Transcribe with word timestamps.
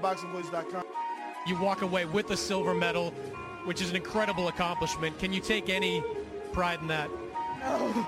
TheBoxingVoice.com. 0.00 0.84
You 1.46 1.60
walk 1.60 1.82
away 1.82 2.04
with 2.04 2.30
a 2.30 2.36
silver 2.36 2.74
medal, 2.74 3.10
which 3.64 3.80
is 3.80 3.90
an 3.90 3.96
incredible 3.96 4.48
accomplishment. 4.48 5.18
Can 5.18 5.32
you 5.32 5.40
take 5.40 5.68
any 5.68 6.02
pride 6.52 6.80
in 6.80 6.88
that? 6.88 7.10
No. 7.60 8.06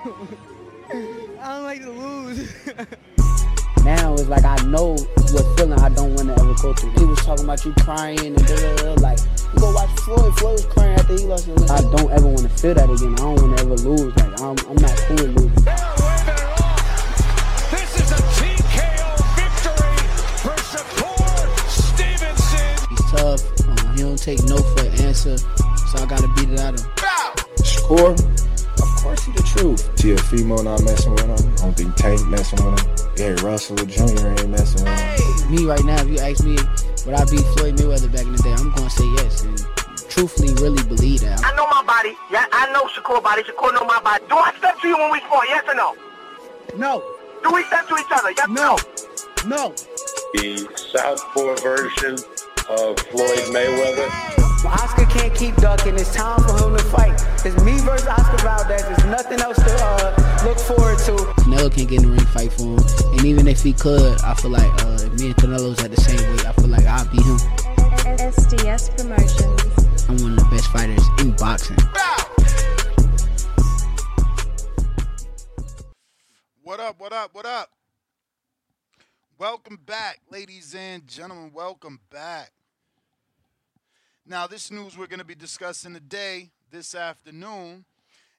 I 1.41 1.53
don't 1.55 1.63
like 1.63 1.81
to 1.81 1.91
lose. 1.91 2.53
now 3.83 4.13
it's 4.13 4.27
like 4.27 4.43
I 4.43 4.55
know 4.65 4.95
what 5.31 5.57
feeling 5.57 5.79
I 5.79 5.89
don't 5.89 6.15
want 6.15 6.27
to 6.29 6.39
ever 6.39 6.53
go 6.61 6.73
through. 6.73 6.91
He 6.91 7.05
was 7.05 7.19
talking 7.19 7.45
about 7.45 7.63
you 7.65 7.73
crying 7.79 8.19
and 8.19 8.35
da 8.35 8.55
da 8.55 8.75
da. 8.75 8.93
Like, 9.01 9.19
you 9.53 9.59
go 9.59 9.73
watch 9.73 9.89
Floyd. 10.01 10.37
Floyd 10.37 10.53
was 10.53 10.65
crying 10.65 10.99
after 10.99 11.13
he 11.17 11.25
lost. 11.25 11.47
I 11.69 11.81
don't 11.81 12.11
ever 12.11 12.27
want 12.27 12.41
to 12.41 12.49
feel 12.49 12.73
that 12.73 12.89
again. 12.89 13.13
I 13.13 13.17
don't 13.17 13.41
want 13.41 13.57
to 13.57 13.63
ever 13.63 13.75
lose. 13.75 14.15
Like, 14.17 14.41
I'm, 14.41 14.57
I'm 14.69 14.75
not 14.75 14.97
cool 14.97 15.15
with 15.15 15.37
losing. 15.37 16.02
Don't 24.13 24.21
take 24.21 24.43
no 24.43 24.57
for 24.57 24.85
an 24.85 24.93
answer, 25.01 25.35
so 25.39 25.97
I 25.97 26.05
gotta 26.05 26.27
beat 26.37 26.47
it 26.53 26.59
out 26.59 26.75
of 26.75 26.85
him. 26.85 27.65
Score? 27.65 28.11
Of 28.11 28.89
course 29.01 29.25
he 29.25 29.31
the 29.31 29.41
truth. 29.41 29.89
Teofimo 29.95 30.63
not 30.63 30.83
messing 30.83 31.13
with 31.13 31.25
him. 31.25 31.31
I 31.33 31.65
don't 31.65 31.73
think 31.73 31.95
Tank 31.95 32.21
messing 32.27 32.63
with 32.63 32.77
him. 32.77 33.15
Gary 33.15 33.35
Russell 33.41 33.75
Jr. 33.77 34.37
ain't 34.37 34.49
messing 34.49 34.85
with 34.85 35.49
him. 35.49 35.55
Me 35.55 35.65
right 35.65 35.83
now, 35.83 35.99
if 35.99 36.09
you 36.09 36.19
ask 36.19 36.45
me, 36.45 36.61
would 37.09 37.15
I 37.17 37.25
beat 37.25 37.41
Floyd 37.57 37.73
Mayweather 37.81 38.11
back 38.13 38.29
in 38.29 38.33
the 38.33 38.43
day? 38.43 38.53
I'm 38.53 38.69
gonna 38.75 38.87
say 38.87 39.09
yes. 39.17 39.41
And 39.41 39.57
truthfully, 40.11 40.53
really 40.61 40.83
believe 40.83 41.21
that. 41.21 41.41
I 41.43 41.49
know 41.57 41.65
my 41.65 41.81
body. 41.81 42.13
Yeah, 42.29 42.45
I 42.51 42.71
know 42.71 42.85
Shakur 42.93 43.17
body. 43.17 43.41
Shakur 43.41 43.73
know 43.73 43.83
my 43.83 43.99
body. 43.99 44.23
Do 44.29 44.37
I 44.37 44.53
step 44.59 44.79
to 44.79 44.87
you 44.87 44.95
when 44.95 45.09
we 45.09 45.21
sport? 45.21 45.47
Yes 45.49 45.65
or 45.67 45.73
no? 45.73 45.97
No. 46.77 47.01
Do 47.41 47.51
we 47.51 47.63
step 47.63 47.87
to 47.89 47.95
each 47.97 48.13
other? 48.13 48.29
Yes 48.29 48.47
no. 48.47 48.77
No. 49.49 49.73
The 50.37 50.69
southpaw 50.77 51.55
version 51.65 52.17
of 52.69 52.99
Floyd 52.99 53.39
Mayweather. 53.51 54.09
Oscar 54.65 55.05
can't 55.05 55.33
keep 55.35 55.55
ducking. 55.57 55.95
It's 55.95 56.13
time 56.13 56.39
for 56.41 56.57
him 56.57 56.77
to 56.77 56.83
fight. 56.85 57.21
It's 57.45 57.61
me 57.63 57.77
versus 57.79 58.07
Oscar 58.07 58.37
Valdez. 58.37 58.83
There's 58.83 59.05
nothing 59.05 59.39
else 59.39 59.57
to 59.57 59.75
uh, 59.83 60.43
look 60.45 60.57
forward 60.57 60.97
to. 60.99 61.11
Canelo 61.41 61.73
can't 61.73 61.89
get 61.89 62.01
in 62.01 62.09
the 62.09 62.15
ring 62.15 62.25
fight 62.27 62.53
for 62.53 62.63
him. 62.63 63.13
And 63.17 63.25
even 63.25 63.47
if 63.47 63.61
he 63.61 63.73
could, 63.73 64.21
I 64.21 64.33
feel 64.35 64.51
like 64.51 64.71
uh, 64.85 64.99
if 65.01 65.13
me 65.19 65.27
and 65.27 65.35
Canelo's 65.35 65.83
at 65.83 65.91
the 65.91 66.01
same 66.01 66.17
weight, 66.31 66.45
I 66.45 66.53
feel 66.53 66.67
like 66.67 66.85
I'll 66.85 67.05
beat 67.05 67.23
him. 67.23 67.37
SDS 68.17 68.97
Promotions. 68.97 70.09
I'm 70.09 70.17
one 70.23 70.31
of 70.33 70.39
the 70.39 70.47
best 70.49 70.67
fighters 70.67 71.05
in 71.19 71.31
boxing. 71.35 71.77
What 76.61 76.79
up, 76.79 76.99
what 76.99 77.13
up, 77.13 77.35
what 77.35 77.45
up? 77.45 77.69
Welcome 79.37 79.79
back, 79.85 80.19
ladies 80.31 80.73
and 80.73 81.05
gentlemen. 81.05 81.51
Welcome 81.53 81.99
back. 82.09 82.51
Now, 84.25 84.47
this 84.47 84.71
news 84.71 84.97
we're 84.97 85.07
going 85.07 85.19
to 85.19 85.25
be 85.25 85.35
discussing 85.35 85.93
today, 85.93 86.51
this 86.71 86.95
afternoon, 86.95 87.83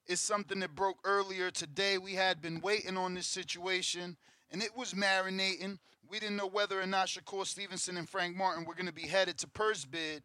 is 0.06 0.18
something 0.18 0.60
that 0.60 0.74
broke 0.74 0.96
earlier 1.04 1.50
today. 1.50 1.98
We 1.98 2.14
had 2.14 2.40
been 2.40 2.62
waiting 2.62 2.96
on 2.96 3.12
this 3.12 3.26
situation, 3.26 4.16
and 4.50 4.62
it 4.62 4.74
was 4.74 4.94
marinating. 4.94 5.78
We 6.08 6.18
didn't 6.18 6.36
know 6.36 6.46
whether 6.46 6.80
or 6.80 6.86
not 6.86 7.08
Shakur 7.08 7.46
Stevenson 7.46 7.98
and 7.98 8.08
Frank 8.08 8.34
Martin 8.34 8.64
were 8.64 8.72
going 8.72 8.86
to 8.86 8.94
be 8.94 9.06
headed 9.06 9.36
to 9.38 9.46
purse 9.46 9.84
bid, 9.84 10.22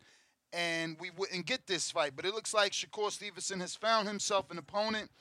and 0.54 0.96
we 0.98 1.10
wouldn't 1.10 1.46
get 1.46 1.68
this 1.68 1.92
fight. 1.92 2.14
But 2.16 2.24
it 2.24 2.34
looks 2.34 2.54
like 2.54 2.72
Shakur 2.72 3.12
Stevenson 3.12 3.60
has 3.60 3.76
found 3.76 4.08
himself 4.08 4.50
an 4.52 4.60
opponent. 4.60 5.12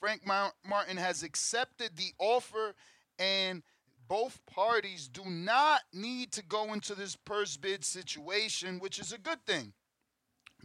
Frank 0.00 0.22
Martin 0.26 0.96
has 0.96 1.22
accepted 1.22 1.96
the 1.96 2.12
offer, 2.18 2.74
and 3.20 3.62
both 4.08 4.44
parties 4.46 5.06
do 5.06 5.22
not 5.24 5.82
need 5.92 6.32
to 6.32 6.42
go 6.42 6.72
into 6.72 6.96
this 6.96 7.14
purse 7.14 7.56
bid 7.56 7.84
situation, 7.84 8.80
which 8.80 8.98
is 8.98 9.12
a 9.12 9.18
good 9.18 9.46
thing. 9.46 9.72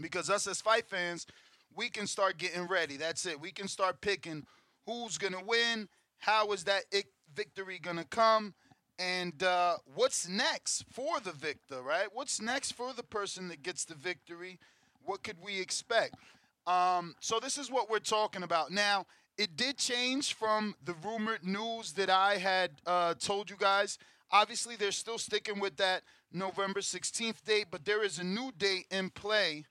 Because 0.02 0.30
us 0.30 0.48
as 0.48 0.62
fight 0.62 0.88
fans, 0.88 1.26
we 1.76 1.90
can 1.90 2.08
start 2.08 2.38
getting 2.38 2.68
ready. 2.68 2.98
That's 2.98 3.26
it. 3.26 3.40
We 3.40 3.52
can 3.52 3.68
start 3.68 4.02
picking 4.02 4.46
who's 4.86 5.18
going 5.18 5.34
to 5.34 5.44
win, 5.46 5.88
how 6.18 6.52
is 6.52 6.64
that 6.66 6.84
victory 7.36 7.80
going 7.80 7.98
to 7.98 8.06
come, 8.06 8.54
and 8.98 9.42
uh, 9.44 9.78
what's 9.96 10.28
next 10.28 10.84
for 10.92 11.20
the 11.20 11.32
victor, 11.32 11.82
right? 11.82 12.08
What's 12.12 12.42
next 12.42 12.74
for 12.74 12.94
the 12.94 13.04
person 13.04 13.48
that 13.48 13.64
gets 13.64 13.86
the 13.86 13.96
victory? 13.96 14.60
What 15.06 15.24
could 15.24 15.38
we 15.44 15.60
expect? 15.60 16.16
Um, 16.68 17.16
so, 17.22 17.40
this 17.40 17.58
is 17.58 17.72
what 17.72 17.90
we're 17.90 18.00
talking 18.00 18.44
about. 18.44 18.72
Now, 18.72 19.06
it 19.38 19.56
did 19.56 19.78
change 19.78 20.34
from 20.34 20.76
the 20.84 20.96
rumored 21.04 21.46
news 21.46 21.94
that 21.94 22.10
I 22.10 22.38
had 22.38 22.72
uh, 22.86 23.14
told 23.14 23.50
you 23.50 23.56
guys. 23.58 23.98
Obviously, 24.31 24.76
they're 24.76 24.92
still 24.92 25.18
sticking 25.18 25.60
with 25.60 25.78
that 25.78 26.04
November 26.34 26.81
16th 26.81 27.44
date, 27.46 27.68
but 27.72 27.86
there 27.86 28.04
is 28.04 28.20
a 28.20 28.24
new 28.24 28.52
date 28.58 28.86
in 28.92 29.10
play, 29.10 29.64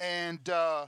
and 0.00 0.48
uh, 0.48 0.86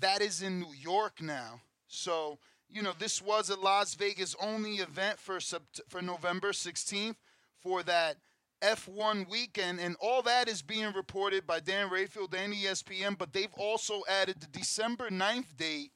that 0.00 0.22
is 0.22 0.42
in 0.42 0.60
New 0.60 0.74
York 0.78 1.22
now. 1.22 1.60
So, 1.88 2.38
you 2.68 2.82
know, 2.82 2.92
this 2.98 3.22
was 3.22 3.50
a 3.50 3.58
Las 3.58 3.94
Vegas 3.94 4.34
only 4.40 4.76
event 4.76 5.18
for 5.18 5.36
Sept- 5.36 5.80
for 5.88 6.02
November 6.02 6.52
16th 6.52 7.16
for 7.60 7.82
that 7.84 8.16
F1 8.62 9.28
weekend, 9.28 9.80
and 9.80 9.96
all 10.00 10.22
that 10.22 10.48
is 10.48 10.62
being 10.62 10.92
reported 10.94 11.46
by 11.46 11.60
Dan 11.60 11.90
Rafael 11.90 12.28
and 12.36 12.54
ESPN, 12.54 13.18
but 13.18 13.32
they've 13.32 13.52
also 13.58 14.02
added 14.08 14.40
the 14.40 14.46
December 14.46 15.10
9th 15.10 15.56
date 15.56 15.92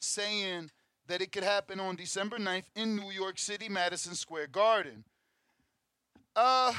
saying 0.00 0.70
that 1.06 1.20
it 1.20 1.32
could 1.32 1.44
happen 1.44 1.78
on 1.78 1.96
December 1.96 2.38
9th 2.38 2.64
in 2.74 2.96
New 2.96 3.10
York 3.10 3.38
City, 3.38 3.68
Madison 3.68 4.14
Square 4.14 4.48
Garden. 4.48 5.04
Uh 6.34 6.72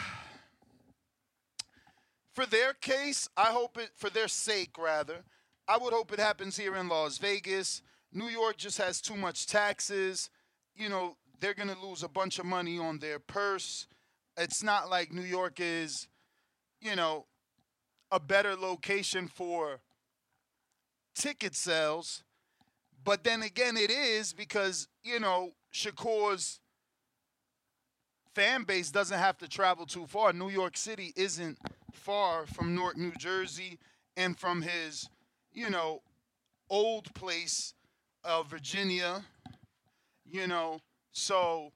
for 2.34 2.46
their 2.46 2.74
case, 2.74 3.30
I 3.38 3.48
hope 3.48 3.78
it 3.78 3.92
for 3.96 4.10
their 4.10 4.28
sake 4.28 4.78
rather, 4.78 5.24
I 5.68 5.78
would 5.78 5.94
hope 5.94 6.12
it 6.12 6.20
happens 6.20 6.58
here 6.58 6.76
in 6.76 6.90
Las 6.90 7.18
Vegas. 7.18 7.82
New 8.12 8.28
York 8.28 8.58
just 8.58 8.78
has 8.78 9.00
too 9.00 9.16
much 9.16 9.48
taxes. 9.48 10.30
You 10.76 10.90
know, 10.90 11.16
they're 11.40 11.54
going 11.54 11.70
to 11.70 11.86
lose 11.86 12.04
a 12.04 12.10
bunch 12.10 12.40
of 12.40 12.46
money 12.46 12.78
on 12.78 13.00
their 13.00 13.20
purse. 13.20 13.88
It's 14.38 14.64
not 14.64 14.90
like 14.90 15.14
New 15.14 15.22
York 15.22 15.60
is, 15.60 16.08
you 16.82 16.96
know, 16.96 17.26
a 18.12 18.20
better 18.20 18.56
location 18.56 19.28
for 19.28 19.80
ticket 21.16 21.56
sales. 21.56 22.24
But 23.04 23.24
then 23.24 23.42
again, 23.42 23.78
it 23.78 23.92
is 23.92 24.34
because, 24.34 24.88
you 25.04 25.20
know, 25.20 25.52
Shakur's 25.74 26.60
fan 28.34 28.64
base 28.64 28.92
doesn't 28.92 29.18
have 29.18 29.38
to 29.40 29.48
travel 29.48 29.86
too 29.86 30.08
far. 30.08 30.34
New 30.34 30.50
York 30.50 30.78
City 30.78 31.14
isn't 31.16 31.58
far 31.96 32.46
from 32.46 32.76
Newark, 32.76 32.98
New 32.98 33.14
Jersey, 33.18 33.80
and 34.16 34.38
from 34.38 34.62
his, 34.62 35.10
you 35.52 35.70
know, 35.70 36.02
old 36.70 37.14
place 37.14 37.74
of 38.24 38.50
Virginia, 38.50 39.24
you 40.26 40.48
know. 40.48 40.80
So 41.12 41.72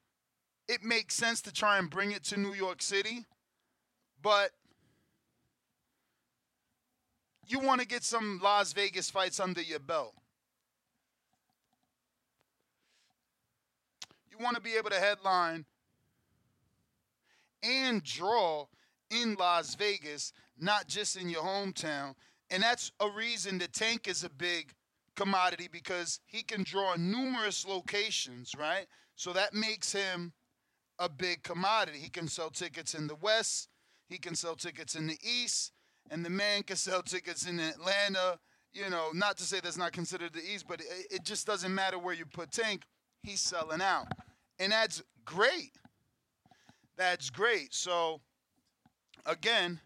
it 0.68 0.84
makes 0.84 1.16
sense 1.16 1.42
to 1.42 1.54
try 1.54 1.78
and 1.78 1.90
bring 1.90 2.12
it 2.12 2.24
to 2.26 2.40
New 2.40 2.54
York 2.54 2.82
City, 2.82 3.26
but 4.22 4.52
you 7.48 7.60
want 7.60 7.82
to 7.82 7.88
get 7.88 8.04
some 8.04 8.40
Las 8.44 8.74
Vegas 8.74 9.10
fights 9.10 9.40
under 9.40 9.62
your 9.62 9.80
belt. 9.80 10.14
You 14.30 14.44
want 14.44 14.56
to 14.56 14.62
be 14.62 14.76
able 14.76 14.90
to 14.90 15.00
headline 15.00 15.66
and 17.64 18.04
draw 18.04 18.68
in 19.10 19.36
Las 19.36 19.76
Vegas, 19.76 20.34
not 20.60 20.88
just 20.88 21.16
in 21.18 21.30
your 21.30 21.44
hometown. 21.44 22.16
And 22.50 22.64
that's 22.64 22.92
a 23.00 23.10
reason 23.10 23.58
the 23.58 23.68
Tank 23.68 24.08
is 24.08 24.24
a 24.24 24.30
big 24.30 24.74
commodity 25.16 25.68
because 25.72 26.20
he 26.26 26.44
can 26.44 26.64
draw 26.64 26.96
numerous 26.96 27.68
locations, 27.68 28.54
right? 28.58 28.86
So 29.16 29.34
that 29.34 29.54
makes 29.54 29.92
him 29.92 30.34
a 31.00 31.10
big 31.10 31.44
commodity. 31.44 31.98
He 32.00 32.10
can 32.10 32.28
sell 32.28 32.50
tickets 32.50 32.94
in 32.94 33.08
the 33.08 33.16
West, 33.16 33.70
he 34.08 34.18
can 34.18 34.36
sell 34.36 34.56
tickets 34.56 34.96
in 34.96 35.08
the 35.08 35.18
East, 35.22 35.74
and 36.10 36.24
the 36.24 36.30
man 36.30 36.64
can 36.64 36.76
sell 36.78 37.02
tickets 37.02 37.48
in 37.48 37.60
Atlanta. 37.60 38.40
You 38.74 38.90
know, 38.90 39.10
not 39.14 39.38
to 39.38 39.44
say 39.44 39.60
that's 39.60 39.78
not 39.78 39.92
considered 39.92 40.34
the 40.34 40.44
East, 40.44 40.66
but 40.68 40.82
it, 40.82 40.88
it 41.10 41.24
just 41.24 41.48
doesn't 41.48 41.74
matter 41.74 41.98
where 41.98 42.14
you 42.14 42.26
put 42.26 42.52
Tank, 42.52 42.84
he's 43.24 43.40
selling 43.40 43.82
out. 43.82 44.08
And 44.60 44.72
that's 44.72 45.02
great. 45.26 45.72
That's 46.96 47.30
great. 47.30 47.74
So, 47.74 48.22
again, 49.26 49.80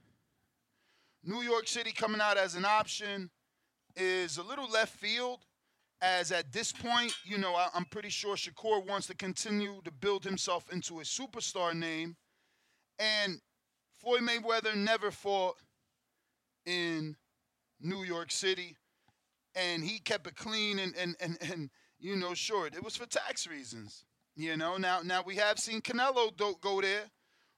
New 1.23 1.41
York 1.41 1.67
City 1.67 1.91
coming 1.91 2.21
out 2.21 2.37
as 2.37 2.55
an 2.55 2.65
option 2.65 3.29
is 3.95 4.37
a 4.37 4.43
little 4.43 4.69
left 4.69 4.95
field, 4.95 5.39
as 6.01 6.31
at 6.31 6.51
this 6.51 6.71
point, 6.71 7.13
you 7.23 7.37
know, 7.37 7.53
I, 7.53 7.67
am 7.75 7.85
pretty 7.85 8.09
sure 8.09 8.35
Shakur 8.35 8.87
wants 8.87 9.07
to 9.07 9.15
continue 9.15 9.81
to 9.83 9.91
build 9.91 10.23
himself 10.23 10.71
into 10.71 10.99
a 10.99 11.03
superstar 11.03 11.75
name. 11.75 12.15
And 12.97 13.39
Floyd 13.99 14.21
Mayweather 14.21 14.75
never 14.75 15.11
fought 15.11 15.57
in 16.65 17.15
New 17.79 18.03
York 18.03 18.31
City, 18.31 18.77
and 19.55 19.83
he 19.83 19.99
kept 19.99 20.27
it 20.27 20.35
clean 20.35 20.79
and, 20.79 20.95
and, 20.95 21.15
and, 21.19 21.37
and 21.51 21.69
you 21.99 22.15
know, 22.15 22.33
short. 22.33 22.75
It 22.75 22.83
was 22.83 22.95
for 22.95 23.05
tax 23.05 23.47
reasons. 23.47 24.05
You 24.35 24.57
know, 24.57 24.77
now 24.77 25.01
now 25.03 25.21
we 25.25 25.35
have 25.35 25.59
seen 25.59 25.81
Canelo 25.81 26.35
go 26.61 26.81
there 26.81 27.03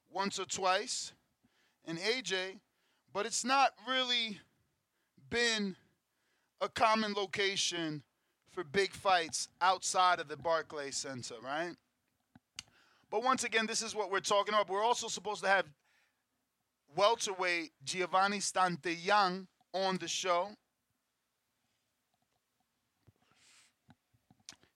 once 0.10 0.40
or 0.40 0.46
twice, 0.46 1.14
and 1.86 1.98
AJ, 2.00 2.60
but 3.14 3.26
it's 3.26 3.44
not 3.44 3.72
really 3.88 4.40
been 5.30 5.76
a 6.62 6.70
common 6.70 7.14
location 7.14 8.04
for 8.52 8.64
big 8.64 8.94
fights 8.94 9.50
outside 9.62 10.20
of 10.20 10.28
the 10.28 10.38
Barclays 10.38 10.96
Center, 10.96 11.36
right? 11.44 11.76
But 13.10 13.24
once 13.24 13.44
again, 13.44 13.68
this 13.68 13.82
is 13.82 13.94
what 13.94 14.12
we're 14.12 14.20
talking 14.20 14.54
about. 14.54 14.70
We're 14.70 14.84
also 14.84 15.08
supposed 15.08 15.44
to 15.44 15.50
have 15.50 15.66
welterweight 16.96 17.72
Giovanni 17.84 18.40
Stantillan 18.40 19.48
on 19.74 19.98
the 19.98 20.08
show. 20.08 20.50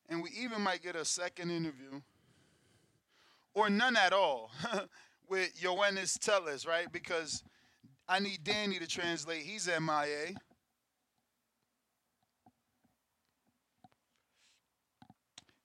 And 0.09 0.23
we 0.23 0.29
even 0.39 0.61
might 0.61 0.81
get 0.81 0.95
a 0.95 1.03
second 1.03 1.51
interview, 1.51 2.01
or 3.53 3.69
none 3.69 3.97
at 3.97 4.13
all, 4.13 4.51
with 5.29 5.59
Yoenis 5.59 6.19
Tellez, 6.19 6.65
right? 6.65 6.91
Because 6.91 7.43
I 8.07 8.19
need 8.19 8.43
Danny 8.43 8.79
to 8.79 8.87
translate. 8.87 9.41
He's 9.43 9.67
MIA. 9.67 10.35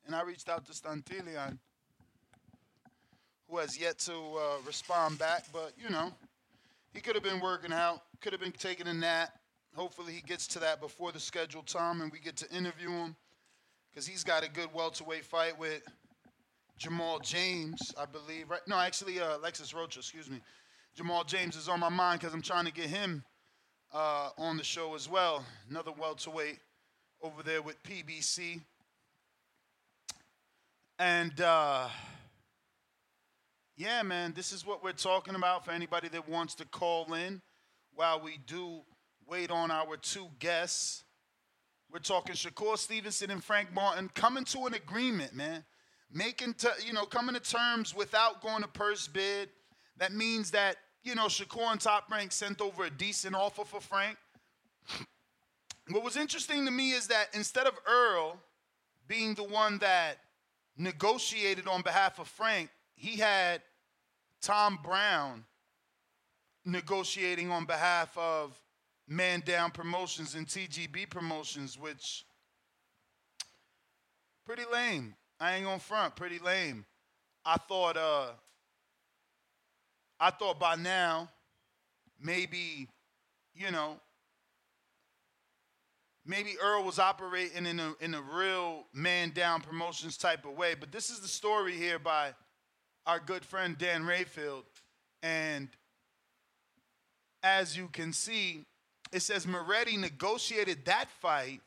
And 0.06 0.17
I 0.17 0.23
reached 0.23 0.49
out 0.49 0.67
to 0.67 0.73
Stantillan, 0.73 1.59
who 3.49 3.59
has 3.59 3.81
yet 3.81 3.99
to 4.00 4.12
uh, 4.12 4.56
respond 4.67 5.19
back, 5.19 5.44
but 5.53 5.73
you 5.82 5.88
know, 5.88 6.12
he 6.93 7.00
could 7.00 7.15
have 7.15 7.25
been 7.25 7.41
working 7.41 7.73
out, 7.73 8.03
could 8.20 8.32
have 8.32 8.41
been 8.41 8.53
taking 8.53 8.88
a 8.88 8.94
nap. 8.94 9.31
Hopefully, 9.75 10.12
he 10.12 10.20
gets 10.20 10.47
to 10.49 10.58
that 10.58 10.81
before 10.81 11.12
the 11.12 11.20
scheduled 11.20 11.67
time 11.67 12.03
and 12.03 12.12
we 12.12 12.19
get 12.19 12.37
to 12.37 12.50
interview 12.55 12.91
him 12.91 13.17
because 13.91 14.06
he's 14.06 14.25
got 14.25 14.44
a 14.44 14.50
good 14.50 14.69
welterweight 14.75 15.25
fight 15.25 15.58
with 15.58 15.82
Jamal 16.78 17.19
James, 17.20 17.92
I 17.98 18.06
believe. 18.06 18.50
Right? 18.50 18.60
No, 18.66 18.76
actually, 18.76 19.20
uh, 19.20 19.36
Alexis 19.36 19.74
Rocha, 19.74 20.00
excuse 20.00 20.28
me. 20.30 20.40
Jamal 20.94 21.24
James 21.24 21.56
is 21.56 21.69
on 21.69 21.80
my 21.80 21.88
mind 21.88 22.20
because 22.20 22.34
I'm 22.34 22.42
trying 22.42 22.66
to 22.66 22.72
get 22.72 22.86
him 22.86 23.24
uh, 23.92 24.30
on 24.36 24.56
the 24.56 24.64
show 24.64 24.94
as 24.94 25.08
well. 25.08 25.44
Another 25.70 25.92
welterweight 25.92 26.58
over 27.22 27.42
there 27.42 27.62
with 27.62 27.82
PBC. 27.82 28.60
And 30.98 31.40
uh, 31.40 31.88
yeah, 33.76 34.02
man, 34.02 34.32
this 34.34 34.52
is 34.52 34.66
what 34.66 34.84
we're 34.84 34.92
talking 34.92 35.34
about 35.34 35.64
for 35.64 35.70
anybody 35.70 36.08
that 36.08 36.28
wants 36.28 36.54
to 36.56 36.66
call 36.66 37.14
in 37.14 37.40
while 37.94 38.20
we 38.20 38.38
do 38.46 38.82
wait 39.26 39.50
on 39.50 39.70
our 39.70 39.96
two 39.96 40.28
guests. 40.38 41.04
We're 41.90 41.98
talking 41.98 42.34
Shakur 42.34 42.78
Stevenson 42.78 43.30
and 43.30 43.42
Frank 43.42 43.72
Martin 43.72 44.10
coming 44.14 44.44
to 44.44 44.66
an 44.66 44.74
agreement, 44.74 45.34
man. 45.34 45.64
Making, 46.12 46.55
you 46.85 46.93
know, 46.93 47.06
coming 47.06 47.35
to 47.35 47.41
terms 47.41 47.94
without 47.94 48.43
going 48.43 48.62
to 48.62 48.69
purse 48.69 49.09
bid. 49.09 49.49
That 49.97 50.12
means 50.12 50.50
that, 50.50 50.76
you 51.03 51.14
know, 51.14 51.26
Shakur 51.26 51.73
and 51.73 51.81
Top 51.81 52.11
Rank 52.11 52.32
sent 52.32 52.61
over 52.61 52.85
a 52.85 52.91
decent 52.91 53.35
offer 53.35 53.64
for 53.64 53.81
Frank. 53.81 54.19
What 55.91 56.05
was 56.05 56.17
interesting 56.17 56.64
to 56.67 56.70
me 56.70 56.93
is 56.93 57.09
that 57.09 57.29
instead 57.35 57.67
of 57.67 57.75
Errol 57.88 58.38
being 59.09 59.35
the 59.35 59.44
one 59.44 59.79
that 59.79 60.19
negotiated 60.76 61.67
on 61.67 61.82
behalf 61.82 62.19
of 62.19 62.29
Frank, 62.29 62.70
he 62.94 63.17
had 63.17 63.62
Tom 64.41 64.79
Brown 64.82 65.44
negotiating 66.65 67.50
on 67.50 67.65
behalf 67.65 68.17
of 68.17 68.61
Man 69.08 69.43
Down 69.44 69.70
Promotions 69.70 70.35
and 70.35 70.47
TGB 70.47 71.11
Promotions, 71.11 71.79
which 71.79 72.25
pretty 74.47 74.62
lame. 74.73 75.15
I 75.43 75.56
ain't 75.56 75.65
gonna 75.65 75.81
front, 75.81 76.15
pretty 76.15 76.39
lame. 76.39 76.85
I 77.44 77.56
thought 77.56 77.97
uh 77.97 78.29
I 80.21 80.31
thought 80.31 80.61
by 80.61 80.77
now 80.77 81.29
maybe, 82.21 82.87
you 83.53 83.73
know, 83.73 83.97
maybe 86.25 86.55
Errol 86.62 86.85
was 86.85 87.00
operating 87.00 87.67
in 87.67 87.81
a 87.81 87.93
in 88.00 88.15
a 88.15 88.23
real 88.23 88.85
man 88.94 89.31
down 89.31 89.62
promotions 89.62 90.17
type 90.17 90.44
of 90.44 90.53
way. 90.53 90.77
But 90.79 90.93
this 90.93 91.11
is 91.11 91.19
the 91.19 91.27
story 91.27 91.73
here 91.73 91.99
by 91.99 92.35
our 93.05 93.19
good 93.19 93.44
friend 93.44 93.77
Dan 93.77 94.06
Rafael. 94.06 94.62
And 95.25 95.71
as 97.43 97.77
you 97.77 97.89
can 97.89 98.12
see, 98.12 98.65
it 99.12 99.23
says 99.23 99.44
Moretti 99.44 99.97
negotiated 99.97 100.85
that 100.85 101.11
fight 101.21 101.62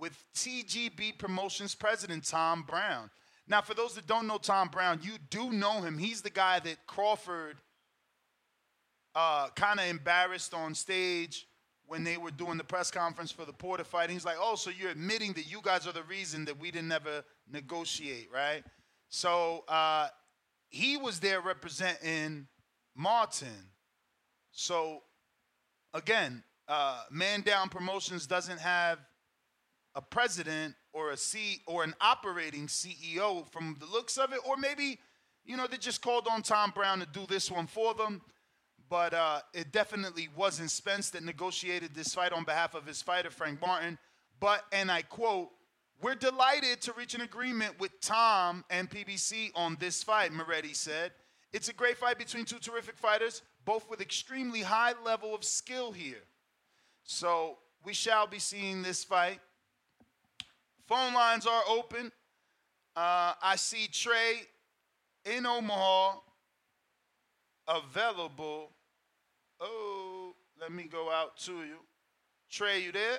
with 0.00 0.24
TGB 0.34 1.18
Promotions 1.18 1.74
president 1.74 2.24
Tom 2.24 2.64
Brown. 2.66 3.10
Now, 3.46 3.60
for 3.60 3.74
those 3.74 3.94
that 3.94 4.06
don't 4.06 4.26
know 4.26 4.38
Tom 4.38 4.68
Brown, 4.68 5.00
you 5.02 5.12
do 5.28 5.52
know 5.52 5.82
him. 5.82 5.98
He's 5.98 6.22
the 6.22 6.30
guy 6.30 6.58
that 6.60 6.86
Crawford 6.86 7.58
uh, 9.14 9.48
kind 9.56 9.78
of 9.78 9.86
embarrassed 9.86 10.54
on 10.54 10.74
stage 10.74 11.46
when 11.86 12.04
they 12.04 12.16
were 12.16 12.30
doing 12.30 12.56
the 12.56 12.64
press 12.64 12.90
conference 12.90 13.32
for 13.32 13.44
the 13.44 13.52
Porter 13.52 13.84
fight. 13.84 14.08
He's 14.08 14.24
like, 14.24 14.36
"Oh, 14.38 14.54
so 14.54 14.70
you're 14.70 14.90
admitting 14.90 15.32
that 15.34 15.50
you 15.50 15.60
guys 15.62 15.86
are 15.86 15.92
the 15.92 16.04
reason 16.04 16.44
that 16.44 16.58
we 16.58 16.70
didn't 16.70 16.92
ever 16.92 17.24
negotiate, 17.50 18.28
right?" 18.32 18.64
So 19.08 19.64
uh, 19.66 20.06
he 20.68 20.96
was 20.96 21.18
there 21.18 21.40
representing 21.40 22.46
Martin. 22.94 23.72
So 24.52 25.02
again, 25.92 26.44
uh, 26.68 27.02
Man 27.10 27.40
Down 27.40 27.68
Promotions 27.68 28.28
doesn't 28.28 28.60
have 28.60 28.98
a 29.94 30.02
president 30.02 30.74
or 30.92 31.10
a 31.10 31.16
C 31.16 31.62
or 31.66 31.84
an 31.84 31.94
operating 32.00 32.66
CEO 32.66 33.46
from 33.50 33.76
the 33.80 33.86
looks 33.86 34.16
of 34.18 34.32
it, 34.32 34.40
or 34.46 34.56
maybe 34.56 34.98
you 35.44 35.56
know 35.56 35.66
they 35.66 35.76
just 35.76 36.02
called 36.02 36.26
on 36.30 36.42
Tom 36.42 36.72
Brown 36.74 37.00
to 37.00 37.06
do 37.06 37.26
this 37.28 37.50
one 37.50 37.66
for 37.66 37.94
them 37.94 38.22
but 38.90 39.14
uh, 39.14 39.40
it 39.54 39.70
definitely 39.72 40.28
wasn't 40.36 40.70
Spence 40.70 41.10
that 41.10 41.22
negotiated 41.22 41.94
this 41.94 42.12
fight 42.12 42.32
on 42.32 42.42
behalf 42.42 42.74
of 42.74 42.84
his 42.84 43.00
fighter, 43.00 43.30
Frank 43.30 43.60
Martin. 43.60 43.96
But, 44.40 44.64
and 44.72 44.90
I 44.90 45.02
quote, 45.02 45.50
we're 46.02 46.16
delighted 46.16 46.80
to 46.82 46.92
reach 46.94 47.14
an 47.14 47.20
agreement 47.20 47.78
with 47.78 48.00
Tom 48.00 48.64
and 48.68 48.90
PBC 48.90 49.52
on 49.54 49.76
this 49.78 50.02
fight, 50.02 50.32
Moretti 50.32 50.74
said. 50.74 51.12
It's 51.52 51.68
a 51.68 51.72
great 51.72 51.98
fight 51.98 52.18
between 52.18 52.44
two 52.44 52.58
terrific 52.58 52.96
fighters, 52.96 53.42
both 53.64 53.88
with 53.88 54.00
extremely 54.00 54.62
high 54.62 54.94
level 55.04 55.34
of 55.34 55.44
skill 55.44 55.92
here. 55.92 56.22
So 57.04 57.58
we 57.84 57.92
shall 57.92 58.26
be 58.26 58.38
seeing 58.38 58.82
this 58.82 59.04
fight. 59.04 59.40
Phone 60.90 61.14
lines 61.14 61.46
are 61.46 61.62
open. 61.68 62.10
Uh, 62.96 63.32
I 63.40 63.54
see 63.56 63.86
Trey 63.86 64.42
in 65.24 65.46
Omaha 65.46 66.18
available 67.68 68.72
Oh, 69.60 70.34
let 70.60 70.72
me 70.72 70.84
go 70.84 71.10
out 71.10 71.36
to 71.40 71.52
you. 71.52 71.76
Trey, 72.50 72.82
you 72.82 72.92
there? 72.92 73.18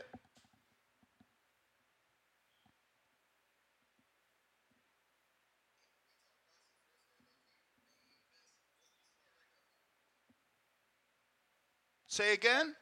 Say 12.07 12.33
again? 12.33 12.75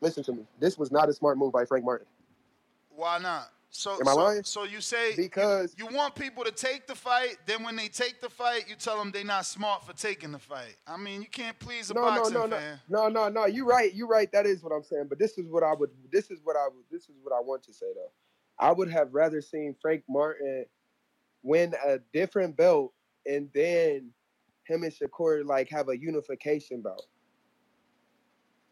Listen 0.00 0.22
to 0.24 0.32
me. 0.32 0.44
This 0.58 0.76
was 0.76 0.92
not 0.92 1.08
a 1.08 1.12
smart 1.14 1.38
move 1.38 1.52
by 1.52 1.64
Frank 1.64 1.84
Martin. 1.84 2.06
Why 2.90 3.18
not? 3.18 3.50
So, 3.76 3.94
Am 4.00 4.06
I 4.06 4.12
so, 4.12 4.16
lying? 4.16 4.44
so 4.44 4.62
you 4.62 4.80
say 4.80 5.16
Because- 5.16 5.74
you, 5.76 5.88
you 5.90 5.96
want 5.96 6.14
people 6.14 6.44
to 6.44 6.52
take 6.52 6.86
the 6.86 6.94
fight, 6.94 7.38
then 7.44 7.64
when 7.64 7.74
they 7.74 7.88
take 7.88 8.20
the 8.20 8.30
fight, 8.30 8.68
you 8.68 8.76
tell 8.76 8.96
them 8.96 9.10
they're 9.10 9.24
not 9.24 9.46
smart 9.46 9.84
for 9.84 9.92
taking 9.92 10.30
the 10.30 10.38
fight. 10.38 10.76
I 10.86 10.96
mean, 10.96 11.20
you 11.20 11.28
can't 11.28 11.58
please 11.58 11.90
a 11.90 11.94
No, 11.94 12.02
no, 12.02 12.06
boxing 12.16 12.34
no, 12.34 12.46
no, 12.46 12.56
fan. 12.56 12.80
no, 12.88 13.08
no, 13.08 13.28
no. 13.28 13.46
You're 13.46 13.66
right. 13.66 13.92
You're 13.92 14.06
right. 14.06 14.30
That 14.30 14.46
is 14.46 14.62
what 14.62 14.72
I'm 14.72 14.84
saying. 14.84 15.06
But 15.08 15.18
this 15.18 15.38
is 15.38 15.50
what 15.50 15.64
I 15.64 15.74
would. 15.74 15.90
This 16.12 16.30
is 16.30 16.38
what 16.44 16.54
I 16.56 16.66
would. 16.68 16.84
This 16.88 17.08
is 17.08 17.16
what 17.20 17.34
I 17.34 17.40
want 17.40 17.64
to 17.64 17.72
say 17.72 17.86
though. 17.96 18.12
I 18.60 18.70
would 18.70 18.88
have 18.90 19.12
rather 19.12 19.40
seen 19.40 19.74
Frank 19.82 20.04
Martin 20.08 20.66
win 21.42 21.74
a 21.84 21.98
different 22.12 22.56
belt 22.56 22.92
and 23.26 23.50
then 23.54 24.12
him 24.68 24.84
and 24.84 24.92
Shakur 24.92 25.44
like 25.44 25.68
have 25.70 25.88
a 25.88 25.98
unification 25.98 26.80
bout. 26.80 27.02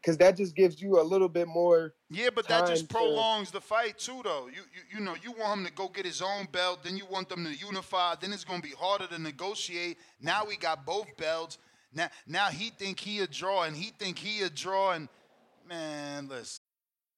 Cause 0.04 0.16
that 0.16 0.36
just 0.36 0.56
gives 0.56 0.82
you 0.82 1.00
a 1.00 1.02
little 1.02 1.28
bit 1.28 1.46
more. 1.46 1.94
Yeah, 2.10 2.30
but 2.34 2.48
that 2.48 2.66
just 2.66 2.88
time 2.88 2.88
to- 2.88 2.94
prolongs 2.94 3.52
the 3.52 3.60
fight 3.60 3.98
too, 3.98 4.20
though. 4.24 4.48
You, 4.48 4.62
you 4.74 4.98
you 4.98 5.00
know, 5.00 5.14
you 5.22 5.30
want 5.30 5.60
him 5.60 5.66
to 5.66 5.72
go 5.72 5.86
get 5.88 6.04
his 6.04 6.20
own 6.20 6.46
belt, 6.50 6.82
then 6.82 6.96
you 6.96 7.06
want 7.06 7.28
them 7.28 7.44
to 7.44 7.54
unify. 7.54 8.16
Then 8.20 8.32
it's 8.32 8.42
gonna 8.44 8.62
be 8.62 8.72
harder 8.76 9.06
to 9.06 9.18
negotiate. 9.20 9.98
Now 10.20 10.44
we 10.44 10.56
got 10.56 10.84
both 10.84 11.06
belts. 11.16 11.58
Now 11.94 12.08
now 12.26 12.46
he 12.48 12.70
think 12.70 12.98
he 12.98 13.20
a 13.20 13.28
draw, 13.28 13.62
and 13.62 13.76
he 13.76 13.92
think 13.96 14.18
he 14.18 14.42
a 14.42 14.50
draw, 14.50 14.92
and 14.92 15.08
man, 15.68 16.26
listen. 16.28 16.61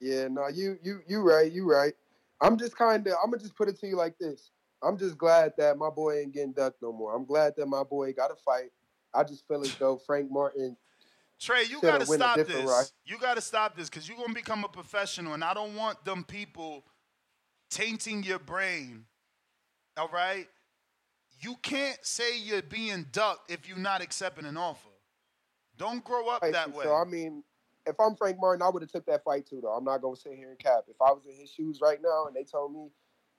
Yeah, 0.00 0.28
no, 0.28 0.48
you 0.48 0.78
you 0.82 1.00
you 1.06 1.20
right, 1.20 1.50
you 1.50 1.70
right. 1.70 1.94
I'm 2.40 2.58
just 2.58 2.76
kind 2.76 3.06
of 3.06 3.14
I'm 3.22 3.30
gonna 3.30 3.42
just 3.42 3.56
put 3.56 3.68
it 3.68 3.78
to 3.80 3.86
you 3.86 3.96
like 3.96 4.18
this. 4.18 4.50
I'm 4.82 4.98
just 4.98 5.16
glad 5.16 5.52
that 5.56 5.78
my 5.78 5.90
boy 5.90 6.18
ain't 6.18 6.32
getting 6.32 6.52
ducked 6.52 6.82
no 6.82 6.92
more. 6.92 7.14
I'm 7.14 7.24
glad 7.24 7.54
that 7.56 7.66
my 7.66 7.82
boy 7.82 8.12
got 8.12 8.30
a 8.30 8.36
fight. 8.36 8.70
I 9.14 9.24
just 9.24 9.48
feel 9.48 9.62
as 9.62 9.74
though 9.76 9.96
Frank 9.96 10.30
Martin. 10.30 10.76
Trey, 11.38 11.64
you 11.64 11.80
gotta 11.80 12.06
stop 12.06 12.36
this. 12.36 12.92
You 13.04 13.18
gotta 13.18 13.40
stop 13.40 13.76
this 13.76 13.88
because 13.88 14.08
you're 14.08 14.18
gonna 14.18 14.34
become 14.34 14.64
a 14.64 14.68
professional, 14.68 15.34
and 15.34 15.44
I 15.44 15.54
don't 15.54 15.74
want 15.74 16.04
them 16.04 16.24
people 16.24 16.84
tainting 17.70 18.22
your 18.22 18.38
brain. 18.38 19.04
All 19.96 20.08
right? 20.08 20.46
You 21.40 21.56
can't 21.62 21.98
say 22.02 22.38
you're 22.38 22.62
being 22.62 23.06
ducked 23.12 23.50
if 23.50 23.68
you're 23.68 23.76
not 23.78 24.02
accepting 24.02 24.46
an 24.46 24.56
offer. 24.56 24.88
Don't 25.76 26.02
grow 26.02 26.28
up 26.28 26.42
Right, 26.42 26.52
that 26.52 26.72
way. 26.72 26.84
So 26.84 26.94
I 26.94 27.04
mean, 27.04 27.42
if 27.86 27.98
I'm 28.00 28.16
Frank 28.16 28.38
Martin, 28.40 28.62
I 28.62 28.68
would 28.68 28.82
have 28.82 28.90
took 28.90 29.06
that 29.06 29.24
fight 29.24 29.46
too. 29.46 29.60
Though 29.62 29.72
I'm 29.72 29.84
not 29.84 30.02
gonna 30.02 30.16
sit 30.16 30.34
here 30.34 30.50
and 30.50 30.58
cap. 30.58 30.84
If 30.88 31.00
I 31.00 31.12
was 31.12 31.24
in 31.26 31.34
his 31.34 31.50
shoes 31.50 31.80
right 31.80 32.00
now 32.02 32.26
and 32.26 32.34
they 32.34 32.44
told 32.44 32.72
me, 32.72 32.90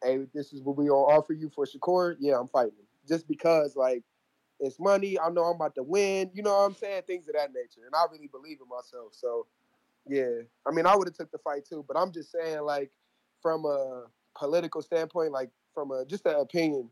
"Hey, 0.04 0.28
this 0.34 0.54
is 0.54 0.62
what 0.62 0.78
we 0.78 0.88
gonna 0.88 1.02
offer 1.02 1.34
you 1.34 1.50
for 1.50 1.66
Shakur," 1.66 2.16
yeah, 2.20 2.40
I'm 2.40 2.48
fighting. 2.48 2.88
Just 3.08 3.28
because 3.28 3.76
like 3.76 4.04
it's 4.60 4.80
money, 4.80 5.20
I 5.20 5.30
know 5.30 5.44
I'm 5.44 5.56
about 5.56 5.76
to 5.76 5.84
win. 5.84 6.32
You 6.34 6.44
know 6.44 6.54
what 6.54 6.66
I'm 6.66 6.74
saying? 6.74 7.04
Things 7.04 7.28
of 7.28 7.36
that 7.36 7.54
nature, 7.54 7.86
and 7.86 7.96
I 7.96 8.06
really 8.12 8.28
believe 8.28 8.60
in 8.62 8.68
myself. 8.68 9.14
So 9.14 9.48
yeah, 10.08 10.42
I 10.66 10.72
mean, 10.72 10.86
I 10.86 10.96
would 10.96 11.08
have 11.08 11.18
took 11.18 11.32
the 11.32 11.38
fight 11.40 11.66
too. 11.66 11.84
But 11.88 11.98
I'm 11.98 12.12
just 12.12 12.32
saying, 12.32 12.62
like 12.62 12.92
from 13.42 13.66
a 13.66 14.06
political 14.38 14.82
standpoint, 14.82 15.32
like 15.32 15.52
from 15.74 15.92
a 15.92 16.06
just 16.06 16.26
an 16.26 16.36
opinion. 16.36 16.90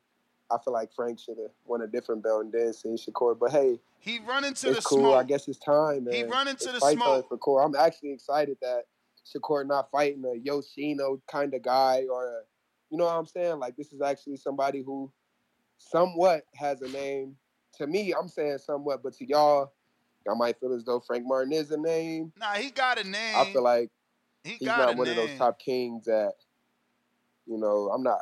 I 0.52 0.58
feel 0.64 0.74
like 0.74 0.94
Frank 0.96 1.20
should 1.20 1.38
have 1.38 1.52
won 1.66 1.82
a 1.82 1.88
different 1.88 2.24
belt 2.24 2.44
and 2.44 2.54
then 2.54 2.74
seen 2.74 2.98
Shakur. 2.98 3.38
But 3.38 3.52
hey, 3.52 3.80
he 4.00 4.20
run 4.20 4.44
into 4.44 4.70
the 4.70 4.82
cool. 4.82 5.00
smoke. 5.00 5.16
I 5.16 5.24
guess 5.24 5.48
it's 5.48 5.58
time. 5.58 6.06
Man. 6.06 6.14
He 6.14 6.24
run 6.24 6.48
into 6.48 6.70
It's 6.70 6.80
the 6.80 6.92
smoke. 6.92 7.28
for 7.30 7.38
Shakur. 7.38 7.66
I'm 7.66 7.76
actually 7.76 8.14
excited 8.14 8.58
that 8.62 8.84
Shakur 9.26 9.66
not 9.66 9.90
fighting 9.92 10.24
a 10.26 10.38
Yoshino 10.38 11.22
kind 11.30 11.54
of 11.54 11.62
guy 11.64 12.04
or 12.12 12.26
a, 12.26 12.42
you 12.92 12.98
know 12.98 13.06
what 13.06 13.16
I'm 13.16 13.26
saying? 13.26 13.60
Like 13.60 13.76
this 13.76 13.92
is 13.92 14.02
actually 14.02 14.38
somebody 14.38 14.84
who 14.84 15.12
somewhat 15.78 16.44
has 16.56 16.82
a 16.82 16.88
name. 16.90 17.36
To 17.78 17.88
me, 17.88 18.14
I'm 18.14 18.28
saying 18.28 18.60
somewhat, 18.60 19.02
but 19.04 19.14
to 19.14 19.28
y'all, 19.28 19.74
y'all 20.26 20.36
might 20.36 20.60
feel 20.60 20.74
as 20.74 20.86
though 20.86 21.00
Frank 21.00 21.26
Martin 21.26 21.54
is 21.54 21.72
a 21.72 21.78
name. 21.78 22.32
Nah, 22.40 22.54
he 22.54 22.72
got 22.72 23.00
a 23.00 23.04
name. 23.04 23.36
I 23.36 23.46
feel 23.52 23.64
like 23.64 23.90
he 24.44 24.52
he's 24.52 24.68
got 24.68 24.78
not 24.78 24.98
one 24.98 25.10
of 25.10 25.16
those 25.16 25.38
top 25.38 25.60
kings 25.60 26.06
that, 26.06 26.34
you 27.46 27.58
know, 27.58 27.90
I'm 27.94 28.04
not. 28.04 28.22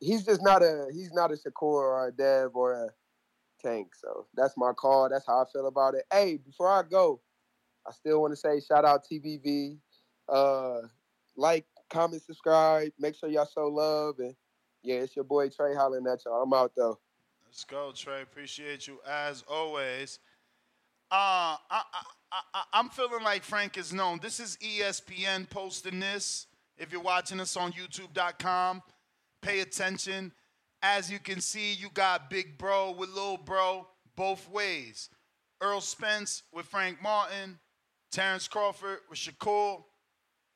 He's 0.00 0.24
just 0.24 0.42
not 0.42 0.62
a 0.62 0.86
he's 0.92 1.12
not 1.12 1.32
a 1.32 1.34
Shakur 1.34 1.62
or 1.62 2.08
a 2.08 2.12
Dev 2.12 2.50
or 2.54 2.72
a 2.72 2.88
Tank. 3.62 3.94
So 3.94 4.26
that's 4.34 4.54
my 4.56 4.72
call. 4.72 5.08
That's 5.08 5.26
how 5.26 5.42
I 5.42 5.44
feel 5.52 5.66
about 5.66 5.94
it. 5.94 6.04
Hey, 6.12 6.36
before 6.36 6.70
I 6.70 6.82
go, 6.82 7.20
I 7.86 7.92
still 7.92 8.20
want 8.20 8.32
to 8.32 8.36
say 8.36 8.60
shout 8.60 8.84
out 8.84 9.06
TBV. 9.10 9.78
Uh, 10.28 10.80
like, 11.36 11.66
comment, 11.90 12.22
subscribe. 12.22 12.90
Make 12.98 13.14
sure 13.14 13.28
y'all 13.28 13.48
show 13.52 13.68
love 13.68 14.18
and 14.18 14.34
yeah, 14.82 14.96
it's 14.96 15.16
your 15.16 15.24
boy 15.24 15.48
Trey 15.48 15.74
hollering 15.74 16.06
at 16.06 16.24
y'all. 16.24 16.42
I'm 16.42 16.52
out 16.52 16.72
though. 16.76 16.98
Let's 17.44 17.64
go, 17.64 17.92
Trey. 17.94 18.22
Appreciate 18.22 18.86
you 18.86 19.00
as 19.08 19.42
always. 19.48 20.18
Uh, 21.10 21.56
I, 21.70 21.82
I, 22.32 22.40
I, 22.54 22.62
I'm 22.72 22.88
feeling 22.90 23.22
like 23.22 23.42
Frank 23.42 23.78
is 23.78 23.92
known. 23.92 24.18
This 24.20 24.40
is 24.40 24.58
ESPN 24.60 25.48
posting 25.48 26.00
this. 26.00 26.46
If 26.78 26.92
you're 26.92 27.00
watching 27.00 27.40
us 27.40 27.56
on 27.56 27.72
YouTube.com, 27.72 28.82
pay 29.46 29.60
attention. 29.60 30.32
As 30.82 31.10
you 31.10 31.18
can 31.18 31.40
see, 31.40 31.72
you 31.72 31.88
got 31.94 32.28
Big 32.28 32.58
Bro 32.58 32.96
with 32.98 33.10
Lil 33.10 33.36
Bro 33.36 33.86
both 34.16 34.50
ways. 34.50 35.08
Errol 35.62 35.80
Spence 35.80 36.42
with 36.52 36.66
Frank 36.66 37.00
Martin, 37.00 37.58
Terrence 38.10 38.48
Crawford 38.48 38.98
with 39.08 39.18
Shakur. 39.18 39.84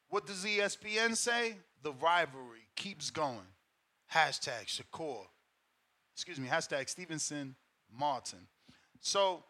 What 0.09 0.27
does 0.27 0.45
ESPN 0.45 1.17
say? 1.17 1.55
The 1.83 1.93
rivalry 1.93 2.69
keeps 2.77 3.11
going. 3.11 3.39
Hashtag 4.13 4.67
Shakur 4.67 5.27
excuse 6.13 6.39
me, 6.39 6.49
hashtag 6.49 6.87
Stevenson 6.87 7.55
Martin. 7.91 8.41
So 9.01 9.43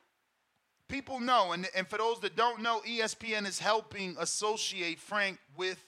people 0.86 1.18
know, 1.18 1.50
and, 1.50 1.66
and 1.74 1.88
for 1.88 1.98
those 1.98 2.20
that 2.20 2.36
don't 2.36 2.62
know, 2.62 2.80
ESPN 2.86 3.44
is 3.44 3.58
helping 3.58 4.14
associate 4.20 5.00
Frank 5.00 5.38
with 5.56 5.84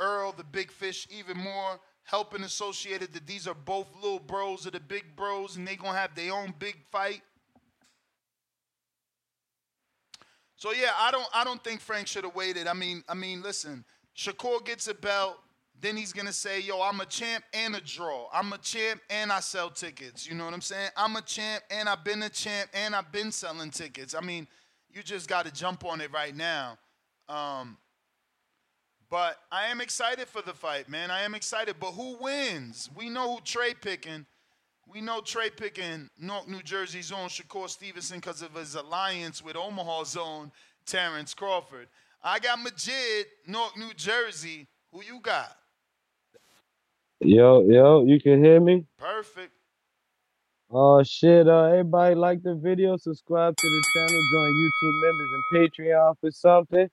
Errol, 0.00 0.34
the 0.36 0.42
big 0.42 0.72
fish, 0.72 1.06
even 1.08 1.36
more, 1.36 1.78
helping 2.06 2.44
associated 2.44 3.12
that 3.12 3.26
these 3.26 3.46
are 3.46 3.54
both 3.54 3.88
little 4.00 4.20
bros 4.20 4.64
of 4.64 4.72
the 4.72 4.80
big 4.80 5.04
bros, 5.14 5.56
and 5.56 5.66
they 5.66 5.76
gonna 5.76 5.98
have 5.98 6.14
their 6.14 6.32
own 6.32 6.54
big 6.58 6.76
fight. 6.90 7.20
So 10.56 10.72
yeah, 10.72 10.92
I 10.98 11.10
don't 11.10 11.26
I 11.34 11.44
don't 11.44 11.62
think 11.62 11.80
Frank 11.80 12.06
should 12.06 12.24
have 12.24 12.34
waited. 12.34 12.66
I 12.66 12.72
mean, 12.72 13.04
I 13.08 13.14
mean, 13.14 13.42
listen, 13.42 13.84
Shakur 14.16 14.64
gets 14.64 14.88
a 14.88 14.94
belt, 14.94 15.36
then 15.80 15.96
he's 15.96 16.12
gonna 16.12 16.32
say, 16.32 16.60
yo, 16.60 16.80
I'm 16.80 17.00
a 17.00 17.06
champ 17.06 17.44
and 17.52 17.74
a 17.76 17.80
draw. 17.80 18.28
I'm 18.32 18.52
a 18.52 18.58
champ 18.58 19.02
and 19.10 19.30
I 19.30 19.40
sell 19.40 19.68
tickets. 19.68 20.28
You 20.28 20.34
know 20.34 20.44
what 20.44 20.54
I'm 20.54 20.62
saying? 20.62 20.90
I'm 20.96 21.16
a 21.16 21.22
champ 21.22 21.62
and 21.70 21.88
I've 21.88 22.04
been 22.04 22.22
a 22.22 22.30
champ 22.30 22.70
and 22.72 22.94
I've 22.94 23.12
been 23.12 23.30
selling 23.32 23.70
tickets. 23.70 24.14
I 24.14 24.20
mean, 24.20 24.46
you 24.90 25.02
just 25.02 25.28
gotta 25.28 25.52
jump 25.52 25.84
on 25.84 26.00
it 26.00 26.10
right 26.12 26.34
now. 26.34 26.78
Um, 27.28 27.76
but 29.10 29.36
I 29.52 29.66
am 29.66 29.80
excited 29.80 30.28
for 30.28 30.42
the 30.42 30.52
fight, 30.52 30.88
man. 30.88 31.10
I 31.10 31.22
am 31.22 31.34
excited. 31.34 31.76
But 31.80 31.92
who 31.92 32.16
wins? 32.20 32.90
We 32.96 33.08
know 33.08 33.34
who 33.34 33.40
Trey 33.42 33.74
picking. 33.74 34.26
We 34.88 35.00
know 35.00 35.20
Trey 35.20 35.50
picking 35.50 36.08
Newark, 36.18 36.48
New 36.48 36.62
Jersey's 36.62 37.10
own 37.10 37.28
Shakur 37.28 37.68
Stevenson 37.68 38.18
because 38.18 38.42
of 38.42 38.54
his 38.54 38.74
alliance 38.74 39.42
with 39.42 39.56
Omaha's 39.56 40.16
own 40.16 40.52
Terrence 40.86 41.34
Crawford. 41.34 41.88
I 42.22 42.38
got 42.38 42.60
Majid, 42.60 43.26
Newark, 43.46 43.76
New 43.76 43.92
Jersey. 43.94 44.68
Who 44.92 45.02
you 45.02 45.20
got? 45.20 45.56
Yo, 47.20 47.62
yo, 47.62 48.04
you 48.04 48.20
can 48.20 48.44
hear 48.44 48.60
me? 48.60 48.84
Perfect. 48.98 49.52
Oh 50.70 51.02
shit, 51.02 51.48
uh 51.48 51.64
everybody 51.66 52.14
like 52.14 52.42
the 52.42 52.54
video, 52.54 52.96
subscribe 52.96 53.56
to 53.56 53.68
the 53.68 53.82
channel, 53.94 54.22
join 54.32 54.52
YouTube 54.52 55.02
members 55.02 55.30
and 55.34 55.44
Patreon 55.72 56.14
for 56.20 56.30
something. 56.30 56.88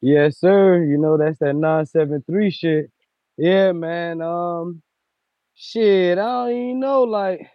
Yes, 0.00 0.38
sir. 0.38 0.84
You 0.84 0.98
know 0.98 1.16
that's 1.16 1.38
that 1.40 1.54
973 1.54 2.50
shit. 2.50 2.90
Yeah, 3.36 3.72
man. 3.72 4.22
Um 4.22 4.82
shit, 5.54 6.18
I 6.18 6.22
don't 6.22 6.50
even 6.56 6.80
know, 6.80 7.02
like 7.04 7.48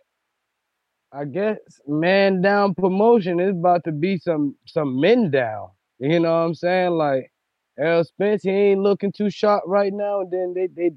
I 1.12 1.26
guess 1.26 1.58
man 1.88 2.42
down 2.42 2.76
promotion 2.76 3.40
is 3.40 3.52
about 3.52 3.84
to 3.86 3.92
be 3.92 4.18
some 4.18 4.56
some 4.66 5.00
men 5.00 5.32
down. 5.32 5.70
You 6.00 6.20
know 6.20 6.32
what 6.32 6.46
I'm 6.48 6.56
saying? 6.56 6.92
Like 6.92 7.32
Errol 7.80 8.04
Spence, 8.04 8.44
he 8.44 8.50
ain't 8.50 8.82
looking 8.82 9.12
too 9.12 9.30
sharp 9.30 9.64
right 9.68 9.94
now, 9.94 10.22
and 10.22 10.32
then 10.32 10.54
they 10.56 10.68
they 10.68 10.92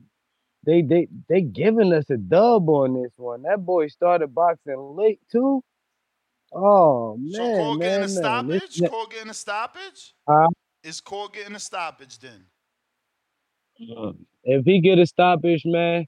they 0.64 0.82
they 0.82 1.08
they 1.28 1.40
giving 1.42 1.92
us 1.92 2.10
a 2.10 2.16
dub 2.16 2.68
on 2.68 2.94
this 3.00 3.12
one. 3.16 3.42
That 3.42 3.64
boy 3.64 3.88
started 3.88 4.34
boxing 4.34 4.96
late 4.96 5.20
too. 5.30 5.62
Oh 6.52 7.16
man, 7.18 7.56
So 7.56 7.78
getting 7.78 8.02
man, 8.02 8.02
a 8.04 8.08
man. 8.08 8.46
This 8.48 8.62
stoppage? 8.62 8.80
ne- 8.80 8.88
getting 9.10 9.30
a 9.30 9.34
stoppage? 9.34 10.14
Huh? 10.28 10.48
Is 10.86 11.00
Core 11.00 11.28
getting 11.28 11.56
a 11.56 11.58
stoppage 11.58 12.20
then? 12.20 12.44
Uh, 13.96 14.12
if 14.44 14.64
he 14.64 14.80
get 14.80 15.00
a 15.00 15.06
stoppage, 15.06 15.64
man, 15.64 16.06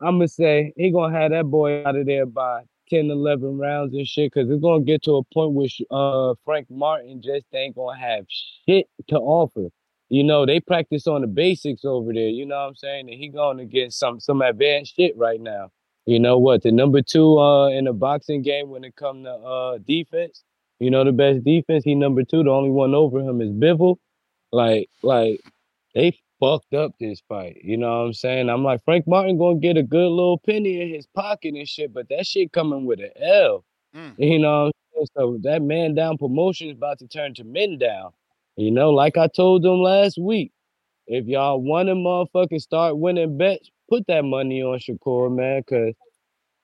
I'm 0.00 0.14
gonna 0.16 0.28
say 0.28 0.72
he 0.78 0.90
gonna 0.90 1.14
have 1.14 1.30
that 1.32 1.44
boy 1.44 1.84
out 1.84 1.94
of 1.94 2.06
there 2.06 2.24
by 2.24 2.62
10, 2.88 3.10
11 3.10 3.58
rounds 3.58 3.92
and 3.92 4.06
shit. 4.06 4.32
Cause 4.32 4.48
it's 4.48 4.62
gonna 4.62 4.82
get 4.82 5.02
to 5.02 5.16
a 5.16 5.22
point 5.24 5.52
where 5.52 5.68
uh 5.90 6.32
Frank 6.46 6.70
Martin 6.70 7.20
just 7.20 7.44
ain't 7.52 7.76
gonna 7.76 7.98
have 7.98 8.24
shit 8.66 8.86
to 9.08 9.16
offer. 9.16 9.68
You 10.08 10.24
know, 10.24 10.46
they 10.46 10.58
practice 10.60 11.06
on 11.06 11.20
the 11.20 11.26
basics 11.26 11.84
over 11.84 12.14
there. 12.14 12.28
You 12.28 12.46
know 12.46 12.56
what 12.56 12.68
I'm 12.68 12.76
saying? 12.76 13.10
And 13.10 13.20
he 13.20 13.28
gonna 13.28 13.66
get 13.66 13.92
some 13.92 14.20
some 14.20 14.40
advanced 14.40 14.96
shit 14.96 15.14
right 15.18 15.38
now. 15.40 15.70
You 16.06 16.18
know 16.18 16.38
what? 16.38 16.62
The 16.62 16.72
number 16.72 17.02
two 17.02 17.38
uh 17.38 17.68
in 17.68 17.84
the 17.84 17.92
boxing 17.92 18.40
game 18.40 18.70
when 18.70 18.84
it 18.84 18.96
come 18.96 19.24
to 19.24 19.32
uh 19.32 19.78
defense. 19.86 20.44
You 20.80 20.90
know 20.90 21.04
the 21.04 21.12
best 21.12 21.44
defense. 21.44 21.84
He 21.84 21.94
number 21.94 22.22
two. 22.22 22.42
The 22.42 22.50
only 22.50 22.70
one 22.70 22.94
over 22.94 23.20
him 23.20 23.40
is 23.40 23.50
Bivol. 23.50 23.96
Like 24.52 24.88
like 25.02 25.40
they 25.94 26.18
fucked 26.40 26.74
up 26.74 26.92
this 27.00 27.20
fight. 27.28 27.58
You 27.62 27.76
know 27.76 27.88
what 27.88 28.06
I'm 28.06 28.12
saying? 28.12 28.48
I'm 28.48 28.62
like, 28.64 28.84
Frank 28.84 29.06
Martin 29.06 29.38
gonna 29.38 29.58
get 29.58 29.76
a 29.76 29.82
good 29.82 30.08
little 30.08 30.38
penny 30.38 30.80
in 30.80 30.88
his 30.88 31.06
pocket 31.06 31.54
and 31.54 31.68
shit, 31.68 31.92
but 31.92 32.08
that 32.10 32.26
shit 32.26 32.52
coming 32.52 32.86
with 32.86 33.00
an 33.00 33.10
L. 33.20 33.64
Mm. 33.94 34.14
You 34.18 34.38
know 34.38 34.64
what 34.64 34.66
I'm 34.66 34.72
saying? 34.94 35.06
So 35.16 35.38
that 35.42 35.62
man 35.62 35.94
down 35.94 36.18
promotion 36.18 36.68
is 36.68 36.76
about 36.76 36.98
to 37.00 37.08
turn 37.08 37.34
to 37.34 37.44
men 37.44 37.78
down. 37.78 38.10
You 38.56 38.70
know, 38.70 38.90
like 38.90 39.16
I 39.16 39.28
told 39.28 39.62
them 39.62 39.80
last 39.80 40.18
week, 40.18 40.52
if 41.06 41.26
y'all 41.26 41.60
want 41.60 41.88
to 41.88 41.94
motherfucking 41.94 42.60
start 42.60 42.98
winning 42.98 43.38
bets, 43.38 43.70
put 43.88 44.06
that 44.08 44.24
money 44.24 44.62
on 44.62 44.78
Shakur, 44.78 45.34
man, 45.34 45.62
cause 45.68 45.94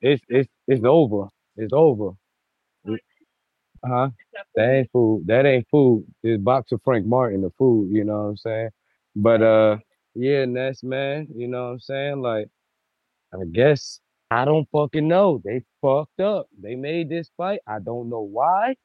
it's 0.01 0.23
it's 0.29 0.49
it's 0.67 0.85
over. 0.85 1.29
It's 1.57 1.73
over. 1.73 2.11
Huh? 3.87 4.11
That 4.57 4.71
ain't 4.71 4.91
food. 4.93 5.27
That 5.27 5.47
ain't 5.47 5.69
food. 5.71 6.07
This 6.23 6.39
box 6.39 6.73
of 6.73 6.81
Frank 6.85 7.07
Martin, 7.07 7.43
the 7.43 7.51
food, 7.59 7.91
you 7.93 8.05
know 8.05 8.15
what 8.25 8.29
I'm 8.31 8.37
saying? 8.37 8.71
But 9.17 9.43
uh 9.43 9.79
yeah, 10.15 10.45
Ness, 10.47 10.83
man, 10.85 11.29
you 11.35 11.49
know 11.49 11.65
what 11.67 11.73
I'm 11.73 11.81
saying? 11.81 12.21
Like, 12.23 12.49
I 13.35 13.45
guess 13.53 14.01
I 14.31 14.45
don't 14.45 14.69
fucking 14.73 15.09
know. 15.09 15.43
They 15.45 15.63
fucked 15.83 16.21
up. 16.21 16.49
They 16.61 16.77
made 16.77 17.09
this 17.11 17.31
fight. 17.37 17.61
I 17.67 17.81
don't 17.81 18.11
know 18.11 18.23
why. 18.23 18.77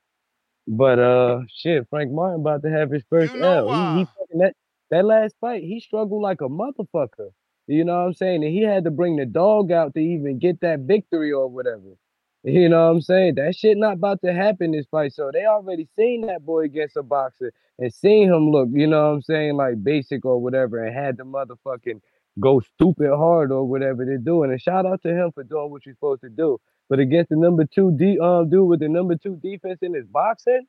But 0.67 0.99
uh 0.99 1.41
shit, 1.55 1.87
Frank 1.89 2.11
Martin 2.11 2.41
about 2.41 2.63
to 2.63 2.71
have 2.71 2.91
his 2.91 3.03
first 3.09 3.35
L. 3.41 3.69
He, 3.69 3.87
he 3.91 4.05
fucking 4.19 4.39
that 4.39 4.55
that 4.91 5.05
last 5.05 5.35
fight, 5.41 5.63
he 5.63 5.79
struggled 5.79 6.21
like 6.23 6.41
a 6.41 6.49
motherfucker. 6.49 7.31
You 7.67 7.85
know 7.85 7.93
what 7.93 8.07
I'm 8.07 8.13
saying? 8.15 8.43
And 8.43 8.53
he 8.53 8.63
had 8.63 8.85
to 8.85 8.91
bring 8.91 9.17
the 9.17 9.25
dog 9.25 9.71
out 9.71 9.93
to 9.95 9.99
even 9.99 10.39
get 10.39 10.61
that 10.61 10.81
victory 10.81 11.31
or 11.31 11.47
whatever. 11.47 11.95
You 12.43 12.69
know 12.69 12.87
what 12.87 12.91
I'm 12.95 13.01
saying? 13.01 13.35
That 13.35 13.55
shit 13.55 13.77
not 13.77 13.93
about 13.93 14.21
to 14.23 14.33
happen 14.33 14.71
this 14.71 14.87
fight. 14.89 15.13
So 15.13 15.29
they 15.31 15.45
already 15.45 15.87
seen 15.97 16.21
that 16.27 16.45
boy 16.45 16.61
against 16.63 16.97
a 16.97 17.03
boxer 17.03 17.53
and 17.77 17.93
seen 17.93 18.29
him 18.29 18.51
look, 18.51 18.69
you 18.71 18.87
know 18.87 19.09
what 19.09 19.15
I'm 19.15 19.21
saying, 19.21 19.55
like 19.57 19.83
basic 19.83 20.25
or 20.25 20.41
whatever, 20.41 20.83
and 20.83 20.95
had 20.95 21.17
the 21.17 21.23
motherfucking 21.23 22.01
go 22.39 22.61
stupid 22.61 23.09
hard 23.15 23.51
or 23.51 23.65
whatever 23.65 24.05
they're 24.05 24.17
doing. 24.17 24.51
And 24.51 24.61
shout 24.61 24.85
out 24.87 25.03
to 25.03 25.09
him 25.09 25.31
for 25.33 25.43
doing 25.43 25.69
what 25.69 25.85
you're 25.85 25.95
supposed 25.95 26.21
to 26.21 26.29
do. 26.29 26.59
But 26.89 26.99
against 26.99 27.29
the 27.29 27.35
number 27.35 27.65
two 27.65 27.91
D 27.97 28.17
um 28.19 28.49
dude 28.49 28.67
with 28.67 28.79
the 28.79 28.89
number 28.89 29.15
two 29.15 29.35
defense 29.37 29.79
in 29.83 29.93
his 29.93 30.07
boxing, 30.07 30.65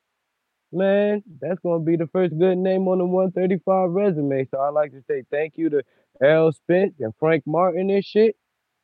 man, 0.73 1.23
that's 1.41 1.59
gonna 1.61 1.83
be 1.83 1.95
the 1.95 2.07
first 2.07 2.37
good 2.37 2.57
name 2.57 2.87
on 2.87 2.99
the 2.99 3.05
135 3.05 3.91
resume. 3.91 4.45
So 4.51 4.59
I'd 4.59 4.69
like 4.69 4.91
to 4.91 5.01
say 5.07 5.23
thank 5.31 5.53
you 5.57 5.69
to 5.69 5.83
Errol 6.21 6.51
Spence 6.51 6.95
and 6.99 7.13
Frank 7.19 7.43
Martin 7.47 7.89
and 7.89 8.05
shit. 8.05 8.35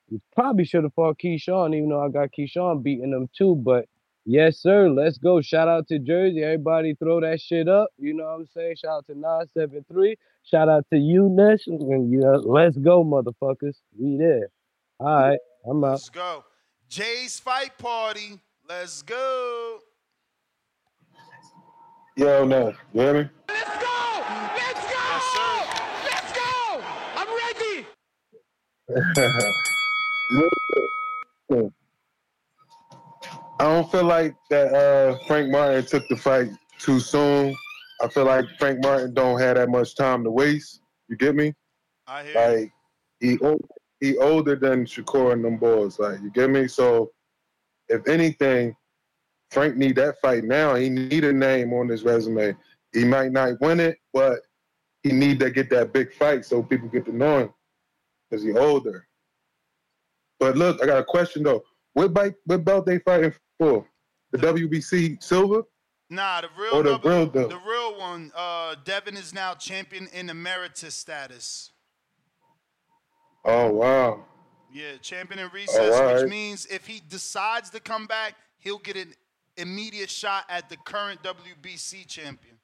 You 0.09 0.21
probably 0.33 0.65
should 0.65 0.83
have 0.83 0.93
fought 0.93 1.19
Keyshawn, 1.19 1.75
even 1.75 1.89
though 1.89 2.03
I 2.03 2.09
got 2.09 2.29
Keyshawn 2.37 2.81
beating 2.81 3.11
them 3.11 3.29
too. 3.37 3.55
But 3.55 3.85
yes, 4.25 4.59
sir, 4.59 4.89
let's 4.89 5.17
go. 5.17 5.41
Shout 5.41 5.67
out 5.67 5.87
to 5.89 5.99
Jersey. 5.99 6.43
Everybody 6.43 6.95
throw 6.95 7.19
that 7.21 7.41
shit 7.41 7.67
up. 7.67 7.89
You 7.97 8.13
know 8.13 8.23
what 8.23 8.35
I'm 8.35 8.45
saying? 8.47 8.75
Shout 8.77 8.97
out 8.97 9.05
to 9.07 9.15
973. 9.15 10.15
Shout 10.43 10.69
out 10.69 10.85
to 10.93 10.97
you, 10.97 11.27
Ness. 11.29 11.67
And 11.67 12.11
you 12.11 12.19
know, 12.19 12.35
let's 12.45 12.77
go, 12.77 13.03
motherfuckers. 13.03 13.75
We 13.99 14.17
there. 14.17 14.49
All 14.99 15.07
right, 15.07 15.39
I'm 15.69 15.83
out. 15.83 15.91
Let's 15.91 16.09
go. 16.09 16.45
Jay's 16.89 17.39
fight 17.39 17.77
party. 17.77 18.39
Let's 18.67 19.01
go. 19.01 19.79
Yo, 22.17 22.45
no, 22.45 22.73
you 22.93 23.01
hear 23.01 23.13
me? 23.13 23.29
Let's 23.47 23.83
go! 23.83 24.23
Let's 24.55 24.83
go! 24.91 25.05
Yes, 25.23 25.53
Let's 26.03 26.31
go! 26.33 26.81
I'm 27.15 27.27
ready! 29.05 29.53
I 33.59 33.63
don't 33.63 33.91
feel 33.91 34.03
like 34.03 34.35
that 34.49 34.73
uh, 34.73 35.17
Frank 35.25 35.49
Martin 35.49 35.85
took 35.85 36.07
the 36.07 36.15
fight 36.15 36.49
too 36.79 36.99
soon. 36.99 37.55
I 38.01 38.07
feel 38.07 38.25
like 38.25 38.45
Frank 38.59 38.83
Martin 38.83 39.13
don't 39.13 39.39
have 39.39 39.55
that 39.55 39.69
much 39.69 39.95
time 39.95 40.23
to 40.23 40.31
waste. 40.31 40.81
You 41.07 41.15
get 41.15 41.35
me? 41.35 41.53
I 42.05 42.23
hear 42.23 42.35
Like 42.35 42.71
he 43.19 43.39
old, 43.39 43.65
he 43.99 44.17
older 44.17 44.55
than 44.55 44.85
Shakur 44.85 45.33
and 45.33 45.43
them 45.43 45.57
boys. 45.57 45.97
Like 45.97 46.21
you 46.21 46.29
get 46.29 46.49
me? 46.49 46.67
So 46.67 47.11
if 47.89 48.07
anything, 48.07 48.75
Frank 49.51 49.77
need 49.77 49.95
that 49.95 50.19
fight 50.21 50.43
now. 50.43 50.75
He 50.75 50.89
need 50.89 51.23
a 51.23 51.33
name 51.33 51.73
on 51.73 51.87
his 51.87 52.03
resume. 52.03 52.55
He 52.93 53.05
might 53.05 53.31
not 53.31 53.59
win 53.61 53.79
it, 53.79 53.97
but 54.13 54.39
he 55.03 55.11
need 55.11 55.39
to 55.39 55.49
get 55.49 55.69
that 55.69 55.93
big 55.93 56.13
fight 56.13 56.45
so 56.45 56.61
people 56.61 56.89
get 56.89 57.05
to 57.05 57.15
know 57.15 57.39
him 57.39 57.53
because 58.29 58.43
he 58.43 58.51
older. 58.53 59.07
But 60.39 60.57
look, 60.57 60.81
I 60.81 60.85
got 60.85 60.99
a 60.99 61.03
question 61.03 61.43
though. 61.43 61.63
What 61.93 62.13
bite, 62.13 62.35
what 62.45 62.63
belt 62.63 62.85
they 62.85 62.99
fighting 62.99 63.33
for? 63.57 63.85
The 64.31 64.37
WBC 64.39 65.21
silver 65.23 65.63
Nah, 66.09 66.41
the 66.41 66.49
real 66.57 66.73
or 66.75 66.83
the 66.83 66.99
real 66.99 67.25
belt? 67.25 67.49
the 67.49 67.59
real 67.67 67.97
one. 67.99 68.31
Uh, 68.35 68.75
Devin 68.85 69.17
is 69.17 69.33
now 69.33 69.53
champion 69.55 70.07
in 70.13 70.29
emeritus 70.29 70.95
status. 70.95 71.71
Oh 73.43 73.71
wow. 73.71 74.23
Yeah, 74.71 74.97
champion 75.01 75.39
in 75.39 75.49
recess, 75.53 75.93
Alright. 75.95 76.21
which 76.23 76.29
means 76.29 76.65
if 76.67 76.85
he 76.85 77.01
decides 77.09 77.69
to 77.71 77.79
come 77.79 78.05
back, 78.05 78.35
he'll 78.59 78.77
get 78.79 78.95
an 78.97 79.13
immediate 79.55 80.09
shot 80.09 80.43
at 80.49 80.69
the 80.69 80.77
current 80.77 81.23
WBC 81.23 82.05
champion. 82.07 82.55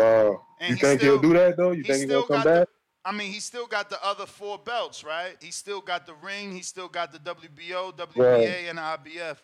Uh, 0.00 0.34
And 0.60 0.70
you 0.70 0.76
think 0.76 1.00
still- 1.00 1.14
he'll 1.14 1.22
do 1.22 1.32
that 1.34 1.56
though? 1.56 1.72
You 1.72 1.82
he 1.82 1.92
think 1.92 2.10
he'll 2.10 2.22
come 2.22 2.36
got 2.36 2.44
the- 2.44 2.50
back? 2.60 2.68
I 3.08 3.12
mean, 3.12 3.32
he 3.32 3.40
still 3.40 3.66
got 3.66 3.88
the 3.88 4.04
other 4.04 4.26
four 4.26 4.58
belts, 4.58 5.02
right? 5.02 5.34
He 5.40 5.50
still 5.50 5.80
got 5.80 6.04
the 6.04 6.12
ring. 6.22 6.52
He 6.52 6.60
still 6.60 6.88
got 6.88 7.10
the 7.10 7.18
WBO, 7.18 7.96
WBA, 7.96 8.68
and 8.68 8.76
the 8.76 8.82
IBF. 8.82 9.38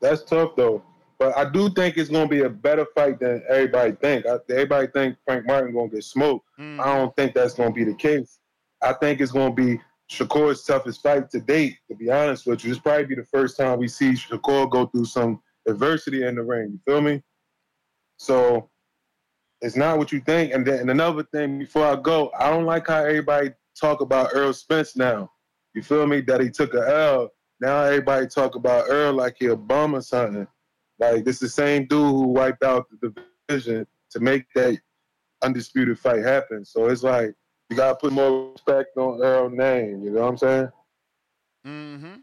That's 0.00 0.22
tough 0.22 0.54
though. 0.54 0.84
But 1.18 1.36
I 1.36 1.50
do 1.50 1.68
think 1.68 1.96
it's 1.96 2.08
gonna 2.08 2.28
be 2.28 2.42
a 2.42 2.48
better 2.48 2.86
fight 2.94 3.18
than 3.18 3.42
everybody 3.48 3.90
think. 3.90 4.24
I, 4.24 4.36
everybody 4.48 4.86
think 4.94 5.16
Frank 5.24 5.46
Martin 5.46 5.74
gonna 5.74 5.88
get 5.88 6.04
smoked. 6.04 6.46
Mm-hmm. 6.60 6.80
I 6.80 6.96
don't 6.96 7.16
think 7.16 7.34
that's 7.34 7.54
gonna 7.54 7.72
be 7.72 7.82
the 7.82 7.94
case. 7.94 8.38
I 8.80 8.92
think 8.92 9.20
it's 9.20 9.32
gonna 9.32 9.52
be 9.52 9.80
Shakur's 10.08 10.62
toughest 10.62 11.02
fight 11.02 11.28
to 11.32 11.40
date. 11.40 11.78
To 11.88 11.96
be 11.96 12.08
honest 12.08 12.46
with 12.46 12.62
you, 12.62 12.70
this 12.70 12.78
probably 12.78 13.06
be 13.06 13.16
the 13.16 13.24
first 13.24 13.56
time 13.56 13.80
we 13.80 13.88
see 13.88 14.12
Shakur 14.12 14.70
go 14.70 14.86
through 14.86 15.06
some 15.06 15.42
adversity 15.66 16.22
in 16.22 16.36
the 16.36 16.42
ring. 16.44 16.70
You 16.70 16.80
feel 16.86 17.00
me? 17.00 17.20
So 18.16 18.70
it's 19.60 19.76
not 19.76 19.98
what 19.98 20.12
you 20.12 20.20
think. 20.20 20.52
And 20.52 20.66
then 20.66 20.80
and 20.80 20.90
another 20.90 21.24
thing 21.24 21.58
before 21.58 21.86
I 21.86 21.96
go, 21.96 22.30
I 22.38 22.50
don't 22.50 22.64
like 22.64 22.86
how 22.86 23.04
everybody 23.04 23.50
talk 23.78 24.00
about 24.00 24.34
Errol 24.34 24.52
Spence 24.52 24.96
now. 24.96 25.30
You 25.74 25.82
feel 25.82 26.06
me? 26.06 26.20
That 26.22 26.40
he 26.40 26.50
took 26.50 26.74
a 26.74 26.88
L. 26.88 27.30
Now 27.60 27.82
everybody 27.82 28.26
talk 28.26 28.54
about 28.54 28.88
Errol 28.88 29.14
like 29.14 29.36
he 29.38 29.46
a 29.46 29.56
bum 29.56 29.94
or 29.94 30.02
something. 30.02 30.46
Like 30.98 31.24
this 31.24 31.36
is 31.36 31.40
the 31.40 31.48
same 31.48 31.86
dude 31.86 31.98
who 32.00 32.28
wiped 32.28 32.62
out 32.62 32.86
the 33.00 33.14
division 33.48 33.86
to 34.10 34.20
make 34.20 34.44
that 34.54 34.78
undisputed 35.42 35.98
fight 35.98 36.22
happen. 36.22 36.64
So 36.64 36.88
it's 36.88 37.02
like 37.02 37.34
you 37.70 37.76
gotta 37.76 37.96
put 37.96 38.12
more 38.12 38.52
respect 38.52 38.96
on 38.96 39.22
Errol's 39.22 39.52
name. 39.52 40.02
You 40.02 40.10
know 40.10 40.22
what 40.22 40.28
I'm 40.28 40.36
saying? 40.38 40.68
Mm-hmm. 41.66 42.14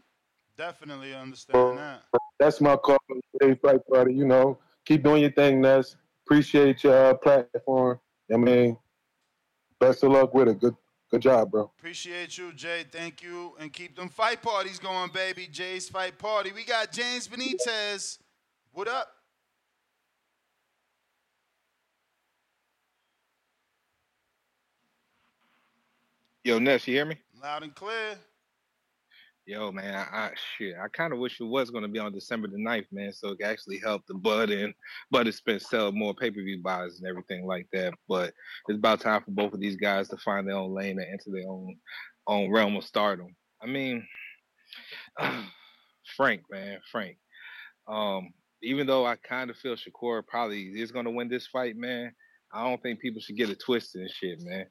Definitely 0.56 1.14
understand 1.14 1.78
that. 1.78 2.02
That's 2.38 2.60
my 2.60 2.76
call 2.76 2.98
today's 3.38 3.58
fight 3.62 3.80
party. 3.90 4.14
You 4.14 4.26
know, 4.26 4.58
keep 4.84 5.02
doing 5.02 5.22
your 5.22 5.32
thing, 5.32 5.60
Ness. 5.60 5.96
Appreciate 6.26 6.82
your 6.82 7.10
uh, 7.10 7.14
platform. 7.14 8.00
I 8.32 8.36
mean, 8.36 8.76
best 9.78 10.02
of 10.02 10.10
luck 10.10 10.34
with 10.34 10.48
it. 10.48 10.58
Good, 10.58 10.74
good 11.08 11.22
job, 11.22 11.52
bro. 11.52 11.70
Appreciate 11.78 12.36
you, 12.36 12.52
Jay. 12.52 12.84
Thank 12.90 13.22
you. 13.22 13.52
And 13.60 13.72
keep 13.72 13.94
them 13.94 14.08
fight 14.08 14.42
parties 14.42 14.80
going, 14.80 15.10
baby. 15.14 15.46
Jay's 15.46 15.88
fight 15.88 16.18
party. 16.18 16.50
We 16.52 16.64
got 16.64 16.90
James 16.90 17.28
Benitez. 17.28 18.18
What 18.72 18.88
up? 18.88 19.06
Yo, 26.42 26.58
Ness, 26.58 26.88
you 26.88 26.94
hear 26.94 27.04
me? 27.04 27.16
Loud 27.40 27.62
and 27.62 27.74
clear. 27.74 28.18
Yo, 29.48 29.70
man, 29.70 29.94
I, 29.94 30.32
shit. 30.58 30.74
I 30.82 30.88
kind 30.88 31.12
of 31.12 31.20
wish 31.20 31.40
it 31.40 31.44
was 31.44 31.70
going 31.70 31.82
to 31.82 31.88
be 31.88 32.00
on 32.00 32.12
December 32.12 32.48
the 32.48 32.56
9th, 32.56 32.86
man, 32.90 33.12
so 33.12 33.28
it 33.28 33.36
could 33.38 33.46
actually 33.46 33.78
help 33.78 34.02
the 34.08 34.14
Bud 34.14 34.50
and 34.50 34.74
Bud 35.12 35.26
and 35.26 35.34
Spence 35.34 35.70
sell 35.70 35.92
more 35.92 36.14
pay 36.14 36.32
per 36.32 36.42
view 36.42 36.60
buys 36.60 36.98
and 36.98 37.08
everything 37.08 37.46
like 37.46 37.68
that. 37.72 37.94
But 38.08 38.34
it's 38.66 38.78
about 38.78 39.00
time 39.00 39.22
for 39.22 39.30
both 39.30 39.54
of 39.54 39.60
these 39.60 39.76
guys 39.76 40.08
to 40.08 40.16
find 40.16 40.48
their 40.48 40.56
own 40.56 40.74
lane 40.74 40.98
and 40.98 41.06
enter 41.06 41.30
their 41.30 41.48
own 41.48 41.76
own 42.26 42.50
realm 42.50 42.74
of 42.74 42.82
stardom. 42.82 43.36
I 43.62 43.66
mean, 43.66 44.04
Frank, 46.16 46.42
man, 46.50 46.80
Frank. 46.90 47.16
Um, 47.86 48.30
even 48.64 48.88
though 48.88 49.06
I 49.06 49.14
kind 49.14 49.48
of 49.48 49.56
feel 49.56 49.76
Shakur 49.76 50.26
probably 50.26 50.64
is 50.64 50.90
going 50.90 51.04
to 51.04 51.12
win 51.12 51.28
this 51.28 51.46
fight, 51.46 51.76
man, 51.76 52.10
I 52.52 52.64
don't 52.64 52.82
think 52.82 52.98
people 52.98 53.20
should 53.20 53.36
get 53.36 53.50
it 53.50 53.62
twisted 53.64 54.00
and 54.00 54.10
shit, 54.10 54.40
man. 54.40 54.66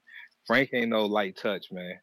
Frank 0.46 0.68
ain't 0.74 0.90
no 0.90 1.06
light 1.06 1.38
touch, 1.40 1.68
man. 1.72 1.98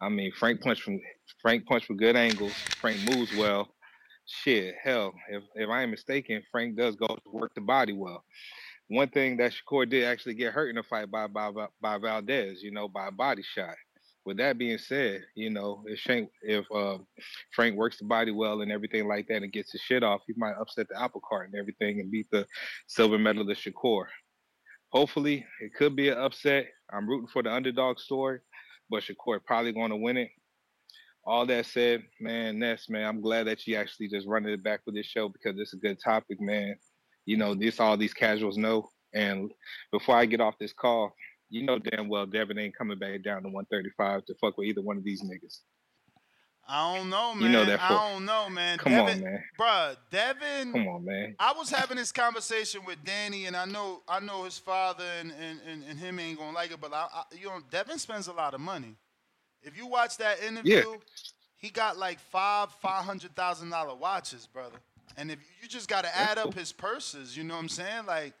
I 0.00 0.08
mean, 0.08 0.32
Frank 0.32 0.60
punch 0.60 0.82
from 0.82 1.00
Frank 1.40 1.66
punch 1.66 1.86
from 1.86 1.96
good 1.96 2.16
angles. 2.16 2.52
Frank 2.52 2.98
moves 3.08 3.34
well. 3.36 3.68
Shit, 4.26 4.74
hell, 4.82 5.14
if 5.30 5.42
if 5.54 5.70
I 5.70 5.82
ain't 5.82 5.90
mistaken, 5.90 6.42
Frank 6.50 6.76
does 6.76 6.96
go 6.96 7.06
to 7.06 7.30
work 7.30 7.54
the 7.54 7.60
body 7.60 7.92
well. 7.92 8.24
One 8.88 9.08
thing 9.08 9.36
that 9.38 9.52
Shakur 9.52 9.88
did 9.88 10.04
actually 10.04 10.34
get 10.34 10.52
hurt 10.52 10.70
in 10.70 10.78
a 10.78 10.82
fight 10.82 11.10
by 11.10 11.26
by 11.28 11.50
by 11.80 11.98
Valdez, 11.98 12.62
you 12.62 12.70
know, 12.72 12.88
by 12.88 13.08
a 13.08 13.12
body 13.12 13.42
shot. 13.42 13.74
With 14.24 14.38
that 14.38 14.58
being 14.58 14.78
said, 14.78 15.22
you 15.36 15.50
know, 15.50 15.84
if 15.86 16.00
Frank 16.00 16.30
if 16.42 16.66
uh, 16.74 16.98
Frank 17.54 17.76
works 17.76 17.98
the 17.98 18.04
body 18.04 18.32
well 18.32 18.60
and 18.60 18.72
everything 18.72 19.06
like 19.06 19.28
that 19.28 19.42
and 19.42 19.52
gets 19.52 19.70
his 19.72 19.80
shit 19.80 20.02
off, 20.02 20.22
he 20.26 20.34
might 20.36 20.54
upset 20.60 20.88
the 20.88 21.00
apple 21.00 21.22
cart 21.26 21.48
and 21.48 21.58
everything 21.58 22.00
and 22.00 22.10
beat 22.10 22.26
the 22.32 22.46
silver 22.88 23.18
medalist 23.18 23.64
Shakur. 23.64 24.06
Hopefully, 24.90 25.44
it 25.60 25.74
could 25.74 25.94
be 25.94 26.08
an 26.08 26.18
upset. 26.18 26.66
I'm 26.92 27.08
rooting 27.08 27.28
for 27.28 27.42
the 27.42 27.52
underdog 27.52 27.98
story, 27.98 28.40
but 28.90 29.02
Shakur 29.02 29.44
probably 29.44 29.72
going 29.72 29.90
to 29.90 29.96
win 29.96 30.16
it. 30.16 30.30
All 31.24 31.44
that 31.46 31.66
said, 31.66 32.04
man, 32.20 32.58
Ness, 32.58 32.88
man, 32.88 33.06
I'm 33.06 33.20
glad 33.20 33.48
that 33.48 33.66
you 33.66 33.76
actually 33.76 34.08
just 34.08 34.28
running 34.28 34.52
it 34.52 34.62
back 34.62 34.80
with 34.86 34.94
this 34.94 35.06
show 35.06 35.28
because 35.28 35.58
it's 35.58 35.72
a 35.72 35.78
good 35.78 35.98
topic, 36.02 36.40
man. 36.40 36.76
You 37.24 37.36
know, 37.36 37.54
this 37.54 37.80
all 37.80 37.96
these 37.96 38.14
casuals 38.14 38.56
know. 38.56 38.90
And 39.12 39.50
before 39.90 40.16
I 40.16 40.26
get 40.26 40.40
off 40.40 40.54
this 40.60 40.72
call, 40.72 41.12
you 41.48 41.64
know 41.64 41.78
damn 41.78 42.08
well 42.08 42.26
Devin 42.26 42.58
ain't 42.58 42.76
coming 42.76 42.98
back 42.98 43.22
down 43.22 43.42
to 43.42 43.48
135 43.48 44.24
to 44.26 44.34
fuck 44.40 44.58
with 44.58 44.68
either 44.68 44.82
one 44.82 44.96
of 44.96 45.04
these 45.04 45.22
niggas. 45.22 45.60
I 46.68 46.96
don't 46.96 47.10
know, 47.10 47.34
man. 47.34 47.42
You 47.44 47.48
know 47.50 47.64
that 47.64 47.78
for- 47.78 47.94
I 47.94 48.12
don't 48.12 48.24
know, 48.24 48.48
man. 48.50 48.78
Come 48.78 48.92
Devin, 48.92 49.18
on, 49.18 49.24
man. 49.24 49.44
Bruh, 49.58 49.96
Devin. 50.10 50.72
Come 50.72 50.88
on, 50.88 51.04
man. 51.04 51.36
I 51.38 51.52
was 51.52 51.70
having 51.70 51.96
this 51.96 52.10
conversation 52.12 52.84
with 52.84 52.98
Danny, 53.04 53.46
and 53.46 53.56
I 53.56 53.64
know 53.66 54.02
I 54.08 54.20
know 54.20 54.44
his 54.44 54.58
father 54.58 55.04
and 55.20 55.32
and, 55.32 55.60
and, 55.66 55.84
and 55.88 55.98
him 55.98 56.18
ain't 56.18 56.38
gonna 56.38 56.52
like 56.52 56.72
it, 56.72 56.80
but 56.80 56.92
I, 56.92 57.06
I, 57.12 57.22
you 57.38 57.46
know 57.46 57.60
Devin 57.70 57.98
spends 57.98 58.26
a 58.26 58.32
lot 58.32 58.54
of 58.54 58.60
money. 58.60 58.96
If 59.62 59.76
you 59.76 59.86
watch 59.86 60.16
that 60.18 60.42
interview, 60.42 60.96
he 61.56 61.70
got 61.70 61.98
like 61.98 62.18
five 62.18 62.70
five 62.82 63.04
hundred 63.04 63.34
thousand 63.36 63.70
dollar 63.70 63.94
watches, 63.94 64.46
brother. 64.46 64.78
And 65.16 65.30
if 65.30 65.38
you 65.62 65.68
just 65.68 65.88
got 65.88 66.04
to 66.04 66.14
add 66.16 66.36
up 66.36 66.52
his 66.52 66.72
purses, 66.72 67.36
you 67.36 67.42
know 67.44 67.54
what 67.54 67.60
I'm 67.60 67.68
saying? 67.68 68.06
Like 68.06 68.34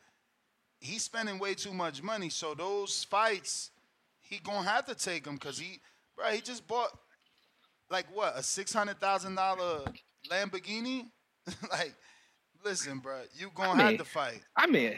he's 0.80 1.02
spending 1.02 1.38
way 1.38 1.54
too 1.54 1.72
much 1.72 2.02
money. 2.02 2.28
So 2.28 2.54
those 2.54 3.04
fights, 3.04 3.70
he 4.20 4.38
gonna 4.38 4.68
have 4.68 4.84
to 4.86 4.94
take 4.94 5.24
them 5.24 5.34
because 5.34 5.58
he, 5.58 5.80
bro, 6.16 6.26
he 6.30 6.40
just 6.40 6.66
bought 6.66 6.90
like 7.90 8.06
what 8.14 8.36
a 8.36 8.42
six 8.42 8.72
hundred 8.72 9.00
thousand 9.00 9.34
dollar 9.34 9.80
Lamborghini. 10.30 11.06
like, 11.70 11.94
listen, 12.64 12.98
bro, 12.98 13.20
you 13.34 13.50
gonna 13.54 13.82
I 13.82 13.90
have 13.90 13.98
to 13.98 14.04
fight. 14.04 14.40
I 14.56 14.66
mean, 14.66 14.94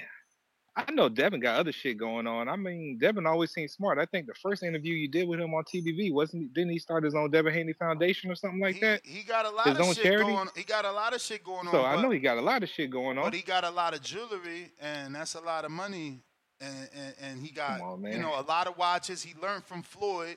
I 0.77 0.91
know 0.93 1.09
Devin 1.09 1.41
got 1.41 1.59
other 1.59 1.73
shit 1.73 1.99
going 1.99 2.27
on. 2.27 2.49
I 2.49 2.55
mean, 2.57 2.99
Devin 3.01 3.27
always 3.27 3.51
seems 3.51 3.73
smart. 3.73 3.99
I 3.99 4.07
think 4.07 4.27
the 4.27 4.35
first 4.35 4.63
interview 4.63 4.95
you 4.95 5.09
did 5.09 5.29
with 5.29 5.41
him 5.41 5.53
on 5.53 5.65
TBV 5.65 6.13
wasn't 6.13 6.55
didn't 6.55 6.71
he 6.71 6.79
start 6.79 7.03
his 7.05 7.15
own 7.15 7.31
Devin 7.31 7.53
Haney 7.53 7.73
Foundation 7.73 8.31
or 8.31 8.35
something 8.37 8.61
like 8.61 8.81
that? 8.81 9.01
He 9.05 9.23
got 9.25 9.45
a 9.45 9.51
lot 9.51 9.67
His 9.67 9.79
of 9.79 9.87
own 9.87 9.95
shit 9.95 10.05
charity? 10.05 10.25
going. 10.33 10.49
He 10.57 10.63
got 10.63 10.85
a 10.85 10.93
lot 10.93 11.15
of 11.15 11.21
shit 11.21 11.43
going 11.45 11.67
on. 11.67 11.73
So 11.73 11.85
I 11.85 12.01
know 12.01 12.11
he 12.11 12.21
got 12.21 12.39
a 12.39 12.43
lot 12.43 12.63
of 12.63 12.69
shit 12.69 12.91
going 12.91 13.19
on. 13.19 13.25
But 13.25 13.35
he 13.35 13.43
got 13.43 13.65
a 13.65 13.71
lot 13.71 13.93
of 13.93 14.03
jewelry, 14.03 14.71
and 14.81 15.15
that's 15.15 15.35
a 15.35 15.41
lot 15.41 15.65
of 15.65 15.71
money. 15.71 16.21
And 16.61 16.89
and, 16.97 17.15
and 17.21 17.43
he 17.43 17.51
got 17.53 17.81
on, 17.81 18.05
you 18.05 18.19
know 18.19 18.39
a 18.39 18.43
lot 18.43 18.67
of 18.67 18.79
watches. 18.79 19.23
He 19.23 19.35
learned 19.41 19.65
from 19.65 19.83
Floyd. 19.83 20.37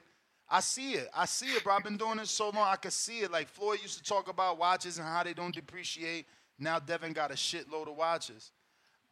I 0.53 0.59
see 0.59 0.93
it. 0.93 1.09
I 1.15 1.25
see 1.25 1.45
it, 1.47 1.63
bro. 1.63 1.75
I've 1.75 1.83
been 1.83 1.95
doing 1.97 2.17
this 2.17 2.29
so 2.29 2.49
long. 2.49 2.67
I 2.67 2.75
can 2.75 2.91
see 2.91 3.19
it. 3.21 3.31
Like 3.31 3.47
Floyd 3.47 3.79
used 3.81 3.97
to 3.97 4.03
talk 4.03 4.27
about 4.27 4.57
watches 4.59 4.97
and 4.97 5.07
how 5.07 5.23
they 5.23 5.33
don't 5.33 5.55
depreciate. 5.55 6.25
Now 6.59 6.77
Devin 6.77 7.13
got 7.13 7.31
a 7.31 7.35
shitload 7.35 7.87
of 7.87 7.95
watches. 7.95 8.51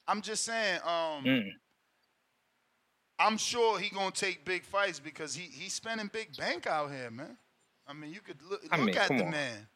I'm 0.07 0.21
just 0.21 0.43
saying. 0.43 0.79
Um, 0.83 1.23
Mm. 1.23 1.49
I'm 3.21 3.37
sure 3.37 3.77
he 3.79 3.89
gonna 3.89 4.11
take 4.11 4.45
big 4.45 4.63
fights 4.63 4.99
because 4.99 5.35
he 5.35 5.43
he's 5.43 5.73
spending 5.73 6.09
big 6.11 6.35
bank 6.37 6.67
out 6.67 6.89
here, 6.91 7.11
man. 7.11 7.37
I 7.87 7.93
mean, 7.93 8.13
you 8.13 8.21
could 8.21 8.41
look, 8.49 8.61
I 8.71 8.77
look 8.77 8.85
mean, 8.85 8.97
at 8.97 9.07
the 9.09 9.25
on. 9.25 9.31
man. 9.31 9.67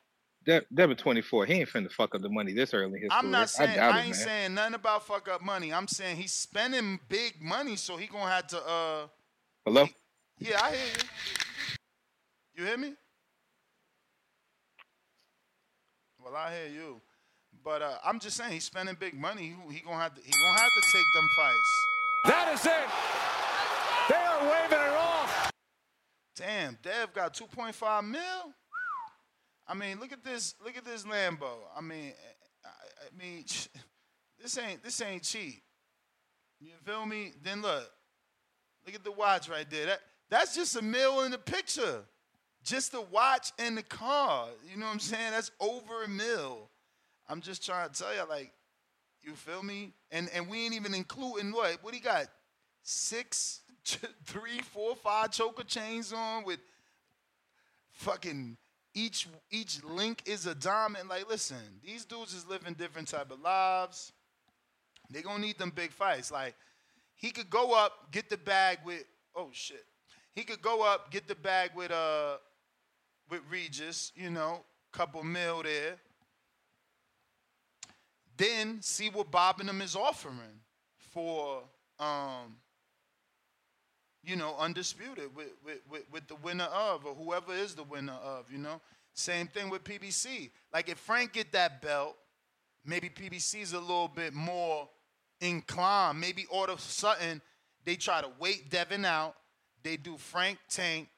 De- 0.46 0.62
Devin 0.74 0.98
24, 0.98 1.46
he 1.46 1.54
ain't 1.56 1.70
finna 1.70 1.92
fuck 1.92 2.14
up 2.16 2.22
the 2.22 2.30
money 2.30 2.54
this 2.54 2.74
early 2.74 2.96
in 2.98 3.02
his 3.04 3.10
I'm 3.12 3.22
career. 3.24 3.32
not 3.32 3.50
saying 3.50 3.76
doubt 3.76 3.94
I, 3.96 4.00
ain't 4.00 4.08
man. 4.10 4.14
saying 4.14 4.54
nothing 4.54 4.74
about 4.76 5.06
fuck 5.08 5.28
up 5.30 5.42
money. 5.42 5.74
I'm 5.74 5.88
saying 5.88 6.18
he's 6.18 6.34
spending 6.34 7.00
big 7.10 7.42
money, 7.42 7.76
so 7.78 7.98
he 7.98 8.08
gonna 8.08 8.30
have 8.32 8.48
to. 8.48 8.58
uh 8.66 9.08
Hello? 9.66 9.88
Yeah, 10.40 10.60
I 10.62 10.72
hear 10.72 10.86
you. 10.86 11.04
You 12.56 12.66
hear 12.66 12.78
me? 12.78 12.94
Well, 16.24 16.36
I 16.36 16.54
hear 16.56 16.68
you, 16.68 17.02
but 17.64 17.82
uh, 17.82 17.98
I'm 18.06 18.20
just 18.20 18.38
saying 18.38 18.52
he's 18.52 18.64
spending 18.64 18.96
big 19.00 19.20
money. 19.20 19.56
He, 19.68 19.76
he 19.76 19.80
gonna 19.82 19.98
have 19.98 20.14
to. 20.14 20.22
He 20.22 20.32
gonna 20.32 20.60
have 20.60 20.70
to 20.70 20.82
take 20.92 21.06
them 21.16 21.28
fights. 21.36 21.86
That 22.26 22.54
is 22.54 22.66
it. 22.66 22.90
They 24.10 24.16
are 24.16 24.42
waving 24.44 24.86
it 24.86 24.98
off. 24.98 25.52
Damn, 26.36 26.78
Dev 26.82 27.14
got 27.14 27.34
2.5 27.34 28.08
mil. 28.08 28.20
I 29.68 29.74
mean, 29.74 30.00
look 30.00 30.12
at 30.12 30.24
this. 30.24 30.56
Look 30.64 30.78
at 30.78 30.86
this 30.86 31.04
Lambo. 31.04 31.50
I 31.76 31.82
mean, 31.82 32.14
I, 32.64 32.70
I 32.70 33.22
mean, 33.24 33.46
this 34.42 34.58
ain't 34.58 34.84
this 34.84 35.02
ain't 35.02 35.24
cheap. 35.24 35.64
You 36.62 36.72
feel 36.86 37.06
me? 37.06 37.34
Then 37.42 37.62
look, 37.64 37.90
look 38.86 38.96
at 38.96 39.04
the 39.04 39.12
watch 39.12 39.50
right 39.50 39.70
there. 39.70 39.88
That 39.88 40.00
that's 40.30 40.56
just 40.56 40.76
a 40.76 40.82
mil 40.82 41.24
in 41.24 41.32
the 41.32 41.38
picture. 41.38 42.04
Just 42.64 42.92
the 42.92 43.02
watch 43.02 43.52
and 43.60 43.78
the 43.78 43.84
car. 43.84 44.48
You 44.70 44.80
know 44.80 44.86
what 44.86 44.94
I'm 44.94 45.00
saying? 45.00 45.32
That's 45.32 45.52
over 45.60 46.04
a 46.04 46.08
mil. 46.08 46.70
I'm 47.28 47.42
just 47.42 47.66
trying 47.66 47.90
to 47.90 47.96
tell 47.96 48.14
you, 48.14 48.24
like, 48.30 48.52
you 49.22 49.34
feel 49.34 49.64
me? 49.64 49.94
And 50.12 50.30
and 50.34 50.50
we 50.50 50.66
ain't 50.66 50.74
even 50.74 50.94
including 50.94 51.52
what? 51.52 51.78
What 51.82 51.94
he 51.94 52.00
got? 52.00 52.28
Six, 52.84 53.62
three, 54.26 54.60
four, 54.60 54.96
five 54.96 55.32
choker 55.32 55.64
chains 55.64 56.14
on 56.14 56.44
with 56.44 56.60
fucking 57.92 58.58
each 58.94 59.28
each 59.50 59.84
link 59.84 60.24
is 60.26 60.46
a 60.46 60.56
diamond. 60.56 61.10
Like, 61.10 61.30
listen, 61.30 61.58
these 61.84 62.06
dudes 62.06 62.34
is 62.34 62.48
living 62.48 62.74
different 62.74 63.08
type 63.08 63.32
of 63.32 63.42
lives. 63.42 64.12
They 65.10 65.22
gonna 65.22 65.40
need 65.40 65.58
them 65.58 65.72
big 65.74 65.92
fights. 65.92 66.32
Like, 66.32 66.56
he 67.16 67.32
could 67.32 67.50
go 67.50 67.74
up, 67.74 68.12
get 68.12 68.30
the 68.30 68.38
bag 68.38 68.80
with 68.86 69.04
oh 69.36 69.50
shit. 69.52 69.86
He 70.34 70.44
could 70.44 70.62
go 70.62 70.82
up, 70.82 71.12
get 71.12 71.28
the 71.28 71.36
bag 71.36 71.72
with 71.76 71.92
uh 71.92 72.38
with 73.30 73.42
Regis, 73.50 74.12
you 74.16 74.30
know, 74.30 74.62
couple 74.92 75.24
mil 75.24 75.64
there. 75.64 75.96
Then 78.38 78.82
see 78.82 79.10
what 79.10 79.32
Bob 79.32 79.60
and 79.60 79.70
them 79.70 79.82
is 79.82 79.96
offering 79.96 80.62
for 81.12 81.64
um 82.00 82.56
you 84.24 84.36
know, 84.36 84.56
undisputed 84.58 85.36
with, 85.36 85.50
with, 85.66 85.80
with, 85.90 86.04
with 86.12 86.28
the 86.28 86.36
winner 86.36 86.64
of, 86.66 87.06
or 87.06 87.14
whoever 87.14 87.54
is 87.54 87.76
the 87.76 87.84
winner 87.84 88.18
of, 88.24 88.50
you 88.52 88.58
know. 88.58 88.80
Same 89.14 89.48
thing 89.48 89.70
with 89.70 89.84
PBC. 89.84 90.50
Like 90.74 90.90
if 90.90 90.98
Frank 90.98 91.34
get 91.34 91.52
that 91.52 91.82
belt, 91.82 92.16
maybe 92.86 93.10
PBC's 93.10 93.74
a 93.74 93.80
little 93.80 94.08
bit 94.08 94.34
more 94.34 94.88
inclined. 95.42 96.20
Maybe 96.20 96.46
all 96.50 96.66
of 96.66 96.80
a 96.80 96.82
sudden 96.82 97.42
they 97.86 97.96
try 97.96 98.22
to 98.22 98.30
wait 98.40 98.72
Devin 98.72 99.06
out. 99.06 99.36
They 99.84 99.98
do 99.98 100.18
Frank 100.18 100.58
Tank, 100.70 101.10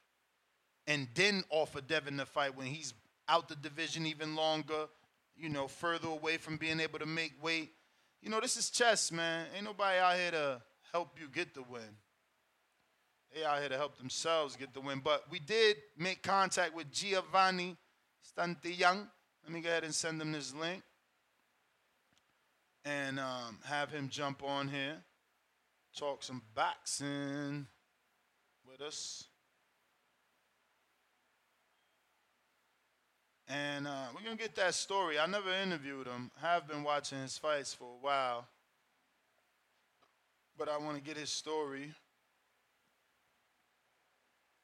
and 0.87 1.07
then 1.15 1.43
offer 1.49 1.81
Devin 1.81 2.17
the 2.17 2.25
fight 2.25 2.55
when 2.55 2.67
he's 2.67 2.93
out 3.27 3.49
the 3.49 3.55
division 3.55 4.05
even 4.05 4.35
longer, 4.35 4.87
you 5.35 5.49
know, 5.49 5.67
further 5.67 6.07
away 6.07 6.37
from 6.37 6.57
being 6.57 6.79
able 6.79 6.99
to 6.99 7.05
make 7.05 7.33
weight. 7.41 7.71
You 8.21 8.29
know, 8.29 8.39
this 8.39 8.57
is 8.57 8.69
chess, 8.69 9.11
man. 9.11 9.47
Ain't 9.55 9.65
nobody 9.65 9.99
out 9.99 10.15
here 10.15 10.31
to 10.31 10.61
help 10.91 11.17
you 11.19 11.27
get 11.27 11.53
the 11.53 11.63
win. 11.63 11.97
They 13.33 13.43
out 13.43 13.59
here 13.59 13.69
to 13.69 13.77
help 13.77 13.97
themselves 13.97 14.55
get 14.55 14.73
the 14.73 14.79
win. 14.79 15.01
But 15.03 15.25
we 15.29 15.39
did 15.39 15.77
make 15.97 16.23
contact 16.23 16.75
with 16.75 16.91
Giovanni 16.91 17.75
Stantiyan. 18.23 19.07
Let 19.43 19.51
me 19.51 19.61
go 19.61 19.69
ahead 19.69 19.83
and 19.83 19.93
send 19.93 20.21
him 20.21 20.31
this 20.31 20.53
link 20.55 20.81
and 22.85 23.19
um, 23.19 23.59
have 23.65 23.91
him 23.91 24.09
jump 24.09 24.43
on 24.43 24.67
here, 24.67 24.97
talk 25.97 26.23
some 26.23 26.41
boxing 26.53 27.65
with 28.67 28.81
us. 28.81 29.25
And 33.47 33.87
uh, 33.87 34.07
we're 34.13 34.23
going 34.23 34.37
to 34.37 34.41
get 34.41 34.55
that 34.55 34.73
story. 34.73 35.19
I 35.19 35.27
never 35.27 35.51
interviewed 35.53 36.07
him. 36.07 36.31
I 36.41 36.53
have 36.53 36.67
been 36.67 36.83
watching 36.83 37.19
his 37.19 37.37
fights 37.37 37.73
for 37.73 37.85
a 37.85 38.03
while. 38.03 38.47
But 40.57 40.69
I 40.69 40.77
want 40.77 40.97
to 40.97 41.03
get 41.03 41.17
his 41.17 41.29
story. 41.29 41.93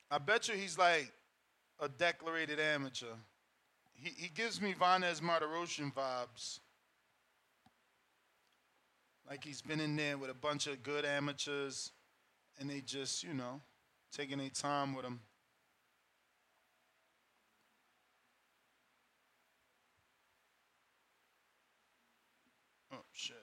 I 0.09 0.17
bet 0.17 0.47
you 0.47 0.55
he's 0.55 0.77
like 0.77 1.11
a 1.79 1.87
declarated 1.87 2.59
amateur. 2.59 3.15
He, 3.93 4.09
he 4.17 4.27
gives 4.29 4.61
me 4.61 4.73
Vanes 4.73 5.21
Martirosyan 5.21 5.93
vibes. 5.93 6.59
Like 9.29 9.43
he's 9.43 9.61
been 9.61 9.79
in 9.79 9.95
there 9.95 10.17
with 10.17 10.29
a 10.29 10.33
bunch 10.33 10.67
of 10.67 10.83
good 10.83 11.05
amateurs 11.05 11.91
and 12.59 12.69
they 12.69 12.81
just, 12.81 13.23
you 13.23 13.33
know, 13.33 13.61
taking 14.11 14.39
their 14.39 14.49
time 14.49 14.93
with 14.93 15.05
him. 15.05 15.21
Oh, 22.93 22.97
shit. 23.13 23.37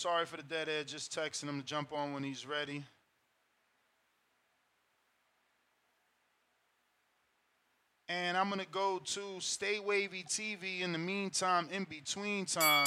Sorry 0.00 0.24
for 0.24 0.38
the 0.38 0.42
dead 0.42 0.70
air. 0.70 0.82
Just 0.82 1.14
texting 1.14 1.50
him 1.50 1.60
to 1.60 1.66
jump 1.66 1.92
on 1.92 2.14
when 2.14 2.22
he's 2.22 2.46
ready. 2.46 2.84
And 8.08 8.34
I'm 8.34 8.48
going 8.48 8.62
to 8.62 8.66
go 8.66 9.02
to 9.04 9.20
Stay 9.40 9.78
Wavy 9.78 10.24
TV 10.26 10.80
in 10.80 10.92
the 10.92 10.98
meantime, 10.98 11.68
in 11.70 11.84
between 11.84 12.46
time. 12.46 12.86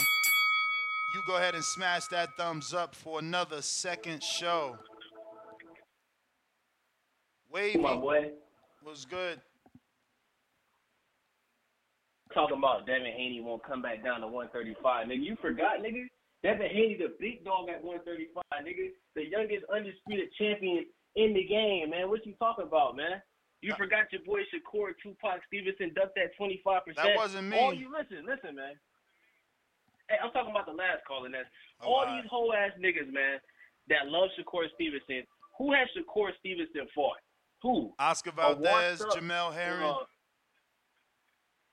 You 1.13 1.21
go 1.27 1.37
ahead 1.37 1.53
and 1.53 1.63
smash 1.63 2.07
that 2.07 2.29
thumbs 2.35 2.73
up 2.73 2.95
for 2.95 3.19
another 3.19 3.61
second 3.61 4.23
show. 4.23 4.75
Wavy. 7.51 7.77
My 7.77 7.93
boy. 7.93 8.31
Was 8.83 9.05
good. 9.05 9.39
Talking 12.33 12.57
about 12.57 12.87
Devin 12.87 13.05
Haney 13.15 13.39
won't 13.39 13.63
come 13.63 13.83
back 13.83 14.03
down 14.03 14.21
to 14.21 14.27
135. 14.27 15.05
Nigga, 15.05 15.23
you 15.23 15.37
forgot, 15.39 15.77
nigga? 15.79 16.07
Devin 16.43 16.67
Haney, 16.69 16.97
the 16.99 17.15
big 17.19 17.43
dog 17.47 17.69
at 17.69 17.79
135, 17.83 18.43
nigga. 18.67 18.91
The 19.15 19.23
youngest 19.31 19.63
undisputed 19.73 20.27
champion 20.37 20.85
in 21.15 21.33
the 21.33 21.43
game, 21.47 21.89
man. 21.91 22.09
What 22.09 22.25
you 22.25 22.33
talking 22.37 22.65
about, 22.67 22.95
man? 22.97 23.21
You 23.61 23.73
forgot 23.79 24.11
your 24.11 24.21
boy 24.27 24.41
Shakur 24.51 24.91
Tupac 25.01 25.39
Stevenson 25.47 25.95
ducked 25.95 26.19
that 26.19 26.35
25%. 26.35 26.95
That 26.97 27.15
wasn't 27.15 27.47
me. 27.47 27.57
All 27.57 27.73
you 27.73 27.87
listen, 27.89 28.25
listen, 28.27 28.55
man. 28.59 28.75
Hey, 30.09 30.17
I'm 30.21 30.31
talking 30.35 30.51
about 30.51 30.65
the 30.65 30.73
last 30.75 30.99
call, 31.07 31.23
and 31.23 31.33
that's 31.33 31.47
Oh, 31.81 31.93
all 31.95 32.05
these 32.15 32.29
whole 32.29 32.51
ass 32.53 32.71
niggas, 32.77 33.07
man, 33.11 33.39
that 33.87 34.07
love 34.07 34.29
Shakur 34.37 34.67
Stevenson. 34.75 35.23
Who 35.57 35.71
has 35.71 35.87
Shakur 35.95 36.31
Stevenson 36.39 36.87
fought? 36.93 37.23
Who? 37.61 37.93
Oscar 37.99 38.31
Valdez, 38.31 38.99
Jamel 39.15 39.53
Herring. 39.53 39.87
uh, 39.87 40.03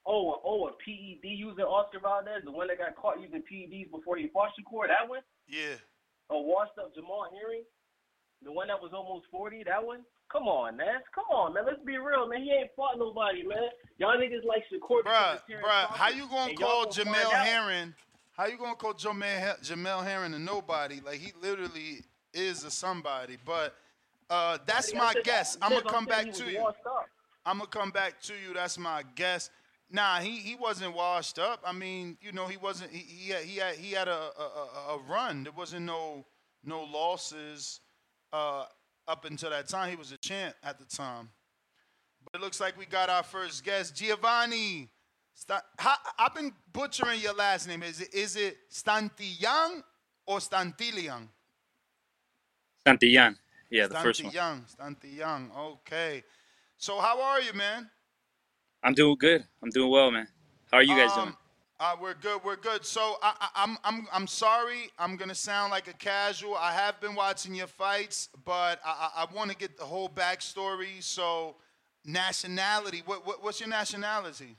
oh, 0.06 0.32
a- 0.34 0.40
oh, 0.44 0.68
a 0.68 0.72
PED 0.72 1.24
using 1.24 1.64
Oscar 1.64 2.00
Valdez, 2.00 2.42
the 2.44 2.50
one 2.50 2.68
that 2.68 2.78
got 2.78 2.96
caught 2.96 3.20
using 3.20 3.42
PEDs 3.42 3.90
before 3.90 4.16
he 4.16 4.28
fought 4.28 4.50
Shakur, 4.58 4.88
that 4.88 5.08
one? 5.08 5.20
Yeah. 5.48 5.76
A 6.30 6.38
washed 6.38 6.78
up 6.78 6.94
Jamel 6.94 7.26
Herring, 7.32 7.64
the 8.42 8.52
one 8.52 8.68
that 8.68 8.80
was 8.80 8.92
almost 8.94 9.26
40, 9.30 9.64
that 9.64 9.84
one? 9.84 10.04
Come 10.30 10.44
on, 10.44 10.76
man. 10.76 11.00
Come 11.12 11.24
on, 11.32 11.54
man. 11.54 11.64
Let's 11.66 11.82
be 11.84 11.98
real, 11.98 12.28
man. 12.28 12.42
He 12.42 12.52
ain't 12.52 12.70
fought 12.76 12.98
nobody, 12.98 13.42
man. 13.44 13.68
Y'all 13.98 14.16
niggas 14.16 14.44
like 14.46 14.62
Shakur. 14.72 15.02
Bruh, 15.02 15.04
because 15.04 15.40
of 15.40 15.46
Terrence 15.46 15.66
bruh, 15.66 15.86
how 15.96 16.08
you 16.08 16.28
gonna 16.28 16.54
call 16.54 16.84
gonna 16.84 16.92
find 16.92 17.16
Jamel 17.16 17.32
out. 17.32 17.46
Herring? 17.46 17.94
How 18.36 18.46
you 18.46 18.56
gonna 18.56 18.76
call 18.76 18.94
Jamel 18.94 19.60
Jamel 19.60 20.04
Herring 20.04 20.32
a 20.34 20.38
nobody? 20.38 21.00
Like 21.04 21.18
he 21.18 21.32
literally 21.42 22.04
is 22.32 22.62
a 22.64 22.70
somebody. 22.70 23.38
But 23.44 23.74
uh, 24.30 24.58
that's 24.66 24.94
my 24.94 25.14
guess. 25.24 25.58
I'm 25.60 25.70
gonna 25.70 25.82
come 25.82 26.04
back 26.04 26.32
to 26.32 26.50
you. 26.50 26.72
I'm 27.44 27.58
gonna 27.58 27.68
come 27.68 27.90
back 27.90 28.20
to 28.22 28.32
you. 28.34 28.54
That's 28.54 28.78
my 28.78 29.02
guess. 29.16 29.50
Nah, 29.92 30.20
he, 30.20 30.36
he 30.36 30.54
wasn't 30.54 30.94
washed 30.94 31.38
up. 31.38 31.60
I 31.66 31.72
mean, 31.72 32.16
you 32.20 32.30
know, 32.32 32.46
he 32.46 32.56
wasn't. 32.56 32.92
He 32.92 32.98
he 32.98 33.30
had 33.30 33.42
he 33.42 33.56
had, 33.58 33.74
he 33.74 33.92
had 33.92 34.08
a, 34.08 34.30
a, 34.38 34.94
a, 34.94 34.98
run. 35.08 35.42
There 35.42 35.52
wasn't 35.52 35.86
no 35.86 36.24
no 36.64 36.84
losses 36.84 37.80
uh, 38.32 38.66
up 39.08 39.24
until 39.24 39.50
that 39.50 39.68
time. 39.68 39.90
He 39.90 39.96
was 39.96 40.12
a 40.12 40.18
champ 40.18 40.54
at 40.62 40.78
the 40.78 40.84
time. 40.84 41.30
But 42.24 42.40
it 42.40 42.44
looks 42.44 42.60
like 42.60 42.78
we 42.78 42.86
got 42.86 43.08
our 43.08 43.24
first 43.24 43.64
guest, 43.64 43.96
Giovanni. 43.96 44.90
How, 45.78 45.94
I've 46.18 46.34
been 46.34 46.52
butchering 46.72 47.20
your 47.20 47.34
last 47.34 47.66
name. 47.66 47.82
Is 47.82 48.00
it 48.00 48.14
is 48.14 48.36
it 48.36 48.58
Stantillan 48.70 49.82
or 50.26 50.38
Stantilian? 50.38 51.28
Santillán. 52.86 53.36
Yeah, 53.70 53.86
the 53.88 53.94
first 53.96 54.22
one. 54.22 54.32
Stantillán. 54.32 55.50
Okay. 55.56 56.22
So 56.76 57.00
how 57.00 57.20
are 57.20 57.40
you, 57.40 57.52
man? 57.54 57.90
I'm 58.82 58.94
doing 58.94 59.16
good. 59.18 59.44
I'm 59.62 59.70
doing 59.70 59.90
well, 59.90 60.10
man. 60.10 60.26
How 60.70 60.78
are 60.78 60.82
you 60.82 60.96
guys 60.96 61.14
doing? 61.14 61.28
Um, 61.28 61.36
Uh, 61.78 61.96
we're 62.00 62.14
good. 62.14 62.42
We're 62.44 62.56
good. 62.56 62.84
So 62.84 63.16
I, 63.22 63.32
I, 63.40 63.48
I'm 63.64 63.78
I'm 63.84 64.06
I'm 64.12 64.26
sorry. 64.26 64.90
I'm 64.98 65.16
gonna 65.16 65.34
sound 65.34 65.70
like 65.70 65.88
a 65.88 65.94
casual. 65.94 66.54
I 66.54 66.72
have 66.72 67.00
been 67.00 67.14
watching 67.14 67.54
your 67.54 67.68
fights, 67.68 68.28
but 68.44 68.80
I, 68.84 69.10
I, 69.16 69.22
I 69.22 69.34
want 69.34 69.50
to 69.50 69.56
get 69.56 69.78
the 69.78 69.84
whole 69.84 70.08
backstory. 70.08 71.02
So 71.02 71.56
nationality. 72.04 73.02
What, 73.06 73.26
what 73.26 73.42
what's 73.42 73.60
your 73.60 73.68
nationality? 73.70 74.56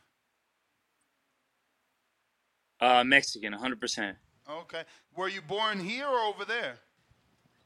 Uh, 2.79 3.03
Mexican, 3.03 3.53
100%. 3.53 4.15
Okay. 4.49 4.83
Were 5.15 5.29
you 5.29 5.41
born 5.41 5.79
here 5.79 6.07
or 6.07 6.19
over 6.21 6.45
there? 6.45 6.79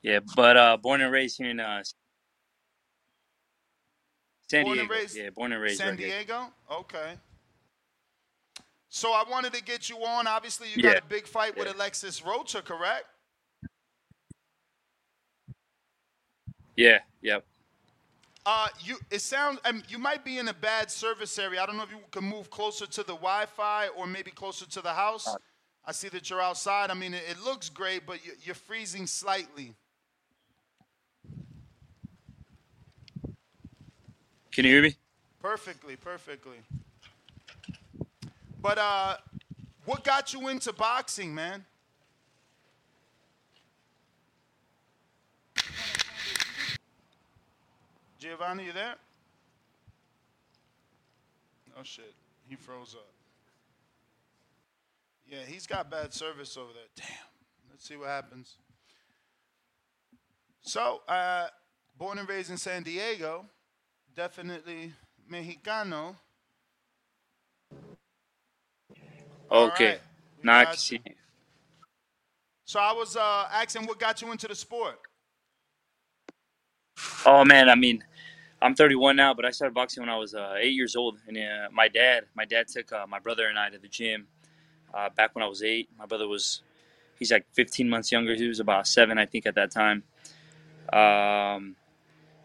Yeah, 0.02 0.20
but 0.36 0.58
uh, 0.58 0.76
born 0.76 1.00
and 1.02 1.12
raised 1.12 1.38
here 1.38 1.50
in 1.50 1.60
uh, 1.62 1.82
San 4.50 4.64
born 4.64 4.78
Diego. 4.78 4.94
and 4.94 5.02
raised. 5.02 5.16
yeah, 5.18 5.30
born 5.32 5.52
and 5.54 5.62
raised 5.62 5.78
San 5.80 5.90
right 5.92 6.00
here. 6.00 6.08
Diego. 6.10 6.48
Okay. 6.72 7.14
So 8.90 9.12
I 9.12 9.24
wanted 9.30 9.54
to 9.54 9.64
get 9.64 9.90
you 9.90 9.98
on. 10.06 10.28
Obviously, 10.28 10.68
you 10.70 10.76
Yeah. 10.78 10.94
got 10.94 11.04
a 11.04 11.06
big 11.08 11.28
fight 11.28 11.58
with 11.58 11.68
Alexis 11.68 12.24
Rocha, 12.24 12.62
correct? 12.62 13.06
Yeah, 16.76 17.00
yep. 17.22 17.46
Uh, 18.46 18.68
you. 18.82 18.98
It 19.10 19.20
sounds. 19.22 19.60
I 19.66 19.72
mean, 19.72 19.84
you 19.90 19.98
might 19.98 20.24
be 20.24 20.38
in 20.38 20.48
a 20.50 20.54
bad 20.54 20.92
service 20.92 21.40
area. 21.40 21.62
I 21.62 21.66
don't 21.66 21.78
know 21.78 21.84
if 21.84 21.90
you 21.92 21.98
can 22.12 22.24
move 22.24 22.50
closer 22.50 22.86
to 22.86 23.02
the 23.02 23.14
Wi-Fi 23.16 23.88
or 23.90 24.06
maybe 24.06 24.30
closer 24.32 24.66
to 24.68 24.82
the 24.82 24.94
house. 24.94 25.28
I 25.86 25.92
see 25.92 26.10
that 26.10 26.30
you're 26.30 26.42
outside. 26.42 26.92
I 26.92 26.94
mean, 26.94 27.14
it, 27.14 27.24
it 27.30 27.40
looks 27.44 27.70
great, 27.70 28.06
but 28.06 28.24
you, 28.26 28.34
you're 28.44 28.56
freezing 28.56 29.08
slightly. 29.08 29.74
Can 34.56 34.64
you 34.64 34.72
hear 34.72 34.84
me? 34.84 34.96
Perfectly, 35.42 35.98
perfectly. 35.98 36.56
But 38.62 38.78
uh, 38.78 39.18
what 39.84 40.06
got 40.06 40.32
you 40.32 40.48
into 40.48 40.72
boxing, 40.72 41.36
man? 41.36 41.66
Giovanni, 48.18 48.68
you 48.68 48.72
there? 48.72 48.96
Oh 51.78 51.84
shit, 51.84 52.14
he 52.48 52.56
froze 52.56 52.96
up. 52.98 53.10
Yeah, 55.30 55.40
he's 55.46 55.68
got 55.68 55.92
bad 55.92 56.14
service 56.14 56.56
over 56.56 56.72
there. 56.72 56.84
Damn. 56.96 57.08
Let's 57.70 57.86
see 57.86 57.98
what 57.98 58.08
happens. 58.08 58.56
So, 60.62 61.02
uh, 61.10 61.48
born 61.98 62.20
and 62.20 62.30
raised 62.30 62.52
in 62.52 62.58
San 62.58 62.84
Diego, 62.84 63.48
definitely 64.16 64.94
Mexicano. 65.32 66.16
Okay. 69.52 69.90
right. 69.90 70.00
Now 70.44 70.60
I 70.60 70.66
can 70.66 70.78
see. 70.78 71.02
So 72.66 72.80
I 72.80 72.94
was 72.94 73.16
uh, 73.16 73.48
asking 73.52 73.86
what 73.86 74.00
got 74.00 74.22
you 74.22 74.32
into 74.32 74.48
the 74.48 74.56
sport. 74.56 75.00
Oh 77.26 77.44
man, 77.46 77.70
I 77.70 77.76
mean, 77.76 78.04
I'm 78.62 78.74
31 78.74 79.16
now, 79.16 79.34
but 79.34 79.46
I 79.46 79.52
started 79.52 79.76
boxing 79.76 80.02
when 80.02 80.10
I 80.10 80.18
was 80.18 80.34
uh, 80.34 80.56
eight 80.58 80.74
years 80.74 80.96
old, 80.96 81.20
and 81.28 81.38
uh, 81.38 81.70
my 81.72 81.88
dad, 81.88 82.26
my 82.36 82.46
dad 82.46 82.68
took 82.68 82.92
uh, 82.92 83.06
my 83.08 83.20
brother 83.20 83.48
and 83.48 83.60
I 83.60 83.70
to 83.70 83.78
the 83.78 83.88
gym 83.88 84.28
uh, 84.94 85.10
back 85.10 85.36
when 85.36 85.44
I 85.44 85.48
was 85.48 85.62
eight. 85.62 85.90
My 85.98 86.06
brother 86.06 86.28
was, 86.28 86.62
he's 87.20 87.32
like 87.32 87.46
15 87.54 87.88
months 87.90 88.12
younger. 88.12 88.34
He 88.34 88.48
was 88.48 88.60
about 88.60 88.88
seven, 88.88 89.18
I 89.18 89.26
think, 89.26 89.46
at 89.46 89.56
that 89.56 89.72
time. 89.72 90.04
Um, 90.92 91.76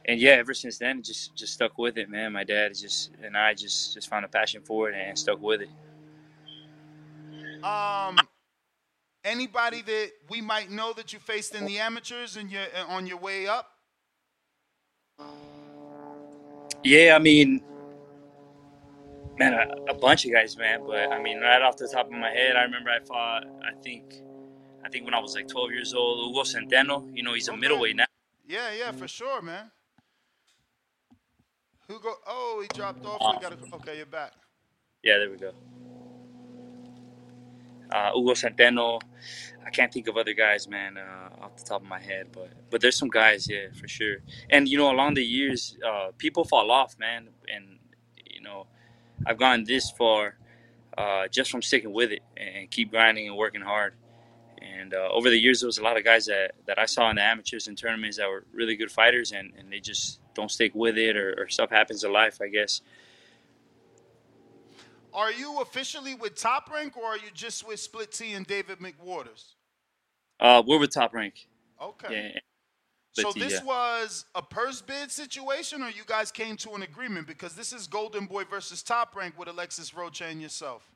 and 0.06 0.20
yeah, 0.20 0.32
ever 0.32 0.54
since 0.54 0.78
then, 0.78 1.02
just 1.02 1.34
just 1.36 1.52
stuck 1.52 1.76
with 1.78 1.98
it, 1.98 2.08
man. 2.08 2.32
My 2.32 2.44
dad 2.44 2.74
just 2.74 3.10
and 3.22 3.36
I 3.36 3.54
just 3.54 3.94
just 3.94 4.08
found 4.08 4.24
a 4.24 4.28
passion 4.28 4.62
for 4.62 4.90
it 4.90 4.94
and 4.94 5.18
stuck 5.18 5.40
with 5.40 5.62
it. 5.62 5.70
Um, 7.64 8.18
anybody 9.24 9.82
that 9.82 10.10
we 10.30 10.40
might 10.40 10.70
know 10.70 10.92
that 10.94 11.12
you 11.12 11.18
faced 11.18 11.54
in 11.54 11.66
the 11.66 11.78
amateurs 11.78 12.36
and 12.36 12.50
you're 12.50 12.62
uh, 12.62 12.92
on 12.92 13.06
your 13.06 13.18
way 13.18 13.46
up? 13.46 13.70
Yeah, 16.82 17.14
I 17.14 17.18
mean, 17.18 17.60
man, 19.38 19.52
a, 19.52 19.92
a 19.92 19.94
bunch 19.94 20.24
of 20.24 20.32
guys, 20.32 20.56
man. 20.56 20.80
But 20.86 21.12
I 21.12 21.22
mean, 21.22 21.40
right 21.40 21.60
off 21.60 21.76
the 21.76 21.88
top 21.88 22.06
of 22.06 22.12
my 22.12 22.30
head, 22.30 22.56
I 22.56 22.62
remember 22.62 22.90
I 22.90 23.00
fought. 23.00 23.44
I 23.62 23.78
think, 23.82 24.22
I 24.82 24.88
think 24.88 25.04
when 25.04 25.12
I 25.12 25.18
was 25.18 25.34
like 25.34 25.46
12 25.46 25.72
years 25.72 25.92
old, 25.92 26.26
Hugo 26.26 26.42
Centeno. 26.42 27.14
You 27.14 27.22
know, 27.22 27.34
he's 27.34 27.48
a 27.48 27.56
middleweight 27.56 27.96
now. 27.96 28.06
Yeah, 28.48 28.72
yeah, 28.76 28.92
for 28.92 29.06
sure, 29.06 29.42
man. 29.42 29.70
Who 31.90 31.98
go? 31.98 32.14
Oh, 32.24 32.62
he 32.62 32.68
dropped 32.78 33.04
off. 33.04 33.34
We 33.34 33.42
gotta. 33.42 33.56
Okay, 33.74 33.96
you're 33.96 34.06
back. 34.06 34.32
Yeah, 35.02 35.18
there 35.18 35.28
we 35.28 35.36
go. 35.36 35.52
Uh, 37.90 38.12
Hugo 38.14 38.34
Centeno. 38.34 39.00
I 39.66 39.70
can't 39.70 39.92
think 39.92 40.06
of 40.06 40.16
other 40.16 40.32
guys, 40.32 40.68
man, 40.68 40.96
uh, 40.96 41.44
off 41.44 41.56
the 41.56 41.64
top 41.64 41.82
of 41.82 41.88
my 41.88 41.98
head, 41.98 42.28
but 42.30 42.52
but 42.70 42.80
there's 42.80 42.96
some 42.96 43.08
guys, 43.08 43.50
yeah, 43.50 43.72
for 43.74 43.88
sure. 43.88 44.18
And 44.50 44.68
you 44.68 44.78
know, 44.78 44.88
along 44.92 45.14
the 45.14 45.24
years, 45.24 45.76
uh, 45.84 46.12
people 46.16 46.44
fall 46.44 46.70
off, 46.70 46.96
man, 46.96 47.30
and 47.52 47.80
you 48.24 48.40
know, 48.40 48.68
I've 49.26 49.38
gone 49.38 49.64
this 49.64 49.90
far 49.90 50.36
uh, 50.96 51.26
just 51.26 51.50
from 51.50 51.60
sticking 51.60 51.92
with 51.92 52.12
it 52.12 52.22
and 52.36 52.70
keep 52.70 52.92
grinding 52.92 53.26
and 53.26 53.36
working 53.36 53.62
hard. 53.62 53.94
And 54.62 54.94
uh, 54.94 55.08
over 55.10 55.28
the 55.28 55.38
years, 55.38 55.60
there 55.60 55.66
was 55.66 55.78
a 55.78 55.82
lot 55.82 55.96
of 55.96 56.04
guys 56.04 56.26
that, 56.26 56.52
that 56.66 56.78
I 56.78 56.84
saw 56.84 57.10
in 57.10 57.16
the 57.16 57.22
amateurs 57.22 57.66
and 57.66 57.76
tournaments 57.76 58.18
that 58.18 58.28
were 58.28 58.44
really 58.52 58.76
good 58.76 58.92
fighters, 58.92 59.32
and, 59.32 59.52
and 59.58 59.72
they 59.72 59.80
just 59.80 60.19
don't 60.34 60.50
stick 60.50 60.74
with 60.74 60.96
it, 60.98 61.16
or, 61.16 61.34
or 61.38 61.48
stuff 61.48 61.70
happens 61.70 62.04
in 62.04 62.12
life, 62.12 62.38
I 62.40 62.48
guess. 62.48 62.80
Are 65.12 65.32
you 65.32 65.60
officially 65.60 66.14
with 66.14 66.36
Top 66.36 66.70
Rank 66.72 66.96
or 66.96 67.04
are 67.04 67.16
you 67.16 67.30
just 67.34 67.66
with 67.66 67.80
Split 67.80 68.12
T 68.12 68.32
and 68.32 68.46
David 68.46 68.78
McWaters? 68.78 69.54
Uh, 70.38 70.62
we're 70.66 70.78
with 70.78 70.94
Top 70.94 71.12
Rank. 71.12 71.48
Okay. 71.82 72.32
Yeah. 72.34 72.40
So 73.12 73.32
But, 73.32 73.40
this 73.40 73.54
yeah. 73.54 73.64
was 73.64 74.24
a 74.36 74.42
purse 74.42 74.80
bid 74.80 75.10
situation, 75.10 75.82
or 75.82 75.88
you 75.88 76.02
guys 76.06 76.30
came 76.30 76.56
to 76.58 76.74
an 76.74 76.82
agreement? 76.82 77.26
Because 77.26 77.54
this 77.54 77.72
is 77.72 77.88
Golden 77.88 78.26
Boy 78.26 78.44
versus 78.44 78.84
Top 78.84 79.16
Rank 79.16 79.36
with 79.36 79.48
Alexis 79.48 79.92
Rocha 79.94 80.26
and 80.26 80.40
yourself. 80.40 80.92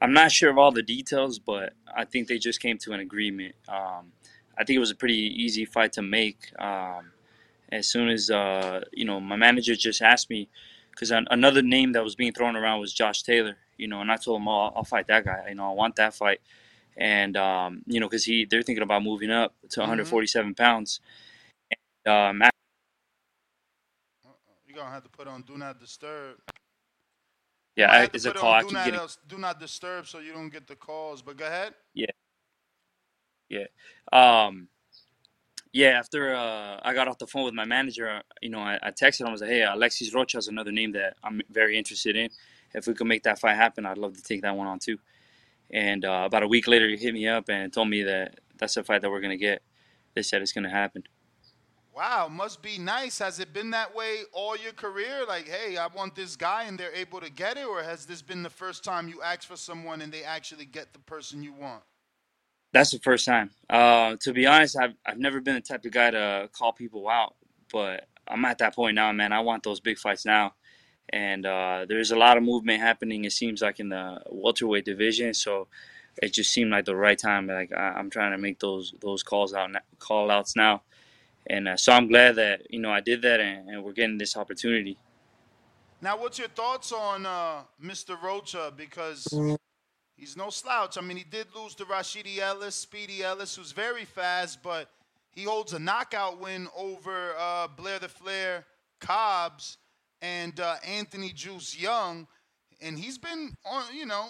I'm 0.00 0.12
not 0.12 0.30
sure 0.30 0.50
of 0.50 0.58
all 0.58 0.70
the 0.70 0.82
details, 0.82 1.38
but 1.38 1.72
I 1.96 2.04
think 2.04 2.28
they 2.28 2.38
just 2.38 2.60
came 2.60 2.76
to 2.78 2.92
an 2.92 3.00
agreement. 3.00 3.54
Um, 3.66 4.12
I 4.58 4.64
think 4.64 4.76
it 4.76 4.80
was 4.80 4.90
a 4.90 4.94
pretty 4.94 5.14
easy 5.42 5.64
fight 5.64 5.94
to 5.94 6.02
make. 6.02 6.52
Um, 6.60 7.11
as 7.72 7.88
soon 7.88 8.08
as 8.08 8.30
uh, 8.30 8.82
you 8.92 9.04
know, 9.04 9.18
my 9.18 9.36
manager 9.36 9.74
just 9.74 10.02
asked 10.02 10.30
me 10.30 10.48
because 10.90 11.10
another 11.10 11.62
name 11.62 11.92
that 11.92 12.04
was 12.04 12.14
being 12.14 12.32
thrown 12.32 12.54
around 12.54 12.80
was 12.80 12.92
Josh 12.92 13.22
Taylor. 13.22 13.56
You 13.78 13.88
know, 13.88 14.00
and 14.00 14.12
I 14.12 14.16
told 14.16 14.40
him, 14.40 14.46
"Oh, 14.48 14.66
I'll, 14.66 14.72
I'll 14.76 14.84
fight 14.84 15.08
that 15.08 15.24
guy. 15.24 15.46
You 15.48 15.54
know, 15.56 15.70
I 15.70 15.72
want 15.72 15.96
that 15.96 16.14
fight." 16.14 16.40
And 16.96 17.36
um, 17.36 17.82
you 17.86 17.98
know, 17.98 18.06
because 18.08 18.24
he 18.24 18.44
they're 18.44 18.62
thinking 18.62 18.82
about 18.82 19.02
moving 19.02 19.30
up 19.30 19.54
to 19.70 19.80
147 19.80 20.54
pounds. 20.54 21.00
And, 22.04 22.12
um, 22.42 22.50
You're 24.66 24.76
gonna 24.76 24.90
have 24.90 25.02
to 25.02 25.08
put 25.08 25.26
on 25.26 25.42
Do 25.42 25.56
Not 25.56 25.80
Disturb. 25.80 26.36
yeah, 27.76 27.90
I 27.90 27.96
I, 27.96 28.00
have 28.00 28.10
to 28.10 28.16
it's 28.16 28.26
a 28.26 28.32
call. 28.32 28.52
I 28.52 28.60
do 28.60 28.66
keep 28.66 28.74
not, 28.74 28.84
getting. 28.84 29.00
else- 29.00 29.18
do 29.26 29.38
not 29.38 29.58
disturb 29.58 30.06
so 30.06 30.18
you 30.18 30.32
don't 30.32 30.50
get 30.50 30.66
the 30.66 30.76
calls. 30.76 31.22
But 31.22 31.38
go 31.38 31.46
ahead. 31.46 31.74
Yeah. 31.94 32.06
Yeah. 33.48 33.66
Um, 34.12 34.68
yeah, 35.72 35.98
after 35.98 36.34
uh, 36.34 36.80
I 36.82 36.92
got 36.92 37.08
off 37.08 37.18
the 37.18 37.26
phone 37.26 37.44
with 37.44 37.54
my 37.54 37.64
manager, 37.64 38.22
you 38.42 38.50
know, 38.50 38.60
I, 38.60 38.78
I 38.82 38.90
texted 38.90 39.22
him. 39.22 39.28
I 39.28 39.32
was 39.32 39.40
like, 39.40 39.50
hey, 39.50 39.64
Alexis 39.64 40.14
Rocha 40.14 40.38
is 40.38 40.48
another 40.48 40.72
name 40.72 40.92
that 40.92 41.16
I'm 41.24 41.40
very 41.50 41.78
interested 41.78 42.14
in. 42.14 42.28
If 42.74 42.86
we 42.86 42.94
could 42.94 43.06
make 43.06 43.22
that 43.24 43.38
fight 43.38 43.56
happen, 43.56 43.86
I'd 43.86 43.98
love 43.98 44.16
to 44.16 44.22
take 44.22 44.42
that 44.42 44.56
one 44.56 44.66
on 44.66 44.78
too. 44.78 44.98
And 45.70 46.04
uh, 46.04 46.24
about 46.26 46.42
a 46.42 46.48
week 46.48 46.66
later, 46.66 46.88
he 46.88 46.96
hit 46.96 47.14
me 47.14 47.26
up 47.26 47.48
and 47.48 47.72
told 47.72 47.88
me 47.88 48.02
that 48.02 48.40
that's 48.58 48.74
the 48.74 48.84
fight 48.84 49.00
that 49.02 49.10
we're 49.10 49.20
to 49.30 49.36
get. 49.36 49.62
They 50.14 50.22
said 50.22 50.42
it's 50.42 50.52
to 50.52 50.70
happen. 50.70 51.04
Wow, 51.94 52.28
must 52.28 52.62
be 52.62 52.78
nice. 52.78 53.18
Has 53.18 53.38
it 53.38 53.52
been 53.52 53.70
that 53.70 53.94
way 53.94 54.22
all 54.32 54.56
your 54.56 54.72
career? 54.72 55.24
Like, 55.28 55.46
hey, 55.46 55.76
I 55.76 55.88
want 55.88 56.14
this 56.14 56.36
guy, 56.36 56.64
and 56.64 56.78
they're 56.78 56.94
able 56.94 57.20
to 57.20 57.30
get 57.30 57.58
it, 57.58 57.66
or 57.66 57.82
has 57.82 58.06
this 58.06 58.22
been 58.22 58.42
the 58.42 58.50
first 58.50 58.82
time 58.82 59.08
you 59.08 59.20
ask 59.20 59.46
for 59.46 59.56
someone 59.56 60.00
and 60.00 60.10
they 60.10 60.24
actually 60.24 60.64
get 60.64 60.94
the 60.94 60.98
person 61.00 61.42
you 61.42 61.52
want? 61.52 61.82
That's 62.72 62.90
the 62.90 62.98
first 62.98 63.26
time. 63.26 63.50
Uh, 63.68 64.16
to 64.20 64.32
be 64.32 64.46
honest, 64.46 64.76
I've, 64.78 64.94
I've 65.04 65.18
never 65.18 65.40
been 65.40 65.54
the 65.54 65.60
type 65.60 65.84
of 65.84 65.92
guy 65.92 66.10
to 66.10 66.48
call 66.52 66.72
people 66.72 67.08
out, 67.08 67.34
but 67.70 68.08
I'm 68.26 68.44
at 68.44 68.58
that 68.58 68.74
point 68.74 68.94
now, 68.94 69.12
man. 69.12 69.32
I 69.32 69.40
want 69.40 69.62
those 69.62 69.80
big 69.80 69.98
fights 69.98 70.24
now. 70.24 70.54
And 71.10 71.44
uh, 71.44 71.84
there's 71.86 72.10
a 72.10 72.16
lot 72.16 72.38
of 72.38 72.42
movement 72.42 72.80
happening, 72.80 73.24
it 73.24 73.32
seems 73.32 73.60
like, 73.60 73.80
in 73.80 73.90
the 73.90 74.22
welterweight 74.30 74.86
division. 74.86 75.34
So 75.34 75.68
it 76.22 76.32
just 76.32 76.52
seemed 76.52 76.70
like 76.70 76.86
the 76.86 76.96
right 76.96 77.18
time. 77.18 77.46
Like 77.46 77.72
I, 77.72 77.90
I'm 77.90 78.08
trying 78.08 78.32
to 78.32 78.38
make 78.38 78.58
those 78.60 78.94
those 79.00 79.22
calls 79.22 79.52
out, 79.52 79.70
call 79.98 80.30
outs 80.30 80.56
now. 80.56 80.82
And 81.46 81.68
uh, 81.68 81.76
so 81.76 81.92
I'm 81.92 82.08
glad 82.08 82.36
that, 82.36 82.70
you 82.70 82.78
know, 82.78 82.90
I 82.90 83.00
did 83.00 83.22
that 83.22 83.40
and, 83.40 83.68
and 83.68 83.84
we're 83.84 83.92
getting 83.92 84.16
this 84.16 84.36
opportunity. 84.36 84.96
Now, 86.00 86.18
what's 86.18 86.38
your 86.38 86.48
thoughts 86.48 86.92
on 86.92 87.26
uh, 87.26 87.62
Mr. 87.82 88.20
Rocha? 88.20 88.72
Because 88.76 89.26
he's 90.22 90.36
no 90.36 90.50
slouch. 90.50 90.96
I 90.96 91.00
mean, 91.00 91.16
he 91.16 91.24
did 91.24 91.48
lose 91.52 91.74
to 91.74 91.84
Rashidi 91.84 92.38
Ellis, 92.38 92.76
Speedy 92.76 93.24
Ellis, 93.24 93.56
who's 93.56 93.72
very 93.72 94.04
fast, 94.04 94.62
but 94.62 94.88
he 95.32 95.42
holds 95.42 95.72
a 95.72 95.80
knockout 95.80 96.40
win 96.40 96.68
over 96.76 97.34
uh, 97.36 97.66
Blair 97.66 97.98
the 97.98 98.08
Flair 98.08 98.64
Cobbs 99.00 99.78
and 100.20 100.60
uh, 100.60 100.76
Anthony 100.86 101.30
Juice 101.30 101.76
Young. 101.76 102.28
And 102.80 102.96
he's 102.96 103.18
been 103.18 103.56
on, 103.66 103.82
you 103.92 104.06
know, 104.06 104.28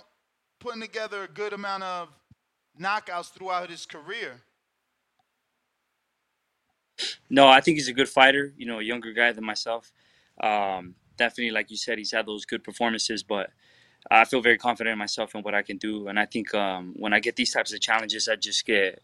putting 0.61 0.81
together 0.81 1.25
a 1.25 1.29
good 1.29 1.53
amount 1.53 1.83
of 1.83 2.09
knockouts 2.81 3.31
throughout 3.31 3.69
his 3.69 3.85
career. 3.85 4.41
No, 7.29 7.49
I 7.49 7.61
think 7.61 7.77
he's 7.77 7.89
a 7.89 7.93
good 7.93 8.09
fighter. 8.09 8.55
You 8.57 8.65
know, 8.65 8.79
a 8.79 8.83
younger 8.83 9.13
guy 9.13 9.33
than 9.33 9.45
myself. 9.45 9.93
Um, 10.43 10.95
definitely, 11.19 11.51
like 11.51 11.71
you 11.71 11.77
said, 11.77 11.99
he's 11.99 12.13
had 12.13 12.25
those 12.25 12.47
good 12.47 12.65
performances. 12.65 13.23
But 13.23 13.51
I 14.11 14.25
feel 14.25 14.43
very 14.43 14.59
confident 14.59 14.93
in 14.93 14.99
myself 14.99 15.35
and 15.35 15.45
what 15.45 15.55
I 15.55 15.63
can 15.63 15.79
do. 15.79 16.09
And 16.09 16.19
I 16.19 16.27
think 16.27 16.55
um, 16.55 16.95
when 16.97 17.13
I 17.13 17.21
get 17.21 17.37
these 17.37 17.53
types 17.53 17.73
of 17.73 17.81
challenges, 17.81 18.29
I 18.29 18.37
just 18.37 18.67
get, 18.67 19.01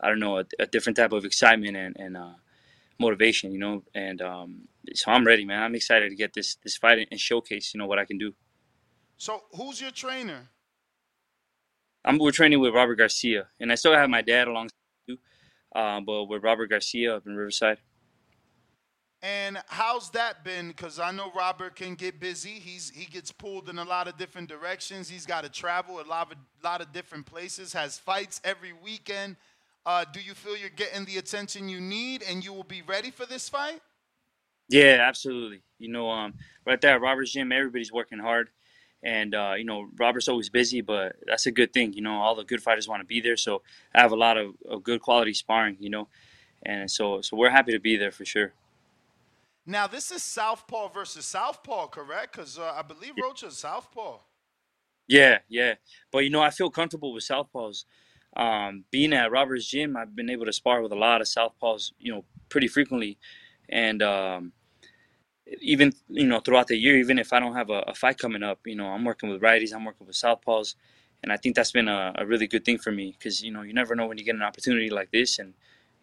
I 0.00 0.08
don't 0.08 0.20
know, 0.20 0.38
a, 0.38 0.44
a 0.58 0.66
different 0.66 0.96
type 0.96 1.12
of 1.12 1.24
excitement 1.24 1.76
and, 1.76 1.96
and 1.98 2.16
uh, 2.16 2.32
motivation. 2.98 3.52
You 3.52 3.58
know, 3.58 3.82
and 3.94 4.22
um, 4.22 4.68
so 4.94 5.10
I'm 5.10 5.26
ready, 5.26 5.44
man. 5.44 5.62
I'm 5.62 5.74
excited 5.74 6.10
to 6.10 6.16
get 6.16 6.32
this 6.34 6.56
this 6.62 6.76
fight 6.76 7.06
and 7.10 7.20
showcase, 7.20 7.72
you 7.74 7.78
know, 7.78 7.86
what 7.86 7.98
I 7.98 8.04
can 8.04 8.18
do. 8.18 8.34
So, 9.16 9.42
who's 9.56 9.80
your 9.80 9.90
trainer? 9.90 10.48
I'm 12.04 12.18
we're 12.18 12.30
training 12.30 12.60
with 12.60 12.74
Robert 12.74 12.96
Garcia, 12.96 13.48
and 13.60 13.70
I 13.70 13.74
still 13.74 13.92
have 13.92 14.08
my 14.08 14.22
dad 14.22 14.48
alongside 14.48 14.74
too. 15.06 15.18
Um, 15.74 16.04
but 16.04 16.24
with 16.24 16.42
Robert 16.42 16.70
Garcia 16.70 17.16
up 17.16 17.26
in 17.26 17.36
Riverside. 17.36 17.78
And 19.20 19.58
how's 19.66 20.10
that 20.10 20.44
been? 20.44 20.68
Because 20.68 21.00
I 21.00 21.10
know 21.10 21.32
Robert 21.34 21.74
can 21.74 21.94
get 21.94 22.20
busy. 22.20 22.50
He's 22.50 22.90
he 22.94 23.04
gets 23.04 23.32
pulled 23.32 23.68
in 23.68 23.78
a 23.78 23.84
lot 23.84 24.06
of 24.06 24.16
different 24.16 24.48
directions. 24.48 25.08
He's 25.08 25.26
got 25.26 25.42
to 25.42 25.50
travel 25.50 26.00
a 26.00 26.06
lot 26.06 26.30
of 26.30 26.38
lot 26.62 26.80
of 26.80 26.92
different 26.92 27.26
places. 27.26 27.72
Has 27.72 27.98
fights 27.98 28.40
every 28.44 28.72
weekend. 28.72 29.36
Uh, 29.84 30.04
do 30.12 30.20
you 30.20 30.34
feel 30.34 30.56
you're 30.56 30.70
getting 30.70 31.04
the 31.04 31.18
attention 31.18 31.68
you 31.68 31.80
need, 31.80 32.22
and 32.22 32.44
you 32.44 32.52
will 32.52 32.62
be 32.62 32.82
ready 32.82 33.10
for 33.10 33.26
this 33.26 33.48
fight? 33.48 33.80
Yeah, 34.68 34.98
absolutely. 35.00 35.62
You 35.78 35.88
know, 35.88 36.10
um, 36.10 36.34
right 36.64 36.80
there 36.80 36.94
at 36.94 37.00
Robert's 37.00 37.32
gym, 37.32 37.50
everybody's 37.50 37.90
working 37.90 38.18
hard, 38.18 38.50
and 39.02 39.34
uh, 39.34 39.54
you 39.56 39.64
know, 39.64 39.88
Robert's 39.96 40.28
always 40.28 40.48
busy, 40.48 40.80
but 40.80 41.16
that's 41.26 41.46
a 41.46 41.50
good 41.50 41.72
thing. 41.72 41.92
You 41.92 42.02
know, 42.02 42.20
all 42.20 42.36
the 42.36 42.44
good 42.44 42.62
fighters 42.62 42.86
want 42.86 43.00
to 43.00 43.06
be 43.06 43.20
there, 43.20 43.36
so 43.36 43.62
I 43.92 44.00
have 44.00 44.12
a 44.12 44.16
lot 44.16 44.36
of, 44.36 44.54
of 44.68 44.84
good 44.84 45.00
quality 45.00 45.34
sparring. 45.34 45.76
You 45.80 45.90
know, 45.90 46.08
and 46.62 46.88
so 46.88 47.20
so 47.20 47.36
we're 47.36 47.50
happy 47.50 47.72
to 47.72 47.80
be 47.80 47.96
there 47.96 48.12
for 48.12 48.24
sure. 48.24 48.52
Now 49.68 49.86
this 49.86 50.10
is 50.10 50.22
Southpaw 50.22 50.88
versus 50.88 51.26
Southpaw, 51.26 51.88
correct? 51.88 52.32
Because 52.32 52.58
uh, 52.58 52.72
I 52.74 52.80
believe 52.80 53.12
Rocha 53.22 53.48
is 53.48 53.58
Southpaw. 53.58 54.16
Yeah, 55.06 55.40
yeah. 55.46 55.74
But 56.10 56.20
you 56.20 56.30
know, 56.30 56.40
I 56.40 56.48
feel 56.48 56.70
comfortable 56.70 57.12
with 57.12 57.22
southpaws. 57.22 57.84
Um, 58.34 58.84
being 58.90 59.12
at 59.12 59.30
Robert's 59.30 59.66
gym, 59.66 59.94
I've 59.94 60.16
been 60.16 60.30
able 60.30 60.46
to 60.46 60.54
spar 60.54 60.80
with 60.80 60.92
a 60.92 60.96
lot 60.96 61.20
of 61.20 61.26
southpaws, 61.26 61.92
you 61.98 62.10
know, 62.10 62.24
pretty 62.48 62.66
frequently, 62.66 63.18
and 63.68 64.02
um, 64.02 64.52
even 65.60 65.92
you 66.08 66.26
know 66.26 66.40
throughout 66.40 66.68
the 66.68 66.76
year, 66.76 66.96
even 66.96 67.18
if 67.18 67.34
I 67.34 67.38
don't 67.40 67.54
have 67.54 67.68
a, 67.68 67.80
a 67.88 67.94
fight 67.94 68.16
coming 68.16 68.42
up, 68.42 68.60
you 68.64 68.74
know, 68.74 68.86
I'm 68.86 69.04
working 69.04 69.28
with 69.28 69.42
righties, 69.42 69.74
I'm 69.74 69.84
working 69.84 70.06
with 70.06 70.16
southpaws, 70.16 70.76
and 71.22 71.30
I 71.30 71.36
think 71.36 71.56
that's 71.56 71.72
been 71.72 71.88
a, 71.88 72.14
a 72.16 72.24
really 72.24 72.46
good 72.46 72.64
thing 72.64 72.78
for 72.78 72.90
me 72.90 73.14
because 73.18 73.42
you 73.42 73.50
know 73.50 73.60
you 73.60 73.74
never 73.74 73.94
know 73.94 74.06
when 74.06 74.16
you 74.16 74.24
get 74.24 74.34
an 74.34 74.42
opportunity 74.42 74.88
like 74.88 75.10
this, 75.10 75.38
and 75.38 75.52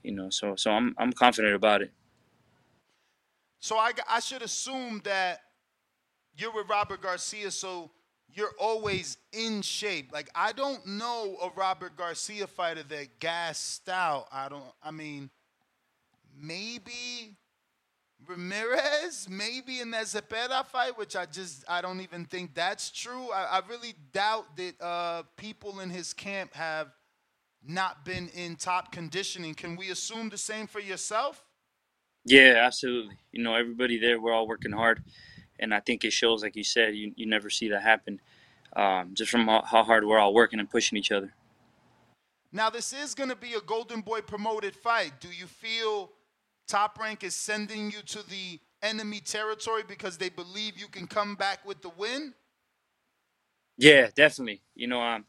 you 0.04 0.12
know, 0.12 0.30
so 0.30 0.56
so 0.56 0.70
I'm 0.70 0.94
I'm 1.00 1.14
confident 1.14 1.56
about 1.56 1.82
it. 1.82 1.92
So 3.66 3.80
I, 3.80 3.94
I 4.08 4.20
should 4.20 4.44
assume 4.44 5.02
that 5.06 5.40
you're 6.38 6.54
with 6.54 6.70
Robert 6.70 7.02
Garcia, 7.02 7.50
so 7.50 7.90
you're 8.32 8.54
always 8.60 9.18
in 9.34 9.64
shape. 9.64 10.14
Like 10.14 10.30
I 10.36 10.52
don't 10.52 10.86
know 10.86 11.36
a 11.42 11.50
Robert 11.58 11.96
Garcia 11.98 12.46
fighter 12.46 12.84
that 12.84 13.20
gassed 13.20 13.90
out. 13.90 14.28
I 14.32 14.50
don't. 14.50 14.62
I 14.84 14.92
mean, 14.92 15.32
maybe 16.40 17.38
Ramirez, 18.28 19.28
maybe 19.28 19.80
in 19.80 19.90
that 19.90 20.06
Zepeda 20.06 20.64
fight, 20.68 20.96
which 20.96 21.16
I 21.16 21.26
just 21.26 21.66
I 21.68 21.82
don't 21.82 22.02
even 22.02 22.26
think 22.26 22.54
that's 22.54 22.92
true. 22.92 23.32
I, 23.32 23.46
I 23.46 23.62
really 23.68 23.96
doubt 24.14 24.46
that 24.58 24.80
uh, 24.80 25.24
people 25.38 25.80
in 25.80 25.90
his 25.90 26.14
camp 26.14 26.54
have 26.54 26.90
not 27.68 28.06
been 28.06 28.30
in 28.36 28.58
top 28.58 28.92
conditioning. 28.92 29.56
Can 29.56 29.76
we 29.76 29.90
assume 29.90 30.30
the 30.30 30.38
same 30.38 30.68
for 30.68 30.80
yourself? 30.80 31.44
Yeah, 32.26 32.56
absolutely. 32.66 33.16
You 33.32 33.44
know, 33.44 33.54
everybody 33.54 34.00
there, 34.00 34.20
we're 34.20 34.34
all 34.34 34.48
working 34.48 34.72
hard, 34.72 35.04
and 35.60 35.74
I 35.74 35.80
think 35.80 36.04
it 36.04 36.12
shows, 36.12 36.42
like 36.42 36.56
you 36.56 36.64
said, 36.64 36.96
you 36.96 37.14
you 37.16 37.28
never 37.28 37.52
see 37.52 37.70
that 37.70 37.84
happen, 37.84 38.20
um, 38.76 39.12
just 39.14 39.30
from 39.30 39.46
how, 39.46 39.62
how 39.62 39.84
hard 39.84 40.06
we're 40.06 40.20
all 40.20 40.34
working 40.34 40.60
and 40.60 40.70
pushing 40.70 40.98
each 40.98 41.12
other. 41.12 41.34
Now, 42.52 42.70
this 42.70 42.94
is 42.94 43.14
going 43.14 43.30
to 43.30 43.36
be 43.36 43.54
a 43.54 43.62
Golden 43.62 44.02
Boy 44.02 44.22
promoted 44.22 44.76
fight. 44.76 45.20
Do 45.20 45.28
you 45.28 45.46
feel 45.46 46.10
Top 46.68 46.98
Rank 47.00 47.24
is 47.24 47.36
sending 47.36 47.92
you 47.92 48.02
to 48.08 48.28
the 48.28 48.60
enemy 48.82 49.20
territory 49.20 49.84
because 49.88 50.18
they 50.18 50.30
believe 50.30 50.80
you 50.80 50.88
can 50.88 51.06
come 51.06 51.36
back 51.36 51.66
with 51.66 51.82
the 51.82 51.90
win? 51.98 52.34
Yeah, 53.78 54.10
definitely. 54.16 54.62
You 54.74 54.88
know, 54.88 55.02
um, 55.02 55.26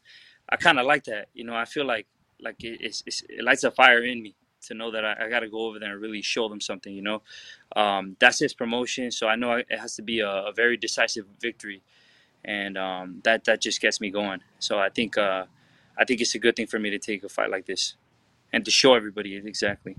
I 0.49 0.55
kind 0.55 0.79
of 0.79 0.85
like 0.85 1.03
that. 1.05 1.27
You 1.33 1.43
know, 1.43 1.55
I 1.55 1.65
feel 1.65 1.85
like 1.85 2.07
like 2.39 2.63
it, 2.63 2.79
it's, 2.81 3.03
it's, 3.05 3.23
it 3.27 3.43
lights 3.43 3.63
a 3.63 3.71
fire 3.71 4.03
in 4.03 4.21
me 4.23 4.35
to 4.67 4.73
know 4.75 4.91
that 4.91 5.05
I, 5.05 5.25
I 5.25 5.29
got 5.29 5.41
to 5.41 5.49
go 5.49 5.61
over 5.67 5.79
there 5.79 5.93
and 5.93 6.01
really 6.01 6.21
show 6.21 6.47
them 6.49 6.61
something. 6.61 6.93
You 6.93 7.01
know, 7.03 7.21
um, 7.75 8.15
that's 8.19 8.39
his 8.39 8.53
promotion, 8.53 9.11
so 9.11 9.27
I 9.27 9.35
know 9.35 9.53
it 9.53 9.67
has 9.71 9.95
to 9.97 10.01
be 10.01 10.21
a, 10.21 10.29
a 10.29 10.53
very 10.53 10.77
decisive 10.77 11.25
victory, 11.41 11.81
and 12.45 12.77
um, 12.77 13.21
that 13.23 13.45
that 13.45 13.61
just 13.61 13.81
gets 13.81 14.01
me 14.01 14.11
going. 14.11 14.41
So 14.59 14.79
I 14.79 14.89
think 14.89 15.17
uh, 15.17 15.45
I 15.97 16.05
think 16.05 16.21
it's 16.21 16.35
a 16.35 16.39
good 16.39 16.55
thing 16.55 16.67
for 16.67 16.79
me 16.79 16.89
to 16.91 16.99
take 16.99 17.23
a 17.23 17.29
fight 17.29 17.49
like 17.49 17.65
this, 17.65 17.95
and 18.53 18.65
to 18.65 18.71
show 18.71 18.95
everybody 18.95 19.35
exactly. 19.37 19.97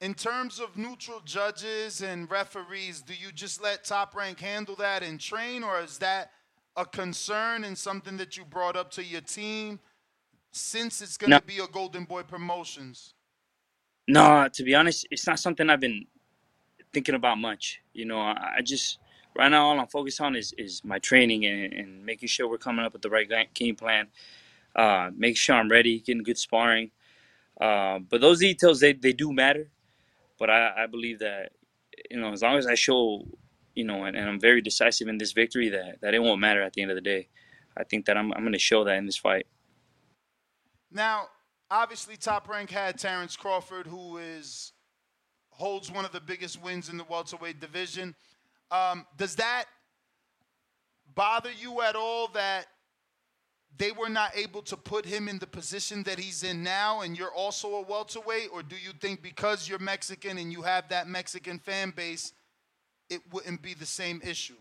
In 0.00 0.14
terms 0.14 0.60
of 0.60 0.76
neutral 0.76 1.20
judges 1.24 2.02
and 2.02 2.30
referees, 2.30 3.02
do 3.02 3.14
you 3.14 3.32
just 3.32 3.60
let 3.62 3.84
Top 3.84 4.14
Rank 4.14 4.38
handle 4.40 4.76
that 4.76 5.02
and 5.02 5.18
train, 5.18 5.64
or 5.64 5.80
is 5.80 5.98
that 5.98 6.30
a 6.76 6.86
concern 6.86 7.64
and 7.64 7.76
something 7.76 8.16
that 8.18 8.36
you 8.36 8.44
brought 8.44 8.76
up 8.76 8.92
to 8.92 9.02
your 9.02 9.22
team 9.22 9.80
since 10.52 11.02
it's 11.02 11.16
gonna 11.16 11.36
No. 11.36 11.40
be 11.46 11.58
a 11.58 11.66
Golden 11.66 12.04
Boy 12.04 12.22
Promotions? 12.22 13.14
No, 14.08 14.48
to 14.50 14.64
be 14.64 14.74
honest, 14.74 15.06
it's 15.10 15.26
not 15.26 15.38
something 15.38 15.68
I've 15.68 15.80
been 15.80 16.06
thinking 16.94 17.14
about 17.14 17.38
much. 17.38 17.80
You 17.92 18.06
know, 18.06 18.18
I, 18.20 18.54
I 18.58 18.62
just 18.62 18.98
right 19.36 19.50
now 19.50 19.66
all 19.66 19.78
I'm 19.78 19.86
focused 19.86 20.20
on 20.22 20.34
is 20.34 20.54
is 20.56 20.82
my 20.82 20.98
training 20.98 21.44
and, 21.44 21.74
and 21.74 22.06
making 22.06 22.28
sure 22.28 22.48
we're 22.48 22.56
coming 22.56 22.86
up 22.86 22.94
with 22.94 23.02
the 23.02 23.10
right 23.10 23.28
game 23.54 23.76
plan. 23.76 24.08
Uh, 24.74 25.10
making 25.14 25.36
sure 25.36 25.56
I'm 25.56 25.70
ready, 25.70 26.00
getting 26.00 26.22
good 26.22 26.38
sparring. 26.38 26.90
Uh, 27.60 27.98
but 27.98 28.22
those 28.22 28.40
details 28.40 28.80
they, 28.80 28.94
they 28.94 29.12
do 29.12 29.30
matter. 29.32 29.70
But 30.38 30.48
I, 30.50 30.84
I 30.84 30.86
believe 30.86 31.18
that 31.18 31.52
you 32.10 32.18
know 32.18 32.32
as 32.32 32.40
long 32.42 32.56
as 32.56 32.66
I 32.66 32.76
show 32.76 33.26
you 33.74 33.84
know 33.84 34.04
and, 34.04 34.16
and 34.16 34.26
I'm 34.26 34.40
very 34.40 34.62
decisive 34.62 35.08
in 35.08 35.18
this 35.18 35.32
victory 35.32 35.68
that 35.68 36.00
that 36.00 36.14
it 36.14 36.20
won't 36.20 36.40
matter 36.40 36.62
at 36.62 36.72
the 36.72 36.80
end 36.80 36.90
of 36.90 36.96
the 36.96 37.02
day. 37.02 37.28
I 37.76 37.84
think 37.84 38.06
that 38.06 38.16
I'm 38.16 38.32
I'm 38.32 38.40
going 38.40 38.54
to 38.54 38.58
show 38.58 38.84
that 38.84 38.96
in 38.96 39.04
this 39.04 39.18
fight. 39.18 39.46
Now, 40.90 41.28
obviously, 41.70 42.16
Top 42.16 42.48
Rank 42.48 42.70
had 42.70 42.98
Terrence 42.98 43.36
Crawford, 43.36 43.86
who 43.86 44.18
is 44.18 44.72
holds 45.50 45.90
one 45.90 46.04
of 46.04 46.12
the 46.12 46.20
biggest 46.20 46.62
wins 46.62 46.88
in 46.88 46.96
the 46.96 47.04
welterweight 47.04 47.60
division. 47.60 48.14
Um, 48.70 49.06
does 49.16 49.34
that 49.36 49.64
bother 51.14 51.50
you 51.50 51.82
at 51.82 51.96
all 51.96 52.28
that 52.28 52.66
they 53.76 53.92
were 53.92 54.08
not 54.08 54.36
able 54.36 54.62
to 54.62 54.76
put 54.76 55.04
him 55.04 55.28
in 55.28 55.38
the 55.38 55.46
position 55.46 56.02
that 56.04 56.18
he's 56.18 56.42
in 56.42 56.62
now, 56.62 57.00
and 57.00 57.16
you're 57.18 57.32
also 57.32 57.76
a 57.76 57.82
welterweight, 57.82 58.50
or 58.52 58.62
do 58.62 58.76
you 58.76 58.92
think 59.00 59.22
because 59.22 59.68
you're 59.68 59.78
Mexican 59.78 60.38
and 60.38 60.52
you 60.52 60.62
have 60.62 60.88
that 60.88 61.08
Mexican 61.08 61.58
fan 61.58 61.92
base, 61.94 62.32
it 63.10 63.20
wouldn't 63.32 63.62
be 63.62 63.74
the 63.74 63.86
same 63.86 64.20
issue? 64.24 64.56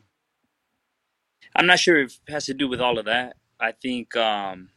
I'm 1.55 1.65
not 1.65 1.79
sure 1.79 1.99
if 1.99 2.19
it 2.27 2.31
has 2.31 2.45
to 2.45 2.53
do 2.53 2.67
with 2.67 2.81
all 2.81 2.99
of 2.99 3.05
that. 3.05 3.37
I 3.59 3.71
think 3.71 4.15
um, 4.15 4.69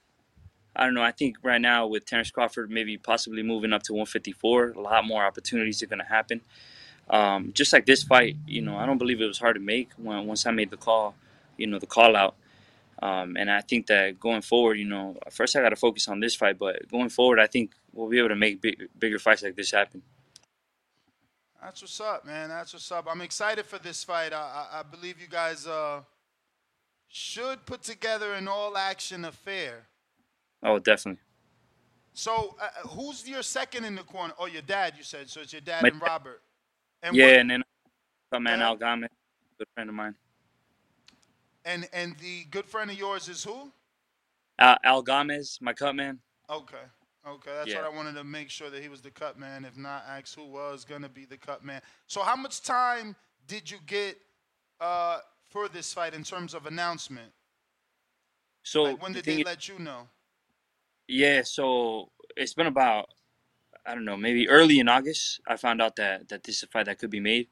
I 0.81 0.87
don't 0.87 0.95
know. 0.95 1.03
I 1.03 1.13
think 1.13 1.37
right 1.43 1.61
now 1.61 1.87
with 1.87 2.07
Terrence 2.07 2.31
Crawford 2.31 2.71
maybe 2.71 2.97
possibly 2.97 3.43
moving 3.43 3.75
up 3.75 3.83
to 3.85 3.93
154, 3.93 4.71
a 4.71 4.81
lot 4.81 5.05
more 5.05 5.23
opportunities 5.23 5.83
are 5.83 5.87
going 5.87 5.99
to 5.99 6.07
happen. 6.07 6.41
Um, 7.11 7.53
just 7.53 7.75
like 7.75 7.85
this 7.85 8.03
fight, 8.03 8.39
you 8.47 8.63
know, 8.63 8.79
I 8.79 8.87
don't 8.87 8.97
believe 8.97 9.21
it 9.21 9.27
was 9.27 9.39
hard 9.39 9.57
to 9.57 9.61
make 9.61 9.91
when 9.99 10.27
once 10.27 10.47
I 10.47 10.53
made 10.53 10.71
the 10.71 10.79
call, 10.79 11.15
you 11.59 11.67
know, 11.67 11.79
the 11.79 11.87
call 11.87 12.17
out. 12.17 12.35
Um, 13.03 13.37
and 13.37 13.51
I 13.51 13.61
think 13.61 13.89
that 13.89 14.19
going 14.19 14.41
forward, 14.41 14.79
you 14.79 14.87
know, 14.87 15.19
first 15.31 15.55
I 15.55 15.61
got 15.61 15.69
to 15.69 15.77
focus 15.77 16.09
on 16.09 16.21
this 16.21 16.35
fight, 16.35 16.59
but 16.59 16.89
going 16.91 17.11
forward, 17.11 17.41
I 17.41 17.47
think 17.47 17.73
we'll 17.93 18.09
be 18.09 18.19
able 18.19 18.31
to 18.31 18.37
make 18.37 18.63
big, 18.63 18.89
bigger 18.99 19.19
fights 19.19 19.43
like 19.43 19.57
this 19.57 19.73
happen. 19.73 20.01
That's 21.63 21.83
what's 21.83 22.01
up, 22.01 22.25
man. 22.25 22.49
That's 22.49 22.73
what's 22.73 22.91
up. 22.91 23.07
I'm 23.07 23.21
excited 23.21 23.67
for 23.67 23.79
this 23.79 24.03
fight. 24.03 24.33
I, 24.33 24.39
I, 24.73 24.81
I 24.81 24.83
believe 24.83 25.21
you 25.21 25.29
guys 25.29 25.67
uh, 25.67 26.01
should 27.09 27.67
put 27.67 27.83
together 27.83 28.33
an 28.33 28.49
all-action 28.49 29.27
affair. 29.27 29.90
Oh, 30.63 30.79
definitely. 30.79 31.21
So, 32.13 32.57
uh, 32.61 32.89
who's 32.89 33.27
your 33.29 33.43
second 33.43 33.85
in 33.85 33.95
the 33.95 34.03
corner? 34.03 34.35
Oh, 34.39 34.47
your 34.47 34.63
dad. 34.63 34.95
You 34.97 35.05
said 35.05 35.29
so. 35.31 35.41
It's 35.41 35.53
your 35.53 35.63
dad 35.63 35.83
My 35.83 35.89
and 35.89 36.01
dad. 36.01 36.07
Robert. 36.07 36.43
And 37.03 37.17
yeah, 37.17 37.27
what- 37.27 37.37
and 37.37 37.51
then 37.51 37.63
my 38.33 38.39
man 38.39 38.61
Al 38.63 38.77
Gomez, 38.77 39.11
good 39.59 39.69
friend 39.75 39.89
of 39.89 39.95
mine. 39.97 40.15
and 41.65 41.89
and 41.93 42.17
the 42.19 42.45
good 42.51 42.67
friend 42.67 42.91
of 42.91 42.99
yours 42.99 43.29
is 43.29 43.43
who? 43.45 43.73
Al, 44.59 44.77
Al 44.85 45.03
Gomez, 45.03 45.59
my 45.61 45.73
cut 45.73 45.95
man. 45.95 46.21
Okay. 46.49 46.77
Okay, 47.27 47.51
that's 47.53 47.69
Yeah. 47.69 47.77
what 47.83 47.85
I 47.85 47.89
wanted 47.97 48.15
to 48.15 48.25
make 48.25 48.51
sure 48.51 48.71
that 48.71 48.83
he 48.83 48.89
was 48.89 49.03
the 49.03 49.11
cut 49.11 49.39
man. 49.39 49.65
If 49.65 49.77
not, 49.77 50.05
ask 50.07 50.35
who 50.35 50.47
was 50.47 50.85
gonna 50.85 51.09
be 51.09 51.25
the 51.27 51.37
cut 51.39 51.63
man. 51.65 51.83
So, 52.07 52.23
how 52.23 52.35
much 52.37 52.63
time 52.63 53.15
did 53.47 53.71
you 53.71 53.79
get 53.87 54.19
uh, 54.81 55.21
for 55.49 55.69
this 55.69 55.93
fight 55.93 56.15
in 56.15 56.25
terms 56.25 56.55
of 56.55 56.65
announcement? 56.67 57.33
So 58.63 58.83
like, 58.85 59.03
when 59.03 59.13
did 59.13 59.25
thing 59.25 59.37
they 59.37 59.41
is- 59.43 59.47
let 59.47 59.69
you 59.69 59.79
know? 59.79 60.09
Yeah, 61.11 61.43
so 61.43 62.11
it's 62.37 62.55
been 62.55 62.69
about 62.69 63.09
I 63.87 63.95
don't 63.95 64.05
know, 64.05 64.17
maybe 64.17 64.49
early 64.49 64.81
in 64.81 64.89
August. 64.89 65.41
I 65.49 65.57
found 65.57 65.83
out 65.83 65.97
that 65.97 66.29
that 66.31 66.45
this 66.45 66.59
is 66.59 66.63
a 66.65 66.67
fight 66.69 66.87
that 66.87 66.99
could 66.99 67.11
be 67.11 67.21
made. 67.21 67.49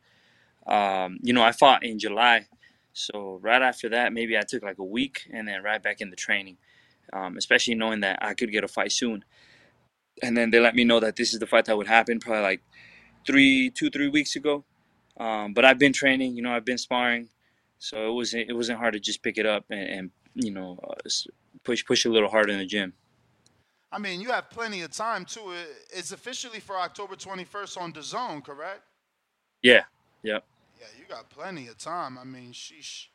Um, 0.66 1.18
you 1.22 1.32
know, 1.34 1.42
I 1.42 1.52
fought 1.52 1.84
in 1.84 1.98
July, 1.98 2.46
so 2.92 3.38
right 3.42 3.62
after 3.62 3.88
that, 3.90 4.12
maybe 4.12 4.38
I 4.38 4.42
took 4.48 4.62
like 4.62 4.78
a 4.78 4.84
week 4.84 5.28
and 5.32 5.48
then 5.48 5.62
right 5.62 5.82
back 5.82 6.00
into 6.00 6.16
training. 6.16 6.59
Um, 7.12 7.36
especially 7.38 7.74
knowing 7.74 8.00
that 8.00 8.20
I 8.22 8.34
could 8.34 8.52
get 8.52 8.64
a 8.64 8.68
fight 8.68 8.92
soon, 8.92 9.24
and 10.22 10.36
then 10.36 10.50
they 10.50 10.61
let 10.61 10.74
me 10.76 10.84
know 10.84 11.00
that 11.00 11.16
this 11.16 11.34
is 11.34 11.40
the 11.40 11.46
fight 11.46 11.66
that 11.66 11.76
would 11.76 11.88
happen 11.88 12.20
probably 12.20 12.42
like 12.42 12.62
three, 13.26 13.70
two, 13.70 13.90
three 13.90 14.09
weeks 14.09 14.36
ago. 14.36 14.64
Um, 15.18 15.54
but 15.54 15.64
I've 15.64 15.78
been 15.78 15.92
training, 15.94 16.36
you 16.36 16.42
know, 16.42 16.52
I've 16.52 16.64
been 16.66 16.78
sparring, 16.78 17.30
so 17.78 18.11
it 18.11 18.14
wasn't 18.14 18.50
it 18.50 18.54
wasn't 18.54 18.78
hard 18.78 18.94
to 18.94 19.00
just 19.00 19.22
pick 19.22 19.38
it 19.38 19.46
up 19.46 19.66
and, 19.70 19.90
and 19.90 20.11
you 20.34 20.52
know 20.52 20.78
uh, 20.84 21.09
push 21.64 21.84
push 21.86 22.04
a 22.06 22.11
little 22.11 22.30
harder 22.30 22.52
in 22.52 22.59
the 22.59 22.66
gym. 22.66 22.94
I 23.91 23.99
mean, 23.99 24.20
you 24.20 24.30
have 24.30 24.51
plenty 24.51 24.82
of 24.82 24.91
time 24.91 25.24
too. 25.24 25.53
It's 25.91 26.12
officially 26.12 26.61
for 26.61 26.76
October 26.76 27.16
21st 27.16 27.80
on 27.80 27.93
the 27.93 28.03
zone, 28.03 28.43
correct? 28.43 28.82
Yeah, 29.62 29.84
yep. 30.22 30.45
Yeah, 30.78 30.86
you 30.99 31.05
got 31.09 31.28
plenty 31.30 31.68
of 31.68 31.78
time. 31.78 32.18
I 32.18 32.24
mean, 32.24 32.53
sheesh. 32.53 33.07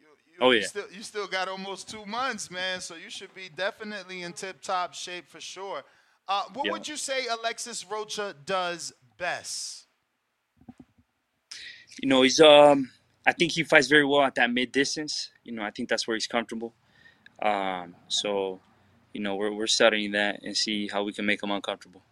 You, 0.00 0.06
Oh, 0.40 0.50
you 0.50 0.60
yeah. 0.60 0.66
Still, 0.66 0.86
you 0.90 1.02
still 1.02 1.26
got 1.26 1.48
almost 1.48 1.88
two 1.88 2.04
months, 2.06 2.50
man. 2.50 2.80
So 2.80 2.94
you 2.96 3.10
should 3.10 3.34
be 3.34 3.48
definitely 3.54 4.22
in 4.22 4.32
tip-top 4.32 4.94
shape 4.94 5.28
for 5.28 5.40
sure. 5.40 5.84
Uh, 6.26 6.44
what 6.54 6.66
Yeah. 6.66 6.72
would 6.72 6.88
you 6.88 6.96
say 6.96 7.26
Alexis 7.26 7.84
Rocha 7.84 8.34
does 8.46 8.92
best? 9.18 9.84
You 12.02 12.08
know, 12.08 12.22
he's 12.22 12.40
um 12.40 12.90
I 13.26 13.32
think 13.32 13.52
he 13.52 13.62
fights 13.62 13.86
very 13.86 14.04
well 14.04 14.22
at 14.22 14.34
that 14.34 14.50
mid 14.50 14.72
distance. 14.72 15.30
You 15.44 15.52
know, 15.52 15.62
I 15.62 15.70
think 15.70 15.88
that's 15.88 16.06
where 16.06 16.14
he's 16.14 16.26
comfortable. 16.26 16.74
Um, 17.42 17.94
so, 18.08 18.60
you 19.14 19.20
know, 19.20 19.36
we're 19.36 19.52
we're 19.52 19.66
studying 19.66 20.12
that 20.12 20.42
and 20.42 20.56
see 20.56 20.88
how 20.88 21.04
we 21.04 21.12
can 21.12 21.24
make 21.24 21.42
him 21.42 21.50
uncomfortable. 21.50 22.02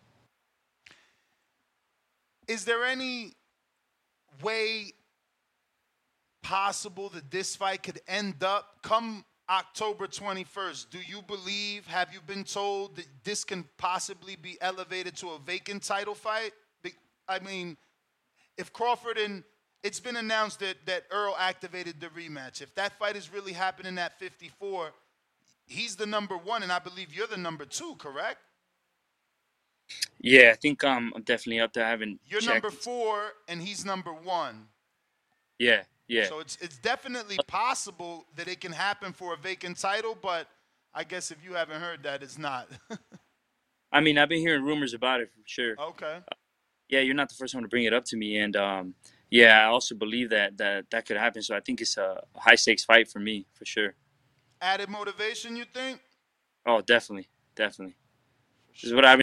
Is 2.48 2.64
there 2.64 2.84
any 2.84 3.32
way 4.42 4.92
possible 6.42 7.08
that 7.10 7.30
this 7.30 7.54
fight 7.56 7.82
could 7.82 8.00
end 8.08 8.42
up 8.42 8.78
come 8.82 9.24
October 9.50 10.06
21st? 10.06 10.90
Do 10.90 10.98
you 11.06 11.22
believe, 11.22 11.86
have 11.86 12.12
you 12.12 12.20
been 12.20 12.44
told 12.44 12.96
that 12.96 13.06
this 13.24 13.44
can 13.44 13.64
possibly 13.78 14.36
be 14.36 14.56
elevated 14.60 15.16
to 15.16 15.30
a 15.30 15.38
vacant 15.38 15.82
title 15.82 16.14
fight? 16.14 16.52
I 17.28 17.38
mean, 17.38 17.76
if 18.58 18.72
Crawford 18.72 19.16
and 19.18 19.44
it's 19.82 20.00
been 20.00 20.16
announced 20.16 20.60
that, 20.60 20.76
that 20.86 21.04
Errol 21.12 21.34
activated 21.38 22.00
the 22.00 22.08
rematch. 22.08 22.62
If 22.62 22.74
that 22.74 22.98
fight 22.98 23.16
is 23.16 23.32
really 23.32 23.52
happening 23.52 23.98
at 23.98 24.18
54, 24.18 24.92
he's 25.72 25.96
the 25.96 26.06
number 26.06 26.36
one, 26.36 26.62
and 26.62 26.70
I 26.70 26.78
believe 26.78 27.14
you're 27.14 27.26
the 27.26 27.36
number 27.36 27.64
two, 27.64 27.96
correct? 27.98 28.38
Yeah, 30.20 30.50
I 30.52 30.54
think 30.54 30.84
um, 30.84 31.12
I'm 31.16 31.22
definitely 31.22 31.60
up 31.60 31.72
there. 31.72 31.84
I 31.84 31.90
haven't 31.90 32.20
You're 32.26 32.40
checked. 32.40 32.62
number 32.62 32.70
four, 32.70 33.32
and 33.48 33.60
he's 33.60 33.84
number 33.84 34.12
one. 34.12 34.68
Yeah, 35.58 35.82
yeah. 36.08 36.26
So 36.26 36.40
it's 36.40 36.56
it's 36.60 36.78
definitely 36.78 37.36
possible 37.46 38.26
that 38.36 38.48
it 38.48 38.60
can 38.60 38.72
happen 38.72 39.12
for 39.12 39.34
a 39.34 39.36
vacant 39.36 39.78
title, 39.78 40.16
but 40.20 40.48
I 40.94 41.04
guess 41.04 41.30
if 41.30 41.38
you 41.44 41.54
haven't 41.54 41.80
heard 41.80 42.02
that, 42.04 42.22
it's 42.22 42.38
not. 42.38 42.68
I 43.92 44.00
mean, 44.00 44.16
I've 44.16 44.28
been 44.28 44.40
hearing 44.40 44.62
rumors 44.64 44.94
about 44.94 45.20
it 45.20 45.30
for 45.30 45.40
sure. 45.44 45.74
okay. 45.78 46.20
Yeah, 46.88 47.00
you're 47.00 47.14
not 47.14 47.28
the 47.28 47.34
first 47.34 47.54
one 47.54 47.62
to 47.62 47.68
bring 47.68 47.84
it 47.84 47.92
up 47.94 48.04
to 48.06 48.16
me, 48.16 48.38
and 48.38 48.54
um, 48.56 48.94
yeah, 49.30 49.60
I 49.60 49.64
also 49.64 49.94
believe 49.94 50.30
that 50.30 50.58
that 50.58 50.90
that 50.90 51.06
could 51.06 51.16
happen. 51.16 51.42
So 51.42 51.56
I 51.56 51.60
think 51.60 51.80
it's 51.80 51.96
a 51.96 52.22
high 52.36 52.54
stakes 52.54 52.84
fight 52.84 53.08
for 53.08 53.18
me 53.18 53.46
for 53.54 53.64
sure. 53.64 53.94
Added 54.62 54.88
motivation, 54.88 55.56
you 55.56 55.64
think? 55.64 55.98
Oh, 56.64 56.80
definitely, 56.80 57.28
definitely. 57.56 57.96
This 58.72 58.84
is 58.84 58.94
what 58.94 59.04
I've 59.04 59.18
been. 59.18 59.22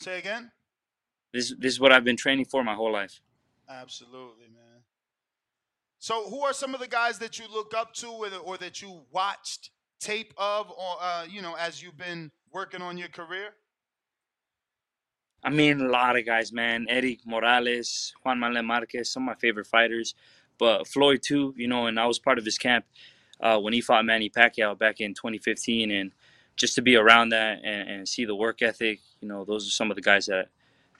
Say 0.00 0.20
again? 0.20 0.52
This 1.32 1.52
this 1.58 1.72
is 1.72 1.80
what 1.80 1.90
I've 1.90 2.04
been 2.04 2.16
training 2.16 2.44
for 2.44 2.62
my 2.62 2.74
whole 2.74 2.92
life. 2.92 3.20
Absolutely, 3.68 4.46
man. 4.46 4.82
So, 5.98 6.28
who 6.30 6.42
are 6.42 6.52
some 6.52 6.72
of 6.72 6.80
the 6.80 6.86
guys 6.86 7.18
that 7.18 7.36
you 7.40 7.46
look 7.52 7.74
up 7.76 7.94
to, 7.94 8.06
or, 8.06 8.28
or 8.44 8.56
that 8.58 8.80
you 8.80 9.00
watched 9.10 9.70
tape 9.98 10.32
of, 10.36 10.70
or 10.70 10.96
uh, 11.00 11.24
you 11.28 11.42
know, 11.42 11.56
as 11.58 11.82
you've 11.82 11.98
been 11.98 12.30
working 12.52 12.80
on 12.80 12.96
your 12.96 13.08
career? 13.08 13.54
I 15.42 15.50
mean, 15.50 15.80
a 15.80 15.88
lot 15.88 16.16
of 16.16 16.24
guys, 16.24 16.52
man. 16.52 16.86
Erik 16.88 17.26
Morales, 17.26 18.12
Juan 18.22 18.38
Manuel 18.38 18.62
Marquez, 18.62 19.10
some 19.10 19.24
of 19.24 19.26
my 19.26 19.34
favorite 19.34 19.66
fighters. 19.66 20.14
But 20.62 20.86
Floyd 20.86 21.22
too, 21.24 21.54
you 21.56 21.66
know, 21.66 21.86
and 21.86 21.98
I 21.98 22.06
was 22.06 22.20
part 22.20 22.38
of 22.38 22.44
his 22.44 22.56
camp 22.56 22.84
uh, 23.40 23.58
when 23.58 23.72
he 23.72 23.80
fought 23.80 24.04
Manny 24.04 24.30
Pacquiao 24.30 24.78
back 24.78 25.00
in 25.00 25.12
2015, 25.12 25.90
and 25.90 26.12
just 26.54 26.76
to 26.76 26.82
be 26.82 26.94
around 26.94 27.30
that 27.30 27.58
and, 27.64 27.90
and 27.90 28.08
see 28.08 28.24
the 28.24 28.36
work 28.36 28.62
ethic, 28.62 29.00
you 29.20 29.26
know, 29.26 29.44
those 29.44 29.66
are 29.66 29.72
some 29.72 29.90
of 29.90 29.96
the 29.96 30.00
guys 30.00 30.26
that 30.26 30.50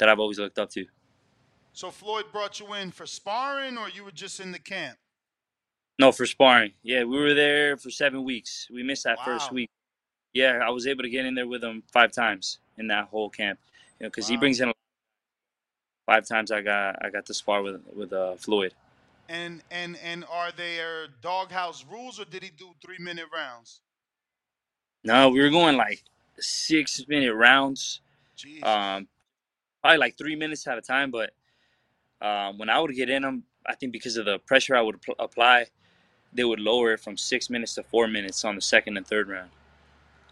that 0.00 0.08
I've 0.08 0.18
always 0.18 0.40
looked 0.40 0.58
up 0.58 0.70
to. 0.70 0.84
So, 1.74 1.92
Floyd 1.92 2.24
brought 2.32 2.58
you 2.58 2.74
in 2.74 2.90
for 2.90 3.06
sparring, 3.06 3.78
or 3.78 3.88
you 3.88 4.02
were 4.02 4.10
just 4.10 4.40
in 4.40 4.50
the 4.50 4.58
camp? 4.58 4.98
No, 5.96 6.10
for 6.10 6.26
sparring. 6.26 6.72
Yeah, 6.82 7.04
we 7.04 7.20
were 7.20 7.32
there 7.32 7.76
for 7.76 7.88
seven 7.88 8.24
weeks. 8.24 8.66
We 8.68 8.82
missed 8.82 9.04
that 9.04 9.24
first 9.24 9.52
week. 9.52 9.70
Yeah, 10.34 10.58
I 10.66 10.70
was 10.70 10.88
able 10.88 11.04
to 11.04 11.08
get 11.08 11.24
in 11.24 11.36
there 11.36 11.46
with 11.46 11.62
him 11.62 11.84
five 11.92 12.10
times 12.10 12.58
in 12.78 12.88
that 12.88 13.04
whole 13.04 13.30
camp. 13.30 13.60
You 14.00 14.06
know, 14.06 14.10
because 14.10 14.26
he 14.26 14.36
brings 14.36 14.60
in 14.60 14.72
five 16.04 16.26
times. 16.26 16.50
I 16.50 16.62
got 16.62 16.96
I 17.04 17.10
got 17.10 17.26
to 17.26 17.34
spar 17.34 17.62
with 17.62 17.80
with 17.94 18.12
uh, 18.12 18.34
Floyd. 18.34 18.74
And 19.32 19.62
and 19.70 19.96
and 20.04 20.26
are 20.30 20.52
there 20.52 21.06
doghouse 21.22 21.86
rules, 21.90 22.20
or 22.20 22.26
did 22.26 22.42
he 22.42 22.50
do 22.50 22.74
three 22.84 22.98
minute 22.98 23.24
rounds? 23.34 23.80
No, 25.04 25.30
we 25.30 25.40
were 25.40 25.48
going 25.48 25.78
like 25.78 26.02
six 26.38 27.02
minute 27.08 27.34
rounds. 27.34 28.02
Um, 28.62 29.08
probably 29.80 29.96
like 29.96 30.18
three 30.18 30.36
minutes 30.36 30.66
at 30.66 30.76
a 30.76 30.82
time. 30.82 31.10
But 31.10 31.30
um, 32.20 32.58
when 32.58 32.68
I 32.68 32.78
would 32.78 32.94
get 32.94 33.08
in 33.08 33.22
them, 33.22 33.44
I 33.66 33.74
think 33.74 33.92
because 33.92 34.18
of 34.18 34.26
the 34.26 34.38
pressure 34.40 34.76
I 34.76 34.82
would 34.82 35.00
pl- 35.00 35.14
apply, 35.18 35.66
they 36.34 36.44
would 36.44 36.60
lower 36.60 36.92
it 36.92 37.00
from 37.00 37.16
six 37.16 37.48
minutes 37.48 37.74
to 37.76 37.82
four 37.82 38.08
minutes 38.08 38.44
on 38.44 38.54
the 38.54 38.60
second 38.60 38.98
and 38.98 39.06
third 39.06 39.30
round. 39.30 39.50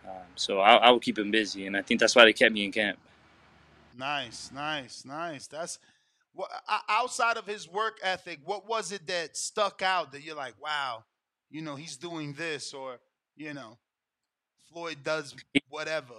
Um, 0.07 0.27
so 0.37 0.61
I, 0.61 0.75
I 0.75 0.91
would 0.91 1.03
keep 1.03 1.19
him 1.19 1.31
busy, 1.31 1.67
and 1.67 1.75
I 1.75 1.81
think 1.81 2.01
that's 2.01 2.15
why 2.15 2.27
they 2.27 2.35
kept 2.35 2.53
me 2.53 2.67
in 2.67 2.73
camp. 2.73 2.99
Nice, 3.99 4.51
nice, 4.53 5.07
nice. 5.07 5.47
That's 5.47 5.79
what 6.33 6.51
outside 6.89 7.37
of 7.37 7.47
his 7.47 7.69
work 7.69 7.99
ethic. 8.03 8.41
What 8.45 8.69
was 8.69 8.93
it 8.93 9.07
that 9.09 9.37
stuck 9.37 9.83
out 9.83 10.13
that 10.13 10.23
you're 10.23 10.37
like, 10.37 10.55
wow, 10.63 11.05
you 11.51 11.63
know, 11.63 11.77
he's 11.77 11.97
doing 11.97 12.33
this, 12.35 12.73
or 12.73 13.01
you 13.37 13.55
know, 13.55 13.79
Floyd 14.73 14.99
does 15.03 15.35
whatever. 15.69 16.15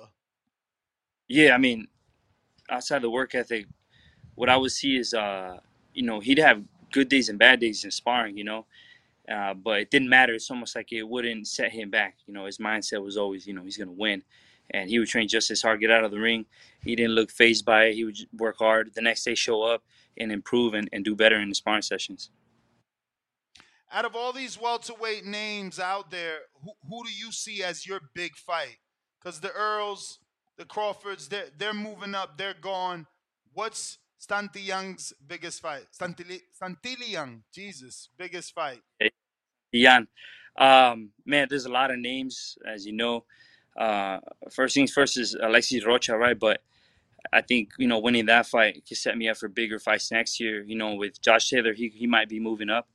Yeah, 1.27 1.53
I 1.55 1.57
mean, 1.57 1.87
outside 2.69 3.01
the 3.01 3.09
work 3.09 3.35
ethic, 3.35 3.67
what 4.35 4.49
I 4.49 4.57
would 4.57 4.71
see 4.71 4.97
is, 4.97 5.13
uh, 5.13 5.57
you 5.93 6.03
know, 6.03 6.19
he'd 6.19 6.39
have 6.39 6.61
good 6.91 7.07
days 7.07 7.29
and 7.29 7.39
bad 7.39 7.59
days 7.59 7.85
in 7.85 7.91
sparring, 7.91 8.37
you 8.37 8.43
know, 8.43 8.65
uh, 9.31 9.53
but 9.53 9.79
it 9.79 9.91
didn't 9.91 10.09
matter. 10.09 10.33
It's 10.33 10.51
almost 10.51 10.75
like 10.75 10.91
it 10.91 11.07
wouldn't 11.07 11.47
set 11.47 11.71
him 11.71 11.89
back. 11.89 12.17
You 12.25 12.33
know, 12.33 12.45
his 12.45 12.57
mindset 12.57 13.01
was 13.01 13.17
always, 13.17 13.47
you 13.47 13.53
know, 13.53 13.63
he's 13.63 13.77
gonna 13.77 13.91
win, 13.91 14.23
and 14.71 14.89
he 14.89 14.99
would 14.99 15.07
train 15.07 15.27
just 15.27 15.51
as 15.51 15.61
hard, 15.61 15.79
get 15.79 15.91
out 15.91 16.03
of 16.03 16.11
the 16.11 16.19
ring. 16.19 16.45
He 16.83 16.95
didn't 16.95 17.13
look 17.13 17.31
phased 17.31 17.63
by 17.63 17.85
it. 17.85 17.93
He 17.93 18.03
would 18.03 18.17
work 18.37 18.57
hard. 18.57 18.91
The 18.93 19.01
next 19.01 19.23
day, 19.23 19.35
show 19.35 19.61
up 19.63 19.83
and 20.17 20.31
improve 20.31 20.73
and, 20.73 20.89
and 20.91 21.03
do 21.03 21.15
better 21.15 21.39
in 21.39 21.49
the 21.49 21.55
sparring 21.55 21.81
sessions. 21.81 22.29
Out 23.91 24.05
of 24.05 24.15
all 24.15 24.31
these 24.31 24.59
welterweight 24.59 25.25
names 25.25 25.79
out 25.79 26.11
there, 26.11 26.37
who, 26.63 26.71
who 26.89 27.03
do 27.03 27.11
you 27.13 27.31
see 27.31 27.61
as 27.63 27.85
your 27.85 27.99
big 28.13 28.35
fight? 28.35 28.77
Because 29.19 29.41
the 29.41 29.49
Errols, 29.49 30.17
the 30.57 30.65
Crawfords, 30.65 31.27
they're, 31.27 31.47
they're 31.57 31.73
moving 31.73 32.15
up, 32.15 32.37
they're 32.37 32.55
gone. 32.59 33.05
What's 33.53 33.97
Stanty 34.19 34.63
Young's 34.63 35.13
biggest 35.27 35.61
fight? 35.61 35.83
Stantili, 35.91 37.09
Young, 37.09 37.43
Jesus, 37.53 38.07
biggest 38.17 38.53
fight. 38.53 38.81
Yan, 39.73 40.07
um, 40.57 41.09
man, 41.25 41.47
there's 41.49 41.65
a 41.65 41.71
lot 41.71 41.91
of 41.91 41.99
names, 41.99 42.57
as 42.65 42.85
you 42.85 42.93
know. 42.93 43.25
Uh, 43.77 44.19
first 44.51 44.75
things 44.75 44.91
first 44.91 45.17
is 45.17 45.35
Alexis 45.41 45.85
Rocha, 45.85 46.17
right? 46.17 46.37
But 46.37 46.61
I 47.33 47.41
think 47.41 47.71
you 47.77 47.87
know 47.87 47.99
winning 47.99 48.25
that 48.27 48.47
fight 48.47 48.83
could 48.87 48.97
set 48.97 49.17
me 49.17 49.29
up 49.29 49.37
for 49.37 49.47
bigger 49.47 49.79
fights 49.79 50.11
next 50.11 50.39
year. 50.39 50.63
You 50.63 50.75
know, 50.75 50.95
with 50.95 51.21
Josh 51.21 51.49
Taylor, 51.49 51.73
he 51.73 51.89
he 51.89 52.07
might 52.07 52.29
be 52.29 52.39
moving 52.39 52.69
up. 52.69 52.87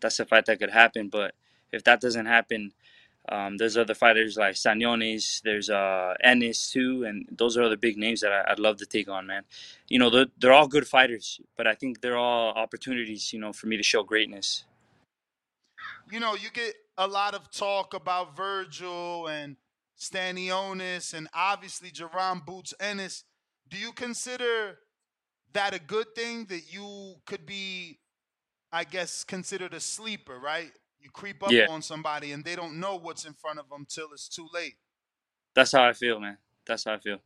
That's 0.00 0.20
a 0.20 0.26
fight 0.26 0.46
that 0.46 0.58
could 0.58 0.70
happen. 0.70 1.08
But 1.08 1.34
if 1.72 1.84
that 1.84 2.00
doesn't 2.00 2.26
happen, 2.26 2.72
um, 3.28 3.56
there's 3.56 3.76
other 3.76 3.94
fighters 3.94 4.36
like 4.36 4.54
Stanionis, 4.54 5.40
there's 5.42 5.70
uh, 5.70 6.14
Ennis 6.22 6.70
too, 6.70 7.04
and 7.04 7.26
those 7.30 7.56
are 7.56 7.68
the 7.70 7.76
big 7.76 7.96
names 7.96 8.20
that 8.20 8.32
I, 8.32 8.50
would 8.50 8.58
love 8.58 8.76
to 8.78 8.86
take 8.86 9.08
on, 9.08 9.26
man. 9.26 9.44
You 9.88 9.98
know, 9.98 10.10
they're, 10.10 10.26
they're 10.38 10.52
all 10.52 10.68
good 10.68 10.86
fighters, 10.86 11.40
but 11.56 11.66
I 11.66 11.74
think 11.74 12.02
they're 12.02 12.18
all 12.18 12.52
opportunities, 12.52 13.32
you 13.32 13.40
know, 13.40 13.52
for 13.52 13.66
me 13.66 13.78
to 13.78 13.82
show 13.82 14.02
greatness. 14.02 14.64
You 16.12 16.20
know, 16.20 16.34
you 16.34 16.50
get 16.52 16.74
a 16.98 17.06
lot 17.06 17.34
of 17.34 17.50
talk 17.50 17.94
about 17.94 18.36
Virgil 18.36 19.26
and 19.28 19.56
Stanionis 19.98 21.14
and 21.14 21.28
obviously 21.32 21.90
Jaron 21.90 22.44
Boots 22.44 22.74
Ennis. 22.78 23.24
Do 23.74 23.80
you 23.80 23.90
consider 23.90 24.78
that 25.52 25.74
a 25.74 25.80
good 25.80 26.14
thing 26.14 26.44
that 26.44 26.72
you 26.72 27.16
could 27.26 27.44
be, 27.44 27.98
I 28.70 28.84
guess, 28.84 29.24
considered 29.24 29.74
a 29.74 29.80
sleeper, 29.80 30.38
right? 30.38 30.70
You 31.00 31.10
creep 31.10 31.42
up 31.42 31.50
Yeah. 31.50 31.66
on 31.68 31.82
somebody 31.82 32.30
and 32.30 32.44
they 32.44 32.54
don't 32.54 32.78
know 32.78 32.94
what's 32.94 33.24
in 33.24 33.34
front 33.34 33.58
of 33.58 33.68
them 33.70 33.84
till 33.88 34.12
it's 34.12 34.28
too 34.28 34.48
late. 34.54 34.76
That's 35.56 35.72
how 35.72 35.82
I 35.88 35.92
feel, 35.92 36.20
man. 36.20 36.38
That's 36.64 36.84
how 36.84 36.94
I 36.94 37.00
feel. 37.00 37.18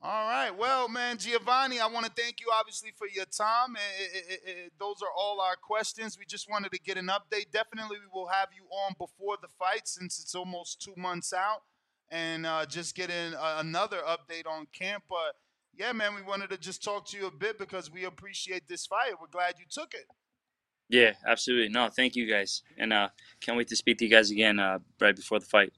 All 0.00 0.26
right. 0.26 0.50
Well, 0.56 0.88
man, 0.88 1.18
Giovanni, 1.18 1.78
I 1.78 1.86
want 1.88 2.06
to 2.06 2.12
thank 2.16 2.40
you 2.40 2.46
obviously 2.50 2.92
for 2.96 3.06
your 3.06 3.26
time. 3.26 3.76
Eh, 3.76 4.04
eh, 4.14 4.36
eh, 4.46 4.68
those 4.80 5.02
are 5.02 5.12
all 5.14 5.38
our 5.42 5.56
questions. 5.56 6.16
We 6.18 6.24
just 6.24 6.48
wanted 6.48 6.72
to 6.72 6.78
get 6.78 6.96
an 6.96 7.08
update. 7.08 7.50
Definitely, 7.52 7.98
we 7.98 8.06
will 8.10 8.28
have 8.28 8.48
you 8.56 8.64
on 8.70 8.94
before 8.96 9.36
the 9.42 9.48
fight 9.58 9.86
since 9.86 10.18
it's 10.18 10.34
almost 10.34 10.80
two 10.80 10.94
months 10.96 11.34
out 11.34 11.64
and 12.10 12.46
uh, 12.46 12.66
just 12.66 12.94
getting 12.94 13.34
uh, 13.34 13.56
another 13.58 13.98
update 13.98 14.46
on 14.46 14.66
camp. 14.72 15.04
But 15.08 15.36
yeah, 15.76 15.92
man, 15.92 16.14
we 16.14 16.22
wanted 16.22 16.50
to 16.50 16.58
just 16.58 16.82
talk 16.82 17.06
to 17.08 17.16
you 17.16 17.26
a 17.26 17.30
bit 17.30 17.58
because 17.58 17.90
we 17.90 18.04
appreciate 18.04 18.68
this 18.68 18.86
fight. 18.86 19.12
We're 19.20 19.28
glad 19.28 19.54
you 19.58 19.66
took 19.70 19.94
it. 19.94 20.06
Yeah, 20.88 21.12
absolutely. 21.26 21.68
No, 21.68 21.88
thank 21.88 22.14
you 22.14 22.30
guys, 22.30 22.62
and 22.78 22.92
uh, 22.92 23.08
can't 23.40 23.58
wait 23.58 23.68
to 23.68 23.76
speak 23.76 23.98
to 23.98 24.04
you 24.04 24.10
guys 24.10 24.30
again 24.30 24.60
uh, 24.60 24.78
right 25.00 25.16
before 25.16 25.40
the 25.40 25.46
fight. 25.46 25.72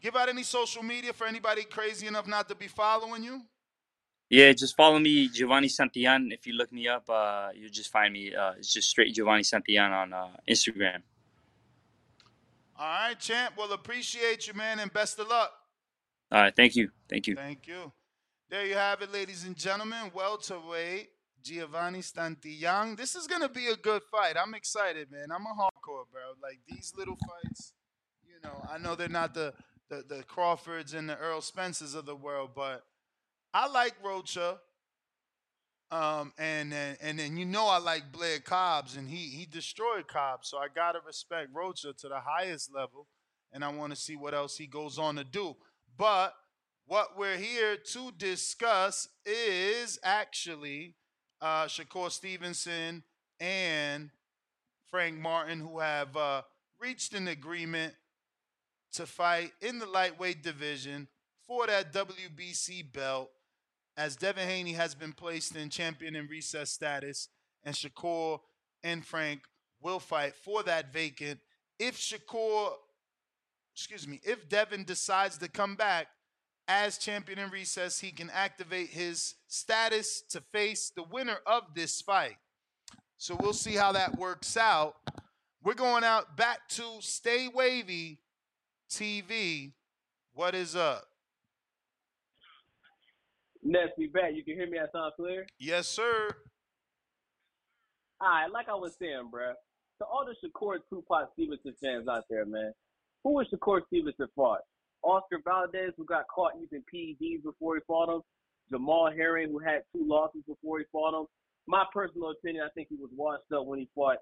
Give 0.00 0.16
out 0.16 0.28
any 0.28 0.42
social 0.42 0.82
media 0.82 1.12
for 1.12 1.26
anybody 1.26 1.62
crazy 1.62 2.06
enough 2.06 2.26
not 2.26 2.48
to 2.48 2.54
be 2.54 2.66
following 2.66 3.22
you. 3.22 3.42
Yeah, 4.28 4.52
just 4.52 4.76
follow 4.76 4.98
me, 4.98 5.28
Giovanni 5.28 5.68
Santillan. 5.68 6.32
If 6.32 6.46
you 6.46 6.54
look 6.54 6.72
me 6.72 6.88
up, 6.88 7.08
uh, 7.08 7.50
you'll 7.54 7.70
just 7.70 7.92
find 7.92 8.12
me. 8.12 8.34
Uh, 8.34 8.52
it's 8.58 8.72
just 8.72 8.90
straight 8.90 9.14
Giovanni 9.14 9.42
Santillan 9.42 9.92
on 9.92 10.12
uh, 10.12 10.28
Instagram. 10.48 11.02
All 12.76 12.86
right, 12.86 13.18
champ. 13.18 13.54
Well, 13.56 13.72
appreciate 13.72 14.46
you, 14.48 14.54
man, 14.54 14.80
and 14.80 14.92
best 14.92 15.18
of 15.18 15.28
luck. 15.28 15.52
All 16.32 16.40
right, 16.40 16.54
thank 16.54 16.74
you, 16.74 16.90
thank 17.08 17.26
you. 17.26 17.36
Thank 17.36 17.66
you. 17.66 17.92
There 18.50 18.66
you 18.66 18.74
have 18.74 19.00
it, 19.02 19.12
ladies 19.12 19.44
and 19.44 19.56
gentlemen. 19.56 20.10
Welterweight 20.12 21.10
Giovanni 21.42 22.00
Santillan. 22.00 22.96
This 22.96 23.14
is 23.14 23.26
gonna 23.26 23.48
be 23.48 23.68
a 23.68 23.76
good 23.76 24.02
fight. 24.10 24.36
I'm 24.36 24.54
excited, 24.54 25.10
man. 25.10 25.30
I'm 25.30 25.44
a 25.46 25.50
hardcore, 25.50 26.04
bro. 26.10 26.32
Like 26.42 26.60
these 26.66 26.92
little 26.96 27.16
fights, 27.16 27.74
you 28.26 28.36
know. 28.42 28.66
I 28.68 28.78
know 28.78 28.94
they're 28.94 29.08
not 29.08 29.34
the 29.34 29.52
the, 29.90 30.02
the 30.08 30.22
Crawfords 30.24 30.94
and 30.94 31.08
the 31.08 31.20
Errol 31.20 31.42
Spencers 31.42 31.94
of 31.94 32.06
the 32.06 32.16
world, 32.16 32.50
but 32.56 32.84
I 33.52 33.68
like 33.68 33.94
Rocha. 34.02 34.58
Um, 35.90 36.32
and 36.38 36.72
then 36.72 36.96
and 37.00 37.18
then 37.18 37.36
you 37.36 37.44
know 37.44 37.66
I 37.66 37.78
like 37.78 38.10
Blair 38.10 38.40
Cobbs, 38.40 38.96
and 38.96 39.08
he 39.08 39.28
he 39.28 39.46
destroyed 39.46 40.08
Cobbs, 40.08 40.48
so 40.48 40.58
I 40.58 40.66
gotta 40.74 41.00
respect 41.06 41.50
Rocha 41.52 41.92
to 41.92 42.08
the 42.08 42.20
highest 42.20 42.74
level, 42.74 43.06
and 43.52 43.64
I 43.64 43.68
want 43.68 43.92
to 43.92 44.00
see 44.00 44.16
what 44.16 44.34
else 44.34 44.56
he 44.56 44.66
goes 44.66 44.98
on 44.98 45.16
to 45.16 45.24
do. 45.24 45.56
But 45.96 46.34
what 46.86 47.16
we're 47.16 47.36
here 47.36 47.76
to 47.76 48.10
discuss 48.18 49.08
is 49.24 49.98
actually 50.02 50.96
uh, 51.40 51.66
Shakur 51.66 52.10
Stevenson 52.10 53.04
and 53.38 54.10
Frank 54.90 55.18
Martin, 55.18 55.60
who 55.60 55.78
have 55.78 56.16
uh, 56.16 56.42
reached 56.80 57.14
an 57.14 57.28
agreement 57.28 57.94
to 58.92 59.06
fight 59.06 59.52
in 59.60 59.78
the 59.78 59.86
lightweight 59.86 60.42
division 60.42 61.08
for 61.46 61.66
that 61.66 61.92
WBC 61.92 62.92
belt 62.92 63.30
as 63.96 64.16
Devin 64.16 64.48
Haney 64.48 64.72
has 64.72 64.94
been 64.94 65.12
placed 65.12 65.54
in 65.56 65.70
champion 65.70 66.16
in 66.16 66.26
recess 66.26 66.70
status, 66.70 67.28
and 67.62 67.74
Shakur 67.74 68.40
and 68.82 69.04
Frank 69.04 69.42
will 69.80 70.00
fight 70.00 70.34
for 70.34 70.62
that 70.64 70.92
vacant. 70.92 71.40
If 71.78 71.98
Shakur, 71.98 72.72
excuse 73.74 74.06
me, 74.08 74.20
if 74.22 74.48
Devin 74.48 74.84
decides 74.84 75.38
to 75.38 75.48
come 75.48 75.76
back 75.76 76.08
as 76.66 76.98
champion 76.98 77.38
in 77.38 77.50
recess, 77.50 78.00
he 78.00 78.10
can 78.10 78.30
activate 78.30 78.88
his 78.88 79.34
status 79.48 80.22
to 80.30 80.40
face 80.52 80.90
the 80.94 81.02
winner 81.02 81.38
of 81.46 81.62
this 81.74 82.00
fight. 82.00 82.36
So 83.16 83.36
we'll 83.40 83.52
see 83.52 83.74
how 83.74 83.92
that 83.92 84.18
works 84.18 84.56
out. 84.56 84.96
We're 85.62 85.74
going 85.74 86.04
out 86.04 86.36
back 86.36 86.68
to 86.70 86.82
Stay 87.00 87.48
Wavy 87.48 88.18
TV. 88.90 89.72
What 90.32 90.54
is 90.54 90.74
up? 90.74 91.04
Ness, 93.64 93.88
we 93.96 94.08
back. 94.08 94.32
You 94.34 94.44
can 94.44 94.54
hear 94.54 94.68
me. 94.68 94.78
I 94.78 94.86
sound 94.92 95.12
clear. 95.16 95.46
Yes, 95.58 95.88
sir. 95.88 96.28
All 98.20 98.28
right, 98.28 98.50
like 98.50 98.68
I 98.68 98.74
was 98.74 98.94
saying, 98.98 99.30
bruh. 99.32 99.54
To 99.98 100.04
all 100.04 100.26
the 100.26 100.34
Shakur 100.46 100.78
Tupac 100.90 101.30
Stevenson 101.32 101.74
fans 101.82 102.08
out 102.08 102.24
there, 102.28 102.44
man, 102.44 102.72
who 103.22 103.32
was 103.34 103.46
Shakur 103.52 103.80
Stevenson 103.86 104.26
fought? 104.36 104.60
Oscar 105.02 105.40
Valdez, 105.44 105.92
who 105.96 106.04
got 106.04 106.24
caught 106.34 106.52
using 106.60 106.82
PEDs 106.92 107.42
before 107.42 107.76
he 107.76 107.80
fought 107.86 108.14
him. 108.14 108.22
Jamel 108.72 109.14
Herring, 109.14 109.50
who 109.50 109.58
had 109.58 109.82
two 109.94 110.04
losses 110.06 110.42
before 110.46 110.78
he 110.78 110.84
fought 110.90 111.18
him. 111.18 111.26
My 111.66 111.84
personal 111.92 112.30
opinion, 112.30 112.64
I 112.64 112.70
think 112.74 112.88
he 112.90 112.96
was 112.96 113.10
washed 113.16 113.50
up 113.54 113.66
when 113.66 113.78
he 113.78 113.88
fought 113.94 114.18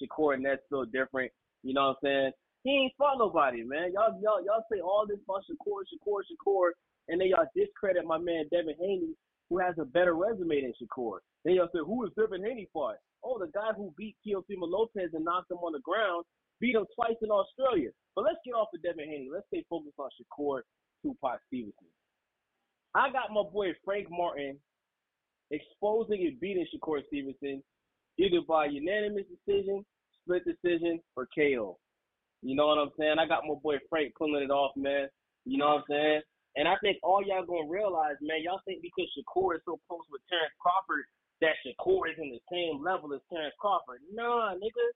Shakur, 0.00 0.34
and 0.34 0.44
that's 0.44 0.62
still 0.66 0.84
different. 0.84 1.32
You 1.62 1.74
know 1.74 1.88
what 1.88 1.88
I'm 1.88 1.96
saying? 2.04 2.30
He 2.64 2.70
ain't 2.70 2.92
fought 2.98 3.18
nobody, 3.18 3.64
man. 3.64 3.92
Y'all, 3.92 4.18
y'all, 4.20 4.44
y'all 4.44 4.64
say 4.70 4.80
all 4.80 5.06
this 5.08 5.18
about 5.24 5.42
Shakur, 5.48 5.82
Shakur, 5.84 6.20
Shakur, 6.24 6.70
and 7.08 7.20
then 7.20 7.28
y'all 7.28 7.46
discredit 7.54 8.04
my 8.04 8.18
man 8.18 8.44
Devin 8.50 8.74
Haney, 8.78 9.14
who 9.48 9.58
has 9.58 9.74
a 9.78 9.84
better 9.84 10.14
resume 10.14 10.62
than 10.62 10.72
Shakur. 10.80 11.18
Then 11.44 11.54
y'all 11.54 11.68
say, 11.72 11.80
who 11.84 12.04
is 12.04 12.12
Devin 12.18 12.44
Haney 12.44 12.68
fight? 12.72 12.96
Oh, 13.22 13.38
the 13.38 13.50
guy 13.52 13.72
who 13.76 13.94
beat 13.96 14.16
Teofimo 14.26 14.66
Lopez 14.66 15.10
and 15.14 15.24
knocked 15.24 15.50
him 15.50 15.58
on 15.58 15.72
the 15.72 15.80
ground, 15.80 16.24
beat 16.60 16.74
him 16.74 16.84
twice 16.94 17.16
in 17.22 17.30
Australia. 17.30 17.90
But 18.14 18.24
let's 18.24 18.38
get 18.44 18.54
off 18.54 18.68
of 18.74 18.82
Devin 18.82 19.06
Haney. 19.08 19.28
Let's 19.32 19.46
stay 19.48 19.64
focused 19.68 19.98
on 19.98 20.10
Shakur 20.18 20.60
Tupac 21.02 21.40
Stevenson. 21.46 21.88
I 22.94 23.10
got 23.10 23.32
my 23.32 23.42
boy 23.42 23.72
Frank 23.84 24.08
Martin 24.10 24.58
exposing 25.50 26.26
and 26.26 26.40
beating 26.40 26.66
Shakur 26.74 27.06
Stevenson 27.06 27.62
either 28.18 28.40
by 28.48 28.66
unanimous 28.66 29.24
decision, 29.28 29.84
split 30.22 30.42
decision, 30.44 31.00
or 31.16 31.28
KO. 31.34 31.78
You 32.42 32.54
know 32.54 32.66
what 32.66 32.78
I'm 32.78 32.90
saying? 32.98 33.16
I 33.18 33.26
got 33.26 33.44
my 33.46 33.54
boy 33.62 33.76
Frank 33.88 34.14
pulling 34.16 34.42
it 34.42 34.50
off, 34.50 34.72
man. 34.76 35.08
You 35.44 35.58
know 35.58 35.66
what 35.66 35.76
I'm 35.76 35.84
saying? 35.88 36.20
And 36.56 36.66
I 36.66 36.76
think 36.80 36.96
all 37.04 37.20
y'all 37.20 37.44
gonna 37.44 37.68
realize, 37.68 38.16
man, 38.24 38.40
y'all 38.40 38.64
think 38.64 38.80
because 38.80 39.08
Shakur 39.12 39.56
is 39.56 39.64
so 39.68 39.78
close 39.88 40.04
with 40.08 40.24
Terrence 40.28 40.56
Crawford 40.56 41.04
that 41.44 41.60
Shakur 41.60 42.08
is 42.08 42.16
in 42.16 42.32
the 42.32 42.40
same 42.48 42.80
level 42.80 43.12
as 43.12 43.20
Terrence 43.28 43.54
Crawford. 43.60 44.00
Nah, 44.12 44.56
nigga. 44.56 44.86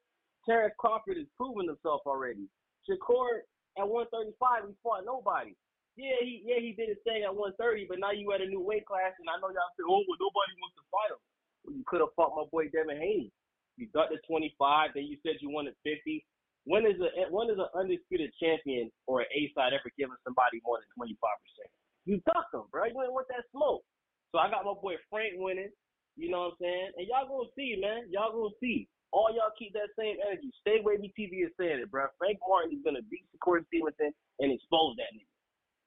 Terrence 0.49 0.73
Crawford 0.81 1.21
has 1.21 1.29
proven 1.37 1.69
himself 1.69 2.01
already. 2.09 2.49
Shakur 2.89 3.45
at 3.77 3.85
135, 3.85 4.73
he 4.73 4.75
fought 4.81 5.05
nobody. 5.05 5.53
Yeah, 6.01 6.17
he 6.25 6.41
yeah 6.49 6.65
he 6.65 6.73
did 6.73 6.89
his 6.89 7.03
thing 7.05 7.29
at 7.29 7.35
130, 7.35 7.93
but 7.93 8.01
now 8.01 8.11
you 8.11 8.33
at 8.33 8.41
a 8.41 8.49
new 8.49 8.65
weight 8.65 8.89
class, 8.89 9.13
and 9.21 9.29
I 9.29 9.37
know 9.37 9.53
y'all 9.53 9.75
say, 9.77 9.85
oh, 9.85 10.01
well, 10.01 10.17
nobody 10.17 10.53
wants 10.65 10.81
to 10.81 10.85
fight 10.89 11.13
him. 11.13 11.21
Well, 11.67 11.77
you 11.77 11.85
could 11.85 12.01
have 12.01 12.17
fought 12.17 12.33
my 12.33 12.49
boy 12.49 12.73
Devin 12.73 12.97
Haney. 12.97 13.29
You 13.77 13.89
got 13.93 14.09
to 14.09 14.17
25, 14.25 14.97
then 14.97 15.05
you 15.05 15.21
said 15.21 15.41
you 15.45 15.53
wanted 15.53 15.77
50. 15.85 16.25
When 16.65 16.85
is 16.85 17.01
a 17.01 17.09
when 17.33 17.49
is 17.49 17.59
an 17.59 17.73
undisputed 17.73 18.31
champion 18.37 18.93
or 19.09 19.25
an 19.25 19.31
A 19.33 19.49
side 19.57 19.73
ever 19.73 19.89
given 19.97 20.17
somebody 20.25 20.61
more 20.65 20.77
than 20.77 20.89
25 20.97 21.17
percent? 21.17 21.71
You 22.05 22.21
ducked 22.29 22.53
them, 22.53 22.69
bro. 22.69 22.85
You 22.89 23.01
ain't 23.01 23.17
want 23.17 23.29
that 23.33 23.49
smoke. 23.53 23.85
So 24.33 24.39
I 24.39 24.51
got 24.53 24.69
my 24.69 24.77
boy 24.77 25.01
Frank 25.09 25.41
winning. 25.41 25.73
You 26.17 26.29
know 26.29 26.53
what 26.53 26.61
I'm 26.61 26.63
saying? 26.63 26.91
And 27.01 27.07
y'all 27.09 27.29
gonna 27.29 27.49
see, 27.57 27.81
man. 27.81 28.13
Y'all 28.13 28.33
gonna 28.33 28.55
see. 28.61 28.89
All 29.11 29.33
y'all 29.35 29.57
keep 29.59 29.73
that 29.73 29.91
same 29.99 30.21
energy. 30.23 30.53
Stay 30.61 30.79
Wavy 30.85 31.11
TV 31.19 31.43
is 31.43 31.53
saying 31.59 31.83
it, 31.83 31.91
bro. 31.91 32.07
Frank 32.19 32.39
Martin 32.47 32.77
is 32.77 32.85
gonna 32.85 33.03
beat 33.09 33.25
Shakur 33.33 33.65
Stevenson 33.73 34.13
and 34.39 34.53
expose 34.53 34.95
that 35.01 35.11
nigga. 35.17 35.33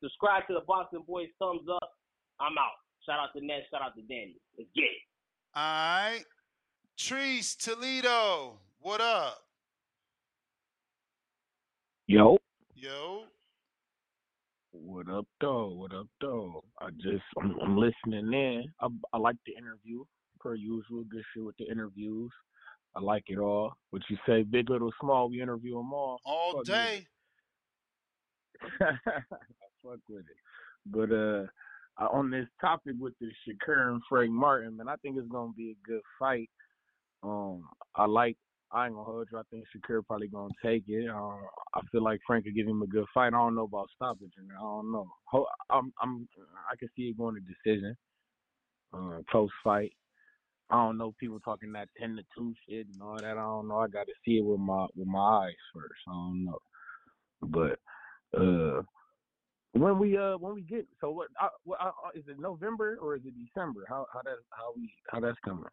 Subscribe 0.01 0.43
to 0.47 0.53
the 0.53 0.65
Boxing 0.67 1.05
Boys. 1.07 1.29
Thumbs 1.39 1.63
up. 1.69 1.89
I'm 2.41 2.57
out. 2.57 2.75
Shout 3.05 3.19
out 3.19 3.31
to 3.37 3.45
Ned. 3.45 3.63
Shout 3.71 3.81
out 3.81 3.95
to 3.95 4.01
Danny. 4.03 4.35
Let's 4.57 4.69
get 4.75 4.83
it. 4.83 5.03
All 5.55 5.63
right. 5.63 6.25
Trees 6.97 7.55
Toledo. 7.55 8.59
What 8.81 9.01
up? 9.01 9.39
Yo. 12.13 12.37
Yo. 12.75 13.23
What 14.71 15.09
up, 15.09 15.25
though? 15.41 15.69
What 15.69 15.95
up, 15.95 16.05
though? 16.21 16.63
I 16.79 16.91
just, 16.91 17.23
I'm, 17.41 17.55
I'm 17.59 17.75
listening 17.75 18.31
in. 18.31 18.65
I, 18.79 18.87
I 19.13 19.17
like 19.17 19.37
the 19.47 19.53
interview, 19.53 20.03
per 20.39 20.53
usual. 20.53 21.05
Good 21.09 21.23
shit 21.33 21.43
with 21.43 21.57
the 21.57 21.65
interviews. 21.65 22.29
I 22.95 22.99
like 22.99 23.23
it 23.29 23.39
all. 23.39 23.73
What 23.89 24.03
you 24.11 24.17
say, 24.27 24.43
big, 24.43 24.69
little, 24.69 24.91
small, 25.01 25.27
we 25.27 25.41
interview 25.41 25.75
them 25.75 25.91
all. 25.91 26.19
All 26.23 26.57
Fuck 26.57 26.65
day. 26.65 27.07
I 28.61 28.91
fuck 29.83 29.97
with 30.07 30.19
it. 30.19 30.37
But 30.85 31.11
uh, 31.11 31.47
uh, 31.99 32.15
on 32.15 32.29
this 32.29 32.45
topic 32.61 32.93
with 32.99 33.15
the 33.21 33.31
Shakur 33.41 33.91
and 33.91 34.03
Frank 34.07 34.29
Martin, 34.29 34.77
man, 34.77 34.87
I 34.87 34.97
think 34.97 35.17
it's 35.17 35.31
gonna 35.31 35.53
be 35.57 35.71
a 35.71 35.87
good 35.87 36.01
fight. 36.19 36.51
Um, 37.23 37.63
I 37.95 38.05
like. 38.05 38.37
I 38.73 38.87
ain't 38.87 38.95
gonna 38.95 39.05
hold 39.05 39.27
you. 39.31 39.37
I 39.37 39.43
think 39.51 39.65
Shakur 39.67 40.05
probably 40.05 40.27
gonna 40.27 40.53
take 40.65 40.83
it. 40.87 41.07
Uh, 41.09 41.37
I 41.75 41.81
feel 41.91 42.03
like 42.03 42.19
Frank 42.25 42.45
could 42.45 42.55
give 42.55 42.67
him 42.67 42.81
a 42.81 42.87
good 42.87 43.05
fight. 43.13 43.27
I 43.27 43.31
don't 43.31 43.55
know 43.55 43.65
about 43.65 43.89
stoppage. 43.95 44.31
I 44.39 44.61
don't 44.61 44.91
know. 44.91 45.07
I'm, 45.69 45.93
I'm, 46.01 46.27
I 46.71 46.75
can 46.77 46.89
see 46.95 47.03
it 47.03 47.17
going 47.17 47.35
to 47.35 47.41
decision. 47.41 47.95
Uh, 48.93 49.19
close 49.29 49.49
fight. 49.63 49.93
I 50.69 50.75
don't 50.75 50.97
know. 50.97 51.13
People 51.19 51.39
talking 51.39 51.71
that 51.73 51.89
ten 51.99 52.15
to 52.15 52.23
two 52.35 52.53
shit 52.67 52.87
and 52.91 53.01
all 53.01 53.17
that. 53.17 53.37
I 53.37 53.41
don't 53.41 53.67
know. 53.67 53.77
I 53.77 53.87
got 53.87 54.07
to 54.07 54.13
see 54.25 54.37
it 54.37 54.45
with 54.45 54.59
my 54.59 54.87
with 54.95 55.07
my 55.07 55.19
eyes 55.19 55.53
first. 55.73 56.01
I 56.07 56.11
don't 56.11 56.45
know. 56.45 56.59
But 57.41 58.39
uh, 58.39 58.81
when 59.73 59.99
we 59.99 60.17
uh 60.17 60.37
when 60.37 60.55
we 60.55 60.61
get 60.63 60.87
so 61.01 61.11
what, 61.11 61.27
uh, 61.41 61.49
what 61.63 61.79
uh, 61.81 61.87
uh, 61.87 62.11
is 62.15 62.23
it 62.27 62.39
November 62.39 62.97
or 63.01 63.15
is 63.15 63.21
it 63.25 63.33
December? 63.37 63.85
How 63.87 64.05
how 64.13 64.21
that 64.23 64.37
how 64.51 64.73
we 64.75 64.91
how 65.11 65.19
that's 65.19 65.37
coming? 65.45 65.65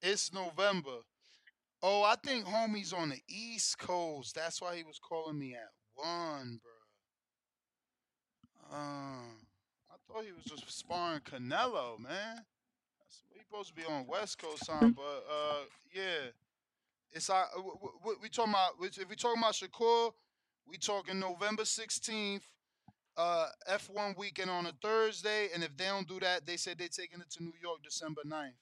It's 0.00 0.32
November. 0.32 1.00
Oh, 1.82 2.02
I 2.02 2.14
think 2.16 2.46
homie's 2.46 2.92
on 2.92 3.10
the 3.10 3.20
East 3.28 3.78
Coast. 3.78 4.34
That's 4.36 4.60
why 4.62 4.76
he 4.76 4.84
was 4.84 4.98
calling 4.98 5.38
me 5.38 5.54
at 5.54 5.70
one, 5.94 6.60
bro. 6.62 6.72
Uh, 8.70 9.34
I 9.90 9.96
thought 10.06 10.24
he 10.24 10.32
was 10.32 10.44
just 10.44 10.70
sparring 10.78 11.20
Canelo, 11.20 11.98
man. 11.98 12.36
That's, 13.00 13.22
he 13.32 13.40
supposed 13.40 13.70
to 13.70 13.74
be 13.74 13.84
on 13.84 14.06
West 14.06 14.38
Coast 14.38 14.66
time, 14.66 14.92
but 14.96 15.24
uh, 15.30 15.64
yeah, 15.94 16.30
it's 17.12 17.30
uh, 17.30 17.44
w- 17.56 17.74
w- 17.74 17.98
w- 18.00 18.18
we 18.22 18.28
talking 18.28 18.52
about 18.52 18.72
if 18.82 19.08
we 19.08 19.16
talking 19.16 19.42
about 19.42 19.54
Shakur, 19.54 20.12
we 20.66 20.78
talking 20.78 21.18
November 21.18 21.64
sixteenth, 21.64 22.44
uh, 23.16 23.48
F1 23.68 24.14
weekend 24.14 24.50
on 24.50 24.66
a 24.66 24.72
Thursday, 24.82 25.48
and 25.54 25.64
if 25.64 25.76
they 25.76 25.86
don't 25.86 26.08
do 26.08 26.20
that, 26.20 26.46
they 26.46 26.56
said 26.56 26.78
they're 26.78 26.88
taking 26.88 27.20
it 27.20 27.30
to 27.32 27.42
New 27.42 27.54
York 27.62 27.80
December 27.84 28.22
9th. 28.26 28.54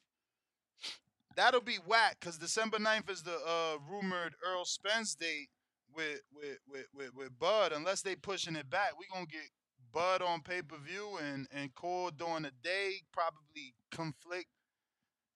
That'll 1.37 1.61
be 1.61 1.79
whack 1.87 2.19
because 2.21 2.39
December 2.39 2.79
9th 2.79 3.11
is 3.11 3.23
the 3.23 3.35
uh, 3.47 3.79
rumored 3.91 4.35
Errol 4.47 4.65
Spence 4.65 5.15
date 5.15 5.49
with 5.95 6.21
with, 6.35 6.59
with 6.69 6.87
with 6.95 7.15
with 7.15 7.39
Bud. 7.39 7.73
Unless 7.73 8.03
they 8.03 8.17
pushing 8.17 8.57
it 8.57 8.69
back, 8.71 8.93
we 8.99 9.07
gonna 9.13 9.27
get 9.27 9.49
Bud 9.93 10.23
on 10.23 10.43
pay 10.43 10.63
per 10.63 10.77
view 10.79 11.19
and 11.23 11.47
and 11.53 11.75
Cole 11.75 12.11
during 12.11 12.43
the 12.43 12.53
day. 12.63 12.95
Probably 13.13 13.75
conflict, 13.93 14.49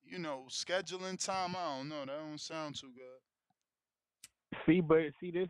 you 0.05 0.19
know, 0.19 0.47
scheduling 0.51 1.25
time. 1.25 1.55
I 1.57 1.79
don't 1.79 1.89
know. 1.89 2.01
That 2.01 2.19
don't 2.19 2.41
sound 2.41 2.77
too 2.81 2.91
good. 2.95 3.21
See, 4.67 4.81
but 4.81 4.99
see 5.21 5.31
this. 5.31 5.49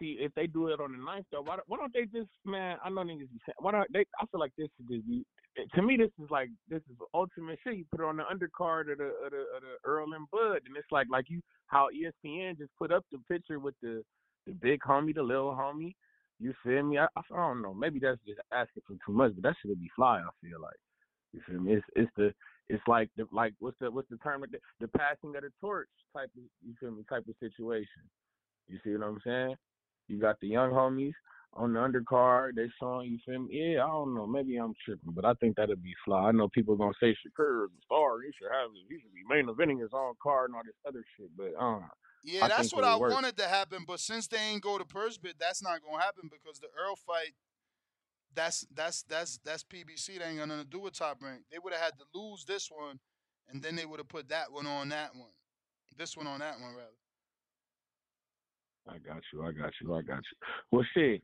See 0.00 0.18
if 0.20 0.32
they 0.34 0.46
do 0.46 0.68
it 0.68 0.80
on 0.80 0.92
the 0.92 0.98
ninth 1.04 1.26
though, 1.32 1.42
why, 1.42 1.56
don't- 1.56 1.68
why 1.68 1.78
don't 1.78 1.92
they 1.92 2.04
just 2.06 2.30
man? 2.44 2.78
I 2.84 2.90
know 2.90 3.02
niggas. 3.02 3.28
Why 3.58 3.72
don't 3.72 3.92
they? 3.92 4.06
I 4.20 4.26
feel 4.30 4.40
like 4.40 4.52
this 4.58 4.68
is 4.80 4.86
just. 4.88 5.26
To 5.74 5.82
me, 5.82 5.96
this 5.96 6.10
is 6.22 6.30
like 6.30 6.48
this 6.68 6.82
is 6.90 6.96
ultimate 7.12 7.58
shit. 7.62 7.76
You 7.76 7.84
put 7.90 8.00
it 8.00 8.06
on 8.06 8.16
the 8.16 8.24
undercard 8.24 8.90
of 8.90 8.98
the 8.98 9.12
of 9.24 9.30
the, 9.30 9.44
of 9.54 9.62
the 9.62 9.88
Errol 9.88 10.12
and 10.12 10.28
Bud, 10.30 10.62
and 10.66 10.76
it's 10.76 10.90
like 10.90 11.06
like 11.10 11.26
you 11.28 11.40
how 11.68 11.88
ESPN 11.94 12.58
just 12.58 12.70
put 12.78 12.92
up 12.92 13.04
the 13.12 13.18
picture 13.30 13.60
with 13.60 13.74
the 13.80 14.02
the 14.46 14.52
big 14.52 14.80
homie, 14.80 15.14
the 15.14 15.22
little 15.22 15.52
homie. 15.52 15.94
You 16.40 16.52
feel 16.64 16.82
me? 16.82 16.98
I, 16.98 17.06
I 17.16 17.22
don't 17.30 17.62
know. 17.62 17.72
Maybe 17.72 18.00
that's 18.00 18.18
just 18.26 18.40
asking 18.52 18.82
for 18.86 18.94
too 19.06 19.12
much, 19.12 19.32
but 19.34 19.44
that 19.44 19.54
should 19.62 19.80
be 19.80 19.90
fly. 19.94 20.18
I 20.18 20.30
feel 20.46 20.60
like. 20.60 20.76
You 21.32 21.40
feel 21.46 21.60
me? 21.60 21.74
It's 21.74 21.86
it's 21.94 22.10
the 22.16 22.34
it's 22.68 22.82
like 22.86 23.10
the 23.16 23.26
like 23.32 23.54
what's 23.60 23.76
the 23.80 23.90
what's 23.90 24.08
the 24.08 24.16
term? 24.18 24.42
The, 24.50 24.58
the 24.80 24.88
passing 24.88 25.36
of 25.36 25.42
the 25.42 25.50
torch 25.60 25.88
type 26.16 26.30
of 26.36 26.42
you 26.66 26.74
feel 26.80 26.90
me 26.90 27.04
type 27.08 27.24
of 27.28 27.34
situation. 27.40 28.02
You 28.68 28.78
see 28.82 28.96
what 28.96 29.06
I'm 29.06 29.20
saying? 29.24 29.56
You 30.08 30.20
got 30.20 30.40
the 30.40 30.48
young 30.48 30.70
homies 30.70 31.12
on 31.56 31.72
the 31.72 31.80
undercard. 31.80 32.54
They 32.56 32.68
showing 32.80 33.10
you 33.12 33.18
feel 33.26 33.40
me? 33.42 33.48
Yeah, 33.74 33.84
I 33.84 33.88
don't 33.88 34.14
know. 34.14 34.26
Maybe 34.26 34.56
I'm 34.56 34.74
tripping, 34.84 35.12
but 35.12 35.24
I 35.24 35.34
think 35.34 35.56
that'd 35.56 35.82
be 35.82 35.94
fly. 36.04 36.28
I 36.28 36.32
know 36.32 36.48
people 36.48 36.76
gonna 36.76 36.92
say 37.00 37.10
Shakur 37.14 37.64
is 37.64 37.70
a 37.70 37.82
star. 37.84 38.20
He 38.20 38.30
should 38.38 38.50
have 38.52 38.70
he 38.88 38.96
should 39.00 39.14
be 39.14 39.22
main 39.28 39.46
eventing 39.46 39.80
his 39.80 39.90
own 39.92 40.14
card 40.22 40.50
and 40.50 40.56
all 40.56 40.62
this 40.64 40.74
other 40.86 41.04
shit. 41.16 41.30
But 41.36 41.52
uh, 41.58 41.80
Yeah, 42.24 42.44
I 42.44 42.48
that's 42.48 42.72
what 42.74 42.84
I 42.84 42.96
work. 42.96 43.12
wanted 43.12 43.36
to 43.38 43.46
happen, 43.46 43.84
but 43.86 44.00
since 44.00 44.26
they 44.26 44.38
ain't 44.38 44.62
go 44.62 44.78
to 44.78 44.84
purse 44.84 45.16
bid, 45.18 45.36
that's 45.38 45.62
not 45.62 45.80
gonna 45.82 46.02
happen 46.02 46.30
because 46.30 46.58
the 46.58 46.68
Errol 46.78 46.96
fight. 46.96 47.34
That's 48.34 48.66
that's 48.74 49.02
that's 49.04 49.38
that's 49.44 49.62
PBC. 49.62 50.18
They 50.18 50.24
ain't 50.24 50.38
got 50.38 50.48
nothing 50.48 50.64
to 50.64 50.68
do 50.70 50.80
with 50.80 50.94
top 50.98 51.22
rank. 51.22 51.42
They 51.52 51.58
would 51.62 51.72
have 51.72 51.82
had 51.82 51.98
to 51.98 52.04
lose 52.18 52.44
this 52.44 52.68
one, 52.68 52.98
and 53.48 53.62
then 53.62 53.76
they 53.76 53.86
would 53.86 54.00
have 54.00 54.08
put 54.08 54.28
that 54.30 54.50
one 54.50 54.66
on 54.66 54.88
that 54.88 55.14
one, 55.14 55.30
this 55.96 56.16
one 56.16 56.26
on 56.26 56.40
that 56.40 56.58
one 56.60 56.74
rather. 56.74 56.90
I 58.88 58.98
got 58.98 59.22
you. 59.32 59.42
I 59.42 59.52
got 59.52 59.72
you. 59.80 59.94
I 59.94 60.02
got 60.02 60.16
you. 60.18 60.36
Well, 60.70 60.84
shit. 60.94 61.22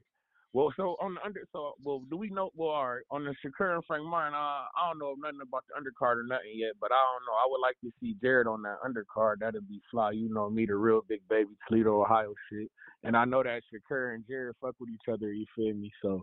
Well, 0.52 0.72
so 0.76 0.96
on 1.00 1.14
the 1.14 1.24
under, 1.24 1.42
so 1.52 1.74
well, 1.84 2.02
do 2.10 2.16
we 2.16 2.28
know? 2.28 2.50
Well, 2.56 2.70
all 2.70 2.94
right, 2.94 3.04
on 3.12 3.24
the 3.24 3.34
Shakur 3.44 3.74
and 3.74 3.84
Frank 3.84 4.04
Martin, 4.04 4.34
uh, 4.34 4.66
I 4.74 4.88
don't 4.88 4.98
know 4.98 5.14
nothing 5.16 5.38
about 5.40 5.62
the 5.68 5.80
undercard 5.80 6.16
or 6.16 6.24
nothing 6.24 6.54
yet, 6.54 6.72
but 6.80 6.90
I 6.90 6.98
don't 6.98 7.24
know. 7.24 7.38
I 7.38 7.46
would 7.48 7.60
like 7.60 7.76
to 7.82 7.90
see 8.00 8.16
Jared 8.20 8.48
on 8.48 8.62
that 8.62 8.78
undercard. 8.84 9.38
That'd 9.38 9.68
be 9.68 9.80
fly. 9.92 10.10
You 10.10 10.28
know 10.28 10.50
me, 10.50 10.66
the 10.66 10.74
real 10.74 11.02
big 11.08 11.20
baby 11.28 11.50
Toledo, 11.68 12.02
Ohio 12.02 12.34
shit, 12.50 12.68
and 13.04 13.16
I 13.16 13.24
know 13.24 13.44
that 13.44 13.62
Shakur 13.72 14.14
and 14.14 14.26
Jared 14.26 14.56
fuck 14.60 14.74
with 14.80 14.90
each 14.90 15.08
other. 15.12 15.32
You 15.32 15.46
feel 15.54 15.72
me? 15.72 15.92
So 16.02 16.22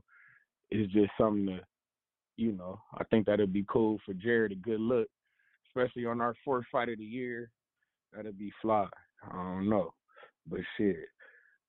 it's 0.71 0.91
just 0.91 1.11
something 1.17 1.45
to, 1.45 1.59
you 2.35 2.51
know, 2.51 2.81
I 2.95 3.05
think 3.05 3.27
that'd 3.27 3.53
be 3.53 3.65
cool 3.69 3.97
for 4.05 4.13
Jared. 4.13 4.51
A 4.51 4.55
good 4.55 4.81
look, 4.81 5.07
especially 5.69 6.05
on 6.05 6.19
our 6.19 6.35
fourth 6.43 6.65
fight 6.69 6.89
of 6.89 6.97
the 6.97 7.05
year. 7.05 7.49
That'd 8.13 8.37
be 8.37 8.51
fly. 8.61 8.87
I 9.23 9.35
don't 9.35 9.69
know, 9.69 9.93
but 10.49 10.59
shit. 10.75 10.97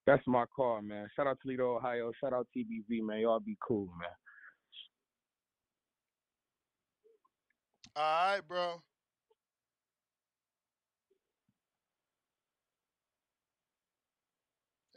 That's 0.09 0.27
my 0.27 0.47
call, 0.57 0.81
man. 0.81 1.07
Shout 1.15 1.27
out 1.27 1.37
Toledo, 1.43 1.77
Ohio. 1.77 2.11
Shout 2.19 2.33
out 2.33 2.47
TBV, 2.57 3.03
man. 3.03 3.19
Y'all 3.19 3.41
be 3.41 3.59
cool, 3.61 3.91
man. 4.01 4.09
All 7.95 8.33
right, 8.33 8.41
bro. 8.49 8.83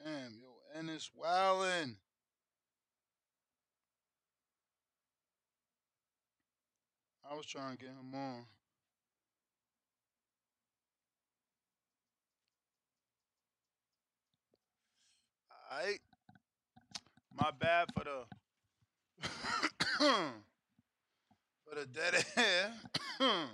Damn, 0.01 0.32
yo, 0.39 0.80
Ennis 0.80 1.12
Wildin. 1.22 1.97
I 7.30 7.36
was 7.36 7.45
trying 7.45 7.76
to 7.76 7.84
get 7.84 7.89
him 7.89 8.16
on. 8.16 8.45
Alright. 15.72 16.00
My 17.34 17.52
bad 17.58 17.88
for 17.96 18.04
the 18.04 18.26
for 21.64 21.76
the 21.76 21.86
dead 21.86 22.26
air. 22.36 22.74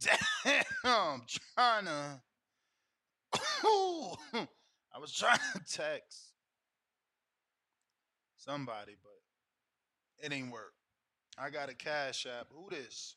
Damn, 0.00 0.64
I'm 0.84 1.22
trying 1.56 1.84
to 1.86 2.20
I 4.94 4.98
was 5.00 5.12
trying 5.12 5.38
to 5.54 5.60
text 5.72 6.34
somebody, 8.36 8.96
but 9.02 9.22
it 10.26 10.32
ain't 10.32 10.52
work. 10.52 10.74
I 11.38 11.48
got 11.50 11.70
a 11.70 11.74
cash 11.74 12.26
app. 12.26 12.48
Who 12.50 12.68
this? 12.68 13.16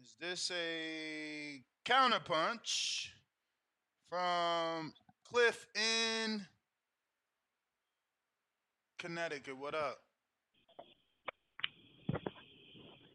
Is 0.00 0.14
this 0.20 0.50
a 0.50 1.62
counterpunch 1.88 3.06
from 4.10 4.92
Cliff 5.24 5.66
in 5.74 6.42
Connecticut? 8.98 9.56
What 9.56 9.74
up? 9.74 9.96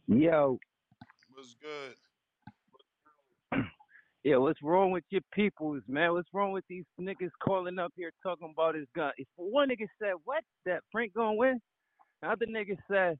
Yo, 0.08 0.58
What's 1.36 1.56
good? 1.62 1.96
yeah, 4.24 4.38
what's 4.38 4.62
wrong 4.64 4.90
with 4.90 5.04
your 5.10 5.22
peoples, 5.34 5.84
man? 5.88 6.14
What's 6.14 6.30
wrong 6.34 6.52
with 6.52 6.64
these 6.68 6.86
niggas 7.00 7.30
calling 7.44 7.78
up 7.78 7.92
here 7.96 8.12
talking 8.24 8.52
about 8.58 8.74
his 8.74 8.88
gun? 8.96 9.12
If 9.18 9.28
one 9.36 9.70
nigga 9.70 9.86
said, 10.02 10.14
what, 10.24 10.44
that 10.66 10.82
Frank 10.92 11.14
gonna 11.14 11.36
win? 11.36 11.62
The 12.24 12.30
other 12.30 12.48
nigga 12.48 12.76
said, 12.90 13.20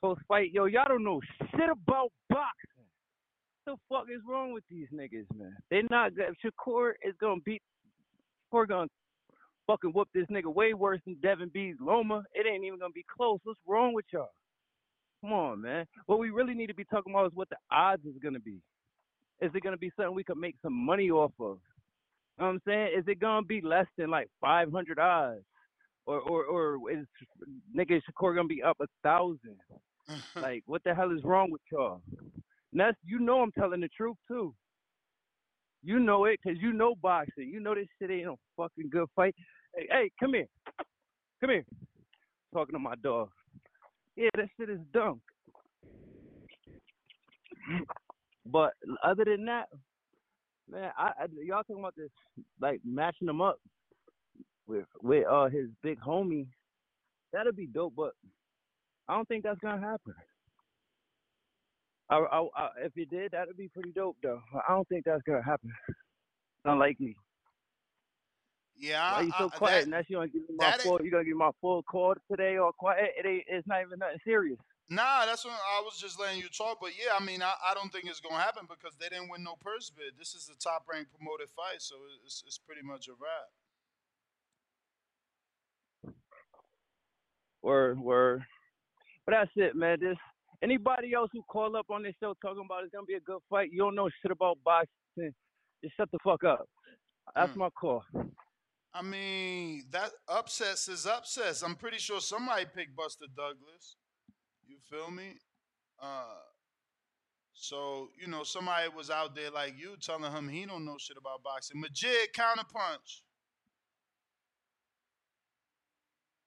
close 0.00 0.18
fight. 0.26 0.50
Yo, 0.52 0.64
y'all 0.64 0.88
don't 0.88 1.04
know 1.04 1.20
shit 1.52 1.70
about 1.70 2.10
boxing. 2.28 2.79
What 3.64 3.74
the 3.74 3.94
fuck 3.94 4.06
is 4.14 4.22
wrong 4.26 4.52
with 4.52 4.64
these 4.70 4.88
niggas, 4.92 5.26
man? 5.36 5.56
They 5.70 5.82
not 5.90 6.14
good. 6.14 6.34
Shakur 6.44 6.92
is 7.06 7.14
gonna 7.20 7.40
beat, 7.44 7.62
Shakur 8.52 8.68
gonna 8.68 8.88
fucking 9.66 9.90
whoop 9.90 10.08
this 10.14 10.26
nigga 10.26 10.52
way 10.52 10.74
worse 10.74 11.00
than 11.04 11.16
Devin 11.22 11.50
B's 11.52 11.76
Loma. 11.80 12.24
It 12.34 12.46
ain't 12.46 12.64
even 12.64 12.78
gonna 12.78 12.92
be 12.92 13.04
close. 13.16 13.38
What's 13.44 13.60
wrong 13.66 13.92
with 13.92 14.06
y'all? 14.12 14.30
Come 15.20 15.32
on, 15.32 15.60
man. 15.60 15.86
What 16.06 16.18
we 16.18 16.30
really 16.30 16.54
need 16.54 16.68
to 16.68 16.74
be 16.74 16.84
talking 16.84 17.12
about 17.12 17.26
is 17.26 17.32
what 17.34 17.48
the 17.50 17.56
odds 17.70 18.04
is 18.06 18.14
gonna 18.22 18.40
be. 18.40 18.60
Is 19.40 19.50
it 19.54 19.62
gonna 19.62 19.76
be 19.76 19.92
something 19.96 20.14
we 20.14 20.24
could 20.24 20.38
make 20.38 20.56
some 20.62 20.74
money 20.74 21.10
off 21.10 21.32
of? 21.38 21.58
You 22.38 22.44
know 22.44 22.46
what 22.46 22.48
I'm 22.48 22.62
saying? 22.66 22.88
Is 22.98 23.04
it 23.06 23.20
gonna 23.20 23.46
be 23.46 23.60
less 23.60 23.86
than 23.98 24.10
like 24.10 24.28
500 24.40 24.98
odds, 24.98 25.44
or 26.06 26.20
or 26.20 26.44
or 26.44 26.90
is 26.90 27.06
nigga 27.76 28.00
Shakur 28.02 28.34
gonna 28.34 28.48
be 28.48 28.62
up 28.62 28.78
a 28.80 28.86
thousand? 29.02 29.58
like, 30.36 30.62
what 30.66 30.82
the 30.84 30.94
hell 30.94 31.12
is 31.12 31.22
wrong 31.22 31.50
with 31.50 31.60
y'all? 31.70 32.02
That's 32.72 32.96
you 33.04 33.18
know 33.18 33.40
I'm 33.40 33.52
telling 33.52 33.80
the 33.80 33.88
truth 33.88 34.16
too. 34.28 34.54
You 35.82 35.98
know 35.98 36.26
it 36.26 36.38
because 36.42 36.60
you 36.60 36.72
know 36.72 36.94
boxing. 36.94 37.48
You 37.48 37.60
know 37.60 37.74
this 37.74 37.86
shit 37.98 38.10
ain't 38.10 38.26
no 38.26 38.36
fucking 38.56 38.90
good 38.90 39.08
fight. 39.16 39.34
Hey, 39.74 39.86
hey, 39.90 40.10
come 40.20 40.34
here, 40.34 40.46
come 41.40 41.50
here. 41.50 41.64
Talking 42.52 42.74
to 42.74 42.78
my 42.78 42.94
dog. 42.96 43.30
Yeah, 44.16 44.28
that 44.36 44.48
shit 44.58 44.70
is 44.70 44.80
dumb. 44.92 45.20
But 48.46 48.72
other 49.04 49.24
than 49.24 49.44
that, 49.46 49.66
man, 50.70 50.90
I, 50.96 51.10
I 51.20 51.26
y'all 51.44 51.62
talking 51.62 51.78
about 51.78 51.94
this 51.96 52.10
like 52.60 52.80
matching 52.84 53.26
them 53.26 53.40
up 53.40 53.58
with 54.66 54.86
with 55.02 55.26
uh 55.26 55.48
his 55.48 55.66
big 55.82 55.98
homie. 56.00 56.46
That'd 57.32 57.56
be 57.56 57.66
dope, 57.66 57.94
but 57.96 58.12
I 59.08 59.14
don't 59.14 59.28
think 59.28 59.44
that's 59.44 59.60
gonna 59.60 59.80
happen. 59.80 60.14
I, 62.10 62.16
I, 62.18 62.48
I, 62.56 62.68
if 62.84 62.92
it 62.96 63.08
did, 63.10 63.32
that'd 63.32 63.56
be 63.56 63.68
pretty 63.68 63.92
dope 63.92 64.16
though. 64.22 64.40
I 64.68 64.72
don't 64.74 64.88
think 64.88 65.04
that's 65.04 65.22
gonna 65.22 65.42
happen. 65.42 65.72
Unlikely. 66.64 67.16
Yeah, 68.76 69.12
Why 69.16 69.20
you 69.22 69.32
so 69.38 69.46
I- 69.52 69.56
quiet? 69.56 69.74
that- 69.80 69.84
Unless 69.86 70.04
you 70.08 70.16
gonna 70.16 70.28
give 70.28 70.42
me 70.48 70.56
my 70.58 70.72
full, 70.78 71.00
you 71.02 71.10
gonna 71.10 71.24
give 71.24 71.34
me 71.34 71.38
my 71.38 71.50
full 71.60 71.82
call 71.82 72.14
today 72.30 72.56
or 72.58 72.72
quiet? 72.72 73.10
It 73.18 73.26
ain't. 73.26 73.44
It's 73.46 73.66
not 73.68 73.82
even 73.82 73.98
nothing 74.00 74.18
serious. 74.24 74.58
Nah, 74.92 75.24
that's 75.24 75.44
what 75.44 75.54
I 75.54 75.82
was 75.84 75.98
just 76.00 76.18
letting 76.18 76.40
you 76.40 76.48
talk. 76.48 76.78
But 76.80 76.90
yeah, 76.98 77.12
I 77.18 77.24
mean, 77.24 77.42
I, 77.42 77.52
I 77.64 77.74
don't 77.74 77.92
think 77.92 78.06
it's 78.06 78.20
gonna 78.20 78.42
happen 78.42 78.66
because 78.68 78.96
they 78.98 79.08
didn't 79.08 79.28
win 79.30 79.44
no 79.44 79.54
purse 79.60 79.88
bid. 79.90 80.14
This 80.18 80.34
is 80.34 80.50
a 80.52 80.58
top 80.58 80.84
ranked 80.90 81.12
promoted 81.16 81.48
fight, 81.50 81.80
so 81.80 81.94
it's 82.24 82.42
it's 82.46 82.58
pretty 82.58 82.82
much 82.82 83.06
a 83.08 83.12
wrap. 83.12 83.50
Word, 87.62 88.00
word. 88.00 88.42
But 89.26 89.32
that's 89.32 89.50
it, 89.56 89.76
man. 89.76 89.98
This 90.00 90.16
anybody 90.62 91.14
else 91.14 91.30
who 91.32 91.42
call 91.42 91.76
up 91.76 91.86
on 91.90 92.02
this 92.02 92.14
show 92.22 92.34
talking 92.42 92.64
about 92.64 92.84
it's 92.84 92.92
gonna 92.92 93.06
be 93.06 93.14
a 93.14 93.20
good 93.20 93.40
fight, 93.48 93.70
you 93.72 93.78
don't 93.78 93.94
know 93.94 94.08
shit 94.22 94.32
about 94.32 94.58
boxing. 94.64 95.32
Just 95.82 95.96
shut 95.96 96.10
the 96.12 96.18
fuck 96.24 96.44
up. 96.44 96.66
That's 97.34 97.56
my 97.56 97.70
call. 97.70 98.02
I 98.92 99.02
mean, 99.02 99.84
that 99.90 100.10
upsets 100.28 100.88
is 100.88 101.06
upsets. 101.06 101.62
I'm 101.62 101.76
pretty 101.76 101.98
sure 101.98 102.20
somebody 102.20 102.64
picked 102.74 102.96
Buster 102.96 103.26
Douglas. 103.36 103.96
You 104.66 104.78
feel 104.90 105.10
me? 105.10 105.34
Uh, 106.02 106.24
so 107.52 108.08
you 108.20 108.26
know, 108.26 108.42
somebody 108.42 108.88
was 108.94 109.10
out 109.10 109.34
there 109.34 109.50
like 109.50 109.74
you 109.78 109.96
telling 110.00 110.32
him 110.32 110.48
he 110.48 110.66
don't 110.66 110.84
know 110.84 110.96
shit 110.98 111.16
about 111.18 111.42
boxing. 111.42 111.80
Majid 111.80 112.32
counterpunch. 112.34 113.20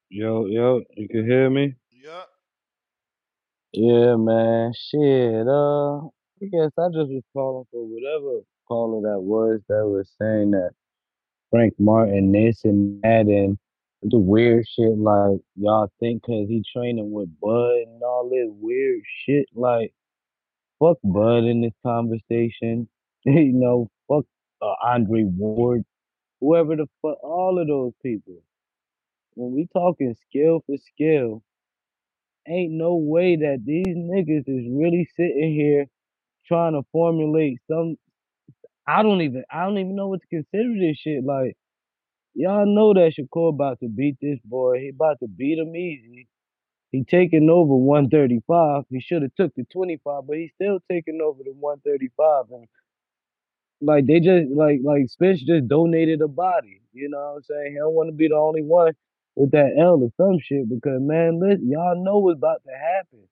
Yo, 0.09 0.45
yo, 0.45 0.81
you 0.95 1.07
can 1.07 1.25
hear 1.25 1.49
me? 1.49 1.75
Yup. 1.91 2.29
Yeah, 3.73 4.17
man. 4.17 4.71
Shit, 4.73 5.47
uh, 5.47 5.97
I 5.97 6.45
guess 6.51 6.71
I 6.77 6.87
just 6.89 7.09
was 7.09 7.23
calling 7.33 7.65
for 7.71 7.83
whatever 7.83 8.41
caller 8.67 9.01
that 9.01 9.19
was 9.19 9.61
that 9.67 9.85
was 9.87 10.07
saying 10.21 10.51
that 10.51 10.71
Frank 11.49 11.73
Martin 11.79 12.31
this 12.31 12.63
and 12.65 13.01
that 13.01 13.25
and 13.25 13.57
the 14.03 14.19
weird 14.19 14.65
shit 14.67 14.97
like 14.97 15.39
y'all 15.55 15.91
think 15.99 16.23
cause 16.23 16.45
he 16.47 16.63
training 16.71 17.11
with 17.11 17.29
Bud 17.41 17.87
and 17.87 18.03
all 18.03 18.29
this 18.29 18.49
weird 18.61 19.01
shit 19.25 19.47
like 19.55 19.91
fuck 20.79 20.97
Bud 21.03 21.45
in 21.45 21.61
this 21.61 21.73
conversation. 21.83 22.87
you 23.25 23.53
know, 23.53 23.89
fuck 24.07 24.25
uh, 24.61 24.73
Andre 24.83 25.23
Ward, 25.23 25.83
whoever 26.41 26.75
the 26.75 26.87
fuck, 27.01 27.23
all 27.23 27.59
of 27.59 27.67
those 27.67 27.93
people. 28.03 28.41
When 29.35 29.53
we 29.53 29.67
talking 29.73 30.15
skill 30.29 30.61
for 30.67 30.75
skill, 30.93 31.41
ain't 32.47 32.73
no 32.73 32.95
way 32.95 33.37
that 33.37 33.63
these 33.65 33.87
niggas 33.95 34.45
is 34.47 34.67
really 34.71 35.07
sitting 35.17 35.53
here 35.53 35.87
trying 36.47 36.73
to 36.73 36.83
formulate 36.91 37.59
some. 37.69 37.97
I 38.87 39.03
don't 39.03 39.21
even. 39.21 39.43
I 39.51 39.65
don't 39.65 39.79
even 39.79 39.95
know 39.95 40.09
what 40.09 40.21
to 40.21 40.27
consider 40.27 40.73
this 40.79 40.97
shit. 40.97 41.23
Like 41.25 41.57
y'all 42.35 42.65
know 42.67 42.93
that 42.95 43.13
Shakur 43.19 43.49
about 43.49 43.79
to 43.81 43.89
beat 43.89 44.17
this 44.21 44.39
boy. 44.45 44.79
He 44.79 44.89
about 44.89 45.19
to 45.21 45.27
beat 45.27 45.59
him 45.59 45.75
easy. 45.75 46.27
He 46.91 47.03
taking 47.05 47.49
over 47.51 47.75
135. 47.75 48.85
He 48.89 49.01
should 49.01 49.23
have 49.23 49.35
took 49.35 49.53
the 49.55 49.65
25, 49.73 50.23
but 50.27 50.37
he's 50.37 50.51
still 50.55 50.79
taking 50.91 51.21
over 51.23 51.43
the 51.43 51.53
135. 51.53 52.45
And 52.51 52.67
like 53.81 54.07
they 54.07 54.19
just 54.19 54.51
like 54.51 54.79
like 54.83 55.09
Spence 55.09 55.43
just 55.43 55.67
donated 55.67 56.21
a 56.21 56.27
body. 56.27 56.81
You 56.93 57.09
know 57.09 57.19
what 57.19 57.37
I'm 57.37 57.43
saying? 57.43 57.73
He 57.73 57.77
don't 57.79 57.93
want 57.93 58.09
to 58.09 58.13
be 58.15 58.29
the 58.29 58.35
only 58.35 58.63
one 58.63 58.93
with 59.35 59.51
that 59.51 59.71
L 59.79 60.01
or 60.01 60.11
some 60.17 60.39
shit 60.41 60.69
because 60.69 61.01
man, 61.01 61.39
listen, 61.39 61.69
y'all 61.69 62.01
know 62.03 62.19
what's 62.19 62.37
about 62.37 62.61
to 62.65 62.73
happen. 62.73 63.27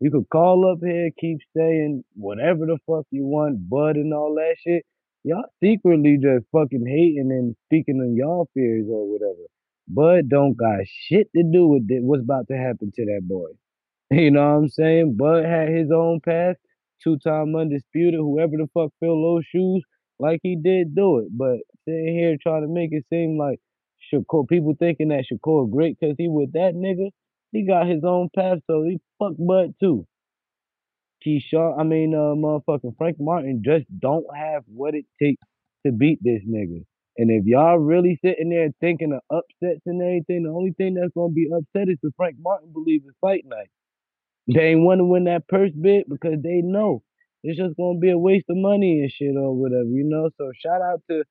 You 0.00 0.10
could 0.10 0.28
call 0.30 0.70
up 0.70 0.78
here, 0.82 1.10
keep 1.18 1.38
saying 1.56 2.04
whatever 2.14 2.66
the 2.66 2.78
fuck 2.86 3.06
you 3.10 3.24
want, 3.24 3.68
Bud 3.68 3.96
and 3.96 4.12
all 4.12 4.34
that 4.34 4.56
shit. 4.62 4.84
Y'all 5.24 5.44
secretly 5.62 6.18
just 6.22 6.44
fucking 6.52 6.86
hating 6.86 7.32
and 7.32 7.56
speaking 7.66 8.00
on 8.00 8.14
y'all 8.14 8.48
fears 8.54 8.86
or 8.90 9.10
whatever. 9.10 9.46
Bud 9.88 10.28
don't 10.28 10.56
got 10.56 10.80
shit 10.86 11.28
to 11.34 11.42
do 11.42 11.68
with 11.68 11.86
it, 11.90 12.02
what's 12.02 12.22
about 12.22 12.48
to 12.48 12.56
happen 12.56 12.92
to 12.94 13.04
that 13.06 13.22
boy. 13.22 13.48
You 14.10 14.30
know 14.30 14.40
what 14.40 14.58
I'm 14.58 14.68
saying? 14.68 15.16
Bud 15.16 15.44
had 15.44 15.68
his 15.68 15.90
own 15.90 16.20
path, 16.24 16.56
two 17.02 17.18
time 17.18 17.56
undisputed, 17.56 18.20
whoever 18.20 18.56
the 18.56 18.68
fuck 18.72 18.92
fill 19.00 19.20
those 19.20 19.44
shoes, 19.46 19.82
like 20.20 20.40
he 20.44 20.56
did 20.56 20.94
do 20.94 21.18
it. 21.18 21.28
But 21.36 21.58
sitting 21.84 22.16
here 22.16 22.36
trying 22.40 22.62
to 22.62 22.68
make 22.68 22.90
it 22.92 23.04
seem 23.10 23.36
like 23.36 23.58
Shakur, 24.12 24.48
people 24.48 24.74
thinking 24.78 25.08
that 25.08 25.24
Shakur 25.30 25.70
great 25.70 25.98
because 26.00 26.16
he 26.18 26.28
with 26.28 26.52
that 26.52 26.74
nigga, 26.74 27.10
he 27.52 27.66
got 27.66 27.86
his 27.88 28.04
own 28.04 28.28
path, 28.34 28.58
so 28.68 28.82
he 28.84 29.00
fuck 29.18 29.34
Bud 29.38 29.74
too. 29.80 30.06
Keyshawn, 31.26 31.78
I 31.80 31.82
mean, 31.84 32.14
uh, 32.14 32.34
motherfucking 32.36 32.96
Frank 32.98 33.16
Martin 33.20 33.62
just 33.64 33.86
don't 34.00 34.26
have 34.36 34.64
what 34.66 34.94
it 34.94 35.06
takes 35.22 35.42
to 35.86 35.92
beat 35.92 36.20
this 36.22 36.42
nigga. 36.48 36.84
And 37.18 37.30
if 37.30 37.46
y'all 37.46 37.78
really 37.78 38.18
sitting 38.24 38.50
there 38.50 38.70
thinking 38.80 39.12
of 39.14 39.20
upsets 39.30 39.80
and 39.86 40.02
everything, 40.02 40.44
the 40.44 40.50
only 40.50 40.72
thing 40.72 40.94
that's 40.94 41.12
gonna 41.16 41.32
be 41.32 41.48
upset 41.52 41.88
is 41.88 41.98
if 42.02 42.14
Frank 42.16 42.36
Martin 42.40 42.70
believes 42.72 43.06
in 43.06 43.12
fight 43.20 43.44
night. 43.46 43.70
They 44.52 44.72
ain't 44.72 44.82
want 44.82 45.00
to 45.00 45.04
win 45.04 45.24
that 45.24 45.48
purse 45.48 45.72
bid 45.72 46.04
because 46.08 46.42
they 46.42 46.62
know 46.62 47.02
it's 47.42 47.58
just 47.58 47.76
gonna 47.76 47.98
be 47.98 48.10
a 48.10 48.18
waste 48.18 48.46
of 48.50 48.56
money 48.58 49.00
and 49.00 49.10
shit 49.10 49.36
or 49.36 49.54
whatever, 49.54 49.88
you 49.88 50.04
know. 50.04 50.30
So 50.38 50.52
shout 50.60 50.82
out 50.82 51.02
to 51.10 51.24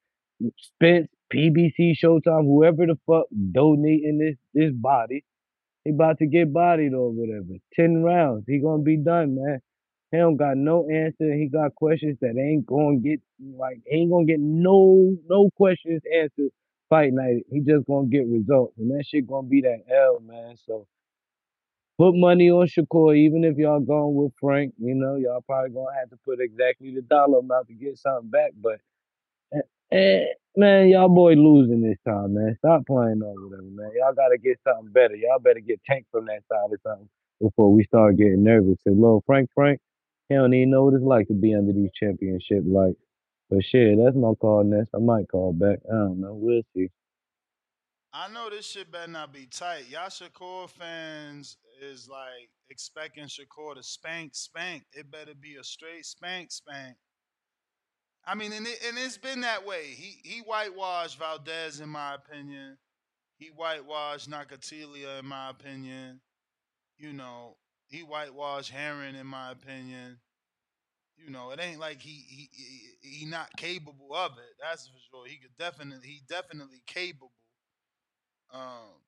Spence, 0.57 1.09
PBC, 1.34 1.93
Showtime, 2.01 2.45
whoever 2.45 2.86
the 2.86 2.97
fuck 3.07 3.26
donating 3.51 4.19
this 4.19 4.38
this 4.53 4.73
body. 4.73 5.23
He 5.84 5.91
about 5.91 6.17
to 6.19 6.26
get 6.28 6.51
bodied 6.51 6.93
or 6.93 7.11
whatever. 7.11 7.59
Ten 7.73 8.03
rounds. 8.03 8.45
He 8.47 8.59
gonna 8.59 8.84
be 8.84 8.97
done, 8.97 9.36
man. 9.36 9.59
He 10.11 10.17
don't 10.17 10.38
got 10.38 10.57
no 10.57 10.88
answer. 10.89 11.34
He 11.34 11.47
got 11.47 11.76
questions 11.76 12.17
that 12.21 12.38
ain't 12.38 12.65
gonna 12.65 12.97
get 12.97 13.21
like 13.57 13.82
ain't 13.91 14.11
gonna 14.11 14.26
get 14.26 14.39
no 14.39 15.15
no 15.28 15.49
questions 15.55 16.01
answered 16.13 16.51
fight 16.89 17.13
night. 17.13 17.43
He 17.51 17.61
just 17.61 17.86
gonna 17.88 18.07
get 18.07 18.28
results. 18.28 18.78
And 18.78 18.91
that 18.91 19.05
shit 19.05 19.28
gonna 19.28 19.47
be 19.47 19.61
that 19.61 19.84
L, 19.91 20.19
man. 20.21 20.55
So 20.65 20.88
put 21.97 22.13
money 22.15 22.49
on 22.49 22.67
Shakur, 22.67 23.17
even 23.17 23.43
if 23.43 23.57
y'all 23.57 23.80
going 23.80 24.15
with 24.15 24.34
Frank, 24.39 24.73
you 24.78 24.95
know, 24.95 25.15
y'all 25.15 25.41
probably 25.41 25.71
gonna 25.71 25.97
have 25.99 26.09
to 26.09 26.17
put 26.26 26.39
exactly 26.39 26.93
the 26.93 27.01
dollar 27.01 27.39
amount 27.39 27.67
to 27.67 27.73
get 27.73 27.97
something 27.97 28.30
back. 28.30 28.51
But 28.61 28.80
Eh, 29.91 30.25
man, 30.57 30.89
y'all 30.89 31.09
boy 31.09 31.33
losing 31.33 31.81
this 31.81 31.97
time, 32.07 32.33
man. 32.33 32.55
Stop 32.59 32.86
playing 32.88 33.21
over 33.23 33.55
them, 33.55 33.75
man. 33.75 33.91
Y'all 33.97 34.13
gotta 34.13 34.38
get 34.38 34.59
something 34.67 34.91
better. 34.91 35.15
Y'all 35.15 35.39
better 35.39 35.59
get 35.59 35.79
tanked 35.86 36.09
from 36.11 36.25
that 36.25 36.41
side 36.51 36.69
or 36.71 36.79
something 36.83 37.09
before 37.41 37.71
we 37.71 37.83
start 37.83 38.17
getting 38.17 38.43
nervous. 38.43 38.77
Cause 38.83 38.95
little 38.95 39.23
Frank 39.25 39.49
Frank, 39.53 39.79
he 40.29 40.36
don't 40.36 40.53
even 40.53 40.71
know 40.71 40.86
what 40.86 40.95
it's 40.95 41.03
like 41.03 41.27
to 41.27 41.33
be 41.33 41.53
under 41.53 41.71
these 41.71 41.91
championship 41.93 42.63
lights. 42.65 42.99
but 43.49 43.63
shit, 43.63 43.97
that's 44.03 44.15
my 44.15 44.33
call 44.41 44.63
next. 44.63 44.89
I 44.95 44.99
might 44.99 45.29
call 45.29 45.53
back. 45.53 45.79
I 45.88 45.95
don't 45.95 46.19
know. 46.19 46.33
We'll 46.33 46.63
see. 46.75 46.89
I 48.11 48.31
know 48.31 48.49
this 48.49 48.65
shit 48.65 48.91
better 48.91 49.11
not 49.11 49.33
be 49.33 49.45
tight. 49.45 49.89
Y'all 49.89 50.07
Shakur 50.07 50.69
fans 50.69 51.57
is 51.81 52.07
like 52.09 52.49
expecting 52.69 53.25
Shakur 53.25 53.75
to 53.75 53.83
spank, 53.83 54.33
spank. 54.33 54.83
It 54.93 55.11
better 55.11 55.33
be 55.39 55.57
a 55.57 55.63
straight 55.63 56.05
spank, 56.05 56.51
spank. 56.51 56.95
I 58.28 58.36
mean, 58.36 58.53
and, 58.53 58.65
it, 58.65 58.80
and 58.88 58.97
it's 58.97 59.17
been 59.17 59.41
that 59.41 59.65
way. 59.65 59.86
He 59.86 60.17
he 60.28 60.39
whitewashed 60.39 61.19
Valdez, 61.19 61.80
in 61.80 61.89
my 61.89 62.15
opinion. 62.15 62.78
He 63.38 63.47
whitewashed 63.47 64.30
Nakatilia, 64.30 65.19
in 65.19 65.26
my 65.26 65.49
opinion. 65.49 66.21
You 66.97 67.13
know, 67.13 67.57
he 67.88 67.99
whitewashed 68.01 68.71
Herring, 68.71 69.15
in 69.15 69.28
my 69.28 69.51
opinion. 69.51 70.19
You 71.17 71.32
know, 71.32 71.51
it 71.51 71.59
ain't 71.61 71.80
like 71.80 72.01
he 72.01 72.23
he 72.28 72.49
he, 72.51 73.19
he 73.19 73.26
not 73.26 73.49
capable 73.57 74.13
of 74.13 74.34
it. 74.38 74.55
That's 74.61 74.88
for 74.88 74.99
sure. 75.09 75.28
He 75.28 75.38
could 75.38 75.55
definitely 75.57 76.07
he 76.07 76.21
definitely 76.28 76.82
capable. 76.88 77.32
Um, 78.53 79.01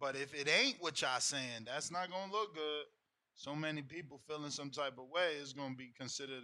but 0.00 0.16
if 0.16 0.34
it 0.34 0.48
ain't 0.48 0.80
what 0.80 1.00
y'all 1.00 1.20
saying, 1.20 1.64
that's 1.66 1.90
not 1.90 2.10
gonna 2.10 2.32
look 2.32 2.54
good. 2.54 2.84
So 3.34 3.54
many 3.54 3.82
people 3.82 4.20
feeling 4.28 4.50
some 4.50 4.70
type 4.70 4.98
of 4.98 5.08
way 5.08 5.34
is 5.40 5.52
gonna 5.52 5.74
be 5.74 5.92
considered. 5.98 6.42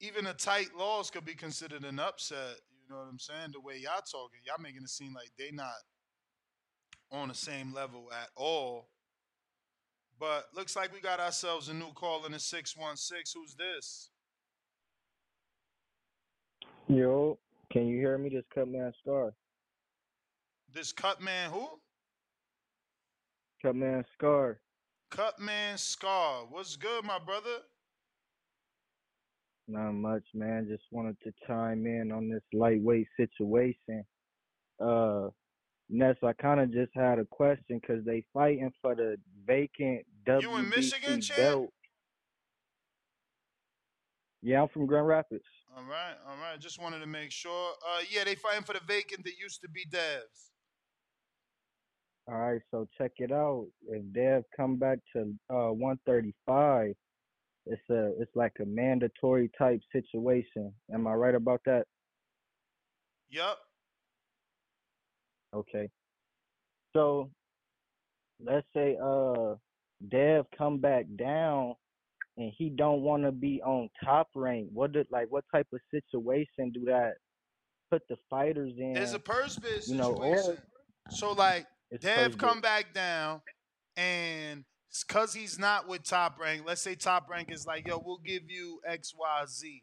Even 0.00 0.26
a 0.26 0.34
tight 0.34 0.74
loss 0.76 1.10
could 1.10 1.24
be 1.24 1.34
considered 1.34 1.84
an 1.84 1.98
upset. 1.98 2.56
You 2.82 2.90
know 2.90 3.00
what 3.00 3.08
I'm 3.10 3.18
saying? 3.18 3.50
The 3.52 3.60
way 3.60 3.76
y'all 3.76 4.00
talking, 4.00 4.40
y'all 4.44 4.56
making 4.60 4.82
it 4.82 4.88
seem 4.88 5.12
like 5.14 5.30
they 5.38 5.50
not 5.52 5.68
on 7.12 7.28
the 7.28 7.34
same 7.34 7.74
level 7.74 8.08
at 8.12 8.28
all. 8.34 8.88
But 10.18 10.46
looks 10.54 10.76
like 10.76 10.92
we 10.92 11.00
got 11.00 11.20
ourselves 11.20 11.68
a 11.68 11.74
new 11.74 11.92
call 11.92 12.24
in 12.26 12.32
the 12.32 12.38
six 12.38 12.76
one 12.76 12.96
six. 12.96 13.32
Who's 13.32 13.54
this? 13.54 14.10
Yo, 16.88 17.38
can 17.70 17.86
you 17.86 17.98
hear 17.98 18.18
me? 18.18 18.30
This 18.30 18.44
Cutman 18.54 18.92
Scar. 19.00 19.32
This 20.72 20.92
Cutman 20.92 21.50
who? 21.50 21.68
Cutman 23.62 24.04
Scar. 24.14 24.60
Cutman 25.10 25.76
Scar. 25.78 26.46
What's 26.48 26.76
good, 26.76 27.04
my 27.04 27.18
brother? 27.18 27.58
Not 29.70 29.92
much, 29.92 30.24
man. 30.34 30.66
Just 30.68 30.82
wanted 30.90 31.16
to 31.22 31.32
chime 31.46 31.86
in 31.86 32.10
on 32.10 32.28
this 32.28 32.42
lightweight 32.52 33.06
situation. 33.16 34.04
Uh, 34.84 35.28
Ness, 35.88 36.16
I 36.24 36.32
kind 36.34 36.58
of 36.60 36.72
just 36.72 36.90
had 36.94 37.20
a 37.20 37.24
question 37.26 37.78
because 37.80 38.04
they 38.04 38.24
fighting 38.34 38.72
for 38.82 38.96
the 38.96 39.16
vacant 39.46 40.04
WBC 40.26 40.42
You 40.42 40.56
in 40.56 40.68
Michigan, 40.68 41.20
champ? 41.20 41.38
belt. 41.38 41.68
Yeah, 44.42 44.62
I'm 44.62 44.68
from 44.68 44.86
Grand 44.86 45.06
Rapids. 45.06 45.44
All 45.76 45.84
right, 45.84 46.14
all 46.28 46.36
right. 46.42 46.58
Just 46.58 46.80
wanted 46.82 47.00
to 47.00 47.06
make 47.06 47.30
sure. 47.30 47.72
Uh, 47.88 48.00
yeah, 48.10 48.24
they 48.24 48.34
fighting 48.34 48.64
for 48.64 48.72
the 48.72 48.80
vacant 48.88 49.24
that 49.24 49.38
used 49.40 49.60
to 49.60 49.68
be 49.68 49.84
Devs. 49.88 50.48
All 52.26 52.38
right, 52.38 52.60
so 52.72 52.88
check 52.98 53.12
it 53.18 53.30
out. 53.30 53.66
If 53.88 54.02
Dev 54.12 54.42
come 54.56 54.76
back 54.76 54.98
to 55.14 55.32
uh 55.48 55.72
135, 55.72 56.94
it's 57.66 57.82
a 57.90 58.12
it's 58.20 58.34
like 58.34 58.52
a 58.60 58.64
mandatory 58.66 59.50
type 59.56 59.80
situation. 59.92 60.72
Am 60.92 61.06
I 61.06 61.14
right 61.14 61.34
about 61.34 61.60
that? 61.66 61.84
Yup. 63.28 63.58
Okay. 65.54 65.88
So 66.94 67.30
let's 68.44 68.66
say 68.74 68.96
uh 69.02 69.54
Dev 70.10 70.46
come 70.56 70.78
back 70.78 71.06
down 71.16 71.74
and 72.36 72.52
he 72.56 72.70
don't 72.70 73.02
want 73.02 73.24
to 73.24 73.32
be 73.32 73.60
on 73.62 73.88
top 74.02 74.28
rank. 74.34 74.68
What 74.72 74.92
did 74.92 75.06
like 75.10 75.26
what 75.30 75.44
type 75.54 75.68
of 75.72 75.80
situation 75.90 76.72
do 76.72 76.84
that 76.86 77.14
put 77.90 78.02
the 78.08 78.16
fighters 78.28 78.72
in? 78.78 78.94
There's 78.94 79.14
a 79.14 79.18
purse 79.18 79.56
bid 79.58 79.86
you 79.86 79.96
know, 79.96 80.14
or. 80.14 80.56
So 81.10 81.32
like 81.32 81.66
Dev 82.00 82.38
come 82.38 82.60
back 82.60 82.94
down, 82.94 83.40
and 83.96 84.64
because 85.06 85.32
he's 85.32 85.58
not 85.58 85.88
with 85.88 86.02
Top 86.02 86.38
Rank, 86.38 86.62
let's 86.66 86.82
say 86.82 86.94
Top 86.94 87.28
Rank 87.30 87.50
is 87.50 87.66
like, 87.66 87.86
yo, 87.86 88.02
we'll 88.04 88.18
give 88.18 88.42
you 88.48 88.80
X, 88.86 89.12
Y, 89.16 89.44
Z. 89.48 89.82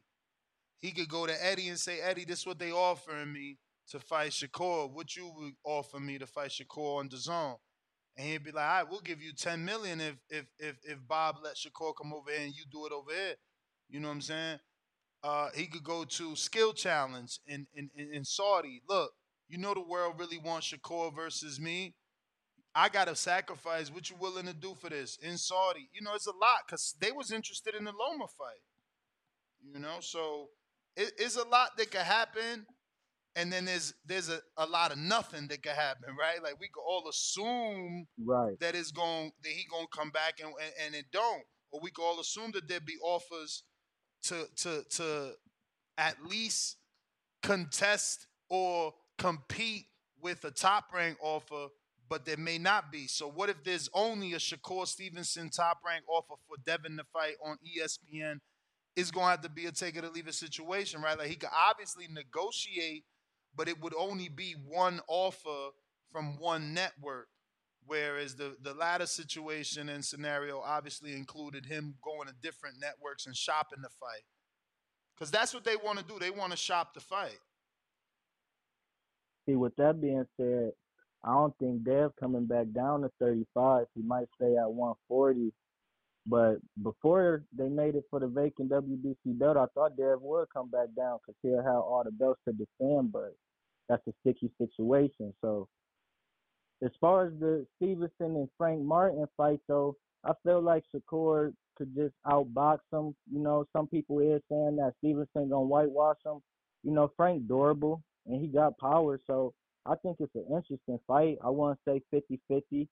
He 0.79 0.91
could 0.91 1.09
go 1.09 1.25
to 1.25 1.45
Eddie 1.45 1.69
and 1.69 1.79
say, 1.79 1.99
Eddie, 2.01 2.25
this 2.25 2.39
is 2.41 2.45
what 2.45 2.59
they 2.59 2.71
offering 2.71 3.31
me 3.31 3.57
to 3.89 3.99
fight 3.99 4.31
Shakur. 4.31 4.91
What 4.91 5.15
you 5.15 5.31
would 5.35 5.53
offer 5.63 5.99
me 5.99 6.17
to 6.17 6.27
fight 6.27 6.51
Shakur 6.51 6.99
on 6.99 7.09
the 7.09 7.17
zone? 7.17 7.55
And 8.15 8.27
he'd 8.27 8.43
be 8.43 8.51
like, 8.51 8.65
all 8.65 8.77
right, 8.81 8.89
we'll 8.89 9.01
give 9.01 9.21
you 9.21 9.31
10 9.33 9.63
million 9.63 10.01
if 10.01 10.15
if 10.29 10.45
if 10.59 10.75
if 10.83 10.97
Bob 11.07 11.37
let 11.43 11.55
Shakur 11.55 11.93
come 11.95 12.13
over 12.13 12.29
here 12.31 12.45
and 12.45 12.53
you 12.53 12.63
do 12.71 12.85
it 12.85 12.91
over 12.91 13.11
here. 13.11 13.35
You 13.89 13.99
know 13.99 14.09
what 14.09 14.15
I'm 14.15 14.21
saying? 14.21 14.59
Uh, 15.23 15.49
he 15.55 15.67
could 15.67 15.83
go 15.83 16.03
to 16.03 16.35
skill 16.35 16.73
challenge 16.73 17.39
in, 17.47 17.65
in, 17.73 17.89
in 17.95 18.23
Saudi. 18.23 18.81
Look, 18.87 19.11
you 19.47 19.57
know 19.57 19.73
the 19.73 19.81
world 19.81 20.15
really 20.19 20.37
wants 20.37 20.71
Shakur 20.71 21.15
versus 21.15 21.59
me. 21.59 21.95
I 22.77 22.89
gotta 22.89 23.15
sacrifice. 23.15 23.91
What 23.91 24.09
you 24.09 24.15
willing 24.19 24.45
to 24.45 24.53
do 24.53 24.75
for 24.79 24.89
this 24.89 25.17
in 25.23 25.37
Saudi? 25.39 25.89
You 25.93 26.01
know, 26.03 26.13
it's 26.13 26.27
a 26.27 26.31
lot 26.39 26.59
because 26.67 26.95
they 27.01 27.11
was 27.11 27.31
interested 27.31 27.73
in 27.73 27.83
the 27.85 27.91
Loma 27.91 28.27
fight. 28.37 28.61
You 29.73 29.79
know, 29.79 29.97
so 29.99 30.49
it, 30.95 31.11
it's 31.17 31.35
a 31.37 31.47
lot 31.47 31.71
that 31.77 31.89
could 31.89 32.01
happen, 32.01 32.67
and 33.35 33.51
then 33.51 33.65
there's 33.65 33.95
there's 34.05 34.29
a, 34.29 34.39
a 34.57 34.67
lot 34.67 34.91
of 34.91 34.99
nothing 34.99 35.47
that 35.47 35.63
could 35.63 35.71
happen, 35.71 36.15
right? 36.19 36.41
Like 36.41 36.59
we 36.59 36.67
could 36.67 36.83
all 36.87 37.07
assume 37.09 38.05
Right. 38.23 38.59
that 38.59 38.75
it's 38.75 38.91
going 38.91 39.31
that 39.43 39.49
he 39.49 39.65
gonna 39.71 39.87
come 39.91 40.11
back 40.11 40.35
and, 40.39 40.53
and 40.63 40.73
and 40.85 40.95
it 40.95 41.05
don't, 41.11 41.43
or 41.71 41.81
we 41.81 41.89
could 41.89 42.03
all 42.03 42.19
assume 42.19 42.51
that 42.51 42.67
there'd 42.69 42.85
be 42.85 42.97
offers 43.03 43.63
to 44.25 44.45
to 44.57 44.83
to 44.91 45.31
at 45.97 46.23
least 46.23 46.77
contest 47.41 48.27
or 48.49 48.93
compete 49.17 49.85
with 50.21 50.43
a 50.45 50.51
top 50.51 50.85
rank 50.93 51.17
offer, 51.21 51.67
but 52.09 52.25
there 52.25 52.37
may 52.37 52.57
not 52.57 52.91
be. 52.91 53.07
So 53.07 53.29
what 53.29 53.49
if 53.49 53.63
there's 53.63 53.89
only 53.93 54.33
a 54.33 54.37
Shakur 54.37 54.87
Stevenson 54.87 55.49
top 55.49 55.79
rank 55.85 56.03
offer 56.07 56.35
for 56.47 56.57
Devin 56.65 56.97
to 56.97 57.03
fight 57.05 57.35
on 57.45 57.57
ESPN? 57.65 58.39
It's 58.95 59.11
gonna 59.11 59.27
have 59.27 59.41
to 59.41 59.49
be 59.49 59.65
a 59.65 59.71
take 59.71 59.95
it 59.95 60.03
or 60.03 60.09
leave 60.09 60.27
it 60.27 60.33
situation, 60.33 61.01
right? 61.01 61.17
Like 61.17 61.27
he 61.27 61.35
could 61.35 61.49
obviously 61.55 62.07
negotiate, 62.09 63.03
but 63.55 63.67
it 63.67 63.81
would 63.81 63.93
only 63.95 64.29
be 64.29 64.55
one 64.67 65.01
offer 65.07 65.71
from 66.11 66.37
one 66.39 66.73
network. 66.73 67.27
Whereas 67.85 68.35
the 68.35 68.55
the 68.61 68.73
latter 68.73 69.05
situation 69.05 69.89
and 69.89 70.03
scenario 70.03 70.59
obviously 70.59 71.13
included 71.13 71.65
him 71.65 71.95
going 72.03 72.27
to 72.27 72.33
different 72.41 72.77
networks 72.81 73.27
and 73.27 73.35
shopping 73.35 73.81
the 73.81 73.89
fight. 73.89 74.23
Because 75.15 75.31
that's 75.31 75.53
what 75.53 75.63
they 75.63 75.75
want 75.75 75.99
to 75.99 76.05
do. 76.05 76.19
They 76.19 76.29
want 76.29 76.51
to 76.51 76.57
shop 76.57 76.93
the 76.93 76.99
fight. 76.99 77.39
See, 79.47 79.55
with 79.55 79.75
that 79.77 80.01
being 80.01 80.25
said, 80.37 80.71
I 81.23 81.33
don't 81.33 81.57
think 81.57 81.83
Dev 81.83 82.11
coming 82.19 82.45
back 82.45 82.67
down 82.73 83.01
to 83.01 83.11
35. 83.19 83.85
He 83.95 84.01
might 84.01 84.27
stay 84.35 84.55
at 84.57 84.71
140. 84.71 85.51
But 86.29 86.57
before 86.83 87.43
they 87.57 87.69
made 87.69 87.95
it 87.95 88.03
for 88.09 88.19
the 88.19 88.27
vacant 88.27 88.69
WBC 88.69 89.39
belt, 89.39 89.57
I 89.57 89.65
thought 89.73 89.97
Dev 89.97 90.21
would 90.21 90.47
come 90.53 90.69
back 90.69 90.89
down 90.95 91.19
because 91.19 91.37
he'll 91.41 91.63
have 91.63 91.83
all 91.83 92.03
the 92.03 92.11
belts 92.11 92.41
to 92.45 92.53
defend. 92.53 93.11
But 93.11 93.35
that's 93.87 94.05
a 94.07 94.13
sticky 94.21 94.51
situation. 94.57 95.33
So 95.41 95.67
as 96.83 96.91
far 96.99 97.27
as 97.27 97.33
the 97.39 97.65
Stevenson 97.77 98.35
and 98.35 98.49
Frank 98.57 98.81
Martin 98.81 99.25
fight, 99.37 99.59
though, 99.67 99.95
I 100.23 100.33
feel 100.43 100.61
like 100.61 100.83
Shakur 100.93 101.53
could 101.77 101.95
just 101.95 102.13
outbox 102.25 102.79
him. 102.91 103.15
You 103.31 103.39
know, 103.39 103.65
some 103.71 103.87
people 103.87 104.19
is 104.19 104.41
saying 104.49 104.75
that 104.77 104.93
Stevenson 104.99 105.49
gonna 105.49 105.61
whitewash 105.61 106.17
him. 106.25 106.41
You 106.83 106.91
know, 106.91 107.11
Frank 107.15 107.47
durable 107.47 108.01
and 108.25 108.41
he 108.41 108.47
got 108.47 108.77
power, 108.77 109.19
so 109.25 109.53
I 109.87 109.95
think 109.95 110.17
it's 110.19 110.35
an 110.35 110.45
interesting 110.49 110.99
fight. 111.07 111.37
I 111.43 111.49
want 111.49 111.79
to 111.85 112.01
say 112.13 112.23
50-50. 112.51 112.87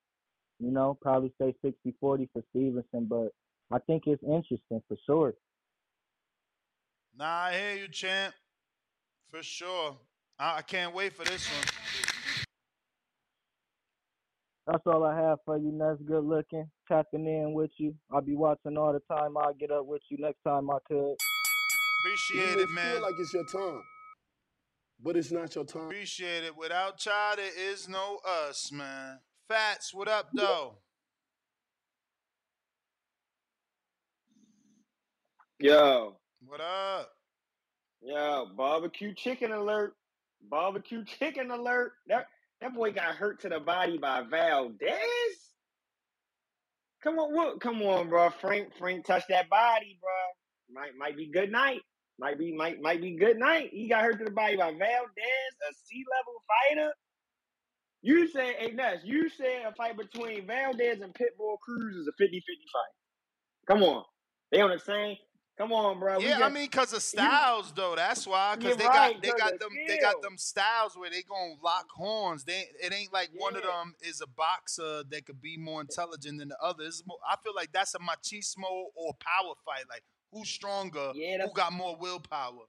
You 0.59 0.71
know, 0.71 0.97
probably 1.01 1.33
say 1.39 1.53
60-40 1.63 2.29
for 2.31 2.41
Stevenson, 2.51 3.07
but 3.09 3.29
I 3.71 3.79
think 3.79 4.03
it's 4.07 4.23
interesting 4.23 4.81
for 4.87 4.97
sure. 5.05 5.33
Nah, 7.17 7.45
I 7.45 7.53
hear 7.53 7.75
you, 7.75 7.87
champ. 7.89 8.33
For 9.29 9.43
sure. 9.43 9.97
I, 10.39 10.57
I 10.57 10.61
can't 10.61 10.93
wait 10.93 11.13
for 11.13 11.25
this 11.25 11.47
one. 11.49 11.67
That's 14.67 14.83
all 14.87 15.03
I 15.03 15.15
have 15.15 15.39
for 15.45 15.57
you. 15.57 15.77
That's 15.77 16.01
good 16.01 16.23
looking. 16.23 16.69
Tapping 16.87 17.27
in 17.27 17.53
with 17.53 17.71
you. 17.77 17.93
I'll 18.11 18.21
be 18.21 18.35
watching 18.35 18.77
all 18.77 18.93
the 18.93 19.01
time. 19.13 19.37
I'll 19.37 19.53
get 19.53 19.71
up 19.71 19.85
with 19.85 20.01
you 20.09 20.17
next 20.19 20.41
time 20.43 20.69
I 20.69 20.77
could. 20.87 21.15
Appreciate 22.01 22.55
may 22.55 22.63
it, 22.63 22.69
man. 22.71 22.93
feel 22.93 23.01
like 23.01 23.13
it's 23.19 23.33
your 23.33 23.45
time, 23.45 23.81
but 25.01 25.17
it's 25.17 25.31
not 25.31 25.55
your 25.55 25.65
time. 25.65 25.83
Appreciate 25.83 26.43
it. 26.43 26.57
Without 26.57 27.05
y'all, 27.05 27.35
there 27.35 27.51
is 27.57 27.89
no 27.89 28.19
us, 28.27 28.71
man. 28.71 29.19
Fats, 29.47 29.93
what 29.93 30.07
up, 30.07 30.29
though? 30.35 30.79
Yo, 35.59 36.17
What 36.45 36.61
up? 36.61 37.09
Yo, 38.01 38.47
barbecue 38.57 39.13
chicken 39.15 39.51
alert. 39.51 39.95
Barbecue 40.49 41.03
chicken 41.05 41.51
alert. 41.51 41.93
That 42.07 42.27
that 42.61 42.75
boy 42.75 42.91
got 42.91 43.15
hurt 43.15 43.41
to 43.41 43.49
the 43.49 43.59
body 43.59 43.97
by 43.97 44.23
Valdez. 44.29 44.91
Come 47.03 47.19
on, 47.19 47.33
what? 47.33 47.61
Come 47.61 47.81
on, 47.83 48.09
bro. 48.09 48.29
Frank, 48.29 48.69
Frank 48.77 49.05
touched 49.05 49.29
that 49.29 49.49
body, 49.49 49.99
bro. 50.01 50.81
Might 50.81 50.95
might 50.97 51.17
be 51.17 51.31
good 51.31 51.51
night. 51.51 51.81
Might 52.17 52.39
be 52.39 52.53
might 52.53 52.81
might 52.81 53.01
be 53.01 53.15
good 53.15 53.37
night. 53.37 53.71
He 53.73 53.89
got 53.89 54.03
hurt 54.03 54.19
to 54.19 54.25
the 54.25 54.31
body 54.31 54.55
by 54.55 54.71
Valdez, 54.71 54.81
a 54.81 55.73
C 55.73 56.03
level 56.09 56.41
fighter. 56.47 56.93
You 58.01 58.27
said, 58.27 58.55
hey 58.59 58.71
Ness, 58.71 58.99
you 59.03 59.29
said 59.29 59.63
a 59.67 59.73
fight 59.73 59.97
between 59.97 60.45
Valdez 60.45 61.01
and 61.01 61.13
Pitbull 61.13 61.59
Cruz 61.59 61.95
is 61.95 62.07
a 62.07 62.23
50-50 62.23 62.37
fight. 62.37 62.93
Come 63.67 63.83
on. 63.83 64.03
They 64.51 64.61
on 64.61 64.69
the 64.69 64.79
same. 64.79 65.17
Come 65.57 65.71
on, 65.71 65.99
bro. 65.99 66.19
We 66.19 66.27
Yeah, 66.27 66.45
I 66.45 66.49
mean, 66.49 66.67
cause 66.69 66.91
of 66.91 67.01
styles 67.01 67.71
though. 67.73 67.95
That's 67.95 68.27
why. 68.27 68.57
Cause 68.61 68.75
they 68.75 68.85
right, 68.85 69.13
got 69.13 69.21
they 69.21 69.29
got 69.29 69.59
them 69.59 69.69
they 69.87 69.97
got 69.97 70.21
them 70.21 70.37
styles 70.37 70.97
where 70.97 71.09
they 71.09 71.23
gonna 71.23 71.53
lock 71.63 71.87
horns. 71.95 72.43
They 72.43 72.65
it 72.81 72.93
ain't 72.93 73.13
like 73.13 73.29
one 73.37 73.55
of 73.55 73.63
them 73.63 73.95
is 74.01 74.21
a 74.21 74.27
boxer 74.27 75.03
that 75.09 75.25
could 75.25 75.41
be 75.41 75.57
more 75.57 75.79
intelligent 75.79 76.39
than 76.39 76.49
the 76.49 76.57
other. 76.61 76.83
It's 76.83 77.03
more, 77.07 77.17
I 77.27 77.37
feel 77.41 77.55
like 77.55 77.71
that's 77.71 77.95
a 77.95 77.99
machismo 77.99 78.69
or 78.95 79.13
power 79.19 79.53
fight. 79.65 79.85
Like 79.89 80.03
who's 80.35 80.49
stronger? 80.49 81.13
Yeah, 81.15 81.45
who 81.45 81.53
got 81.53 81.73
more 81.73 81.97
willpower? 81.99 82.65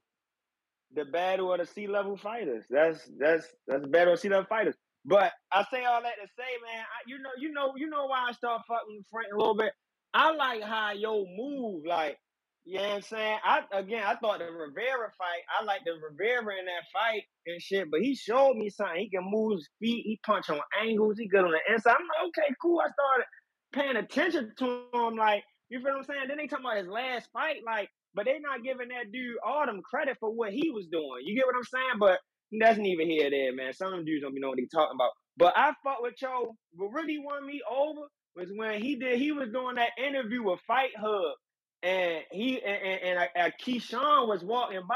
the 0.95 1.05
battle 1.05 1.53
of 1.53 1.59
the 1.59 1.65
C 1.65 1.87
level 1.87 2.17
fighters. 2.17 2.65
That's 2.69 2.99
that's 3.19 3.45
that's 3.67 3.81
the 3.81 3.87
battle 3.87 4.13
of 4.13 4.19
C 4.19 4.29
level 4.29 4.45
fighters. 4.47 4.75
But 5.05 5.31
I 5.51 5.65
say 5.71 5.85
all 5.85 6.01
that 6.01 6.15
to 6.21 6.27
say, 6.37 6.51
man, 6.65 6.81
I, 6.83 7.03
you 7.07 7.17
know, 7.19 7.29
you 7.39 7.51
know, 7.51 7.73
you 7.77 7.89
know 7.89 8.07
why 8.07 8.27
I 8.29 8.33
start 8.33 8.61
fucking 8.67 8.97
with 8.97 9.05
Frank 9.11 9.27
a 9.33 9.37
little 9.37 9.55
bit. 9.55 9.71
I 10.13 10.31
like 10.31 10.61
how 10.63 10.91
yo 10.93 11.25
move, 11.37 11.83
like, 11.85 12.17
you 12.65 12.77
know 12.77 12.83
what 12.83 12.95
I'm 12.95 13.01
saying? 13.01 13.37
I 13.43 13.61
again 13.73 14.03
I 14.05 14.15
thought 14.15 14.39
the 14.39 14.45
Rivera 14.45 15.11
fight, 15.17 15.43
I 15.59 15.63
like 15.63 15.81
the 15.85 15.93
Rivera 15.93 16.59
in 16.59 16.65
that 16.65 16.83
fight 16.91 17.23
and 17.45 17.61
shit, 17.61 17.89
but 17.91 18.01
he 18.01 18.15
showed 18.15 18.55
me 18.55 18.69
something. 18.69 18.99
He 18.99 19.09
can 19.09 19.29
move 19.29 19.53
his 19.57 19.69
feet, 19.79 20.03
he 20.05 20.19
punch 20.25 20.49
on 20.49 20.59
angles, 20.81 21.17
he 21.17 21.27
good 21.27 21.45
on 21.45 21.51
the 21.51 21.73
inside. 21.73 21.95
I'm 21.99 22.07
like, 22.07 22.29
okay, 22.29 22.53
cool. 22.61 22.79
I 22.79 22.89
started 22.91 23.25
paying 23.73 23.95
attention 24.03 24.53
to 24.59 24.83
him, 24.93 25.15
like, 25.15 25.43
you 25.69 25.79
feel 25.81 25.93
what 25.93 25.99
I'm 25.99 26.05
saying? 26.05 26.21
Then 26.29 26.37
they 26.37 26.47
talking 26.47 26.65
about 26.65 26.77
his 26.79 26.87
last 26.87 27.29
fight, 27.33 27.61
like, 27.65 27.89
but 28.15 28.25
they 28.25 28.39
not 28.39 28.63
giving 28.63 28.89
that 28.89 29.11
dude 29.11 29.37
all 29.45 29.65
them 29.67 29.81
credit 29.83 30.17
for 30.19 30.31
what 30.33 30.53
he 30.53 30.71
was 30.71 30.87
doing. 30.87 31.23
You 31.25 31.35
get 31.35 31.47
what 31.47 31.55
I'm 31.57 31.65
saying? 31.65 31.99
But 31.99 32.19
that's 32.59 32.79
neither 32.79 33.03
here 33.03 33.29
there, 33.31 33.53
man. 33.55 33.73
Some 33.73 33.89
of 33.89 33.93
them 33.95 34.05
dudes 34.05 34.23
don't 34.23 34.35
be 34.35 34.41
know 34.41 34.49
what 34.49 34.57
they 34.59 34.67
talking 34.73 34.95
about. 34.95 35.11
But 35.37 35.53
I 35.57 35.73
fought 35.83 36.03
with 36.03 36.15
Joe. 36.17 36.55
What 36.75 36.93
really 36.93 37.19
won 37.19 37.45
me 37.45 37.61
over 37.69 38.07
was 38.35 38.49
when 38.55 38.81
he 38.81 38.95
did. 38.97 39.19
He 39.19 39.33
was 39.33 39.49
doing 39.51 39.75
that 39.75 39.91
interview 39.99 40.43
with 40.43 40.61
Fight 40.67 40.91
Hub, 40.99 41.35
and 41.83 42.23
he 42.31 42.61
and 42.63 42.77
and, 43.03 43.19
and 43.19 43.29
uh, 43.37 43.51
Keyshawn 43.65 44.29
was 44.29 44.43
walking 44.43 44.83
by, 44.87 44.95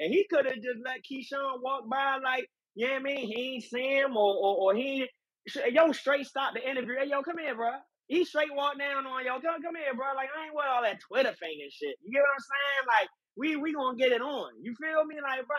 and 0.00 0.12
he 0.12 0.26
could 0.30 0.46
have 0.46 0.56
just 0.56 0.80
let 0.84 1.00
Keyshawn 1.10 1.62
walk 1.62 1.88
by, 1.90 2.18
like 2.24 2.46
you 2.76 2.86
know 2.88 2.94
what 2.94 3.00
I 3.00 3.04
mean. 3.04 3.28
He 3.28 3.54
ain't 3.54 3.64
see 3.64 3.98
him, 3.98 4.16
or 4.16 4.34
or, 4.36 4.72
or 4.72 4.76
he 4.76 5.08
yo 5.72 5.92
straight 5.92 6.26
stop 6.26 6.54
the 6.54 6.68
interview. 6.68 6.96
Hey 7.00 7.08
yo, 7.10 7.22
come 7.22 7.38
here, 7.38 7.56
bro. 7.56 7.72
He 8.10 8.26
straight 8.26 8.54
walk 8.54 8.78
down 8.78 9.06
on 9.06 9.26
yo. 9.26 9.40
Come, 9.40 9.62
come 9.62 9.76
here, 9.76 9.94
bro. 9.94 10.08
Like 10.16 10.30
I 10.36 10.46
ain't 10.46 10.56
with 10.56 10.66
all 10.66 10.82
that 10.82 11.00
Twitter 11.00 11.34
thing 11.38 11.58
and 11.62 11.72
shit. 11.72 11.96
You 12.02 12.12
get 12.12 12.22
what 12.26 12.36
I'm 12.36 12.46
saying? 12.50 12.84
Like 12.88 13.10
we 13.38 13.56
we 13.56 13.74
gonna 13.74 13.98
get 13.98 14.12
it 14.12 14.22
on. 14.22 14.52
You 14.62 14.74
feel 14.82 15.06
me? 15.06 15.16
Like, 15.22 15.46
bro, 15.48 15.58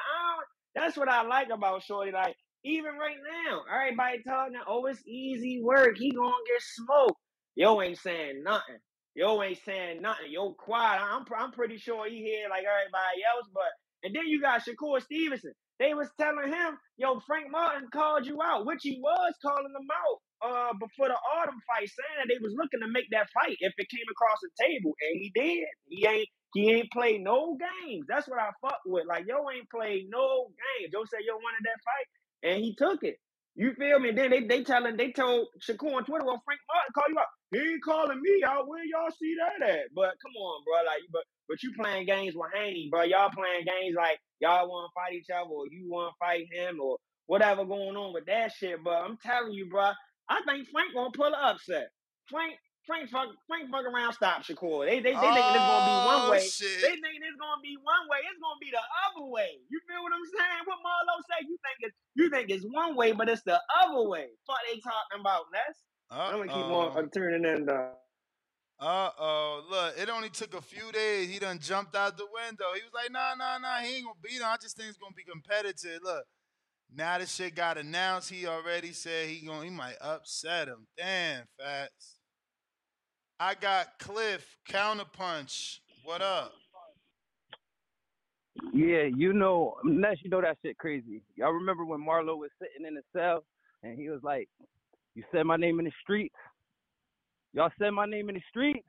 that's 0.76 0.98
what 0.98 1.10
I 1.10 1.24
like 1.24 1.50
about 1.52 1.84
Shorty. 1.84 2.14
Like 2.14 2.36
even 2.66 2.96
right 3.00 3.18
now, 3.50 3.64
everybody 3.72 4.24
talking, 4.28 4.62
oh, 4.68 4.88
it's 4.88 5.04
easy 5.08 5.62
work. 5.64 5.98
He 5.98 6.12
gonna 6.12 6.46
get 6.48 6.62
smoked. 6.64 7.22
Yo 7.56 7.82
ain't 7.84 8.00
saying 8.00 8.44
nothing. 8.44 8.80
Yo 9.16 9.44
ain't 9.44 9.60
saying 9.66 10.04
nothing. 10.04 10.32
Yo 10.32 10.54
quiet. 10.54 11.02
I'm 11.02 11.26
I'm 11.38 11.54
pretty 11.54 11.80
sure 11.80 12.08
he 12.10 12.18
here 12.24 12.50
like 12.50 12.66
everybody 12.70 13.26
else. 13.26 13.50
But 13.54 13.74
and 14.06 14.16
then 14.16 14.28
you 14.28 14.42
got 14.42 14.64
Shakur 14.64 15.04
Stevenson. 15.04 15.54
They 15.80 15.96
was 15.96 16.10
telling 16.20 16.50
him, 16.54 16.80
yo, 16.98 17.22
Frank 17.28 17.52
Martin 17.52 17.90
called 17.94 18.26
you 18.28 18.40
out, 18.44 18.66
which 18.66 18.82
he 18.84 19.00
was 19.04 19.34
calling 19.46 19.74
them 19.74 19.88
out 19.92 20.16
uh 20.44 20.74
before 20.80 21.10
the 21.10 21.18
Artem 21.38 21.60
fight, 21.68 21.90
saying 21.90 22.18
that 22.20 22.28
they 22.30 22.40
was 22.42 22.56
looking 22.58 22.82
to 22.82 22.90
make 22.92 23.08
that 23.12 23.30
fight 23.34 23.58
if 23.62 23.74
it 23.78 23.90
came 23.90 24.08
across 24.12 24.40
the 24.42 24.52
table, 24.62 24.94
and 25.02 25.14
he 25.22 25.32
did. 25.36 25.68
He 25.90 26.08
ain't 26.08 26.30
he 26.54 26.72
ain't 26.72 26.92
played 26.92 27.22
no 27.22 27.58
games. 27.58 28.06
That's 28.10 28.28
what 28.28 28.40
I 28.40 28.52
fuck 28.62 28.80
with. 28.86 29.08
Like 29.08 29.26
yo 29.28 29.44
ain't 29.52 29.70
played 29.70 30.08
no 30.10 30.52
games. 30.56 30.94
Yo 30.94 31.06
said 31.06 31.26
yo 31.28 31.36
wanted 31.38 31.66
that 31.66 31.82
fight, 31.86 32.08
and 32.52 32.64
he 32.64 32.76
took 32.76 33.04
it. 33.04 33.18
You 33.56 33.74
feel 33.76 34.00
me? 34.00 34.12
Then 34.12 34.32
they 34.32 34.46
they 34.48 34.64
telling 34.64 34.98
they 34.98 35.12
told 35.12 35.48
Shakur 35.62 35.94
on 35.96 36.06
Twitter, 36.06 36.26
well 36.26 36.42
Frank 36.46 36.62
Martin 36.72 36.94
call 36.96 37.10
you 37.10 37.20
out. 37.20 37.32
He 37.52 37.60
ain't 37.60 37.84
calling 37.84 38.22
me 38.22 38.44
out. 38.48 38.68
Where 38.68 38.86
y'all 38.86 39.12
see 39.12 39.36
that 39.40 39.68
at? 39.68 39.94
But 39.96 40.16
come 40.24 40.36
on, 40.40 40.64
bro. 40.66 40.76
Like 40.86 41.04
but 41.12 41.24
but 41.50 41.64
you 41.64 41.74
playing 41.78 42.08
games 42.08 42.36
with 42.36 42.52
Haney, 42.56 42.90
bro. 42.92 43.04
Y'all 43.04 43.32
playing 43.32 43.66
games 43.66 43.96
like 43.98 44.20
y'all 44.40 44.70
want 44.70 44.90
to 44.90 44.94
fight 44.96 45.14
each 45.16 45.30
other, 45.30 45.50
or 45.50 45.68
you 45.72 45.90
want 45.90 46.14
to 46.14 46.18
fight 46.20 46.46
him, 46.52 46.80
or 46.82 46.98
whatever 47.28 47.66
going 47.66 47.98
on 47.98 48.14
with 48.14 48.26
that 48.28 48.54
shit. 48.54 48.84
But 48.84 48.96
I'm 49.04 49.18
telling 49.24 49.54
you, 49.54 49.68
bro, 49.70 49.92
I 50.32 50.40
think 50.48 50.68
Frank 50.72 50.94
gonna 50.96 51.12
pull 51.12 51.28
an 51.28 51.36
upset. 51.36 51.92
Frank, 52.32 52.56
Frank, 52.88 53.10
fuck, 53.12 53.28
Frank, 53.48 53.68
fuck 53.70 53.84
around, 53.84 54.14
stop 54.14 54.44
Shakur. 54.48 54.88
They, 54.88 55.04
they, 55.04 55.12
they 55.12 55.20
think 55.36 55.46
it's 55.52 55.68
gonna 55.68 55.86
be 55.92 55.98
one 56.08 56.32
way. 56.32 56.40
shit. 56.48 56.80
They 56.82 56.96
think 57.04 57.20
it's 57.20 57.36
gonna 57.36 57.60
be 57.62 57.76
one 57.84 58.08
way. 58.08 58.24
It's 58.24 58.40
gonna 58.40 58.62
be 58.64 58.72
the 58.72 58.86
other 59.12 59.28
way. 59.28 59.60
You 59.68 59.80
feel 59.92 60.02
what 60.02 60.16
I'm 60.16 60.24
saying? 60.32 60.64
What 60.64 60.80
Marlo 60.80 61.16
say? 61.28 61.44
You 61.44 61.58
think 61.60 61.78
it's 61.84 61.98
you 62.16 62.26
think 62.32 62.46
it's 62.50 62.66
one 62.72 62.96
way, 62.96 63.12
but 63.12 63.28
it's 63.28 63.44
the 63.44 63.60
other 63.84 64.08
way. 64.08 64.32
Fuck, 64.48 64.64
they 64.72 64.80
talking 64.80 65.20
about 65.20 65.52
Ness. 65.52 65.76
I'm 66.10 66.40
gonna 66.40 66.48
keep 66.48 66.72
on 66.72 66.98
uh, 66.98 67.08
turning 67.14 67.44
in. 67.46 67.70
Uh, 67.70 67.92
Uh 68.80 69.12
oh, 69.20 69.62
look, 69.70 69.94
it 70.00 70.10
only 70.10 70.30
took 70.30 70.56
a 70.56 70.62
few 70.62 70.92
days. 70.92 71.30
He 71.30 71.38
done 71.40 71.60
jumped 71.60 71.96
out 71.96 72.18
the 72.18 72.26
window. 72.26 72.66
He 72.74 72.82
was 72.82 72.92
like, 72.96 73.12
nah, 73.12 73.36
nah, 73.36 73.60
nah, 73.60 73.78
he 73.78 73.98
ain't 73.98 74.06
gonna 74.06 74.18
beat 74.24 74.42
him. 74.42 74.48
I 74.48 74.58
just 74.60 74.76
think 74.76 74.90
it's 74.90 74.98
gonna 74.98 75.14
be 75.14 75.24
competitive. 75.24 76.00
Look, 76.04 76.24
now 76.96 77.18
this 77.18 77.34
shit 77.34 77.56
got 77.56 77.78
announced. 77.78 78.30
He 78.30 78.46
already 78.46 78.92
said 78.92 79.30
he 79.30 79.46
going 79.46 79.64
he 79.64 79.70
might 79.70 79.96
upset 80.02 80.68
him. 80.68 80.88
Damn, 80.98 81.44
fats. 81.58 82.20
I 83.40 83.56
got 83.56 83.98
Cliff 84.00 84.46
counterpunch. 84.70 85.80
What 86.04 86.22
up? 86.22 86.54
Yeah, 88.74 89.04
you 89.04 89.34
know, 89.34 89.76
unless 89.84 90.18
you 90.24 90.30
know 90.30 90.42
that 90.42 90.58
shit 90.64 90.78
crazy. 90.78 91.24
Y'all 91.36 91.52
remember 91.52 91.86
when 91.86 92.02
Marlo 92.02 92.38
was 92.38 92.50
sitting 92.60 92.86
in 92.86 92.96
the 92.96 93.02
cell 93.16 93.44
and 93.84 93.98
he 93.98 94.10
was 94.10 94.22
like, 94.24 94.50
"You 95.16 95.24
said 95.32 95.46
my 95.46 95.56
name 95.58 95.80
in 95.80 95.86
the 95.86 95.92
streets." 96.02 96.36
Y'all 97.54 97.72
said 97.80 97.92
my 97.92 98.06
name 98.06 98.30
in 98.30 98.36
the 98.36 98.42
streets 98.50 98.88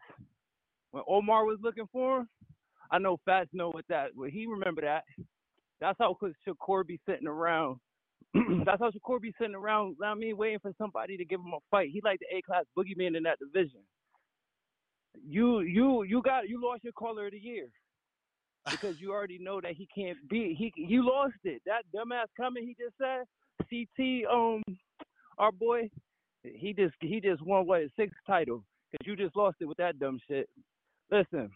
when 0.90 1.02
Omar 1.08 1.44
was 1.44 1.58
looking 1.62 1.88
for 1.92 2.20
him. 2.20 2.28
I 2.90 2.98
know 2.98 3.18
Fats 3.24 3.50
know 3.52 3.70
what 3.70 3.86
that. 3.88 4.10
Well, 4.14 4.30
he 4.30 4.46
remember 4.46 4.82
that. 4.82 5.04
That's 5.80 5.98
how 5.98 6.16
Shakur 6.46 6.86
be 6.86 7.00
sitting 7.08 7.26
around. 7.26 7.78
That's 8.64 8.80
how 8.80 8.90
Shakur 8.90 9.20
be 9.20 9.34
sitting 9.38 9.54
around. 9.54 9.96
I 10.02 10.14
mean, 10.14 10.36
waiting 10.36 10.58
for 10.60 10.72
somebody 10.78 11.16
to 11.16 11.24
give 11.24 11.40
him 11.40 11.52
a 11.54 11.58
fight. 11.70 11.90
He 11.92 12.00
like 12.02 12.20
the 12.20 12.36
A 12.36 12.42
class 12.42 12.64
boogeyman 12.76 13.16
in 13.16 13.22
that 13.24 13.38
division. 13.38 13.80
You 15.26 15.60
you 15.60 16.04
you 16.04 16.22
got 16.22 16.48
you 16.48 16.62
lost 16.62 16.84
your 16.84 16.94
caller 16.94 17.26
of 17.26 17.32
the 17.32 17.38
year 17.38 17.68
because 18.70 18.96
you 18.98 19.12
already 19.12 19.38
know 19.38 19.60
that 19.60 19.72
he 19.72 19.86
can't 19.94 20.16
beat. 20.30 20.56
He 20.56 20.72
you 20.76 21.06
lost 21.06 21.34
it. 21.44 21.60
That 21.66 21.82
dumbass 21.94 22.26
comment 22.40 22.66
he 22.66 22.76
just 22.82 22.96
said. 22.98 23.24
CT 23.68 24.24
um 24.32 24.62
our 25.38 25.52
boy, 25.52 25.90
he 26.42 26.72
just 26.72 26.94
he 27.00 27.20
just 27.20 27.42
won 27.42 27.66
what 27.66 27.82
his 27.82 27.90
sixth 27.96 28.16
title 28.26 28.64
because 28.90 29.06
you 29.06 29.16
just 29.16 29.36
lost 29.36 29.56
it 29.60 29.66
with 29.66 29.78
that 29.78 29.98
dumb 29.98 30.18
shit. 30.28 30.48
Listen, 31.10 31.50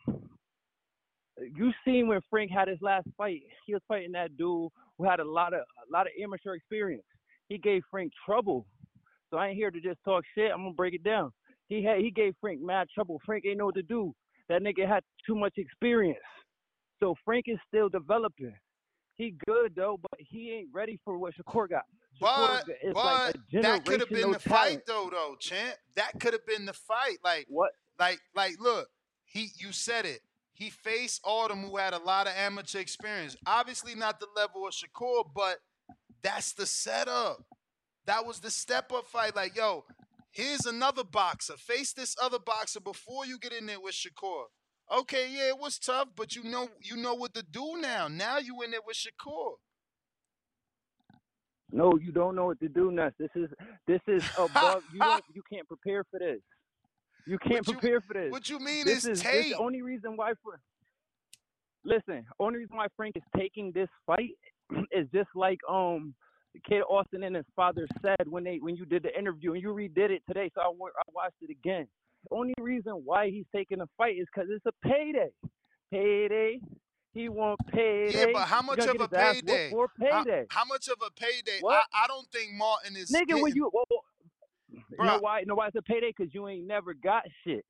you 1.40 1.72
seen 1.84 2.08
when 2.08 2.20
Frank 2.28 2.50
had 2.50 2.68
his 2.68 2.82
last 2.82 3.06
fight, 3.16 3.42
he 3.66 3.72
was 3.72 3.82
fighting 3.88 4.12
that 4.12 4.36
dude 4.36 4.70
who 4.98 5.04
had 5.04 5.20
a 5.20 5.24
lot 5.24 5.52
of 5.54 5.60
a 5.60 5.92
lot 5.92 6.06
of 6.06 6.12
immature 6.20 6.54
experience. 6.54 7.04
He 7.48 7.58
gave 7.58 7.82
Frank 7.90 8.12
trouble. 8.24 8.66
So 9.30 9.38
I 9.38 9.48
ain't 9.48 9.56
here 9.56 9.70
to 9.70 9.80
just 9.80 9.98
talk 10.04 10.24
shit. 10.34 10.50
I'm 10.52 10.62
gonna 10.62 10.74
break 10.74 10.94
it 10.94 11.02
down. 11.04 11.32
He 11.68 11.82
had 11.84 11.98
he 11.98 12.10
gave 12.10 12.34
Frank 12.40 12.60
mad 12.62 12.88
trouble. 12.94 13.20
Frank 13.26 13.44
ain't 13.46 13.58
know 13.58 13.66
what 13.66 13.74
to 13.76 13.82
do. 13.82 14.14
That 14.48 14.62
nigga 14.62 14.86
had 14.88 15.02
too 15.26 15.34
much 15.34 15.54
experience. 15.56 16.20
So 17.00 17.14
Frank 17.24 17.46
is 17.48 17.58
still 17.68 17.88
developing. 17.88 18.54
He 19.16 19.34
good 19.46 19.74
though, 19.74 19.98
but 20.00 20.20
he 20.20 20.52
ain't 20.52 20.68
ready 20.72 20.98
for 21.04 21.18
what 21.18 21.34
Shakur 21.34 21.68
got. 21.68 21.82
Shakur 22.22 22.62
But 22.66 22.68
is 22.82 22.94
but 22.94 23.04
like 23.04 23.62
that 23.62 23.84
could 23.84 24.00
have 24.00 24.08
been 24.08 24.32
the 24.32 24.38
talent. 24.38 24.44
fight 24.44 24.86
though, 24.86 25.08
though, 25.10 25.36
champ. 25.40 25.74
That 25.96 26.12
could 26.20 26.32
have 26.32 26.46
been 26.46 26.66
the 26.66 26.72
fight. 26.72 27.18
Like 27.24 27.46
what? 27.48 27.72
Like 27.98 28.20
like 28.34 28.60
look, 28.60 28.88
he 29.24 29.48
you 29.58 29.72
said 29.72 30.04
it. 30.06 30.20
He 30.56 30.70
faced 30.70 31.20
Artem, 31.24 31.64
who 31.64 31.76
had 31.76 31.92
a 31.94 31.98
lot 31.98 32.26
of 32.26 32.32
amateur 32.36 32.80
experience. 32.80 33.36
Obviously 33.46 33.94
not 33.94 34.20
the 34.20 34.28
level 34.36 34.66
of 34.66 34.72
Shakur, 34.74 35.24
but 35.34 35.58
that's 36.22 36.54
the 36.54 36.66
setup. 36.66 37.44
That 38.06 38.26
was 38.26 38.40
the 38.40 38.50
step 38.50 38.90
up 38.92 39.06
fight. 39.06 39.36
Like 39.36 39.56
yo, 39.56 39.84
here's 40.32 40.66
another 40.66 41.04
boxer. 41.04 41.54
Face 41.58 41.92
this 41.92 42.16
other 42.22 42.38
boxer 42.38 42.80
before 42.80 43.26
you 43.26 43.38
get 43.38 43.52
in 43.52 43.66
there 43.66 43.80
with 43.80 43.94
Shakur. 43.94 44.44
Okay, 45.00 45.28
yeah, 45.30 45.48
it 45.50 45.58
was 45.60 45.78
tough, 45.78 46.08
but 46.16 46.34
you 46.36 46.44
know 46.44 46.68
you 46.82 46.96
know 46.96 47.14
what 47.14 47.34
to 47.34 47.44
do 47.44 47.76
now. 47.80 48.08
Now 48.08 48.38
you 48.38 48.62
in 48.62 48.72
there 48.72 48.80
with 48.86 48.96
Shakur. 48.96 49.54
No, 51.72 51.98
you 52.02 52.12
don't 52.12 52.36
know 52.36 52.46
what 52.46 52.60
to 52.60 52.68
do, 52.68 52.92
Ness. 52.92 53.12
This 53.18 53.30
is 53.36 53.50
this 53.86 54.00
is 54.08 54.24
above. 54.38 54.84
you 54.92 55.00
don't. 55.00 55.24
You 55.34 55.42
can't 55.52 55.68
prepare 55.68 56.04
for 56.10 56.20
this. 56.20 56.40
You 57.26 57.38
can't 57.38 57.66
What 57.66 57.68
you- 57.68 57.72
prepare 57.80 58.00
for 58.00 58.14
this. 58.14 58.30
what 58.30 58.48
you 58.48 58.58
mean 58.58 58.84
this 58.84 58.98
is 58.98 59.06
is 59.18 59.22
this 59.22 59.32
tape. 59.32 59.52
the 59.52 59.58
only 59.58 59.82
reason 59.82 60.16
why 60.16 60.32
for. 60.42 60.60
listen, 61.84 62.24
only 62.38 62.58
reason 62.60 62.76
why 62.76 62.86
Frank 62.96 63.16
is 63.16 63.22
taking 63.36 63.72
this 63.72 63.88
fight 64.06 64.30
is 64.92 65.08
just 65.12 65.28
like 65.34 65.58
um 65.68 66.14
Kid 66.68 66.82
Austin 66.88 67.22
and 67.24 67.36
his 67.36 67.44
father 67.54 67.86
said 68.02 68.26
when 68.28 68.44
they 68.44 68.58
when 68.58 68.76
you 68.76 68.86
did 68.86 69.02
the 69.02 69.16
interview 69.18 69.52
and 69.52 69.62
you 69.62 69.68
redid 69.70 70.10
it 70.10 70.22
today, 70.26 70.50
so 70.54 70.60
I, 70.62 70.66
I 70.68 71.02
watched 71.12 71.36
it 71.42 71.50
again. 71.50 71.86
The 72.30 72.36
only 72.36 72.54
reason 72.58 72.92
why 73.04 73.30
he's 73.30 73.44
taking 73.54 73.78
the 73.78 73.88
fight 73.98 74.16
is 74.16 74.26
because 74.34 74.48
it's 74.50 74.64
a 74.66 74.72
payday. 74.88 75.28
Payday. 75.92 76.60
He 77.12 77.28
want 77.28 77.58
payday. 77.72 78.26
Yeah, 78.26 78.32
but 78.32 78.46
how 78.48 78.62
much 78.62 78.78
of 78.80 79.00
a 79.00 79.08
payday? 79.08 79.70
For 79.70 79.88
How, 80.10 80.22
payday. 80.24 80.44
how 80.50 80.64
much 80.64 80.88
of 80.88 80.96
a 81.06 81.10
payday? 81.10 81.60
I? 81.66 81.82
I 81.94 82.06
don't 82.08 82.26
think 82.32 82.52
Martin 82.54 82.96
is 82.96 83.10
Nigga, 83.10 83.40
when 83.40 83.54
you, 83.54 83.70
well, 83.72 83.84
you 84.98 85.04
know 85.04 85.18
why? 85.18 85.40
You 85.40 85.46
know 85.46 85.54
why 85.54 85.68
it's 85.68 85.76
a 85.76 85.82
payday? 85.82 86.12
Because 86.16 86.32
you 86.34 86.48
ain't 86.48 86.66
never 86.66 86.94
got 86.94 87.22
shit. 87.44 87.64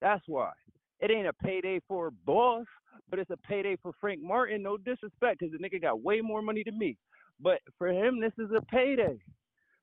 That's 0.00 0.22
why. 0.26 0.52
It 1.00 1.10
ain't 1.10 1.26
a 1.26 1.32
payday 1.32 1.80
for 1.88 2.08
a 2.08 2.12
boss, 2.12 2.66
but 3.08 3.18
it's 3.18 3.30
a 3.30 3.36
payday 3.36 3.76
for 3.82 3.92
Frank 4.00 4.22
Martin. 4.22 4.62
No 4.62 4.76
disrespect, 4.76 5.40
because 5.40 5.52
the 5.52 5.58
nigga 5.58 5.80
got 5.80 6.02
way 6.02 6.20
more 6.20 6.42
money 6.42 6.62
than 6.64 6.78
me. 6.78 6.96
But 7.40 7.60
for 7.78 7.88
him, 7.88 8.20
this 8.20 8.32
is 8.38 8.50
a 8.56 8.60
payday. 8.62 9.18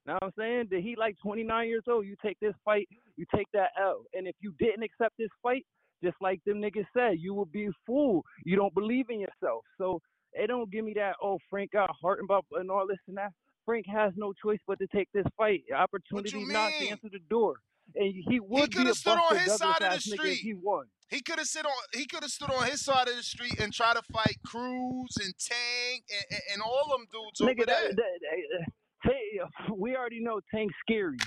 Know 0.07 0.13
what 0.13 0.23
I'm 0.23 0.33
saying? 0.37 0.67
That 0.71 0.81
he 0.81 0.95
like 0.95 1.17
29 1.21 1.67
years 1.67 1.83
old. 1.87 2.05
You 2.05 2.15
take 2.23 2.39
this 2.39 2.53
fight, 2.63 2.87
you 3.17 3.25
take 3.35 3.47
that 3.53 3.71
L. 3.79 4.03
And 4.13 4.25
if 4.25 4.35
you 4.39 4.53
didn't 4.57 4.83
accept 4.83 5.15
this 5.17 5.29
fight, 5.43 5.65
just 6.03 6.15
like 6.21 6.39
them 6.45 6.61
niggas 6.61 6.85
said, 6.95 7.17
you 7.19 7.33
will 7.33 7.45
be 7.45 7.65
a 7.65 7.71
fool. 7.85 8.23
You 8.45 8.55
don't 8.55 8.73
believe 8.73 9.09
in 9.09 9.19
yourself. 9.19 9.63
So 9.77 9.99
it 10.31 10.47
don't 10.47 10.71
give 10.71 10.85
me 10.85 10.93
that, 10.95 11.15
oh, 11.21 11.39
Frank 11.49 11.71
got 11.71 11.89
heart 12.01 12.19
and, 12.19 12.29
and 12.53 12.71
all 12.71 12.87
this 12.87 12.99
and 13.07 13.17
that. 13.17 13.31
Frank 13.67 13.85
has 13.93 14.13
no 14.15 14.33
choice 14.41 14.59
but 14.65 14.79
to 14.79 14.87
take 14.87 15.09
this 15.13 15.25
fight. 15.37 15.61
Opportunity 15.75 16.43
knocks 16.45 16.79
to 16.79 16.87
answer 16.87 17.09
the 17.11 17.19
door. 17.29 17.55
And 17.95 18.13
he 18.29 18.39
would 18.39 18.69
be 18.71 18.77
coulda 18.77 18.91
a 18.91 18.95
stood 18.95 19.17
on 19.19 19.37
his 19.37 19.55
side 19.57 19.75
of 19.75 19.79
the 19.81 19.85
ass 19.87 20.07
nigga 20.07 20.13
if 20.13 20.19
street. 20.19 20.37
he 20.39 20.53
won. 20.55 20.85
He 21.09 21.21
could 21.21 21.37
have 21.37 21.47
sit 21.47 21.65
on. 21.65 21.71
He 21.93 22.05
could 22.05 22.21
have 22.23 22.31
stood 22.31 22.49
on 22.49 22.65
his 22.65 22.81
side 22.83 23.07
of 23.07 23.15
the 23.15 23.23
street 23.23 23.59
and 23.61 23.71
try 23.73 23.93
to 23.93 24.01
fight 24.11 24.37
Cruz 24.45 25.15
and 25.23 25.33
Tank 25.37 26.03
and, 26.09 26.25
and, 26.31 26.41
and 26.53 26.61
all 26.61 26.97
them 26.97 27.05
dudes 27.11 27.39
Nigga, 27.41 27.61
over 27.61 27.65
that, 27.67 27.81
there. 27.81 27.89
that, 27.91 27.93
that- 27.93 28.59
uh, 28.59 28.63
Tank- 29.05 29.77
we 29.77 29.95
already 29.95 30.21
know 30.21 30.39
Tank's 30.53 30.73
scary, 30.81 31.17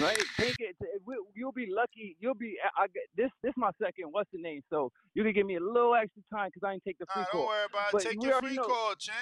right? 0.00 0.18
Tank, 0.36 0.56
it, 0.58 0.76
uh, 0.82 1.12
you'll 1.34 1.52
be 1.52 1.66
lucky. 1.70 2.16
You'll 2.18 2.34
be. 2.34 2.56
I, 2.76 2.82
I 2.82 2.86
this. 3.16 3.30
This 3.42 3.52
my 3.56 3.70
second. 3.80 4.06
What's 4.10 4.28
the 4.32 4.42
name? 4.42 4.62
So 4.68 4.90
you 5.14 5.22
can 5.22 5.32
give 5.32 5.46
me 5.46 5.56
a 5.56 5.60
little 5.60 5.94
extra 5.94 6.22
time 6.34 6.50
because 6.52 6.66
I 6.66 6.72
didn't 6.72 6.84
take 6.84 6.98
the 6.98 7.06
free 7.14 7.22
Nah, 7.22 7.26
call. 7.28 7.40
don't 7.42 7.48
worry 7.48 7.64
about 7.70 7.86
it. 7.86 7.92
But 7.92 8.02
Take 8.02 8.22
your 8.22 8.40
free 8.40 8.54
know 8.56 8.64
call, 8.64 8.94
champ. 8.98 9.16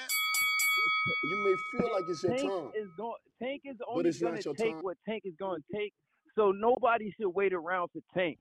You 1.23 1.43
may 1.45 1.55
feel 1.71 1.93
like 1.93 2.05
it's 2.09 2.23
your 2.23 2.33
Tank 2.33 2.51
time. 2.51 2.73
is 2.77 2.89
going. 2.97 3.17
Tank 3.43 3.63
is 3.65 3.77
But 3.79 3.89
only 3.89 4.09
it's 4.11 4.21
not 4.21 4.31
going 4.31 4.43
to 4.43 4.49
your 4.49 4.55
take 4.55 4.75
time. 4.75 4.83
what 4.83 4.97
Tank 5.09 5.23
is 5.25 5.35
going 5.39 5.61
to 5.61 5.77
take. 5.77 5.93
So 6.37 6.53
nobody 6.53 7.13
should 7.21 7.31
wait 7.31 7.53
around 7.53 7.89
for 7.93 8.01
Tank. 8.15 8.39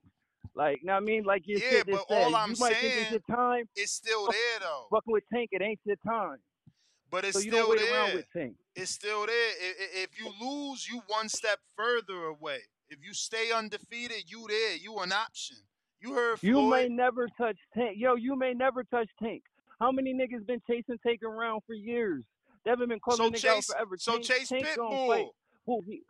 Like, 0.54 0.82
know 0.82 0.92
what 0.94 0.98
I 1.02 1.04
mean, 1.04 1.24
like 1.24 1.42
you 1.46 1.58
Yeah, 1.58 1.78
said, 1.78 1.86
but 1.86 2.04
said, 2.08 2.16
all 2.16 2.34
I'm 2.36 2.50
you 2.50 2.56
might 2.58 2.76
think 2.80 2.94
saying, 2.94 2.98
it's 2.98 3.10
your 3.28 3.36
time. 3.36 3.64
It's 3.76 3.92
still 3.92 4.26
there 4.26 4.60
though. 4.60 4.86
Fucking 4.90 5.12
with 5.12 5.24
Tank, 5.32 5.50
it 5.52 5.62
ain't 5.62 5.80
your 5.84 5.96
time. 6.06 6.38
But 7.10 7.24
it's 7.24 7.34
so 7.34 7.40
you 7.40 7.50
still 7.50 7.68
don't 7.68 7.70
wait 7.70 7.80
there. 7.80 7.92
around 7.92 8.14
with 8.14 8.26
Tank. 8.34 8.56
It's 8.74 8.90
still 8.90 9.26
there. 9.26 9.34
I- 9.34 9.74
i- 9.80 10.02
If 10.04 10.18
you 10.18 10.30
lose, 10.40 10.88
you 10.88 11.00
one 11.06 11.28
step 11.28 11.60
further 11.76 12.24
away. 12.24 12.60
If 12.88 13.04
you 13.04 13.14
stay 13.14 13.52
undefeated, 13.52 14.30
you 14.30 14.46
there. 14.48 14.76
You 14.76 14.98
an 14.98 15.12
option. 15.12 15.56
You 16.00 16.14
heard 16.14 16.40
Floyd. 16.40 16.54
You 16.54 16.70
may 16.70 16.88
never 16.88 17.28
touch 17.38 17.58
Tank. 17.74 17.96
Yo, 17.98 18.14
you 18.16 18.36
may 18.36 18.54
never 18.54 18.84
touch 18.84 19.08
Tank. 19.22 19.42
How 19.82 19.90
many 19.90 20.14
niggas 20.14 20.46
been 20.46 20.62
chasing 20.64 20.96
Tank 21.04 21.24
around 21.24 21.62
for 21.66 21.74
years? 21.74 22.22
They 22.64 22.70
haven't 22.70 22.88
been 22.88 23.00
calling 23.00 23.34
So 23.34 23.48
nigga 23.48 23.56
out 23.56 23.64
forever. 23.64 23.96
so 23.98 24.12
Tank, 24.12 24.24
Chase 24.24 24.48
Tank 24.48 24.64
Pitbull. 24.64 25.30
Who 25.66 25.82
he? 25.84 26.02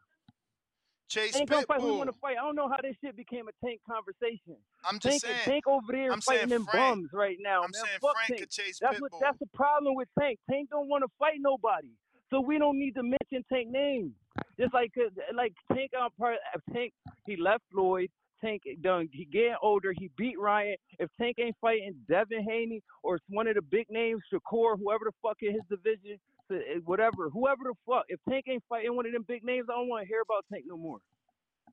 Chase 1.08 1.32
Tank 1.32 1.48
gonna 1.48 1.64
fight 1.64 1.80
who 1.80 1.96
want 1.96 2.12
to 2.12 2.18
fight. 2.20 2.36
I 2.38 2.44
don't 2.44 2.54
know 2.54 2.68
how 2.68 2.76
this 2.82 2.94
shit 3.02 3.16
became 3.16 3.48
a 3.48 3.66
Tank 3.66 3.80
conversation. 3.90 4.56
I'm 4.84 4.98
just 4.98 5.22
Tank, 5.22 5.22
saying. 5.22 5.38
Tank 5.44 5.66
over 5.66 5.90
there 5.90 6.12
I'm 6.12 6.20
fighting 6.20 6.50
them 6.50 6.66
Frank. 6.66 6.96
bums 6.96 7.08
right 7.14 7.38
now, 7.40 7.62
I'm 7.62 7.70
man. 7.72 7.84
saying 7.86 7.98
Fuck 8.02 8.12
Frank 8.12 8.28
Tank. 8.28 8.40
could 8.40 8.50
chase 8.50 8.78
that's 8.78 9.00
what. 9.00 9.10
Pitbull. 9.10 9.20
That's 9.20 9.38
the 9.38 9.48
problem 9.54 9.94
with 9.94 10.08
Tank. 10.18 10.38
Tank 10.50 10.68
don't 10.68 10.88
want 10.90 11.02
to 11.04 11.08
fight 11.18 11.38
nobody, 11.40 11.88
so 12.28 12.42
we 12.42 12.58
don't 12.58 12.78
need 12.78 12.92
to 12.92 13.02
mention 13.02 13.42
Tank 13.50 13.70
name. 13.70 14.12
Just 14.60 14.74
like 14.74 14.92
uh, 14.98 15.08
like 15.34 15.54
Tank 15.72 15.92
on 15.98 16.10
part 16.18 16.36
Tank, 16.74 16.92
he 17.26 17.36
left 17.36 17.62
Floyd. 17.72 18.10
Tank 18.42 18.62
done. 18.82 19.08
He 19.12 19.24
getting 19.24 19.56
older. 19.62 19.92
He 19.96 20.10
beat 20.16 20.38
Ryan. 20.38 20.76
If 20.98 21.10
Tank 21.20 21.36
ain't 21.38 21.56
fighting 21.60 21.94
Devin 22.08 22.44
Haney 22.48 22.82
or 23.02 23.16
it's 23.16 23.24
one 23.28 23.46
of 23.46 23.54
the 23.54 23.62
big 23.62 23.86
names, 23.90 24.22
Shakur, 24.32 24.78
whoever 24.78 25.04
the 25.06 25.12
fuck 25.22 25.38
in 25.42 25.52
his 25.52 25.62
division, 25.68 26.18
uh, 26.50 26.56
whatever, 26.84 27.30
whoever 27.30 27.62
the 27.64 27.74
fuck. 27.86 28.04
If 28.08 28.20
Tank 28.28 28.46
ain't 28.48 28.62
fighting 28.68 28.94
one 28.94 29.06
of 29.06 29.12
them 29.12 29.24
big 29.26 29.44
names, 29.44 29.66
I 29.70 29.74
don't 29.74 29.88
want 29.88 30.02
to 30.02 30.08
hear 30.08 30.22
about 30.22 30.44
Tank 30.52 30.64
no 30.66 30.76
more. 30.76 30.98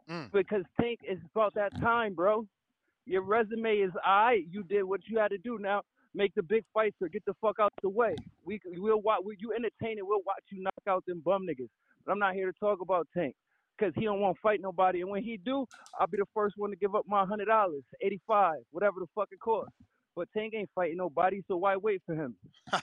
Mm. 0.10 0.32
Because 0.32 0.64
Tank 0.80 1.00
is 1.08 1.20
about 1.34 1.54
that 1.56 1.72
time, 1.82 2.14
bro. 2.14 2.46
Your 3.06 3.24
resume 3.24 3.78
is 3.78 3.92
alright. 4.08 4.46
You 4.50 4.64
did 4.64 4.84
what 4.84 5.02
you 5.08 5.18
had 5.18 5.30
to 5.30 5.38
do. 5.38 5.58
Now 5.60 5.82
make 6.14 6.34
the 6.36 6.44
big 6.44 6.64
fights 6.74 6.96
or 7.02 7.08
get 7.08 7.24
the 7.26 7.34
fuck 7.42 7.58
out 7.60 7.72
the 7.82 7.90
way. 7.90 8.16
We 8.46 8.60
we'll 8.66 9.02
watch. 9.02 9.22
We, 9.26 9.36
you 9.40 9.54
entertain 9.54 9.98
it. 9.98 10.06
We'll 10.06 10.22
watch 10.26 10.44
you 10.50 10.62
knock 10.62 10.74
out 10.88 11.06
them 11.08 11.22
bum 11.24 11.44
niggas. 11.50 11.70
But 12.06 12.12
I'm 12.12 12.20
not 12.20 12.34
here 12.34 12.52
to 12.52 12.60
talk 12.60 12.82
about 12.82 13.08
Tank 13.16 13.36
because 13.80 13.94
he 13.96 14.06
don't 14.06 14.20
want 14.20 14.36
to 14.36 14.42
fight 14.42 14.60
nobody. 14.62 15.02
And 15.02 15.10
when 15.10 15.24
he 15.24 15.38
do, 15.38 15.66
I'll 16.00 16.08
be 16.08 16.18
the 16.18 16.26
first 16.34 16.56
one 16.58 16.70
to 16.72 16.76
give 16.76 16.96
up 16.96 17.06
my 17.08 17.26
hundred 17.26 17.46
dollars, 17.46 17.84
eighty 18.02 18.20
five, 18.28 18.58
whatever 18.72 19.00
the 19.00 19.08
fuck 19.16 19.30
it 19.32 19.40
costs. 19.40 19.74
But 20.16 20.28
Tank 20.36 20.54
ain't 20.56 20.70
fighting 20.76 20.98
nobody, 20.98 21.42
so 21.48 21.58
why 21.58 21.76
wait 21.78 22.02
for 22.06 22.16
him? 22.16 22.36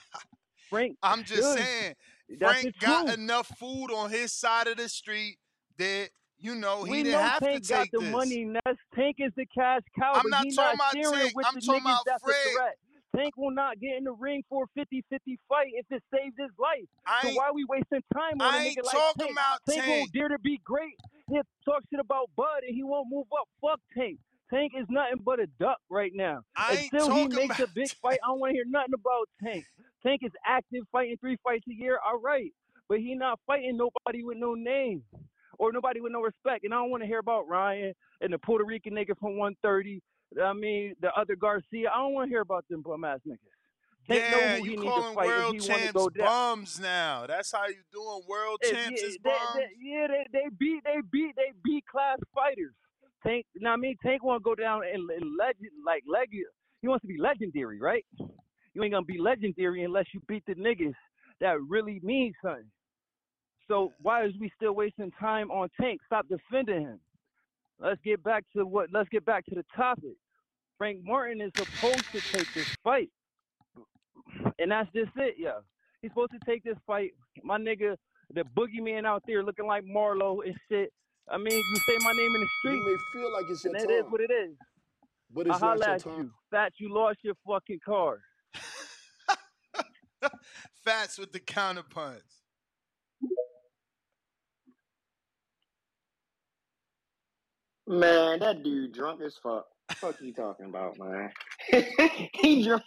Frank, 0.69 0.97
I'm 1.01 1.23
just 1.23 1.43
should. 1.43 1.59
saying, 1.59 1.93
That's 2.39 2.61
Frank 2.61 2.79
got 2.79 3.13
enough 3.17 3.47
food 3.57 3.87
on 3.91 4.09
his 4.09 4.33
side 4.33 4.67
of 4.67 4.77
the 4.77 4.89
street 4.89 5.37
that 5.77 6.09
you 6.39 6.55
know 6.55 6.83
he 6.83 6.91
we 6.91 7.03
didn't 7.03 7.13
know 7.13 7.19
have 7.19 7.39
Tank 7.39 7.63
to 7.63 7.73
got 7.73 7.87
the 7.91 7.99
this. 8.01 8.11
money. 8.11 8.45
Ness. 8.45 8.75
Tank 8.95 9.17
is 9.19 9.31
the 9.35 9.45
cash 9.45 9.81
cow, 9.97 10.13
I'm 10.15 10.29
not 10.29 10.45
talking 10.53 10.55
not 10.55 10.75
about 10.75 10.93
Tank. 10.93 11.33
I'm 11.45 11.59
talking 11.61 11.81
about 11.81 12.05
that's 12.05 12.23
threat. 12.23 12.75
Tank 13.17 13.35
will 13.37 13.51
not 13.51 13.79
get 13.79 13.97
in 13.97 14.03
the 14.03 14.11
ring 14.11 14.43
for 14.49 14.65
a 14.65 14.79
50-50 14.79 15.01
fight 15.49 15.71
if 15.73 15.85
it 15.89 16.03
saves 16.13 16.35
his 16.37 16.51
life. 16.59 16.85
I 17.05 17.21
so 17.23 17.27
ain't- 17.29 17.37
why 17.37 17.49
we 17.51 17.65
wasting 17.65 18.03
time 18.13 18.39
on 18.39 18.53
I 18.53 18.57
a 18.57 18.61
ain't 18.67 18.77
nigga 18.77 18.83
like 18.85 18.93
talking 18.95 19.25
Tank? 19.25 19.31
about 19.31 19.59
Tank 19.67 19.81
Tank. 19.85 19.99
won't 19.99 20.11
dare 20.13 20.27
to 20.29 20.39
be 20.39 20.59
great. 20.63 20.93
He'll 21.29 21.41
talk 21.65 21.81
shit 21.89 21.99
about 21.99 22.29
Bud 22.35 22.61
and 22.67 22.75
he 22.75 22.83
won't 22.83 23.07
move 23.09 23.25
up. 23.39 23.47
Fuck 23.61 23.79
Tank. 23.97 24.19
Tank 24.49 24.73
is 24.77 24.85
nothing 24.89 25.19
but 25.25 25.39
a 25.39 25.47
duck 25.59 25.79
right 25.89 26.11
now. 26.13 26.41
I 26.55 26.73
ain't 26.83 26.93
Until 26.93 27.15
he 27.15 27.27
makes 27.27 27.59
a 27.59 27.67
big 27.67 27.89
fight, 28.01 28.19
I 28.23 28.27
don't 28.27 28.39
want 28.39 28.51
to 28.51 28.55
hear 28.55 28.65
nothing 28.65 28.93
about 28.93 29.27
Tank. 29.43 29.65
Tank 30.03 30.21
is 30.23 30.31
active, 30.45 30.83
fighting 30.91 31.17
three 31.19 31.37
fights 31.43 31.65
a 31.69 31.73
year. 31.73 31.99
All 32.05 32.19
right, 32.19 32.53
but 32.87 32.99
he 32.99 33.15
not 33.15 33.39
fighting 33.47 33.75
nobody 33.77 34.23
with 34.23 34.37
no 34.37 34.53
name 34.53 35.03
or 35.59 35.73
nobody 35.73 35.99
with 35.99 36.11
no 36.13 36.21
respect. 36.21 36.63
And 36.63 36.73
I 36.73 36.77
don't 36.77 36.91
want 36.91 37.03
to 37.03 37.07
hear 37.07 37.19
about 37.19 37.47
Ryan 37.49 37.93
and 38.21 38.31
the 38.31 38.37
Puerto 38.37 38.63
Rican 38.63 38.93
nigga 38.93 39.17
from 39.19 39.37
130. 39.37 40.01
I 40.43 40.53
mean, 40.53 40.95
the 41.01 41.09
other 41.13 41.35
Garcia. 41.35 41.89
I 41.93 41.97
don't 41.99 42.13
want 42.13 42.27
to 42.27 42.29
hear 42.29 42.41
about 42.41 42.65
them 42.69 42.81
bum 42.81 43.03
ass 43.03 43.19
niggas. 43.27 43.37
Tank 44.07 44.31
know 44.31 44.39
Yeah, 44.39 44.55
you 44.57 44.71
need 44.71 44.77
to 44.77 44.83
calling 44.91 45.15
fight 45.15 45.25
world 45.27 45.55
if 45.55 45.63
he 45.63 45.69
want 45.69 45.81
to 45.81 45.91
champs 45.91 46.17
bums 46.17 46.79
now. 46.79 47.25
That's 47.27 47.51
how 47.51 47.67
you 47.67 47.83
doing. 47.91 48.21
World 48.27 48.59
champs 48.63 49.01
yeah, 49.01 49.07
is 49.07 49.17
they, 49.23 49.29
bums. 49.29 49.55
they- 49.55 49.89
yeah, 49.89 50.07
they, 50.07 50.25
they 50.31 50.45
beat 50.57 50.83
they 50.85 51.01
beat 51.11 51.35
they 51.35 51.51
beat 51.63 51.85
class 51.87 52.17
fighters. 52.33 52.73
Tank, 53.25 53.45
now 53.55 53.73
I 53.73 53.75
mean 53.75 53.95
Tank 54.03 54.23
want 54.23 54.41
to 54.41 54.43
go 54.43 54.55
down 54.55 54.81
and, 54.83 55.09
and 55.09 55.37
legend 55.37 55.71
like 55.85 56.03
legend. 56.07 56.45
He 56.81 56.87
wants 56.87 57.01
to 57.01 57.07
be 57.07 57.17
legendary, 57.17 57.79
right? 57.81 58.05
You 58.73 58.83
ain't 58.83 58.93
gonna 58.93 59.05
be 59.05 59.17
legendary 59.17 59.83
unless 59.83 60.05
you 60.13 60.21
beat 60.27 60.43
the 60.45 60.55
niggas 60.55 60.93
that 61.41 61.59
really 61.67 61.99
mean 62.03 62.33
something. 62.43 62.69
So 63.67 63.91
why 64.01 64.23
is 64.25 64.31
we 64.39 64.51
still 64.55 64.73
wasting 64.73 65.11
time 65.19 65.51
on 65.51 65.69
Tank? 65.81 65.99
Stop 66.05 66.27
defending 66.29 66.81
him. 66.81 66.99
Let's 67.79 68.01
get 68.03 68.23
back 68.23 68.43
to 68.55 68.65
what. 68.65 68.89
Let's 68.91 69.09
get 69.09 69.25
back 69.25 69.45
to 69.47 69.55
the 69.55 69.65
topic. 69.75 70.15
Frank 70.77 70.99
Martin 71.03 71.41
is 71.41 71.51
supposed 71.55 72.11
to 72.11 72.21
take 72.21 72.51
this 72.53 72.67
fight, 72.83 73.09
and 74.59 74.71
that's 74.71 74.91
just 74.93 75.11
it, 75.15 75.35
yeah. 75.37 75.59
He's 76.01 76.11
supposed 76.11 76.31
to 76.31 76.39
take 76.45 76.63
this 76.63 76.77
fight. 76.85 77.11
My 77.43 77.57
nigga, 77.57 77.95
the 78.33 78.43
boogeyman 78.55 79.05
out 79.05 79.23
there 79.27 79.43
looking 79.43 79.65
like 79.65 79.83
Marlo 79.85 80.45
and 80.45 80.55
shit. 80.69 80.91
I 81.29 81.37
mean, 81.37 81.51
you 81.53 81.75
say 81.87 81.97
my 82.03 82.11
name 82.13 82.35
in 82.35 82.41
the 82.41 82.47
street, 82.59 82.77
You 82.77 82.85
may 82.85 82.97
feel 83.21 83.33
like 83.33 83.45
it's 83.49 83.63
your 83.63 83.75
and 83.75 83.83
time. 83.83 83.89
it 83.91 83.93
is 84.05 84.11
what 84.11 84.21
it 84.21 84.31
is. 84.31 84.55
But 85.33 85.47
I 85.47 85.53
it's 85.53 85.61
not 85.61 85.67
holla 85.79 85.85
your 85.85 85.95
at 85.95 86.03
time. 86.03 86.17
you. 86.19 86.31
Fat, 86.51 86.73
you 86.79 86.93
lost 86.93 87.17
your 87.23 87.33
fucking 87.45 87.79
car. 87.85 88.19
Fats 90.85 91.17
with 91.17 91.33
the 91.33 91.39
counterpunch. 91.39 92.21
Man, 97.87 98.39
that 98.39 98.63
dude 98.63 98.93
drunk 98.93 99.21
as 99.21 99.37
fuck. 99.41 99.65
Fuck 99.93 100.21
you 100.21 100.33
talking 100.33 100.65
about, 100.65 100.97
man? 100.99 101.31
he 102.33 102.63
drunk. 102.65 102.83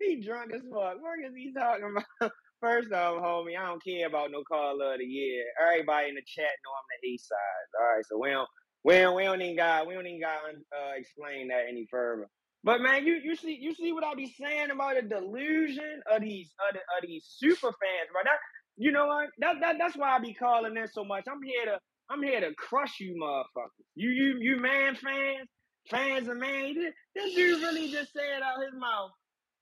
He 0.00 0.22
drunk 0.24 0.52
as 0.54 0.62
fuck. 0.62 0.94
What 1.02 1.18
is 1.26 1.34
he 1.36 1.52
talking 1.52 1.90
about? 1.90 2.32
First 2.60 2.92
off, 2.92 3.20
homie, 3.20 3.58
I 3.58 3.66
don't 3.66 3.82
care 3.82 4.06
about 4.06 4.30
no 4.30 4.44
call 4.44 4.80
of 4.80 4.98
the 4.98 5.04
year. 5.04 5.44
Everybody 5.60 6.10
in 6.10 6.14
the 6.14 6.22
chat 6.24 6.44
know 6.44 6.70
I'm 6.70 7.00
the 7.02 7.08
east 7.08 7.28
side. 7.28 7.80
All 7.80 7.96
right, 7.96 8.04
so 8.08 8.18
we 8.18 8.30
don't, 8.30 8.48
we 8.84 8.94
don't, 8.98 9.16
we 9.16 9.24
don't 9.24 9.42
even 9.42 9.56
got, 9.56 9.88
we 9.88 9.94
don't 9.94 10.06
even 10.06 10.20
got 10.20 10.38
uh, 10.46 10.92
explain 10.96 11.48
that 11.48 11.64
any 11.68 11.86
further. 11.90 12.28
But 12.62 12.80
man, 12.80 13.04
you 13.06 13.20
you 13.22 13.36
see 13.36 13.58
you 13.60 13.74
see 13.74 13.92
what 13.92 14.04
I 14.04 14.14
be 14.14 14.34
saying 14.40 14.70
about 14.70 14.94
the 14.94 15.02
delusion 15.02 16.00
of 16.10 16.22
these 16.22 16.54
of, 16.66 16.74
the, 16.74 16.80
of 16.80 17.06
these 17.06 17.26
super 17.28 17.68
fans, 17.68 18.08
bro. 18.10 18.22
That 18.24 18.38
you 18.76 18.92
know 18.92 19.06
what? 19.06 19.28
That, 19.38 19.56
that 19.60 19.76
that's 19.78 19.96
why 19.96 20.16
I 20.16 20.18
be 20.20 20.32
calling 20.32 20.76
in 20.76 20.88
so 20.88 21.04
much. 21.04 21.24
I'm 21.28 21.42
here 21.42 21.66
to 21.66 21.78
I'm 22.10 22.22
here 22.22 22.40
to 22.40 22.54
crush 22.54 23.00
you, 23.00 23.16
motherfuckers. 23.20 23.84
You 23.94 24.10
you 24.10 24.38
you 24.40 24.56
man 24.60 24.94
fans, 24.96 25.48
fans 25.90 26.28
of 26.28 26.38
man. 26.38 26.74
This, 26.74 26.94
this 27.14 27.34
dude 27.34 27.62
really 27.62 27.90
just 27.90 28.12
said 28.12 28.42
out 28.42 28.62
his 28.64 28.78
mouth. 28.78 29.10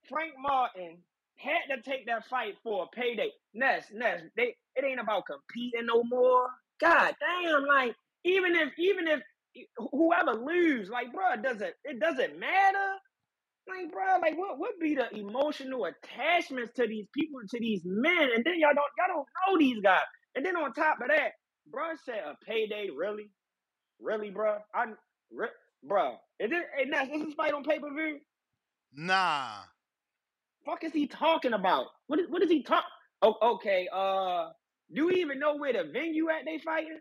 Frank 0.09 0.33
Martin 0.39 0.97
had 1.37 1.75
to 1.75 1.81
take 1.81 2.05
that 2.07 2.27
fight 2.29 2.55
for 2.63 2.85
a 2.85 2.95
payday. 2.95 3.31
Ness, 3.53 3.85
Ness, 3.93 4.21
they 4.37 4.55
it 4.75 4.85
ain't 4.85 4.99
about 4.99 5.23
competing 5.25 5.87
no 5.87 6.03
more. 6.03 6.47
God 6.81 7.15
damn, 7.19 7.65
like 7.65 7.95
even 8.25 8.55
if 8.55 8.69
even 8.77 9.07
if 9.07 9.21
whoever 9.91 10.33
lose, 10.33 10.89
like 10.89 11.13
bro, 11.13 11.33
it 11.33 11.75
it 11.85 11.99
doesn't 11.99 12.39
matter. 12.39 12.91
Like, 13.67 13.91
bro, 13.91 14.19
like 14.21 14.37
what 14.37 14.59
would 14.59 14.79
be 14.81 14.95
the 14.95 15.09
emotional 15.15 15.85
attachments 15.85 16.73
to 16.75 16.87
these 16.87 17.07
people, 17.15 17.39
to 17.49 17.59
these 17.59 17.81
men, 17.85 18.29
and 18.35 18.43
then 18.43 18.59
y'all 18.59 18.73
don't 18.75 18.91
y'all 18.97 19.07
don't 19.07 19.27
know 19.47 19.57
these 19.59 19.81
guys. 19.81 20.03
And 20.35 20.45
then 20.45 20.57
on 20.57 20.73
top 20.73 20.99
of 21.01 21.07
that, 21.09 21.31
bro 21.69 21.83
said 22.05 22.21
a 22.25 22.35
payday, 22.45 22.89
really, 22.95 23.29
really, 23.99 24.29
bro. 24.29 24.57
I, 24.73 24.85
re, 25.31 25.47
bro, 25.83 26.15
is? 26.39 26.51
Hey, 26.51 26.85
Ness, 26.85 27.09
is 27.13 27.25
this 27.25 27.33
fight 27.33 27.53
on 27.53 27.63
pay 27.63 27.79
per 27.79 27.89
view? 27.89 28.19
Nah. 28.93 29.59
Fuck 30.65 30.83
is 30.83 30.93
he 30.93 31.07
talking 31.07 31.53
about? 31.53 31.87
What 32.07 32.19
is 32.19 32.29
what 32.29 32.41
is 32.41 32.49
he 32.49 32.63
talk? 32.63 32.85
Oh, 33.21 33.35
okay. 33.55 33.87
Uh, 33.91 34.49
do 34.93 35.07
we 35.07 35.15
even 35.15 35.39
know 35.39 35.55
where 35.55 35.73
the 35.73 35.89
venue 35.91 36.29
at 36.29 36.45
they 36.45 36.59
fighting? 36.59 36.99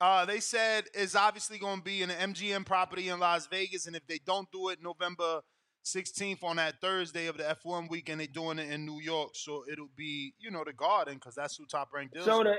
Uh, 0.00 0.24
they 0.24 0.40
said 0.40 0.84
it's 0.94 1.14
obviously 1.14 1.58
going 1.58 1.78
to 1.78 1.84
be 1.84 2.02
in 2.02 2.10
an 2.10 2.34
MGM 2.34 2.66
property 2.66 3.08
in 3.08 3.18
Las 3.18 3.46
Vegas, 3.46 3.86
and 3.86 3.96
if 3.96 4.06
they 4.06 4.20
don't 4.26 4.50
do 4.52 4.68
it 4.68 4.78
November 4.82 5.40
16th 5.84 6.44
on 6.44 6.56
that 6.56 6.80
Thursday 6.80 7.26
of 7.26 7.38
the 7.38 7.44
F1 7.44 7.88
weekend, 7.88 8.20
they're 8.20 8.26
doing 8.26 8.58
it 8.58 8.70
in 8.70 8.84
New 8.84 9.00
York, 9.00 9.30
so 9.34 9.64
it'll 9.70 9.90
be 9.96 10.34
you 10.38 10.50
know 10.50 10.64
the 10.64 10.72
Garden 10.72 11.14
because 11.14 11.34
that's 11.34 11.56
who 11.56 11.64
Top 11.66 11.88
ranked 11.94 12.14
deals. 12.14 12.26
So 12.26 12.42
the 12.42 12.56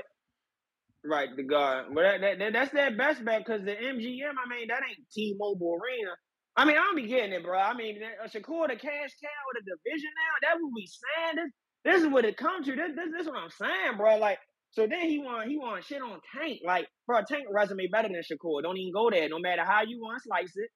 right 1.04 1.28
the 1.36 1.42
guard, 1.44 1.86
but 1.94 2.02
that, 2.02 2.20
that, 2.22 2.38
that- 2.40 2.52
that's 2.52 2.72
their 2.72 2.96
best 2.96 3.24
bet 3.24 3.44
because 3.44 3.64
the 3.64 3.72
MGM. 3.72 4.34
I 4.36 4.48
mean, 4.48 4.68
that 4.68 4.82
ain't 4.88 5.08
T-Mobile 5.12 5.78
Arena. 5.82 6.12
I 6.56 6.64
mean, 6.64 6.76
I 6.76 6.80
don't 6.80 6.96
be 6.96 7.06
getting 7.06 7.32
it, 7.32 7.44
bro. 7.44 7.58
I 7.58 7.74
mean, 7.74 8.00
that- 8.00 8.24
uh, 8.24 8.28
Shakur 8.28 8.68
the 8.68 8.76
cash 8.76 9.12
cow 9.22 9.44
of 9.50 9.54
the 9.64 9.76
division 9.76 10.10
now. 10.16 10.34
that 10.48 10.58
what 10.62 10.74
be 10.76 10.88
saying. 10.88 11.36
This 11.36 11.52
this 11.84 12.02
is 12.02 12.08
what 12.08 12.24
it 12.26 12.36
comes 12.36 12.66
to. 12.66 12.76
This 12.76 12.92
this, 12.96 13.10
this 13.12 13.22
is 13.22 13.28
what 13.28 13.38
I'm 13.42 13.50
saying, 13.50 13.96
bro. 13.98 14.18
Like. 14.18 14.38
So 14.72 14.86
then 14.86 15.08
he 15.08 15.18
want 15.18 15.48
he 15.50 15.58
want 15.58 15.84
shit 15.84 16.02
on 16.02 16.20
Tank. 16.36 16.60
Like, 16.64 16.88
bro, 17.06 17.22
Tank 17.28 17.46
resume 17.50 17.88
better 17.88 18.08
than 18.08 18.22
Shakur. 18.22 18.62
Don't 18.62 18.76
even 18.78 18.92
go 18.92 19.10
there. 19.10 19.28
No 19.28 19.38
matter 19.38 19.64
how 19.64 19.82
you 19.82 20.00
want 20.00 20.18
to 20.18 20.24
slice 20.28 20.52
it, 20.56 20.70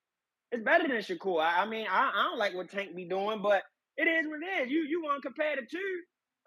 it's 0.52 0.64
better 0.64 0.88
than 0.88 0.96
Shakur. 0.98 1.42
I, 1.42 1.62
I 1.62 1.66
mean, 1.66 1.86
I, 1.90 2.10
I 2.14 2.22
don't 2.30 2.38
like 2.38 2.54
what 2.54 2.70
Tank 2.70 2.94
be 2.96 3.06
doing, 3.08 3.42
but 3.42 3.62
it 3.96 4.04
is 4.08 4.26
what 4.26 4.40
it 4.42 4.62
is. 4.64 4.70
You 4.70 4.80
you 4.88 5.02
want 5.02 5.22
to 5.22 5.28
compare 5.28 5.56
the 5.56 5.62
two? 5.70 5.78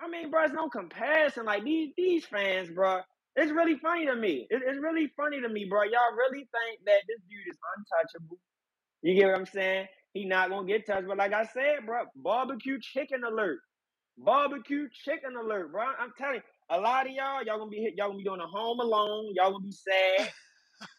I 0.02 0.08
mean, 0.10 0.32
bro, 0.32 0.44
it's 0.46 0.54
no 0.54 0.70
comparison. 0.70 1.46
Like 1.46 1.64
these 1.64 1.94
these 1.98 2.26
fans, 2.26 2.70
bro. 2.72 3.00
It's 3.36 3.52
really 3.52 3.78
funny 3.80 4.06
to 4.06 4.16
me. 4.16 4.48
It, 4.50 4.62
it's 4.66 4.80
really 4.80 5.12
funny 5.18 5.42
to 5.42 5.50
me, 5.50 5.66
bro. 5.66 5.84
Y'all 5.84 6.16
really 6.18 6.48
think 6.52 6.86
that 6.86 7.02
this 7.08 7.20
dude 7.30 7.52
is 7.52 7.58
untouchable? 7.78 8.38
You 9.02 9.16
get 9.16 9.28
what 9.28 9.40
I'm 9.40 9.46
saying? 9.46 9.88
He 10.14 10.26
not 10.26 10.50
gonna 10.50 10.68
get 10.68 10.88
touched. 10.88 11.08
But 11.08 11.18
like 11.18 11.34
I 11.34 11.46
said, 11.46 11.86
bro, 11.86 12.04
barbecue 12.16 12.80
chicken 12.82 13.24
alert. 13.24 13.60
Barbecue 14.18 14.88
chicken 15.06 15.36
alert, 15.36 15.72
bro. 15.72 15.84
I'm 15.84 16.14
telling 16.18 16.36
you, 16.36 16.42
a 16.70 16.80
lot 16.80 17.06
of 17.08 17.14
y'all, 17.14 17.44
y'all 17.44 17.60
gonna 17.60 17.70
be 17.70 17.82
hit, 17.82 17.96
y'all 17.98 18.08
gonna 18.08 18.18
be 18.20 18.24
doing 18.24 18.40
a 18.40 18.48
home 18.48 18.80
alone. 18.80 19.34
Y'all 19.36 19.52
gonna 19.52 19.66
be 19.66 19.72
sad. 19.72 20.32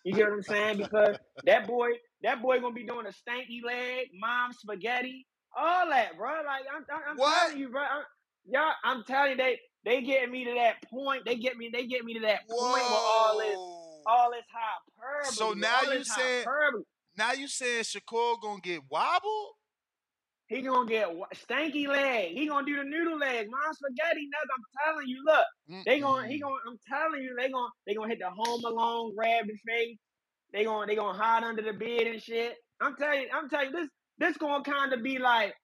You 0.04 0.14
get 0.14 0.28
what 0.28 0.34
I'm 0.34 0.42
saying? 0.42 0.78
Because 0.78 1.16
that 1.44 1.66
boy, 1.66 1.88
that 2.22 2.42
boy 2.42 2.60
gonna 2.60 2.74
be 2.74 2.86
doing 2.86 3.06
a 3.06 3.10
stanky 3.10 3.62
leg, 3.64 4.08
mom 4.18 4.52
spaghetti, 4.52 5.26
all 5.56 5.88
that, 5.90 6.16
bro. 6.16 6.30
Like 6.46 6.64
I'm, 6.74 6.84
I'm, 6.90 7.02
I'm 7.10 7.16
telling 7.18 7.58
you, 7.58 7.68
bro. 7.70 7.82
I'm, 7.82 8.04
y'all, 8.50 8.72
I'm 8.84 9.04
telling 9.04 9.32
you, 9.32 9.36
they 9.36 9.58
they 9.86 10.02
get 10.02 10.28
me 10.30 10.44
to 10.44 10.54
that 10.54 10.82
point. 10.90 11.24
They 11.24 11.36
get 11.36 11.56
me, 11.56 11.70
they 11.72 11.86
get 11.86 12.04
me 12.04 12.14
to 12.14 12.20
that 12.20 12.40
point 12.48 12.72
where 12.72 12.82
all 12.82 13.38
this, 13.38 13.56
all 14.06 14.30
this 14.32 14.44
hyperbole. 14.52 15.32
So 15.32 15.52
now 15.52 15.80
you 15.90 16.04
saying 16.04 16.44
hyperbole. 16.44 16.82
now 17.16 17.32
you 17.32 17.46
saying 17.46 17.84
Shakur 17.84 18.42
gonna 18.42 18.60
get 18.60 18.80
wobbled? 18.90 19.52
He 20.48 20.62
gonna 20.62 20.88
get 20.88 21.08
stanky 21.34 21.86
leg. 21.88 22.32
He 22.32 22.48
gonna 22.48 22.66
do 22.66 22.76
the 22.76 22.84
noodle 22.84 23.18
leg, 23.18 23.46
mom 23.48 23.74
spaghetti 23.74 24.28
nuts. 24.28 24.50
I'm 24.52 24.92
telling 24.92 25.08
you, 25.08 25.22
look, 25.24 25.84
they 25.84 26.00
gonna 26.00 26.26
he 26.26 26.40
gonna. 26.40 26.54
I'm 26.66 26.78
telling 26.88 27.22
you, 27.22 27.36
they 27.38 27.48
gonna 27.48 27.68
they 27.86 27.94
gonna 27.94 28.08
hit 28.08 28.18
the 28.20 28.30
home 28.30 28.64
alone, 28.64 29.14
grab 29.16 29.46
the 29.46 29.56
face. 29.66 29.96
They 30.52 30.64
gonna 30.64 30.86
they 30.86 30.96
gonna 30.96 31.18
hide 31.18 31.44
under 31.44 31.62
the 31.62 31.72
bed 31.72 32.06
and 32.06 32.20
shit. 32.20 32.56
I'm 32.80 32.96
telling 32.96 33.22
you, 33.22 33.28
I'm 33.32 33.48
telling 33.48 33.70
you, 33.70 33.72
this 33.72 33.88
this 34.18 34.36
gonna 34.36 34.64
kind 34.64 34.92
of 34.92 35.02
be 35.02 35.18
like 35.18 35.54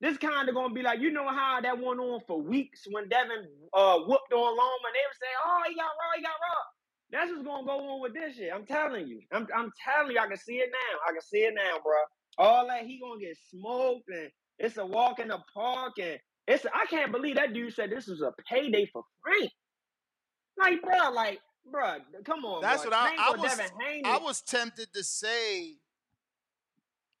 this 0.00 0.18
kind 0.18 0.48
of 0.48 0.54
gonna 0.54 0.74
be 0.74 0.82
like 0.82 1.00
you 1.00 1.10
know 1.10 1.28
how 1.28 1.60
that 1.60 1.78
went 1.78 2.00
on 2.00 2.20
for 2.26 2.40
weeks 2.40 2.82
when 2.90 3.08
Devin 3.08 3.46
uh 3.74 3.98
whooped 4.00 4.32
on 4.32 4.56
Loma 4.56 4.86
and 4.86 4.94
they 4.94 5.06
were 5.06 5.20
saying, 5.20 5.40
oh 5.46 5.62
he 5.68 5.74
got 5.74 5.84
raw, 5.84 6.12
he 6.16 6.22
got 6.22 6.30
raw. 6.30 6.62
That's 7.10 7.30
what's 7.30 7.44
gonna 7.44 7.66
go 7.66 7.94
on 7.94 8.02
with 8.02 8.14
this 8.14 8.36
shit. 8.36 8.52
I'm 8.54 8.66
telling 8.66 9.06
you. 9.06 9.20
I'm 9.32 9.46
I'm 9.56 9.72
telling 9.84 10.12
you, 10.12 10.20
I 10.20 10.26
can 10.26 10.36
see 10.36 10.56
it 10.56 10.70
now. 10.72 10.98
I 11.08 11.12
can 11.12 11.22
see 11.22 11.38
it 11.38 11.54
now, 11.54 11.78
bro. 11.82 11.94
All 12.38 12.66
that 12.68 12.84
he 12.84 13.00
gonna 13.00 13.20
get 13.20 13.36
smoked 13.50 14.08
and 14.08 14.30
it's 14.58 14.76
a 14.76 14.86
walk 14.86 15.18
in 15.20 15.28
the 15.28 15.38
park 15.54 15.94
and 16.00 16.18
it's 16.46 16.66
I 16.74 16.86
can't 16.86 17.12
believe 17.12 17.36
that 17.36 17.54
dude 17.54 17.74
said 17.74 17.90
this 17.90 18.06
was 18.06 18.22
a 18.22 18.32
payday 18.50 18.86
for 18.92 19.02
Frank. 19.22 19.50
Like, 20.58 20.82
bro, 20.82 21.10
like, 21.12 21.40
bro, 21.70 21.98
come 22.24 22.44
on, 22.44 22.62
That's 22.62 22.82
bro. 22.82 22.90
what 22.90 22.98
I, 22.98 23.32
I 23.32 23.36
was. 23.36 23.56
Devin 23.56 23.72
Haney. 23.80 24.02
I 24.04 24.18
was 24.18 24.42
tempted 24.42 24.92
to 24.94 25.04
say. 25.04 25.74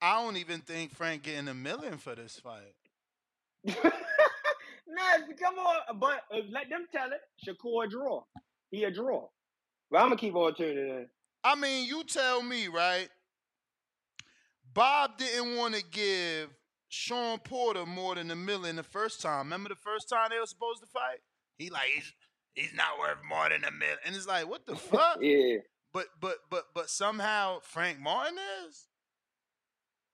I 0.00 0.22
don't 0.22 0.36
even 0.36 0.60
think 0.60 0.94
Frank 0.94 1.22
getting 1.22 1.48
a 1.48 1.54
million 1.54 1.98
for 1.98 2.14
this 2.14 2.40
fight. 2.40 2.74
Nah, 4.88 5.26
come 5.38 5.58
on, 5.58 5.98
but 5.98 6.22
uh, 6.32 6.42
let 6.50 6.70
them 6.70 6.86
tell 6.92 7.08
it. 7.10 7.20
Shakur 7.44 7.86
a 7.86 7.88
draw. 7.88 8.22
He 8.70 8.84
a 8.84 8.90
draw. 8.90 9.26
But 9.90 9.98
I'm 9.98 10.04
gonna 10.06 10.16
keep 10.16 10.34
on 10.34 10.54
tuning 10.54 10.88
in. 10.88 11.06
I 11.42 11.54
mean, 11.54 11.86
you 11.88 12.04
tell 12.04 12.42
me, 12.42 12.68
right? 12.68 13.08
Bob 14.72 15.18
didn't 15.18 15.56
want 15.56 15.74
to 15.74 15.82
give 15.82 16.50
Shawn 16.88 17.38
Porter 17.40 17.84
more 17.84 18.14
than 18.14 18.30
a 18.30 18.36
million 18.36 18.76
the 18.76 18.82
first 18.82 19.20
time. 19.20 19.46
Remember 19.46 19.68
the 19.68 19.74
first 19.74 20.08
time 20.08 20.28
they 20.30 20.38
were 20.38 20.46
supposed 20.46 20.80
to 20.82 20.86
fight? 20.86 21.18
He 21.58 21.68
like 21.70 21.90
he's 21.94 22.12
he's 22.54 22.74
not 22.74 22.98
worth 22.98 23.18
more 23.28 23.48
than 23.48 23.64
a 23.64 23.70
million, 23.72 23.98
and 24.04 24.14
it's 24.14 24.26
like 24.26 24.48
what 24.48 24.66
the 24.66 24.76
fuck? 24.76 25.18
yeah. 25.20 25.56
But 25.92 26.06
but 26.20 26.36
but 26.48 26.66
but 26.74 26.90
somehow 26.90 27.58
Frank 27.60 27.98
Martin 27.98 28.38
is. 28.68 28.86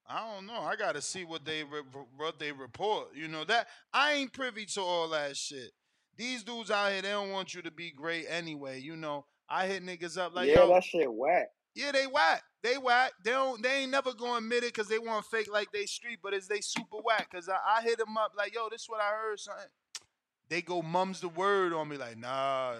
I 0.07 0.35
don't 0.35 0.47
know. 0.47 0.61
I 0.61 0.77
got 0.77 0.95
to 0.95 1.03
see 1.03 1.25
what 1.25 1.45
they 1.45 1.63
re- 1.65 1.83
what 2.17 2.39
they 2.39 2.53
report. 2.53 3.09
You 3.15 3.29
know 3.29 3.45
that 3.45 3.69
I 3.93 4.15
ain't 4.15 4.33
privy 4.33 4.67
to 4.67 4.81
all 4.81 5.09
that 5.11 5.37
shit. 5.37 5.71
These 6.17 6.43
dudes 6.45 6.71
out 6.71 6.93
here, 6.93 7.03
they 7.03 7.11
don't 7.11 7.31
want 7.31 7.55
you 7.55 7.63
to 7.63 7.71
be 7.71 7.91
great 7.91 8.27
anyway. 8.29 8.81
You 8.81 8.97
know, 8.97 9.25
I 9.49 9.67
hit 9.67 9.85
niggas 9.85 10.19
up 10.19 10.35
like, 10.35 10.49
yeah, 10.49 10.57
yo, 10.57 10.69
that 10.69 10.85
shit 10.85 11.13
whack. 11.13 11.49
yeah, 11.75 11.93
they 11.93 12.07
whack. 12.07 12.43
They 12.63 12.77
whack. 12.79 13.13
They 13.25 13.31
don't. 13.31 13.63
They 13.63 13.83
ain't 13.83 13.91
never 13.91 14.13
gonna 14.13 14.39
admit 14.39 14.65
it 14.65 14.75
because 14.75 14.89
they 14.89 14.99
want 14.99 15.25
fake 15.27 15.51
like 15.51 15.69
they 15.73 15.87
street, 15.87 16.19
but 16.23 16.35
is 16.35 16.49
they 16.49 16.61
super 16.61 16.99
whack? 17.03 17.29
Cause 17.33 17.49
I, 17.49 17.79
I 17.79 17.83
hit 17.83 17.99
them 17.99 18.17
up 18.17 18.33
like, 18.37 18.55
yo, 18.55 18.69
this 18.71 18.87
what 18.89 19.01
I 19.01 19.11
heard. 19.11 19.41
Something. 19.41 19.65
They 20.49 20.61
go 20.63 20.83
mums 20.83 21.21
the 21.21 21.29
word 21.29 21.73
on 21.73 21.89
me 21.89 21.97
like, 21.97 22.19
nah. 22.19 22.75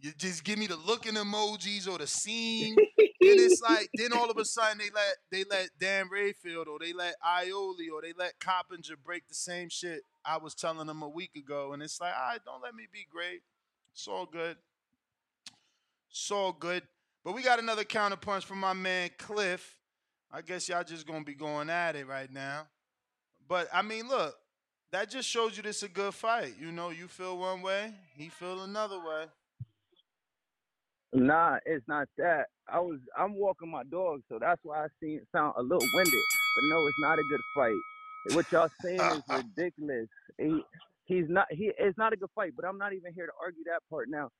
You 0.00 0.10
just 0.18 0.42
give 0.44 0.58
me 0.58 0.66
the 0.66 0.76
looking 0.76 1.14
emojis 1.14 1.88
or 1.88 1.98
the 1.98 2.06
scene. 2.06 2.76
Then 3.24 3.38
it's 3.38 3.62
like, 3.62 3.88
then 3.94 4.12
all 4.12 4.30
of 4.30 4.36
a 4.36 4.44
sudden 4.44 4.78
they 4.78 4.90
let 4.94 5.16
they 5.30 5.44
let 5.48 5.70
Dan 5.78 6.08
Rafael 6.10 6.64
or 6.68 6.78
they 6.78 6.92
let 6.92 7.14
Ioli 7.22 7.90
or 7.92 8.02
they 8.02 8.12
let 8.16 8.38
Coppinger 8.40 8.96
break 9.04 9.28
the 9.28 9.34
same 9.34 9.68
shit 9.68 10.02
I 10.24 10.38
was 10.38 10.54
telling 10.54 10.86
them 10.86 11.02
a 11.02 11.08
week 11.08 11.36
ago, 11.36 11.72
and 11.72 11.82
it's 11.82 12.00
like, 12.00 12.14
all 12.14 12.28
right, 12.28 12.40
don't 12.44 12.62
let 12.62 12.74
me 12.74 12.84
be 12.90 13.06
great. 13.10 13.42
It's 13.92 14.08
all 14.08 14.26
good. 14.26 14.56
It's 16.10 16.30
all 16.30 16.52
good. 16.52 16.82
But 17.24 17.34
we 17.34 17.42
got 17.42 17.58
another 17.58 17.84
counterpunch 17.84 18.44
from 18.44 18.58
my 18.58 18.72
man 18.72 19.10
Cliff. 19.18 19.78
I 20.32 20.42
guess 20.42 20.68
y'all 20.68 20.84
just 20.84 21.06
gonna 21.06 21.24
be 21.24 21.34
going 21.34 21.70
at 21.70 21.96
it 21.96 22.06
right 22.06 22.30
now. 22.30 22.66
But 23.48 23.68
I 23.72 23.82
mean, 23.82 24.08
look, 24.08 24.34
that 24.92 25.10
just 25.10 25.28
shows 25.28 25.56
you 25.56 25.62
this 25.62 25.82
a 25.82 25.88
good 25.88 26.14
fight. 26.14 26.54
You 26.60 26.72
know, 26.72 26.90
you 26.90 27.08
feel 27.08 27.38
one 27.38 27.62
way, 27.62 27.92
he 28.16 28.28
feel 28.28 28.62
another 28.62 28.98
way. 28.98 29.24
Nah, 31.14 31.58
it's 31.66 31.86
not 31.88 32.08
that. 32.18 32.46
I 32.68 32.80
was 32.80 33.00
I'm 33.18 33.34
walking 33.36 33.70
my 33.70 33.84
dog, 33.84 34.22
so 34.28 34.38
that's 34.40 34.60
why 34.64 34.84
I 34.84 34.88
seem 35.00 35.20
sound 35.32 35.54
a 35.58 35.62
little 35.62 35.88
winded. 35.94 36.14
But 36.56 36.64
no, 36.70 36.86
it's 36.86 37.00
not 37.00 37.18
a 37.18 37.24
good 37.30 37.40
fight. 37.56 38.36
What 38.36 38.46
y'all 38.52 38.70
saying 38.84 39.00
is 39.00 39.22
ridiculous. 39.58 40.08
He 40.38 40.62
he's 41.06 41.26
not 41.28 41.46
he 41.50 41.72
it's 41.78 41.98
not 41.98 42.12
a 42.12 42.16
good 42.16 42.30
fight, 42.34 42.52
but 42.56 42.64
I'm 42.66 42.78
not 42.78 42.94
even 42.94 43.14
here 43.14 43.26
to 43.26 43.32
argue 43.42 43.64
that 43.66 43.80
part 43.90 44.08
now. 44.10 44.30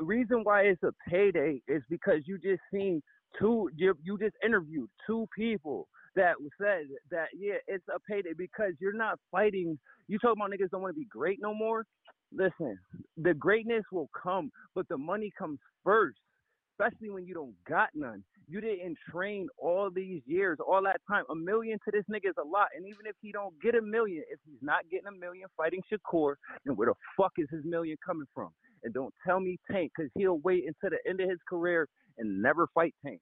Reason 0.00 0.44
why 0.44 0.62
it's 0.62 0.82
a 0.84 0.92
payday 1.10 1.62
is 1.68 1.82
because 1.90 2.22
you 2.26 2.38
just 2.38 2.62
seen 2.72 3.02
two 3.38 3.70
you, 3.76 3.94
you 4.02 4.18
just 4.18 4.36
interviewed 4.44 4.90
two 5.06 5.26
people 5.36 5.88
that 6.16 6.34
said 6.60 6.84
that 7.10 7.28
yeah 7.38 7.56
it's 7.68 7.84
a 7.94 8.00
payday 8.10 8.32
because 8.36 8.72
you're 8.80 8.94
not 8.94 9.18
fighting 9.30 9.78
you 10.08 10.18
talking 10.18 10.42
about 10.42 10.50
niggas 10.50 10.70
don't 10.70 10.82
want 10.82 10.94
to 10.94 10.98
be 10.98 11.06
great 11.06 11.38
no 11.42 11.54
more 11.54 11.84
listen 12.32 12.78
the 13.16 13.34
greatness 13.34 13.84
will 13.90 14.10
come 14.20 14.50
but 14.74 14.88
the 14.88 14.98
money 14.98 15.32
comes 15.38 15.58
first 15.84 16.18
especially 16.78 17.10
when 17.10 17.26
you 17.26 17.34
don't 17.34 17.54
got 17.68 17.88
none. 17.94 18.22
You 18.48 18.60
didn't 18.60 18.96
train 19.10 19.48
all 19.58 19.90
these 19.90 20.22
years 20.26 20.58
all 20.66 20.82
that 20.84 21.00
time. 21.08 21.24
A 21.30 21.34
million 21.34 21.78
to 21.84 21.90
this 21.92 22.04
nigga 22.10 22.30
is 22.30 22.36
a 22.38 22.46
lot 22.46 22.68
and 22.76 22.86
even 22.86 23.06
if 23.06 23.14
he 23.20 23.32
don't 23.32 23.54
get 23.60 23.74
a 23.74 23.82
million 23.82 24.22
if 24.30 24.38
he's 24.46 24.62
not 24.62 24.88
getting 24.90 25.08
a 25.08 25.12
million 25.12 25.48
fighting 25.56 25.82
Shakur 25.92 26.34
then 26.64 26.76
where 26.76 26.88
the 26.88 26.94
fuck 27.16 27.32
is 27.38 27.48
his 27.50 27.64
million 27.64 27.96
coming 28.04 28.26
from? 28.34 28.50
And 28.84 28.94
don't 28.94 29.12
tell 29.26 29.40
me 29.40 29.58
Tank 29.70 29.92
because 29.96 30.10
he'll 30.16 30.38
wait 30.38 30.64
until 30.66 30.96
the 30.96 31.10
end 31.10 31.20
of 31.20 31.28
his 31.28 31.38
career 31.48 31.88
and 32.16 32.40
never 32.40 32.68
fight 32.74 32.94
Tank 33.04 33.20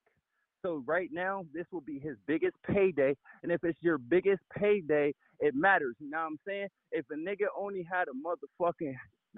So 0.63 0.83
right 0.87 1.11
now, 1.13 1.45
this 1.55 1.67
will 1.71 1.83
be 1.83 1.99
his 1.99 2.17
biggest 2.27 2.57
payday. 2.69 3.15
And 3.43 3.53
if 3.53 3.63
it's 3.63 3.79
your 3.81 3.99
biggest 3.99 4.43
payday, 4.57 5.15
it 5.41 5.55
matters. 5.55 5.97
You 5.99 6.11
know 6.11 6.19
what 6.19 6.27
I'm 6.27 6.39
saying? 6.47 6.69
If 6.93 7.05
a 7.11 7.15
nigga 7.15 7.47
only 7.59 7.87
had 7.89 8.09
a 8.09 8.13
motherfucking 8.13 8.95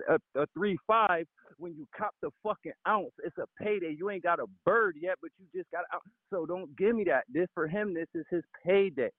a, 0.09 0.19
a 0.41 0.47
three 0.55 0.79
five, 0.87 1.27
when 1.59 1.75
you 1.75 1.87
cop 1.97 2.15
the 2.23 2.31
fucking 2.43 2.73
ounce, 2.87 3.13
it's 3.25 3.37
a 3.39 3.47
payday. 3.63 3.95
You 3.99 4.11
ain't 4.11 4.23
got 4.23 4.39
a 4.39 4.47
bird 4.65 4.97
yet, 5.01 5.17
but 5.21 5.31
you 5.39 5.47
just 5.55 5.71
got 5.71 5.85
out. 5.93 6.03
So 6.31 6.47
don't 6.47 6.77
give 6.77 6.95
me 6.95 7.05
that. 7.05 7.25
This 7.33 7.49
for 7.55 7.67
him, 7.67 7.95
this 7.95 8.09
is 8.15 8.25
his 8.31 8.45
payday. 8.65 9.11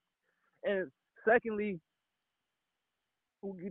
And 0.64 0.90
secondly, 1.28 1.80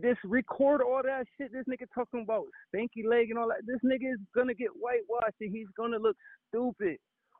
this 0.00 0.16
record 0.24 0.82
all 0.82 1.02
that 1.04 1.26
shit. 1.38 1.52
This 1.52 1.64
nigga 1.68 1.86
talking 1.94 2.22
about 2.22 2.44
stinky 2.68 3.04
leg 3.06 3.30
and 3.30 3.38
all 3.38 3.48
that. 3.48 3.66
This 3.66 3.80
nigga 3.84 4.12
is 4.12 4.20
gonna 4.34 4.54
get 4.54 4.70
whitewashed 4.78 5.36
and 5.40 5.54
he's 5.54 5.68
gonna 5.76 5.98
look 5.98 6.16
stupid. 6.48 6.98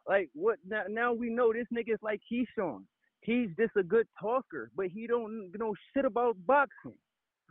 Like 0.09 0.31
what? 0.35 0.59
Now, 0.89 1.13
we 1.13 1.31
know 1.31 1.53
this 1.53 1.67
nigga 1.73 1.95
is 1.95 2.01
like 2.03 2.21
Keyshawn. 2.31 2.83
He's 3.21 3.49
just 3.59 3.73
a 3.77 3.83
good 3.83 4.07
talker, 4.21 4.71
but 4.77 4.87
he 4.87 5.07
don't 5.07 5.53
know 5.59 5.75
shit 5.95 6.05
about 6.05 6.37
boxing 6.47 6.95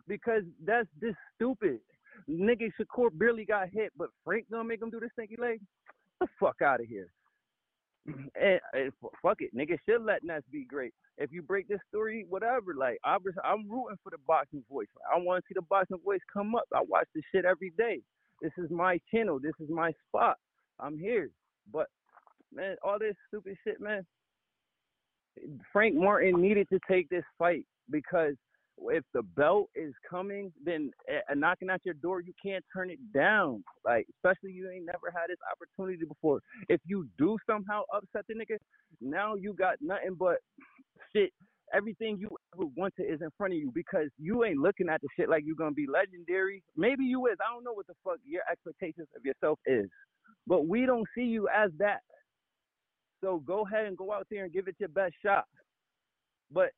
because 0.08 0.44
that's 0.66 0.88
just 1.02 1.18
stupid. 1.36 1.80
Nigga 2.30 2.72
Shakur 2.80 3.10
barely 3.14 3.46
got 3.46 3.70
hit, 3.70 3.92
but 3.96 4.10
Frank 4.26 4.46
gonna 4.52 4.64
make 4.64 4.82
him 4.82 4.90
do 4.90 5.00
the 5.00 5.10
stinky 5.14 5.38
leg? 5.40 5.62
the 6.20 6.28
fuck 6.40 6.62
out 6.62 6.82
of 6.82 6.88
here. 6.88 7.10
And, 8.42 8.60
and 8.74 8.92
fuck 9.22 9.38
it, 9.42 9.56
nigga 9.56 9.78
should 9.88 10.04
let 10.04 10.24
Ness 10.24 10.42
be 10.52 10.66
great. 10.66 10.94
If 11.18 11.32
you 11.32 11.42
break 11.42 11.68
this 11.68 11.80
story, 11.90 12.26
whatever, 12.28 12.74
like 12.74 12.98
I'm, 13.04 13.20
I'm 13.44 13.70
rooting 13.70 13.98
for 14.04 14.10
the 14.10 14.18
boxing 14.26 14.64
voice. 14.72 14.88
I 15.14 15.20
want 15.20 15.44
to 15.44 15.48
see 15.48 15.54
the 15.56 15.62
boxing 15.70 16.00
voice 16.04 16.22
come 16.32 16.56
up. 16.56 16.64
I 16.74 16.82
watch 16.88 17.08
this 17.14 17.24
shit 17.34 17.46
every 17.46 17.72
day. 17.78 18.00
This 18.42 18.54
is 18.58 18.72
my 18.72 19.00
channel. 19.14 19.40
This 19.40 19.54
is 19.60 19.70
my 19.70 19.92
spot. 20.08 20.38
I'm 20.80 20.98
here. 20.98 21.30
But 21.72 21.88
man, 22.54 22.76
all 22.84 23.00
this 23.00 23.16
stupid 23.28 23.58
shit, 23.66 23.80
man. 23.80 24.06
Frank 25.72 25.96
Martin 25.96 26.42
needed 26.42 26.68
to 26.72 26.80
take 26.90 27.10
this 27.10 27.24
fight 27.38 27.66
because 27.90 28.36
if 28.84 29.04
the 29.14 29.24
belt 29.24 29.70
is 29.76 29.94
coming, 30.10 30.52
then 30.64 30.92
uh, 31.12 31.34
knocking 31.36 31.70
at 31.70 31.82
your 31.84 31.96
door, 31.96 32.22
you 32.22 32.34
can't 32.44 32.64
turn 32.74 32.90
it 32.90 33.00
down. 33.14 33.64
Like, 33.86 34.08
especially 34.18 34.52
you 34.52 34.70
ain't 34.70 34.86
never 34.86 35.12
had 35.14 35.28
this 35.30 35.38
opportunity 35.52 36.06
before. 36.06 36.40
If 36.70 36.82
you 36.86 37.08
do 37.18 37.38
somehow 37.50 37.84
upset 37.94 38.26
the 38.28 38.36
nigga, 38.36 38.58
now 39.02 39.36
you 39.36 39.54
got 39.54 39.76
nothing 39.82 40.16
but 40.18 40.38
shit. 41.14 41.32
Everything 41.74 42.18
you 42.18 42.30
ever 42.56 42.66
wanted 42.76 43.04
is 43.04 43.22
in 43.22 43.30
front 43.38 43.54
of 43.54 43.60
you 43.60 43.72
because 43.76 44.08
you 44.18 44.44
ain't 44.44 44.58
looking 44.58 44.90
at 44.90 45.02
the 45.02 45.08
shit 45.16 45.30
like 45.30 45.44
you're 45.46 45.56
gonna 45.56 45.72
be 45.72 45.86
legendary. 45.86 46.64
Maybe 46.76 47.04
you 47.04 47.28
is. 47.28 47.38
I 47.48 47.54
don't 47.54 47.64
know 47.64 47.74
what 47.74 47.86
the 47.86 47.94
fuck 48.04 48.18
your 48.26 48.42
expectations 48.52 49.08
of 49.16 49.24
yourself 49.24 49.60
is, 49.68 49.88
but 50.48 50.68
we 50.68 50.88
don't 50.88 51.06
see 51.16 51.26
you 51.26 51.48
as 51.56 51.70
that. 51.78 52.00
So 53.22 53.40
go 53.46 53.66
ahead 53.66 53.86
and 53.86 53.98
go 53.98 54.14
out 54.14 54.28
there 54.30 54.44
and 54.46 54.54
give 54.54 54.68
it 54.68 54.76
your 54.80 54.90
best 54.90 55.14
shot. 55.24 55.46
But 56.52 56.70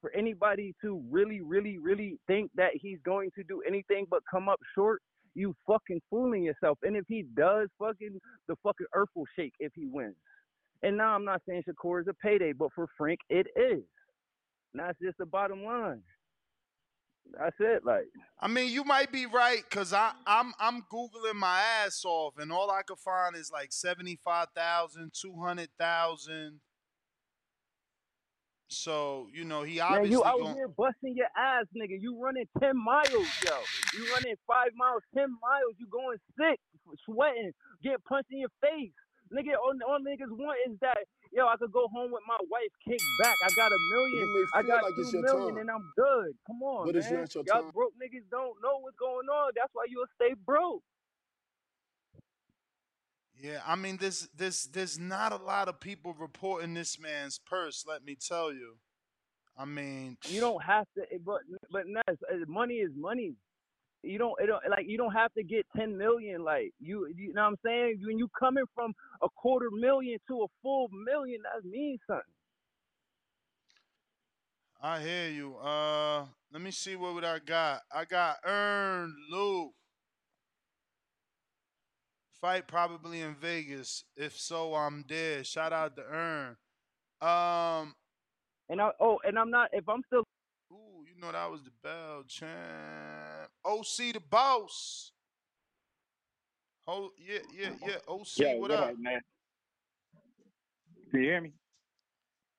for 0.00 0.10
anybody 0.12 0.74
to 0.82 1.02
really, 1.10 1.40
really, 1.40 1.78
really 1.78 2.18
think 2.26 2.50
that 2.56 2.70
he's 2.74 2.98
going 3.04 3.30
to 3.36 3.42
do 3.44 3.62
anything 3.66 4.06
but 4.10 4.22
come 4.30 4.48
up 4.48 4.60
short, 4.74 5.02
you 5.34 5.54
fucking 5.66 6.00
fooling 6.10 6.42
yourself. 6.42 6.78
And 6.82 6.96
if 6.96 7.04
he 7.08 7.24
does, 7.36 7.68
fucking 7.78 8.20
the 8.48 8.56
fucking 8.62 8.86
earth 8.94 9.10
will 9.14 9.26
shake 9.36 9.54
if 9.60 9.72
he 9.74 9.86
wins. 9.86 10.16
And 10.82 10.96
now 10.96 11.14
I'm 11.14 11.24
not 11.24 11.42
saying 11.48 11.64
Shakur 11.68 12.00
is 12.00 12.08
a 12.08 12.14
payday, 12.14 12.52
but 12.52 12.70
for 12.74 12.86
Frank 12.96 13.20
it 13.28 13.46
is. 13.56 13.82
And 14.72 14.80
that's 14.80 14.98
just 15.02 15.18
the 15.18 15.26
bottom 15.26 15.64
line. 15.64 16.02
That's 17.36 17.56
it. 17.58 17.84
Like 17.84 18.06
I 18.40 18.48
mean, 18.48 18.72
you 18.72 18.84
might 18.84 19.10
be 19.12 19.26
right 19.26 19.62
because 19.68 19.92
I 19.92 20.12
I'm 20.26 20.52
I'm 20.60 20.82
googling 20.92 21.34
my 21.34 21.60
ass 21.84 22.04
off, 22.04 22.38
and 22.38 22.52
all 22.52 22.70
I 22.70 22.82
could 22.82 22.98
find 22.98 23.36
is 23.36 23.50
like 23.52 23.72
seventy 23.72 24.18
five 24.24 24.48
thousand, 24.54 25.12
two 25.12 25.34
hundred 25.40 25.68
thousand. 25.78 26.60
So 28.68 29.28
you 29.32 29.44
know 29.44 29.62
he 29.62 29.78
Man, 29.78 29.92
obviously 29.92 30.10
you 30.10 30.24
out 30.24 30.40
gon- 30.40 30.54
here 30.54 30.68
busting 30.68 31.16
your 31.16 31.32
ass, 31.36 31.64
nigga. 31.76 31.96
You 32.00 32.20
running 32.20 32.44
ten 32.60 32.76
miles, 32.76 33.28
yo. 33.44 33.56
You 33.96 34.12
running 34.12 34.36
five 34.46 34.70
miles, 34.76 35.02
ten 35.14 35.28
miles. 35.40 35.74
You 35.78 35.86
going 35.90 36.18
sick, 36.36 36.60
sweating, 37.04 37.52
get 37.82 38.04
punched 38.04 38.30
in 38.30 38.40
your 38.40 38.52
face, 38.60 38.92
nigga. 39.32 39.56
All, 39.56 39.72
all 39.88 39.98
niggas 40.00 40.28
want 40.30 40.58
is 40.68 40.76
that, 40.80 40.98
yo. 41.32 41.46
I 41.46 41.56
could 41.56 41.72
go 41.72 41.88
home 41.88 42.10
with 42.12 42.22
my 42.26 42.38
wife, 42.50 42.72
kick 42.86 42.98
back. 43.22 43.36
I 43.44 43.48
got 43.56 43.72
a 43.72 43.78
million. 43.92 44.46
I 44.54 44.62
got 44.62 44.82
like 44.84 44.94
it's 44.98 45.10
two 45.10 45.18
your 45.18 45.26
million, 45.26 45.54
time. 45.54 45.58
and 45.58 45.70
I'm 45.70 45.92
good. 45.96 46.32
Come 46.46 46.62
on, 46.62 46.86
But 46.86 46.94
man. 46.94 47.02
it's 47.02 47.34
your 47.34 47.44
Y'all 47.46 47.62
time. 47.62 47.70
broke 47.74 47.92
niggas 47.94 48.28
don't 48.30 48.56
know 48.62 48.78
what's 48.80 48.96
going 48.98 49.28
on. 49.28 49.52
That's 49.56 49.70
why 49.72 49.86
you'll 49.88 50.06
stay 50.16 50.34
broke. 50.46 50.82
Yeah, 53.40 53.60
I 53.66 53.76
mean, 53.76 53.98
there's 54.00 54.28
there's 54.36 54.64
there's 54.66 54.98
not 54.98 55.32
a 55.32 55.36
lot 55.36 55.68
of 55.68 55.78
people 55.78 56.14
reporting 56.18 56.74
this 56.74 56.98
man's 56.98 57.38
purse. 57.38 57.84
Let 57.86 58.04
me 58.04 58.16
tell 58.16 58.52
you. 58.52 58.76
I 59.56 59.64
mean, 59.64 60.16
You 60.28 60.40
don't 60.40 60.62
have 60.62 60.86
to, 60.96 61.02
but 61.24 61.40
but 61.70 61.84
Ness, 61.86 62.16
uh, 62.32 62.36
money 62.46 62.74
is 62.74 62.90
money. 62.96 63.34
You 64.02 64.18
don't, 64.18 64.34
it 64.40 64.46
don't 64.46 64.62
like 64.70 64.86
you 64.88 64.96
don't 64.96 65.12
have 65.12 65.32
to 65.34 65.42
get 65.42 65.66
ten 65.76 65.98
million. 65.98 66.44
Like 66.44 66.72
you, 66.80 67.08
you 67.16 67.34
know 67.34 67.42
what 67.42 67.48
I'm 67.48 67.56
saying? 67.64 68.00
When 68.06 68.18
you 68.18 68.28
coming 68.38 68.64
from 68.74 68.92
a 69.22 69.28
quarter 69.36 69.70
million 69.72 70.18
to 70.28 70.42
a 70.42 70.46
full 70.62 70.88
million, 71.04 71.40
that 71.42 71.68
means 71.68 72.00
something. 72.06 72.22
I 74.80 75.00
hear 75.00 75.28
you. 75.30 75.56
Uh, 75.56 76.26
let 76.52 76.62
me 76.62 76.70
see 76.70 76.94
what 76.96 77.14
would 77.14 77.24
I 77.24 77.40
got. 77.40 77.82
I 77.92 78.04
got 78.04 78.36
Earn 78.44 79.14
Lou. 79.30 79.72
Fight 82.40 82.68
probably 82.68 83.20
in 83.20 83.34
Vegas. 83.34 84.04
If 84.16 84.38
so, 84.38 84.74
I'm 84.74 85.02
dead. 85.02 85.44
Shout 85.46 85.72
out 85.72 85.96
to 85.96 86.02
Earn. 86.04 86.56
Um, 87.20 87.94
And 88.68 88.80
I, 88.80 88.90
oh, 89.00 89.18
and 89.24 89.38
I'm 89.38 89.50
not. 89.50 89.70
If 89.72 89.88
I'm 89.88 90.02
still, 90.06 90.22
you 91.18 91.24
know 91.24 91.32
that 91.32 91.50
was 91.50 91.62
the 91.62 91.70
bell 91.82 92.22
champ. 92.28 92.52
OC 93.64 94.14
the 94.14 94.20
boss. 94.30 95.10
Oh 96.86 97.10
yeah, 97.18 97.40
yeah, 97.52 97.70
yeah. 97.84 97.96
OC, 98.06 98.38
Yo, 98.38 98.48
what, 98.52 98.60
what 98.60 98.70
up? 98.70 98.90
up, 98.90 98.94
man? 98.98 99.20
Can 101.10 101.20
you 101.20 101.26
hear 101.26 101.40
me? 101.40 101.52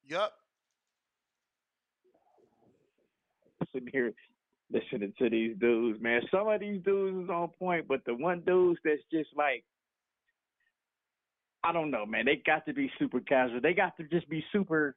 Yup. 0.05 0.33
Sitting 3.73 3.89
here 3.93 4.11
listening 4.71 5.13
to 5.19 5.29
these 5.29 5.55
dudes, 5.57 6.01
man. 6.01 6.21
Some 6.29 6.47
of 6.49 6.59
these 6.59 6.81
dudes 6.83 7.23
is 7.23 7.29
on 7.29 7.49
point, 7.59 7.87
but 7.87 8.03
the 8.05 8.13
one 8.13 8.41
dudes 8.45 8.79
that's 8.83 9.01
just 9.11 9.29
like, 9.37 9.63
I 11.63 11.71
don't 11.71 11.91
know, 11.91 12.05
man. 12.05 12.25
They 12.25 12.41
got 12.45 12.65
to 12.65 12.73
be 12.73 12.91
super 12.99 13.21
casual. 13.21 13.61
They 13.61 13.73
got 13.73 13.95
to 13.97 14.03
just 14.03 14.27
be 14.27 14.43
super. 14.51 14.95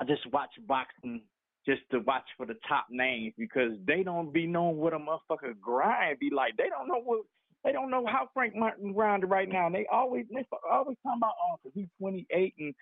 I 0.00 0.04
just 0.04 0.26
watch 0.32 0.50
boxing 0.66 1.22
just 1.66 1.82
to 1.90 2.00
watch 2.00 2.24
for 2.36 2.46
the 2.46 2.56
top 2.68 2.86
names 2.90 3.34
because 3.38 3.72
they 3.86 4.02
don't 4.02 4.32
be 4.32 4.46
knowing 4.46 4.76
what 4.76 4.94
a 4.94 4.98
motherfucker 4.98 5.58
grind 5.60 6.18
be 6.18 6.30
like. 6.30 6.56
They 6.56 6.68
don't 6.68 6.88
know 6.88 7.00
what. 7.02 7.20
They 7.64 7.72
don't 7.72 7.90
know 7.90 8.06
how 8.06 8.28
Frank 8.32 8.54
Martin 8.54 8.92
grinded 8.92 9.30
right 9.30 9.48
now. 9.48 9.66
And 9.66 9.74
they 9.74 9.86
always 9.90 10.26
they 10.32 10.46
always 10.70 10.96
talking 11.02 11.18
about 11.18 11.34
oh, 11.42 11.56
cause 11.62 11.72
he's 11.74 11.88
28 11.98 12.54
and 12.58 12.74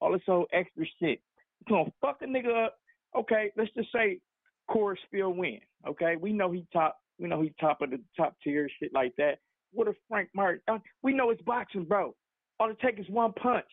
all 0.00 0.12
this 0.12 0.22
old 0.28 0.48
extra 0.52 0.84
shit. 1.00 1.20
You 1.60 1.76
gonna 1.76 1.92
fuck 2.00 2.18
a 2.22 2.26
nigga 2.26 2.66
up. 2.66 2.76
Okay, 3.16 3.52
let's 3.56 3.70
just 3.74 3.92
say 3.92 4.18
Corey 4.68 4.98
still 5.08 5.30
win. 5.30 5.60
Okay, 5.86 6.16
we 6.20 6.32
know 6.32 6.50
he 6.50 6.66
top. 6.72 6.98
We 7.18 7.28
know 7.28 7.42
he 7.42 7.54
top 7.60 7.80
of 7.80 7.90
the 7.90 8.00
top 8.16 8.34
tier 8.42 8.68
shit 8.80 8.92
like 8.92 9.14
that. 9.16 9.38
What 9.72 9.88
if 9.88 9.94
Frank 10.08 10.30
Martin? 10.34 10.60
Uh, 10.68 10.78
we 11.02 11.14
know 11.14 11.30
it's 11.30 11.42
boxing, 11.42 11.84
bro. 11.84 12.14
All 12.58 12.70
it 12.70 12.80
takes 12.80 13.00
is 13.00 13.08
one 13.08 13.32
punch. 13.32 13.64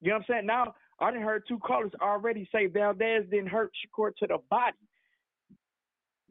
You 0.00 0.10
know 0.10 0.16
what 0.16 0.20
I'm 0.20 0.26
saying? 0.28 0.46
Now 0.46 0.74
I 1.02 1.10
done 1.10 1.22
heard 1.22 1.44
two 1.48 1.58
callers 1.58 1.90
already 2.00 2.48
say 2.52 2.66
Valdez 2.66 3.24
didn't 3.30 3.48
hurt 3.48 3.72
Shakur 3.74 4.14
to 4.18 4.26
the 4.28 4.38
body. 4.50 4.76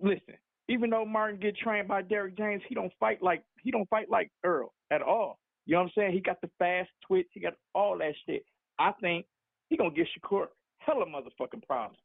Listen, 0.01 0.35
even 0.69 0.89
though 0.89 1.05
Martin 1.05 1.39
get 1.39 1.57
trained 1.57 1.89
by 1.89 2.01
Derrick 2.01 2.37
James, 2.37 2.61
he 2.67 2.73
don't 2.73 2.93
fight 2.99 3.21
like 3.21 3.43
he 3.61 3.71
don't 3.71 3.89
fight 3.89 4.09
like 4.09 4.31
Errol 4.45 4.73
at 4.89 5.01
all. 5.01 5.39
You 5.65 5.73
know 5.73 5.81
what 5.81 5.85
I'm 5.87 5.91
saying? 5.95 6.13
He 6.13 6.21
got 6.21 6.39
the 6.41 6.49
fast 6.57 6.89
twitch, 7.05 7.27
he 7.33 7.41
got 7.41 7.53
all 7.75 7.97
that 7.97 8.13
shit. 8.25 8.43
I 8.79 8.93
think 9.01 9.25
he 9.69 9.77
gonna 9.77 9.91
give 9.91 10.07
Shakur 10.07 10.47
hella 10.77 11.05
motherfucking 11.05 11.67
problems, 11.67 11.99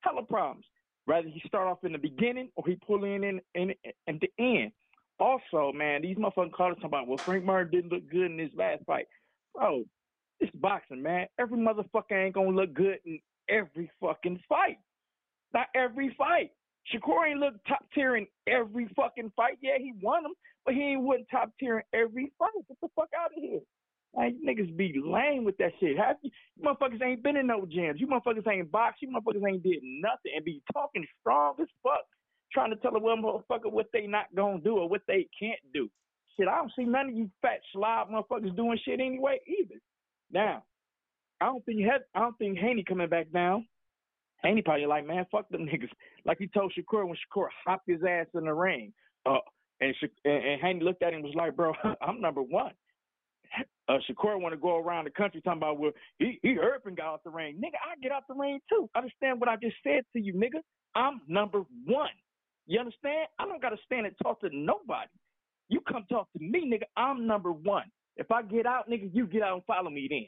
hella 0.00 0.22
problems. 0.22 0.64
Rather 1.06 1.28
he 1.28 1.42
start 1.46 1.66
off 1.66 1.84
in 1.84 1.92
the 1.92 1.98
beginning 1.98 2.50
or 2.54 2.64
he 2.66 2.76
pull 2.86 3.04
in 3.04 3.24
in 3.24 3.40
in, 3.54 3.74
in 4.06 4.20
the 4.20 4.30
end. 4.38 4.72
Also, 5.18 5.72
man, 5.72 6.02
these 6.02 6.16
motherfucking 6.16 6.52
callers 6.52 6.76
talking 6.76 6.86
about 6.86 7.08
well 7.08 7.18
Frank 7.18 7.44
Martin 7.44 7.72
didn't 7.72 7.92
look 7.92 8.08
good 8.08 8.30
in 8.30 8.38
his 8.38 8.50
last 8.56 8.84
fight, 8.86 9.06
bro. 9.54 9.84
It's 10.42 10.50
boxing, 10.56 11.00
man. 11.00 11.28
Every 11.38 11.56
motherfucker 11.56 12.24
ain't 12.24 12.34
gonna 12.34 12.50
look 12.50 12.74
good 12.74 12.98
in 13.04 13.20
every 13.48 13.88
fucking 14.00 14.40
fight. 14.48 14.78
Not 15.54 15.68
every 15.76 16.12
fight. 16.18 16.50
Shakur 16.92 17.28
ain't 17.30 17.38
look 17.38 17.54
top 17.68 17.86
tier 17.94 18.16
in 18.16 18.26
every 18.48 18.88
fucking 18.96 19.30
fight. 19.36 19.58
Yeah, 19.62 19.78
he 19.78 19.92
won 20.02 20.24
them, 20.24 20.32
but 20.66 20.74
he 20.74 20.80
ain't 20.80 21.02
won 21.02 21.24
top 21.30 21.52
tier 21.60 21.78
in 21.78 22.00
every 22.00 22.32
fight. 22.40 22.50
Get 22.66 22.76
the 22.82 22.88
fuck 22.96 23.08
out 23.16 23.30
of 23.36 23.40
here. 23.40 23.60
Like, 24.14 24.34
niggas 24.44 24.76
be 24.76 25.00
lame 25.00 25.44
with 25.44 25.56
that 25.58 25.70
shit. 25.78 25.96
Half 25.96 26.16
you, 26.22 26.32
you 26.56 26.64
motherfuckers 26.64 27.00
ain't 27.00 27.22
been 27.22 27.36
in 27.36 27.46
no 27.46 27.60
gyms. 27.60 28.00
You 28.00 28.08
motherfuckers 28.08 28.46
ain't 28.50 28.72
boxed. 28.72 29.00
You 29.00 29.10
motherfuckers 29.10 29.48
ain't 29.48 29.62
did 29.62 29.78
nothing 29.80 30.32
and 30.34 30.44
be 30.44 30.60
talking 30.72 31.06
strong 31.20 31.54
as 31.62 31.68
fuck, 31.84 32.02
trying 32.52 32.70
to 32.70 32.76
tell 32.78 32.96
a 32.96 33.00
motherfucker 33.00 33.70
what 33.70 33.86
they 33.92 34.08
not 34.08 34.26
gonna 34.34 34.58
do 34.58 34.76
or 34.76 34.88
what 34.88 35.02
they 35.06 35.28
can't 35.38 35.60
do. 35.72 35.88
Shit, 36.36 36.48
I 36.48 36.56
don't 36.56 36.72
see 36.74 36.84
none 36.84 37.10
of 37.10 37.14
you 37.14 37.30
fat 37.40 37.60
slob 37.72 38.10
motherfuckers 38.10 38.56
doing 38.56 38.80
shit 38.84 38.98
anyway 38.98 39.38
either. 39.46 39.80
Now, 40.32 40.64
I 41.40 41.46
don't 41.46 41.64
think 41.64 41.80
had, 41.80 42.02
I 42.14 42.20
don't 42.20 42.38
think 42.38 42.58
Haney 42.58 42.84
coming 42.84 43.08
back 43.08 43.30
down. 43.32 43.66
Haney 44.42 44.62
probably 44.62 44.86
like, 44.86 45.06
man, 45.06 45.26
fuck 45.30 45.48
them 45.48 45.66
niggas. 45.66 45.90
Like 46.24 46.38
he 46.38 46.46
told 46.48 46.72
Shakur 46.76 47.06
when 47.06 47.16
Shakur 47.16 47.48
hopped 47.64 47.88
his 47.88 48.00
ass 48.08 48.26
in 48.34 48.44
the 48.44 48.54
ring. 48.54 48.92
Uh, 49.26 49.38
and, 49.80 49.94
Sha- 50.00 50.06
and, 50.30 50.44
and 50.44 50.60
Haney 50.60 50.80
looked 50.82 51.02
at 51.02 51.10
him 51.12 51.16
and 51.16 51.24
was 51.24 51.34
like, 51.34 51.56
bro, 51.56 51.72
I'm 52.00 52.20
number 52.20 52.42
one. 52.42 52.72
Uh, 53.88 53.98
Shakur 54.08 54.40
want 54.40 54.52
to 54.54 54.56
go 54.60 54.78
around 54.78 55.04
the 55.04 55.10
country 55.10 55.40
talking 55.42 55.58
about, 55.58 55.78
well, 55.78 55.92
he, 56.18 56.38
he 56.42 56.56
and 56.86 56.96
got 56.96 57.06
out 57.14 57.24
the 57.24 57.30
ring. 57.30 57.56
Nigga, 57.56 57.76
I 57.84 57.98
get 58.00 58.12
out 58.12 58.22
the 58.28 58.34
ring 58.34 58.60
too. 58.68 58.88
Understand 58.96 59.40
what 59.40 59.48
I 59.48 59.56
just 59.56 59.76
said 59.84 60.04
to 60.14 60.20
you, 60.20 60.32
nigga? 60.34 60.60
I'm 60.94 61.20
number 61.28 61.64
one. 61.84 62.08
You 62.66 62.78
understand? 62.78 63.26
I 63.38 63.44
don't 63.46 63.60
got 63.60 63.70
to 63.70 63.78
stand 63.84 64.06
and 64.06 64.14
talk 64.22 64.40
to 64.40 64.48
nobody. 64.52 65.10
You 65.68 65.80
come 65.80 66.04
talk 66.08 66.28
to 66.32 66.38
me, 66.42 66.70
nigga. 66.70 66.84
I'm 66.96 67.26
number 67.26 67.52
one. 67.52 67.90
If 68.16 68.30
I 68.30 68.42
get 68.42 68.66
out, 68.66 68.88
nigga, 68.90 69.10
you 69.12 69.26
get 69.26 69.42
out 69.42 69.54
and 69.54 69.64
follow 69.64 69.90
me 69.90 70.06
then. 70.10 70.26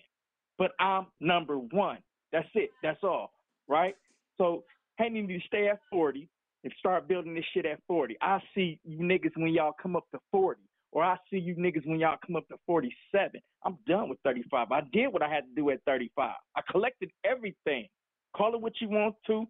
But 0.59 0.73
I'm 0.81 1.07
number 1.21 1.59
one. 1.59 1.99
That's 2.33 2.49
it. 2.55 2.71
That's 2.83 3.03
all. 3.03 3.33
Right? 3.69 3.97
So, 4.39 4.65
Haney 4.99 5.23
need 5.23 5.41
to 5.41 5.47
stay 5.47 5.69
at 5.69 5.81
40 5.91 6.29
and 6.63 6.73
start 6.79 7.09
building 7.09 7.35
this 7.35 7.45
shit 7.53 7.67
at 7.67 7.81
40. 7.87 8.17
I 8.21 8.41
see 8.55 8.81
you 8.85 8.99
niggas 8.99 9.37
when 9.37 9.53
y'all 9.53 9.75
come 9.81 9.97
up 9.97 10.05
to 10.13 10.21
40. 10.31 10.61
Or 10.93 11.03
I 11.03 11.17
see 11.29 11.39
you 11.39 11.57
niggas 11.57 11.87
when 11.87 11.99
y'all 11.99 12.17
come 12.25 12.37
up 12.37 12.47
to 12.49 12.57
47. 12.67 13.41
I'm 13.65 13.77
done 13.87 14.09
with 14.09 14.19
35. 14.25 14.71
I 14.71 14.81
did 14.93 15.09
what 15.09 15.23
I 15.23 15.29
had 15.29 15.41
to 15.41 15.55
do 15.57 15.71
at 15.71 15.81
35. 15.87 16.31
I 16.57 16.61
collected 16.71 17.11
everything. 17.25 17.89
Call 18.37 18.55
it 18.55 18.61
what 18.61 18.75
you 18.81 18.89
want 18.89 19.17
to. 19.27 19.45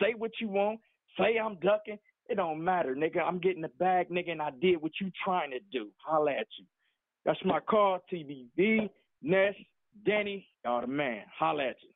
Say 0.00 0.12
what 0.16 0.32
you 0.40 0.48
want. 0.48 0.78
Say 1.18 1.38
I'm 1.38 1.54
ducking. 1.56 1.98
It 2.28 2.36
don't 2.36 2.62
matter, 2.62 2.94
nigga. 2.94 3.22
I'm 3.22 3.38
getting 3.38 3.62
the 3.62 3.70
bag, 3.78 4.10
nigga, 4.10 4.30
and 4.30 4.42
I 4.42 4.50
did 4.60 4.80
what 4.80 4.92
you 5.00 5.10
trying 5.24 5.50
to 5.52 5.58
do. 5.72 5.88
Holla 6.04 6.32
at 6.32 6.46
you. 6.58 6.66
That's 7.24 7.38
my 7.44 7.60
call, 7.60 8.00
TBV, 8.12 8.88
Ness, 9.22 9.54
Danny, 10.04 10.46
y'all 10.64 10.80
the 10.80 10.86
man. 10.86 11.22
Holla 11.38 11.68
at 11.68 11.76
you. 11.82 11.90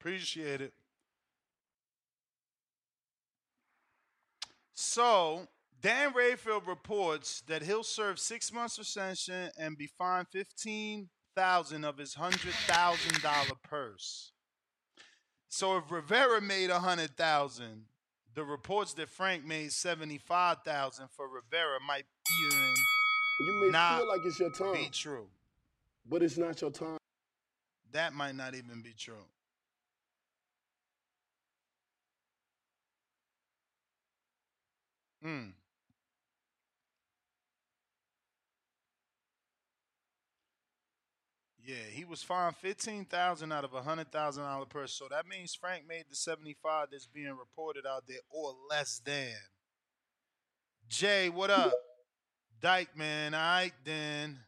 Appreciate 0.00 0.60
it. 0.60 0.72
So, 4.74 5.46
Dan 5.80 6.12
Rafael 6.14 6.60
reports 6.60 7.42
that 7.46 7.62
he'll 7.62 7.82
serve 7.82 8.18
six 8.18 8.52
months 8.52 8.78
of 8.78 8.86
suspension 8.86 9.50
and 9.58 9.76
be 9.78 9.86
fined 9.86 10.26
fifteen 10.32 11.08
thousand 11.36 11.84
of 11.84 11.98
his 11.98 12.14
hundred 12.14 12.54
thousand 12.66 13.22
dollar 13.22 13.56
purse. 13.62 14.32
So 15.48 15.76
if 15.76 15.90
Rivera 15.90 16.40
made 16.40 16.70
a 16.70 16.80
hundred 16.80 17.16
thousand, 17.16 17.84
the 18.34 18.42
reports 18.42 18.94
that 18.94 19.08
Frank 19.08 19.44
made 19.44 19.72
seventy 19.72 20.18
five 20.18 20.58
thousand 20.64 21.08
for 21.14 21.28
Rivera 21.28 21.78
might 21.86 22.04
even 22.44 22.65
You 23.40 23.60
may 23.60 23.68
not 23.70 23.98
feel 23.98 24.08
like 24.08 24.20
it's 24.24 24.40
your 24.40 24.50
time, 24.50 24.72
be 24.74 24.88
true. 24.90 25.26
but 26.08 26.22
it's 26.22 26.36
not 26.38 26.60
your 26.60 26.70
time. 26.70 26.98
That 27.92 28.12
might 28.14 28.34
not 28.34 28.54
even 28.54 28.82
be 28.82 28.94
true. 28.96 29.14
Hmm. 35.22 35.50
Yeah, 41.64 41.82
he 41.90 42.04
was 42.04 42.22
fined 42.22 42.56
fifteen 42.56 43.04
thousand 43.04 43.50
out 43.52 43.64
of 43.64 43.74
a 43.74 43.82
hundred 43.82 44.12
thousand 44.12 44.44
dollar 44.44 44.66
purse. 44.66 44.92
So 44.92 45.08
that 45.10 45.26
means 45.26 45.54
Frank 45.54 45.84
made 45.88 46.04
the 46.08 46.14
seventy 46.14 46.56
five 46.62 46.88
that's 46.92 47.06
being 47.06 47.36
reported 47.36 47.84
out 47.86 48.04
there, 48.06 48.18
or 48.30 48.54
less 48.70 49.00
than. 49.04 49.34
Jay, 50.88 51.28
what 51.28 51.50
up? 51.50 51.72
Dyke 52.60 52.96
man, 52.96 53.34
all 53.34 53.40
right 53.40 53.72
then. 53.84 54.38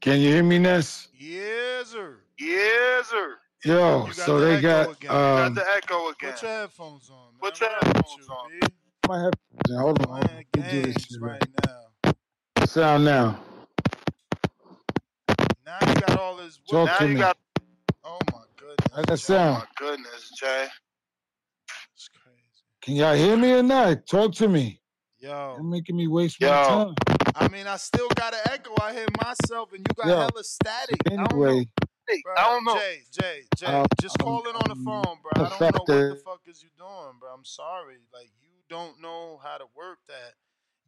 Can 0.00 0.20
you 0.20 0.28
hear 0.30 0.42
me, 0.42 0.58
Ness? 0.58 1.08
Yes, 1.18 1.88
sir. 1.88 2.18
Yes, 2.38 3.08
sir. 3.08 3.38
Yo, 3.64 4.06
You 4.06 4.12
so 4.12 4.40
the 4.40 4.46
they 4.46 4.60
got 4.60 4.90
again. 4.90 5.14
um. 5.16 5.36
Got 5.36 5.54
the 5.54 5.64
echo 5.76 6.08
again. 6.08 6.32
Put 6.32 6.42
your 6.42 6.50
headphones 6.50 7.10
on, 7.10 7.34
man. 7.34 7.40
Put 7.40 7.60
your 7.60 7.70
What 7.70 7.78
up 7.78 7.86
with 7.86 7.96
headphones 7.96 8.28
on. 8.28 8.50
B? 8.50 8.60
My 9.08 9.18
headphones. 9.22 9.80
Hold 9.80 10.00
on, 10.00 10.08
hold 10.08 10.24
on. 10.24 10.28
Playing 10.28 10.44
Let 10.56 10.68
do 10.68 10.82
this 10.82 11.04
shit 11.04 11.20
right 11.20 11.46
now. 11.64 11.80
Sound 12.66 13.04
now. 13.04 13.40
Now 15.64 15.78
you 15.86 15.94
got 16.00 16.18
all 16.18 16.36
this. 16.36 16.58
Talk 16.68 16.88
now 16.88 16.98
to 16.98 17.08
you 17.08 17.14
me. 17.14 17.20
got. 17.20 17.36
Oh 18.04 18.18
my 18.32 18.42
goodness. 18.56 18.92
How's 18.94 19.04
that 19.06 19.20
Oh 19.30 19.44
my 19.60 19.64
goodness, 19.76 20.30
Jay. 20.38 20.66
It's 22.82 22.86
crazy. 22.86 22.98
Can 22.98 23.06
y'all 23.06 23.14
hear 23.14 23.36
me 23.36 23.52
or 23.52 23.62
not? 23.62 24.06
Talk 24.06 24.32
to 24.34 24.48
me. 24.48 24.80
Yo. 25.18 25.54
You're 25.56 25.64
making 25.64 25.96
me 25.96 26.08
waste 26.08 26.40
my 26.40 26.48
time. 26.48 26.94
I 27.34 27.48
mean, 27.48 27.66
I 27.66 27.76
still 27.76 28.08
got 28.16 28.34
an 28.34 28.40
echo. 28.50 28.74
I 28.80 28.92
hear 28.92 29.06
myself, 29.24 29.72
and 29.72 29.86
you 29.88 29.94
got 29.96 30.08
Yo. 30.08 30.16
hella 30.16 30.44
static. 30.44 31.00
I 31.06 31.16
don't 31.16 31.38
know. 31.38 31.44
Anyway, 31.44 31.68
Hey, 32.08 32.22
I 32.36 32.48
don't 32.48 32.64
know. 32.64 32.74
Jay, 32.74 32.98
Jay, 33.12 33.40
Jay, 33.56 33.66
um, 33.66 33.86
just 34.00 34.18
call 34.18 34.40
in 34.48 34.56
on 34.56 34.64
the 34.66 34.72
um, 34.72 34.84
phone, 34.84 35.18
bro. 35.22 35.46
I 35.46 35.48
don't 35.48 35.60
know 35.60 35.66
what 35.66 35.86
the 35.86 35.92
affected. 35.92 36.24
fuck 36.24 36.40
is 36.46 36.62
you 36.62 36.68
doing, 36.76 37.18
bro. 37.20 37.32
I'm 37.32 37.44
sorry. 37.44 37.98
Like 38.12 38.30
you 38.40 38.48
don't 38.68 39.00
know 39.00 39.38
how 39.42 39.56
to 39.56 39.66
work 39.76 39.98
that. 40.08 40.34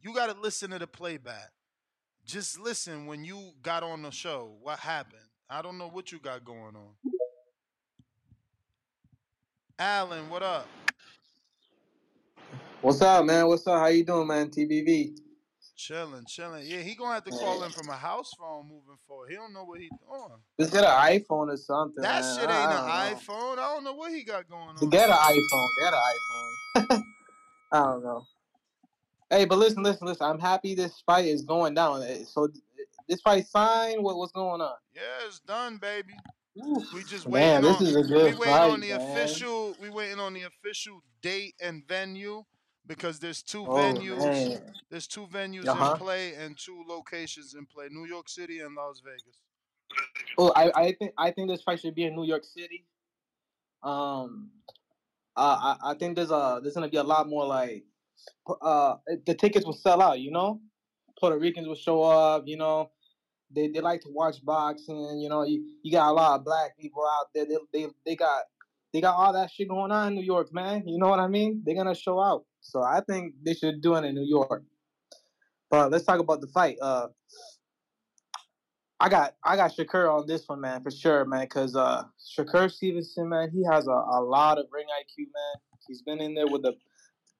You 0.01 0.13
got 0.13 0.29
to 0.33 0.39
listen 0.39 0.71
to 0.71 0.79
the 0.79 0.87
playback. 0.87 1.51
Just 2.25 2.59
listen 2.59 3.05
when 3.05 3.23
you 3.23 3.53
got 3.61 3.81
on 3.81 4.01
the 4.01 4.11
show. 4.11 4.57
What 4.61 4.79
happened? 4.79 5.21
I 5.49 5.61
don't 5.61 5.77
know 5.77 5.87
what 5.87 6.11
you 6.11 6.19
got 6.19 6.43
going 6.43 6.75
on. 6.75 7.13
Alan, 9.79 10.29
what 10.29 10.43
up? 10.43 10.67
What's 12.81 13.01
up, 13.01 13.25
man? 13.25 13.47
What's 13.47 13.65
up? 13.67 13.79
How 13.79 13.87
you 13.87 14.03
doing, 14.03 14.27
man? 14.27 14.49
TBV. 14.49 15.17
Chilling, 15.75 16.25
chilling. 16.25 16.65
Yeah, 16.67 16.79
he 16.81 16.95
gonna 16.95 17.15
have 17.15 17.23
to 17.25 17.31
call 17.31 17.63
in 17.63 17.71
from 17.71 17.89
a 17.89 17.95
house 17.95 18.33
phone 18.39 18.63
moving 18.67 18.97
forward. 19.07 19.29
He 19.29 19.35
don't 19.35 19.53
know 19.53 19.63
what 19.63 19.79
he 19.79 19.89
doing. 19.89 20.39
Just 20.59 20.71
get 20.71 20.83
an 20.83 20.89
iPhone 20.89 21.51
or 21.51 21.57
something, 21.57 22.01
That 22.01 22.21
man. 22.21 22.35
shit 22.35 22.49
ain't 22.49 22.71
I 22.71 23.09
an 23.09 23.15
know. 23.15 23.15
iPhone. 23.15 23.53
I 23.57 23.73
don't 23.73 23.83
know 23.83 23.93
what 23.93 24.11
he 24.11 24.23
got 24.23 24.47
going 24.47 24.77
on. 24.77 24.89
Get 24.89 25.09
an 25.09 25.15
iPhone, 25.15 25.75
get 25.75 25.93
an 25.93 25.99
iPhone. 25.99 26.57
I 27.71 27.79
don't 27.79 28.03
know. 28.03 28.27
Hey, 29.29 29.45
but 29.45 29.57
listen, 29.57 29.83
listen, 29.83 30.07
listen. 30.07 30.25
I'm 30.25 30.39
happy 30.39 30.75
this 30.75 31.01
fight 31.05 31.25
is 31.25 31.41
going 31.43 31.73
down. 31.73 32.03
Eh, 32.03 32.23
So 32.25 32.47
this 33.09 33.21
fight 33.21 33.47
signed. 33.47 34.03
What, 34.03 34.17
what's 34.17 34.31
going 34.31 34.61
on? 34.61 34.75
Yeah, 34.93 35.01
it's 35.27 35.39
done, 35.39 35.77
baby. 35.77 36.13
We 36.93 37.03
just 37.03 37.25
waiting 37.25 37.49
Man, 37.49 37.63
waiting 37.63 37.79
this 37.79 37.89
is 37.89 37.95
a 37.97 38.03
good 38.03 38.33
we 38.33 38.39
waiting 38.39 38.55
on 38.71 38.79
the 38.79 38.91
man. 38.91 38.99
official 39.01 39.75
we 39.81 39.89
waiting 39.89 40.19
on 40.19 40.33
the 40.33 40.43
official 40.43 41.01
date 41.21 41.55
and 41.59 41.85
venue 41.85 42.43
because 42.87 43.19
there's 43.19 43.41
two 43.43 43.65
Oh 43.65 43.75
venues 43.75 44.17
man. 44.19 44.73
there's 44.89 45.07
two 45.07 45.27
venues 45.27 45.67
Uh-huh. 45.67 45.91
in 45.93 45.97
play 45.97 46.33
and 46.35 46.57
two 46.57 46.83
locations 46.87 47.53
in 47.55 47.65
play. 47.65 47.87
New 47.89 48.05
York 48.05 48.29
City 48.29 48.59
and 48.59 48.75
Las 48.75 49.01
Vegas. 49.03 49.37
Oh, 50.37 50.51
I, 50.55 50.71
I 50.75 50.91
think 50.93 51.11
I 51.17 51.31
think 51.31 51.49
this 51.49 51.61
fight 51.61 51.79
should 51.79 51.95
be 51.95 52.03
in 52.05 52.15
New 52.15 52.25
York 52.25 52.43
City. 52.43 52.85
Um, 53.83 54.51
uh, 55.35 55.75
I 55.83 55.91
I 55.91 55.93
think 55.95 56.15
there's 56.15 56.31
a 56.31 56.59
there's 56.61 56.73
gonna 56.75 56.89
be 56.89 56.97
a 56.97 57.03
lot 57.03 57.27
more 57.27 57.45
like, 57.45 57.83
uh, 58.61 58.95
the 59.25 59.33
tickets 59.35 59.65
will 59.65 59.73
sell 59.73 60.01
out. 60.01 60.19
You 60.19 60.31
know, 60.31 60.61
Puerto 61.19 61.37
Ricans 61.37 61.67
will 61.67 61.75
show 61.75 62.01
up. 62.03 62.43
You 62.47 62.57
know, 62.57 62.91
they 63.51 63.67
they 63.67 63.79
like 63.81 64.01
to 64.01 64.09
watch 64.09 64.43
boxing. 64.43 65.19
You 65.19 65.29
know, 65.29 65.43
you, 65.43 65.65
you 65.83 65.91
got 65.91 66.09
a 66.09 66.13
lot 66.13 66.39
of 66.39 66.45
black 66.45 66.77
people 66.77 67.03
out 67.05 67.27
there. 67.33 67.45
They 67.45 67.57
they 67.73 67.87
they 68.05 68.15
got 68.15 68.43
they 68.95 69.01
got 69.01 69.15
all 69.15 69.33
that 69.33 69.51
shit 69.51 69.67
going 69.67 69.91
on 69.91 70.07
in 70.07 70.15
New 70.15 70.23
York, 70.23 70.53
man. 70.53 70.87
You 70.87 70.97
know 70.97 71.09
what 71.09 71.19
I 71.19 71.27
mean? 71.27 71.61
They're 71.65 71.75
gonna 71.75 71.93
show 71.93 72.21
out. 72.21 72.45
So 72.61 72.81
I 72.81 73.01
think 73.01 73.33
they 73.43 73.53
should 73.53 73.81
do 73.81 73.95
it 73.95 74.05
in 74.05 74.15
New 74.15 74.23
York. 74.23 74.63
But 75.69 75.91
let's 75.91 76.05
talk 76.05 76.21
about 76.21 76.39
the 76.39 76.47
fight. 76.47 76.77
Uh, 76.81 77.07
I 78.97 79.09
got 79.09 79.35
I 79.43 79.57
got 79.57 79.75
Shakur 79.75 80.09
on 80.09 80.25
this 80.27 80.47
one, 80.47 80.61
man, 80.61 80.81
for 80.81 80.91
sure, 80.91 81.25
man. 81.25 81.45
Cause 81.47 81.75
uh, 81.75 82.03
Shakur 82.39 82.71
Stevenson, 82.71 83.27
man, 83.27 83.51
he 83.51 83.65
has 83.69 83.85
a, 83.85 83.91
a 83.91 84.23
lot 84.23 84.59
of 84.59 84.67
ring 84.71 84.85
IQ, 84.85 85.17
man. 85.25 85.61
He's 85.89 86.01
been 86.01 86.21
in 86.21 86.33
there 86.33 86.47
with 86.47 86.61
the 86.61 86.77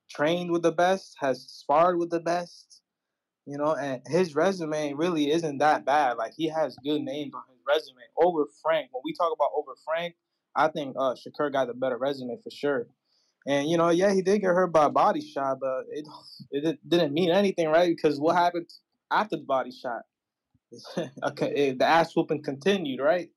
trained 0.10 0.52
with 0.52 0.62
the 0.62 0.74
best, 0.74 1.16
has 1.22 1.42
sparred 1.42 1.98
with 1.98 2.10
the 2.10 2.20
best, 2.20 2.82
you 3.46 3.58
know, 3.58 3.76
and 3.76 4.02
his 4.08 4.36
resume 4.36 4.92
really 4.92 5.32
isn't 5.32 5.60
that 5.60 5.86
bad. 5.86 6.18
Like 6.18 6.34
he 6.36 6.50
has 6.50 6.76
good 6.84 7.02
names 7.02 7.34
on 7.34 7.44
his 7.50 7.62
resume 7.66 8.04
over 8.22 8.44
Frank. 8.62 8.90
When 8.92 9.04
we 9.06 9.14
talk 9.14 9.32
about 9.34 9.52
over 9.56 9.72
Frank, 9.86 10.16
I 10.56 10.70
think 10.70 10.96
uh 10.98 11.16
Shakur 11.16 11.52
got 11.52 11.68
the 11.68 11.74
better 11.74 11.98
resume 11.98 12.38
for 12.44 12.52
sure. 12.52 12.88
And 13.48 13.70
you 13.70 13.78
know, 13.78 13.90
yeah, 13.90 14.14
he 14.14 14.22
did 14.22 14.42
get 14.42 14.48
hurt 14.48 14.72
by 14.74 14.86
a 14.86 14.90
body 14.90 15.22
shot, 15.22 15.60
but 15.60 15.86
it 15.92 16.08
it 16.52 16.80
didn't 16.88 17.14
mean 17.14 17.32
anything, 17.32 17.68
right? 17.68 17.94
Because 17.96 18.20
what 18.20 18.36
happened 18.36 18.70
after 19.12 19.38
the 19.38 19.44
body 19.44 19.72
shot? 19.72 20.02
okay, 21.24 21.54
eh, 21.56 21.74
the 21.78 21.86
ass 21.86 22.16
whooping 22.16 22.44
continued, 22.44 23.00
right? 23.02 23.30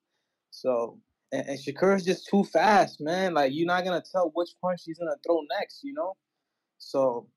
So, 0.51 0.99
and, 1.33 1.47
and 1.49 1.59
Shakur's 1.59 2.05
just 2.05 2.29
too 2.29 2.45
fast, 2.45 3.01
man. 3.01 3.35
Like 3.35 3.53
you're 3.55 3.67
not 3.67 3.85
gonna 3.85 4.03
tell 4.11 4.31
which 4.35 4.51
punch 4.63 4.83
he's 4.85 4.99
gonna 4.99 5.17
throw 5.27 5.43
next, 5.59 5.81
you 5.85 5.95
know. 5.95 6.15
So, 6.79 7.29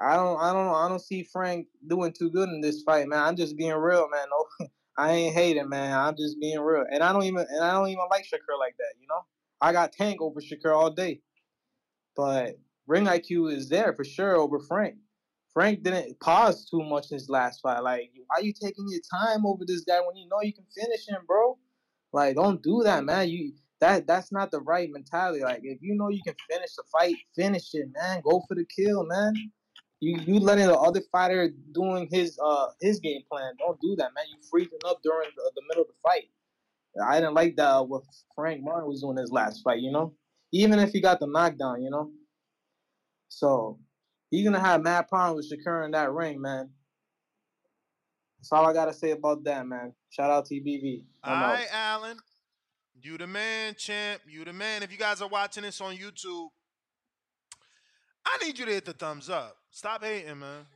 I 0.00 0.16
don't, 0.16 0.40
I 0.40 0.52
don't, 0.52 0.74
I 0.74 0.88
don't 0.88 1.00
see 1.00 1.24
Frank 1.24 1.66
doing 1.86 2.12
too 2.12 2.30
good 2.30 2.48
in 2.50 2.60
this 2.60 2.82
fight, 2.82 3.08
man. 3.08 3.22
I'm 3.22 3.36
just 3.36 3.56
being 3.56 3.74
real, 3.74 4.08
man. 4.10 4.26
No, 4.30 4.68
I 4.98 5.12
ain't 5.12 5.34
hating, 5.36 5.70
man. 5.70 5.98
I'm 5.98 6.16
just 6.16 6.40
being 6.40 6.60
real, 6.60 6.84
and 6.92 7.04
I 7.04 7.12
don't 7.12 7.24
even, 7.24 7.46
and 7.50 7.64
I 7.64 7.72
don't 7.72 7.88
even 7.88 8.04
like 8.10 8.24
Shakur 8.24 8.58
like 8.60 8.76
that, 8.78 8.94
you 9.00 9.08
know. 9.08 9.22
I 9.60 9.72
got 9.72 9.92
Tank 9.92 10.20
over 10.22 10.40
Shakur 10.40 10.76
all 10.76 10.90
day, 10.90 11.22
but 12.16 12.58
ring 12.88 13.06
IQ 13.06 13.52
is 13.54 13.70
there 13.70 13.94
for 13.94 14.04
sure 14.04 14.36
over 14.36 14.60
Frank. 14.60 14.96
Frank 15.54 15.84
didn't 15.84 16.20
pause 16.20 16.68
too 16.68 16.82
much 16.82 17.10
in 17.12 17.16
his 17.16 17.30
last 17.30 17.60
fight. 17.62 17.82
Like, 17.82 18.10
why 18.28 18.38
are 18.38 18.42
you 18.42 18.52
taking 18.52 18.86
your 18.88 19.02
time 19.10 19.46
over 19.46 19.64
this 19.66 19.82
guy 19.82 20.00
when 20.00 20.16
you 20.16 20.28
know 20.28 20.42
you 20.42 20.54
can 20.54 20.66
finish 20.76 21.08
him, 21.08 21.22
bro? 21.26 21.58
Like, 22.12 22.36
don't 22.36 22.62
do 22.62 22.82
that, 22.84 23.04
man. 23.04 23.28
You 23.30 23.54
that 23.80 24.06
that's 24.06 24.32
not 24.32 24.50
the 24.52 24.60
right 24.60 24.90
mentality. 24.90 25.42
Like, 25.44 25.62
if 25.64 25.78
you 25.82 25.96
know 25.96 26.10
you 26.10 26.22
can 26.24 26.34
finish 26.50 26.74
the 26.76 26.84
fight, 26.92 27.16
finish 27.36 27.70
it, 27.74 27.88
man. 27.94 28.22
Go 28.24 28.42
for 28.48 28.56
the 28.56 28.66
kill, 28.66 29.06
man. 29.06 29.34
You 30.00 30.20
you 30.26 30.38
letting 30.38 30.66
the 30.66 30.78
other 30.78 31.02
fighter 31.10 31.50
doing 31.72 32.08
his 32.10 32.38
uh 32.42 32.68
his 32.80 33.00
game 33.00 33.22
plan. 33.30 33.52
Don't 33.58 33.80
do 33.80 33.96
that, 33.96 34.14
man. 34.14 34.24
You 34.30 34.36
freezing 34.48 34.78
up 34.86 35.00
during 35.02 35.28
the, 35.36 35.50
the 35.56 35.62
middle 35.68 35.82
of 35.82 35.88
the 35.88 35.94
fight. 36.02 36.30
I 37.04 37.20
didn't 37.20 37.34
like 37.34 37.56
that 37.56 37.88
what 37.88 38.02
Frank 38.34 38.62
Martin 38.62 38.88
was 38.88 39.02
doing 39.02 39.16
his 39.16 39.30
last 39.30 39.62
fight. 39.62 39.80
You 39.80 39.90
know, 39.90 40.14
even 40.52 40.78
if 40.78 40.90
he 40.90 41.00
got 41.00 41.20
the 41.20 41.26
knockdown, 41.26 41.82
you 41.82 41.90
know. 41.90 42.10
So 43.28 43.78
he's 44.30 44.44
gonna 44.44 44.60
have 44.60 44.82
mad 44.82 45.08
problems 45.08 45.48
with 45.50 45.64
Shakur 45.64 45.84
in 45.84 45.90
that 45.92 46.12
ring, 46.12 46.40
man. 46.40 46.70
That's 48.38 48.52
all 48.52 48.66
I 48.66 48.72
gotta 48.72 48.94
say 48.94 49.10
about 49.10 49.42
that, 49.44 49.66
man. 49.66 49.92
Shout 50.10 50.30
out 50.30 50.46
TBV. 50.46 51.02
All 51.24 51.34
right, 51.34 51.66
Alan. 51.72 52.18
You 53.00 53.18
the 53.18 53.26
man, 53.26 53.74
champ. 53.76 54.22
You 54.28 54.44
the 54.44 54.52
man. 54.52 54.82
If 54.82 54.90
you 54.90 54.98
guys 54.98 55.20
are 55.20 55.28
watching 55.28 55.62
this 55.62 55.80
on 55.80 55.96
YouTube, 55.96 56.48
I 58.24 58.44
need 58.44 58.58
you 58.58 58.64
to 58.66 58.72
hit 58.72 58.84
the 58.84 58.92
thumbs 58.92 59.30
up. 59.30 59.57
Stop 59.70 60.04
hating, 60.04 60.38
man. 60.38 60.66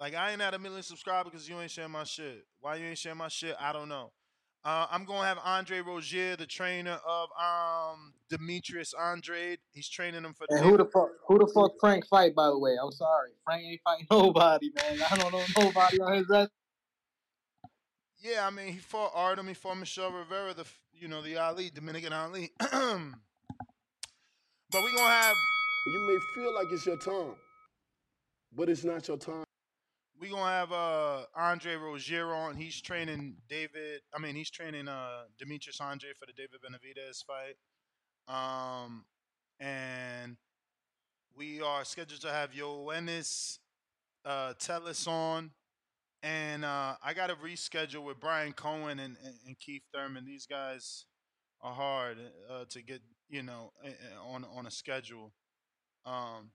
Like 0.00 0.14
I 0.14 0.32
ain't 0.32 0.42
at 0.42 0.54
a 0.54 0.58
million 0.58 0.82
subscribers 0.82 1.32
because 1.32 1.48
you 1.48 1.60
ain't 1.60 1.70
sharing 1.70 1.92
my 1.92 2.04
shit. 2.04 2.44
Why 2.60 2.76
you 2.76 2.86
ain't 2.86 2.98
sharing 2.98 3.18
my 3.18 3.28
shit? 3.28 3.56
I 3.60 3.72
don't 3.72 3.88
know. 3.88 4.12
Uh, 4.64 4.86
I'm 4.90 5.04
gonna 5.04 5.26
have 5.26 5.38
Andre 5.44 5.80
Rozier, 5.80 6.36
the 6.36 6.46
trainer 6.46 6.98
of 7.06 7.28
um 7.38 8.14
Demetrius 8.30 8.94
Andrade. 8.94 9.58
He's 9.72 9.88
training 9.88 10.24
him 10.24 10.34
for 10.34 10.46
the 10.48 10.56
And 10.56 10.64
who 10.64 10.76
the 10.78 10.86
fuck 10.86 11.10
who 11.28 11.38
the 11.38 11.46
fuck 11.54 11.72
Frank 11.78 12.06
fight 12.06 12.34
by 12.34 12.46
the 12.46 12.58
way? 12.58 12.76
I'm 12.82 12.92
sorry. 12.92 13.30
Frank 13.44 13.62
ain't 13.62 13.80
fighting 13.84 14.06
nobody, 14.10 14.70
man. 14.74 15.00
I 15.10 15.16
don't 15.16 15.32
know 15.32 15.42
nobody 15.58 16.00
on 16.00 16.14
his 16.14 16.28
resume. 16.28 16.48
Yeah, 18.18 18.46
I 18.46 18.50
mean, 18.50 18.72
he 18.72 18.78
fought 18.78 19.12
Artem, 19.14 19.48
he 19.48 19.54
fought 19.54 19.76
Michel 19.76 20.10
Rivera, 20.10 20.54
the 20.54 20.64
you 20.94 21.08
know 21.08 21.20
the 21.20 21.36
Ali, 21.36 21.70
Dominican 21.70 22.14
Ali. 22.14 22.50
but 22.58 22.70
we 24.82 24.94
gonna 24.94 25.10
have 25.10 25.36
You 25.86 26.00
may 26.08 26.18
feel 26.34 26.54
like 26.54 26.68
it's 26.72 26.86
your 26.86 26.96
time, 26.96 27.34
but 28.54 28.68
it's 28.68 28.84
not 28.84 29.06
your 29.08 29.16
time. 29.16 29.44
we 30.20 30.28
gonna 30.30 30.44
have 30.44 30.72
uh 30.72 31.24
Andre 31.34 31.74
Rozier 31.76 32.32
on. 32.34 32.56
He's 32.56 32.80
training 32.80 33.36
David. 33.48 34.00
I 34.14 34.18
mean, 34.20 34.34
he's 34.36 34.50
training 34.50 34.88
uh 34.88 35.24
Demetrius 35.38 35.80
Andrade 35.80 36.16
for 36.18 36.26
the 36.26 36.32
David 36.32 36.60
Benavidez 36.62 37.24
fight. 37.24 37.56
Um, 38.28 39.04
and 39.60 40.36
we 41.36 41.60
are 41.60 41.84
scheduled 41.84 42.20
to 42.22 42.30
have 42.30 42.52
Yoenis 42.52 43.58
uh 44.24 44.54
Tellez 44.58 45.06
on. 45.06 45.50
And 46.22 46.64
uh, 46.64 46.94
I 47.02 47.12
got 47.12 47.26
to 47.26 47.34
reschedule 47.34 48.02
with 48.02 48.18
Brian 48.18 48.54
Cohen 48.54 48.98
and, 48.98 49.16
and, 49.22 49.34
and 49.46 49.58
Keith 49.58 49.82
Thurman. 49.92 50.24
These 50.24 50.46
guys 50.46 51.04
are 51.60 51.74
hard 51.74 52.16
uh, 52.50 52.64
to 52.70 52.82
get, 52.82 53.02
you 53.28 53.42
know, 53.42 53.72
on 54.26 54.44
on 54.56 54.66
a 54.66 54.70
schedule. 54.70 55.32
Um, 56.06 56.50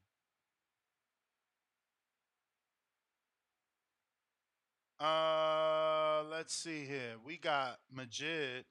uh, 4.99 6.23
let's 6.29 6.53
see 6.53 6.85
here. 6.85 7.15
We 7.25 7.37
got 7.37 7.79
Majid. 7.93 8.65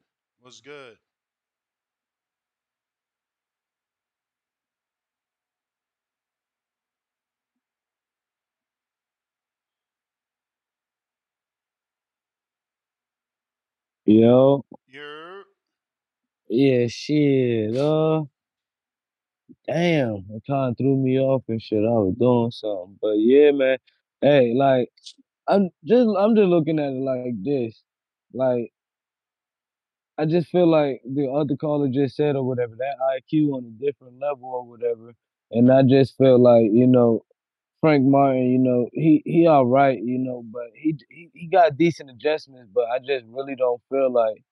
Was 0.44 0.60
good. 0.60 0.96
Yo, 14.06 14.64
You're 14.88 15.44
yeah, 16.48 16.86
shit. 16.88 17.76
Uh, 17.76 18.24
damn, 19.66 20.24
it 20.30 20.42
kind 20.46 20.72
of 20.72 20.78
threw 20.78 20.96
me 20.96 21.20
off 21.20 21.42
and 21.48 21.60
shit. 21.62 21.78
I 21.78 21.90
was 21.98 22.14
doing 22.18 22.50
something, 22.50 22.98
but 23.02 23.14
yeah, 23.18 23.50
man. 23.52 23.78
Hey, 24.22 24.54
like, 24.54 24.90
I'm 25.48 25.70
just, 25.84 26.08
I'm 26.18 26.36
just 26.36 26.48
looking 26.48 26.78
at 26.78 26.92
it 26.92 27.02
like 27.02 27.42
this. 27.44 27.82
Like, 28.34 28.72
I 30.18 30.26
just 30.26 30.48
feel 30.48 30.66
like 30.68 31.02
the 31.04 31.28
other 31.30 31.56
caller 31.56 31.88
just 31.88 32.16
said 32.16 32.36
or 32.36 32.44
whatever, 32.44 32.74
that 32.76 32.96
IQ 33.16 33.52
on 33.54 33.64
a 33.66 33.84
different 33.84 34.20
level 34.20 34.48
or 34.48 34.66
whatever. 34.66 35.14
And 35.50 35.72
I 35.72 35.82
just 35.82 36.16
feel 36.18 36.38
like, 36.40 36.66
you 36.72 36.86
know, 36.86 37.24
Frank 37.80 38.04
Martin, 38.06 38.50
you 38.50 38.58
know, 38.58 38.88
he 38.92 39.22
he 39.24 39.46
all 39.46 39.66
right, 39.66 39.98
you 40.02 40.18
know, 40.18 40.44
but 40.52 40.70
he 40.74 40.96
he, 41.10 41.30
he 41.34 41.46
got 41.48 41.76
decent 41.78 42.10
adjustments, 42.10 42.70
but 42.74 42.86
I 42.88 42.98
just 42.98 43.24
really 43.28 43.54
don't 43.56 43.80
feel 43.90 44.12
like, 44.12 44.42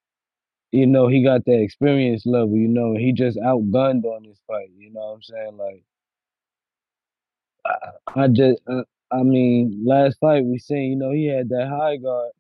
you 0.73 0.87
know, 0.87 1.09
he 1.09 1.25
got 1.25 1.45
that 1.47 1.61
experience 1.61 2.27
level, 2.27 2.57
you 2.57 2.69
know, 2.69 2.95
he 2.97 3.13
just 3.13 3.39
outgunned 3.39 4.05
on 4.05 4.25
this 4.25 4.41
fight, 4.47 4.71
you 4.77 4.93
know 4.93 5.01
what 5.01 5.15
I'm 5.17 5.23
saying? 5.23 5.57
Like 5.59 5.85
I, 7.67 8.23
I 8.25 8.29
just 8.29 8.61
uh, 8.69 8.83
I 9.13 9.23
mean, 9.23 9.85
last 9.87 10.19
fight 10.19 10.45
we 10.45 10.59
seen, 10.59 10.91
you 10.91 10.97
know, 10.97 11.13
he 11.13 11.27
had 11.27 11.49
that 11.51 11.69
high 11.69 11.97
guard. 11.97 12.33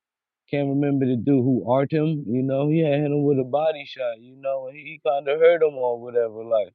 Can't 0.50 0.68
remember 0.68 1.06
the 1.06 1.16
dude 1.16 1.42
who 1.42 1.64
art 1.70 1.92
him, 1.92 2.24
you 2.26 2.42
know, 2.42 2.68
he 2.68 2.80
had 2.80 3.00
hit 3.00 3.06
him 3.06 3.24
with 3.24 3.38
a 3.38 3.44
body 3.44 3.84
shot, 3.86 4.20
you 4.20 4.36
know, 4.36 4.68
and 4.68 4.76
he, 4.76 5.00
kind 5.06 5.28
of 5.28 5.40
hurt 5.40 5.62
him 5.62 5.74
or 5.74 6.00
whatever. 6.00 6.44
Like 6.44 6.72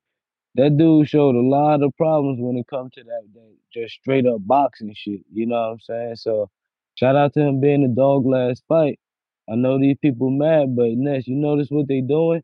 that 0.55 0.77
dude 0.77 1.07
showed 1.07 1.35
a 1.35 1.41
lot 1.41 1.81
of 1.83 1.95
problems 1.97 2.39
when 2.41 2.57
it 2.57 2.67
comes 2.67 2.91
to 2.93 3.03
that, 3.03 3.23
that 3.33 3.55
just 3.73 3.95
straight 3.95 4.25
up 4.25 4.45
boxing 4.45 4.93
shit. 4.95 5.21
You 5.31 5.45
know 5.47 5.55
what 5.55 5.71
I'm 5.71 5.79
saying? 5.79 6.15
So 6.17 6.49
shout 6.95 7.15
out 7.15 7.33
to 7.33 7.41
him 7.41 7.61
being 7.61 7.85
a 7.85 7.87
dog 7.87 8.25
last 8.25 8.63
fight. 8.67 8.99
I 9.49 9.55
know 9.55 9.79
these 9.79 9.97
people 10.01 10.29
mad, 10.29 10.75
but 10.75 10.89
Ness, 10.91 11.27
you 11.27 11.35
notice 11.35 11.67
what 11.69 11.87
they 11.87 12.01
doing? 12.01 12.43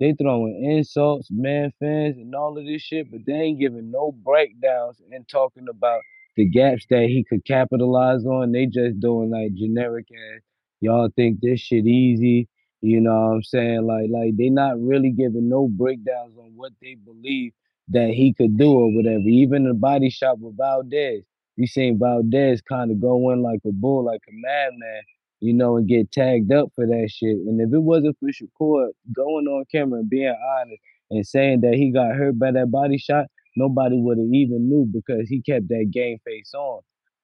They 0.00 0.12
throwing 0.12 0.64
insults, 0.64 1.28
man 1.30 1.72
fans, 1.78 2.16
and 2.16 2.34
all 2.34 2.58
of 2.58 2.66
this 2.66 2.82
shit, 2.82 3.10
but 3.10 3.20
they 3.26 3.32
ain't 3.32 3.60
giving 3.60 3.90
no 3.90 4.12
breakdowns 4.12 5.00
and 5.12 5.26
talking 5.28 5.68
about 5.68 6.00
the 6.36 6.46
gaps 6.46 6.86
that 6.90 7.04
he 7.04 7.24
could 7.28 7.44
capitalize 7.44 8.24
on. 8.26 8.52
They 8.52 8.66
just 8.66 9.00
doing 9.00 9.30
like 9.30 9.54
generic 9.54 10.06
and 10.10 10.40
Y'all 10.80 11.08
think 11.16 11.40
this 11.40 11.60
shit 11.60 11.86
easy? 11.86 12.46
You 12.82 13.00
know 13.00 13.14
what 13.14 13.36
I'm 13.36 13.42
saying? 13.42 13.86
Like, 13.86 14.10
like 14.10 14.36
they 14.36 14.50
not 14.50 14.78
really 14.78 15.10
giving 15.10 15.48
no 15.48 15.66
breakdowns 15.66 16.36
on 16.36 16.52
what 16.56 16.72
they 16.82 16.96
believe 16.96 17.52
that 17.88 18.10
he 18.10 18.34
could 18.34 18.58
do 18.58 18.70
or 18.70 18.94
whatever. 18.94 19.26
Even 19.26 19.64
the 19.64 19.72
body 19.72 20.10
shot 20.10 20.38
with 20.40 20.58
Valdez, 20.58 21.22
you 21.56 21.66
seen 21.66 21.98
Valdez 21.98 22.60
kind 22.60 22.90
of 22.90 23.00
go 23.00 23.30
in 23.30 23.42
like 23.42 23.60
a 23.66 23.72
bull, 23.72 24.04
like 24.04 24.20
a 24.28 24.32
madman 24.32 25.02
you 25.44 25.52
know, 25.52 25.76
and 25.76 25.86
get 25.86 26.10
tagged 26.10 26.52
up 26.52 26.70
for 26.74 26.86
that 26.86 27.10
shit. 27.12 27.36
And 27.36 27.60
if 27.60 27.72
it 27.72 27.78
wasn't 27.78 28.16
for 28.18 28.28
Shakur 28.28 28.88
going 29.14 29.46
on 29.46 29.64
camera 29.70 30.00
and 30.00 30.08
being 30.08 30.34
honest 30.58 30.80
and 31.10 31.26
saying 31.26 31.60
that 31.60 31.74
he 31.74 31.92
got 31.92 32.16
hurt 32.16 32.38
by 32.38 32.50
that 32.52 32.70
body 32.70 32.96
shot, 32.96 33.26
nobody 33.56 33.96
would 34.00 34.18
have 34.18 34.32
even 34.32 34.68
knew 34.68 34.86
because 34.92 35.28
he 35.28 35.42
kept 35.42 35.68
that 35.68 35.90
game 35.90 36.18
face 36.24 36.52
on. 36.54 36.80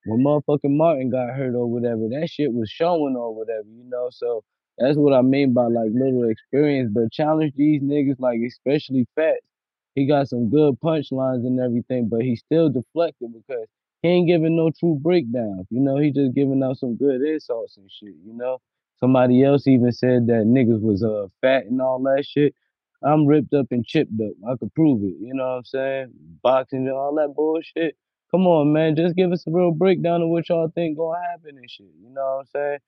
When 0.06 0.24
motherfucking 0.24 0.76
Martin 0.76 1.10
got 1.10 1.34
hurt 1.34 1.54
or 1.54 1.66
whatever, 1.66 2.08
that 2.08 2.28
shit 2.30 2.52
was 2.52 2.70
showing 2.70 3.16
or 3.16 3.34
whatever, 3.34 3.68
you 3.68 3.84
know. 3.84 4.08
So 4.10 4.42
that's 4.78 4.96
what 4.96 5.12
I 5.12 5.22
mean 5.22 5.52
by 5.52 5.66
like 5.66 5.90
little 5.92 6.28
experience. 6.28 6.90
But 6.92 7.12
challenge 7.12 7.52
these 7.56 7.82
niggas, 7.82 8.18
like 8.18 8.40
especially 8.46 9.06
Fat. 9.14 9.40
He 9.94 10.06
got 10.06 10.28
some 10.28 10.48
good 10.48 10.80
punchlines 10.80 11.44
and 11.44 11.60
everything, 11.60 12.08
but 12.08 12.22
he 12.22 12.36
still 12.36 12.70
deflected 12.70 13.32
because 13.34 13.66
he 14.02 14.08
ain't 14.08 14.28
giving 14.28 14.56
no 14.56 14.70
true 14.70 14.98
breakdowns. 15.00 15.66
You 15.68 15.80
know, 15.80 15.98
he 15.98 16.10
just 16.12 16.34
giving 16.34 16.62
out 16.62 16.78
some 16.78 16.96
good 16.96 17.20
insults 17.20 17.76
and 17.76 17.90
shit, 17.90 18.14
you 18.24 18.32
know? 18.32 18.58
Somebody 18.98 19.42
else 19.44 19.66
even 19.66 19.92
said 19.92 20.26
that 20.28 20.44
niggas 20.46 20.80
was 20.80 21.02
uh 21.02 21.26
fat 21.40 21.66
and 21.66 21.80
all 21.82 21.98
that 22.04 22.24
shit. 22.26 22.54
I'm 23.02 23.26
ripped 23.26 23.54
up 23.54 23.68
and 23.72 23.86
chipped 23.86 24.12
up. 24.22 24.32
I 24.48 24.56
could 24.58 24.74
prove 24.74 25.02
it. 25.04 25.16
You 25.20 25.34
know 25.34 25.44
what 25.44 25.58
I'm 25.58 25.64
saying? 25.64 26.12
Boxing 26.42 26.80
and 26.88 26.92
all 26.96 27.14
that 27.16 27.34
bullshit. 27.34 27.96
Come 28.30 28.46
on, 28.46 28.72
man. 28.72 28.96
Just 28.96 29.16
give 29.16 29.32
us 29.32 29.46
a 29.46 29.50
real 29.52 29.72
breakdown 29.72 30.22
of 30.22 30.28
what 30.30 30.48
y'all 30.48 30.70
think 30.74 30.98
gonna 30.98 31.18
happen 31.32 31.58
and 31.58 31.70
shit. 31.70 31.86
You 32.02 32.10
know 32.10 32.22
what 32.22 32.40
I'm 32.40 32.46
saying? 32.46 32.78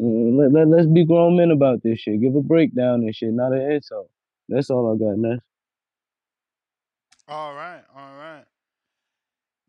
Mm, 0.00 0.38
Let, 0.38 0.52
let, 0.52 0.68
let's 0.68 0.86
be 0.86 1.04
grown 1.06 1.36
men 1.36 1.50
about 1.52 1.82
this 1.82 2.00
shit. 2.00 2.20
Give 2.20 2.34
a 2.36 2.42
breakdown 2.42 3.02
and 3.02 3.14
shit, 3.14 3.32
not 3.32 3.52
an 3.52 3.72
insult. 3.72 4.10
That's 4.48 4.70
all 4.70 4.94
I 4.94 4.98
got, 4.98 5.18
Ness. 5.18 5.40
all 7.28 7.54
right, 7.54 7.82
all 7.96 8.16
right. 8.16 8.44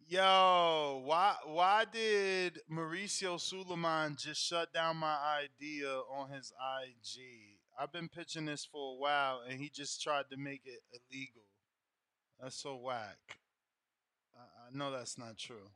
Yo, 0.07 1.03
why 1.05 1.35
why 1.45 1.85
did 1.91 2.59
Mauricio 2.71 3.37
Sulaimán 3.39 4.17
just 4.21 4.41
shut 4.45 4.73
down 4.73 4.97
my 4.97 5.17
idea 5.43 5.89
on 6.11 6.31
his 6.31 6.51
IG? 6.83 7.58
I've 7.79 7.93
been 7.93 8.09
pitching 8.09 8.45
this 8.45 8.65
for 8.65 8.95
a 8.95 8.97
while, 8.97 9.41
and 9.49 9.57
he 9.57 9.69
just 9.69 10.03
tried 10.03 10.25
to 10.31 10.37
make 10.37 10.63
it 10.65 10.81
illegal. 10.91 11.43
That's 12.41 12.61
so 12.61 12.75
whack. 12.75 13.39
I, 14.35 14.67
I 14.67 14.77
know 14.77 14.91
that's 14.91 15.17
not 15.17 15.37
true. 15.37 15.69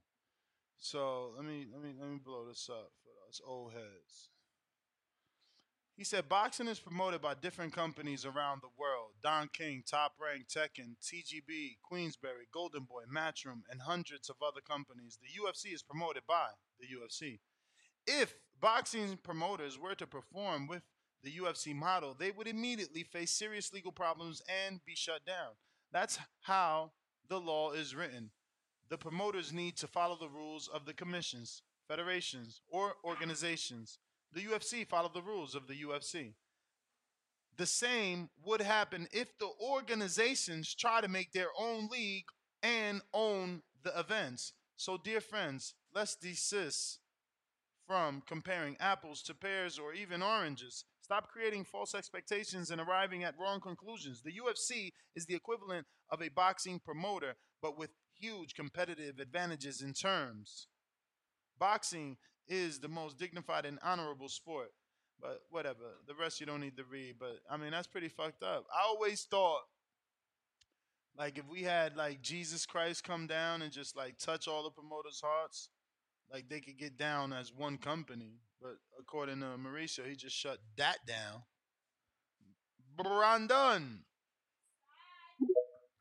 So 0.80 1.32
let 1.38 1.46
me 1.46 1.66
let 1.72 1.82
me 1.82 1.94
let 1.98 2.10
me 2.10 2.20
blow 2.24 2.46
this 2.46 2.70
up 2.70 2.92
for 3.02 3.12
those 3.26 3.40
old 3.48 3.72
heads. 3.72 4.30
He 5.96 6.04
said 6.04 6.28
boxing 6.28 6.68
is 6.68 6.80
promoted 6.80 7.22
by 7.22 7.36
different 7.36 7.72
companies 7.72 8.26
around 8.26 8.62
the 8.62 8.76
world. 8.78 9.12
Don 9.22 9.48
King, 9.54 9.84
Top 9.90 10.14
Rank, 10.20 10.48
Teiken, 10.50 10.96
TGB, 11.02 11.78
Queensberry, 11.84 12.48
Golden 12.52 12.84
Boy, 12.84 13.04
Matchroom, 13.16 13.62
and 13.72 13.82
hundreds 13.82 14.30
of 14.30 14.36
other 14.46 14.60
companies, 14.60 15.20
the 15.22 15.40
UFC 15.40 15.74
is 15.74 15.84
promoted 15.84 16.24
by 16.28 16.48
the 16.80 16.88
UFC. 16.88 17.40
If 18.06 18.36
boxing 18.60 19.18
promoters 19.24 19.80
were 19.80 19.96
to 19.96 20.08
perform 20.08 20.68
with 20.68 20.82
the 21.24 21.32
UFC 21.32 21.74
model, 21.74 22.16
they 22.18 22.32
would 22.32 22.48
immediately 22.48 23.04
face 23.04 23.32
serious 23.32 23.72
legal 23.74 23.92
problems 23.92 24.42
and 24.68 24.84
be 24.86 24.96
shut 24.96 25.26
down. 25.26 25.54
That's 25.92 26.20
how 26.42 26.92
the 27.30 27.40
law 27.40 27.72
is 27.72 27.96
written. 27.96 28.32
The 28.90 28.98
promoters 28.98 29.54
need 29.54 29.78
to 29.78 29.88
follow 29.88 30.18
the 30.20 30.30
rules 30.30 30.68
of 30.68 30.86
the 30.86 30.94
commissions, 30.94 31.64
federations, 31.88 32.62
or 32.68 32.96
organizations. 33.04 33.98
The 34.34 34.42
UFC 34.42 34.88
follow 34.88 35.10
the 35.14 35.22
rules 35.22 35.56
of 35.56 35.68
the 35.68 35.76
UFC. 35.76 36.34
The 37.56 37.66
same 37.66 38.30
would 38.44 38.62
happen 38.62 39.08
if 39.12 39.38
the 39.38 39.50
organizations 39.62 40.74
try 40.74 41.02
to 41.02 41.08
make 41.08 41.32
their 41.32 41.50
own 41.58 41.88
league 41.88 42.26
and 42.64 43.02
own 43.14 43.62
the 43.84 43.98
events. 43.98 44.54
So, 44.76 44.98
dear 44.98 45.22
friends, 45.22 45.76
let's 45.94 46.16
desist 46.16 47.00
from 47.86 48.24
comparing 48.28 48.76
apples 48.80 49.22
to 49.24 49.36
pears 49.36 49.78
or 49.78 49.94
even 49.94 50.24
oranges. 50.24 50.86
Stop 51.04 51.28
creating 51.28 51.66
false 51.66 51.94
expectations 51.94 52.72
and 52.72 52.80
arriving 52.80 53.26
at 53.26 53.38
wrong 53.38 53.60
conclusions. 53.60 54.22
The 54.24 54.32
UFC 54.32 54.94
is 55.18 55.26
the 55.26 55.36
equivalent 55.36 55.86
of 56.10 56.22
a 56.22 56.30
boxing 56.30 56.80
promoter, 56.80 57.34
but 57.62 57.78
with 57.78 57.90
huge 58.18 58.56
competitive 58.56 59.20
advantages 59.20 59.82
in 59.82 59.92
terms. 59.92 60.68
Boxing 61.60 62.16
is 62.48 62.80
the 62.80 62.88
most 62.88 63.20
dignified 63.20 63.66
and 63.66 63.80
honorable 63.84 64.30
sport. 64.30 64.70
But 65.20 65.42
whatever. 65.50 66.00
The 66.08 66.16
rest 66.16 66.40
you 66.40 66.46
don't 66.46 66.62
need 66.62 66.78
to 66.78 66.86
read. 66.86 67.16
But 67.20 67.40
I 67.52 67.58
mean, 67.58 67.72
that's 67.72 67.88
pretty 67.88 68.10
fucked 68.10 68.42
up. 68.42 68.66
I 68.74 68.88
always 68.88 69.24
thought, 69.24 69.62
like, 71.18 71.38
if 71.38 71.48
we 71.50 71.64
had 71.64 71.98
like 71.98 72.22
Jesus 72.22 72.66
Christ 72.66 73.04
come 73.04 73.28
down 73.28 73.62
and 73.62 73.74
just 73.74 73.98
like 73.98 74.18
touch 74.20 74.48
all 74.48 74.64
the 74.64 74.70
promoters' 74.70 75.22
hearts, 75.22 75.68
like 76.32 76.48
they 76.48 76.62
could 76.62 76.78
get 76.78 76.98
down 76.98 77.34
as 77.34 77.52
one 77.54 77.78
company. 77.78 78.40
But 78.64 78.78
according 78.98 79.42
to 79.42 79.48
Mauricio, 79.58 80.08
he 80.08 80.16
just 80.16 80.38
shut 80.38 80.60
that 80.78 81.00
down. 81.06 81.44
Brandon, 82.96 84.06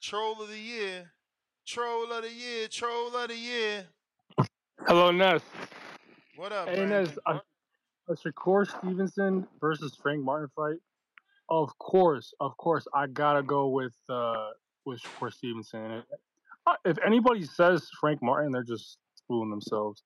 troll 0.01 0.40
of 0.40 0.48
the 0.48 0.59
year, 0.59 1.10
troll 1.66 2.12
of 2.12 2.22
the 2.22 2.30
year, 2.30 2.68
troll 2.68 3.16
of 3.16 3.28
the 3.30 3.36
year. 3.36 3.86
Hello, 4.86 5.10
Ness. 5.10 5.43
What 6.36 6.52
up, 6.52 6.68
Hey, 6.68 6.76
Brandon? 6.76 7.05
Ness. 7.05 7.18
A, 7.26 7.40
a 8.09 8.14
Shakur 8.14 8.64
Stevenson 8.78 9.48
versus 9.60 9.98
Frank 10.01 10.22
Martin 10.22 10.48
fight. 10.55 10.78
Of 11.48 11.76
course, 11.78 12.32
of 12.39 12.56
course, 12.59 12.86
I 12.94 13.09
gotta 13.09 13.43
go 13.43 13.70
with 13.70 13.97
uh 14.09 14.51
with 14.84 15.01
Shakur 15.01 15.32
Stevenson. 15.32 16.05
Uh, 16.68 16.74
If 16.84 16.97
anybody 17.05 17.43
says 17.44 17.89
Frank 18.01 18.22
Martin, 18.22 18.52
they're 18.52 18.62
just 18.62 18.98
fooling 19.26 19.51
themselves. 19.51 20.05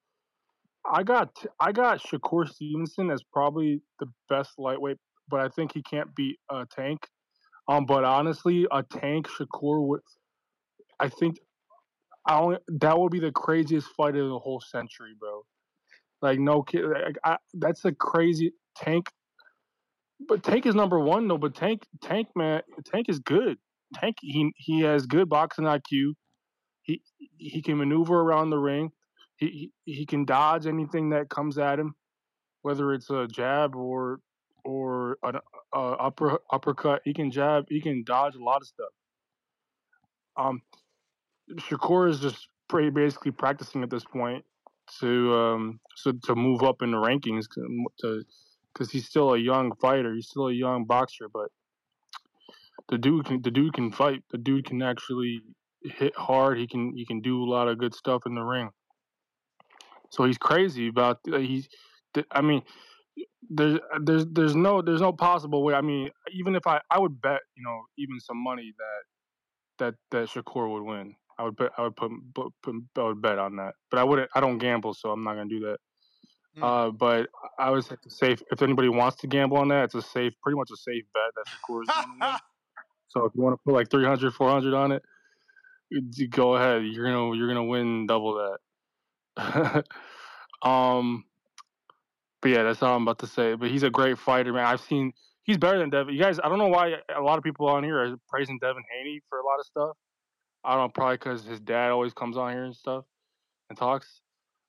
I 0.93 1.03
got 1.03 1.37
I 1.61 1.73
got 1.73 2.01
Shakur 2.01 2.49
Stevenson 2.49 3.11
as 3.11 3.23
probably 3.33 3.83
the 4.01 4.07
best 4.29 4.53
lightweight, 4.59 4.99
but 5.29 5.41
I 5.41 5.49
think 5.49 5.73
he 5.73 5.83
can't 5.83 6.15
beat 6.15 6.39
uh, 6.49 6.65
Tank. 6.75 7.01
Um, 7.69 7.87
but 7.87 8.05
honestly, 8.05 8.67
a 8.71 8.83
Tank 8.83 9.27
Shakur 9.29 9.87
would. 9.87 10.01
I 11.01 11.09
think 11.09 11.39
I 12.27 12.39
only 12.39 12.59
that 12.69 12.99
would 12.99 13.13
be 13.13 13.21
the 13.21 13.33
craziest 13.33 13.89
fight 13.97 14.17
of 14.17 14.29
the 14.29 14.39
whole 14.39 14.61
century, 14.61 15.13
bro. 15.19 15.43
Like 16.23 16.39
no 16.39 16.63
kid, 16.63 16.85
like, 16.85 17.17
I, 17.25 17.37
that's 17.55 17.85
a 17.85 17.93
crazy 17.93 18.53
Tank. 18.77 19.11
But 20.29 20.43
Tank 20.43 20.67
is 20.67 20.75
number 20.75 20.99
one 20.99 21.29
though. 21.29 21.39
But 21.39 21.55
Tank, 21.55 21.87
Tank 22.03 22.29
man, 22.35 22.63
Tank 22.85 23.09
is 23.09 23.19
good. 23.19 23.59
Tank 23.95 24.17
he 24.21 24.53
he 24.57 24.81
has 24.81 25.07
good 25.07 25.29
boxing 25.29 25.65
IQ. 25.65 26.15
He 26.83 27.03
he 27.37 27.63
can 27.63 27.79
maneuver 27.79 28.15
around 28.21 28.51
the 28.51 28.59
ring. 28.59 28.93
He 29.37 29.71
he, 29.85 30.07
can 30.07 30.25
dodge 30.25 30.67
anything 30.67 31.11
that 31.11 31.29
comes 31.29 31.59
at 31.59 31.79
him, 31.79 31.95
whether 32.63 32.93
it's 32.95 33.11
a 33.11 33.27
jab 33.27 33.77
or 33.77 34.21
or 34.65 35.19
an 35.23 35.39
upper 35.73 36.39
uppercut. 36.51 37.03
He 37.05 37.13
can 37.13 37.31
jab. 37.31 37.67
He 37.69 37.81
can 37.81 38.03
dodge 38.05 38.35
a 38.35 38.43
lot 38.43 38.63
of 38.63 38.67
stuff. 38.67 38.89
Um, 40.39 40.63
Shakur 41.59 42.09
is 42.09 42.21
just 42.21 42.49
pretty 42.69 42.91
basically 42.91 43.31
practicing 43.31 43.83
at 43.83 43.91
this 43.91 44.05
point 44.05 44.45
to 45.01 45.35
um 45.35 45.81
so 45.97 46.13
to 46.25 46.35
move 46.35 46.63
up 46.63 46.83
in 46.83 46.91
the 46.91 46.97
rankings 46.97 47.47
to 48.01 48.25
because 48.73 48.91
he's 48.91 49.07
still 49.07 49.35
a 49.35 49.39
young 49.39 49.75
fighter. 49.77 50.15
He's 50.15 50.29
still 50.29 50.49
a 50.49 50.53
young 50.53 50.85
boxer, 50.85 51.29
but 51.33 51.49
the 52.89 52.99
dude 52.99 53.25
can 53.27 53.43
the 53.43 53.51
dude 53.51 53.75
can 53.75 53.91
fight. 53.91 54.23
The 54.31 54.39
dude 54.39 54.67
can 54.67 54.83
actually 54.83 55.41
hit 55.83 56.15
hard. 56.17 56.59
He 56.59 56.67
can 56.67 56.93
he 56.95 57.07
can 57.07 57.21
do 57.21 57.43
a 57.43 57.51
lot 57.51 57.69
of 57.69 57.79
good 57.79 57.95
stuff 57.95 58.23
in 58.27 58.35
the 58.35 58.43
ring. 58.43 58.71
So 60.11 60.24
he's 60.24 60.39
crazy 60.39 60.89
about 60.89 61.20
uh, 61.33 61.39
he's. 61.39 61.69
I 62.31 62.41
mean, 62.41 62.62
there's 63.51 63.78
there's 64.03 64.27
there's 64.27 64.57
no 64.57 64.83
there's 64.83 65.01
no 65.01 65.12
possible 65.12 65.62
way. 65.62 65.74
I 65.74 65.81
mean, 65.81 66.11
even 66.33 66.55
if 66.55 66.66
I 66.66 66.81
I 66.91 66.99
would 66.99 67.20
bet 67.20 67.41
you 67.57 67.62
know 67.62 67.83
even 67.99 68.20
some 68.20 68.39
money 68.43 68.73
that 68.78 69.85
that 69.85 69.95
that 70.11 70.28
Shakur 70.28 70.73
would 70.73 70.83
win. 70.83 71.15
I 71.39 71.45
would 71.45 71.57
bet 71.57 71.73
I 71.77 71.83
would 71.83 71.97
put, 71.97 72.11
put, 72.35 72.53
put 72.62 72.74
I 72.97 73.03
would 73.03 73.20
bet 73.20 73.39
on 73.39 73.57
that. 73.57 73.74
But 73.91 74.01
I 74.01 74.05
wouldn't. 74.05 74.31
I 74.35 74.41
don't 74.41 74.59
gamble, 74.59 74.95
so 74.95 75.11
I'm 75.11 75.23
not 75.23 75.35
gonna 75.35 75.51
do 75.51 75.61
that. 75.61 75.77
Uh, 76.62 76.91
but 76.91 77.28
I 77.59 77.70
was 77.70 77.93
safe. 78.09 78.43
If 78.51 78.62
anybody 78.62 78.89
wants 78.89 79.19
to 79.19 79.27
gamble 79.27 79.59
on 79.59 79.69
that, 79.69 79.85
it's 79.85 79.95
a 79.95 80.03
safe, 80.03 80.33
pretty 80.43 80.57
much 80.57 80.70
a 80.73 80.77
safe 80.77 81.05
bet 81.12 81.23
that 81.35 81.45
Shakur 81.47 81.83
is 81.83 81.89
going 81.89 82.20
to 82.20 82.27
win. 82.27 82.37
So 83.09 83.24
if 83.24 83.33
you 83.37 83.43
want 83.43 83.55
to 83.55 83.61
put 83.65 83.73
like 83.73 83.89
300, 83.89 84.35
400 84.35 84.74
on 84.74 84.93
it, 84.93 85.03
go 86.28 86.57
ahead. 86.57 86.83
You're 86.85 87.05
gonna 87.05 87.37
you're 87.37 87.47
gonna 87.47 87.65
win 87.65 88.07
double 88.07 88.35
that. 88.35 88.59
um, 90.63 91.25
but 92.41 92.51
yeah, 92.51 92.63
that's 92.63 92.83
all 92.83 92.97
I'm 92.97 93.03
about 93.03 93.19
to 93.21 93.27
say. 93.27 93.55
But 93.55 93.71
he's 93.71 93.83
a 93.83 93.91
great 93.91 94.19
fighter, 94.19 94.53
man. 94.53 94.67
I've 94.67 94.81
seen 94.81 95.13
he's 95.45 95.59
better 95.59 95.79
than 95.79 95.91
Devin. 95.91 96.15
You 96.15 96.21
guys, 96.21 96.39
I 96.43 96.49
don't 96.49 96.59
know 96.59 96.69
why 96.69 96.95
a 97.15 97.21
lot 97.21 97.39
of 97.39 97.45
people 97.45 97.69
on 97.69 97.85
here 97.85 97.99
are 97.99 98.17
praising 98.29 98.59
Devin 98.61 98.83
Haney 98.93 99.21
for 99.29 99.39
a 99.39 99.45
lot 99.45 99.59
of 99.59 99.67
stuff. 99.67 99.97
I 100.65 100.75
don't 100.75 100.85
know, 100.85 100.89
probably 100.89 101.17
because 101.17 101.45
his 101.45 101.61
dad 101.61 101.91
always 101.91 102.13
comes 102.13 102.37
on 102.37 102.53
here 102.53 102.65
and 102.65 102.75
stuff 102.75 103.05
and 103.69 103.79
talks. 103.79 104.21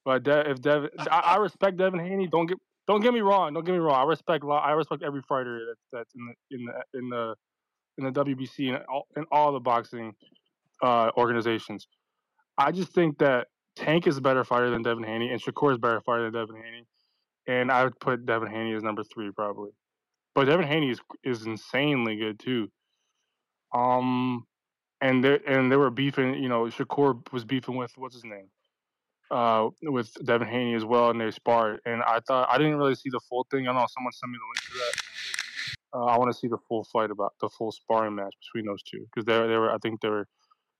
But 0.06 0.23
De- 0.23 0.49
if 0.49 0.61
Devin, 0.61 0.89
I, 0.99 1.19
I 1.19 1.38
respect 1.38 1.77
Devin 1.77 1.99
Haney. 1.99 2.27
Don't 2.27 2.45
get 2.45 2.57
don't 2.88 3.02
get 3.02 3.14
me 3.14 3.19
wrong. 3.19 3.53
Don't 3.53 3.65
get 3.65 3.73
me 3.73 3.80
wrong. 3.80 3.95
I 3.95 4.03
respect 4.03 4.44
I 4.45 4.72
respect 4.72 5.03
every 5.03 5.22
fighter 5.27 5.61
that's 5.68 5.81
that's 5.91 6.15
in 6.15 6.26
the 6.26 6.56
in 6.56 6.65
the 6.65 6.99
in 6.99 7.10
the 7.10 7.35
in 7.98 8.03
the 8.06 8.11
WBC 8.11 8.76
and 8.76 8.85
all, 8.85 9.07
in 9.15 9.26
all 9.31 9.52
the 9.52 9.60
boxing 9.60 10.14
uh, 10.84 11.11
organizations. 11.18 11.88
I 12.57 12.72
just 12.72 12.91
think 12.91 13.18
that 13.19 13.48
Tank 13.77 14.07
is 14.07 14.17
a 14.17 14.21
better 14.21 14.43
fighter 14.43 14.69
than 14.69 14.81
Devin 14.81 15.03
Haney, 15.03 15.29
and 15.29 15.41
Shakur 15.41 15.71
is 15.71 15.75
a 15.75 15.79
better 15.79 16.01
fighter 16.01 16.29
than 16.29 16.33
Devin 16.33 16.61
Haney. 16.61 16.87
And 17.47 17.71
I 17.71 17.83
would 17.83 17.99
put 17.99 18.25
Devin 18.25 18.49
Haney 18.49 18.73
as 18.73 18.83
number 18.83 19.03
three 19.03 19.31
probably. 19.31 19.71
But 20.35 20.45
Devin 20.45 20.67
Haney 20.67 20.91
is 20.91 20.99
is 21.23 21.45
insanely 21.45 22.17
good 22.17 22.39
too. 22.39 22.69
Um, 23.73 24.45
and 25.01 25.23
they 25.23 25.39
and 25.47 25.71
they 25.71 25.77
were 25.77 25.89
beefing. 25.89 26.35
You 26.35 26.49
know, 26.49 26.65
Shakur 26.65 27.31
was 27.31 27.45
beefing 27.45 27.75
with 27.75 27.91
what's 27.95 28.15
his 28.15 28.25
name, 28.25 28.49
uh, 29.31 29.69
with 29.83 30.13
Devin 30.25 30.47
Haney 30.47 30.73
as 30.75 30.85
well, 30.85 31.09
and 31.09 31.21
they 31.21 31.31
sparred. 31.31 31.79
And 31.85 32.01
I 32.03 32.19
thought 32.27 32.49
I 32.49 32.57
didn't 32.57 32.77
really 32.77 32.95
see 32.95 33.09
the 33.09 33.21
full 33.29 33.45
thing. 33.49 33.67
I 33.67 33.71
don't 33.71 33.81
know. 33.81 33.87
Someone 33.89 34.13
sent 34.13 34.31
me 34.31 34.37
the 34.37 34.45
link 34.45 34.65
to 34.65 34.77
that. 34.79 35.03
Uh, 35.93 36.05
I 36.05 36.17
want 36.17 36.31
to 36.31 36.37
see 36.37 36.47
the 36.47 36.57
full 36.67 36.83
fight 36.91 37.11
about 37.11 37.33
the 37.39 37.49
full 37.49 37.71
sparring 37.71 38.15
match 38.15 38.33
between 38.41 38.65
those 38.69 38.83
two 38.83 39.05
because 39.05 39.25
they 39.25 39.35
they 39.47 39.57
were 39.57 39.71
I 39.71 39.77
think 39.77 40.01
they 40.01 40.09
were 40.09 40.27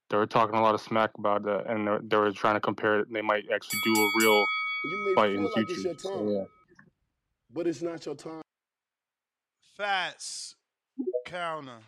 they 0.10 0.18
were 0.18 0.26
talking 0.26 0.56
a 0.56 0.62
lot 0.62 0.74
of 0.76 0.82
smack 0.82 1.12
about 1.18 1.44
that, 1.44 1.66
and 1.68 1.88
they 2.10 2.18
were, 2.18 2.32
trying 2.32 2.56
to 2.56 2.60
compare 2.60 3.00
it. 3.00 3.12
They 3.12 3.22
might 3.22 3.46
actually 3.54 3.80
do 3.84 3.94
a 3.94 4.10
real 4.20 4.46
You 4.86 5.06
may 5.06 5.16
fight 5.16 5.30
in 5.32 5.38
feel 5.38 5.50
the 5.50 5.62
like 5.62 5.70
it's 5.70 5.82
future. 5.82 5.90
your 5.90 5.98
So 6.00 6.30
yeah. 6.30 6.44
but 7.54 7.68
it's 7.68 7.82
not 7.82 8.06
your 8.06 8.16
time. 8.16 8.42
Fats 9.76 10.56
counter. 11.26 11.80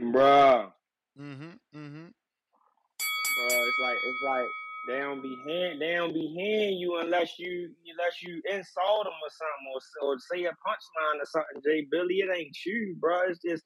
Bruh. 0.00 0.72
Mm-hmm. 1.18 1.78
Mm-hmm. 1.78 2.06
Bruh, 2.06 3.68
it's 3.68 3.78
like 3.80 3.96
it's 3.96 4.22
like 4.24 4.46
they 4.86 4.98
don't 4.98 5.22
be 5.22 5.36
hand 5.48 5.80
they 5.82 5.94
don't 5.94 6.14
be 6.14 6.28
hearing 6.36 6.78
you 6.78 6.98
unless 7.00 7.38
you 7.38 7.70
unless 7.92 8.22
you 8.22 8.42
insult 8.52 9.04
them 9.04 9.14
or 9.14 9.30
something 9.30 9.68
or, 9.74 10.08
or 10.08 10.16
say 10.32 10.44
a 10.44 10.50
punchline 10.50 11.20
or 11.22 11.26
something. 11.26 11.62
Jay 11.64 11.86
Billy, 11.90 12.16
it 12.16 12.30
ain't 12.36 12.56
you, 12.66 12.96
bro. 13.00 13.20
It's 13.28 13.40
just 13.44 13.64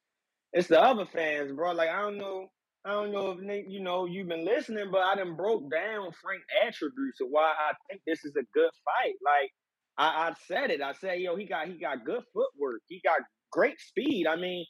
it's 0.53 0.69
the 0.69 0.81
other 0.83 1.07
fans, 1.07 1.53
bro. 1.53 1.73
Like 1.73 1.91
I 1.91 2.03
don't 2.03 2.19
know, 2.19 2.49
I 2.87 2.91
don't 2.93 3.13
know 3.13 3.33
if 3.33 3.41
Nick, 3.41 3.67
you 3.69 3.83
know 3.83 4.07
you've 4.07 4.29
been 4.29 4.47
listening, 4.47 4.91
but 4.93 5.03
I 5.03 5.17
done 5.17 5.37
broke 5.37 5.71
down 5.71 6.11
Frank 6.23 6.43
attributes 6.67 7.21
of 7.23 7.29
why 7.31 7.53
I 7.59 7.75
think 7.89 8.03
this 8.07 8.25
is 8.25 8.35
a 8.37 8.45
good 8.55 8.71
fight. 8.85 9.15
Like 9.25 9.51
I, 9.99 10.31
I 10.31 10.35
said 10.49 10.71
it. 10.73 10.83
I 10.83 10.95
said, 10.95 11.21
yo, 11.21 11.37
he 11.37 11.47
got 11.47 11.69
he 11.69 11.75
got 11.79 12.05
good 12.05 12.25
footwork. 12.35 12.83
He 12.89 13.01
got 13.05 13.21
great 13.53 13.81
speed. 13.81 14.27
I 14.27 14.37
mean, 14.37 14.67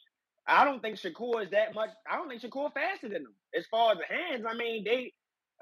I 0.47 0.65
don't 0.65 0.81
think 0.81 0.97
Shakur 0.97 1.43
is 1.43 1.51
that 1.51 1.75
much. 1.75 1.89
I 2.11 2.17
don't 2.17 2.29
think 2.29 2.43
Shakur 2.43 2.71
faster 2.73 3.09
than 3.09 3.23
him 3.23 3.35
as 3.57 3.65
far 3.71 3.93
as 3.93 3.99
the 3.99 4.15
hands. 4.15 4.45
I 4.47 4.55
mean, 4.55 4.83
they. 4.85 5.13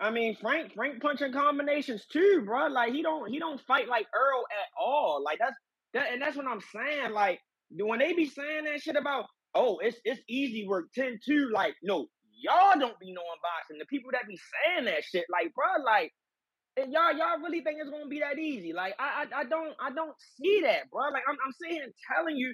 I 0.01 0.11
mean, 0.11 0.37
Frank 0.41 0.73
Frank 0.75 1.01
punching 1.01 1.33
combinations 1.33 2.05
too, 2.11 2.43
bro. 2.45 2.67
Like 2.67 2.93
he 2.93 3.01
don't 3.03 3.29
he 3.31 3.39
don't 3.39 3.61
fight 3.61 3.87
like 3.89 4.07
Errol 4.15 4.45
at 4.51 4.69
all. 4.79 5.23
Like 5.23 5.39
that's 5.39 5.55
That, 5.93 6.13
and 6.13 6.21
that's 6.21 6.37
what 6.37 6.47
I'm 6.47 6.61
saying. 6.61 7.13
Like 7.13 7.39
when 7.71 7.99
they 7.99 8.13
be 8.13 8.27
saying 8.27 8.65
that 8.65 8.81
shit 8.81 8.95
about, 8.95 9.25
oh, 9.55 9.79
it's 9.79 9.97
it's 10.05 10.21
easy 10.29 10.67
work 10.67 10.87
10-2, 10.97 11.51
like, 11.53 11.75
no, 11.83 12.07
y'all 12.41 12.79
don't 12.79 12.99
be 12.99 13.13
knowing 13.13 13.41
boxing. 13.43 13.77
The 13.79 13.85
people 13.85 14.11
that 14.13 14.27
be 14.27 14.37
saying 14.37 14.85
that 14.85 15.03
shit, 15.03 15.25
like, 15.31 15.53
bro, 15.53 15.83
like, 15.85 16.11
and 16.77 16.93
y'all 16.93 17.13
y'all 17.13 17.39
really 17.43 17.61
think 17.61 17.79
it's 17.81 17.89
gonna 17.89 18.07
be 18.07 18.21
that 18.21 18.39
easy? 18.39 18.73
Like, 18.73 18.95
I 18.99 19.25
I, 19.33 19.41
I 19.41 19.43
don't 19.45 19.75
I 19.81 19.91
don't 19.91 20.15
see 20.39 20.61
that, 20.63 20.89
bro. 20.91 21.09
Like, 21.11 21.23
I'm 21.27 21.37
I'm 21.45 21.53
sitting 21.61 21.91
telling 22.15 22.37
you, 22.37 22.53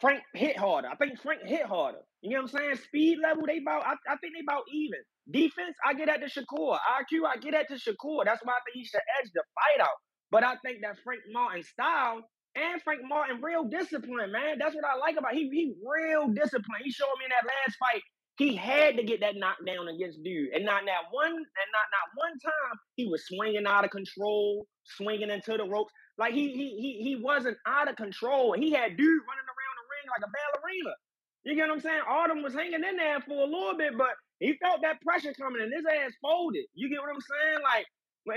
Frank 0.00 0.22
hit 0.34 0.56
harder. 0.56 0.88
I 0.88 0.96
think 0.96 1.20
Frank 1.20 1.42
hit 1.44 1.66
harder. 1.66 1.98
You 2.22 2.32
know 2.36 2.42
what 2.42 2.54
I'm 2.54 2.60
saying? 2.60 2.76
Speed 2.86 3.18
level, 3.22 3.44
they 3.46 3.58
about 3.58 3.84
I, 3.86 3.94
I 4.08 4.16
think 4.18 4.34
they 4.34 4.42
about 4.46 4.64
even. 4.72 5.00
Defense, 5.30 5.76
I 5.86 5.94
get 5.94 6.08
at 6.08 6.20
the 6.20 6.26
Shakur. 6.26 6.78
IQ, 6.78 7.26
I 7.28 7.38
get 7.38 7.54
at 7.54 7.68
the 7.68 7.76
Shakur. 7.76 8.24
That's 8.24 8.40
why 8.44 8.54
I 8.54 8.60
think 8.66 8.74
he 8.74 8.84
should 8.84 9.00
edge 9.20 9.30
the 9.34 9.42
fight 9.54 9.82
out. 9.84 9.96
But 10.30 10.44
I 10.44 10.56
think 10.64 10.78
that 10.82 10.98
Frank 11.04 11.22
Martin 11.32 11.62
style 11.62 12.22
and 12.56 12.82
Frank 12.82 13.00
Martin 13.08 13.40
real 13.42 13.64
discipline, 13.64 14.32
man. 14.32 14.58
That's 14.58 14.74
what 14.74 14.84
I 14.84 14.96
like 14.98 15.16
about 15.18 15.34
he 15.34 15.48
he 15.50 15.74
real 15.84 16.28
discipline. 16.28 16.82
He 16.84 16.90
showed 16.92 17.14
me 17.18 17.26
in 17.26 17.30
that 17.30 17.46
last 17.48 17.76
fight. 17.78 18.02
He 18.38 18.56
had 18.56 18.96
to 18.96 19.04
get 19.04 19.20
that 19.20 19.36
knockdown 19.36 19.88
against 19.88 20.22
dude, 20.24 20.50
and 20.54 20.64
not 20.64 20.82
that 20.86 21.10
one, 21.12 21.32
and 21.32 21.68
not 21.72 21.88
not 21.92 22.08
one 22.16 22.38
time 22.40 22.78
he 22.96 23.06
was 23.06 23.24
swinging 23.28 23.66
out 23.66 23.84
of 23.84 23.90
control, 23.92 24.66
swinging 24.84 25.30
into 25.30 25.56
the 25.56 25.64
ropes. 25.64 25.92
Like 26.18 26.34
he 26.34 26.52
he 26.52 26.76
he 26.80 27.02
he 27.04 27.16
wasn't 27.22 27.58
out 27.66 27.88
of 27.90 27.96
control. 27.96 28.54
He 28.54 28.72
had 28.72 28.96
dude 28.96 29.22
running 29.28 29.48
like 30.12 30.28
a 30.28 30.32
ballerina. 30.32 30.94
You 31.44 31.56
get 31.56 31.68
what 31.68 31.76
I'm 31.76 31.80
saying? 31.82 32.02
Artem 32.08 32.42
was 32.42 32.54
hanging 32.54 32.84
in 32.84 32.96
there 32.96 33.20
for 33.22 33.42
a 33.42 33.48
little 33.50 33.76
bit, 33.78 33.98
but 33.98 34.14
he 34.40 34.54
felt 34.62 34.82
that 34.82 35.00
pressure 35.02 35.34
coming, 35.34 35.62
and 35.62 35.72
his 35.72 35.84
ass 35.86 36.12
folded. 36.22 36.66
You 36.74 36.90
get 36.90 37.00
what 37.00 37.10
I'm 37.10 37.22
saying? 37.22 37.60
Like, 37.64 37.86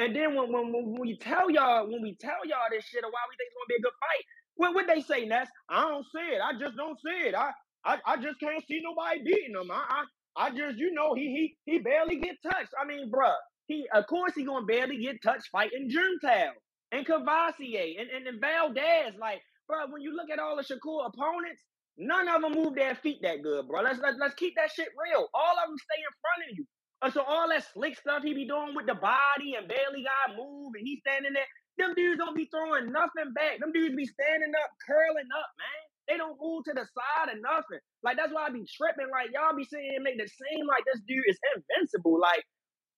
and 0.01 0.15
then 0.15 0.35
when 0.35 0.51
when 0.53 0.73
when 0.73 0.95
we 1.01 1.17
tell 1.17 1.51
y'all 1.51 1.85
when 1.89 2.01
we 2.01 2.15
tell 2.21 2.41
y'all 2.45 2.71
this 2.71 2.85
shit 2.85 3.03
of 3.03 3.11
why 3.11 3.21
we 3.29 3.35
think 3.37 3.51
it's 3.51 3.57
gonna 3.59 3.73
be 3.73 3.81
a 3.81 3.85
good 3.85 3.99
fight, 4.01 4.25
what 4.55 4.75
would 4.75 4.87
they 4.87 5.01
say, 5.03 5.25
Ness? 5.25 5.49
I 5.69 5.81
don't 5.89 6.05
see 6.15 6.27
it. 6.35 6.41
I 6.41 6.53
just 6.59 6.77
don't 6.77 6.99
see 6.99 7.29
it. 7.29 7.35
I 7.35 7.51
I, 7.85 7.99
I 8.05 8.17
just 8.17 8.39
can't 8.39 8.63
see 8.67 8.81
nobody 8.83 9.23
beating 9.23 9.55
him. 9.55 9.71
I, 9.71 10.03
I 10.37 10.47
I 10.47 10.49
just 10.51 10.77
you 10.77 10.93
know 10.93 11.13
he 11.15 11.55
he 11.65 11.71
he 11.73 11.79
barely 11.79 12.17
get 12.19 12.37
touched. 12.43 12.73
I 12.81 12.85
mean, 12.87 13.11
bruh, 13.11 13.35
he 13.67 13.87
of 13.93 14.07
course 14.07 14.33
he 14.35 14.45
gonna 14.45 14.65
barely 14.65 14.97
get 14.97 15.21
touched 15.23 15.49
fighting 15.51 15.91
Juntel 15.91 16.51
and 16.91 17.05
Cavassier 17.07 17.99
and, 18.01 18.09
and, 18.09 18.27
and 18.27 18.41
Valdez. 18.41 19.15
Like, 19.19 19.41
bro, 19.67 19.87
when 19.89 20.01
you 20.01 20.15
look 20.15 20.29
at 20.31 20.39
all 20.39 20.55
the 20.57 20.63
Shakur 20.63 21.07
opponents, 21.07 21.63
none 21.97 22.27
of 22.29 22.41
them 22.41 22.53
move 22.53 22.75
their 22.75 22.95
feet 22.95 23.19
that 23.23 23.43
good, 23.43 23.67
bro. 23.67 23.81
Let's 23.81 23.99
let's, 23.99 24.17
let's 24.19 24.35
keep 24.35 24.55
that 24.57 24.71
shit 24.71 24.89
real. 24.97 25.27
All 25.33 25.55
of 25.63 25.69
them 25.69 25.77
stay 25.77 26.01
in 26.01 26.15
front 26.21 26.41
of 26.51 26.57
you. 26.57 26.65
Uh, 27.01 27.11
so 27.11 27.23
all 27.23 27.49
that 27.49 27.65
slick 27.73 27.97
stuff 27.97 28.23
he 28.23 28.33
be 28.33 28.47
doing 28.47 28.73
with 28.75 28.87
the 28.87 28.95
body 28.95 29.55
and 29.57 29.67
barely 29.67 30.03
got 30.03 30.37
move 30.37 30.73
and 30.75 30.85
he 30.87 30.97
standing 31.05 31.33
there, 31.33 31.49
them 31.77 31.93
dudes 31.95 32.17
don't 32.17 32.35
be 32.35 32.49
throwing 32.49 32.91
nothing 32.91 33.33
back. 33.35 33.59
Them 33.59 33.71
dudes 33.73 33.95
be 33.95 34.07
standing 34.07 34.53
up, 34.55 34.71
curling 34.87 35.29
up, 35.35 35.51
man. 35.59 35.83
They 36.07 36.17
don't 36.17 36.37
move 36.39 36.63
to 36.65 36.73
the 36.73 36.85
side 36.85 37.33
or 37.35 37.39
nothing. 37.41 37.81
Like 38.03 38.17
that's 38.17 38.33
why 38.33 38.47
I 38.47 38.51
be 38.51 38.65
tripping. 38.65 39.11
Like 39.11 39.31
y'all 39.33 39.55
be 39.57 39.65
saying 39.65 40.01
make 40.03 40.19
it 40.19 40.31
seem 40.31 40.65
like 40.67 40.83
this 40.85 41.01
dude 41.07 41.25
is 41.27 41.39
invincible. 41.55 42.19
Like, 42.19 42.43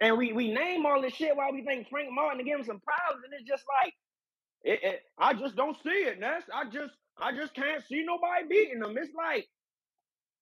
and 0.02 0.18
we 0.18 0.34
we 0.34 0.52
name 0.54 0.86
all 0.86 1.02
this 1.02 1.16
shit 1.16 1.36
while 1.36 1.54
we 1.54 1.64
think 1.66 1.90
Frank 1.90 2.10
Martin 2.12 2.40
to 2.40 2.46
give 2.46 2.60
him 2.60 2.66
some 2.66 2.82
problems, 2.84 3.24
and 3.26 3.34
it's 3.34 3.48
just 3.50 3.64
like, 3.84 3.94
it, 4.68 4.82
it, 4.84 5.02
I 5.20 5.34
just 5.36 5.58
don't 5.58 5.78
see 5.84 6.06
it, 6.12 6.20
Ness. 6.20 6.44
I 6.54 6.66
just 6.66 6.94
I 7.20 7.34
just 7.34 7.56
can't 7.56 7.84
see 7.88 8.04
nobody 8.06 8.48
beating 8.50 8.82
them. 8.82 8.98
It's 8.98 9.14
like, 9.16 9.48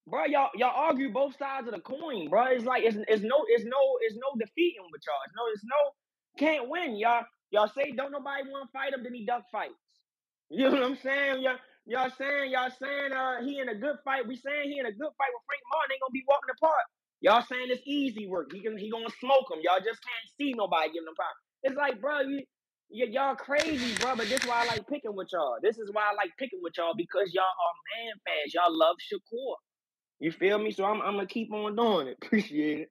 bro, 0.07 0.25
y'all 0.25 0.51
y'all 0.55 0.73
argue 0.75 1.11
both 1.13 1.37
sides 1.37 1.67
of 1.67 1.73
the 1.75 1.81
coin, 1.81 2.29
bro. 2.29 2.45
It's 2.47 2.65
like 2.65 2.83
it's, 2.83 2.97
it's 3.09 3.23
no 3.23 3.37
it's 3.49 3.65
no 3.65 3.81
it's 4.01 4.15
no 4.17 4.29
defeating 4.39 4.87
with 4.91 5.01
y'all. 5.07 5.23
It's 5.27 5.35
no 5.35 5.43
it's 5.53 5.65
no 5.65 5.81
can't 6.39 6.69
win, 6.69 6.97
y'all. 6.97 7.25
Y'all 7.51 7.69
say 7.69 7.91
don't 7.91 8.11
nobody 8.11 8.43
want 8.49 8.69
to 8.69 8.73
fight 8.73 8.93
him, 8.93 9.03
then 9.03 9.13
he 9.15 9.25
duck 9.25 9.43
fights. 9.51 9.73
You 10.49 10.69
know 10.69 10.71
what 10.71 10.83
I'm 10.83 10.97
saying? 10.97 11.43
Y'all, 11.43 11.59
y'all 11.87 12.11
saying 12.17 12.51
y'all 12.51 12.71
saying 12.71 13.13
uh 13.13 13.43
he 13.43 13.59
in 13.59 13.69
a 13.69 13.75
good 13.75 13.97
fight. 14.05 14.27
We 14.27 14.37
saying 14.37 14.71
he 14.71 14.79
in 14.79 14.87
a 14.87 14.93
good 14.93 15.13
fight 15.19 15.33
with 15.35 15.45
Frank 15.47 15.63
Martin 15.73 15.93
ain't 15.93 16.01
gonna 16.03 16.13
be 16.15 16.25
walking 16.29 16.55
apart. 16.55 16.87
Y'all 17.21 17.43
saying 17.43 17.67
it's 17.69 17.83
easy 17.85 18.27
work. 18.27 18.53
He 18.53 18.61
can 18.61 18.77
he 18.77 18.91
gonna 18.91 19.11
smoke 19.19 19.51
him. 19.51 19.59
Y'all 19.63 19.83
just 19.83 19.99
can't 20.05 20.27
see 20.39 20.53
nobody 20.55 20.89
giving 20.93 21.09
him 21.09 21.19
power. 21.19 21.37
It's 21.65 21.75
like, 21.75 22.01
bro, 22.01 22.21
you 22.21 22.43
y- 22.89 23.07
y'all 23.11 23.35
crazy, 23.35 23.95
bro. 24.01 24.15
But 24.15 24.27
this 24.29 24.41
is 24.43 24.47
why 24.47 24.63
I 24.63 24.65
like 24.67 24.87
picking 24.87 25.15
with 25.15 25.29
y'all. 25.31 25.57
This 25.61 25.77
is 25.77 25.89
why 25.91 26.03
I 26.11 26.15
like 26.15 26.31
picking 26.37 26.59
with 26.61 26.73
y'all 26.77 26.93
because 26.95 27.33
y'all 27.33 27.43
are 27.43 27.75
man 28.05 28.13
fans. 28.25 28.53
Y'all 28.53 28.77
love 28.77 28.95
Shakur. 29.11 29.55
You 30.19 30.31
feel 30.31 30.57
me? 30.59 30.71
So 30.71 30.85
I'm 30.85 31.01
I'm 31.01 31.15
gonna 31.15 31.27
keep 31.27 31.51
on 31.53 31.75
doing 31.75 32.07
it. 32.07 32.17
Appreciate 32.23 32.79
it. 32.79 32.89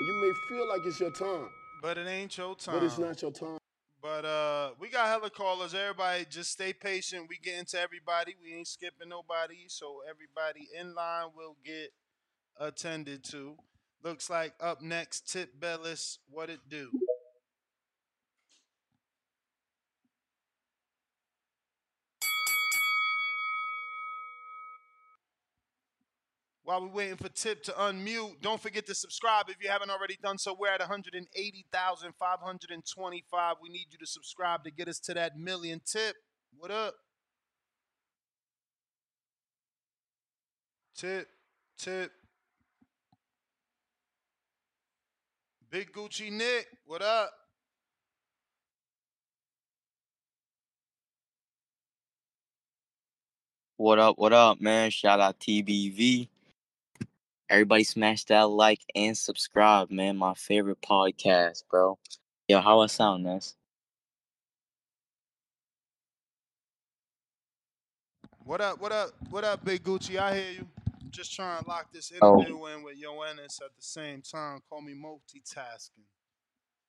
You 0.00 0.14
may 0.22 0.32
feel 0.48 0.68
like 0.68 0.82
it's 0.86 1.00
your 1.00 1.10
time, 1.10 1.48
But 1.82 1.98
it 1.98 2.06
ain't 2.06 2.36
your 2.38 2.54
time. 2.54 2.74
but 2.76 2.84
it's 2.84 2.98
not 2.98 3.20
your 3.20 3.32
time. 3.32 3.58
But 4.00 4.24
uh, 4.24 4.70
we 4.78 4.90
got 4.90 5.08
hella 5.08 5.28
callers. 5.28 5.74
Everybody, 5.74 6.24
just 6.30 6.52
stay 6.52 6.72
patient. 6.72 7.26
We 7.28 7.36
get 7.42 7.58
into 7.58 7.80
everybody. 7.80 8.36
We 8.40 8.54
ain't 8.54 8.68
skipping 8.68 9.08
nobody. 9.08 9.64
So 9.66 10.02
everybody 10.08 10.68
in 10.78 10.94
line 10.94 11.30
will 11.36 11.56
get 11.64 11.90
attended 12.60 13.24
to. 13.24 13.56
Looks 14.04 14.30
like 14.30 14.54
up 14.60 14.80
next, 14.82 15.32
Tip 15.32 15.58
Bellis. 15.58 16.20
What 16.30 16.48
it 16.48 16.60
do? 16.68 16.90
While 26.68 26.82
we're 26.82 26.88
waiting 26.88 27.16
for 27.16 27.30
Tip 27.30 27.62
to 27.62 27.72
unmute, 27.72 28.42
don't 28.42 28.60
forget 28.60 28.84
to 28.88 28.94
subscribe 28.94 29.46
if 29.48 29.56
you 29.62 29.70
haven't 29.70 29.88
already 29.88 30.18
done 30.22 30.36
so. 30.36 30.52
We're 30.52 30.68
at 30.68 30.80
180,525. 30.80 33.56
We 33.62 33.70
need 33.70 33.86
you 33.90 33.96
to 33.98 34.06
subscribe 34.06 34.64
to 34.64 34.70
get 34.70 34.86
us 34.86 34.98
to 34.98 35.14
that 35.14 35.38
million. 35.38 35.80
Tip, 35.86 36.14
what 36.58 36.70
up? 36.70 36.94
Tip, 40.94 41.26
tip. 41.78 42.12
Big 45.70 45.90
Gucci 45.90 46.30
Nick, 46.30 46.66
what 46.84 47.00
up? 47.00 47.32
What 53.78 53.98
up, 53.98 54.18
what 54.18 54.34
up, 54.34 54.60
man? 54.60 54.90
Shout 54.90 55.18
out 55.18 55.40
TBV. 55.40 56.28
Everybody 57.50 57.82
smash 57.84 58.24
that 58.24 58.42
like 58.50 58.80
and 58.94 59.16
subscribe, 59.16 59.90
man. 59.90 60.18
My 60.18 60.34
favorite 60.34 60.82
podcast, 60.82 61.62
bro. 61.70 61.98
Yo, 62.46 62.60
how 62.60 62.80
I 62.80 62.86
sound, 62.86 63.24
Ness? 63.24 63.54
What 68.44 68.60
up, 68.60 68.80
what 68.80 68.92
up, 68.92 69.10
what 69.30 69.44
up, 69.44 69.64
Big 69.64 69.82
Gucci? 69.82 70.18
I 70.18 70.34
hear 70.38 70.50
you. 70.52 70.66
Just 71.10 71.34
trying 71.34 71.62
to 71.62 71.68
lock 71.68 71.90
this 71.90 72.12
Oh. 72.20 72.38
interview 72.38 72.66
in 72.66 72.82
with 72.82 73.00
Yoenis 73.02 73.62
at 73.62 73.74
the 73.74 73.82
same 73.82 74.20
time. 74.20 74.60
Call 74.68 74.82
me 74.82 74.92
multitasking. 74.94 76.04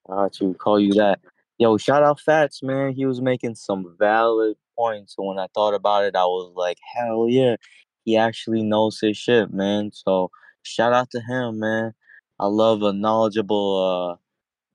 I 0.10 0.16
got 0.16 0.42
you. 0.42 0.54
Call 0.56 0.80
you 0.80 0.94
that. 0.96 1.20
Yo, 1.58 1.78
shout 1.78 2.04
out 2.04 2.20
Fats, 2.20 2.62
man. 2.62 2.94
He 2.94 3.06
was 3.06 3.22
making 3.22 3.56
some 3.56 3.96
valid 3.98 4.58
points. 4.78 5.16
So 5.16 5.24
when 5.24 5.40
I 5.40 5.48
thought 5.54 5.74
about 5.74 6.04
it, 6.04 6.16
I 6.18 6.26
was 6.26 6.52
like, 6.56 6.78
hell 6.96 7.28
yeah. 7.30 7.56
He 8.04 8.18
actually 8.18 8.64
knows 8.64 9.00
his 9.00 9.18
shit, 9.18 9.54
man. 9.54 9.92
So 9.94 10.32
shout 10.70 10.94
out 10.94 11.10
to 11.12 11.22
him, 11.22 11.60
man. 11.60 11.94
I 12.40 12.46
love 12.48 12.84
a 12.84 12.94
knowledgeable 12.94 14.18
uh 14.18 14.18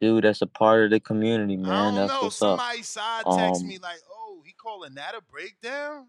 dude 0.01 0.25
that's 0.25 0.43
a 0.43 0.47
part 0.47 0.85
of 0.85 0.91
the 0.91 1.01
community, 1.01 1.57
man. 1.57 1.71
I 1.71 1.85
don't 1.87 1.95
That's 1.95 2.15
know. 2.15 2.23
what's 2.23 2.43
up. 2.43 2.61
Somebody 2.61 2.83
side 2.83 3.25
text 3.31 3.63
Um 3.63 3.69
me 3.69 3.79
like, 3.79 4.01
"Oh, 4.11 4.43
he 4.45 4.53
calling 4.53 4.95
that 4.95 5.15
a 5.15 5.23
breakdown?" 5.23 6.09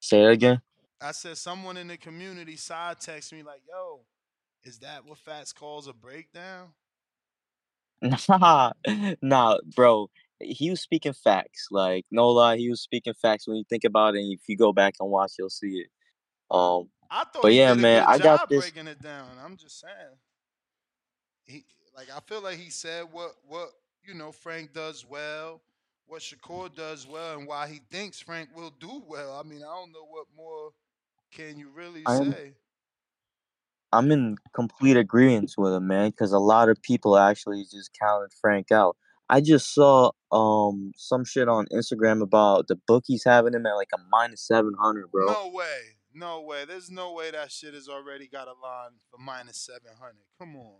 say 0.00 0.24
it 0.24 0.30
again. 0.32 0.60
I 1.00 1.12
said 1.12 1.38
someone 1.38 1.76
in 1.76 1.88
the 1.88 1.96
community 1.96 2.56
side 2.56 3.00
text 3.00 3.32
me 3.32 3.42
like, 3.42 3.62
"Yo, 3.68 4.04
is 4.64 4.78
that 4.80 5.04
what 5.04 5.18
Fats 5.18 5.52
calls 5.52 5.88
a 5.88 5.92
breakdown?" 5.92 6.74
Nah, 8.02 8.72
nah, 9.22 9.58
bro. 9.74 10.10
He 10.40 10.70
was 10.70 10.80
speaking 10.80 11.14
facts. 11.14 11.68
Like, 11.70 12.06
no 12.10 12.28
lie, 12.30 12.56
he 12.58 12.70
was 12.70 12.80
speaking 12.80 13.14
facts 13.14 13.48
when 13.48 13.56
you 13.56 13.64
think 13.68 13.84
about 13.84 14.14
it. 14.14 14.20
And 14.20 14.32
if 14.32 14.40
you 14.48 14.56
go 14.56 14.72
back 14.72 14.94
and 15.00 15.10
watch, 15.10 15.32
you'll 15.38 15.50
see 15.50 15.84
it. 15.84 15.88
Um, 16.50 16.88
I 17.10 17.24
thought 17.24 17.42
but 17.42 17.52
he 17.52 17.58
yeah, 17.58 17.74
man, 17.74 18.04
I 18.06 18.18
got 18.18 18.48
this. 18.48 18.60
breaking 18.60 18.88
it 18.88 19.00
down. 19.00 19.28
I'm 19.42 19.56
just 19.56 19.80
saying. 19.80 20.16
He 21.44 21.64
like 21.96 22.08
I 22.14 22.20
feel 22.20 22.42
like 22.42 22.58
he 22.58 22.70
said 22.70 23.06
what 23.10 23.36
what 23.46 23.70
you 24.04 24.14
know 24.14 24.32
Frank 24.32 24.72
does 24.74 25.06
well, 25.08 25.60
what 26.06 26.20
Shakur 26.20 26.74
does 26.74 27.06
well, 27.06 27.38
and 27.38 27.46
why 27.46 27.68
he 27.68 27.80
thinks 27.90 28.20
Frank 28.20 28.50
will 28.54 28.72
do 28.78 29.02
well. 29.06 29.38
I 29.38 29.48
mean, 29.48 29.62
I 29.62 29.74
don't 29.74 29.92
know 29.92 30.06
what 30.08 30.26
more 30.36 30.72
can 31.32 31.58
you 31.58 31.70
really 31.74 32.02
I'm 32.06 32.32
say. 32.32 32.52
I'm 33.92 34.10
in 34.12 34.36
complete 34.54 34.98
agreement 34.98 35.54
with 35.56 35.72
him, 35.72 35.86
man, 35.86 36.10
because 36.10 36.32
a 36.32 36.38
lot 36.38 36.68
of 36.68 36.80
people 36.82 37.16
actually 37.16 37.64
just 37.64 37.90
counted 37.98 38.32
Frank 38.38 38.70
out. 38.70 38.96
I 39.30 39.40
just 39.40 39.74
saw 39.74 40.10
um 40.30 40.92
some 40.96 41.24
shit 41.24 41.48
on 41.48 41.66
Instagram 41.72 42.22
about 42.22 42.68
the 42.68 42.76
bookies 42.86 43.24
having 43.24 43.54
him 43.54 43.66
at 43.66 43.76
like 43.76 43.90
a 43.94 43.98
minus 44.10 44.46
seven 44.46 44.74
hundred, 44.78 45.10
bro. 45.10 45.26
No 45.26 45.50
way. 45.54 45.97
No 46.18 46.40
way. 46.40 46.64
There's 46.64 46.90
no 46.90 47.12
way 47.12 47.30
that 47.30 47.52
shit 47.52 47.74
has 47.74 47.88
already 47.88 48.26
got 48.26 48.48
a 48.48 48.52
line 48.60 48.90
for 49.08 49.18
minus 49.18 49.60
700. 49.60 50.14
Come 50.38 50.56
on. 50.56 50.74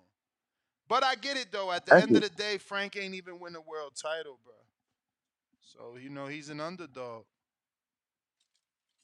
But 0.88 1.04
I 1.04 1.14
get 1.14 1.36
it, 1.36 1.52
though. 1.52 1.70
At 1.70 1.86
the 1.86 1.96
end 2.00 2.16
of 2.16 2.22
the 2.22 2.30
day, 2.30 2.58
Frank 2.58 2.96
ain't 2.96 3.14
even 3.14 3.38
win 3.38 3.52
the 3.52 3.60
world 3.60 3.92
title, 4.00 4.38
bro. 4.44 4.54
So 5.60 5.96
you 5.96 6.08
know 6.10 6.26
he's 6.26 6.48
an 6.48 6.60
underdog. 6.60 7.24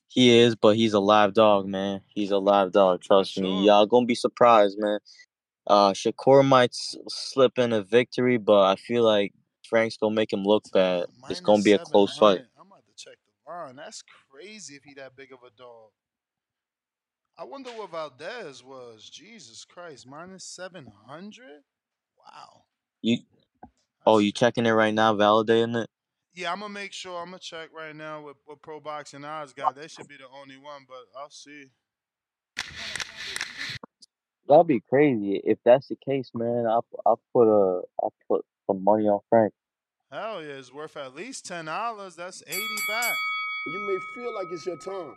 He 0.08 0.38
is, 0.38 0.56
but 0.56 0.76
he's 0.76 0.92
a 0.92 1.00
live 1.00 1.34
dog, 1.34 1.66
man. 1.66 2.00
He's 2.08 2.30
a 2.30 2.38
live 2.38 2.72
dog. 2.72 3.02
Trust 3.02 3.38
me. 3.38 3.66
Y'all 3.66 3.86
gonna 3.86 4.06
be 4.06 4.14
surprised, 4.14 4.76
man. 4.78 4.98
Uh, 5.66 5.92
Shakur 5.92 6.46
might 6.46 6.70
s- 6.70 6.96
slip 7.08 7.58
in 7.58 7.72
a 7.72 7.82
victory, 7.82 8.38
but 8.38 8.62
I 8.64 8.76
feel 8.76 9.02
like 9.04 9.32
Frank's 9.68 9.96
gonna 9.96 10.14
make 10.14 10.32
him 10.32 10.44
look 10.44 10.64
bad. 10.72 11.06
It's 11.28 11.40
gonna 11.40 11.62
be 11.62 11.72
a 11.72 11.78
close 11.78 12.16
fight. 12.16 12.42
I'm 12.58 12.66
about 12.66 12.84
to 12.86 12.94
check 12.96 13.18
the 13.26 13.50
line. 13.50 13.76
That's 13.76 14.02
crazy 14.30 14.74
if 14.74 14.84
he 14.84 14.94
that 14.94 15.16
big 15.16 15.32
of 15.32 15.40
a 15.46 15.50
dog. 15.56 15.90
I 17.36 17.44
wonder 17.44 17.70
what 17.70 17.90
Valdez 17.90 18.62
was. 18.62 19.10
Jesus 19.10 19.64
Christ, 19.64 20.06
minus 20.06 20.44
700? 20.44 21.44
Wow. 22.16 22.62
You, 23.02 23.18
oh, 24.06 24.18
you 24.18 24.30
checking 24.30 24.66
it 24.66 24.70
right 24.70 24.94
now, 24.94 25.14
validating 25.14 25.82
it? 25.82 25.90
Yeah, 26.32 26.52
I'm 26.52 26.60
gonna 26.60 26.72
make 26.72 26.92
sure. 26.92 27.20
I'm 27.20 27.26
gonna 27.26 27.38
check 27.38 27.70
right 27.76 27.94
now 27.94 28.22
with 28.22 28.36
what 28.44 28.60
Pro 28.60 28.80
Boxing 28.80 29.24
Odds 29.24 29.52
got. 29.52 29.76
They 29.76 29.86
should 29.86 30.08
be 30.08 30.16
the 30.16 30.26
only 30.40 30.56
one, 30.56 30.84
but 30.88 31.04
I'll 31.16 31.30
see. 31.30 31.66
That'd 34.48 34.66
be 34.66 34.80
crazy. 34.80 35.40
If 35.44 35.58
that's 35.64 35.88
the 35.88 35.96
case, 36.04 36.30
man, 36.34 36.66
I'll 36.66 36.84
I'll 37.06 37.20
put 37.32 37.46
a 37.46 37.82
I'll 38.02 38.12
put 38.28 38.44
some 38.66 38.82
money 38.82 39.04
on 39.04 39.20
Frank. 39.30 39.52
Hell 40.10 40.42
yeah, 40.42 40.54
it's 40.54 40.72
worth 40.72 40.96
at 40.96 41.14
least 41.14 41.46
ten 41.46 41.66
dollars. 41.66 42.16
That's 42.16 42.42
eighty 42.48 42.78
back. 42.88 43.14
You 43.66 43.86
may 43.88 43.98
feel 44.14 44.34
like 44.34 44.46
it's 44.50 44.66
your 44.66 44.78
time, 44.78 45.14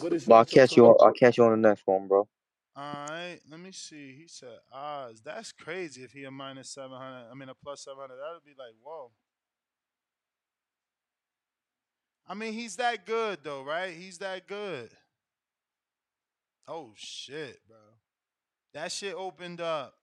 but 0.00 0.30
I'll 0.30 0.44
catch 0.44 0.76
you. 0.76 0.86
On, 0.86 0.96
I'll 1.00 1.12
catch 1.12 1.38
you 1.38 1.44
on 1.44 1.60
the 1.60 1.68
next 1.68 1.86
one, 1.86 2.08
bro. 2.08 2.28
Alright, 2.76 3.40
let 3.50 3.58
me 3.58 3.72
see. 3.72 4.14
He 4.16 4.28
said 4.28 4.58
odds. 4.72 5.20
That's 5.20 5.50
crazy 5.50 6.02
if 6.02 6.12
he 6.12 6.24
a 6.24 6.30
minus 6.30 6.70
seven 6.70 6.96
hundred. 6.96 7.26
I 7.30 7.34
mean 7.34 7.48
a 7.48 7.54
plus 7.54 7.82
seven 7.82 7.98
hundred. 8.00 8.16
That 8.16 8.34
would 8.34 8.44
be 8.44 8.54
like 8.58 8.74
whoa. 8.82 9.10
I 12.26 12.34
mean 12.34 12.52
he's 12.52 12.76
that 12.76 13.04
good 13.04 13.40
though, 13.42 13.62
right? 13.62 13.94
He's 13.94 14.18
that 14.18 14.46
good. 14.46 14.90
Oh 16.68 16.92
shit, 16.94 17.60
bro. 17.66 17.78
That 18.74 18.92
shit 18.92 19.14
opened 19.14 19.60
up. 19.60 19.94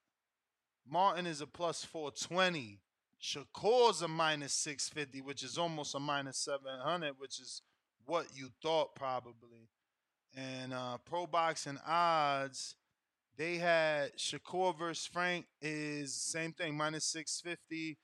Martin 0.87 1.25
is 1.27 1.41
a 1.41 1.47
plus 1.47 1.83
420. 1.83 2.81
Shakur's 3.21 4.01
a 4.01 4.07
minus 4.07 4.53
650, 4.53 5.21
which 5.21 5.43
is 5.43 5.57
almost 5.57 5.95
a 5.95 5.99
minus 5.99 6.37
700, 6.37 7.13
which 7.17 7.39
is 7.39 7.61
what 8.05 8.27
you 8.35 8.49
thought 8.61 8.95
probably. 8.95 9.69
And 10.35 10.73
uh, 10.73 10.97
Pro 11.05 11.25
Boxing 11.25 11.79
odds, 11.87 12.75
they 13.37 13.55
had 13.57 14.17
Shakur 14.17 14.77
versus 14.77 15.05
Frank 15.05 15.45
is 15.61 16.13
same 16.13 16.51
thing, 16.51 16.75
minus 16.75 17.05
650. 17.05 17.97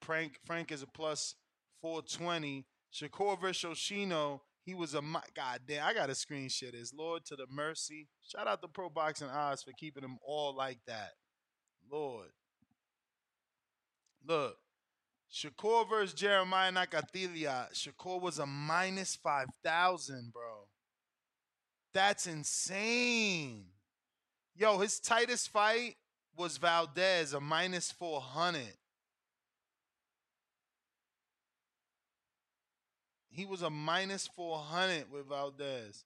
Frank 0.00 0.38
Frank 0.44 0.72
is 0.72 0.82
a 0.82 0.86
plus 0.86 1.34
420. 1.80 2.66
Shakur 2.92 3.40
versus 3.40 3.62
Yoshino, 3.62 4.42
he 4.64 4.74
was 4.74 4.94
a 4.94 5.02
mi- 5.02 5.18
god 5.34 5.60
damn. 5.66 5.86
I 5.86 5.94
gotta 5.94 6.12
screenshot 6.12 6.72
this. 6.72 6.92
Lord 6.92 7.24
to 7.26 7.36
the 7.36 7.46
mercy. 7.48 8.08
Shout 8.22 8.46
out 8.46 8.62
to 8.62 8.68
Pro 8.68 8.88
Boxing 8.88 9.28
Odds 9.28 9.62
for 9.62 9.72
keeping 9.72 10.02
them 10.02 10.18
all 10.26 10.54
like 10.54 10.78
that. 10.86 11.12
Lord. 11.90 12.28
Look. 14.26 14.56
Shakur 15.32 15.88
versus 15.88 16.12
Jeremiah 16.12 16.72
Nakathila. 16.72 17.72
Shakur 17.72 18.20
was 18.20 18.38
a 18.38 18.46
minus 18.46 19.14
5,000, 19.16 20.32
bro. 20.32 20.66
That's 21.92 22.26
insane. 22.26 23.66
Yo, 24.56 24.78
his 24.78 24.98
tightest 24.98 25.48
fight 25.50 25.96
was 26.36 26.56
Valdez, 26.56 27.32
a 27.32 27.40
minus 27.40 27.92
400. 27.92 28.62
He 33.30 33.44
was 33.46 33.62
a 33.62 33.70
minus 33.70 34.28
400 34.28 35.10
with 35.10 35.28
Valdez. 35.28 36.04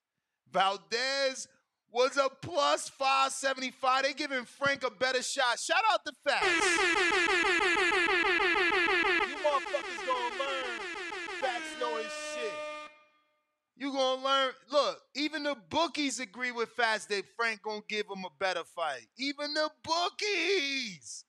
Valdez 0.52 1.48
was 1.90 2.16
a 2.16 2.28
plus 2.28 2.88
575. 2.90 4.02
They 4.02 4.12
giving 4.12 4.44
Frank 4.44 4.84
a 4.84 4.90
better 4.90 5.22
shot. 5.22 5.58
Shout 5.58 5.82
out 5.90 6.04
the 6.04 6.12
Fats. 6.24 7.93
You 13.84 13.92
gonna 13.92 14.24
learn. 14.24 14.52
Look, 14.72 14.98
even 15.14 15.42
the 15.42 15.54
bookies 15.68 16.18
agree 16.18 16.52
with 16.52 16.70
Fats 16.70 17.04
that 17.06 17.22
Frank 17.36 17.60
gonna 17.60 17.82
give 17.86 18.06
him 18.06 18.24
a 18.24 18.30
better 18.40 18.64
fight. 18.64 19.06
Even 19.18 19.52
the 19.52 19.68
bookies. 19.82 21.26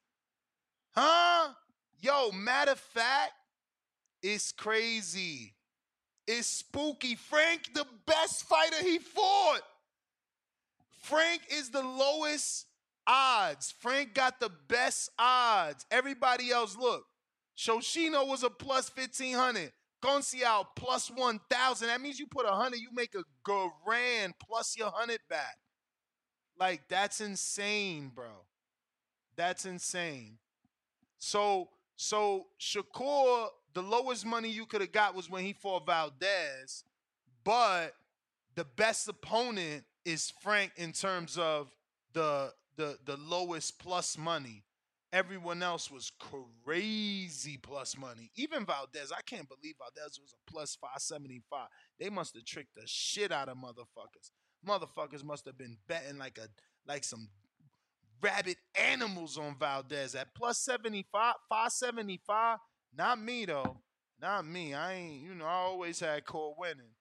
Huh? 0.91 1.49
Yo, 1.99 2.31
matter 2.31 2.71
of 2.71 2.79
fact, 2.79 3.33
it's 4.23 4.53
crazy. 4.53 5.53
It's 6.25 6.47
spooky. 6.47 7.15
Frank, 7.15 7.73
the 7.73 7.85
best 8.05 8.45
fighter 8.45 8.81
he 8.81 8.99
fought. 8.99 9.61
Frank 11.01 11.41
is 11.51 11.71
the 11.71 11.83
lowest 11.83 12.67
odds. 13.05 13.73
Frank 13.79 14.13
got 14.13 14.39
the 14.39 14.51
best 14.69 15.09
odds. 15.19 15.85
Everybody 15.91 16.51
else, 16.51 16.77
look. 16.77 17.03
Yoshino 17.57 18.23
was 18.23 18.43
a 18.43 18.49
plus 18.49 18.89
1500. 18.95 19.73
Conceição 20.01 20.65
plus 20.75 21.09
1000. 21.09 21.87
That 21.87 22.01
means 22.01 22.19
you 22.19 22.27
put 22.27 22.45
a 22.45 22.51
100, 22.51 22.79
you 22.79 22.89
make 22.93 23.15
a 23.15 23.23
grand 23.43 24.33
plus 24.39 24.77
your 24.77 24.87
100 24.87 25.19
back. 25.29 25.57
Like, 26.57 26.87
that's 26.87 27.21
insane, 27.21 28.11
bro. 28.13 28.45
That's 29.35 29.65
insane. 29.65 30.37
So, 31.17 31.69
so 31.95 32.47
Shakur, 32.59 33.47
the 33.73 33.81
lowest 33.81 34.25
money 34.25 34.49
you 34.49 34.65
could 34.65 34.81
have 34.81 34.91
got 34.91 35.15
was 35.15 35.29
when 35.29 35.43
he 35.43 35.53
fought 35.53 35.85
Valdez, 35.85 36.83
but 37.43 37.93
the 38.55 38.63
best 38.63 39.07
opponent 39.07 39.83
is 40.05 40.31
Frank 40.41 40.71
in 40.77 40.91
terms 40.91 41.37
of 41.37 41.71
the 42.13 42.53
the 42.77 42.97
the 43.05 43.17
lowest 43.17 43.79
plus 43.79 44.17
money. 44.17 44.63
Everyone 45.15 45.63
else 45.63 45.89
was 45.89 46.11
crazy 46.65 47.55
plus 47.55 47.97
money. 47.97 48.29
Even 48.35 48.65
Valdez, 48.65 49.13
I 49.17 49.21
can't 49.21 49.47
believe 49.47 49.75
Valdez 49.79 50.19
was 50.19 50.33
a 50.33 50.51
plus 50.51 50.75
575. 50.75 51.69
They 51.97 52.09
must 52.09 52.35
have 52.35 52.43
tricked 52.43 52.75
the 52.75 52.81
shit 52.85 53.31
out 53.31 53.47
of 53.47 53.55
motherfuckers. 53.55 54.31
Motherfuckers 54.67 55.23
must 55.23 55.45
have 55.45 55.57
been 55.57 55.77
betting 55.87 56.17
like 56.17 56.37
a 56.37 56.49
like 56.85 57.05
some 57.05 57.29
rabid 58.21 58.57
animals 58.77 59.37
on 59.37 59.55
Valdez 59.57 60.15
at 60.15 60.35
plus 60.35 60.59
75, 60.59 61.35
575. 61.47 62.57
Not 62.97 63.17
me 63.21 63.45
though. 63.45 63.77
Not 64.21 64.45
me. 64.45 64.73
I 64.73 64.95
ain't, 64.95 65.23
you 65.23 65.33
know, 65.33 65.45
I 65.45 65.53
always 65.53 66.01
had 66.01 66.25
core 66.25 66.55
winning. 66.57 66.91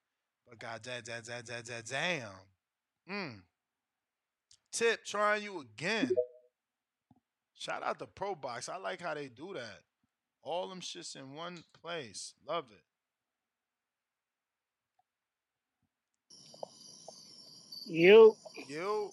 But 0.47 0.59
god 0.59 0.79
damn, 0.83 1.01
damn, 1.03 1.21
damn, 1.21 1.43
damn, 1.43 1.63
damn, 1.63 1.83
damn. 1.83 3.11
Mm. 3.11 3.41
Tip 4.71 5.03
trying 5.03 5.43
you 5.43 5.59
again. 5.59 6.11
Shout 7.55 7.83
out 7.83 7.99
to 7.99 8.07
Pro 8.07 8.35
Box. 8.35 8.69
I 8.69 8.77
like 8.77 9.01
how 9.01 9.13
they 9.13 9.27
do 9.27 9.53
that. 9.53 9.81
All 10.43 10.67
them 10.67 10.81
shits 10.81 11.15
in 11.15 11.33
one 11.33 11.63
place. 11.81 12.33
Love 12.47 12.65
it. 12.71 12.83
You 17.87 18.35
You 18.67 19.11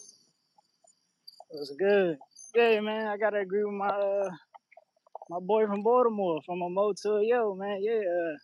was 1.53 1.75
good. 1.79 2.19
Yeah, 2.55 2.81
man. 2.81 3.07
I 3.07 3.17
gotta 3.17 3.39
agree 3.39 3.65
with 3.65 3.75
my 3.75 3.89
uh, 3.89 4.31
my 5.29 5.39
boy 5.41 5.67
from 5.67 5.83
Baltimore, 5.83 6.41
from 6.45 6.63
a 6.63 6.69
Mo 6.69 6.93
to 7.03 7.13
a 7.17 7.25
Yo, 7.25 7.55
man. 7.55 7.79
Yeah, 7.83 8.01
uh, 8.01 8.37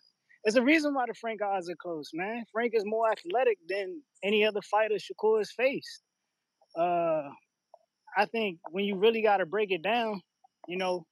there's 0.43 0.55
a 0.55 0.63
reason 0.63 0.93
why 0.93 1.05
the 1.07 1.13
Frank 1.13 1.41
odds 1.41 1.69
are 1.69 1.75
close, 1.75 2.11
man. 2.13 2.45
Frank 2.51 2.73
is 2.75 2.83
more 2.85 3.11
athletic 3.11 3.57
than 3.67 4.01
any 4.23 4.45
other 4.45 4.61
fighter 4.61 4.95
Shakur 4.95 5.39
has 5.39 5.51
faced. 5.51 6.01
Uh, 6.75 7.29
I 8.17 8.25
think 8.25 8.59
when 8.71 8.85
you 8.85 8.95
really 8.97 9.21
got 9.21 9.37
to 9.37 9.45
break 9.45 9.71
it 9.71 9.83
down, 9.83 10.21
you 10.67 10.77
know, 10.77 11.05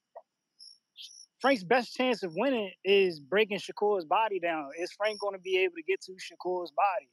Frank's 1.40 1.62
best 1.64 1.94
chance 1.94 2.22
of 2.22 2.32
winning 2.36 2.70
is 2.84 3.20
breaking 3.20 3.58
Shakur's 3.58 4.04
body 4.04 4.40
down. 4.40 4.70
Is 4.80 4.92
Frank 4.92 5.20
going 5.20 5.34
to 5.34 5.40
be 5.40 5.58
able 5.58 5.74
to 5.76 5.82
get 5.82 6.00
to 6.02 6.12
Shakur's 6.12 6.72
body? 6.72 7.08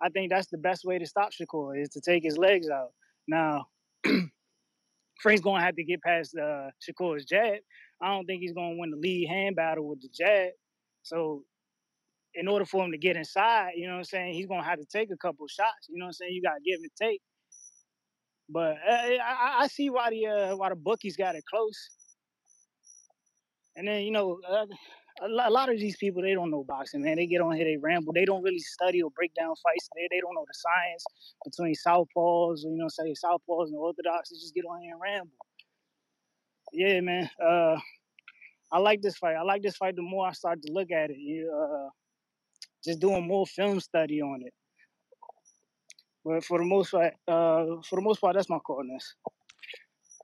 I 0.00 0.08
think 0.10 0.30
that's 0.30 0.48
the 0.48 0.58
best 0.58 0.84
way 0.84 0.98
to 0.98 1.06
stop 1.06 1.30
Shakur 1.32 1.80
is 1.80 1.90
to 1.90 2.00
take 2.00 2.22
his 2.24 2.38
legs 2.38 2.68
out. 2.70 2.90
Now, 3.28 3.66
Frank's 5.22 5.42
going 5.42 5.60
to 5.60 5.64
have 5.64 5.76
to 5.76 5.84
get 5.84 6.02
past 6.02 6.36
uh, 6.36 6.70
Shakur's 6.82 7.24
jab. 7.24 7.58
I 8.02 8.08
don't 8.08 8.26
think 8.26 8.42
he's 8.42 8.52
going 8.52 8.74
to 8.74 8.80
win 8.80 8.90
the 8.90 8.96
lead 8.96 9.28
hand 9.28 9.56
battle 9.56 9.88
with 9.88 10.00
the 10.00 10.08
jab. 10.08 10.50
So, 11.02 11.42
in 12.34 12.48
order 12.48 12.66
for 12.66 12.84
him 12.84 12.92
to 12.92 12.98
get 12.98 13.16
inside, 13.16 13.72
you 13.76 13.86
know 13.86 13.94
what 13.94 13.98
I'm 13.98 14.04
saying, 14.04 14.34
he's 14.34 14.46
going 14.46 14.62
to 14.62 14.68
have 14.68 14.78
to 14.78 14.84
take 14.84 15.10
a 15.10 15.16
couple 15.16 15.46
shots. 15.48 15.88
You 15.88 15.98
know 15.98 16.04
what 16.04 16.08
I'm 16.08 16.12
saying? 16.14 16.32
You 16.34 16.42
got 16.42 16.56
to 16.56 16.60
give 16.64 16.80
and 16.80 16.90
take. 17.00 17.22
But 18.48 18.76
uh, 18.88 18.92
I, 18.92 19.18
I- 19.22 19.58
I 19.62 19.66
see 19.68 19.90
why 19.90 20.10
the 20.10 20.26
uh, 20.26 20.56
why 20.56 20.70
the 20.70 20.76
bookies 20.76 21.16
got 21.16 21.34
it 21.36 21.44
close. 21.50 21.90
And 23.76 23.88
then 23.88 24.02
you 24.04 24.12
know, 24.12 24.38
uh, 24.48 24.66
a 25.22 25.28
lot 25.50 25.70
of 25.70 25.78
these 25.78 25.96
people 25.96 26.22
they 26.22 26.34
don't 26.34 26.50
know 26.50 26.64
boxing, 26.64 27.02
man. 27.02 27.16
They 27.16 27.26
get 27.26 27.40
on 27.42 27.56
here, 27.56 27.64
they 27.64 27.76
ramble. 27.78 28.12
They 28.12 28.24
don't 28.26 28.42
really 28.42 28.58
study 28.60 29.02
or 29.02 29.10
break 29.12 29.34
down 29.34 29.54
fights. 29.62 29.88
They 29.96 30.08
they 30.10 30.20
don't 30.20 30.34
know 30.34 30.46
the 30.46 30.54
science 30.54 31.04
between 31.44 31.74
southpaws, 31.74 32.60
you 32.64 32.76
know, 32.78 32.88
say 32.88 33.14
southpaws 33.14 33.68
and 33.68 33.76
orthodox. 33.76 34.30
They 34.30 34.36
just 34.36 34.54
get 34.54 34.64
on 34.66 34.80
here 34.82 34.92
and 34.94 35.00
ramble. 35.02 35.32
Yeah, 36.72 37.00
man. 37.00 37.30
Uh, 37.44 37.78
I 38.72 38.78
like 38.78 39.02
this 39.02 39.16
fight. 39.16 39.36
I 39.36 39.42
like 39.42 39.62
this 39.62 39.76
fight 39.76 39.96
the 39.96 40.02
more 40.02 40.26
I 40.28 40.32
start 40.32 40.62
to 40.62 40.72
look 40.72 40.90
at 40.90 41.10
it. 41.10 41.18
You 41.18 41.52
uh, 41.52 41.90
just 42.84 43.00
doing 43.00 43.26
more 43.26 43.46
film 43.46 43.80
study 43.80 44.22
on 44.22 44.42
it. 44.44 44.54
But 46.26 46.44
for 46.44 46.58
the 46.58 46.64
most 46.64 46.90
part, 46.90 47.14
uh, 47.28 47.80
for 47.88 47.94
the 47.96 48.02
most 48.02 48.20
part, 48.20 48.34
that's 48.34 48.50
my 48.50 48.58
call, 48.58 48.82
Ness. 48.82 49.14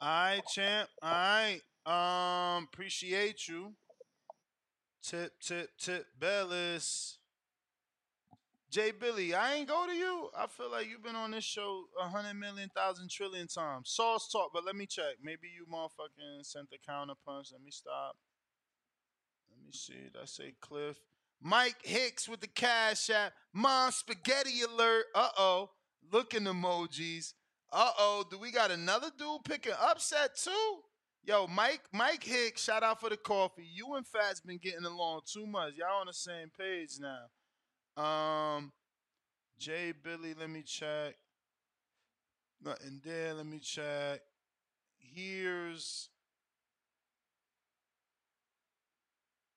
All 0.00 0.08
right, 0.08 0.42
champ. 0.52 0.88
All 1.00 1.10
right. 1.12 1.60
Um, 1.86 2.68
appreciate 2.72 3.46
you. 3.46 3.72
Tip, 5.00 5.32
tip, 5.40 5.70
tip, 5.78 6.06
Bellis. 6.18 7.18
Jay 8.68 8.90
Billy, 8.90 9.32
I 9.32 9.54
ain't 9.54 9.68
go 9.68 9.86
to 9.86 9.92
you. 9.92 10.28
I 10.36 10.48
feel 10.48 10.72
like 10.72 10.88
you've 10.88 11.04
been 11.04 11.14
on 11.14 11.30
this 11.30 11.44
show 11.44 11.84
a 12.00 12.08
hundred 12.08 12.34
million, 12.34 12.68
thousand, 12.74 13.08
trillion 13.08 13.46
times. 13.46 13.90
Sauce 13.90 14.28
talk, 14.28 14.50
but 14.52 14.64
let 14.64 14.74
me 14.74 14.86
check. 14.86 15.18
Maybe 15.22 15.48
you 15.54 15.66
motherfucking 15.72 16.44
sent 16.44 16.70
the 16.70 16.78
counter 16.84 17.14
punch. 17.24 17.50
Let 17.52 17.62
me 17.62 17.70
stop. 17.70 18.16
Let 19.50 19.64
me 19.64 19.72
see. 19.72 19.92
Did 19.92 20.16
I 20.20 20.24
say 20.24 20.54
Cliff? 20.60 20.96
Mike 21.40 21.76
Hicks 21.84 22.28
with 22.28 22.40
the 22.40 22.48
cash 22.48 23.08
app. 23.10 23.34
Mom 23.52 23.92
spaghetti 23.92 24.62
alert. 24.62 25.04
Uh 25.14 25.28
oh. 25.38 25.70
Looking 26.10 26.44
emojis. 26.44 27.34
Uh 27.70 27.90
oh. 27.98 28.24
Do 28.30 28.38
we 28.38 28.50
got 28.50 28.70
another 28.70 29.08
dude 29.16 29.44
picking 29.44 29.72
upset 29.80 30.36
too? 30.36 30.80
Yo, 31.24 31.46
Mike, 31.46 31.82
Mike 31.92 32.24
Hicks, 32.24 32.64
shout 32.64 32.82
out 32.82 33.00
for 33.00 33.08
the 33.08 33.16
coffee. 33.16 33.64
You 33.72 33.94
and 33.94 34.04
Fats 34.04 34.40
been 34.40 34.58
getting 34.58 34.84
along 34.84 35.20
too 35.32 35.46
much. 35.46 35.74
Y'all 35.76 36.00
on 36.00 36.08
the 36.08 36.12
same 36.12 36.50
page 36.58 36.98
now. 36.98 38.02
Um, 38.02 38.72
Jay 39.56 39.92
Billy, 39.92 40.34
let 40.34 40.50
me 40.50 40.62
check. 40.62 41.14
Nothing 42.64 43.00
there. 43.04 43.34
Let 43.34 43.46
me 43.46 43.60
check. 43.60 44.20
Here's. 44.98 46.08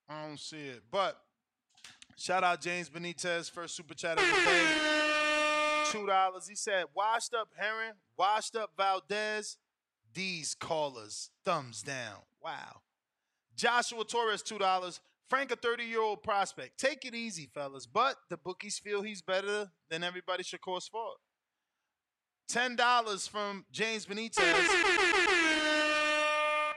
I 0.08 0.28
don't 0.28 0.40
see 0.40 0.68
it, 0.68 0.84
but 0.92 1.18
shout 2.16 2.44
out 2.44 2.62
James 2.62 2.90
Benitez 2.90 3.50
first 3.50 3.76
super 3.76 3.96
chat 3.96 4.20
of 4.20 4.24
the 4.24 4.32
day. 4.32 5.05
Two 5.96 6.06
dollars. 6.06 6.48
He 6.48 6.56
said, 6.56 6.86
"Washed 6.94 7.34
up 7.34 7.50
Herring, 7.58 7.94
washed 8.18 8.56
up 8.56 8.72
Valdez. 8.76 9.58
These 10.14 10.56
callers, 10.56 11.32
thumbs 11.44 11.82
down. 11.82 12.20
Wow." 12.44 12.82
Joshua 13.56 14.04
Torres, 14.04 14.42
two 14.42 14.58
dollars. 14.58 15.00
Frank, 15.30 15.52
a 15.52 15.56
30 15.56 15.86
year 15.86 16.02
old 16.02 16.22
prospect. 16.22 16.78
Take 16.78 17.06
it 17.06 17.16
easy, 17.16 17.50
fellas. 17.52 17.88
But 17.88 18.18
the 18.30 18.38
bookies 18.38 18.78
feel 18.78 19.02
he's 19.02 19.22
better 19.22 19.72
than 19.90 20.04
everybody 20.04 20.44
should 20.44 20.62
Shakur's 20.62 20.88
fought. 20.88 21.18
$10 22.52 23.30
from 23.30 23.66
James 23.72 24.06
Benitez. 24.06 24.68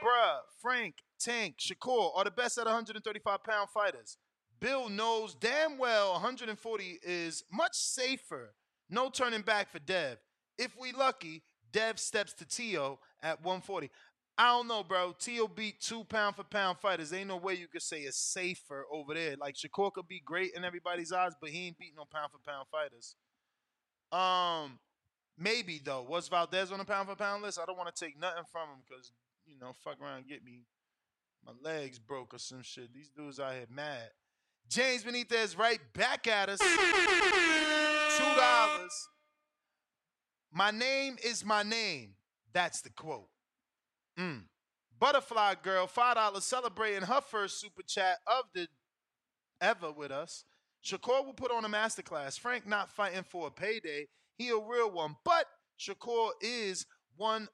Bruh, 0.01 0.39
Frank, 0.59 0.95
Tank, 1.19 1.57
Shakur 1.59 2.17
are 2.17 2.23
the 2.23 2.31
best 2.31 2.57
at 2.57 2.65
135 2.65 3.43
pound 3.43 3.69
fighters. 3.69 4.17
Bill 4.59 4.89
knows 4.89 5.35
damn 5.35 5.77
well 5.77 6.13
140 6.13 6.99
is 7.03 7.43
much 7.51 7.75
safer. 7.75 8.55
No 8.89 9.09
turning 9.09 9.41
back 9.41 9.69
for 9.69 9.79
Dev. 9.79 10.17
If 10.57 10.75
we 10.79 10.91
lucky, 10.91 11.43
Dev 11.71 11.99
steps 11.99 12.33
to 12.33 12.45
Tio 12.45 12.99
at 13.21 13.43
140. 13.43 13.89
I 14.37 14.47
don't 14.47 14.67
know, 14.67 14.83
bro. 14.83 15.13
Tio 15.19 15.47
beat 15.47 15.81
two 15.81 16.05
pound 16.05 16.35
for 16.35 16.43
pound 16.43 16.77
fighters. 16.79 17.11
Ain't 17.11 17.27
no 17.27 17.37
way 17.37 17.55
you 17.55 17.67
could 17.67 17.81
say 17.81 17.99
it's 17.99 18.17
safer 18.17 18.85
over 18.91 19.13
there. 19.13 19.35
Like 19.37 19.55
Shakur 19.55 19.91
could 19.91 20.07
be 20.07 20.21
great 20.23 20.51
in 20.55 20.63
everybody's 20.63 21.11
eyes, 21.11 21.33
but 21.39 21.49
he 21.49 21.67
ain't 21.67 21.77
beating 21.77 21.95
no 21.97 22.05
pound 22.05 22.31
for 22.31 22.39
pound 22.49 22.67
fighters. 22.71 23.15
Um, 24.11 24.79
maybe 25.37 25.81
though. 25.83 26.03
Was 26.03 26.29
Valdez 26.29 26.71
on 26.71 26.79
the 26.79 26.85
pound 26.85 27.09
for 27.09 27.15
pound 27.15 27.43
list? 27.43 27.59
I 27.61 27.65
don't 27.65 27.77
want 27.77 27.93
to 27.93 28.05
take 28.05 28.19
nothing 28.19 28.43
from 28.51 28.69
him 28.69 28.83
because 28.87 29.11
you 29.45 29.57
know, 29.59 29.73
fuck 29.83 29.99
around, 30.01 30.19
and 30.19 30.27
get 30.27 30.43
me 30.43 30.63
my 31.45 31.53
legs 31.61 31.99
broke 31.99 32.33
or 32.33 32.39
some 32.39 32.61
shit. 32.61 32.93
These 32.93 33.09
dudes 33.09 33.39
out 33.39 33.53
here 33.53 33.65
mad. 33.69 34.09
James 34.69 35.03
Benitez 35.03 35.57
right 35.57 35.79
back 35.93 36.27
at 36.27 36.47
us. 36.47 36.59
Two 36.59 38.35
dollars. 38.39 39.09
My 40.51 40.69
name 40.69 41.17
is 41.23 41.43
my 41.43 41.63
name. 41.63 42.13
That's 42.53 42.81
the 42.81 42.91
quote. 42.91 43.29
Mm. 44.17 44.43
Butterfly 44.99 45.55
Girl, 45.63 45.87
five 45.87 46.15
dollars, 46.15 46.43
celebrating 46.45 47.01
her 47.01 47.21
first 47.21 47.59
super 47.59 47.81
chat 47.81 48.17
of 48.27 48.45
the 48.53 48.67
ever 49.59 49.91
with 49.91 50.11
us. 50.11 50.45
Shakur 50.85 51.25
will 51.25 51.33
put 51.33 51.51
on 51.51 51.65
a 51.65 51.69
masterclass. 51.69 52.39
Frank 52.39 52.67
not 52.67 52.91
fighting 52.91 53.23
for 53.23 53.47
a 53.47 53.51
payday. 53.51 54.07
He 54.37 54.49
a 54.49 54.57
real 54.57 54.91
one, 54.91 55.15
but 55.25 55.45
Shakur 55.79 56.29
is 56.41 56.85
one 57.17 57.47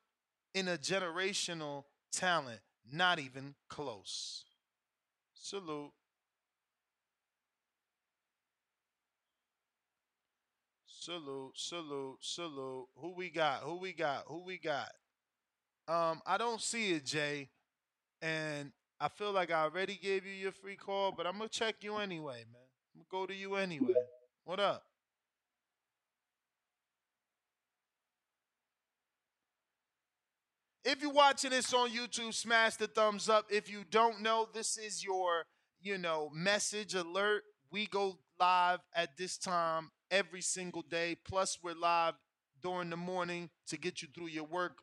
in 0.53 0.67
a 0.67 0.77
generational 0.77 1.85
talent. 2.11 2.59
Not 2.91 3.19
even 3.19 3.55
close. 3.69 4.43
Salute. 5.33 5.91
Salute, 11.05 11.51
salute, 11.53 12.17
salute. 12.19 12.87
Who 12.95 13.13
we 13.13 13.29
got? 13.29 13.59
Who 13.59 13.77
we 13.77 13.93
got? 13.93 14.23
Who 14.25 14.43
we 14.43 14.57
got? 14.57 14.89
Um, 15.87 16.19
I 16.25 16.39
don't 16.39 16.59
see 16.59 16.93
it, 16.93 17.05
Jay. 17.05 17.49
And 18.23 18.71
I 18.99 19.09
feel 19.09 19.31
like 19.31 19.51
I 19.51 19.61
already 19.61 19.99
gave 20.01 20.25
you 20.25 20.33
your 20.33 20.51
free 20.51 20.75
call, 20.75 21.11
but 21.11 21.27
I'm 21.27 21.37
gonna 21.37 21.47
check 21.47 21.75
you 21.81 21.97
anyway, 21.97 22.43
man. 22.51 22.63
I'm 22.95 23.03
gonna 23.11 23.21
go 23.21 23.27
to 23.27 23.35
you 23.35 23.53
anyway. 23.53 23.93
What 24.45 24.59
up? 24.59 24.81
If 30.83 31.03
you're 31.03 31.13
watching 31.13 31.51
this 31.51 31.71
on 31.71 31.91
YouTube, 31.91 32.33
smash 32.33 32.77
the 32.77 32.87
thumbs 32.87 33.29
up. 33.29 33.45
If 33.51 33.69
you 33.69 33.83
don't 33.91 34.21
know, 34.21 34.47
this 34.51 34.79
is 34.79 35.03
your, 35.03 35.43
you 35.79 35.99
know, 35.99 36.31
message 36.33 36.95
alert. 36.95 37.43
We 37.69 37.85
go 37.85 38.17
live 38.39 38.79
at 38.95 39.17
this 39.17 39.37
time 39.37 39.91
every 40.15 40.41
single 40.41 40.81
day. 40.81 41.17
Plus, 41.27 41.57
we're 41.61 41.75
live 41.75 42.13
during 42.63 42.89
the 42.89 42.95
morning 42.95 43.49
to 43.67 43.77
get 43.77 44.01
you 44.01 44.07
through 44.15 44.27
your 44.27 44.45
work 44.45 44.77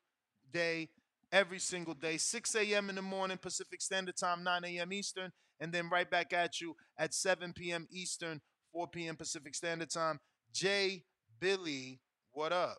day 0.53 0.91
every 1.33 1.59
single 1.59 1.95
day. 1.95 2.19
6 2.19 2.55
a.m 2.55 2.91
in 2.91 2.97
the 2.97 3.03
morning 3.03 3.39
pacific 3.39 3.81
standard 3.81 4.17
time 4.17 4.45
9 4.45 4.65
a.m 4.65 4.93
eastern 4.93 5.33
and 5.59 5.73
then 5.73 5.89
right 5.89 6.11
back 6.11 6.35
at 6.35 6.61
you 6.61 6.77
at 6.99 7.15
7 7.15 7.55
p.m 7.55 7.89
eastern 7.91 8.43
4 8.75 8.89
p.m 8.89 9.17
pacific 9.17 9.55
standard 9.55 9.89
time. 9.89 10.21
Jay 10.53 11.05
billy 11.41 12.01
what 12.33 12.53
up? 12.53 12.77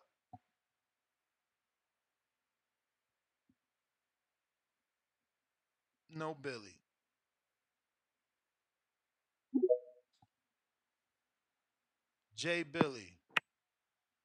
No 6.08 6.36
billy 6.40 6.83
jay 12.44 12.62
billy 12.62 13.08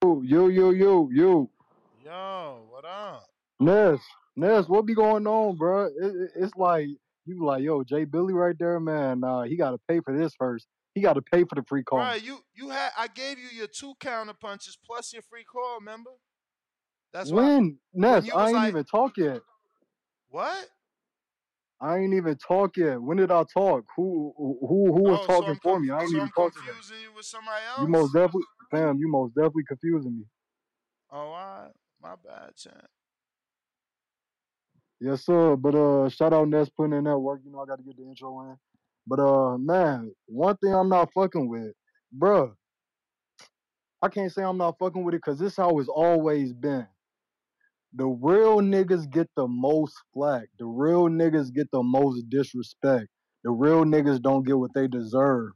Yo, 0.04 0.22
yo, 0.24 0.48
yo, 0.50 0.72
yo, 0.72 1.10
yo. 1.10 1.50
yo 2.04 2.66
what 2.70 2.84
up 2.84 3.26
Ness, 3.62 4.02
Ness, 4.36 4.68
what 4.68 4.86
be 4.86 4.94
going 4.94 5.26
on, 5.26 5.56
bro? 5.56 5.86
It, 5.86 5.94
it- 6.02 6.32
it's 6.36 6.54
like 6.58 6.88
you 7.26 7.46
like, 7.46 7.64
yo, 7.64 7.82
Jay 7.84 8.04
Billy 8.04 8.34
right 8.34 8.56
there, 8.60 8.78
man. 8.82 9.22
Nah, 9.22 9.44
he 9.44 9.56
got 9.56 9.72
to 9.72 9.78
pay 9.88 10.02
for 10.02 10.18
this 10.18 10.34
first. 10.38 10.66
He 10.96 11.02
got 11.02 11.14
to 11.14 11.22
pay 11.22 11.44
for 11.46 11.56
the 11.56 11.64
free 11.64 11.84
call. 11.84 12.00
Right, 12.00 12.22
you 12.22 12.40
you 12.54 12.70
had 12.70 12.90
I 12.98 13.08
gave 13.08 13.38
you 13.40 13.48
your 13.54 13.68
two 13.68 13.94
counter 14.02 14.34
punches 14.34 14.78
plus 14.86 15.14
your 15.14 15.22
free 15.22 15.46
call, 15.46 15.78
remember? 15.80 16.12
That's 17.14 17.32
why 17.32 17.44
when 17.44 17.78
Ness, 17.94 18.26
you 18.26 18.34
I 18.34 18.48
ain't 18.48 18.54
like- 18.56 18.70
even 18.70 18.84
talk 18.84 19.16
yet. 19.18 19.40
what? 20.30 20.68
I 21.82 22.00
ain't 22.00 22.14
even 22.14 22.36
talk 22.38 22.76
yet. 22.78 23.02
When 23.02 23.18
did 23.18 23.32
I 23.32 23.44
talk? 23.54 23.86
Who 23.96 24.34
who 24.38 24.58
who 24.94 25.04
was 25.04 25.20
Oh, 25.22 25.28
talking 25.28 25.50
I'm 25.50 25.60
for 25.62 25.80
me? 25.80 25.90
I 25.92 26.02
ain't 26.02 26.10
so 26.10 26.18
even 26.18 26.22
I'm 26.24 26.32
talk 26.32 26.54
to 26.54 26.60
them. 26.60 26.76
you 27.02 27.14
with 27.16 27.26
somebody 27.26 27.64
else? 27.66 27.82
You 27.82 27.88
most 27.88 28.14
definitely, 28.14 28.44
fam. 28.70 28.98
You 28.98 29.10
most 29.10 29.34
definitely 29.36 29.64
confusing 29.66 30.18
me. 30.18 30.26
Oh, 31.12 31.18
all 31.18 31.32
right. 31.32 31.72
My 32.02 32.16
bad, 32.24 32.56
champ. 32.56 32.86
Yes, 35.00 35.26
sir. 35.26 35.56
But 35.56 35.76
uh, 35.76 36.10
shout 36.10 36.34
out 36.34 36.50
Ness 36.50 36.70
putting 36.70 36.98
in 36.98 37.06
that 37.06 37.18
work. 37.18 37.42
You 37.46 37.52
know, 37.52 37.62
I 37.62 37.66
got 37.66 37.78
to 37.78 37.84
get 37.84 37.96
the 37.98 38.04
intro 38.04 38.42
in. 38.42 38.58
But 39.08 39.20
uh, 39.20 39.58
man, 39.58 40.14
one 40.26 40.58
thing 40.58 40.74
I'm 40.74 40.90
not 40.90 41.14
fucking 41.14 41.48
with, 41.48 41.74
bruh. 42.18 42.54
I 44.02 44.08
can't 44.10 44.32
say 44.32 44.44
I'm 44.44 44.58
not 44.58 44.78
fucking 44.80 45.04
with 45.04 45.16
it 45.16 45.22
because 45.24 45.40
this 45.40 45.58
how 45.58 45.78
it's 45.80 45.90
always 45.90 46.54
been. 46.54 46.88
The 47.94 48.06
real 48.06 48.60
niggas 48.60 49.10
get 49.10 49.30
the 49.36 49.48
most 49.48 49.96
flack. 50.14 50.48
The 50.60 50.66
real 50.66 51.10
niggas 51.10 51.54
get 51.54 51.70
the 51.72 51.82
most 51.82 52.30
disrespect. 52.30 53.08
The 53.44 53.52
real 53.52 53.84
niggas 53.84 54.22
don't 54.22 54.46
get 54.46 54.60
what 54.60 54.74
they 54.76 54.88
deserve. 54.88 55.52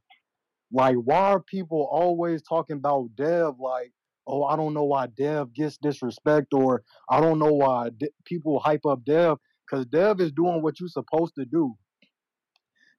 Like, 0.72 0.95
why 0.95 1.31
are 1.34 1.39
people 1.39 1.88
always 1.91 2.41
talking 2.41 2.77
about 2.77 3.10
Dev 3.15 3.60
like, 3.60 3.91
oh, 4.26 4.45
I 4.45 4.55
don't 4.55 4.73
know 4.73 4.85
why 4.85 5.07
Dev 5.07 5.53
gets 5.53 5.77
disrespect, 5.77 6.53
or 6.53 6.81
I 7.07 7.19
don't 7.22 7.38
know 7.38 7.53
why 7.53 7.91
De- 7.95 8.10
people 8.26 8.60
hype 8.60 8.85
up 8.88 9.05
Dev, 9.05 9.38
because 9.69 9.85
Dev 9.85 10.19
is 10.19 10.31
doing 10.31 10.64
what 10.64 10.80
you're 10.80 10.89
supposed 10.89 11.35
to 11.35 11.45
do. 11.45 11.76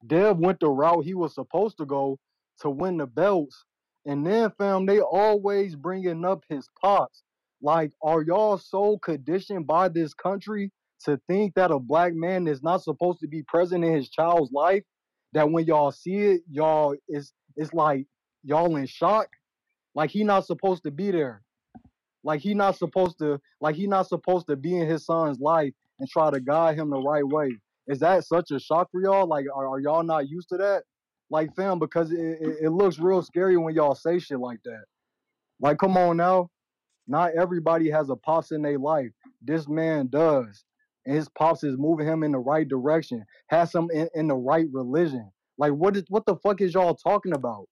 Dev 0.07 0.39
went 0.39 0.61
the 0.61 0.69
route 0.69 1.05
he 1.05 1.15
was 1.15 1.35
supposed 1.35 1.79
to 1.79 1.87
go 1.87 2.21
to 2.61 2.71
win 2.71 2.99
the 2.99 3.07
belts. 3.07 3.65
And 4.07 4.25
then, 4.25 4.53
fam, 4.59 4.87
they 4.87 5.01
always 5.01 5.75
bringing 5.75 6.25
up 6.25 6.45
his 6.49 6.69
pops. 6.81 7.24
Like, 7.65 7.93
are 8.03 8.23
y'all 8.23 8.59
so 8.59 8.99
conditioned 8.99 9.67
by 9.67 9.89
this 9.89 10.13
country 10.13 10.71
to 11.07 11.19
think 11.27 11.55
that 11.55 11.71
a 11.71 11.79
black 11.79 12.13
man 12.15 12.47
is 12.47 12.63
not 12.63 12.83
supposed 12.83 13.21
to 13.21 13.27
be 13.27 13.43
present 13.43 13.83
in 13.83 13.95
his 13.95 14.11
child's 14.11 14.53
life, 14.53 14.83
that 15.33 15.51
when 15.51 15.65
y'all 15.65 15.91
see 15.91 16.17
it, 16.17 16.43
y'all 16.51 16.95
it's 17.09 17.33
it's 17.57 17.73
like 17.73 18.07
y'all 18.43 18.77
in 18.77 18.85
shock. 18.85 19.29
Like 19.95 20.11
he 20.11 20.25
not 20.25 20.45
supposed 20.45 20.83
to 20.83 20.91
be 20.91 21.11
there. 21.11 21.41
Like 22.23 22.43
he 22.43 22.53
not 22.53 22.77
supposed 22.77 23.19
to 23.21 23.41
like 23.63 23.77
he 23.77 23.87
not 23.87 24.09
supposed 24.09 24.47
to 24.49 24.57
be 24.57 24.77
in 24.77 24.87
his 24.87 25.07
son's 25.07 25.41
life 25.41 25.73
and 25.99 26.07
try 26.07 26.31
to 26.31 26.41
guide 26.41 26.79
him 26.79 26.91
the 26.91 27.01
right 27.01 27.27
way. 27.27 27.49
Is 27.87 28.01
that 28.01 28.25
such 28.25 28.51
a 28.51 28.61
shock 28.61 28.91
for 28.93 29.01
y'all? 29.01 29.27
Like 29.27 29.47
are, 29.55 29.69
are 29.69 29.81
y'all 29.81 30.03
not 30.03 30.29
used 30.29 30.51
to 30.51 30.59
that? 30.59 30.83
Like 31.31 31.57
fam, 31.57 31.79
because 31.79 32.13
it, 32.13 32.19
it, 32.19 32.57
it 32.65 32.71
looks 32.73 32.99
real 32.99 33.23
scary 33.23 33.57
when 33.57 33.75
y'all 33.75 33.95
say 33.95 34.19
shit 34.19 34.39
like 34.39 34.61
that. 34.67 34.85
Like 35.61 35.79
come 35.79 35.97
on 35.97 36.19
now. 36.19 36.51
Not 37.07 37.33
everybody 37.37 37.91
has 37.91 38.09
a 38.11 38.17
pops 38.17 38.53
in 38.53 38.63
their 38.63 38.79
life. 38.79 39.11
This 39.43 39.69
man 39.69 40.09
does. 40.09 40.65
And 41.07 41.17
his 41.17 41.29
pops 41.29 41.65
is 41.65 41.77
moving 41.77 42.07
him 42.07 42.23
in 42.23 42.33
the 42.33 42.39
right 42.39 42.67
direction. 42.67 43.25
Has 43.49 43.75
him 43.75 43.91
in, 43.93 44.09
in 44.15 44.29
the 44.29 44.37
right 44.37 44.67
religion. 44.73 45.31
Like 45.59 45.73
what 45.73 45.97
is 45.97 46.05
what 46.09 46.27
the 46.27 46.37
fuck 46.37 46.61
is 46.61 46.75
y'all 46.75 46.95
talking 46.95 47.35
about? 47.35 47.69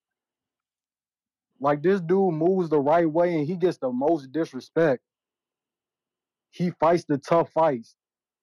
Like 1.59 1.81
this 1.81 2.01
dude 2.01 2.33
moves 2.33 2.69
the 2.69 2.79
right 2.79 3.09
way 3.09 3.35
and 3.35 3.47
he 3.47 3.55
gets 3.55 3.77
the 3.77 3.91
most 3.91 4.31
disrespect. 4.31 5.01
He 6.51 6.71
fights 6.79 7.05
the 7.07 7.17
tough 7.17 7.51
fights. 7.51 7.95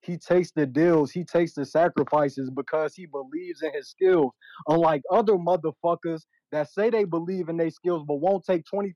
He 0.03 0.17
takes 0.17 0.51
the 0.53 0.67
deals. 0.67 1.11
He 1.13 1.25
takes 1.25 1.55
the 1.55 1.65
sacrifices 1.65 2.51
because 2.51 2.95
he 2.95 3.07
believes 3.07 3.63
in 3.63 3.73
his 3.75 3.89
skills. 3.91 4.33
Unlike 4.67 5.03
other 5.11 5.35
motherfuckers 5.35 6.23
that 6.53 6.71
say 6.71 6.91
they 6.91 7.05
believe 7.05 7.49
in 7.49 7.57
their 7.57 7.71
skills 7.71 8.05
but 8.07 8.17
won't 8.17 8.45
take 8.45 8.65
25% 8.73 8.91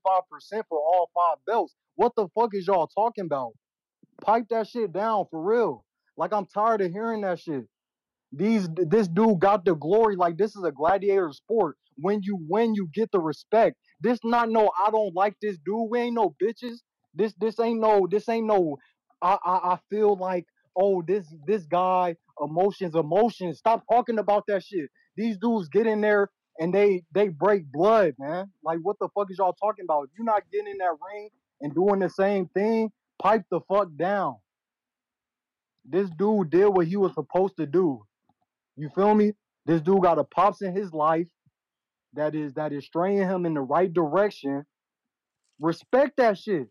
for 0.68 0.78
all 0.78 1.10
five 1.14 1.38
belts. 1.46 1.74
What 1.96 2.12
the 2.16 2.28
fuck 2.34 2.50
is 2.54 2.66
y'all 2.66 2.88
talking 2.88 3.26
about? 3.26 3.52
Pipe 4.22 4.46
that 4.50 4.68
shit 4.68 4.92
down 4.92 5.26
for 5.30 5.42
real. 5.42 5.84
Like 6.16 6.32
I'm 6.32 6.46
tired 6.46 6.80
of 6.80 6.92
hearing 6.92 7.22
that 7.22 7.40
shit. 7.40 7.66
These 8.32 8.68
this 8.74 9.08
dude 9.08 9.40
got 9.40 9.64
the 9.64 9.74
glory. 9.74 10.16
Like 10.16 10.36
this 10.36 10.56
is 10.56 10.64
a 10.64 10.72
gladiator 10.72 11.32
sport. 11.32 11.76
When 11.96 12.20
you 12.22 12.38
win, 12.48 12.74
you 12.74 12.88
get 12.92 13.10
the 13.12 13.20
respect. 13.20 13.76
This 14.00 14.18
not 14.24 14.50
no 14.50 14.70
I 14.84 14.90
don't 14.90 15.14
like 15.14 15.36
this 15.40 15.56
dude. 15.64 15.90
We 15.90 16.00
ain't 16.00 16.14
no 16.14 16.34
bitches. 16.42 16.78
This 17.14 17.34
this 17.40 17.60
ain't 17.60 17.80
no 17.80 18.08
this 18.10 18.28
ain't 18.28 18.46
no 18.46 18.78
I 19.22 19.38
I, 19.44 19.52
I 19.74 19.78
feel 19.90 20.16
like 20.16 20.46
oh 20.76 21.02
this 21.06 21.32
this 21.46 21.64
guy 21.66 22.16
emotions 22.40 22.94
emotions. 22.96 23.58
Stop 23.58 23.84
talking 23.90 24.18
about 24.18 24.44
that 24.48 24.64
shit. 24.64 24.90
These 25.16 25.38
dudes 25.38 25.68
get 25.68 25.86
in 25.86 26.00
there 26.00 26.30
and 26.58 26.72
they 26.74 27.02
they 27.12 27.28
break 27.28 27.70
blood, 27.70 28.14
man. 28.18 28.50
Like 28.62 28.78
what 28.82 28.96
the 29.00 29.08
fuck 29.14 29.30
is 29.30 29.38
y'all 29.38 29.54
talking 29.54 29.84
about? 29.84 30.04
If 30.04 30.10
you're 30.16 30.24
not 30.24 30.42
getting 30.52 30.68
in 30.68 30.78
that 30.78 30.94
ring 31.12 31.30
and 31.60 31.74
doing 31.74 32.00
the 32.00 32.10
same 32.10 32.46
thing, 32.48 32.90
pipe 33.20 33.44
the 33.50 33.60
fuck 33.68 33.88
down. 33.96 34.36
This 35.84 36.08
dude 36.10 36.50
did 36.50 36.68
what 36.68 36.86
he 36.86 36.96
was 36.96 37.12
supposed 37.14 37.56
to 37.58 37.66
do. 37.66 38.02
You 38.76 38.88
feel 38.94 39.14
me? 39.14 39.32
This 39.66 39.80
dude 39.80 40.02
got 40.02 40.18
a 40.18 40.24
pops 40.24 40.62
in 40.62 40.74
his 40.74 40.92
life 40.92 41.28
that 42.14 42.34
is 42.34 42.54
that 42.54 42.72
is 42.72 42.84
straying 42.84 43.18
him 43.18 43.46
in 43.46 43.54
the 43.54 43.60
right 43.60 43.92
direction. 43.92 44.64
Respect 45.60 46.16
that 46.16 46.38
shit. 46.38 46.68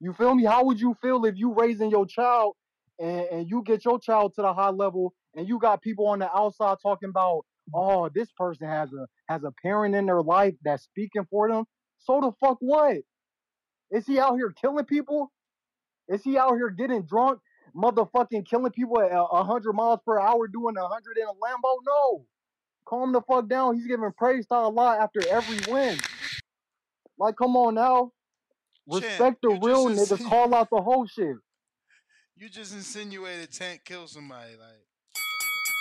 You 0.00 0.12
feel 0.12 0.34
me? 0.34 0.44
How 0.44 0.64
would 0.64 0.80
you 0.80 0.96
feel 1.00 1.24
if 1.24 1.36
you 1.36 1.54
raising 1.54 1.90
your 1.90 2.06
child 2.06 2.54
and, 2.98 3.26
and 3.30 3.50
you 3.50 3.62
get 3.64 3.84
your 3.84 3.98
child 3.98 4.34
to 4.34 4.42
the 4.42 4.52
high 4.52 4.70
level 4.70 5.14
and 5.34 5.48
you 5.48 5.58
got 5.58 5.82
people 5.82 6.06
on 6.06 6.18
the 6.18 6.30
outside 6.36 6.76
talking 6.82 7.08
about, 7.08 7.44
oh, 7.72 8.08
this 8.14 8.30
person 8.36 8.68
has 8.68 8.92
a 8.92 9.06
has 9.28 9.42
a 9.44 9.52
parent 9.62 9.94
in 9.94 10.06
their 10.06 10.22
life 10.22 10.54
that's 10.64 10.84
speaking 10.84 11.26
for 11.30 11.48
them. 11.48 11.64
So 11.98 12.20
the 12.20 12.32
fuck 12.44 12.58
what? 12.60 12.98
Is 13.90 14.06
he 14.06 14.18
out 14.18 14.34
here 14.36 14.52
killing 14.60 14.84
people? 14.84 15.32
Is 16.08 16.22
he 16.22 16.36
out 16.36 16.54
here 16.54 16.70
getting 16.70 17.02
drunk, 17.02 17.38
motherfucking 17.74 18.46
killing 18.46 18.72
people 18.72 19.00
at 19.00 19.10
a 19.12 19.44
hundred 19.44 19.72
miles 19.72 20.00
per 20.04 20.18
hour, 20.20 20.48
doing 20.48 20.76
a 20.76 20.86
hundred 20.86 21.16
in 21.16 21.24
a 21.24 21.32
Lambo? 21.32 21.76
No. 21.86 22.26
Calm 22.86 23.12
the 23.12 23.22
fuck 23.22 23.48
down. 23.48 23.76
He's 23.76 23.86
giving 23.86 24.12
praise 24.16 24.46
to 24.48 24.54
Allah 24.54 24.98
after 25.00 25.26
every 25.28 25.58
win. 25.72 25.98
Like, 27.18 27.36
come 27.36 27.56
on 27.56 27.74
now. 27.76 28.12
Respect 28.86 29.38
the 29.42 29.48
real 29.62 29.86
niggas. 29.86 30.22
Call 30.28 30.54
out 30.54 30.68
the 30.70 30.82
whole 30.82 31.06
shit. 31.06 31.36
You 32.36 32.48
just 32.48 32.74
insinuated 32.74 33.52
Tank 33.52 33.82
killed 33.84 34.10
somebody. 34.10 34.56
Like 34.58 34.82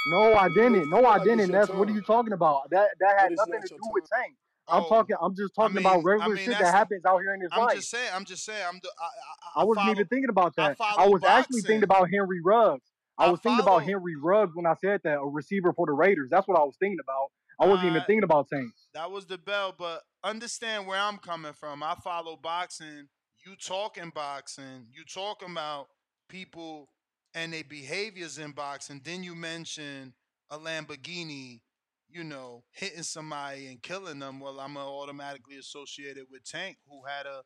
No, 0.05 0.33
I 0.35 0.49
didn't. 0.49 0.89
No, 0.89 1.05
I 1.05 1.23
didn't. 1.23 1.51
That's 1.51 1.69
what 1.69 1.87
are 1.89 1.91
you 1.93 2.01
talking 2.01 2.33
about? 2.33 2.69
That 2.71 2.89
that 2.99 3.19
had 3.19 3.31
nothing 3.35 3.61
to 3.61 3.67
do 3.69 3.89
with. 3.91 4.03
Tank. 4.13 4.35
I'm 4.67 4.83
Oh, 4.83 4.89
talking. 4.89 5.15
I'm 5.21 5.35
just 5.35 5.53
I 5.57 5.63
talking 5.63 5.77
about 5.77 5.97
mean, 5.97 6.07
I 6.07 6.11
regular 6.11 6.35
mean 6.35 6.45
shit 6.45 6.51
that's 6.53 6.63
that 6.71 6.73
happens 6.77 7.05
out 7.05 7.19
here 7.19 7.33
in 7.33 7.41
his 7.41 7.49
I'm 7.51 7.63
life. 7.65 7.75
just 7.75 7.89
saying. 7.89 8.09
I'm 8.13 8.25
just 8.25 8.45
saying. 8.45 8.63
I'm 8.67 8.79
the 8.81 8.89
I 8.99 9.03
I, 9.03 9.59
I 9.59 9.61
I 9.61 9.63
wasn't 9.65 9.83
follow 9.83 9.91
even 9.91 10.07
thinking 10.07 10.29
about 10.29 10.53
I 10.57 10.61
that. 10.69 10.71
I 10.71 10.95
follow 10.95 11.11
was 11.11 11.23
actually 11.23 11.61
thinking 11.61 11.87
boxing. 11.87 12.05
about 12.05 12.09
Henry 12.11 12.41
Ruggs. 12.43 12.85
I 13.17 13.25
I 13.25 13.29
was 13.29 13.39
thinking 13.41 13.59
about 13.59 13.71
follow. 13.71 13.79
Henry 13.79 14.15
Ruggs 14.15 14.51
when 14.55 14.65
I 14.65 14.73
said 14.75 15.01
that, 15.03 15.17
a 15.17 15.25
receiver 15.25 15.73
for 15.73 15.85
the 15.85 15.91
Raiders. 15.91 16.29
That's 16.31 16.47
what 16.47 16.57
I 16.57 16.63
was 16.63 16.75
thinking 16.79 16.99
about. 17.03 17.31
I 17.59 17.67
wasn't 17.67 17.89
even 17.89 18.01
I 18.01 18.05
thinking 18.05 18.23
about 18.23 18.49
Tank. 18.49 18.71
that 18.93 19.11
was 19.11 19.25
the 19.25 19.37
bell, 19.37 19.73
but 19.77 20.01
understand 20.23 20.87
where 20.87 20.97
I'm 20.99 21.17
coming 21.17 21.53
from. 21.53 21.83
I 21.83 21.95
follow 22.03 22.35
boxing. 22.35 23.07
You 23.45 23.55
talking 23.55 24.11
boxing. 24.15 24.87
You 24.91 25.03
talking 25.05 25.51
about 25.51 25.87
people 26.29 26.87
and 27.33 27.53
their 27.53 27.63
behaviors 27.63 28.37
in 28.37 28.51
boxing. 28.51 29.01
Then 29.03 29.23
you 29.23 29.35
mention 29.35 30.13
a 30.49 30.57
Lamborghini, 30.57 31.61
you 32.09 32.23
know, 32.23 32.63
hitting 32.71 33.03
somebody 33.03 33.67
and 33.67 33.81
killing 33.81 34.19
them. 34.19 34.39
Well, 34.39 34.59
I'm 34.59 34.77
automatically 34.77 35.57
associated 35.57 36.25
with 36.31 36.43
Tank, 36.43 36.77
who 36.87 37.01
had 37.07 37.25
a, 37.25 37.41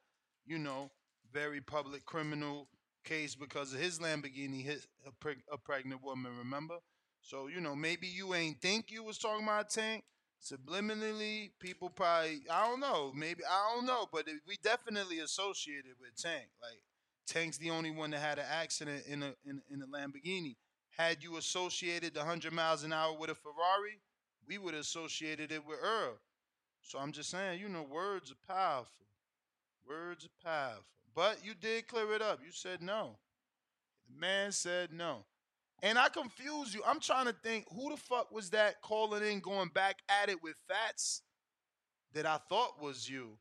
you 0.45 0.59
know, 0.59 0.91
very 1.31 1.61
public 1.61 2.05
criminal 2.05 2.67
case 3.03 3.35
because 3.35 3.73
of 3.73 3.79
his 3.79 3.99
Lamborghini 3.99 4.63
hit 4.63 4.85
a, 5.05 5.53
a 5.53 5.57
pregnant 5.57 6.03
woman. 6.03 6.37
Remember? 6.37 6.77
So 7.21 7.47
you 7.47 7.59
know, 7.61 7.75
maybe 7.75 8.07
you 8.07 8.33
ain't 8.33 8.61
think 8.61 8.91
you 8.91 9.03
was 9.03 9.17
talking 9.17 9.43
about 9.45 9.69
Tank. 9.69 10.03
Subliminally, 10.41 11.49
people 11.59 11.89
probably 11.89 12.41
I 12.51 12.67
don't 12.67 12.79
know. 12.79 13.11
Maybe 13.15 13.43
I 13.43 13.73
don't 13.75 13.85
know, 13.85 14.07
but 14.11 14.27
it, 14.27 14.35
we 14.47 14.57
definitely 14.63 15.19
associated 15.19 15.93
with 15.99 16.15
Tank. 16.15 16.47
Like 16.61 16.79
Tank's 17.27 17.57
the 17.57 17.69
only 17.69 17.91
one 17.91 18.11
that 18.11 18.19
had 18.19 18.39
an 18.39 18.45
accident 18.49 19.03
in 19.07 19.21
a 19.21 19.33
in, 19.45 19.61
in 19.69 19.81
a 19.81 19.87
Lamborghini. 19.87 20.55
Had 20.97 21.21
you 21.21 21.37
associated 21.37 22.13
the 22.13 22.23
hundred 22.23 22.53
miles 22.53 22.83
an 22.83 22.93
hour 22.93 23.15
with 23.15 23.29
a 23.29 23.35
Ferrari, 23.35 23.99
we 24.47 24.57
would 24.57 24.73
have 24.73 24.81
associated 24.81 25.51
it 25.51 25.65
with 25.65 25.77
Errol. 25.83 26.17
So 26.81 26.99
I'm 26.99 27.11
just 27.11 27.29
saying, 27.29 27.59
you 27.59 27.69
know, 27.69 27.83
words 27.83 28.31
are 28.31 28.53
powerful. 28.53 29.05
Words 29.87 30.25
are 30.25 30.49
powerful. 30.49 30.83
But 31.13 31.39
you 31.43 31.53
did 31.53 31.87
clear 31.87 32.13
it 32.13 32.21
up. 32.21 32.39
You 32.43 32.51
said 32.51 32.81
no. 32.81 33.17
The 34.07 34.19
man 34.19 34.51
said 34.51 34.93
no. 34.93 35.25
And 35.83 35.99
I 35.99 36.09
confuse 36.09 36.73
you. 36.73 36.81
I'm 36.85 36.99
trying 36.99 37.25
to 37.25 37.35
think 37.43 37.65
who 37.75 37.91
the 37.91 37.97
fuck 37.97 38.31
was 38.31 38.49
that 38.51 38.81
calling 38.81 39.23
in, 39.23 39.39
going 39.39 39.69
back 39.69 39.97
at 40.09 40.29
it 40.29 40.41
with 40.41 40.55
Fats 40.67 41.21
that 42.13 42.25
I 42.25 42.39
thought 42.49 42.81
was 42.81 43.09
you 43.09 43.37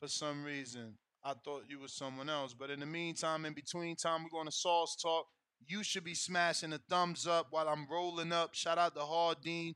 for 0.00 0.08
some 0.08 0.44
reason. 0.44 0.94
I 1.24 1.34
thought 1.44 1.64
you 1.68 1.80
was 1.80 1.92
someone 1.92 2.28
else. 2.28 2.54
But 2.54 2.70
in 2.70 2.80
the 2.80 2.86
meantime, 2.86 3.44
in 3.44 3.52
between 3.52 3.96
time, 3.96 4.22
we're 4.22 4.30
going 4.30 4.46
to 4.46 4.52
Sauce 4.52 4.96
Talk. 4.96 5.26
You 5.66 5.82
should 5.82 6.04
be 6.04 6.14
smashing 6.14 6.72
a 6.72 6.78
thumbs 6.88 7.26
up 7.26 7.48
while 7.50 7.68
I'm 7.68 7.86
rolling 7.90 8.32
up. 8.32 8.54
Shout 8.54 8.78
out 8.78 8.94
to 8.94 9.00
Hardin. 9.00 9.74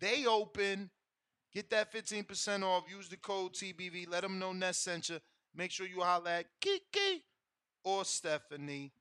They 0.00 0.26
open. 0.26 0.90
Get 1.52 1.70
that 1.70 1.92
15% 1.92 2.62
off. 2.62 2.84
Use 2.90 3.08
the 3.08 3.16
code 3.16 3.54
TBV. 3.54 4.08
Let 4.08 4.22
them 4.22 4.38
know 4.38 4.52
Ness 4.52 4.78
sent 4.78 5.08
you. 5.08 5.18
Make 5.54 5.70
sure 5.70 5.86
you 5.86 6.00
holler 6.00 6.30
at 6.30 6.46
Kiki 6.60 7.24
or 7.84 8.04
Stephanie 8.04 8.92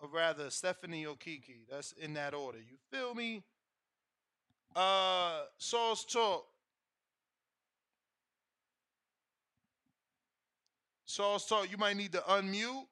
or 0.00 0.08
rather 0.08 0.50
Stephanie 0.50 1.06
or 1.06 1.16
Kiki. 1.16 1.66
That's 1.70 1.92
in 1.92 2.14
that 2.14 2.34
order. 2.34 2.58
You 2.58 2.76
feel 2.90 3.14
me? 3.14 3.42
Uh 4.74 5.44
Sauce 5.58 6.04
Talk. 6.04 6.46
Sauce 11.16 11.46
Talk, 11.46 11.70
you 11.70 11.78
might 11.78 11.96
need 11.96 12.12
to 12.12 12.18
unmute. 12.28 12.84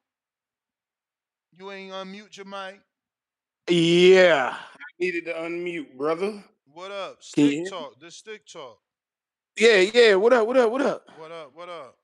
You 1.51 1.71
ain't 1.71 1.93
unmute 1.93 2.35
your 2.35 2.47
mic. 2.47 2.81
Yeah, 3.69 4.55
I 4.55 4.83
needed 4.99 5.25
to 5.25 5.33
unmute, 5.33 5.95
brother. 5.95 6.43
What 6.73 6.89
up? 6.89 7.17
Stick 7.21 7.51
hear 7.51 7.63
me? 7.65 7.69
talk. 7.69 7.99
The 7.99 8.09
stick 8.09 8.47
talk. 8.47 8.79
Yeah, 9.59 9.77
yeah. 9.77 10.15
What 10.15 10.33
up? 10.33 10.47
What 10.47 10.57
up? 10.57 10.71
What 10.71 10.81
up? 10.81 11.07
What 11.19 11.31
up? 11.31 11.51
What 11.53 11.69
up? 11.69 11.97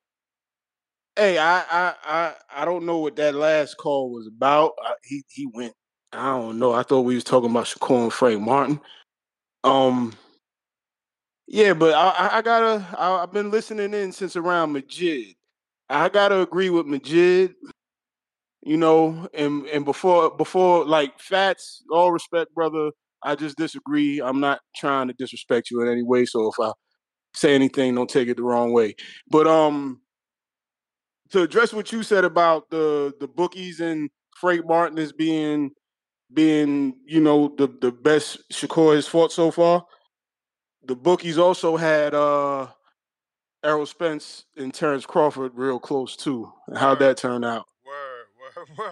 Hey, 1.16 1.40
I, 1.40 1.62
I, 1.62 1.94
I, 2.06 2.34
I 2.56 2.66
don't 2.66 2.86
know 2.86 3.00
what 3.00 3.16
that 3.16 3.34
last 3.34 3.78
call 3.78 4.12
was 4.12 4.28
about. 4.28 4.74
Uh, 4.86 4.94
he, 5.04 5.24
he 5.28 5.48
went. 5.52 5.74
I 6.14 6.38
don't 6.38 6.60
know. 6.60 6.72
I 6.72 6.84
thought 6.84 7.02
we 7.02 7.16
was 7.16 7.24
talking 7.24 7.50
about 7.50 7.66
Shakur 7.66 8.04
and 8.04 8.14
Frank 8.14 8.42
Martin. 8.42 8.80
Um, 9.64 10.14
yeah, 11.48 11.74
but 11.74 11.96
I, 11.96 12.10
I- 12.10 12.38
I 12.38 12.42
gotta. 12.44 12.88
I, 12.96 13.24
I've 13.24 13.34
been 13.34 13.50
listening 13.50 13.96
in 13.96 14.12
since 14.12 14.36
around 14.36 14.72
Majid. 14.72 15.36
I 15.92 16.10
gotta 16.10 16.40
agree 16.42 16.70
with 16.70 16.86
Majid. 16.86 17.56
You 18.64 18.78
know, 18.78 19.28
and 19.34 19.66
and 19.68 19.86
before 19.86 20.36
before 20.36 20.86
like 20.86 21.20
Fats, 21.20 21.84
all 21.92 22.12
respect, 22.12 22.54
brother. 22.54 22.92
I 23.24 23.36
just 23.36 23.58
disagree. 23.58 24.20
I'm 24.22 24.40
not 24.40 24.62
trying 24.76 25.08
to 25.08 25.14
disrespect 25.14 25.70
you 25.70 25.82
in 25.82 25.88
any 25.88 26.04
way. 26.04 26.26
So 26.26 26.48
if 26.48 26.60
I 26.60 26.72
say 27.34 27.54
anything, 27.56 27.96
don't 27.96 28.10
take 28.10 28.28
it 28.28 28.38
the 28.38 28.44
wrong 28.44 28.72
way. 28.74 28.96
But 29.30 29.48
um, 29.48 30.02
to 31.32 31.42
address 31.42 31.74
what 31.74 31.92
you 31.92 32.04
said 32.04 32.24
about 32.24 32.70
the 32.70 33.14
the 33.20 33.28
bookies 33.28 33.80
and 33.80 34.10
Frank 34.40 34.66
Martin 34.68 35.00
as 35.00 35.12
being 35.12 35.72
being, 36.34 36.96
you 37.06 37.22
know, 37.22 37.54
the 37.58 37.68
the 37.82 37.92
best 37.92 38.50
Shakur 38.52 38.96
has 38.96 39.08
fought 39.08 39.32
so 39.32 39.52
far. 39.52 39.86
The 40.86 40.96
bookies 40.96 41.38
also 41.38 41.78
had 41.78 42.14
uh 42.14 42.68
Errol 43.64 43.86
Spence 43.86 44.46
and 44.58 44.74
Terrence 44.74 45.06
Crawford 45.06 45.52
real 45.56 45.80
close 45.80 46.16
too. 46.16 46.52
And 46.68 46.78
how'd 46.78 47.00
that 47.00 47.18
turn 47.18 47.44
out? 47.44 47.66
Word, 47.86 48.26
word, 48.56 48.68
word, 48.78 48.92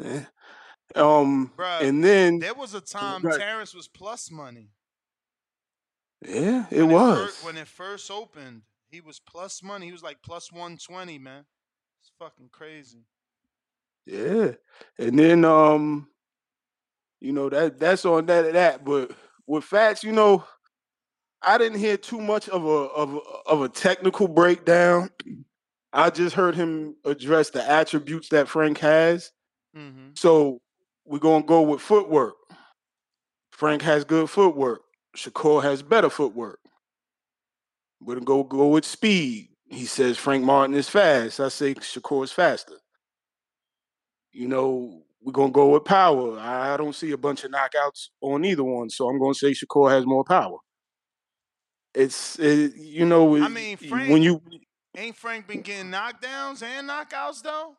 word. 0.00 0.14
Eh. 0.14 0.24
Um 1.00 1.52
Bruh, 1.56 1.82
and 1.82 2.02
then 2.02 2.38
there 2.38 2.54
was 2.54 2.74
a 2.74 2.80
time 2.80 3.22
Right. 3.22 3.38
Terrence 3.38 3.74
was 3.74 3.88
plus 3.88 4.30
money. 4.30 4.70
Yeah, 6.26 6.66
it 6.70 6.82
When 6.82 6.90
was. 6.90 7.36
fir- 7.36 7.46
when 7.46 7.56
it 7.56 7.68
first 7.68 8.10
opened, 8.10 8.62
he 8.90 9.00
was 9.00 9.20
plus 9.20 9.62
money. 9.62 9.86
He 9.86 9.92
was 9.92 10.02
like 10.02 10.20
plus 10.22 10.50
120, 10.50 11.18
man. 11.18 11.44
It's 12.00 12.10
fucking 12.18 12.48
crazy. 12.50 13.04
Yeah. 14.06 14.52
And 14.98 15.18
then 15.18 15.44
um, 15.44 16.08
you 17.20 17.32
know, 17.32 17.48
that 17.50 17.78
that's 17.78 18.04
on 18.04 18.26
that 18.26 18.52
that. 18.52 18.84
But 18.84 19.12
with 19.46 19.64
facts, 19.64 20.02
you 20.04 20.12
know, 20.12 20.44
I 21.42 21.58
didn't 21.58 21.78
hear 21.78 21.96
too 21.96 22.20
much 22.20 22.48
of 22.48 22.64
a 22.64 22.68
of 22.68 23.14
a, 23.14 23.18
of 23.46 23.62
a 23.62 23.68
technical 23.68 24.28
breakdown. 24.28 25.10
I 25.92 26.10
just 26.10 26.34
heard 26.34 26.54
him 26.54 26.96
address 27.04 27.50
the 27.50 27.68
attributes 27.68 28.28
that 28.30 28.48
Frank 28.48 28.78
has. 28.78 29.30
Mm-hmm. 29.76 30.10
So 30.14 30.60
we're 31.04 31.18
gonna 31.18 31.44
go 31.44 31.62
with 31.62 31.80
footwork. 31.80 32.34
Frank 33.52 33.82
has 33.82 34.04
good 34.04 34.28
footwork. 34.28 34.82
Shakur 35.16 35.62
has 35.62 35.82
better 35.82 36.10
footwork. 36.10 36.60
We're 38.00 38.14
gonna 38.14 38.24
go 38.24 38.44
go 38.44 38.68
with 38.68 38.84
speed. 38.84 39.50
He 39.66 39.86
says 39.86 40.16
Frank 40.18 40.44
Martin 40.44 40.74
is 40.74 40.88
fast. 40.88 41.40
I 41.40 41.48
say 41.48 41.74
Shakur 41.74 42.24
is 42.24 42.32
faster. 42.32 42.76
You 44.32 44.48
know, 44.48 45.02
we're 45.20 45.32
gonna 45.32 45.52
go 45.52 45.68
with 45.68 45.84
power. 45.84 46.38
I 46.38 46.76
don't 46.76 46.94
see 46.94 47.12
a 47.12 47.18
bunch 47.18 47.44
of 47.44 47.50
knockouts 47.50 48.08
on 48.20 48.44
either 48.44 48.64
one, 48.64 48.90
so 48.90 49.08
I'm 49.08 49.18
gonna 49.18 49.34
say 49.34 49.52
Shakur 49.52 49.90
has 49.90 50.06
more 50.06 50.24
power. 50.24 50.58
It's 51.94 52.38
it, 52.38 52.76
you 52.76 53.06
know, 53.06 53.36
I 53.36 53.48
mean, 53.48 53.76
when 53.90 54.22
you 54.22 54.40
ain't 54.96 55.16
Frank 55.16 55.46
been 55.46 55.62
getting 55.62 55.90
knockdowns 55.90 56.62
and 56.62 56.88
knockouts 56.88 57.42
though. 57.42 57.76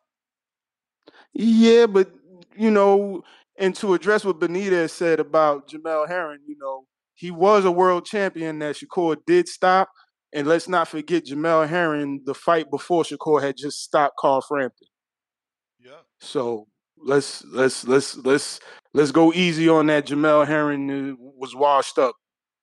Yeah, 1.34 1.86
but 1.86 2.12
you 2.58 2.72
know, 2.72 3.24
and 3.58 3.76
to 3.76 3.94
address 3.94 4.26
what 4.26 4.40
Benitez 4.40 4.92
said 4.92 5.20
about 5.20 5.70
Jamel 5.70 6.08
Herring, 6.08 6.42
you 6.48 6.58
know, 6.58 6.86
he 7.16 7.32
was 7.32 7.66
a 7.66 7.72
world 7.72 8.06
champion 8.06 8.60
that 8.60 8.78
Shakur 8.78 9.18
did 9.28 9.48
stop. 9.48 9.90
And 10.32 10.48
let's 10.48 10.70
not 10.70 10.88
forget 10.88 11.26
Jamel 11.26 11.68
Herring, 11.68 12.22
the 12.26 12.34
fight 12.34 12.70
before 12.70 13.04
Shakur 13.04 13.42
had 13.42 13.58
just 13.58 13.84
stopped 13.84 14.16
Carl 14.18 14.42
Frampton. 14.42 14.88
Yeah. 15.84 16.02
So 16.22 16.68
let's 16.98 17.44
let's 17.46 17.86
let's 17.88 18.16
let's 18.18 18.60
let's 18.94 19.12
go 19.12 19.34
easy 19.34 19.68
on 19.68 19.88
that. 19.88 20.06
Jamel 20.06 20.46
Herring 20.48 20.90
uh, 20.92 21.16
was 21.20 21.56
washed 21.56 21.98
up, 21.98 22.16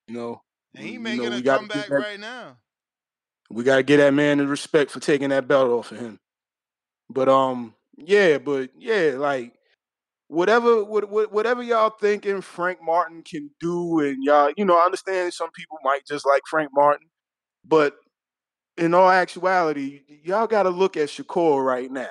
you 0.07 0.15
know. 0.15 0.41
And 0.77 0.85
he 0.85 0.93
You 0.93 0.99
making 0.99 1.29
know, 1.31 1.37
a 1.37 1.41
comeback 1.41 1.87
that- 1.89 1.91
right 1.91 2.19
now. 2.19 2.57
we 3.49 3.63
gotta 3.63 3.83
get 3.83 3.97
that 3.97 4.13
man 4.13 4.37
the 4.37 4.47
respect 4.47 4.91
for 4.91 4.99
taking 4.99 5.29
that 5.29 5.47
belt 5.47 5.69
off 5.71 5.91
of 5.91 5.99
him. 5.99 6.19
But 7.09 7.29
um, 7.29 7.73
yeah, 7.97 8.37
but 8.37 8.69
yeah, 8.77 9.13
like 9.17 9.53
whatever 10.27 10.83
what, 10.83 11.09
what, 11.09 11.31
whatever 11.31 11.63
y'all 11.63 11.89
thinking 11.89 12.41
Frank 12.41 12.79
Martin 12.83 13.23
can 13.23 13.49
do, 13.59 14.01
and 14.01 14.23
y'all, 14.23 14.51
you 14.57 14.65
know, 14.65 14.77
I 14.77 14.83
understand 14.85 15.33
some 15.33 15.49
people 15.51 15.77
might 15.83 16.05
just 16.05 16.25
like 16.25 16.41
Frank 16.49 16.69
Martin, 16.73 17.07
but 17.65 17.95
in 18.77 18.93
all 18.93 19.09
actuality, 19.09 20.01
y'all 20.23 20.45
got 20.47 20.63
to 20.63 20.69
look 20.69 20.97
at 20.97 21.09
Shakur 21.09 21.65
right 21.65 21.89
now. 21.89 22.09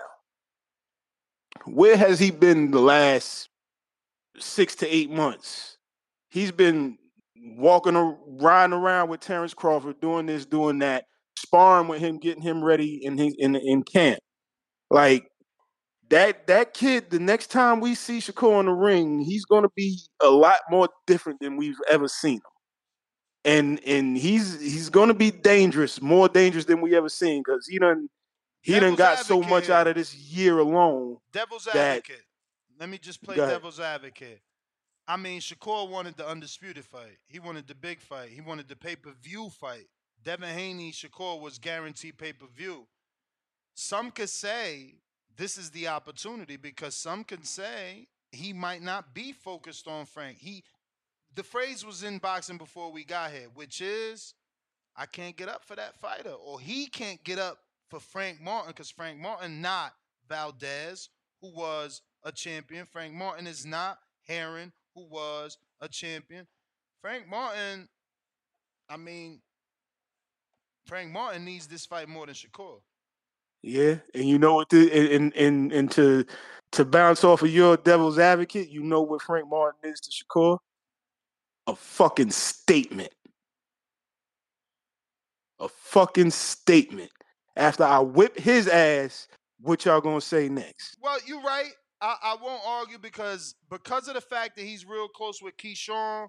Where 1.67 1.97
has 1.97 2.19
he 2.19 2.31
been 2.31 2.71
the 2.73 2.81
last 2.81 3.49
six 4.39 4.75
to 4.77 4.89
eight 4.89 5.11
months? 5.11 5.77
He's 6.31 6.51
been 6.53 6.99
walking, 7.57 7.97
ar- 7.97 8.19
riding 8.27 8.75
around 8.75 9.09
with 9.09 9.21
Terrence 9.21 9.55
Crawford, 9.55 10.01
doing 10.01 10.27
this, 10.27 10.47
doing 10.47 10.79
that, 10.81 11.05
sparring 11.39 11.89
with 11.89 12.01
him, 12.01 12.19
getting 12.19 12.43
him 12.43 12.65
ready 12.65 13.01
in 13.05 13.17
his 13.19 13.35
in 13.39 13.57
in 13.57 13.83
camp. 13.83 14.21
Like 14.91 15.29
that 16.11 16.47
that 16.47 16.75
kid, 16.75 17.11
the 17.11 17.19
next 17.19 17.49
time 17.49 17.81
we 17.81 17.95
see 17.95 18.19
Shakur 18.19 18.61
in 18.61 18.67
the 18.67 18.73
ring, 18.73 19.21
he's 19.21 19.45
gonna 19.45 19.71
be 19.75 19.99
a 20.23 20.29
lot 20.29 20.59
more 20.71 20.89
different 21.07 21.41
than 21.41 21.57
we've 21.57 21.81
ever 21.91 22.09
seen 22.09 22.37
him. 22.37 22.41
And 23.45 23.81
and 23.87 24.17
he's 24.17 24.61
he's 24.61 24.91
gonna 24.91 25.15
be 25.15 25.31
dangerous, 25.31 26.01
more 26.01 26.29
dangerous 26.29 26.65
than 26.65 26.81
we 26.81 26.97
ever 26.97 27.09
seen, 27.09 27.43
because 27.45 27.67
he 27.67 27.79
done 27.79 28.09
he 28.63 28.73
done 28.73 28.95
Devil's 28.95 28.99
got 28.99 29.19
so 29.21 29.41
much 29.43 29.71
out 29.71 29.87
of 29.87 29.95
this 29.95 30.15
year 30.15 30.59
alone. 30.59 31.19
Devil's 31.33 31.65
that 31.65 31.77
advocate. 31.77 32.23
Let 32.79 32.89
me 32.89 32.99
just 32.99 33.23
play 33.23 33.37
devil's 33.37 33.81
advocate. 33.81 34.41
I 35.09 35.17
mean, 35.17 35.41
Shakur 35.41 35.89
wanted 35.89 36.17
the 36.17 36.27
undisputed 36.27 36.85
fight. 36.85 37.19
He 37.29 37.39
wanted 37.39 37.69
the 37.69 37.75
big 37.75 38.01
fight. 38.01 38.31
He 38.31 38.41
wanted 38.41 38.69
the 38.69 38.77
pay 38.77 38.97
per 38.97 39.13
view 39.23 39.51
fight. 39.51 39.87
Devin 40.25 40.49
Haney, 40.49 40.91
Shakur 40.91 41.41
was 41.41 41.59
guaranteed 41.59 42.19
pay 42.19 42.33
per 42.33 42.47
view. 42.47 42.87
Some 43.75 44.11
could 44.11 44.31
say 44.31 44.95
this 45.37 45.59
is 45.59 45.71
the 45.71 45.89
opportunity 45.89 46.57
because 46.57 46.95
some 46.95 47.23
could 47.23 47.47
say 47.47 48.09
he 48.33 48.53
might 48.53 48.83
not 48.83 49.15
be 49.15 49.33
focused 49.33 49.87
on 49.87 50.07
Frank. 50.07 50.39
He, 50.39 50.65
the 51.35 51.43
phrase 51.43 51.85
was 51.85 52.03
in 52.03 52.19
boxing 52.19 52.59
before 52.59 52.91
we 52.91 53.05
got 53.05 53.31
here, 53.31 53.49
which 53.55 53.81
is, 53.81 54.35
I 54.97 55.07
can't 55.07 55.37
get 55.37 55.49
up 55.49 55.65
for 55.65 55.77
that 55.77 55.95
fighter, 56.01 56.31
or 56.31 56.59
he 56.59 56.87
can't 56.87 57.23
get 57.23 57.39
up 57.39 57.59
for 57.89 58.01
Frank 58.01 58.41
Martin 58.41 58.73
because 58.73 58.91
Frank 58.91 59.21
Martin 59.21 59.61
not 59.61 59.93
Valdez, 60.29 61.11
who 61.41 61.53
was 61.55 62.03
a 62.25 62.33
champion. 62.33 62.87
Frank 62.87 63.15
Martin 63.15 63.47
is 63.47 63.65
not 63.65 63.99
Herring, 64.27 64.73
who 64.97 65.05
was 65.05 65.59
a 65.81 65.89
champion. 65.89 66.47
Frank 67.03 67.29
Martin, 67.29 67.87
I 68.89 68.97
mean, 68.97 69.41
Frank 70.87 71.13
Martin 71.13 71.45
needs 71.45 71.69
this 71.69 71.87
fight 71.87 72.09
more 72.09 72.27
than 72.27 72.35
Shakur. 72.35 72.81
Yeah, 73.63 73.97
and 74.15 74.25
you 74.25 74.39
know 74.39 74.55
what? 74.55 74.71
The, 74.71 75.15
and 75.15 75.35
and 75.35 75.73
and 75.73 75.91
to 75.93 76.25
to 76.73 76.85
bounce 76.85 77.25
off 77.25 77.43
of 77.43 77.51
your 77.51 77.77
devil's 77.77 78.19
advocate, 78.19 78.71
you 78.71 78.83
know 78.83 79.03
what 79.03 79.23
Frank 79.23 79.49
Martin 79.49 79.91
is 79.91 80.01
to 80.01 80.11
Shakur? 80.11 80.59
A 81.67 81.77
fucking 81.77 82.31
statement. 82.31 83.13
A 85.59 85.69
fucking 85.69 86.31
statement. 86.31 87.11
After 87.57 87.85
I 87.85 87.99
whip 88.01 88.39
his 88.39 88.69
ass, 88.69 89.29
what 89.61 89.85
y'all 89.85 90.01
gonna 90.01 90.21
say 90.21 90.49
next? 90.49 90.97
Well, 91.01 91.19
you're 91.27 91.43
right. 91.43 91.73
I, 92.01 92.17
I 92.23 92.37
won't 92.43 92.63
argue 92.67 92.99
because 92.99 93.55
because 93.71 94.09
of 94.09 94.15
the 94.15 94.21
fact 94.21 94.57
that 94.57 94.65
he's 94.65 94.85
real 94.85 95.09
close 95.09 95.41
with 95.41 95.57
Keyshawn, 95.57 96.29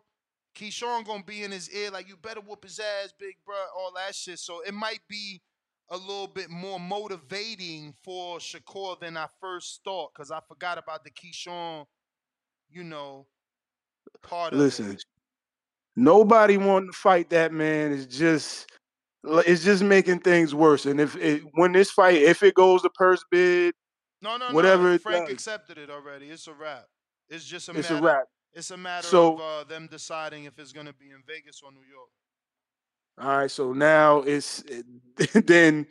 Keyshawn 0.55 1.05
gonna 1.05 1.23
be 1.23 1.43
in 1.43 1.51
his 1.51 1.69
ear 1.69 1.91
like 1.91 2.07
you 2.07 2.15
better 2.17 2.41
whoop 2.41 2.63
his 2.63 2.79
ass, 2.79 3.13
big 3.19 3.35
bro, 3.45 3.55
all 3.77 3.91
that 3.95 4.15
shit. 4.15 4.39
So 4.39 4.61
it 4.61 4.73
might 4.73 5.01
be 5.09 5.41
a 5.89 5.97
little 5.97 6.27
bit 6.27 6.49
more 6.49 6.79
motivating 6.79 7.93
for 8.03 8.39
Shakur 8.39 8.99
than 8.99 9.17
I 9.17 9.27
first 9.39 9.81
thought 9.83 10.13
because 10.13 10.31
I 10.31 10.39
forgot 10.47 10.77
about 10.77 11.03
the 11.03 11.11
Keyshawn, 11.11 11.85
you 12.69 12.83
know, 12.83 13.27
part 14.21 14.53
of 14.53 14.59
it. 14.59 14.63
Listen, 14.63 14.97
nobody 15.95 16.57
wanting 16.57 16.91
to 16.91 16.97
fight 16.97 17.29
that 17.29 17.51
man 17.51 17.91
is 17.91 18.05
just 18.05 18.71
it's 19.23 19.63
just 19.63 19.83
making 19.83 20.19
things 20.19 20.55
worse. 20.55 20.85
And 20.85 21.01
if 21.01 21.15
it, 21.17 21.41
when 21.53 21.73
this 21.73 21.91
fight, 21.91 22.15
if 22.15 22.43
it 22.43 22.53
goes 22.53 22.81
to 22.83 22.89
purse 22.91 23.23
bid, 23.29 23.73
No, 24.21 24.37
no, 24.37 24.49
whatever 24.51 24.91
no. 24.91 24.97
Frank 24.97 25.25
does, 25.25 25.33
accepted 25.33 25.77
it 25.77 25.89
already. 25.89 26.27
It's 26.29 26.47
a 26.47 26.53
wrap. 26.53 26.85
It's 27.29 27.45
just 27.45 27.69
a 27.69 27.77
it's 27.77 27.91
a 27.91 28.01
wrap. 28.01 28.25
It's 28.53 28.71
a 28.71 28.77
matter 28.77 29.05
So- 29.07 29.33
of 29.35 29.41
uh, 29.41 29.63
them 29.65 29.87
deciding 29.91 30.45
if 30.45 30.57
it's 30.59 30.71
gonna 30.73 30.93
be 30.93 31.11
in 31.11 31.21
Vegas 31.27 31.61
or 31.63 31.71
New 31.71 31.83
York. 31.89 32.09
All 33.19 33.37
right, 33.37 33.51
so 33.51 33.73
now 33.73 34.19
it's 34.19 34.63
then 35.33 35.87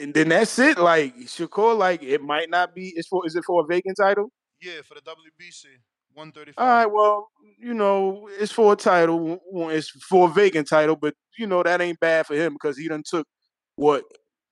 and 0.00 0.14
then 0.14 0.28
that's 0.30 0.58
it. 0.58 0.78
Like 0.78 1.16
Shakur, 1.20 1.76
like 1.76 2.02
it 2.02 2.22
might 2.22 2.48
not 2.50 2.74
be. 2.74 2.92
It's 2.96 3.08
for 3.08 3.26
is 3.26 3.36
it 3.36 3.44
for 3.44 3.62
a 3.62 3.66
vacant 3.66 3.96
title? 4.00 4.30
Yeah, 4.62 4.80
for 4.82 4.94
the 4.94 5.00
WBC, 5.02 5.64
135. 6.14 6.54
All 6.58 6.66
right, 6.66 6.86
well, 6.86 7.28
you 7.58 7.74
know, 7.74 8.28
it's 8.38 8.52
for 8.52 8.72
a 8.72 8.76
title. 8.76 9.18
w- 9.18 9.40
w- 9.52 9.68
It's 9.76 9.90
for 9.90 10.28
a 10.28 10.32
vacant 10.32 10.68
title, 10.68 10.96
but 10.96 11.14
you 11.38 11.46
know 11.46 11.62
that 11.62 11.80
ain't 11.82 12.00
bad 12.00 12.26
for 12.26 12.34
him 12.34 12.54
because 12.54 12.78
he 12.78 12.88
done 12.88 13.02
took 13.04 13.26
what 13.76 14.04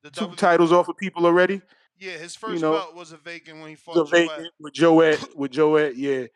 the 0.03 0.11
two 0.11 0.29
titles 0.37 0.73
off 0.73 0.89
of 0.89 0.97
people 0.99 1.25
already. 1.25 1.63
Yeah, 2.03 2.19
his 2.19 2.35
You 2.35 2.49
first 2.49 2.63
know, 2.63 2.73
belt 2.73 2.97
was 2.97 3.13
a 3.13 3.17
vacant 3.17 3.61
when 3.61 3.69
he 3.69 3.75
a 3.75 3.77
fought 3.77 3.95
Joe. 3.95 4.05
vacant 4.07 4.49
with 4.59 4.73
Joet 4.75 5.37
with 5.37 5.53
Joet, 5.53 5.95
yeah. 5.97 6.27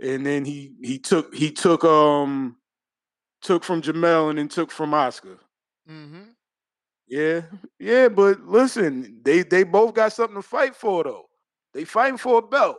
And 0.00 0.24
then 0.24 0.44
he 0.44 0.74
he 0.80 1.00
took 1.00 1.34
he 1.34 1.50
took 1.50 1.82
um 1.82 2.56
took 3.42 3.64
from 3.64 3.82
Jamel 3.82 4.30
and 4.30 4.38
then 4.38 4.46
took 4.46 4.70
from 4.70 4.94
Oscar. 4.94 5.36
Mm-hmm. 5.90 6.22
Yeah, 7.08 7.40
yeah, 7.80 8.08
but 8.08 8.42
listen, 8.46 9.18
they 9.24 9.42
they 9.42 9.64
both 9.64 9.92
got 9.94 10.12
something 10.12 10.36
to 10.36 10.42
fight 10.42 10.76
for 10.76 11.02
though. 11.02 11.24
They 11.74 11.84
fighting 11.84 12.18
for 12.18 12.38
a 12.38 12.42
belt. 12.42 12.78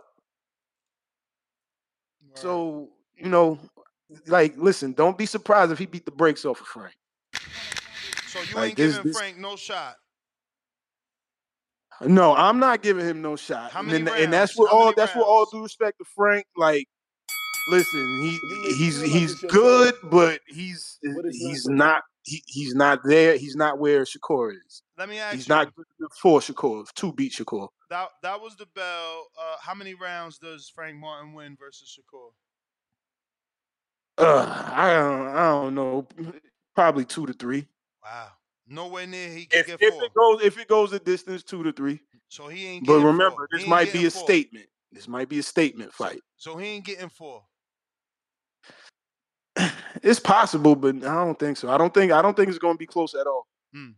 So 2.35 2.89
you 3.17 3.27
know, 3.27 3.59
like, 4.27 4.55
listen, 4.55 4.93
don't 4.93 5.17
be 5.17 5.25
surprised 5.25 5.73
if 5.73 5.79
he 5.79 5.87
beat 5.87 6.05
the 6.05 6.11
brakes 6.11 6.45
off 6.45 6.61
of 6.61 6.67
Frank. 6.67 6.95
So 8.27 8.39
you 8.43 8.55
Like, 8.55 8.69
ain't 8.69 8.77
this- 8.77 8.95
giving 8.95 9.07
this- 9.07 9.17
Frank 9.17 9.37
no 9.39 9.57
shot. 9.57 9.97
No, 12.01 12.33
I'm 12.35 12.59
not 12.59 12.81
giving 12.81 13.05
him 13.05 13.21
no 13.21 13.35
shot. 13.35 13.71
How 13.71 13.79
and, 13.79 13.87
many 13.89 14.03
then- 14.03 14.23
and 14.23 14.33
that's 14.33 14.51
rounds? 14.51 14.59
what 14.59 14.71
How 14.71 14.77
all 14.77 14.83
many 14.85 14.95
that's 14.95 15.15
what 15.15 15.25
all 15.27 15.45
due 15.45 15.63
respect 15.63 15.97
to 15.99 16.05
Frank. 16.15 16.45
Like, 16.55 16.87
listen, 17.71 17.99
he 18.21 18.39
You 18.43 18.73
he's 18.75 19.01
like 19.01 19.09
he's 19.11 19.35
good, 19.41 19.95
fault. 19.95 20.11
but 20.11 20.41
he's 20.47 20.97
But 21.03 21.25
it's 21.25 21.41
not 21.43 21.49
he's 21.49 21.65
your 21.65 21.73
not 21.75 22.03
he, 22.23 22.43
he's 22.47 22.75
not 22.75 22.99
there. 23.03 23.37
He's 23.37 23.55
not 23.55 23.79
where 23.79 24.03
Shakur 24.03 24.53
is. 24.65 24.81
Let 24.97 25.09
me 25.09 25.19
ask 25.19 25.35
He's 25.35 25.47
you. 25.47 25.55
not 25.55 25.73
good 25.75 25.85
enough 25.99 26.13
for 26.21 26.39
Shakur 26.39 26.85
to 26.93 27.13
beat 27.13 27.31
Shakur. 27.33 27.67
That 27.89 28.09
that 28.23 28.39
was 28.39 28.55
the 28.55 28.67
bell. 28.75 29.27
Uh, 29.37 29.55
how 29.61 29.73
many 29.73 29.93
rounds 29.95 30.37
does 30.37 30.71
Frank 30.73 30.97
Martin 30.97 31.33
win 31.33 31.57
versus 31.59 31.97
Shakur? 31.99 32.29
Uh, 34.17 34.71
I 34.73 34.93
don't 34.93 35.27
I 35.27 35.49
don't 35.49 35.75
know. 35.75 36.07
Probably 36.75 37.05
two 37.05 37.25
to 37.25 37.33
three. 37.33 37.67
Wow. 38.03 38.27
Nowhere 38.69 39.07
near 39.07 39.29
he 39.29 39.45
can 39.45 39.59
If, 39.61 39.67
get 39.67 39.81
if 39.81 39.93
four. 39.93 40.03
it 40.05 40.13
goes 40.13 40.41
if 40.43 40.57
it 40.59 40.67
goes 40.67 40.93
a 40.93 40.99
distance, 40.99 41.43
two 41.43 41.63
to 41.63 41.71
three. 41.71 41.99
So 42.29 42.47
he 42.47 42.67
ain't 42.67 42.85
But 42.85 42.93
getting 42.93 43.07
remember, 43.07 43.37
four. 43.37 43.47
this 43.51 43.67
might 43.67 43.91
be 43.91 44.05
a 44.05 44.11
four. 44.11 44.23
statement. 44.23 44.67
This 44.91 45.07
might 45.07 45.27
be 45.29 45.39
a 45.39 45.43
statement 45.43 45.91
fight. 45.93 46.21
So 46.37 46.55
he 46.57 46.67
ain't 46.67 46.85
getting 46.85 47.09
four. 47.09 47.43
It's 50.03 50.19
possible, 50.19 50.75
but 50.75 50.95
I 50.97 51.13
don't 51.25 51.37
think 51.37 51.57
so. 51.57 51.69
I 51.69 51.77
don't 51.77 51.93
think 51.93 52.11
I 52.11 52.21
don't 52.21 52.35
think 52.35 52.47
it's 52.47 52.59
going 52.59 52.75
to 52.75 52.77
be 52.77 52.85
close 52.85 53.15
at 53.15 53.25
all. 53.27 53.47
Hmm. 53.73 53.89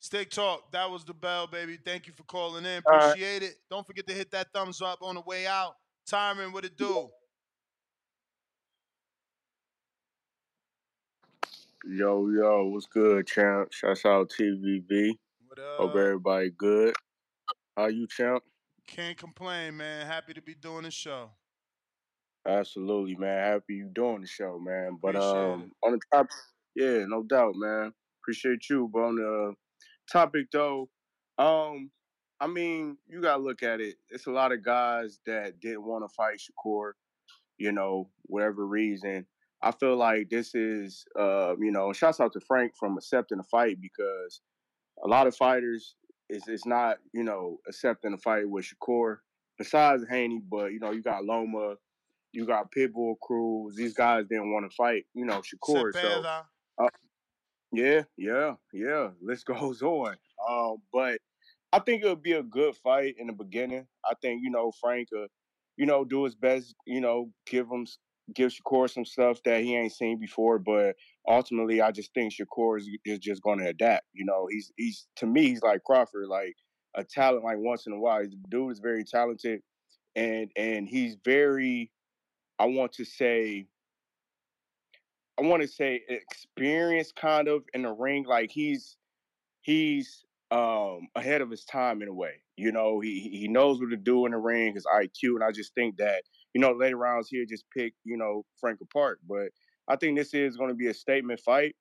Steak 0.00 0.30
Talk, 0.30 0.70
that 0.72 0.90
was 0.90 1.04
the 1.04 1.14
bell, 1.14 1.46
baby. 1.46 1.78
Thank 1.84 2.06
you 2.06 2.12
for 2.12 2.22
calling 2.24 2.64
in. 2.64 2.82
All 2.86 2.92
right. 2.92 3.08
Appreciate 3.10 3.42
it. 3.42 3.56
Don't 3.70 3.86
forget 3.86 4.06
to 4.08 4.14
hit 4.14 4.30
that 4.32 4.48
thumbs 4.54 4.80
up 4.80 4.98
on 5.02 5.16
the 5.16 5.20
way 5.22 5.46
out. 5.46 5.74
Tyron, 6.10 6.52
what 6.52 6.64
it 6.64 6.76
do? 6.76 7.08
Yo, 11.84 12.28
yo, 12.30 12.64
what's 12.68 12.86
good, 12.86 13.26
champ? 13.26 13.72
Shouts 13.72 14.06
out 14.06 14.30
TBV. 14.30 15.12
What 15.46 15.58
up? 15.58 15.78
Hope 15.78 15.96
everybody 15.96 16.50
good. 16.50 16.94
How 17.76 17.86
you, 17.86 18.06
champ? 18.08 18.42
Can't 18.88 19.16
complain, 19.16 19.76
man. 19.76 20.06
Happy 20.06 20.32
to 20.34 20.40
be 20.40 20.54
doing 20.54 20.84
the 20.84 20.90
show. 20.90 21.30
Absolutely, 22.48 23.14
man. 23.16 23.52
Happy 23.52 23.74
you 23.74 23.90
doing 23.94 24.22
the 24.22 24.26
show, 24.26 24.58
man. 24.58 24.98
But 25.00 25.16
Appreciate 25.16 25.52
um, 25.52 25.72
on 25.84 25.92
the 25.92 26.00
top, 26.12 26.26
yeah, 26.74 27.04
no 27.06 27.22
doubt, 27.22 27.54
man. 27.56 27.92
Appreciate 28.22 28.68
you. 28.70 28.90
But 28.92 29.00
on 29.00 29.16
the 29.16 29.54
topic 30.10 30.46
though, 30.52 30.88
um, 31.38 31.90
I 32.40 32.46
mean, 32.46 32.96
you 33.06 33.20
gotta 33.20 33.42
look 33.42 33.62
at 33.62 33.80
it. 33.80 33.96
It's 34.08 34.26
a 34.26 34.32
lot 34.32 34.52
of 34.52 34.64
guys 34.64 35.20
that 35.26 35.60
didn't 35.60 35.84
want 35.84 36.04
to 36.04 36.14
fight 36.16 36.38
Shakur, 36.38 36.92
you 37.58 37.70
know, 37.70 38.08
whatever 38.22 38.66
reason. 38.66 39.26
I 39.66 39.72
feel 39.72 39.96
like 39.96 40.30
this 40.30 40.54
is, 40.54 41.04
uh, 41.18 41.56
you 41.58 41.72
know, 41.72 41.92
shouts 41.92 42.20
out 42.20 42.32
to 42.34 42.40
Frank 42.40 42.74
from 42.78 42.96
accepting 42.96 43.38
the 43.38 43.44
fight 43.44 43.80
because 43.80 44.40
a 45.04 45.08
lot 45.08 45.26
of 45.26 45.34
fighters 45.34 45.96
is 46.30 46.46
is 46.46 46.64
not, 46.64 46.98
you 47.12 47.24
know, 47.24 47.58
accepting 47.66 48.12
a 48.12 48.18
fight 48.18 48.48
with 48.48 48.64
Shakur. 48.64 49.16
Besides 49.58 50.04
Haney, 50.08 50.40
but 50.48 50.72
you 50.72 50.78
know, 50.78 50.92
you 50.92 51.02
got 51.02 51.24
Loma, 51.24 51.74
you 52.30 52.46
got 52.46 52.70
Pitbull 52.70 53.18
Cruz. 53.20 53.74
These 53.74 53.94
guys 53.94 54.26
didn't 54.30 54.52
want 54.52 54.70
to 54.70 54.76
fight, 54.76 55.06
you 55.14 55.24
know, 55.24 55.42
Shakur. 55.42 55.92
So 55.92 56.22
uh, 56.78 56.88
yeah, 57.72 58.02
yeah, 58.16 58.54
yeah. 58.72 59.08
List 59.20 59.46
goes 59.46 59.82
on. 59.82 60.14
Um, 60.48 60.76
but 60.92 61.18
I 61.72 61.80
think 61.80 62.04
it 62.04 62.08
would 62.08 62.22
be 62.22 62.32
a 62.34 62.42
good 62.44 62.76
fight 62.76 63.16
in 63.18 63.26
the 63.26 63.32
beginning. 63.32 63.88
I 64.04 64.14
think 64.22 64.42
you 64.44 64.50
know 64.50 64.70
Frank, 64.80 65.08
uh, 65.12 65.26
you 65.76 65.86
know, 65.86 66.04
do 66.04 66.22
his 66.22 66.36
best. 66.36 66.72
You 66.86 67.00
know, 67.00 67.30
give 67.46 67.66
him 67.68 67.84
give 68.34 68.52
Shakur 68.52 68.90
some 68.90 69.04
stuff 69.04 69.42
that 69.44 69.62
he 69.62 69.76
ain't 69.76 69.92
seen 69.92 70.18
before. 70.18 70.58
But 70.58 70.96
ultimately, 71.28 71.80
I 71.80 71.90
just 71.90 72.12
think 72.14 72.32
Shakur 72.32 72.78
is, 72.78 72.88
is 73.04 73.18
just 73.18 73.42
going 73.42 73.58
to 73.58 73.68
adapt. 73.68 74.06
You 74.12 74.24
know, 74.24 74.46
he's 74.50 74.72
he's 74.76 75.06
to 75.16 75.26
me 75.26 75.48
he's 75.48 75.62
like 75.62 75.84
Crawford, 75.84 76.28
like 76.28 76.56
a 76.94 77.04
talent. 77.04 77.44
Like 77.44 77.58
once 77.58 77.86
in 77.86 77.92
a 77.92 77.98
while, 77.98 78.22
the 78.22 78.36
dude 78.48 78.72
is 78.72 78.80
very 78.80 79.04
talented, 79.04 79.60
and 80.14 80.50
and 80.56 80.88
he's 80.88 81.16
very. 81.24 81.90
I 82.58 82.64
want 82.64 82.92
to 82.94 83.04
say 83.04 83.66
I 85.38 85.42
want 85.42 85.62
to 85.62 85.68
say 85.68 86.02
experienced 86.08 87.16
kind 87.16 87.48
of 87.48 87.64
in 87.74 87.82
the 87.82 87.92
ring. 87.92 88.24
Like 88.24 88.50
he's 88.50 88.96
he's 89.60 90.24
um 90.50 91.08
ahead 91.16 91.40
of 91.40 91.50
his 91.50 91.64
time 91.64 92.02
in 92.02 92.08
a 92.08 92.14
way. 92.14 92.42
You 92.56 92.72
know, 92.72 93.00
he 93.00 93.20
he 93.32 93.48
knows 93.48 93.80
what 93.80 93.90
to 93.90 93.96
do 93.96 94.26
in 94.26 94.32
the 94.32 94.38
ring, 94.38 94.74
his 94.74 94.86
IQ, 94.86 95.34
and 95.34 95.44
I 95.44 95.52
just 95.52 95.74
think 95.74 95.96
that 95.98 96.22
you 96.54 96.60
know 96.60 96.72
later 96.72 96.96
rounds 96.96 97.28
here 97.28 97.44
just 97.46 97.64
pick 97.76 97.94
you 98.04 98.16
know 98.16 98.44
Frank 98.60 98.80
apart. 98.82 99.20
But 99.28 99.48
I 99.88 99.96
think 99.96 100.16
this 100.18 100.34
is 100.34 100.56
going 100.56 100.70
to 100.70 100.76
be 100.76 100.88
a 100.88 100.94
statement 100.94 101.40
fight 101.40 101.74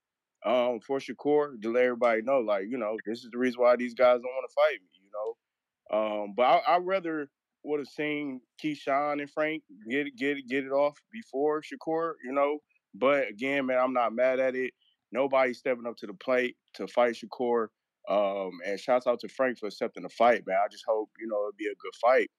um 0.45 0.79
for 0.85 0.99
Shakur 0.99 1.61
to 1.61 1.71
let 1.71 1.83
everybody 1.83 2.21
know, 2.21 2.39
like 2.39 2.65
you 2.69 2.77
know, 2.77 2.97
this 3.05 3.23
is 3.23 3.29
the 3.31 3.37
reason 3.37 3.61
why 3.61 3.75
these 3.75 3.93
guys 3.93 4.21
don't 4.21 4.33
want 4.33 4.49
to 4.49 4.55
fight 4.55 4.79
me. 4.81 5.01
You 5.03 5.11
know, 5.13 6.23
um, 6.23 6.33
but 6.35 6.43
I, 6.43 6.75
I 6.75 6.77
rather 6.77 7.29
would 7.63 7.79
have 7.79 7.87
seen 7.87 8.41
Keyshawn 8.63 9.21
and 9.21 9.29
Frank 9.29 9.63
get 9.89 10.15
get 10.17 10.37
it, 10.37 10.47
get 10.47 10.65
it 10.65 10.71
off 10.71 10.97
before 11.11 11.61
Shakur, 11.61 12.13
you 12.23 12.31
know. 12.33 12.59
But 12.93 13.29
again, 13.29 13.67
man, 13.67 13.79
I'm 13.79 13.93
not 13.93 14.13
mad 14.13 14.39
at 14.39 14.55
it. 14.55 14.73
Nobody's 15.11 15.59
stepping 15.59 15.85
up 15.87 15.97
to 15.97 16.07
the 16.07 16.13
plate 16.13 16.57
to 16.75 16.87
fight 16.87 17.15
Shakur. 17.15 17.67
Um, 18.07 18.51
and 18.65 18.79
shouts 18.79 19.07
out 19.07 19.19
to 19.21 19.29
Frank 19.29 19.57
for 19.57 19.67
accepting 19.67 20.03
the 20.03 20.09
fight, 20.09 20.43
man. 20.45 20.57
I 20.63 20.67
just 20.69 20.85
hope 20.87 21.09
you 21.19 21.27
know 21.27 21.37
it'll 21.37 21.57
be 21.57 21.65
a 21.65 21.81
good 21.81 21.95
fight. 22.01 22.29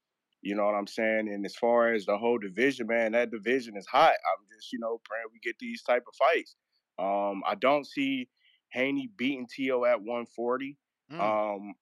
You 0.43 0.55
know 0.55 0.64
what 0.64 0.74
I'm 0.74 0.86
saying? 0.86 1.28
And 1.28 1.44
as 1.44 1.56
far 1.56 1.93
as 1.93 2.06
the 2.06 2.16
whole 2.16 2.38
division, 2.38 2.86
man, 2.86 3.12
that 3.12 3.30
division 3.30 3.76
is 3.76 3.86
hot. 3.86 4.10
I'm 4.12 4.47
just 4.55 4.72
you 4.72 4.78
know 4.78 5.01
praying 5.05 5.26
we 5.32 5.40
get 5.43 5.56
these 5.59 5.82
type 5.82 6.05
of 6.06 6.14
fights. 6.14 6.55
Um, 6.98 7.43
I 7.47 7.55
don't 7.56 7.86
see 7.86 8.28
Haney 8.70 9.10
beating 9.16 9.47
To 9.56 9.86
at 9.86 10.01
140. 10.01 10.76
Mm. 11.12 11.20
Um, 11.20 11.74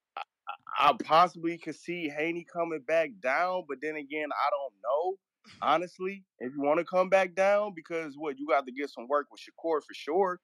I 0.79 0.93
possibly 1.05 1.59
could 1.59 1.77
see 1.77 2.09
Haney 2.09 2.45
coming 2.53 2.81
back 2.87 3.11
down, 3.23 3.65
but 3.69 3.79
then 3.81 3.97
again, 3.97 4.29
I 4.33 4.51
don't 4.51 4.75
know. 4.83 5.19
Honestly, 5.63 6.25
if 6.39 6.53
you 6.55 6.63
want 6.63 6.79
to 6.79 6.85
come 6.85 7.09
back 7.09 7.35
down, 7.35 7.73
because 7.75 8.15
what 8.17 8.39
you 8.39 8.47
got 8.49 8.67
to 8.67 8.73
get 8.73 8.91
some 8.91 9.07
work 9.09 9.27
with 9.31 9.41
Shakur 9.41 9.81
for 9.83 9.95
sure. 9.95 10.41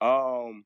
Um, 0.00 0.64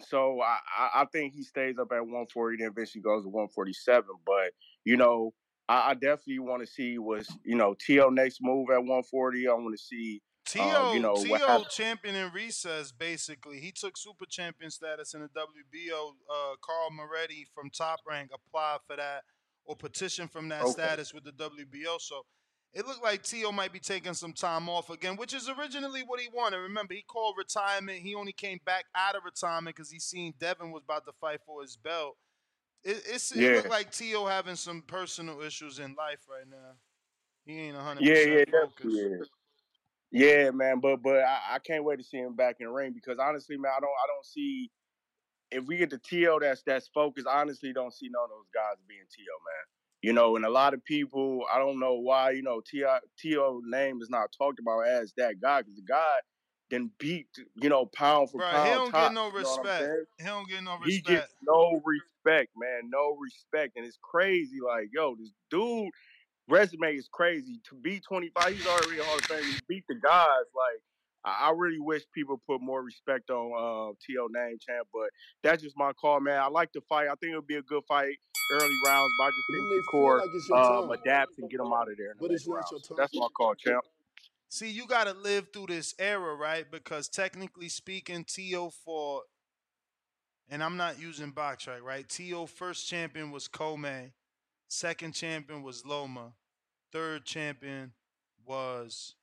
so 0.00 0.40
I, 0.40 1.02
I, 1.02 1.04
think 1.12 1.34
he 1.34 1.42
stays 1.42 1.78
up 1.78 1.88
at 1.92 2.00
140, 2.00 2.56
then 2.58 2.68
eventually 2.68 3.02
goes 3.02 3.24
to 3.24 3.28
147. 3.28 4.04
But 4.24 4.52
you 4.84 4.96
know, 4.96 5.32
I, 5.68 5.90
I 5.90 5.94
definitely 5.94 6.40
want 6.40 6.62
to 6.62 6.66
see 6.66 6.98
what's 6.98 7.28
you 7.44 7.56
know 7.56 7.74
To 7.86 8.10
next 8.10 8.38
move 8.40 8.68
at 8.70 8.78
140. 8.78 9.48
I 9.48 9.52
want 9.52 9.76
to 9.76 9.82
see 9.82 10.22
Tio, 10.46 10.62
um, 10.62 10.94
you 10.94 11.00
know 11.00 11.14
Tio 11.14 11.64
champion 11.70 12.14
in 12.16 12.32
recess, 12.32 12.92
basically. 12.92 13.60
He 13.60 13.72
took 13.72 13.96
super 13.96 14.24
champion 14.28 14.70
status 14.70 15.14
in 15.14 15.20
the 15.20 15.28
WBO. 15.28 16.10
Uh, 16.30 16.56
Carl 16.64 16.90
Moretti 16.90 17.46
from 17.54 17.70
Top 17.70 18.00
Rank 18.08 18.30
applied 18.34 18.78
for 18.86 18.96
that 18.96 19.22
or 19.64 19.76
petitioned 19.76 20.30
from 20.30 20.48
that 20.48 20.62
Okay. 20.62 20.72
status 20.72 21.14
with 21.14 21.24
the 21.24 21.32
WBO. 21.32 22.00
So 22.00 22.24
it 22.74 22.86
looked 22.86 23.02
like 23.02 23.22
Tio 23.22 23.52
might 23.52 23.72
be 23.72 23.78
taking 23.78 24.14
some 24.14 24.32
time 24.32 24.68
off 24.68 24.88
again, 24.90 25.16
which 25.16 25.34
is 25.34 25.48
originally 25.48 26.02
what 26.06 26.20
he 26.20 26.28
wanted. 26.32 26.58
Remember, 26.58 26.94
he 26.94 27.02
called 27.02 27.34
retirement. 27.36 27.98
He 28.00 28.14
only 28.14 28.32
came 28.32 28.60
back 28.64 28.86
out 28.94 29.14
of 29.14 29.24
retirement 29.24 29.76
because 29.76 29.90
he 29.90 29.98
seen 29.98 30.34
Devin 30.38 30.70
was 30.72 30.82
about 30.84 31.04
to 31.06 31.12
fight 31.20 31.40
for 31.46 31.62
his 31.62 31.76
belt. 31.76 32.16
It, 32.84 33.02
it's, 33.06 33.30
it 33.32 33.54
looked 33.56 33.70
like 33.70 33.92
Tio 33.92 34.26
having 34.26 34.56
some 34.56 34.82
personal 34.82 35.40
issues 35.42 35.78
in 35.78 35.94
life 35.94 36.20
right 36.28 36.48
now. 36.50 36.72
He 37.44 37.58
ain't 37.60 37.76
100% 37.76 37.98
Yeah, 38.00 38.14
yeah, 38.24 38.44
focused. 38.50 38.86
is. 38.86 39.28
Yeah, 40.10 40.50
man, 40.50 40.80
but 40.80 41.02
but 41.02 41.16
I, 41.20 41.54
I 41.54 41.58
can't 41.58 41.84
wait 41.84 41.96
to 41.98 42.04
see 42.04 42.18
him 42.18 42.36
back 42.36 42.56
in 42.60 42.66
the 42.66 42.72
ring 42.72 42.92
because 42.94 43.18
honestly, 43.18 43.56
man, 43.56 43.72
I 43.76 43.80
don't 43.80 43.88
I 43.90 44.06
don't 44.08 44.26
see 44.26 44.70
if 45.50 45.64
we 45.66 45.76
get 45.78 45.90
the 45.90 45.98
TO 45.98 46.38
that's 46.40 46.62
that's 46.66 46.88
focused. 46.88 47.26
I 47.26 47.40
honestly 47.40 47.72
don't 47.72 47.94
see 47.94 48.08
none 48.10 48.24
of 48.24 48.30
those 48.30 48.48
guys 48.54 48.76
being 48.88 49.00
TO, 49.00 49.22
man. 49.22 49.81
You 50.02 50.12
know, 50.12 50.34
and 50.34 50.44
a 50.44 50.50
lot 50.50 50.74
of 50.74 50.84
people, 50.84 51.44
I 51.52 51.58
don't 51.58 51.78
know 51.78 51.94
why, 51.94 52.32
you 52.32 52.42
know, 52.42 52.60
TO 52.60 53.62
name 53.64 54.02
is 54.02 54.10
not 54.10 54.30
talked 54.36 54.58
about 54.58 54.80
as 54.88 55.12
that 55.16 55.40
guy 55.40 55.60
because 55.60 55.76
the 55.76 55.82
guy 55.82 56.16
then 56.70 56.90
beat, 56.98 57.28
you 57.54 57.68
know, 57.68 57.86
pound 57.86 58.30
for 58.30 58.38
Bro, 58.38 58.48
pound. 58.48 58.66
he 58.66 58.74
don't 58.74 58.90
top, 58.90 59.10
get 59.10 59.14
no 59.14 59.30
respect. 59.30 60.08
He 60.18 60.24
don't 60.24 60.48
get 60.48 60.64
no 60.64 60.76
respect. 60.78 61.08
He 61.08 61.14
gets 61.14 61.34
no 61.46 61.80
respect, 61.84 62.50
man, 62.56 62.90
no 62.90 63.16
respect, 63.22 63.76
and 63.76 63.86
it's 63.86 63.98
crazy. 64.02 64.58
Like, 64.60 64.88
yo, 64.92 65.14
this 65.14 65.30
dude 65.50 65.90
resume 66.48 66.96
is 66.96 67.08
crazy. 67.12 67.60
To 67.68 67.76
be 67.76 68.00
25, 68.00 68.48
he's 68.48 68.66
already 68.66 68.98
a 68.98 69.04
Hall 69.04 69.18
of 69.18 69.24
Fame. 69.24 69.44
He 69.44 69.60
beat 69.68 69.84
the 69.88 69.94
guys. 69.94 70.48
Like, 70.56 70.80
I, 71.24 71.48
I 71.48 71.52
really 71.56 71.80
wish 71.80 72.02
people 72.14 72.40
put 72.46 72.60
more 72.60 72.82
respect 72.82 73.30
on 73.30 73.52
uh, 73.52 73.92
T.O. 74.06 74.28
name 74.30 74.58
champ, 74.60 74.88
but 74.92 75.10
that's 75.42 75.62
just 75.62 75.76
my 75.76 75.92
call, 75.92 76.20
man. 76.20 76.40
I 76.40 76.48
like 76.48 76.72
the 76.72 76.80
fight. 76.88 77.06
I 77.06 77.14
think 77.16 77.30
it'll 77.30 77.42
be 77.42 77.56
a 77.56 77.62
good 77.62 77.82
fight, 77.88 78.16
early 78.52 78.74
rounds, 78.86 79.12
but 79.18 79.24
I 79.24 79.30
just 79.30 79.48
You 79.48 79.56
think 79.56 79.70
may 79.70 79.80
feel 79.90 80.18
like 80.18 80.30
it's 80.34 80.48
your 80.48 80.58
um, 80.58 80.88
time, 80.88 80.98
adapts 81.00 81.38
and 81.38 81.50
get 81.50 81.58
them 81.58 81.72
out 81.72 81.90
of 81.90 81.96
there 81.96 82.12
in 82.12 82.16
the 82.18 82.28
but 82.28 82.34
it's 82.34 82.46
later 82.46 82.60
not 82.60 82.70
your 82.70 82.80
time. 82.80 82.96
That's 82.98 83.14
my 83.14 83.26
call, 83.36 83.54
champ. 83.54 83.84
See, 84.48 84.70
you 84.70 84.86
got 84.86 85.04
to 85.04 85.14
live 85.14 85.48
through 85.52 85.68
this 85.68 85.94
era, 85.98 86.34
right? 86.34 86.70
Because 86.70 87.08
technically 87.08 87.70
speaking, 87.70 88.24
T.O. 88.24 88.70
fought, 88.84 89.22
and 90.50 90.62
I'm 90.62 90.76
not 90.76 91.00
using 91.00 91.32
BoxRec, 91.32 91.80
right? 91.82 92.06
T.O. 92.06 92.44
first 92.46 92.86
champion 92.86 93.30
was 93.30 93.48
Commey, 93.48 94.12
second 94.68 95.12
champion 95.12 95.62
was 95.62 95.86
Loma, 95.86 96.34
third 96.92 97.24
champion 97.24 97.92
was 98.44 99.14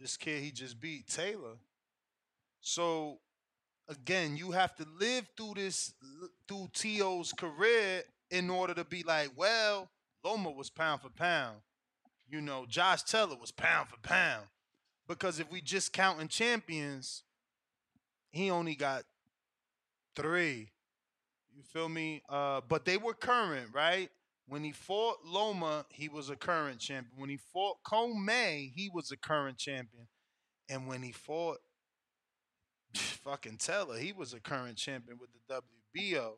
this 0.00 0.16
kid 0.16 0.42
he 0.42 0.50
just 0.50 0.80
beat, 0.80 1.06
Taylor. 1.08 1.56
So 2.60 3.18
again, 3.88 4.36
you 4.36 4.50
have 4.52 4.74
to 4.76 4.86
live 4.98 5.26
through 5.36 5.54
this 5.56 5.94
through 6.48 6.68
T.O.'s 6.72 7.32
career 7.32 8.02
in 8.30 8.50
order 8.50 8.74
to 8.74 8.84
be 8.84 9.02
like, 9.02 9.30
well, 9.36 9.88
Loma 10.24 10.50
was 10.50 10.70
pound 10.70 11.02
for 11.02 11.10
pound. 11.10 11.58
You 12.28 12.40
know, 12.40 12.64
Josh 12.66 13.02
Taylor 13.02 13.36
was 13.38 13.50
pound 13.50 13.88
for 13.88 13.98
pound. 13.98 14.46
Because 15.06 15.38
if 15.38 15.50
we 15.50 15.60
just 15.60 15.92
counting 15.92 16.28
champions, 16.28 17.22
he 18.30 18.50
only 18.50 18.74
got 18.74 19.04
three. 20.16 20.70
You 21.54 21.62
feel 21.62 21.88
me? 21.88 22.22
Uh, 22.28 22.62
but 22.66 22.84
they 22.84 22.96
were 22.96 23.14
current, 23.14 23.68
right? 23.72 24.10
When 24.46 24.62
he 24.62 24.72
fought 24.72 25.18
Loma, 25.24 25.86
he 25.88 26.08
was 26.08 26.28
a 26.28 26.36
current 26.36 26.78
champion. 26.78 27.12
When 27.16 27.30
he 27.30 27.38
fought 27.38 27.78
Commey, 27.84 28.72
he 28.74 28.90
was 28.92 29.10
a 29.10 29.16
current 29.16 29.56
champion. 29.56 30.06
And 30.68 30.86
when 30.86 31.02
he 31.02 31.12
fought 31.12 31.58
fucking 32.94 33.58
Taylor, 33.58 33.96
he 33.96 34.12
was 34.12 34.34
a 34.34 34.40
current 34.40 34.76
champion 34.76 35.18
with 35.18 35.30
the 35.32 35.62
WBO. 35.98 36.34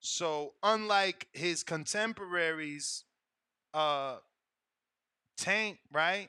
So 0.00 0.54
unlike 0.62 1.26
his 1.32 1.64
contemporaries, 1.64 3.04
uh, 3.74 4.18
Tank, 5.36 5.78
right? 5.92 6.28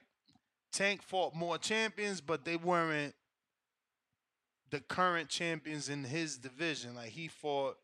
Tank 0.71 1.01
fought 1.01 1.35
more 1.35 1.57
champions, 1.57 2.21
but 2.21 2.45
they 2.45 2.55
weren't 2.55 3.15
the 4.69 4.79
current 4.79 5.29
champions 5.29 5.89
in 5.89 6.03
his 6.03 6.37
division. 6.37 6.95
Like 6.95 7.09
he 7.09 7.27
fought 7.27 7.77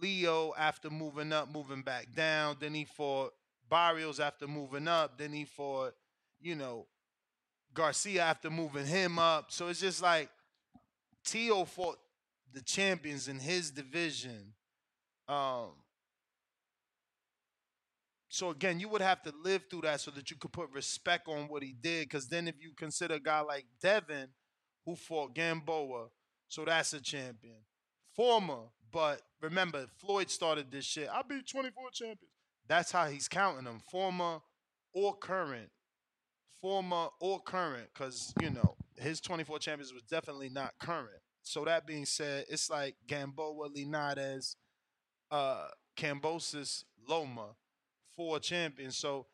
Leo 0.00 0.52
after 0.56 0.90
moving 0.90 1.32
up, 1.32 1.52
moving 1.52 1.82
back 1.82 2.14
down. 2.14 2.56
Then 2.60 2.74
he 2.74 2.84
fought 2.84 3.32
Barrios 3.68 4.20
after 4.20 4.46
moving 4.46 4.88
up. 4.88 5.18
Then 5.18 5.32
he 5.32 5.44
fought, 5.44 5.94
you 6.40 6.54
know, 6.54 6.86
Garcia 7.74 8.22
after 8.22 8.50
moving 8.50 8.86
him 8.86 9.18
up. 9.18 9.52
So 9.52 9.68
it's 9.68 9.80
just 9.80 10.02
like 10.02 10.30
Tio 11.24 11.64
fought 11.64 11.98
the 12.52 12.62
champions 12.62 13.28
in 13.28 13.38
his 13.38 13.70
division. 13.70 14.54
Um, 15.28 15.72
so 18.28 18.50
again, 18.50 18.78
you 18.78 18.88
would 18.88 19.00
have 19.00 19.22
to 19.22 19.32
live 19.42 19.64
through 19.70 19.82
that 19.82 20.00
so 20.00 20.10
that 20.12 20.30
you 20.30 20.36
could 20.36 20.52
put 20.52 20.70
respect 20.70 21.28
on 21.28 21.48
what 21.48 21.62
he 21.62 21.72
did. 21.72 22.08
Because 22.08 22.28
then, 22.28 22.46
if 22.48 22.56
you 22.60 22.72
consider 22.76 23.14
a 23.14 23.20
guy 23.20 23.40
like 23.40 23.64
Devin, 23.82 24.28
who 24.84 24.96
fought 24.96 25.34
Gamboa, 25.34 26.08
so 26.46 26.64
that's 26.64 26.92
a 26.92 27.00
champion. 27.00 27.58
Former, 28.14 28.64
but 28.92 29.22
remember, 29.40 29.86
Floyd 29.98 30.30
started 30.30 30.70
this 30.70 30.84
shit. 30.84 31.08
I 31.12 31.22
beat 31.22 31.48
24 31.48 31.90
champions. 31.92 32.32
That's 32.66 32.92
how 32.92 33.06
he's 33.06 33.28
counting 33.28 33.64
them. 33.64 33.80
Former 33.90 34.40
or 34.94 35.16
current. 35.16 35.70
Former 36.60 37.08
or 37.20 37.40
current, 37.40 37.88
because 37.94 38.32
you 38.40 38.50
know 38.50 38.74
his 38.96 39.20
24 39.20 39.60
champions 39.60 39.92
was 39.92 40.02
definitely 40.02 40.48
not 40.48 40.72
current. 40.80 41.22
So 41.42 41.64
that 41.64 41.86
being 41.86 42.04
said, 42.04 42.46
it's 42.50 42.68
like 42.68 42.96
Gamboa, 43.06 43.68
Linares, 43.72 44.56
uh, 45.30 45.68
Kambosos, 45.96 46.82
Loma 47.08 47.54
four 48.18 48.40
champions. 48.40 48.96
So, 48.96 49.26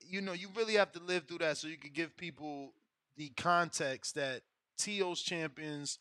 you 0.00 0.22
know, 0.22 0.32
you 0.32 0.48
really 0.54 0.74
have 0.74 0.92
to 0.92 1.00
live 1.00 1.24
through 1.26 1.38
that 1.38 1.58
so 1.58 1.66
you 1.66 1.76
can 1.76 1.90
give 1.92 2.16
people 2.16 2.72
the 3.16 3.30
context 3.36 4.14
that 4.14 4.42
TO's 4.78 5.20
champions, 5.20 5.98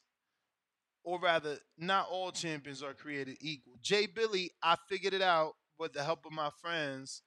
or 1.03 1.19
rather, 1.19 1.57
not 1.77 2.07
all 2.09 2.31
champions 2.31 2.81
are 2.81 2.93
created 2.93 3.38
equal. 3.41 3.73
Jay 3.81 4.07
Billy, 4.07 4.51
I 4.61 4.77
figured 4.89 5.13
it 5.13 5.21
out 5.21 5.53
with 5.77 5.93
the 5.93 6.03
help 6.03 6.25
of 6.25 6.31
my 6.31 6.49
friends 6.61 7.21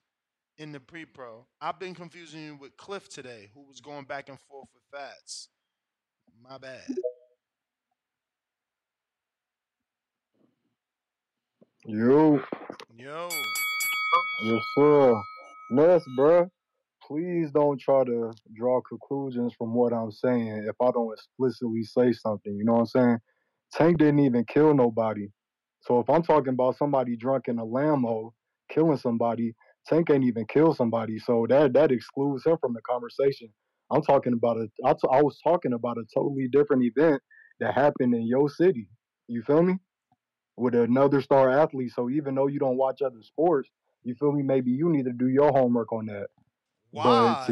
in 0.58 0.72
the 0.72 0.80
pre-pro. 0.80 1.46
I've 1.60 1.78
been 1.78 1.94
confusing 1.94 2.42
you 2.42 2.56
with 2.56 2.76
Cliff 2.76 3.08
today, 3.08 3.50
who 3.54 3.66
was 3.66 3.80
going 3.80 4.04
back 4.04 4.28
and 4.28 4.38
forth 4.48 4.68
with 4.72 4.82
Fats. 4.90 5.48
My 6.42 6.58
bad. 6.58 6.82
Yo. 11.84 12.42
Yo. 12.96 13.28
Yes, 14.42 14.62
sir. 14.76 15.14
Ness, 15.70 16.02
bruh. 16.18 16.48
Please 17.06 17.50
don't 17.52 17.78
try 17.80 18.02
to 18.04 18.32
draw 18.52 18.80
conclusions 18.80 19.54
from 19.56 19.72
what 19.72 19.92
I'm 19.92 20.10
saying 20.10 20.64
if 20.68 20.74
I 20.80 20.90
don't 20.90 21.12
explicitly 21.12 21.84
say 21.84 22.12
something. 22.12 22.56
You 22.56 22.64
know 22.64 22.72
what 22.72 22.80
I'm 22.80 22.86
saying? 22.86 23.18
Tank 23.72 23.98
didn't 23.98 24.20
even 24.20 24.44
kill 24.44 24.74
nobody. 24.74 25.28
So 25.80 26.00
if 26.00 26.10
I'm 26.10 26.22
talking 26.22 26.52
about 26.54 26.76
somebody 26.76 27.16
drunk 27.16 27.44
in 27.48 27.58
a 27.58 27.64
Lambo 27.64 28.32
killing 28.70 28.96
somebody, 28.96 29.54
Tank 29.86 30.10
ain't 30.10 30.24
even 30.24 30.46
kill 30.46 30.74
somebody. 30.74 31.18
So 31.18 31.46
that 31.48 31.72
that 31.74 31.92
excludes 31.92 32.44
him 32.44 32.56
from 32.60 32.74
the 32.74 32.80
conversation. 32.88 33.48
I'm 33.92 34.02
talking 34.02 34.32
about 34.32 34.56
a. 34.56 34.66
I, 34.84 34.92
t- 34.92 35.08
I 35.12 35.22
was 35.22 35.38
talking 35.44 35.72
about 35.72 35.98
a 35.98 36.04
totally 36.12 36.48
different 36.50 36.84
event 36.84 37.22
that 37.60 37.74
happened 37.74 38.14
in 38.14 38.26
your 38.26 38.48
city. 38.48 38.88
You 39.28 39.42
feel 39.42 39.62
me? 39.62 39.76
With 40.56 40.74
another 40.74 41.20
star 41.20 41.50
athlete. 41.50 41.92
So 41.94 42.10
even 42.10 42.34
though 42.34 42.48
you 42.48 42.58
don't 42.58 42.76
watch 42.76 43.02
other 43.02 43.22
sports, 43.22 43.68
you 44.02 44.14
feel 44.18 44.32
me? 44.32 44.42
Maybe 44.42 44.70
you 44.72 44.88
need 44.88 45.04
to 45.04 45.12
do 45.12 45.28
your 45.28 45.52
homework 45.52 45.92
on 45.92 46.06
that. 46.06 46.28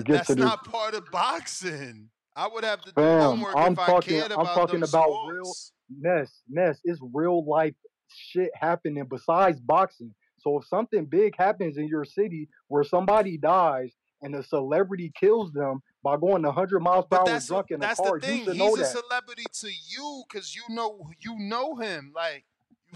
Get 0.03 0.15
That's 0.15 0.28
to 0.28 0.36
not 0.36 0.65
part 0.65 0.95
of 0.95 1.11
boxing. 1.11 2.11
I 2.36 2.48
would 2.48 2.65
have 2.65 2.81
to 2.82 2.93
do 2.93 3.01
homework 3.02 3.55
I'm 3.56 3.73
if 3.73 3.78
I 3.78 3.86
talking. 3.86 4.19
cared 4.20 4.32
I'm 4.32 4.40
about 4.40 4.55
talking 4.55 4.81
them 4.81 4.89
about 4.89 5.09
sports. 5.09 5.73
real 5.90 6.16
Ness. 6.16 6.32
Ness. 6.48 6.81
It's 6.85 7.01
real 7.12 7.44
life 7.48 7.74
shit 8.09 8.51
happening 8.55 9.05
besides 9.09 9.61
boxing. 9.61 10.15
So 10.39 10.59
if 10.59 10.66
something 10.66 11.06
big 11.06 11.35
happens 11.39 11.77
in 11.78 11.86
your 11.89 12.05
city 12.05 12.48
where 12.69 12.85
somebody 12.85 13.39
dies 13.39 13.93
and 14.23 14.35
a 14.35 14.43
celebrity 14.43 15.12
kills 15.19 15.52
them 15.52 15.82
by 16.02 16.16
going 16.16 16.43
100 16.43 16.81
miles 16.81 17.06
per 17.11 17.19
hour 17.19 17.24
that's 17.27 17.47
drunk 17.47 17.66
in 17.70 17.77
a 17.77 17.78
that's 17.81 18.01
car, 18.01 18.19
the 18.19 18.27
you 18.27 18.44
thing. 18.44 18.55
He's 18.55 18.74
a 18.74 18.78
that. 18.81 18.86
celebrity 18.86 19.44
to 19.61 19.69
you 19.69 20.23
because 20.28 20.55
you 20.55 20.62
know 20.70 21.09
you 21.20 21.36
know 21.39 21.77
him. 21.77 22.12
Like 22.15 22.44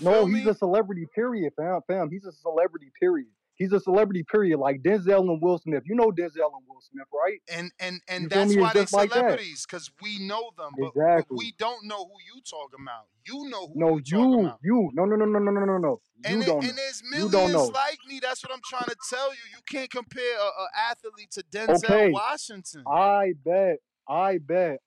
No, 0.00 0.26
he's 0.26 0.44
me? 0.44 0.50
a 0.50 0.54
celebrity. 0.54 1.06
Period, 1.14 1.52
fam. 1.56 1.80
Fam, 1.86 2.10
he's 2.10 2.24
a 2.26 2.32
celebrity. 2.32 2.90
Period. 3.00 3.28
He's 3.58 3.72
a 3.72 3.80
celebrity. 3.80 4.24
Period. 4.30 4.58
Like 4.58 4.82
Denzel 4.82 5.28
and 5.28 5.42
Will 5.42 5.58
Smith. 5.58 5.82
You 5.84 5.96
know 5.96 6.10
Denzel 6.10 6.50
and 6.54 6.64
Will 6.68 6.80
Smith, 6.80 7.06
right? 7.12 7.40
And 7.52 7.72
and 7.80 8.00
and 8.08 8.30
feel 8.30 8.40
that's 8.40 8.56
why 8.56 8.72
they 8.72 8.80
just 8.80 8.92
like 8.92 9.10
celebrities 9.10 9.66
because 9.68 9.90
we 10.00 10.18
know 10.26 10.50
them, 10.56 10.72
but 10.80 10.92
but 10.94 10.94
Exactly. 10.96 11.36
we 11.36 11.54
don't 11.58 11.84
know 11.86 12.04
who 12.04 12.14
you 12.34 12.40
talking 12.48 12.80
about. 12.82 13.06
You 13.26 13.48
know 13.50 13.66
who 13.66 13.74
No, 13.76 14.00
you 14.02 14.02
you, 14.04 14.52
you, 14.62 14.90
no, 14.94 15.04
no, 15.04 15.16
no, 15.16 15.24
no, 15.24 15.38
no, 15.38 15.50
no, 15.50 15.64
no, 15.64 15.78
no. 15.78 16.00
And 16.24 16.40
You 16.40 16.46
don't 16.46 16.64
and 16.64 16.70
know. 16.70 16.76
there's 16.76 17.02
You 17.12 17.28
don't 17.30 17.50
millions 17.50 17.70
like 17.72 17.98
me. 18.08 18.20
That's 18.20 18.42
what 18.42 18.52
I'm 18.52 18.60
trying 18.64 18.88
to 18.88 18.96
tell 19.10 19.30
you. 19.32 19.40
You 19.52 19.58
can't 19.68 19.90
compare 19.90 20.36
a, 20.38 20.46
a 20.46 20.68
athlete 20.90 21.30
to 21.32 21.42
Denzel 21.42 21.84
Okay, 21.84 22.10
Washington. 22.12 22.84
I 22.86 23.34
bet, 23.44 23.78
I 24.08 24.38
bet 24.38 24.78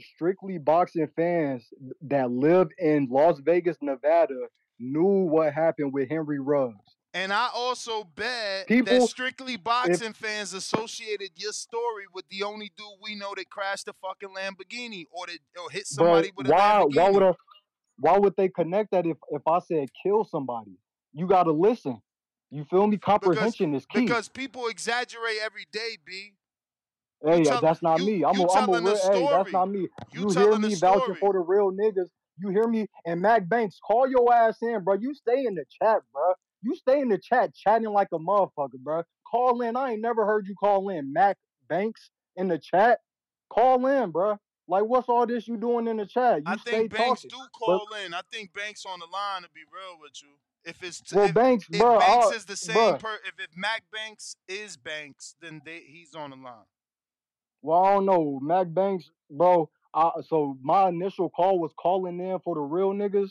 strictly 0.00 0.58
boxing 0.58 1.08
fans 1.14 1.66
that 2.02 2.30
live 2.30 2.68
in 2.78 3.08
Las 3.10 3.40
Vegas, 3.40 3.76
Nevada 3.80 4.46
knew 4.78 5.26
what 5.26 5.52
happened 5.52 5.92
with 5.92 6.08
Henry 6.08 6.40
Ruggs. 6.40 6.96
And 7.14 7.32
I 7.32 7.50
also 7.54 8.04
bet 8.04 8.66
that 8.66 8.68
People, 8.68 9.06
strictly 9.06 9.54
if 9.54 9.64
boxing 9.64 10.12
fans 10.14 10.54
associated 10.54 11.30
your 11.36 11.52
story 11.52 12.04
with 12.14 12.26
the 12.30 12.42
only 12.42 12.72
dude 12.76 12.86
we 13.02 13.14
know 13.14 13.34
that 13.36 13.50
crashed 13.50 13.86
a 13.88 13.92
fucking 14.00 14.30
Lamborghini 14.34 15.04
or 15.12 15.26
that 15.26 15.38
or 15.62 15.70
hit 15.70 15.86
somebody 15.86 16.30
with 16.36 16.46
a 16.46 16.50
why, 16.50 16.84
why 16.84 17.10
would 17.10 17.22
Lamborghini. 17.22 17.28
I, 17.28 17.32
why 17.98 18.18
would 18.18 18.34
they 18.36 18.48
connect 18.48 18.92
that 18.92 19.06
if 19.06 19.18
if 19.30 19.42
I 19.46 19.58
said 19.58 19.88
kill 20.02 20.24
somebody? 20.24 20.78
You 21.12 21.26
gotta 21.26 21.52
listen. 21.52 22.00
You 22.50 22.64
feel 22.64 22.86
me? 22.86 22.96
Because 22.96 23.20
Comprehension 23.20 23.74
is 23.74 23.84
key. 23.86 24.00
because 24.00 24.28
people 24.28 24.66
exaggerate 24.68 25.36
every 25.42 25.66
day, 25.72 25.98
B. 26.04 26.32
You 27.24 27.30
Hey, 27.30 27.42
uh, 27.46 27.52
tell 27.52 27.62
that's 27.62 27.82
not 27.82 28.00
you 28.00 28.06
me. 28.06 28.24
I'm 28.24 28.40
a, 28.40 28.50
I'm 28.50 28.68
a 28.68 28.72
real. 28.72 28.96
a 28.96 29.12
Hey, 29.12 29.26
that's 29.28 29.52
not 29.52 29.70
me. 29.70 29.88
You 30.12 30.22
You 30.22 30.30
hear 30.30 30.56
me 30.58 30.74
vouching 30.74 31.14
for 31.20 31.32
the 31.32 31.38
real 31.38 31.70
niggas. 31.72 32.08
You 32.38 32.48
hear 32.48 32.66
me? 32.66 32.86
And 33.06 33.20
Mac 33.20 33.48
Banks, 33.48 33.78
call 33.86 34.08
your 34.08 34.32
ass 34.32 34.56
in, 34.62 34.82
bro. 34.82 34.94
You 34.94 35.14
stay 35.14 35.44
in 35.46 35.54
the 35.54 35.64
chat, 35.80 35.98
bro. 36.12 36.32
You 36.62 36.74
stay 36.76 37.00
in 37.00 37.08
the 37.08 37.18
chat 37.18 37.54
chatting 37.54 37.88
like 37.90 38.08
a 38.12 38.18
motherfucker, 38.18 38.78
bro. 38.78 39.02
Call 39.28 39.62
in. 39.62 39.76
I 39.76 39.92
ain't 39.92 40.00
never 40.00 40.24
heard 40.26 40.46
you 40.46 40.54
call 40.54 40.88
in. 40.90 41.12
Mac 41.12 41.36
Banks 41.68 42.10
in 42.36 42.48
the 42.48 42.58
chat. 42.58 43.00
Call 43.50 43.86
in, 43.86 44.10
bro. 44.10 44.38
Like, 44.68 44.84
what's 44.84 45.08
all 45.08 45.26
this 45.26 45.48
you 45.48 45.56
doing 45.56 45.88
in 45.88 45.96
the 45.96 46.06
chat? 46.06 46.42
I 46.46 46.52
You 46.52 46.58
stay 46.58 46.70
think 46.72 46.92
Banks 46.92 47.22
talking. 47.22 47.30
do 47.30 47.36
But 47.66 47.78
call 47.78 47.88
in. 48.04 48.14
I 48.14 48.20
think 48.32 48.54
Banks 48.54 48.84
on 48.86 49.00
the 49.00 49.06
line 49.06 49.42
to 49.42 49.48
be 49.54 49.62
real 49.72 49.98
with 50.00 50.12
you. 50.22 50.28
If 50.64 50.82
it's 50.84 51.00
t- 51.00 51.16
well, 51.16 51.26
if 51.26 51.34
Banks, 51.34 51.66
if 51.72 51.80
bro, 51.80 51.98
Banks 51.98 52.32
I, 52.32 52.36
is 52.36 52.44
the 52.44 52.56
same 52.56 52.74
bro. 52.74 52.98
per 52.98 53.14
if 53.26 53.34
if 53.38 53.48
Mac 53.56 53.82
Banks 53.92 54.36
is 54.48 54.76
Banks, 54.76 55.34
then 55.40 55.60
they, 55.64 55.80
he's 55.80 56.14
on 56.14 56.30
the 56.30 56.36
line. 56.36 56.66
Well, 57.62 57.84
I 57.84 57.94
don't 57.94 58.06
know, 58.06 58.38
Mac 58.40 58.72
Banks, 58.72 59.10
bro. 59.30 59.68
I, 59.92 60.10
so 60.26 60.56
my 60.62 60.88
initial 60.88 61.28
call 61.28 61.58
was 61.58 61.72
calling 61.78 62.20
in 62.20 62.38
for 62.44 62.54
the 62.54 62.60
real 62.60 62.92
niggas. 62.92 63.30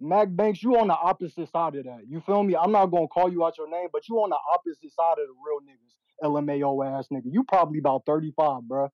Mac 0.00 0.28
Banks, 0.30 0.62
you 0.62 0.76
on 0.78 0.88
the 0.88 0.94
opposite 0.94 1.50
side 1.50 1.74
of 1.76 1.84
that. 1.84 2.02
You 2.06 2.20
feel 2.20 2.42
me? 2.42 2.54
I'm 2.56 2.72
not 2.72 2.86
gonna 2.86 3.08
call 3.08 3.30
you 3.32 3.44
out 3.44 3.56
your 3.56 3.68
name, 3.68 3.88
but 3.92 4.08
you 4.08 4.16
on 4.16 4.30
the 4.30 4.38
opposite 4.52 4.92
side 4.92 5.12
of 5.12 5.26
the 5.26 5.34
real 5.46 5.60
niggas. 5.60 5.96
LMAO 6.22 6.98
ass 6.98 7.08
nigga. 7.12 7.26
You 7.26 7.44
probably 7.44 7.78
about 7.78 8.04
35, 8.06 8.62
bruh. 8.62 8.88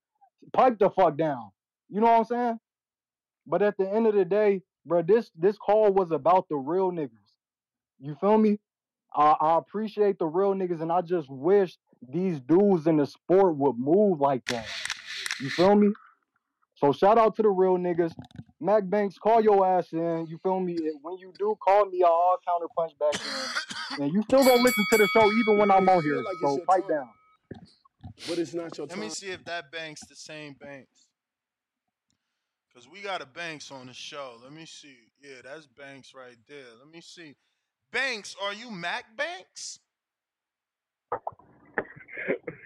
Pipe 0.53 0.77
the 0.79 0.89
fuck 0.89 1.17
down. 1.17 1.51
You 1.89 2.01
know 2.01 2.07
what 2.07 2.19
I'm 2.19 2.25
saying? 2.25 2.59
But 3.45 3.61
at 3.61 3.77
the 3.77 3.89
end 3.89 4.07
of 4.07 4.15
the 4.15 4.25
day, 4.25 4.61
bruh, 4.87 5.05
this 5.05 5.29
this 5.37 5.57
call 5.57 5.91
was 5.91 6.11
about 6.11 6.47
the 6.49 6.55
real 6.55 6.91
niggas. 6.91 7.09
You 7.99 8.15
feel 8.15 8.37
me? 8.37 8.59
I, 9.15 9.35
I 9.39 9.57
appreciate 9.57 10.19
the 10.19 10.25
real 10.25 10.53
niggas, 10.53 10.81
and 10.81 10.91
I 10.91 11.01
just 11.01 11.29
wish 11.29 11.77
these 12.11 12.39
dudes 12.39 12.87
in 12.87 12.97
the 12.97 13.05
sport 13.05 13.55
would 13.57 13.77
move 13.77 14.19
like 14.19 14.45
that. 14.45 14.67
You 15.39 15.49
feel 15.49 15.75
me? 15.75 15.89
So 16.75 16.91
shout 16.91 17.17
out 17.17 17.35
to 17.37 17.41
the 17.41 17.49
real 17.49 17.77
niggas. 17.77 18.13
Mac 18.63 18.89
Banks, 18.89 19.17
call 19.17 19.41
your 19.41 19.65
ass 19.67 19.91
in. 19.91 20.25
You 20.29 20.37
feel 20.41 20.59
me? 20.61 20.77
And 20.77 20.99
When 21.01 21.17
you 21.17 21.33
do, 21.37 21.57
call 21.61 21.85
me. 21.85 22.01
I'll 22.01 22.39
counter 22.47 22.67
punch 22.75 22.93
back 22.97 23.13
in. 23.99 24.03
And 24.05 24.13
you 24.13 24.23
still 24.23 24.43
gonna 24.43 24.63
listen 24.63 24.85
to 24.91 24.97
the 24.97 25.07
show 25.07 25.29
even 25.31 25.57
when 25.57 25.69
I'm 25.69 25.87
on 25.89 26.01
here. 26.01 26.15
like 26.15 26.25
it's 26.41 26.41
So 26.41 26.59
pipe 26.65 26.87
time, 26.87 26.89
down. 26.89 27.09
but 28.29 28.37
it's 28.39 28.53
not 28.53 28.77
your 28.77 28.87
Let 28.87 28.97
me 28.97 29.09
see 29.09 29.27
if 29.27 29.43
that 29.45 29.69
Banks 29.71 30.05
the 30.07 30.15
same 30.15 30.53
Banks. 30.53 31.07
Cause 32.73 32.87
we 32.91 33.01
got 33.01 33.21
a 33.21 33.25
Banks 33.25 33.69
on 33.69 33.87
the 33.87 33.93
show. 33.93 34.35
Let 34.41 34.53
me 34.53 34.65
see. 34.65 34.95
Yeah, 35.21 35.41
that's 35.43 35.67
Banks 35.67 36.13
right 36.15 36.37
there. 36.47 36.63
Let 36.79 36.91
me 36.91 37.01
see. 37.01 37.35
Banks, 37.91 38.35
are 38.41 38.53
you 38.53 38.71
Mac 38.71 39.05
Banks? 39.17 39.79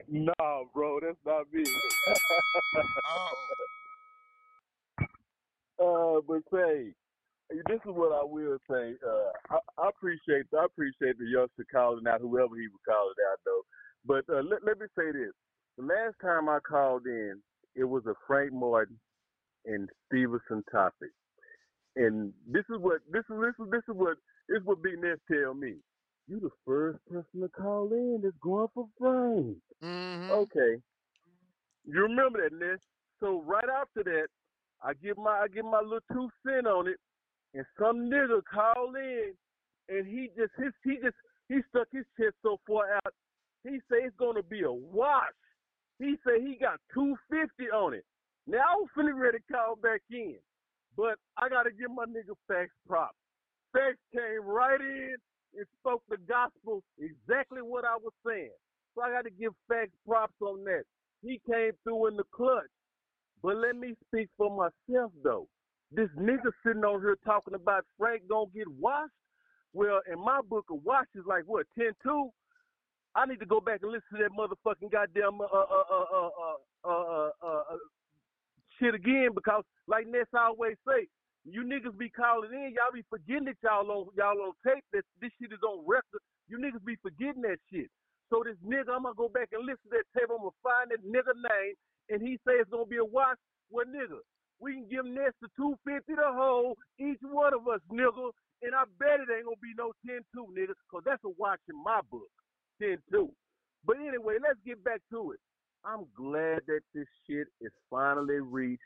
Nah, 0.09 0.63
bro, 0.73 1.01
that's 1.01 1.17
not 1.25 1.51
me. 1.51 1.65
oh. 3.09 3.29
Uh, 5.79 6.21
but 6.27 6.41
say, 6.51 6.93
this 7.49 7.79
is 7.85 7.93
what 7.93 8.11
I 8.11 8.23
will 8.23 8.57
say. 8.69 8.95
Uh, 9.05 9.55
I, 9.55 9.83
I 9.83 9.89
appreciate, 9.89 10.45
I 10.57 10.65
appreciate 10.65 11.17
the 11.17 11.25
youngster 11.25 11.65
calling 11.71 12.07
out, 12.07 12.21
whoever 12.21 12.55
he 12.55 12.67
was 12.67 12.81
calling 12.85 13.15
out 13.31 13.39
though. 13.45 13.61
But 14.05 14.25
uh, 14.33 14.41
let, 14.41 14.63
let 14.65 14.79
me 14.79 14.87
say 14.97 15.11
this: 15.11 15.33
the 15.77 15.85
last 15.85 16.15
time 16.21 16.49
I 16.49 16.59
called 16.59 17.05
in, 17.05 17.39
it 17.75 17.83
was 17.83 18.03
a 18.07 18.15
Frank 18.25 18.53
Martin 18.53 18.99
and 19.65 19.89
Stevenson 20.07 20.63
topic, 20.71 21.11
and 21.95 22.33
this 22.47 22.65
is 22.69 22.79
what 22.79 23.01
this 23.11 23.23
is 23.29 23.37
this 23.39 23.65
is 23.65 23.71
this 23.71 23.83
is 23.87 23.95
what 23.95 24.17
this 24.49 24.59
is 24.59 24.65
what 24.65 24.81
Big 24.81 24.99
Ness 24.99 25.19
tell 25.31 25.53
me. 25.53 25.75
You 26.27 26.41
the 26.41 26.49
first 26.65 26.99
person 27.09 27.41
to 27.41 27.47
call 27.49 27.89
in 27.93 28.19
that's 28.21 28.35
going 28.41 28.67
for 28.73 28.87
Frank. 28.99 29.57
Mm-hmm. 29.81 30.31
Okay. 30.31 30.81
You 31.85 32.01
remember 32.01 32.39
that, 32.43 32.53
Ness? 32.53 32.79
So 33.21 33.41
right 33.45 33.63
after 33.81 34.03
that, 34.03 34.27
I 34.83 34.93
give 34.93 35.17
my 35.17 35.41
I 35.43 35.47
give 35.47 35.65
my 35.65 35.81
little 35.81 35.99
two 36.11 36.29
cent 36.45 36.67
on 36.67 36.87
it, 36.87 36.97
and 37.53 37.65
some 37.79 38.09
nigga 38.09 38.41
call 38.51 38.93
in, 38.95 39.33
and 39.89 40.07
he 40.07 40.29
just 40.37 40.53
his 40.57 40.73
he 40.83 40.97
just 41.03 41.15
he 41.49 41.59
stuck 41.69 41.87
his 41.91 42.05
chest 42.19 42.35
so 42.43 42.59
far 42.67 42.95
out. 42.95 43.13
He 43.63 43.79
say 43.89 44.05
it's 44.05 44.15
gonna 44.17 44.43
be 44.43 44.61
a 44.63 44.71
wash. 44.71 45.33
He 45.99 46.15
say 46.25 46.41
he 46.41 46.57
got 46.59 46.79
two 46.93 47.15
fifty 47.29 47.69
on 47.71 47.93
it. 47.93 48.05
Now 48.45 48.59
I 48.59 48.75
was 48.75 48.89
finna 48.97 49.17
ready 49.17 49.39
to 49.39 49.53
call 49.53 49.75
back 49.75 50.01
in, 50.11 50.35
but 50.95 51.15
I 51.37 51.49
gotta 51.49 51.71
give 51.71 51.91
my 51.91 52.05
nigga 52.05 52.35
Fats 52.47 52.71
props. 52.87 53.17
Fats 53.73 53.97
came 54.13 54.45
right 54.45 54.79
in 54.79 55.15
and 55.57 55.65
spoke 55.79 56.03
the 56.09 56.17
gospel 56.27 56.83
exactly 56.99 57.61
what 57.61 57.85
I 57.85 57.95
was 57.97 58.13
saying. 58.25 58.51
So 58.95 59.01
I 59.03 59.11
got 59.11 59.23
to 59.23 59.29
give 59.31 59.53
Fats 59.67 59.91
props 60.07 60.33
on 60.41 60.63
that. 60.65 60.83
He 61.21 61.41
came 61.49 61.71
through 61.83 62.07
in 62.07 62.17
the 62.17 62.23
clutch. 62.33 62.69
But 63.43 63.57
let 63.57 63.75
me 63.75 63.95
speak 64.07 64.29
for 64.37 64.49
myself 64.49 65.11
though. 65.23 65.47
This 65.91 66.09
nigga 66.19 66.51
sitting 66.65 66.83
on 66.83 67.01
here 67.01 67.17
talking 67.25 67.53
about 67.53 67.85
Frank 67.97 68.23
gonna 68.29 68.47
get 68.53 68.67
washed. 68.67 69.13
Well, 69.73 70.01
in 70.11 70.19
my 70.19 70.41
book, 70.49 70.65
a 70.71 70.75
wash 70.75 71.07
is 71.15 71.23
like 71.27 71.43
what 71.45 71.67
10-2? 71.79 72.29
I 73.15 73.25
need 73.25 73.39
to 73.39 73.45
go 73.45 73.59
back 73.61 73.81
and 73.83 73.91
listen 73.91 74.17
to 74.17 74.23
that 74.23 74.31
motherfucking 74.37 74.91
goddamn 74.91 75.41
uh 75.41 75.45
uh 75.45 75.65
uh 75.91 76.05
uh 76.13 76.29
uh 76.29 76.89
uh, 76.89 77.29
uh, 77.43 77.63
uh 77.73 77.77
shit 78.79 78.93
again 78.95 79.29
because 79.33 79.63
like 79.87 80.07
Ness 80.07 80.27
always 80.33 80.75
say, 80.87 81.07
you 81.45 81.63
niggas 81.63 81.97
be 81.97 82.09
calling 82.09 82.51
in, 82.53 82.73
y'all 82.75 82.93
be 82.93 83.03
forgetting 83.09 83.45
that 83.45 83.57
y'all 83.63 83.89
on 83.91 84.07
y'all 84.17 84.39
on 84.41 84.53
tape 84.65 84.83
that 84.93 85.03
this 85.21 85.31
shit 85.39 85.51
is 85.53 85.63
on 85.67 85.83
record. 85.87 86.21
You 86.47 86.57
niggas 86.57 86.85
be 86.85 86.97
forgetting 87.01 87.41
that 87.43 87.57
shit. 87.71 87.89
So 88.29 88.43
this 88.43 88.59
nigga, 88.65 88.91
I'm 88.91 89.03
gonna 89.03 89.15
go 89.15 89.29
back 89.29 89.49
and 89.53 89.65
listen 89.65 89.87
to 89.91 89.97
that 89.97 90.07
tape. 90.13 90.29
I'm 90.29 90.43
gonna 90.43 90.63
find 90.63 90.91
that 90.91 91.03
nigga 91.03 91.35
name, 91.35 91.75
and 92.09 92.21
he 92.21 92.35
say 92.43 92.59
it's 92.59 92.69
gonna 92.69 92.85
be 92.85 92.97
a 92.97 93.05
watch. 93.05 93.39
Well, 93.71 93.85
nigga, 93.85 94.19
we 94.59 94.73
can 94.73 94.87
give 94.89 95.05
Ness 95.05 95.33
the 95.41 95.47
250 95.55 96.15
the 96.15 96.31
whole, 96.33 96.75
each 96.99 97.19
one 97.21 97.53
of 97.53 97.67
us, 97.67 97.79
nigga. 97.91 98.31
And 98.63 98.73
I 98.73 98.83
bet 98.97 99.21
it 99.21 99.29
ain't 99.29 99.45
gonna 99.45 99.61
be 99.61 99.73
no 99.77 99.93
10-2, 100.07 100.49
nigga, 100.57 100.73
cause 100.89 101.03
that's 101.05 101.23
a 101.23 101.29
watch 101.37 101.59
in 101.69 101.77
my 101.83 102.01
book, 102.09 102.29
10-2. 102.81 103.29
But 103.85 103.97
anyway, 103.97 104.37
let's 104.41 104.59
get 104.65 104.83
back 104.83 105.01
to 105.11 105.31
it. 105.31 105.39
I'm 105.85 106.05
glad 106.15 106.61
that 106.67 106.81
this 106.93 107.07
shit 107.29 107.47
is 107.61 107.71
finally 107.89 108.39
reached. 108.41 108.81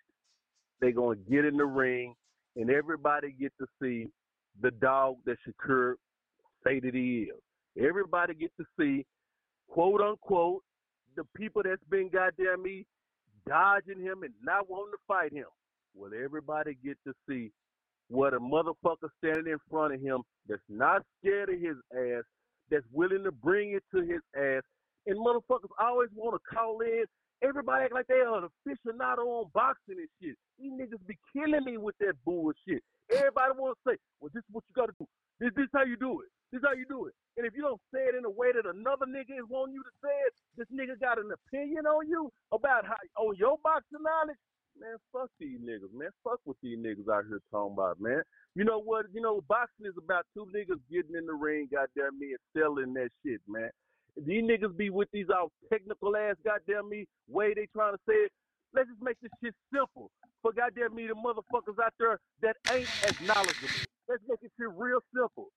They're 0.81 0.91
gonna 0.91 1.15
get 1.15 1.45
in 1.45 1.57
the 1.57 1.65
ring, 1.65 2.13
and 2.57 2.69
everybody 2.69 3.31
get 3.31 3.53
to 3.59 3.67
see 3.81 4.07
the 4.61 4.71
dog 4.71 5.15
that 5.25 5.37
Shakur 5.47 5.93
that 6.65 6.91
he 6.93 7.29
is. 7.31 7.39
Everybody 7.81 8.33
get 8.33 8.51
to 8.59 8.65
see, 8.77 9.05
quote 9.71 10.01
unquote, 10.01 10.63
the 11.15 11.23
people 11.35 11.61
that's 11.63 11.83
been 11.89 12.09
goddamn 12.09 12.63
me 12.63 12.85
dodging 13.47 13.99
him 13.99 14.23
and 14.23 14.33
not 14.43 14.69
wanting 14.69 14.91
to 14.91 14.97
fight 15.07 15.33
him. 15.33 15.45
Well, 15.95 16.11
everybody 16.13 16.77
get 16.83 16.97
to 17.07 17.13
see 17.27 17.51
what 18.09 18.33
a 18.33 18.39
motherfucker 18.39 19.09
standing 19.17 19.51
in 19.51 19.57
front 19.69 19.93
of 19.93 20.01
him 20.01 20.21
that's 20.47 20.61
not 20.69 21.03
scared 21.19 21.49
of 21.49 21.59
his 21.59 21.77
ass, 21.95 22.23
that's 22.69 22.85
willing 22.91 23.23
to 23.23 23.31
bring 23.31 23.71
it 23.71 23.83
to 23.95 24.01
his 24.01 24.21
ass. 24.37 24.61
And 25.07 25.17
motherfuckers 25.17 25.71
always 25.79 26.09
want 26.15 26.35
to 26.39 26.55
call 26.55 26.79
in. 26.81 27.05
Everybody 27.43 27.85
act 27.85 27.93
like 27.93 28.07
they 28.07 28.21
are 28.21 28.37
an 28.37 28.49
aficionado 28.67 29.25
on 29.25 29.45
boxing 29.53 29.97
and 29.97 30.07
shit. 30.21 30.35
These 30.59 30.73
niggas 30.73 31.05
be 31.07 31.17
killing 31.33 31.65
me 31.65 31.77
with 31.77 31.95
that 31.99 32.13
bullshit. 32.23 32.83
Everybody 33.11 33.51
want 33.57 33.77
to 33.77 33.91
say, 33.91 33.97
well, 34.19 34.29
this 34.33 34.41
is 34.41 34.49
what 34.51 34.63
you 34.69 34.75
got 34.75 34.87
to 34.87 34.93
do. 34.99 35.07
This, 35.39 35.51
this 35.55 35.67
how 35.73 35.83
you 35.83 35.97
do 35.97 36.21
it. 36.21 36.29
This 36.51 36.59
is 36.59 36.67
how 36.67 36.75
you 36.75 36.83
do 36.85 37.07
it. 37.07 37.15
And 37.39 37.47
if 37.47 37.55
you 37.55 37.63
don't 37.63 37.79
say 37.95 38.03
it 38.11 38.15
in 38.15 38.27
a 38.27 38.29
way 38.29 38.51
that 38.51 38.67
another 38.67 39.07
nigga 39.07 39.39
is 39.39 39.47
wanting 39.47 39.75
you 39.75 39.83
to 39.83 39.93
say 40.03 40.11
it, 40.27 40.33
this 40.59 40.67
nigga 40.67 40.99
got 40.99 41.17
an 41.17 41.31
opinion 41.31 41.87
on 41.87 42.07
you 42.07 42.27
about 42.51 42.83
how 42.85 42.99
on 43.23 43.35
your 43.39 43.55
boxing 43.63 44.03
knowledge. 44.03 44.35
Man, 44.79 44.95
fuck 45.11 45.29
these 45.39 45.59
niggas, 45.59 45.91
man. 45.95 46.11
Fuck 46.23 46.39
what 46.43 46.57
these 46.63 46.77
niggas 46.77 47.07
out 47.07 47.23
here 47.27 47.39
talking 47.51 47.73
about, 47.73 47.99
man. 47.99 48.21
You 48.55 48.63
know 48.63 48.79
what? 48.79 49.05
You 49.13 49.21
know, 49.21 49.39
boxing 49.47 49.85
is 49.85 49.95
about 49.97 50.25
two 50.33 50.47
niggas 50.51 50.79
getting 50.91 51.15
in 51.15 51.25
the 51.25 51.33
ring, 51.33 51.67
goddamn 51.71 52.19
me, 52.19 52.35
and 52.35 52.43
selling 52.55 52.93
that 52.95 53.09
shit, 53.23 53.39
man. 53.47 53.69
These 54.17 54.43
niggas 54.43 54.75
be 54.75 54.89
with 54.89 55.07
these 55.13 55.27
all 55.31 55.51
technical 55.71 56.15
ass 56.17 56.35
goddamn 56.43 56.89
me 56.89 57.05
way 57.27 57.53
they 57.53 57.67
trying 57.71 57.93
to 57.95 57.99
say 58.07 58.27
it. 58.27 58.31
Let's 58.73 58.89
just 58.89 59.01
make 59.01 59.19
this 59.21 59.31
shit 59.43 59.55
simple 59.73 60.11
for 60.41 60.51
goddamn 60.51 60.95
me 60.95 61.07
the 61.07 61.15
motherfuckers 61.15 61.79
out 61.83 61.93
there 61.99 62.19
that 62.41 62.55
ain't 62.71 62.89
as 63.07 63.19
knowledgeable. 63.21 63.87
Let's 64.07 64.23
make 64.27 64.39
this 64.41 64.51
shit 64.59 64.67
real 64.75 64.99
simple. 65.15 65.51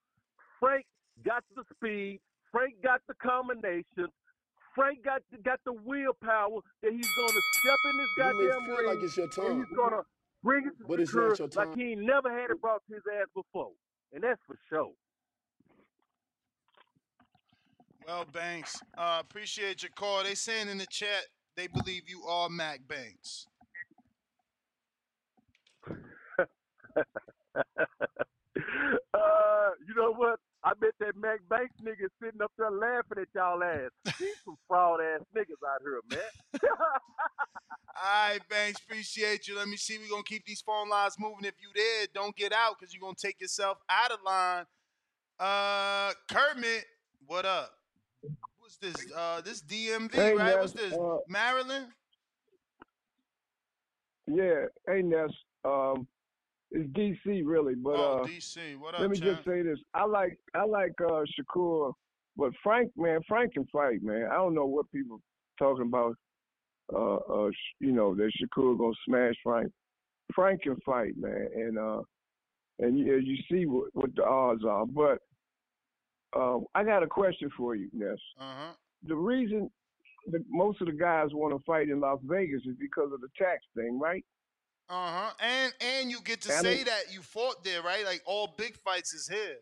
Frank 0.65 0.87
got 1.25 1.45
the 1.55 1.63
speed. 1.75 2.21
Frank 2.51 2.75
got 2.83 3.03
the 3.07 3.15
combination. 3.15 4.09
Frank 4.75 5.05
got 5.05 5.21
got 5.45 5.61
the 5.67 5.75
willpower 5.75 6.61
that 6.83 6.93
he's 6.93 7.09
gonna 7.19 7.41
step 7.61 7.79
in 7.85 7.97
this 7.99 8.09
You 8.17 8.23
goddamn 8.23 8.65
feel 8.65 8.77
ring 8.77 8.87
like 8.87 9.03
it's 9.05 9.17
your 9.17 9.25
and 9.27 9.33
time, 9.35 9.59
he's 9.59 9.77
gonna 9.77 10.03
bring 10.43 10.67
it 10.67 10.79
to 10.79 10.85
but 10.89 11.01
it's 11.01 11.13
Shakur 11.13 11.29
not 11.29 11.39
your 11.39 11.49
like 11.55 11.69
time. 11.69 11.79
he 11.79 11.93
ain't 11.93 12.01
never 12.01 12.31
had 12.31 12.51
it 12.51 12.61
brought 12.63 12.81
to 12.89 12.95
his 12.95 13.03
ass 13.21 13.27
before, 13.35 13.73
and 14.13 14.25
that's 14.25 14.41
for 14.47 14.57
sure. 14.71 14.93
Well, 18.07 18.25
Banks, 18.33 18.81
uh, 18.97 19.19
appreciate 19.21 19.83
your 19.83 19.93
call. 19.95 20.25
They 20.25 20.35
saying 20.35 20.69
in 20.69 20.79
the 20.79 20.87
chat 20.87 21.27
they 21.57 21.67
believe 21.67 22.09
you 22.09 22.25
are 22.25 22.49
Mac 22.49 22.81
Banks. 22.89 23.47
uh, 25.89 25.95
you 29.87 29.95
know 29.95 30.13
what? 30.15 30.41
I 30.67 30.73
bet 30.81 30.93
that 31.01 31.15
Mac 31.17 31.41
Banks 31.51 31.75
nigga 31.83 32.07
is 32.07 32.11
sitting 32.23 32.41
up 32.43 32.51
there 32.57 32.71
laughing 32.71 33.19
at 33.21 33.29
y'all 33.35 33.63
ass. 33.63 33.91
These 34.19 34.37
some 34.45 34.57
fraud 34.67 35.01
ass 35.01 35.21
niggas 35.37 35.61
out 35.67 35.83
here, 35.83 36.01
man. 36.11 36.63
All 37.97 38.31
right, 38.31 38.41
Banks, 38.49 38.81
appreciate 38.81 39.47
you. 39.47 39.57
Let 39.57 39.69
me 39.69 39.77
see. 39.77 39.99
We're 39.99 40.09
gonna 40.11 40.23
keep 40.25 40.45
these 40.47 40.63
phone 40.63 40.89
lines 40.89 41.17
moving. 41.19 41.45
If 41.45 41.55
you 41.61 41.69
there, 41.75 42.07
don't 42.15 42.35
get 42.35 42.53
out 42.53 42.77
because 42.79 42.95
you're 42.95 43.01
gonna 43.03 43.15
take 43.15 43.41
yourself 43.41 43.79
out 43.91 44.11
of 44.11 44.19
line. 44.25 44.65
Uh 45.39 46.13
Kermit, 46.31 46.85
what 47.27 47.45
up? 47.45 47.71
What's 48.59 48.79
this? 48.79 48.97
Uh 49.15 49.43
this 49.43 49.63
DMV, 49.63 50.15
Hey, 50.15 50.35
right? 50.35 50.47
Ness, 50.55 50.57
What's 50.61 50.73
this? 50.73 50.93
uh, 50.95 51.19
Maryland? 51.29 51.87
Yeah, 54.27 54.65
hey 54.89 55.03
Ness, 55.03 55.31
um, 55.65 56.07
it's 56.75 56.91
DC 56.91 57.43
really, 57.45 57.75
but 57.75 57.95
Oh, 57.97 58.23
uh, 58.23 58.27
DC. 58.27 58.79
What 58.79 58.95
up, 58.95 59.01
let 59.01 59.11
me 59.11 59.17
champ? 59.19 59.37
just 59.37 59.47
say 59.47 59.63
this: 59.63 59.79
I 59.95 60.05
like 60.05 60.37
I 60.55 60.65
like 60.65 60.93
uh 61.01 61.23
Shakur, 61.39 61.93
but 62.37 62.53
Frank, 62.63 62.91
man, 62.97 63.21
Frank 63.29 63.55
can 63.55 63.67
fight, 63.73 64.03
man. 64.03 64.29
I 64.31 64.35
don't 64.35 64.55
know 64.55 64.67
what 64.67 64.91
people 64.93 65.21
talking 65.59 65.87
about. 65.87 66.15
Uh, 66.93 67.15
uh, 67.17 67.51
sh- 67.51 67.77
you 67.81 67.93
know 67.93 68.15
that 68.15 68.31
Shakur 68.43 68.77
gonna 68.77 68.93
smash 69.09 69.35
Frank. 69.43 69.71
Frank 70.35 70.63
can 70.63 70.77
fight, 70.85 71.13
man, 71.17 71.49
and 71.55 71.79
uh, 71.79 72.03
and 72.81 72.99
you, 72.99 73.17
you 73.17 73.37
see 73.51 73.67
what, 73.67 73.89
what 73.93 74.15
the 74.17 74.25
odds 74.25 74.65
are. 74.65 74.85
But 74.87 75.19
uh, 76.37 76.59
I 76.75 76.83
got 76.85 77.03
a 77.03 77.07
question 77.07 77.49
for 77.57 77.75
you, 77.75 77.89
Ness. 77.93 78.19
Uh-huh. 78.41 78.73
The 79.07 79.15
reason 79.15 79.71
that 80.33 80.43
most 80.49 80.81
of 80.81 80.87
the 80.89 80.93
guys 80.95 81.29
want 81.33 81.55
to 81.57 81.63
fight 81.65 81.89
in 81.89 82.01
Las 82.01 82.19
Vegas 82.25 82.63
is 82.67 82.75
because 82.81 83.13
of 83.13 83.21
the 83.21 83.29
tax 83.39 83.59
thing, 83.77 83.99
right? 84.01 84.25
Uh-huh. 84.89 85.31
And 85.41 85.73
and 85.81 86.11
you 86.11 86.21
get 86.23 86.43
to 86.43 86.53
I 86.53 86.57
say 86.61 86.75
mean- 86.77 86.85
that 86.85 87.05
you 87.13 87.23
fought 87.23 87.65
there, 87.65 87.83
right? 87.83 88.05
Like 88.05 88.23
all 88.27 88.55
big 88.59 88.77
fights 88.85 89.15
is 89.15 89.29
here. 89.29 89.57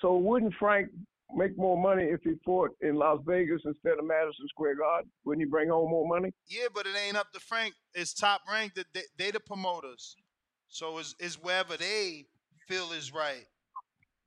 So 0.00 0.16
wouldn't 0.16 0.54
Frank 0.58 0.88
make 1.34 1.56
more 1.56 1.80
money 1.80 2.04
if 2.04 2.20
he 2.22 2.32
fought 2.44 2.70
in 2.82 2.96
Las 2.96 3.20
Vegas 3.26 3.60
instead 3.64 3.98
of 3.98 4.04
Madison 4.04 4.46
Square 4.48 4.76
Garden? 4.76 5.10
Wouldn't 5.24 5.44
he 5.44 5.48
bring 5.50 5.68
home 5.70 5.90
more 5.90 6.06
money? 6.06 6.32
Yeah, 6.46 6.66
but 6.74 6.86
it 6.86 6.94
ain't 7.06 7.16
up 7.16 7.32
to 7.32 7.40
Frank. 7.40 7.74
It's 7.94 8.12
top 8.12 8.42
ranked. 8.50 8.78
They, 8.92 9.00
they 9.16 9.30
the 9.30 9.40
promoters, 9.40 10.14
so 10.68 10.98
it's, 10.98 11.14
it's 11.18 11.36
wherever 11.42 11.76
they 11.76 12.26
feel 12.68 12.92
is 12.92 13.12
right. 13.12 13.46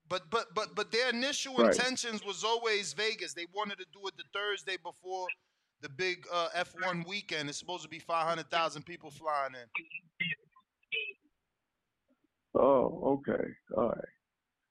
But 0.10 0.30
but 0.32 0.48
but 0.56 0.74
but 0.76 0.92
their 0.92 1.10
initial 1.10 1.56
Right. 1.58 1.68
intentions 1.76 2.26
was 2.26 2.44
always 2.44 2.94
Vegas. 2.94 3.34
They 3.34 3.46
wanted 3.54 3.78
to 3.80 3.86
do 3.94 4.08
it 4.08 4.14
the 4.18 4.24
Thursday 4.34 4.78
before 4.84 5.28
the 5.82 5.90
big 5.90 6.26
uh, 6.34 6.50
F1 6.56 7.08
weekend. 7.08 7.50
It's 7.50 7.60
supposed 7.60 7.84
to 7.84 7.90
be 7.90 8.00
five 8.00 8.28
hundred 8.28 8.50
thousand 8.50 8.84
people 8.84 9.12
flying 9.12 9.54
in. 9.54 9.70
Oh, 12.60 13.20
okay, 13.20 13.44
all 13.76 13.90
right. 13.90 13.98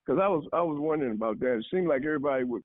Because 0.05 0.21
I 0.21 0.27
was 0.27 0.45
I 0.53 0.61
was 0.61 0.77
wondering 0.79 1.13
about 1.13 1.39
that. 1.39 1.57
It 1.57 1.65
seemed 1.71 1.87
like 1.87 2.03
everybody 2.03 2.43
would, 2.43 2.63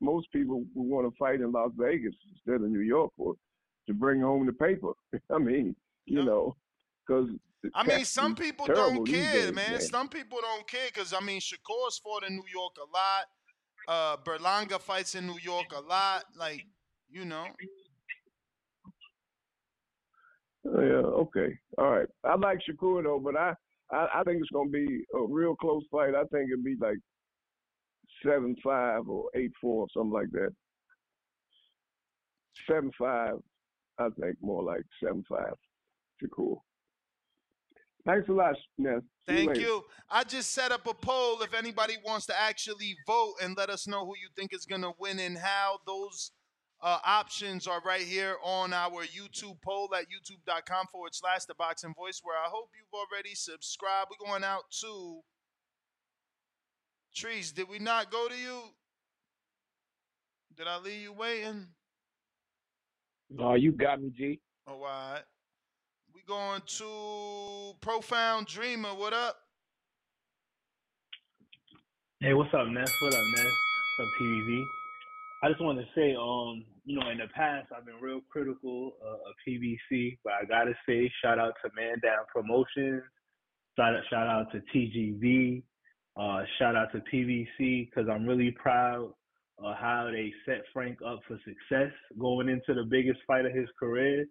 most 0.00 0.30
people 0.32 0.64
would 0.74 0.88
want 0.88 1.06
to 1.06 1.16
fight 1.18 1.40
in 1.40 1.52
Las 1.52 1.70
Vegas 1.76 2.14
instead 2.32 2.62
of 2.62 2.70
New 2.70 2.80
York 2.80 3.12
or 3.18 3.34
to 3.86 3.94
bring 3.94 4.20
home 4.20 4.46
the 4.46 4.52
paper. 4.52 4.92
I 5.32 5.38
mean, 5.38 5.74
you 6.06 6.24
know, 6.24 6.56
because 7.06 7.28
I 7.74 7.86
mean, 7.86 8.04
some 8.04 8.34
people 8.34 8.66
don't 8.66 9.04
care, 9.06 9.32
days, 9.32 9.52
man. 9.52 9.72
man. 9.72 9.80
Some 9.80 10.08
people 10.08 10.38
don't 10.40 10.66
care 10.66 10.88
because 10.92 11.12
I 11.12 11.20
mean, 11.20 11.40
Shakur's 11.40 11.98
fought 11.98 12.24
in 12.24 12.34
New 12.34 12.46
York 12.52 12.76
a 12.78 12.96
lot. 12.96 13.26
Uh, 13.88 14.16
Berlanga 14.18 14.80
fights 14.80 15.14
in 15.14 15.26
New 15.26 15.38
York 15.42 15.66
a 15.74 15.80
lot. 15.80 16.24
Like, 16.36 16.66
you 17.10 17.24
know. 17.24 17.46
Yeah, 20.64 21.06
okay, 21.22 21.58
all 21.78 21.90
right. 21.90 22.08
I 22.24 22.36
like 22.36 22.58
Shakur 22.68 23.02
though, 23.02 23.20
but 23.22 23.36
I, 23.36 23.54
I 23.90 24.08
I 24.16 24.22
think 24.24 24.40
it's 24.40 24.50
gonna 24.50 24.70
be 24.70 25.04
a 25.14 25.26
real 25.26 25.56
close 25.56 25.82
fight. 25.90 26.14
I 26.14 26.24
think 26.24 26.50
it'll 26.50 26.64
be 26.64 26.76
like 26.80 26.98
seven 28.24 28.54
five 28.62 29.08
or 29.08 29.30
eight 29.34 29.52
four, 29.60 29.86
something 29.94 30.12
like 30.12 30.30
that. 30.32 30.50
Seven 32.68 32.90
five, 32.98 33.34
I 33.98 34.08
think 34.20 34.36
more 34.42 34.62
like 34.62 34.82
seven 35.02 35.24
five. 35.28 35.54
Shakur. 36.22 36.56
Thanks 38.06 38.28
a 38.28 38.32
lot, 38.32 38.54
Ness. 38.78 39.02
Thank 39.26 39.50
later. 39.50 39.60
you. 39.60 39.84
I 40.10 40.24
just 40.24 40.52
set 40.52 40.72
up 40.72 40.86
a 40.86 40.94
poll 40.94 41.42
if 41.42 41.52
anybody 41.52 41.94
wants 42.04 42.24
to 42.26 42.40
actually 42.40 42.96
vote 43.06 43.34
and 43.42 43.54
let 43.56 43.68
us 43.68 43.86
know 43.86 44.06
who 44.06 44.14
you 44.16 44.28
think 44.34 44.54
is 44.54 44.64
going 44.64 44.80
to 44.80 44.92
win 44.98 45.18
and 45.18 45.36
how. 45.36 45.80
Those 45.86 46.32
uh, 46.80 46.98
options 47.04 47.66
are 47.66 47.80
right 47.84 48.02
here 48.02 48.36
on 48.42 48.72
our 48.72 49.04
YouTube 49.04 49.60
poll 49.62 49.88
at 49.94 50.04
youtube.com 50.04 50.86
forward 50.92 51.14
slash 51.14 51.44
the 51.44 51.54
boxing 51.54 51.94
voice, 51.94 52.20
where 52.22 52.36
I 52.36 52.48
hope 52.48 52.70
you've 52.76 52.92
already 52.92 53.34
subscribed. 53.34 54.10
We're 54.10 54.26
going 54.26 54.44
out 54.44 54.64
to 54.80 55.20
Trees. 57.14 57.52
Did 57.52 57.68
we 57.68 57.78
not 57.78 58.12
go 58.12 58.28
to 58.28 58.36
you? 58.36 58.60
Did 60.56 60.66
I 60.68 60.78
leave 60.78 61.02
you 61.02 61.12
waiting? 61.12 61.66
No, 63.30 63.54
you 63.54 63.72
got 63.72 64.00
me, 64.00 64.10
G. 64.16 64.40
Oh, 64.66 64.74
all 64.74 64.80
right. 64.80 65.22
We 66.14 66.22
going 66.26 66.62
to 66.66 67.74
Profound 67.80 68.46
Dreamer. 68.46 68.90
What 68.90 69.12
up? 69.12 69.36
Hey, 72.20 72.34
what's 72.34 72.52
up, 72.54 72.66
Ness? 72.66 72.90
What 73.02 73.14
up, 73.14 73.20
Ness? 73.36 73.44
What's 73.98 74.08
up, 74.08 74.20
TBV? 74.20 74.64
I 75.42 75.48
just 75.48 75.62
want 75.62 75.78
to 75.78 75.84
say, 75.94 76.16
um, 76.18 76.64
you 76.84 76.98
know, 76.98 77.08
in 77.10 77.18
the 77.18 77.28
past, 77.34 77.68
I've 77.76 77.86
been 77.86 78.00
real 78.00 78.20
critical 78.28 78.94
uh, 79.04 79.12
of 79.14 79.34
PBC, 79.46 80.18
but 80.24 80.32
I 80.32 80.44
gotta 80.46 80.72
say, 80.88 81.10
shout 81.22 81.38
out 81.38 81.54
to 81.64 81.70
Man 81.76 82.00
Down 82.02 82.24
Promotions, 82.34 83.02
shout 83.76 83.94
out, 83.94 84.02
shout 84.10 84.26
out 84.26 84.50
to 84.50 84.60
TGB, 84.74 85.62
uh, 86.16 86.42
shout 86.58 86.74
out 86.74 86.90
to 86.92 87.02
PBC, 87.12 87.88
because 87.88 88.08
I'm 88.10 88.26
really 88.26 88.50
proud 88.60 89.12
of 89.60 89.76
how 89.76 90.10
they 90.10 90.32
set 90.44 90.62
Frank 90.72 90.98
up 91.06 91.20
for 91.28 91.38
success 91.44 91.92
going 92.18 92.48
into 92.48 92.74
the 92.74 92.86
biggest 92.90 93.20
fight 93.26 93.46
of 93.46 93.52
his 93.52 93.68
career. 93.78 94.26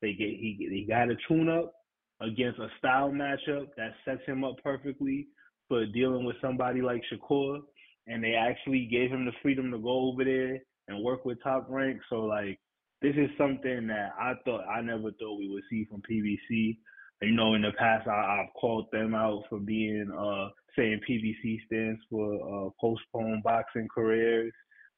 They 0.00 0.12
get 0.12 0.28
he 0.28 0.56
he 0.58 0.86
got 0.88 1.10
a 1.10 1.16
tune 1.26 1.48
up 1.48 1.72
against 2.20 2.60
a 2.60 2.68
style 2.78 3.10
matchup 3.10 3.66
that 3.76 3.94
sets 4.04 4.22
him 4.26 4.44
up 4.44 4.56
perfectly 4.62 5.26
for 5.68 5.86
dealing 5.86 6.24
with 6.24 6.36
somebody 6.40 6.82
like 6.82 7.02
Shakur, 7.12 7.60
and 8.06 8.22
they 8.22 8.34
actually 8.34 8.88
gave 8.90 9.10
him 9.10 9.24
the 9.24 9.32
freedom 9.42 9.70
to 9.70 9.78
go 9.78 10.10
over 10.10 10.24
there 10.24 10.58
and 10.88 11.04
work 11.04 11.24
with 11.24 11.42
top 11.42 11.66
rank. 11.68 12.00
So 12.10 12.20
like 12.20 12.58
this 13.00 13.14
is 13.16 13.30
something 13.38 13.86
that 13.88 14.10
I 14.18 14.34
thought 14.44 14.64
I 14.66 14.80
never 14.80 15.10
thought 15.12 15.38
we 15.38 15.48
would 15.48 15.64
see 15.70 15.86
from 15.90 16.02
PBC. 16.02 16.78
You 17.20 17.32
know, 17.32 17.54
in 17.54 17.62
the 17.62 17.72
past 17.78 18.08
I, 18.08 18.42
I've 18.42 18.54
called 18.60 18.86
them 18.92 19.14
out 19.14 19.44
for 19.48 19.58
being 19.60 20.10
uh 20.10 20.48
saying 20.76 21.00
PBC 21.08 21.58
stands 21.66 22.00
for 22.10 22.34
uh 22.34 22.70
postponed 22.80 23.42
boxing 23.42 23.88
careers. 23.94 24.52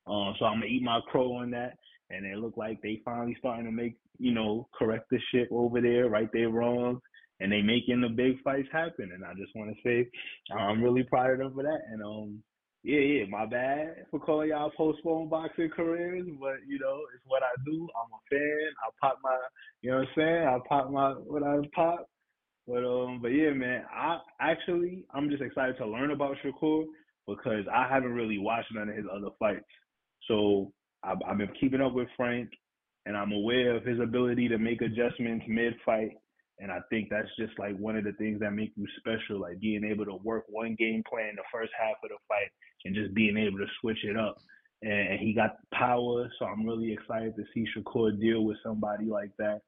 Uh, 0.07 0.33
so 0.39 0.45
I'm 0.45 0.61
gonna 0.61 0.67
eat 0.67 0.83
my 0.83 1.01
crow 1.11 1.35
on 1.35 1.51
that. 1.53 1.77
And 2.11 2.27
it 2.27 2.39
looked 2.39 2.59
like 2.59 2.81
they 2.83 3.01
finally 3.05 3.35
starting 3.39 3.65
to 3.65 3.73
make, 3.73 3.97
you 4.19 4.33
know, 4.33 4.69
correct 4.79 5.07
the 5.11 5.19
ship 5.33 5.49
over 5.51 5.81
there, 5.81 6.09
right 6.09 6.29
their 6.33 6.51
wrongs, 6.51 7.01
and 7.41 7.51
they 7.51 7.63
making 7.63 8.03
the 8.03 8.11
big 8.11 8.43
fights 8.43 8.69
happen. 8.71 9.11
And 9.13 9.25
I 9.25 9.33
just 9.33 9.57
want 9.57 9.75
to 9.75 9.83
say 9.83 10.09
I'm 10.55 10.83
really 10.83 11.03
proud 11.05 11.33
of 11.33 11.39
them 11.39 11.55
for 11.55 11.63
that. 11.63 11.81
And 11.91 12.03
um, 12.03 12.43
yeah, 12.85 13.01
yeah, 13.01 13.25
my 13.31 13.47
bad 13.47 14.05
for 14.11 14.21
calling 14.21 14.51
y'all 14.51 14.71
postponed 14.77 15.31
boxing 15.31 15.71
careers, 15.75 16.27
but 16.39 16.57
you 16.69 16.79
know, 16.79 17.01
it's 17.15 17.25
what 17.27 17.43
I 17.43 17.49
do. 17.65 17.89
I'm 17.97 18.13
a 18.13 18.21
fan. 18.31 18.69
I 18.85 18.91
pop 19.01 19.19
my, 19.25 19.39
you 19.81 19.91
know 19.91 19.99
what 19.99 20.09
I'm 20.09 20.15
saying? 20.15 20.47
I 20.47 20.59
pop 20.69 20.91
my 20.91 21.11
what 21.13 21.43
I 21.43 21.57
pop. 21.75 22.07
But 22.69 22.85
um, 22.85 23.21
but 23.23 23.29
yeah, 23.29 23.51
man, 23.51 23.85
I 23.91 24.19
actually 24.39 25.07
I'm 25.15 25.31
just 25.31 25.43
excited 25.43 25.79
to 25.79 25.87
learn 25.87 26.11
about 26.11 26.37
Shakur 26.45 26.85
because 27.27 27.65
I 27.75 27.89
haven't 27.89 28.13
really 28.13 28.39
watched 28.39 28.75
none 28.75 28.91
of 28.91 28.97
his 28.97 29.07
other 29.11 29.31
fights. 29.39 29.65
So 30.29 30.71
I've, 31.03 31.19
I've 31.27 31.39
been 31.39 31.53
keeping 31.59 31.81
up 31.81 31.95
with 31.95 32.09
Frank, 32.19 32.51
and 33.07 33.17
I'm 33.17 33.33
aware 33.33 33.77
of 33.77 33.85
his 33.85 33.99
ability 33.99 34.49
to 34.49 34.59
make 34.59 34.83
adjustments 34.83 35.47
mid-fight. 35.49 36.17
And 36.61 36.71
I 36.71 36.79
think 36.89 37.09
that's 37.11 37.29
just 37.39 37.59
like 37.59 37.77
one 37.77 37.97
of 37.97 38.05
the 38.05 38.13
things 38.13 38.41
that 38.41 38.53
make 38.53 38.73
you 38.77 38.87
special, 38.99 39.41
like 39.41 39.61
being 39.61 39.85
able 39.85 40.05
to 40.05 40.17
work 40.23 40.45
one 40.49 40.77
game 40.79 41.03
plan 41.09 41.35
the 41.37 41.43
first 41.53 41.73
half 41.79 41.97
of 42.03 42.11
the 42.11 42.17
fight 42.29 42.51
and 42.85 42.95
just 42.95 43.15
being 43.15 43.37
able 43.37 43.59
to 43.59 43.67
switch 43.81 44.05
it 44.05 44.17
up. 44.17 44.39
And, 44.83 45.19
he 45.19 45.33
got 45.33 45.57
power, 45.73 46.31
so 46.39 46.45
I'm 46.45 46.67
really 46.67 46.93
excited 46.93 47.35
to 47.37 47.45
see 47.55 47.67
Shakur 47.75 48.21
deal 48.21 48.45
with 48.45 48.59
somebody 48.63 49.07
like 49.07 49.31
that. 49.39 49.61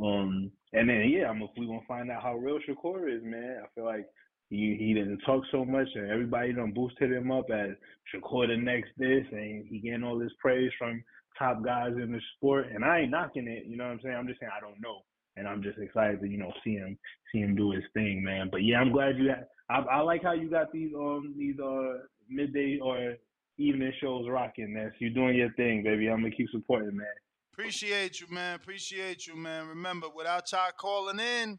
Um, 0.00 0.50
and 0.72 0.88
then 0.88 1.10
yeah, 1.10 1.28
I'm 1.28 1.40
we 1.40 1.66
gonna 1.66 1.80
find 1.88 2.10
out 2.10 2.22
how 2.22 2.36
real 2.36 2.58
Shakur 2.58 3.14
is, 3.14 3.22
man. 3.24 3.58
I 3.64 3.66
feel 3.74 3.84
like 3.84 4.06
he 4.48 4.76
he 4.78 4.94
didn't 4.94 5.18
talk 5.26 5.42
so 5.50 5.64
much, 5.64 5.88
and 5.94 6.10
everybody 6.10 6.52
done 6.52 6.72
boosted 6.72 7.12
him 7.12 7.32
up 7.32 7.50
as 7.50 7.70
Shakur 8.14 8.46
the 8.46 8.56
next 8.56 8.90
this, 8.96 9.24
and 9.32 9.66
he 9.66 9.80
getting 9.80 10.04
all 10.04 10.18
this 10.18 10.32
praise 10.38 10.70
from 10.78 11.02
top 11.38 11.64
guys 11.64 11.92
in 11.94 12.12
the 12.12 12.20
sport. 12.36 12.68
And 12.72 12.84
I 12.84 13.00
ain't 13.00 13.10
knocking 13.10 13.48
it, 13.48 13.66
you 13.66 13.76
know 13.76 13.84
what 13.84 13.92
I'm 13.92 14.00
saying? 14.02 14.16
I'm 14.16 14.28
just 14.28 14.40
saying 14.40 14.52
I 14.56 14.60
don't 14.60 14.80
know, 14.80 15.00
and 15.40 15.48
I'm 15.48 15.62
just 15.62 15.78
excited 15.78 16.20
to 16.20 16.28
you 16.28 16.36
know 16.36 16.52
see 16.62 16.74
him 16.74 16.96
see 17.32 17.40
him 17.40 17.56
do 17.56 17.72
his 17.72 17.82
thing, 17.94 18.22
man. 18.22 18.48
But 18.52 18.62
yeah, 18.62 18.78
I'm 18.78 18.92
glad 18.92 19.16
you. 19.18 19.30
Had, 19.30 19.46
I 19.70 19.78
I 19.78 20.00
like 20.00 20.22
how 20.22 20.32
you 20.32 20.50
got 20.50 20.70
these 20.70 20.92
um 20.94 21.34
these 21.36 21.58
uh 21.58 22.04
midday 22.28 22.78
or 22.80 23.14
evening 23.58 23.92
shows 24.00 24.26
rocking. 24.28 24.74
This 24.74 24.92
you're 24.98 25.10
doing 25.10 25.36
your 25.36 25.52
thing, 25.54 25.82
baby. 25.82 26.08
I'm 26.08 26.20
gonna 26.20 26.30
keep 26.30 26.48
supporting, 26.50 26.96
man. 26.96 27.06
Appreciate 27.54 28.20
you, 28.20 28.26
man. 28.30 28.54
Appreciate 28.54 29.26
you, 29.26 29.34
man. 29.34 29.66
Remember, 29.66 30.08
without 30.14 30.52
y'all 30.52 30.70
calling 30.78 31.18
in, 31.18 31.58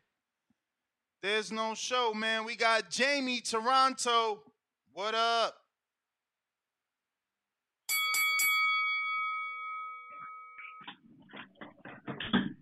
there's 1.22 1.52
no 1.52 1.74
show, 1.74 2.14
man. 2.14 2.46
We 2.46 2.56
got 2.56 2.90
Jamie 2.90 3.42
Toronto. 3.42 4.44
What 4.94 5.16
up? 5.16 5.56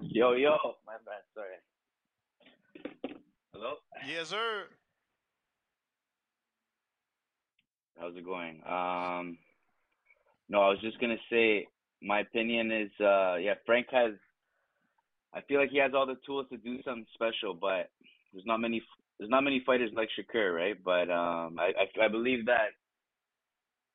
Yo, 0.02 0.34
yo, 0.34 0.58
my 0.90 0.98
bad. 1.06 1.22
Sorry. 1.36 1.58
Hello. 3.54 3.76
Yes, 4.08 4.30
sir. 4.30 4.66
How's 8.00 8.16
it 8.16 8.26
going? 8.26 8.62
Um, 8.66 9.38
no, 10.48 10.62
I 10.62 10.70
was 10.70 10.80
just 10.82 11.00
gonna 11.00 11.18
say 11.30 11.68
my 12.02 12.22
opinion 12.22 12.72
is, 12.72 12.90
uh, 13.00 13.36
yeah, 13.36 13.56
Frank 13.66 13.88
has. 13.92 14.14
I 15.34 15.42
feel 15.42 15.60
like 15.60 15.70
he 15.70 15.78
has 15.78 15.92
all 15.94 16.08
the 16.08 16.18
tools 16.26 16.48
to 16.50 16.58
do 16.58 16.82
something 16.82 17.06
special, 17.14 17.54
but 17.54 17.92
there's 18.34 18.46
not 18.46 18.60
many. 18.60 18.82
There's 19.20 19.30
not 19.30 19.44
many 19.44 19.62
fighters 19.66 19.92
like 19.94 20.10
Shakur, 20.18 20.56
right? 20.56 20.78
But 20.84 21.12
um, 21.12 21.60
I, 21.60 21.72
I 21.78 22.06
I 22.06 22.08
believe 22.08 22.46
that 22.48 22.70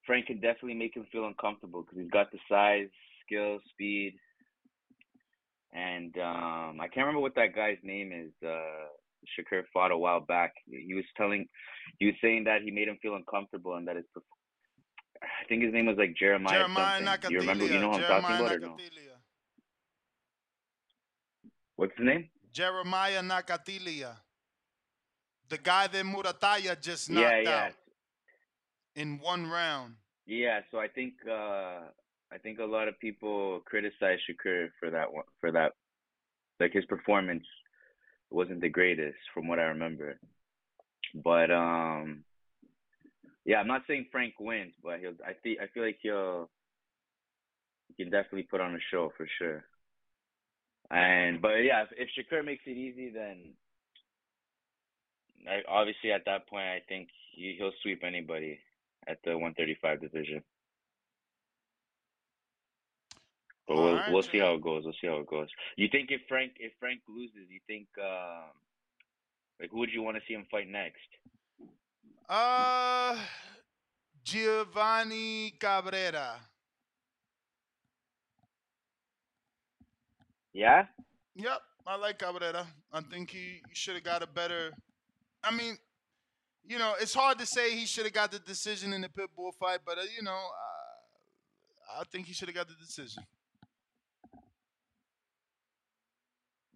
Frank 0.07 0.27
can 0.27 0.37
definitely 0.37 0.75
make 0.75 0.95
him 0.95 1.07
feel 1.11 1.27
uncomfortable 1.27 1.83
because 1.83 1.99
he's 1.99 2.11
got 2.11 2.31
the 2.31 2.39
size, 2.49 2.89
skill, 3.27 3.59
speed, 3.71 4.15
and 5.75 6.17
um, 6.19 6.81
I 6.81 6.87
can't 6.89 7.07
remember 7.07 7.21
what 7.21 7.35
that 7.35 7.55
guy's 7.55 7.79
name 7.83 8.13
is. 8.13 8.33
Uh, 8.47 8.87
Shakur 9.39 9.63
fought 9.73 9.91
a 9.91 9.97
while 9.97 10.21
back. 10.21 10.53
He 10.67 10.95
was 10.95 11.05
telling, 11.17 11.47
he 11.99 12.07
was 12.07 12.15
saying 12.23 12.45
that 12.45 12.63
he 12.63 12.71
made 12.71 12.89
him 12.89 12.99
feel 13.03 13.17
uncomfortable 13.17 13.75
and 13.75 13.87
that 13.89 13.97
his, 13.97 14.05
I 15.23 15.27
think 15.49 15.63
his 15.65 15.73
name 15.73 15.87
was 15.87 15.97
like 15.99 16.15
Jeremiah. 16.17 16.59
Jeremiah 16.59 17.03
something. 17.05 17.31
You 17.33 17.41
remember? 17.41 17.65
You 17.65 17.71
Nakathila. 17.73 17.81
know 17.81 17.93
I'm 17.93 18.01
Jeremiah 18.01 18.21
talking 18.23 18.47
about 18.47 18.53
or 18.57 18.59
no? 18.61 18.67
Nakathila. 18.69 19.17
What's 21.77 21.93
the 21.99 22.05
name? 22.05 22.29
Jeremiah 22.53 23.23
Nakathila. 23.23 24.17
The 25.49 25.59
guy 25.59 25.87
that 25.89 26.05
Muratalla 26.05 26.81
just 26.81 27.11
knocked 27.11 27.25
Yeah, 27.25 27.41
yeah. 27.41 27.65
out 27.67 27.73
in 28.95 29.19
one 29.19 29.51
round. 29.51 29.95
Yeah, 30.27 30.61
so 30.71 30.79
I 30.79 30.89
think 30.89 31.15
uh 31.31 31.81
I 32.35 32.39
think 32.39 32.59
a 32.59 32.65
lot 32.65 32.89
of 32.89 32.99
people 32.99 33.61
criticize 33.65 34.19
Shakur 34.29 34.69
for 34.81 34.91
that 34.91 35.13
one 35.13 35.25
for 35.41 35.53
that 35.53 35.73
like 36.59 36.73
his 36.73 36.85
performance 36.87 37.45
wasn't 38.31 38.61
the 38.61 38.69
greatest 38.69 39.19
from 39.33 39.47
what 39.47 39.61
I 39.61 39.65
remember. 39.65 40.19
But 41.15 41.51
um 41.53 42.25
yeah, 43.45 43.59
I'm 43.59 43.69
not 43.69 43.83
saying 43.87 44.07
Frank 44.11 44.35
wins, 44.41 44.73
but 44.83 44.99
he'll 44.99 45.15
I 45.25 45.35
think 45.43 45.59
I 45.61 45.69
feel 45.73 45.85
like 45.85 45.99
he'll 46.03 46.51
he 47.89 48.03
can 48.03 48.11
definitely 48.11 48.49
put 48.51 48.61
on 48.61 48.75
a 48.75 48.79
show 48.91 49.13
for 49.17 49.29
sure. 49.39 49.65
And 50.91 51.41
but 51.41 51.59
yeah, 51.63 51.85
if, 51.85 51.89
if 51.97 52.09
Shakur 52.19 52.45
makes 52.45 52.65
it 52.67 52.77
easy 52.77 53.11
then 53.11 53.53
I, 55.49 55.61
obviously 55.69 56.11
at 56.11 56.25
that 56.27 56.49
point 56.49 56.65
I 56.65 56.83
think 56.89 57.11
he, 57.33 57.55
he'll 57.59 57.73
sweep 57.83 58.03
anybody 58.05 58.59
at 59.07 59.19
the 59.25 59.33
135 59.33 60.01
division. 60.01 60.43
But 63.67 63.77
we'll 63.77 63.95
right, 63.95 64.13
we'll 64.13 64.23
see 64.23 64.39
how 64.39 64.55
it 64.55 64.63
goes. 64.63 64.85
We'll 64.85 64.95
see 65.01 65.07
how 65.07 65.19
it 65.19 65.27
goes. 65.27 65.49
You 65.77 65.89
think 65.91 66.11
if 66.11 66.21
Frank 66.29 66.53
if 66.59 66.73
Frank 66.79 67.01
loses, 67.09 67.49
you 67.51 67.61
think 67.67 67.87
um 67.99 68.51
like 69.61 69.71
who 69.71 69.79
would 69.79 69.91
you 69.91 70.03
want 70.03 70.17
to 70.17 70.23
see 70.27 70.35
him 70.35 70.47
fight 70.51 70.69
next? 70.69 71.09
Uh, 72.29 73.17
Giovanni 74.25 75.53
Cabrera. 75.61 76.41
Yeah? 80.53 80.87
Yep, 81.35 81.61
I 81.87 81.97
like 81.97 82.19
Cabrera. 82.19 82.67
I 82.93 83.01
think 83.03 83.31
he, 83.31 83.61
he 83.69 83.75
should 83.75 83.95
have 83.95 84.05
got 84.05 84.23
a 84.23 84.27
better. 84.27 84.73
I 85.43 85.55
mean, 85.55 85.77
you 86.67 86.79
know, 86.79 86.95
it's 87.01 87.13
hard 87.13 87.39
to 87.41 87.47
say 87.47 87.77
he 87.77 87.85
should 87.85 88.05
have 88.05 88.15
got 88.15 88.31
the 88.33 88.39
decision 88.39 88.93
in 88.93 89.03
the 89.03 89.09
Pitbull 89.09 89.53
fight, 89.59 89.81
but 89.85 89.99
uh, 89.99 90.03
you 90.17 90.23
know, 90.23 90.33
uh, 90.33 92.01
I 92.01 92.05
think 92.11 92.27
he 92.27 92.33
should 92.33 92.49
have 92.49 92.55
got 92.55 92.69
the 92.69 92.75
decision. 92.75 93.25
Yeah, 94.33 94.41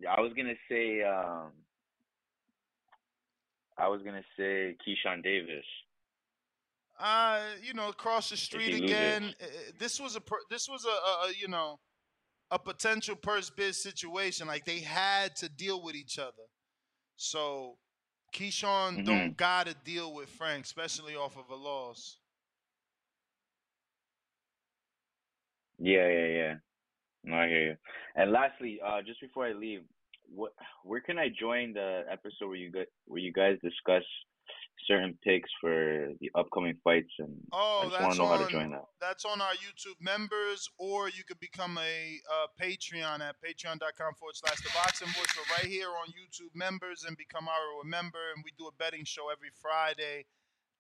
I 0.07 0.21
was 0.21 0.33
gonna 0.35 0.55
say 0.69 1.03
um 1.03 1.53
I 3.79 3.89
was 3.89 4.03
gonna 4.03 4.25
say 4.37 4.77
Keyshawn 4.87 5.23
Davis. 5.23 5.65
Uh, 6.99 7.43
you 7.63 7.75
know, 7.75 7.89
across 7.91 8.29
the 8.31 8.37
street 8.37 8.75
again. 8.75 9.35
uh, 9.41 9.45
uh, 9.45 9.49
This 9.79 10.01
was 10.01 10.17
a 10.17 10.21
this 10.51 10.69
was 10.69 10.85
a, 10.85 10.89
a, 10.89 11.33
you 11.41 11.49
know 11.49 11.79
a 12.51 12.59
potential 12.59 13.15
purse 13.17 13.51
bid 13.51 13.75
situation. 13.75 14.47
Like 14.47 14.65
they 14.65 14.81
had 14.81 15.37
to 15.37 15.49
deal 15.49 15.83
with 15.83 15.95
each 15.95 16.19
other. 16.19 16.47
So 17.17 17.79
Keyshawn 18.35 18.99
Mhm. 18.99 19.05
don't 19.05 19.37
gotta 19.37 19.75
deal 19.85 20.13
with 20.15 20.29
Frank, 20.31 20.65
especially 20.65 21.15
off 21.17 21.37
of 21.37 21.51
a 21.51 21.55
loss. 21.55 22.19
Yeah, 25.79 26.09
yeah, 26.09 26.27
yeah. 26.27 26.55
No, 27.29 27.37
I 27.37 27.47
hear 27.49 27.63
you. 27.71 27.77
And 28.17 28.33
lastly, 28.33 28.81
uh, 28.85 29.03
just 29.07 29.21
before 29.21 29.47
I 29.47 29.53
leave, 29.53 29.81
what 30.31 30.53
where 30.85 31.01
can 31.01 31.19
I 31.19 31.29
join 31.29 31.73
the 31.75 32.05
episode 32.11 32.49
where 32.49 32.57
you 32.57 32.71
guys 32.73 32.87
where 33.07 33.21
you 33.21 33.33
guys 33.33 33.57
discuss 33.63 34.03
certain 34.87 35.19
picks 35.23 35.51
for 35.61 36.09
the 36.21 36.31
upcoming 36.35 36.77
fights? 36.85 37.13
And 37.19 37.37
I 37.53 37.57
Oh, 37.61 37.89
just 37.89 38.01
want 38.01 38.13
to 38.15 38.19
know 38.19 38.29
how 38.29 38.45
to 38.47 38.51
join 38.51 38.71
that. 38.71 38.85
that's 39.01 39.25
on 39.27 39.41
our 39.43 39.53
YouTube 39.55 40.01
members, 40.01 40.69
or 40.79 41.09
you 41.11 41.23
could 41.27 41.41
become 41.41 41.77
a 41.79 42.21
uh, 42.35 42.47
Patreon 42.61 43.21
at 43.21 43.37
patreon.com 43.45 44.15
forward 44.15 44.35
slash 44.37 44.61
the 44.63 44.71
boxing 44.75 45.09
voice. 45.09 45.35
Right 45.57 45.67
here 45.67 45.89
on 45.91 46.09
YouTube 46.09 46.55
members 46.55 47.05
and 47.07 47.17
become 47.17 47.47
our 47.49 47.85
member, 47.85 48.33
and 48.35 48.43
we 48.45 48.53
do 48.59 48.67
a 48.69 48.73
betting 48.79 49.05
show 49.05 49.29
every 49.31 49.51
Friday, 49.61 50.25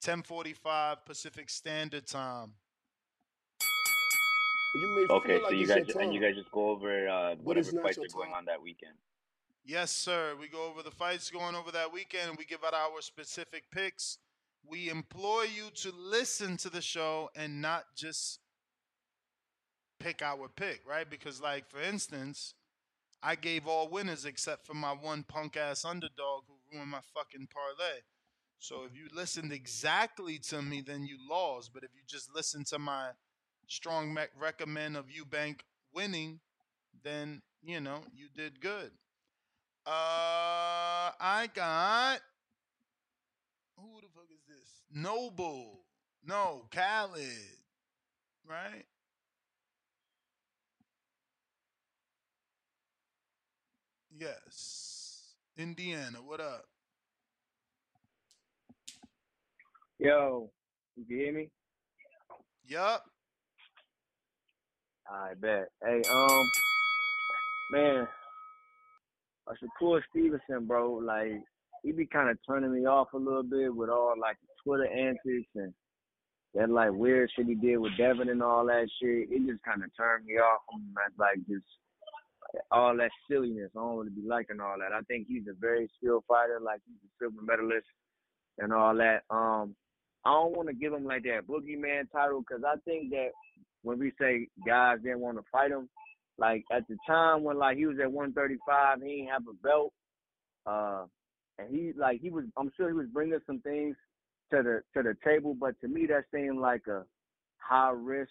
10:45 0.02 1.04
Pacific 1.04 1.50
Standard 1.50 2.06
Time. 2.06 2.54
You 4.78 5.08
may 5.08 5.14
Okay, 5.14 5.38
feel 5.38 5.48
so 5.48 5.54
you 5.54 5.66
guys 5.66 5.88
and 5.96 6.14
you 6.14 6.20
guys 6.20 6.36
just 6.36 6.50
go 6.52 6.70
over 6.70 7.08
uh, 7.08 7.34
whatever 7.42 7.70
fights 7.82 7.98
are 7.98 8.06
going 8.14 8.32
on 8.32 8.44
that 8.44 8.62
weekend. 8.62 8.94
Yes, 9.64 9.90
sir. 9.90 10.34
We 10.40 10.48
go 10.48 10.66
over 10.66 10.82
the 10.82 10.90
fights 10.90 11.30
going 11.30 11.54
over 11.54 11.70
that 11.72 11.92
weekend, 11.92 12.30
and 12.30 12.38
we 12.38 12.44
give 12.44 12.64
out 12.64 12.74
our 12.74 13.00
specific 13.00 13.64
picks. 13.70 14.18
We 14.64 14.88
implore 14.88 15.44
you 15.44 15.70
to 15.82 15.92
listen 15.92 16.56
to 16.58 16.70
the 16.70 16.80
show 16.80 17.30
and 17.34 17.60
not 17.60 17.84
just 17.96 18.40
pick 19.98 20.22
our 20.22 20.48
pick, 20.48 20.82
right? 20.88 21.08
Because, 21.08 21.40
like, 21.40 21.68
for 21.68 21.80
instance, 21.80 22.54
I 23.22 23.34
gave 23.34 23.66
all 23.66 23.88
winners 23.88 24.24
except 24.24 24.66
for 24.66 24.74
my 24.74 24.92
one 24.92 25.24
punk 25.24 25.56
ass 25.56 25.84
underdog 25.84 26.44
who 26.46 26.76
ruined 26.76 26.90
my 26.90 27.00
fucking 27.14 27.48
parlay. 27.52 28.00
So 28.60 28.84
if 28.84 28.96
you 28.96 29.08
listened 29.14 29.52
exactly 29.52 30.38
to 30.48 30.62
me, 30.62 30.80
then 30.80 31.04
you 31.04 31.18
lost. 31.28 31.72
But 31.74 31.84
if 31.84 31.90
you 31.94 32.02
just 32.06 32.34
listen 32.34 32.64
to 32.66 32.78
my 32.78 33.08
strong 33.68 34.12
me- 34.12 34.22
recommend 34.38 34.96
of 34.96 35.06
Eubank 35.06 35.60
winning, 35.94 36.40
then 37.04 37.42
you 37.62 37.80
know 37.80 38.00
you 38.14 38.28
did 38.34 38.60
good. 38.60 38.90
Uh, 39.86 41.12
I 41.20 41.48
got 41.54 42.20
who 43.76 44.00
the 44.00 44.08
fuck 44.14 44.26
is 44.30 44.44
this? 44.48 44.82
Noble. 44.92 45.84
No, 46.24 46.66
Khaled. 46.70 47.22
Right? 48.46 48.84
Yes. 54.18 55.34
Indiana, 55.56 56.18
what 56.24 56.40
up? 56.40 56.64
Yo, 59.98 60.50
you 60.96 61.04
hear 61.16 61.32
me? 61.32 61.50
Yup. 62.66 63.04
I 65.10 65.34
bet. 65.40 65.68
Hey, 65.82 66.02
um, 66.10 66.50
man, 67.72 68.08
Shakur 69.48 70.00
Stevenson, 70.10 70.66
bro, 70.66 70.94
like 70.94 71.32
he 71.82 71.92
be 71.92 72.06
kind 72.06 72.28
of 72.28 72.38
turning 72.46 72.72
me 72.72 72.86
off 72.86 73.08
a 73.14 73.16
little 73.16 73.42
bit 73.42 73.74
with 73.74 73.88
all 73.88 74.14
like 74.20 74.36
Twitter 74.64 74.86
antics 74.86 75.48
and 75.54 75.72
that 76.54 76.70
like 76.70 76.92
weird 76.92 77.30
shit 77.34 77.46
he 77.46 77.54
did 77.54 77.78
with 77.78 77.96
Devin 77.96 78.28
and 78.28 78.42
all 78.42 78.66
that 78.66 78.88
shit. 79.00 79.28
It 79.30 79.46
just 79.46 79.62
kind 79.62 79.82
of 79.82 79.90
turned 79.96 80.26
me 80.26 80.34
off 80.34 80.60
from 80.70 80.82
like 81.18 81.38
just 81.48 81.64
all 82.70 82.96
that 82.96 83.10
silliness. 83.30 83.70
I 83.76 83.80
don't 83.80 83.98
really 83.98 84.10
be 84.10 84.28
liking 84.28 84.60
all 84.60 84.76
that. 84.78 84.94
I 84.94 85.00
think 85.02 85.26
he's 85.28 85.46
a 85.48 85.58
very 85.58 85.88
skilled 85.96 86.24
fighter, 86.26 86.58
like 86.62 86.80
he's 86.86 86.96
a 87.04 87.10
silver 87.18 87.42
medalist 87.42 87.86
and 88.58 88.72
all 88.72 88.94
that. 88.96 89.22
Um, 89.30 89.74
I 90.24 90.32
don't 90.32 90.56
want 90.56 90.68
to 90.68 90.74
give 90.74 90.92
him 90.92 91.04
like 91.04 91.22
that 91.24 91.46
boogeyman 91.48 92.10
title 92.10 92.40
because 92.40 92.64
I 92.66 92.76
think 92.84 93.10
that 93.10 93.30
when 93.82 93.98
we 93.98 94.12
say 94.20 94.48
guys 94.66 94.98
didn't 95.02 95.20
want 95.20 95.38
to 95.38 95.44
fight 95.50 95.70
him, 95.70 95.88
like 96.38 96.64
at 96.72 96.86
the 96.88 96.96
time 97.06 97.42
when 97.42 97.58
like 97.58 97.76
he 97.76 97.86
was 97.86 97.98
at 98.02 98.10
135, 98.10 98.98
he 99.02 99.16
didn't 99.16 99.28
have 99.28 99.42
a 99.42 99.66
belt, 99.66 99.92
uh, 100.66 101.04
and 101.58 101.74
he 101.74 101.92
like 101.96 102.20
he 102.20 102.30
was. 102.30 102.44
I'm 102.56 102.70
sure 102.76 102.88
he 102.88 102.94
was 102.94 103.06
bringing 103.12 103.38
some 103.46 103.60
things 103.60 103.96
to 104.52 104.62
the 104.62 104.82
to 104.94 105.02
the 105.02 105.16
table, 105.24 105.54
but 105.58 105.78
to 105.80 105.88
me 105.88 106.06
that 106.06 106.24
seemed 106.32 106.58
like 106.60 106.86
a 106.86 107.02
high 107.58 107.92
risk, 107.94 108.30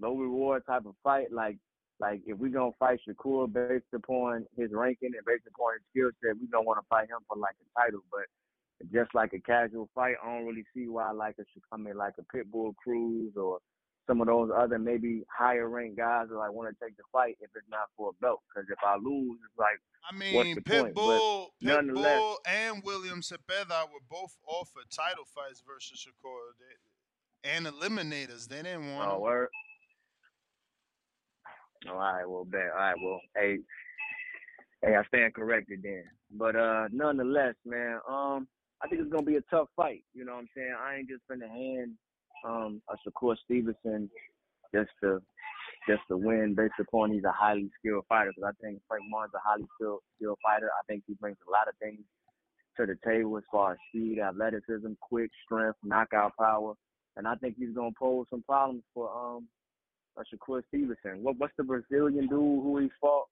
low 0.00 0.16
reward 0.16 0.62
type 0.66 0.86
of 0.86 0.94
fight. 1.02 1.32
Like 1.32 1.58
like 2.00 2.20
if 2.26 2.38
we 2.38 2.50
gonna 2.50 2.70
fight 2.78 3.00
Shakur 3.06 3.52
based 3.52 3.92
upon 3.94 4.46
his 4.56 4.70
ranking 4.72 5.10
and 5.16 5.26
based 5.26 5.46
upon 5.46 5.74
his 5.74 5.82
skill 5.90 6.10
set, 6.22 6.40
we 6.40 6.46
don't 6.50 6.66
want 6.66 6.80
to 6.80 6.86
fight 6.88 7.08
him 7.08 7.18
for 7.28 7.36
like 7.36 7.56
a 7.60 7.80
title, 7.80 8.00
but 8.10 8.24
just 8.92 9.14
like 9.14 9.32
a 9.32 9.40
casual 9.40 9.88
fight, 9.94 10.14
I 10.22 10.32
don't 10.32 10.46
really 10.46 10.64
see 10.74 10.88
why 10.88 11.10
like 11.10 11.36
should 11.36 11.62
come 11.70 11.86
in 11.86 11.96
like 11.96 12.14
a 12.18 12.36
Pitbull 12.36 12.74
Cruz 12.76 13.32
or 13.36 13.58
some 14.08 14.20
of 14.20 14.26
those 14.26 14.50
other 14.56 14.78
maybe 14.78 15.22
higher 15.30 15.68
ranked 15.68 15.98
guys 15.98 16.26
that 16.28 16.36
like 16.36 16.52
want 16.52 16.74
to 16.74 16.84
take 16.84 16.96
the 16.96 17.02
fight 17.12 17.36
if 17.40 17.50
it's 17.54 17.68
not 17.70 17.88
for 17.96 18.10
a 18.10 18.12
belt. 18.24 18.40
Because 18.48 18.68
if 18.70 18.78
I 18.84 18.96
lose, 18.96 19.38
it's 19.44 19.58
like 19.58 19.78
I 20.08 20.16
mean? 20.16 20.56
Pitbull, 20.62 21.48
Pitbull, 21.62 22.36
and 22.46 22.82
William 22.82 23.20
Cepeda 23.20 23.84
were 23.92 24.04
both 24.10 24.36
offered 24.46 24.90
title 24.90 25.24
fights 25.34 25.62
versus 25.66 26.06
Shakur, 26.06 26.56
they, 26.58 27.50
and 27.50 27.66
eliminators. 27.66 28.48
They 28.48 28.62
didn't 28.62 28.94
want 28.94 29.10
oh 29.12 29.20
word. 29.20 29.48
Oh, 31.86 31.92
all 31.92 31.98
right, 31.98 32.28
well, 32.28 32.44
bet. 32.44 32.70
All 32.72 32.78
right, 32.78 32.96
well, 33.02 33.20
hey, 33.36 33.58
hey, 34.82 34.96
I 34.96 35.04
stand 35.04 35.34
corrected 35.34 35.80
then. 35.82 36.04
But 36.30 36.56
uh, 36.56 36.88
nonetheless, 36.90 37.54
man, 37.64 38.00
um, 38.08 38.48
I 38.82 38.88
think 38.88 39.02
it's 39.02 39.10
gonna 39.10 39.22
be 39.22 39.36
a 39.36 39.42
tough 39.50 39.68
fight. 39.76 40.02
You 40.14 40.24
know 40.24 40.32
what 40.32 40.40
I'm 40.40 40.48
saying? 40.56 40.74
I 40.80 40.96
ain't 40.96 41.08
just 41.08 41.22
gonna 41.28 41.48
hand 41.48 41.92
um 42.44 42.82
a 42.88 42.96
Shakur 43.08 43.36
Stevenson 43.44 44.10
just 44.74 44.90
to 45.02 45.20
just 45.88 46.02
to 46.08 46.16
win 46.16 46.54
based 46.54 46.74
upon 46.80 47.12
he's 47.12 47.24
a 47.24 47.32
highly 47.32 47.70
skilled 47.78 48.04
fighter. 48.08 48.30
Because 48.34 48.52
I 48.54 48.64
think 48.64 48.80
Frank 48.88 49.04
Martin's 49.08 49.34
a 49.34 49.40
highly 49.48 49.66
skilled 49.76 50.00
skilled 50.16 50.38
fighter. 50.42 50.68
I 50.68 50.82
think 50.86 51.04
he 51.06 51.14
brings 51.14 51.38
a 51.46 51.50
lot 51.50 51.68
of 51.68 51.74
things 51.80 52.00
to 52.76 52.86
the 52.86 52.96
table 53.04 53.36
as 53.38 53.44
far 53.50 53.72
as 53.72 53.78
speed, 53.88 54.18
athleticism, 54.20 54.92
quick 55.00 55.30
strength, 55.44 55.78
knockout 55.82 56.32
power, 56.38 56.74
and 57.16 57.26
I 57.26 57.34
think 57.36 57.56
he's 57.58 57.74
gonna 57.74 57.90
pose 57.98 58.26
some 58.30 58.42
problems 58.42 58.84
for 58.94 59.10
um 59.10 59.48
a 60.16 60.22
Shakur 60.22 60.62
Stevenson. 60.68 61.22
What 61.22 61.36
what's 61.38 61.54
the 61.56 61.64
Brazilian 61.64 62.26
dude 62.28 62.30
who 62.62 62.78
he 62.78 62.88
fought? 63.00 63.26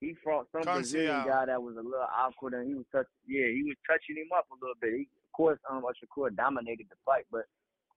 He 0.00 0.14
fought 0.24 0.46
some 0.52 0.62
Brazilian 0.76 1.10
guy 1.26 1.46
that 1.46 1.62
was 1.62 1.76
a 1.76 1.82
little 1.82 2.06
awkward 2.16 2.54
and 2.54 2.66
he 2.68 2.74
was 2.74 2.86
touch 2.92 3.06
yeah, 3.26 3.48
he 3.48 3.62
was 3.64 3.76
touching 3.88 4.16
him 4.16 4.28
up 4.36 4.46
a 4.50 4.54
little 4.60 4.76
bit. 4.80 4.94
He, 4.94 5.02
of 5.02 5.32
course, 5.36 5.58
um 5.70 5.82
Shakur 5.82 6.34
dominated 6.34 6.86
the 6.88 6.96
fight, 7.04 7.26
but 7.30 7.44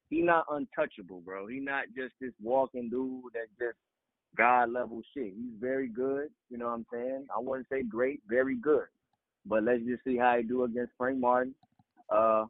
he 0.09 0.21
not 0.21 0.45
untouchable, 0.49 1.21
bro. 1.21 1.47
He 1.47 1.59
not 1.59 1.85
just 1.95 2.13
this 2.21 2.33
walking 2.41 2.89
dude 2.89 3.33
that 3.33 3.47
just 3.59 3.77
God 4.37 4.71
level 4.71 5.01
shit. 5.13 5.33
He's 5.35 5.53
very 5.59 5.87
good. 5.87 6.29
You 6.49 6.57
know 6.57 6.65
what 6.65 6.73
I'm 6.73 6.85
saying? 6.91 7.27
I 7.35 7.39
wouldn't 7.39 7.67
say 7.71 7.83
great, 7.83 8.21
very 8.27 8.55
good. 8.55 8.85
But 9.45 9.63
let's 9.63 9.83
just 9.83 10.03
see 10.03 10.17
how 10.17 10.37
he 10.37 10.43
do 10.43 10.63
against 10.63 10.93
Frank 10.97 11.19
Martin. 11.19 11.53
Uh, 12.09 12.45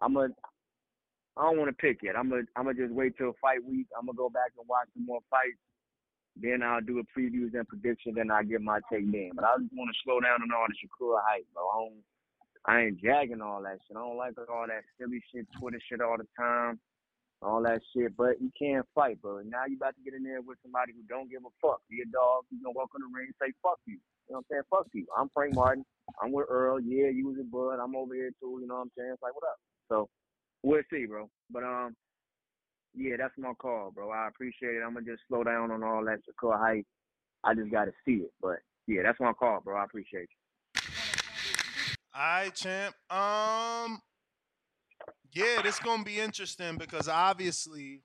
I'm 0.00 0.16
a. 0.16 0.28
I 1.36 1.42
don't 1.42 1.58
want 1.58 1.70
to 1.70 1.76
pick 1.76 2.02
yet. 2.02 2.16
I'm 2.16 2.28
gonna. 2.28 2.42
I'm 2.56 2.64
gonna 2.64 2.78
just 2.78 2.92
wait 2.92 3.16
till 3.16 3.36
fight 3.40 3.64
week. 3.64 3.86
I'm 3.96 4.06
gonna 4.06 4.16
go 4.16 4.28
back 4.28 4.52
and 4.58 4.66
watch 4.68 4.88
some 4.94 5.06
more 5.06 5.20
fights. 5.30 5.60
Then 6.36 6.62
I'll 6.62 6.80
do 6.80 6.98
a 7.00 7.18
previews 7.18 7.54
and 7.54 7.68
prediction. 7.68 8.14
Then 8.14 8.30
I'll 8.30 8.44
get 8.44 8.60
my 8.60 8.80
take 8.90 9.10
then. 9.10 9.30
But 9.34 9.44
I 9.44 9.56
just 9.60 9.72
want 9.74 9.90
to 9.90 10.00
slow 10.04 10.20
down 10.20 10.42
on 10.42 10.52
all 10.52 10.66
the 10.66 10.74
Shakur 10.74 11.20
hype, 11.26 11.46
bro. 11.54 11.62
I, 11.62 11.76
don't, 11.78 12.02
I 12.66 12.82
ain't 12.82 13.00
jagging 13.00 13.40
all 13.40 13.62
that 13.62 13.78
shit. 13.86 13.96
I 13.96 14.00
don't 14.00 14.16
like 14.16 14.34
all 14.38 14.66
that 14.68 14.84
silly 14.98 15.22
shit, 15.32 15.46
Twitter 15.58 15.80
shit 15.88 16.00
all 16.00 16.16
the 16.18 16.28
time, 16.38 16.78
all 17.40 17.62
that 17.62 17.80
shit. 17.94 18.16
But 18.16 18.40
you 18.40 18.50
can't 18.58 18.86
fight, 18.94 19.20
bro. 19.22 19.40
Now 19.40 19.64
you 19.66 19.76
about 19.76 19.96
to 19.96 20.02
get 20.04 20.14
in 20.14 20.24
there 20.24 20.42
with 20.42 20.58
somebody 20.62 20.92
who 20.92 21.02
don't 21.08 21.30
give 21.30 21.40
a 21.40 21.52
fuck. 21.60 21.80
A 21.88 22.04
dog. 22.12 22.44
You 22.50 22.60
gonna 22.62 22.76
walk 22.76 22.90
on 22.94 23.00
the 23.00 23.08
ring 23.16 23.32
and 23.32 23.40
say 23.40 23.52
fuck 23.62 23.78
you. 23.86 23.96
You 24.28 24.36
know 24.36 24.38
what 24.38 24.38
I'm 24.38 24.44
saying? 24.50 24.68
Fuck 24.70 24.86
you. 24.92 25.06
I'm 25.16 25.30
Frank 25.32 25.54
Martin. 25.54 25.84
I'm 26.22 26.32
with 26.32 26.46
Errol. 26.50 26.80
Yeah, 26.80 27.08
you 27.08 27.28
was 27.28 27.36
a 27.40 27.44
bud. 27.44 27.82
I'm 27.82 27.96
over 27.96 28.14
here 28.14 28.30
too. 28.40 28.58
You 28.60 28.68
know 28.68 28.76
what 28.76 28.92
I'm 28.92 28.92
saying? 28.96 29.10
It's 29.14 29.22
like 29.22 29.34
what 29.34 29.44
up? 29.44 29.58
So 29.88 30.08
we'll 30.62 30.82
see, 30.92 31.06
bro. 31.06 31.30
But 31.50 31.64
um, 31.64 31.96
yeah, 32.94 33.16
that's 33.18 33.34
my 33.38 33.54
call, 33.54 33.90
bro. 33.90 34.10
I 34.10 34.28
appreciate 34.28 34.76
it. 34.76 34.82
I'm 34.84 34.94
gonna 34.94 35.06
just 35.06 35.22
slow 35.28 35.44
down 35.44 35.70
on 35.70 35.82
all 35.82 36.04
that 36.04 36.20
Shakur 36.28 36.58
hype. 36.58 36.86
I 37.42 37.54
just 37.54 37.70
gotta 37.70 37.92
see 38.04 38.28
it. 38.28 38.32
But 38.40 38.58
yeah, 38.86 39.02
that's 39.02 39.20
my 39.20 39.32
call, 39.32 39.60
bro. 39.64 39.78
I 39.78 39.84
appreciate 39.84 40.28
you. 40.28 40.39
All 42.20 42.26
right, 42.26 42.54
champ. 42.54 42.94
Um, 43.08 44.02
yeah, 45.32 45.62
this 45.62 45.78
gonna 45.78 46.02
be 46.02 46.20
interesting 46.20 46.76
because 46.76 47.08
obviously 47.08 48.02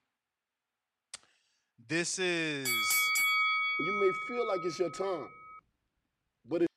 this 1.85 2.18
is 2.18 2.66
You 2.66 4.00
may 4.00 4.11
feel 4.34 4.48
like 4.48 4.61
it's 4.64 4.80
your 4.80 4.92
time, 4.92 5.27
but 6.45 6.61
it, 6.61 6.69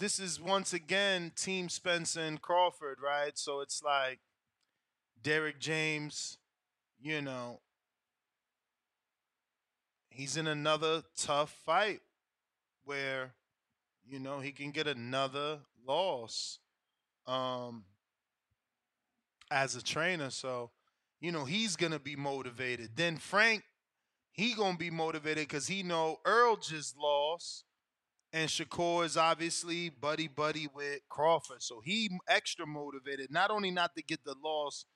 this 0.00 0.18
is 0.18 0.38
once 0.38 0.74
again 0.74 1.32
Team 1.34 1.70
Spencer 1.70 2.20
and 2.20 2.42
Crawford, 2.42 2.98
right? 3.02 3.38
So 3.38 3.62
it's 3.62 3.82
like 3.82 4.20
Derrick 5.22 5.58
James, 5.58 6.36
you 7.00 7.22
know, 7.22 7.60
he's 10.10 10.36
in 10.36 10.46
another 10.46 11.04
tough 11.16 11.56
fight 11.64 12.00
where, 12.84 13.32
you 14.06 14.18
know, 14.18 14.40
he 14.40 14.52
can 14.52 14.72
get 14.72 14.86
another 14.86 15.60
loss 15.86 16.58
um 17.26 17.84
as 19.50 19.76
a 19.76 19.82
trainer. 19.82 20.30
So, 20.30 20.70
you 21.20 21.32
know, 21.32 21.44
he's 21.44 21.76
gonna 21.76 21.98
be 21.98 22.16
motivated. 22.16 22.96
Then 22.96 23.16
Frank, 23.18 23.64
he 24.32 24.54
gonna 24.54 24.78
be 24.78 24.90
motivated 24.90 25.48
because 25.48 25.66
he 25.66 25.82
know 25.82 26.18
Errol 26.26 26.56
just 26.56 26.96
lost. 26.96 27.64
And 28.32 28.48
Shakur 28.48 29.04
is 29.04 29.16
obviously 29.18 29.90
buddy 29.90 30.26
buddy 30.26 30.66
with 30.74 31.00
Crawford. 31.10 31.62
So 31.62 31.80
he 31.84 32.10
extra 32.28 32.66
motivated, 32.66 33.30
not 33.30 33.50
only 33.50 33.70
not 33.70 33.94
to 33.96 34.02
get 34.02 34.24
the 34.24 34.34
loss 34.42 34.86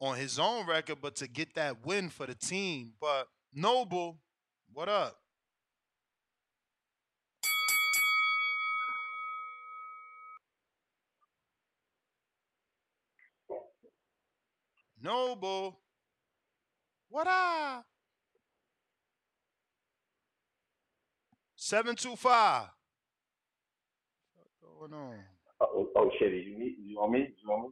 on 0.00 0.16
his 0.16 0.38
own 0.38 0.66
record, 0.66 0.98
but 1.02 1.16
to 1.16 1.28
get 1.28 1.54
that 1.54 1.84
win 1.84 2.08
for 2.08 2.26
the 2.26 2.34
team. 2.34 2.94
But 3.00 3.28
Noble, 3.52 4.18
what 4.72 4.88
up? 4.88 5.18
Noble, 15.02 15.78
what 17.08 17.26
up? 17.26 17.86
725. 21.56 22.66
What's 24.34 24.50
going 24.60 24.92
on? 24.92 25.14
Uh, 25.60 25.64
oh, 25.74 25.88
oh 25.96 26.10
shit! 26.18 26.32
You 26.32 26.58
need 26.58 26.76
you 26.84 26.98
want 26.98 27.12
me? 27.12 27.28
You 27.42 27.48
want 27.48 27.62
me? 27.64 27.68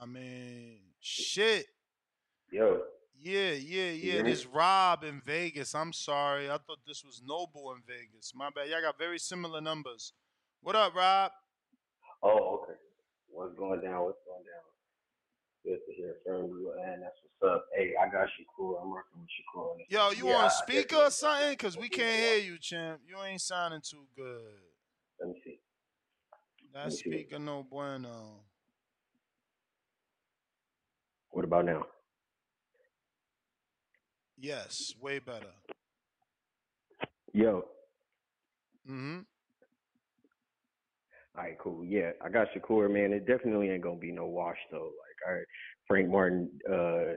I 0.00 0.06
mean, 0.06 0.78
shit. 1.00 1.66
Yo, 2.50 2.82
Yeah, 3.18 3.52
yeah, 3.52 3.90
yeah. 3.90 4.22
This 4.22 4.46
Rob 4.46 5.04
in 5.04 5.20
Vegas. 5.24 5.74
I'm 5.74 5.92
sorry. 5.92 6.48
I 6.50 6.58
thought 6.58 6.78
this 6.86 7.04
was 7.04 7.22
Noble 7.26 7.72
in 7.72 7.82
Vegas. 7.86 8.32
My 8.34 8.50
bad. 8.54 8.68
Y'all 8.68 8.82
got 8.82 8.98
very 8.98 9.18
similar 9.18 9.60
numbers. 9.60 10.12
What 10.62 10.76
up, 10.76 10.94
Rob? 10.94 11.32
Oh, 12.22 12.60
okay. 12.62 12.78
What's 13.28 13.54
going 13.58 13.80
down? 13.80 14.04
What's 14.04 14.18
going 14.26 14.44
down? 14.44 14.71
Good 15.64 15.78
to 15.86 15.92
hear 15.94 16.16
from 16.26 16.46
you, 16.48 16.72
and 16.84 17.02
that's 17.02 17.14
what's 17.38 17.54
up. 17.54 17.66
Hey, 17.76 17.92
I 18.00 18.10
got 18.10 18.26
Shakur. 18.26 18.82
I'm 18.82 18.90
working 18.90 19.20
with 19.20 19.28
Shakur. 19.28 19.76
Yo, 19.88 20.10
you 20.10 20.28
yeah, 20.28 20.38
on 20.38 20.44
I 20.46 20.48
speaker 20.48 20.96
or 20.96 21.10
something? 21.10 21.56
Cause 21.56 21.76
we 21.76 21.88
can't 21.88 22.18
hear 22.18 22.38
you, 22.38 22.58
champ. 22.58 23.00
You 23.06 23.16
ain't 23.22 23.40
sounding 23.40 23.80
too 23.80 24.04
good. 24.16 24.42
Let 25.20 25.28
me 25.28 25.40
see. 25.44 25.60
That 26.74 26.86
me 26.86 26.90
see. 26.90 26.98
speaker 26.98 27.38
no 27.38 27.64
bueno. 27.68 28.40
What 31.30 31.44
about 31.44 31.64
now? 31.66 31.86
Yes, 34.36 34.94
way 35.00 35.20
better. 35.20 35.54
Yo. 37.32 37.66
Mm-hmm. 38.90 39.20
All 41.36 41.42
right, 41.42 41.58
cool. 41.58 41.84
Yeah, 41.84 42.10
I 42.20 42.28
got 42.28 42.48
Shakur, 42.52 42.92
man. 42.92 43.12
It 43.12 43.26
definitely 43.26 43.70
ain't 43.70 43.82
gonna 43.82 43.96
be 43.96 44.10
no 44.10 44.26
wash 44.26 44.58
though. 44.72 44.78
Like, 44.78 45.11
all 45.26 45.34
right, 45.34 45.46
Frank 45.86 46.10
Martin, 46.10 46.50
uh, 46.70 47.16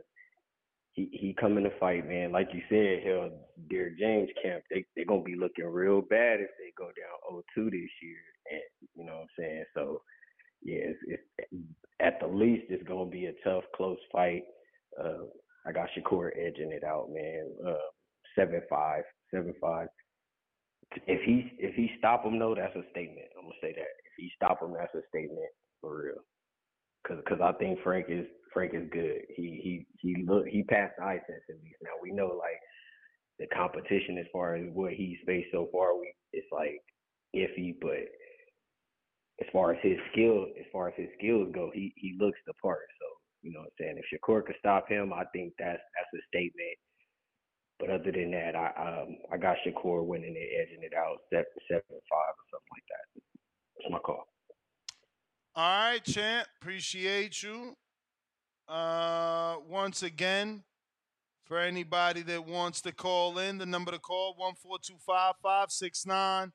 he 0.93 1.09
he 1.11 1.35
coming 1.39 1.63
to 1.65 1.77
fight, 1.79 2.07
man. 2.07 2.31
Like 2.31 2.49
you 2.53 2.61
said, 2.69 3.05
hell, 3.05 3.29
Derrick 3.69 3.99
James 3.99 4.29
camp, 4.41 4.63
they 4.69 4.85
they 4.95 5.03
gonna 5.03 5.21
be 5.21 5.35
looking 5.35 5.65
real 5.65 6.01
bad 6.01 6.39
if 6.39 6.49
they 6.57 6.71
go 6.77 6.85
down 6.85 7.41
0-2 7.57 7.71
this 7.71 7.89
year, 8.01 8.21
and 8.51 8.61
you 8.95 9.05
know 9.05 9.15
what 9.15 9.21
I'm 9.21 9.27
saying. 9.37 9.65
So, 9.73 10.01
yeah, 10.63 10.79
it's, 10.79 10.99
it's 11.07 11.63
at 11.99 12.19
the 12.19 12.27
least 12.27 12.65
it's 12.69 12.87
gonna 12.87 13.09
be 13.09 13.25
a 13.25 13.33
tough, 13.43 13.63
close 13.75 13.97
fight. 14.11 14.43
Uh, 15.01 15.25
I 15.65 15.71
got 15.71 15.89
Shakur 15.97 16.29
edging 16.37 16.71
it 16.71 16.83
out, 16.83 17.09
man. 17.11 17.51
Uh, 17.65 17.89
seven 18.37 18.61
five, 18.69 19.03
seven 19.33 19.53
five. 19.59 19.87
If 21.07 21.21
he 21.23 21.51
if 21.59 21.75
he 21.75 21.91
stop 21.97 22.23
him 22.23 22.39
though, 22.39 22.55
that's 22.55 22.75
a 22.75 22.89
statement. 22.91 23.27
I'm 23.37 23.45
gonna 23.45 23.55
say 23.61 23.73
that. 23.73 23.81
If 23.81 24.13
he 24.17 24.31
stop 24.35 24.61
him, 24.61 24.73
that's 24.77 24.95
a 24.95 25.01
statement 25.09 25.49
for 25.81 26.03
real. 26.03 26.23
Cause, 27.07 27.17
cause 27.27 27.39
I 27.43 27.51
think 27.53 27.79
Frank 27.83 28.07
is 28.09 28.25
Frank 28.53 28.73
is 28.73 28.87
good. 28.91 29.21
He 29.35 29.61
he 29.61 29.85
he 29.99 30.23
look 30.25 30.47
he 30.47 30.63
passed 30.63 30.93
the 30.97 31.03
eye 31.03 31.19
test 31.27 31.45
at 31.49 31.61
least. 31.63 31.77
Now 31.83 31.91
we 32.01 32.11
know 32.11 32.27
like 32.27 32.59
the 33.37 33.47
competition 33.47 34.17
as 34.17 34.25
far 34.31 34.55
as 34.55 34.65
what 34.73 34.93
he's 34.93 35.17
faced 35.25 35.49
so 35.51 35.69
far, 35.71 35.97
we 35.99 36.11
it's 36.33 36.47
like 36.51 36.81
iffy, 37.35 37.75
but 37.81 38.07
as 39.41 39.47
far 39.51 39.73
as 39.73 39.79
his 39.83 39.97
skill, 40.11 40.47
as 40.57 40.65
far 40.71 40.87
as 40.87 40.93
his 40.95 41.09
skills 41.17 41.49
go, 41.53 41.69
he 41.73 41.93
he 41.97 42.15
looks 42.19 42.39
the 42.47 42.53
part. 42.61 42.87
So 42.99 43.07
you 43.43 43.51
know 43.53 43.59
what 43.59 43.75
I'm 43.77 43.79
saying. 43.79 43.97
If 43.99 44.07
Shakur 44.09 44.45
could 44.45 44.55
stop 44.59 44.87
him, 44.87 45.13
I 45.13 45.25
think 45.33 45.53
that's 45.59 45.77
that's 45.77 46.13
a 46.15 46.21
statement. 46.31 46.77
But 47.79 47.89
other 47.89 48.11
than 48.11 48.31
that, 48.31 48.55
I 48.55 48.71
um 48.79 49.17
I 49.31 49.37
got 49.37 49.57
Shakur 49.67 50.05
winning 50.05 50.35
it, 50.35 50.49
edging 50.57 50.83
it 50.83 50.93
out, 50.95 51.19
seven 51.29 51.45
seven 51.67 51.83
five 51.91 52.33
or 52.33 52.45
something 52.49 52.73
like 52.73 52.87
that. 52.89 53.05
That's 53.77 53.91
my 53.91 53.99
call. 53.99 54.23
All 55.57 55.63
right, 55.63 56.03
champ. 56.03 56.49
Appreciate 56.61 57.41
you. 57.41 57.77
Uh, 58.67 59.55
once 59.69 60.03
again, 60.03 60.63
for 61.45 61.59
anybody 61.59 62.23
that 62.23 62.45
wants 62.45 62.81
to 62.81 62.91
call 62.91 63.39
in, 63.39 63.57
the 63.57 63.65
number 63.65 63.91
to 63.91 63.99
call 63.99 64.33
one 64.35 64.55
four 64.55 64.79
two 64.81 64.97
five 64.99 65.35
five 65.41 65.71
six 65.71 66.05
nine 66.05 66.51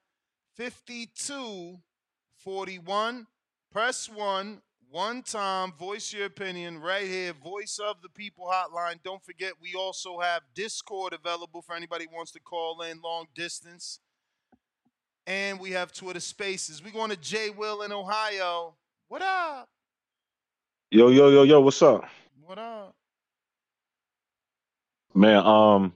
fifty 0.54 1.08
two 1.16 1.78
forty 2.36 2.78
one. 2.78 3.26
Press 3.72 4.06
one 4.06 4.60
one 4.90 5.22
time. 5.22 5.72
Voice 5.78 6.12
your 6.12 6.26
opinion 6.26 6.78
right 6.78 7.06
here. 7.06 7.32
Voice 7.32 7.80
of 7.82 8.02
the 8.02 8.10
People 8.10 8.52
Hotline. 8.52 9.02
Don't 9.02 9.24
forget, 9.24 9.54
we 9.62 9.72
also 9.74 10.18
have 10.18 10.42
Discord 10.54 11.14
available 11.14 11.62
for 11.62 11.74
anybody 11.74 12.06
wants 12.12 12.32
to 12.32 12.40
call 12.40 12.82
in 12.82 13.00
long 13.00 13.28
distance. 13.34 14.00
And 15.26 15.58
we 15.58 15.70
have 15.70 15.90
Twitter 15.90 16.20
Spaces. 16.20 16.84
We're 16.84 16.90
going 16.90 17.10
to 17.10 17.16
J 17.16 17.48
Will 17.48 17.80
in 17.80 17.92
Ohio. 17.92 18.74
What 19.10 19.22
up? 19.22 19.68
Yo, 20.92 21.08
yo, 21.08 21.30
yo, 21.30 21.42
yo, 21.42 21.60
what's 21.60 21.82
up? 21.82 22.04
What 22.46 22.60
up? 22.60 22.94
Man, 25.14 25.44
um 25.44 25.92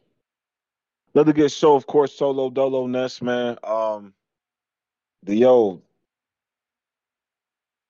another 1.14 1.32
good 1.32 1.52
show, 1.52 1.76
of 1.76 1.86
course, 1.86 2.12
Solo 2.12 2.50
Dolo 2.50 2.88
Ness, 2.88 3.22
man. 3.22 3.56
Um 3.62 4.14
the 5.22 5.36
yo 5.36 5.80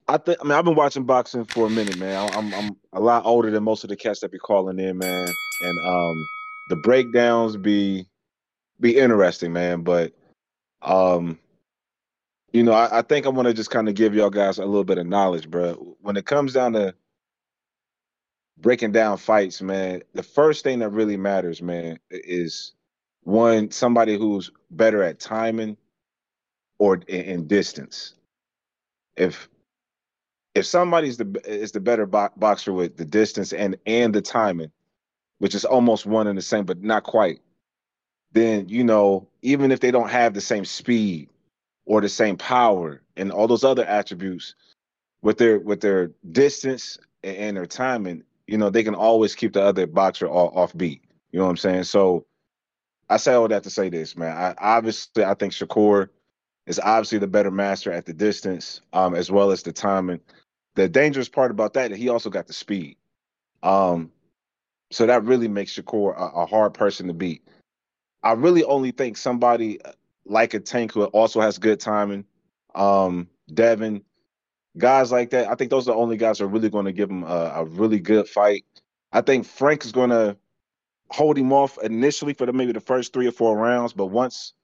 I 0.07 0.19
think 0.19 0.41
I 0.43 0.45
mean 0.45 0.53
I've 0.53 0.67
been 0.67 0.75
watching 0.75 1.05
boxing 1.05 1.47
for 1.47 1.69
a 1.69 1.71
minute, 1.71 1.97
man. 1.97 2.31
I'm 2.35 2.53
I'm 2.53 2.77
a 2.93 3.01
lot 3.01 3.25
older 3.25 3.51
than 3.51 3.65
most 3.65 3.83
of 3.83 3.89
the 3.89 3.97
cats 3.97 4.21
that 4.21 4.31
be 4.31 4.39
calling 4.39 4.79
in, 4.79 4.99
man. 4.99 5.29
And 5.63 5.87
um 5.87 6.23
the 6.69 6.77
breakdowns 6.77 7.57
be 7.57 8.07
be 8.79 8.99
interesting, 8.99 9.55
man. 9.55 9.85
But 9.85 10.13
um 10.83 11.39
you 12.55 12.63
know, 12.65 12.73
I, 12.73 13.01
I 13.01 13.03
think 13.03 13.27
I 13.27 13.31
want 13.31 13.49
to 13.49 13.55
just 13.55 13.71
kind 13.73 13.91
of 13.91 13.97
give 13.97 14.15
y'all 14.15 14.31
guys 14.31 14.59
a 14.59 14.67
little 14.67 14.85
bit 14.85 14.99
of 14.99 15.09
knowledge, 15.09 15.51
bro. 15.51 15.97
When 16.03 16.17
it 16.17 16.27
comes 16.27 16.55
down 16.55 16.75
to 16.75 16.95
breaking 18.59 18.93
down 18.93 19.19
fights, 19.19 19.63
man, 19.63 20.03
the 20.15 20.23
first 20.23 20.65
thing 20.65 20.79
that 20.81 20.91
really 20.91 21.17
matters, 21.19 21.63
man, 21.63 21.99
is 22.11 22.75
one 23.25 23.73
somebody 23.73 24.17
who's 24.17 24.53
better 24.71 25.03
at 25.03 25.21
timing 25.21 25.77
or 26.79 26.97
in, 27.09 27.49
distance. 27.49 28.15
If 29.17 29.49
if 30.55 30.67
somebody's 30.67 31.19
the 31.19 31.43
is 31.45 31.73
the 31.73 31.81
better 31.81 32.07
bo- 32.07 32.31
boxer 32.37 32.73
with 32.73 32.97
the 32.97 33.05
distance 33.07 33.53
and 33.53 33.77
and 33.87 34.15
the 34.15 34.23
timing, 34.23 34.73
which 35.39 35.57
is 35.57 35.65
almost 35.65 36.07
one 36.07 36.29
and 36.29 36.39
the 36.39 36.43
same, 36.43 36.67
but 36.67 36.83
not 36.85 37.05
quite, 37.05 37.41
then 38.33 38.69
you 38.69 38.85
know 38.85 39.29
even 39.43 39.73
if 39.73 39.81
they 39.81 39.91
don't 39.91 40.11
have 40.11 40.35
the 40.35 40.41
same 40.43 40.65
speed 40.65 41.29
or 41.87 42.01
the 42.01 42.09
same 42.09 42.37
power 42.37 43.03
and 43.17 43.31
all 43.31 43.47
those 43.47 43.65
other 43.65 43.85
attributes, 43.85 44.55
with 45.23 45.39
their 45.39 45.59
with 45.59 45.81
their 45.81 46.11
distance 46.33 46.99
and, 47.23 47.57
their 47.57 47.67
timing, 47.67 48.23
you 48.47 48.59
know 48.59 48.71
they 48.71 48.85
can 48.85 48.95
always 48.95 49.35
keep 49.35 49.55
the 49.55 49.63
other 49.63 49.87
boxer 49.87 50.29
off, 50.29 50.77
beat. 50.77 51.03
You 51.33 51.39
know 51.39 51.47
what 51.47 51.51
I'm 51.51 51.57
saying? 51.57 51.85
So 51.85 52.27
I 53.09 53.17
say 53.17 53.33
all 53.33 53.49
that 53.49 53.63
to 53.65 53.71
say 53.71 53.89
this, 53.89 54.17
man. 54.17 54.37
I 54.37 54.55
obviously 54.59 55.25
I 55.25 55.35
think 55.35 55.53
Shakur 55.55 56.11
is 56.67 56.79
obviously 56.79 57.19
the 57.19 57.27
better 57.27 57.51
master 57.51 57.91
at 57.91 58.07
the 58.07 58.13
distance, 58.13 58.83
um, 58.93 59.15
as 59.15 59.31
well 59.31 59.51
as 59.51 59.63
the 59.63 59.73
timing. 59.73 60.21
The 60.75 60.89
dangerous 60.89 61.29
part 61.29 61.51
about 61.51 61.73
that 61.75 61.91
is 61.91 61.99
he 61.99 62.09
also 62.11 62.31
got 62.31 62.47
the 62.47 62.53
speed. 62.53 62.97
Um, 63.63 64.13
so 64.91 65.07
that 65.07 65.25
really 65.25 65.49
makes 65.49 65.75
Shakur 65.75 66.15
a, 66.17 66.41
a 66.41 66.47
hard 66.47 66.75
person 66.75 67.07
to 67.07 67.15
beat. 67.15 67.49
I 68.23 68.33
really 68.33 68.65
only 68.65 68.91
think 68.91 69.17
somebody 69.17 69.81
like 70.27 70.55
a 70.55 70.61
Tank 70.61 70.93
who 70.93 71.05
also 71.05 71.41
has 71.41 71.59
good 71.59 71.81
timing, 71.81 72.25
um, 72.75 73.29
Devin, 73.53 74.03
guys 74.77 75.13
like 75.13 75.31
that. 75.31 75.49
I 75.49 75.55
think 75.55 75.71
those 75.71 75.89
are 75.89 75.93
the 75.93 75.99
only 75.99 76.17
guys 76.17 76.39
who 76.39 76.45
are 76.45 76.49
really 76.49 76.71
going 76.71 76.87
to 76.87 76.93
give 76.93 77.11
him 77.11 77.25
a, 77.25 77.53
a 77.57 77.65
really 77.65 78.01
good 78.01 78.29
fight. 78.29 78.65
I 79.13 79.21
think 79.21 79.47
Frank 79.47 79.85
is 79.85 79.93
going 79.93 80.11
to 80.11 80.37
hold 81.11 81.39
him 81.39 81.53
off 81.53 81.79
initially 81.83 82.33
for 82.33 82.47
the 82.47 82.53
maybe 82.53 82.73
the 82.73 82.81
first 82.81 83.13
three 83.13 83.27
or 83.27 83.33
four 83.33 83.57
rounds, 83.57 83.93
but 83.93 84.07
once 84.07 84.55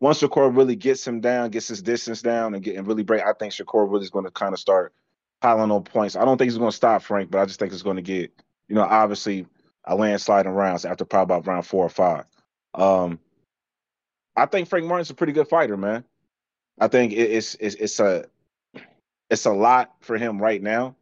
once 0.00 0.20
Shakur 0.20 0.54
really 0.54 0.76
gets 0.76 1.06
him 1.06 1.20
down, 1.20 1.50
gets 1.50 1.68
his 1.68 1.80
distance 1.80 2.20
down, 2.20 2.54
and 2.54 2.62
get 2.62 2.76
and 2.76 2.86
really 2.86 3.04
break, 3.04 3.22
I 3.22 3.32
think 3.32 3.52
Shakur 3.52 3.90
really 3.90 4.04
is 4.04 4.10
going 4.10 4.26
to 4.26 4.30
kind 4.30 4.52
of 4.52 4.60
start 4.60 4.92
piling 5.40 5.70
on 5.70 5.84
points. 5.84 6.16
I 6.16 6.24
don't 6.24 6.36
think 6.36 6.50
he's 6.50 6.58
going 6.58 6.70
to 6.70 6.76
stop 6.76 7.02
Frank, 7.02 7.30
but 7.30 7.40
I 7.40 7.46
just 7.46 7.58
think 7.58 7.72
it's 7.72 7.82
going 7.82 7.96
to 7.96 8.02
get 8.02 8.32
you 8.68 8.74
know 8.74 8.82
obviously 8.82 9.46
a 9.84 9.94
landslide 9.94 10.46
in 10.46 10.52
rounds 10.52 10.84
after 10.84 11.04
probably 11.04 11.36
about 11.36 11.46
round 11.46 11.66
four 11.66 11.84
or 11.84 11.90
five. 11.90 12.24
Um, 12.74 13.20
I 14.36 14.46
think 14.46 14.68
Frank 14.68 14.86
Martin's 14.86 15.10
a 15.10 15.14
pretty 15.14 15.32
good 15.32 15.48
fighter, 15.48 15.76
man. 15.76 16.04
I 16.78 16.88
think 16.88 17.12
it's 17.12 17.54
it's 17.60 17.76
it's 17.76 18.00
a 18.00 18.26
it's 19.30 19.46
a 19.46 19.52
lot 19.52 19.94
for 20.00 20.18
him 20.18 20.40
right 20.40 20.60
now. 20.62 20.96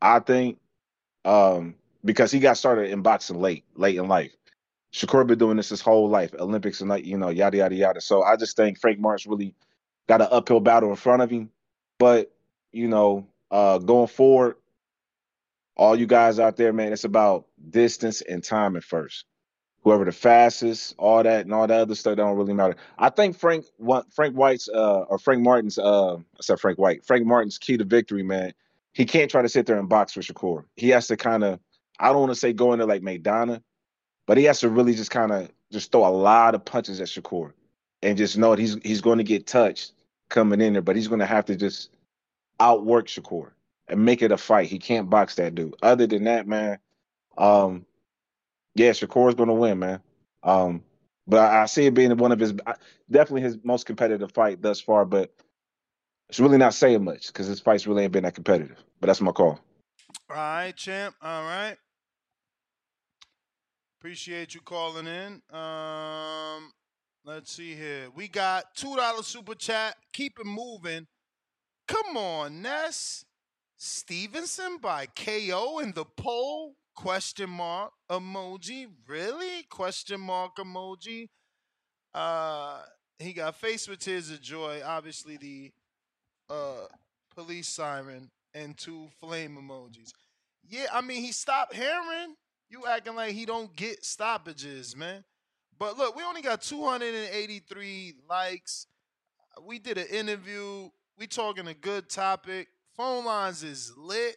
I 0.00 0.20
think 0.20 0.58
um, 1.24 1.74
because 2.04 2.30
he 2.30 2.38
got 2.38 2.56
started 2.56 2.90
in 2.90 3.02
boxing 3.02 3.40
late, 3.40 3.64
late 3.74 3.96
in 3.96 4.08
life. 4.08 4.32
Shakur 4.92 5.26
been 5.26 5.38
doing 5.38 5.56
this 5.56 5.68
his 5.68 5.80
whole 5.80 6.08
life, 6.08 6.32
Olympics 6.38 6.80
and 6.80 6.88
like 6.88 7.04
you 7.04 7.18
know 7.18 7.28
yada 7.28 7.58
yada 7.58 7.74
yada. 7.74 8.00
So 8.00 8.22
I 8.22 8.36
just 8.36 8.56
think 8.56 8.78
Frank 8.78 8.98
Martin's 8.98 9.26
really 9.26 9.54
got 10.08 10.22
an 10.22 10.28
uphill 10.30 10.60
battle 10.60 10.90
in 10.90 10.96
front 10.96 11.22
of 11.22 11.30
him. 11.30 11.50
But 11.98 12.32
you 12.72 12.88
know, 12.88 13.26
uh, 13.50 13.78
going 13.78 14.06
forward, 14.06 14.56
all 15.76 15.96
you 15.96 16.06
guys 16.06 16.38
out 16.38 16.56
there, 16.56 16.72
man, 16.72 16.92
it's 16.92 17.04
about 17.04 17.46
distance 17.68 18.22
and 18.22 18.42
time 18.42 18.76
at 18.76 18.84
first. 18.84 19.26
Whoever 19.86 20.04
the 20.04 20.10
fastest, 20.10 20.96
all 20.98 21.22
that 21.22 21.44
and 21.44 21.54
all 21.54 21.68
that 21.68 21.80
other 21.80 21.94
stuff 21.94 22.16
don't 22.16 22.36
really 22.36 22.54
matter. 22.54 22.74
I 22.98 23.08
think 23.08 23.38
Frank 23.38 23.66
Frank 24.10 24.34
White's 24.34 24.68
uh 24.68 25.02
or 25.02 25.16
Frank 25.16 25.44
Martin's 25.44 25.78
uh 25.78 26.16
I 26.16 26.40
said 26.40 26.58
Frank 26.58 26.76
White. 26.76 27.06
Frank 27.06 27.24
Martin's 27.24 27.56
key 27.56 27.76
to 27.76 27.84
victory, 27.84 28.24
man. 28.24 28.52
He 28.94 29.04
can't 29.04 29.30
try 29.30 29.42
to 29.42 29.48
sit 29.48 29.64
there 29.64 29.78
and 29.78 29.88
box 29.88 30.16
with 30.16 30.26
Shakur. 30.26 30.64
He 30.74 30.88
has 30.88 31.06
to 31.06 31.16
kind 31.16 31.44
of 31.44 31.60
I 32.00 32.08
don't 32.08 32.18
want 32.18 32.32
to 32.32 32.34
say 32.34 32.52
go 32.52 32.72
in 32.72 32.80
there 32.80 32.88
like 32.88 33.02
McDonough, 33.02 33.62
but 34.26 34.36
he 34.36 34.42
has 34.42 34.58
to 34.58 34.68
really 34.68 34.92
just 34.92 35.12
kind 35.12 35.30
of 35.30 35.52
just 35.70 35.92
throw 35.92 36.04
a 36.04 36.10
lot 36.10 36.56
of 36.56 36.64
punches 36.64 37.00
at 37.00 37.06
Shakur 37.06 37.52
and 38.02 38.18
just 38.18 38.36
know 38.36 38.50
that 38.50 38.58
he's 38.58 38.76
he's 38.82 39.00
going 39.00 39.18
to 39.18 39.24
get 39.24 39.46
touched 39.46 39.92
coming 40.30 40.60
in 40.60 40.72
there, 40.72 40.82
but 40.82 40.96
he's 40.96 41.06
going 41.06 41.20
to 41.20 41.26
have 41.26 41.44
to 41.44 41.54
just 41.54 41.90
outwork 42.58 43.06
Shakur 43.06 43.50
and 43.86 44.04
make 44.04 44.20
it 44.20 44.32
a 44.32 44.36
fight. 44.36 44.68
He 44.68 44.80
can't 44.80 45.08
box 45.08 45.36
that 45.36 45.54
dude. 45.54 45.76
Other 45.80 46.08
than 46.08 46.24
that, 46.24 46.48
man, 46.48 46.80
um, 47.38 47.86
yeah, 48.76 48.90
Shakur's 48.90 49.34
going 49.34 49.48
to 49.48 49.54
win, 49.54 49.78
man. 49.78 50.00
Um, 50.42 50.82
but 51.26 51.38
I, 51.38 51.62
I 51.62 51.66
see 51.66 51.86
it 51.86 51.94
being 51.94 52.16
one 52.18 52.32
of 52.32 52.38
his 52.38 52.52
definitely 53.10 53.42
his 53.42 53.58
most 53.64 53.86
competitive 53.86 54.30
fight 54.32 54.60
thus 54.62 54.80
far. 54.80 55.04
But 55.04 55.34
it's 56.28 56.38
really 56.38 56.58
not 56.58 56.74
saying 56.74 57.02
much 57.02 57.28
because 57.28 57.46
his 57.46 57.58
fights 57.60 57.86
really 57.86 58.04
ain't 58.04 58.12
been 58.12 58.24
that 58.24 58.34
competitive. 58.34 58.82
But 59.00 59.08
that's 59.08 59.20
my 59.20 59.32
call. 59.32 59.58
All 60.28 60.36
right, 60.36 60.76
champ. 60.76 61.14
All 61.22 61.42
right. 61.42 61.76
Appreciate 63.98 64.54
you 64.54 64.60
calling 64.60 65.06
in. 65.06 65.42
Um, 65.50 66.70
let's 67.24 67.52
see 67.52 67.74
here. 67.74 68.08
We 68.14 68.28
got 68.28 68.74
two 68.76 68.94
dollar 68.94 69.22
super 69.22 69.54
chat. 69.54 69.96
Keep 70.12 70.38
it 70.38 70.46
moving. 70.46 71.06
Come 71.88 72.16
on, 72.16 72.60
Ness. 72.62 73.24
Stevenson 73.78 74.78
by 74.78 75.06
KO 75.06 75.78
in 75.80 75.92
the 75.92 76.04
poll? 76.04 76.74
Question 76.94 77.50
mark 77.50 77.92
emoji. 78.10 78.86
Really? 79.06 79.62
Question 79.64 80.20
mark 80.20 80.56
emoji. 80.56 81.28
Uh, 82.14 82.82
he 83.18 83.32
got 83.32 83.56
faced 83.56 83.88
with 83.88 84.00
tears 84.00 84.30
of 84.30 84.40
joy. 84.40 84.80
Obviously, 84.84 85.36
the 85.36 85.72
uh 86.48 86.86
police 87.34 87.68
siren 87.68 88.30
and 88.54 88.76
two 88.76 89.08
flame 89.20 89.58
emojis. 89.60 90.12
Yeah, 90.68 90.86
I 90.92 91.00
mean 91.00 91.22
he 91.22 91.32
stopped 91.32 91.74
Herring. 91.74 92.34
You 92.68 92.84
acting 92.88 93.14
like 93.14 93.32
he 93.32 93.46
don't 93.46 93.74
get 93.76 94.04
stoppages, 94.04 94.96
man. 94.96 95.24
But 95.78 95.98
look, 95.98 96.16
we 96.16 96.22
only 96.22 96.42
got 96.42 96.62
283 96.62 98.14
likes. 98.28 98.86
We 99.62 99.78
did 99.78 99.98
an 99.98 100.06
interview. 100.06 100.88
We 101.18 101.26
talking 101.26 101.68
a 101.68 101.74
good 101.74 102.08
topic. 102.08 102.68
Phone 102.96 103.24
lines 103.24 103.62
is 103.62 103.92
lit. 103.96 104.36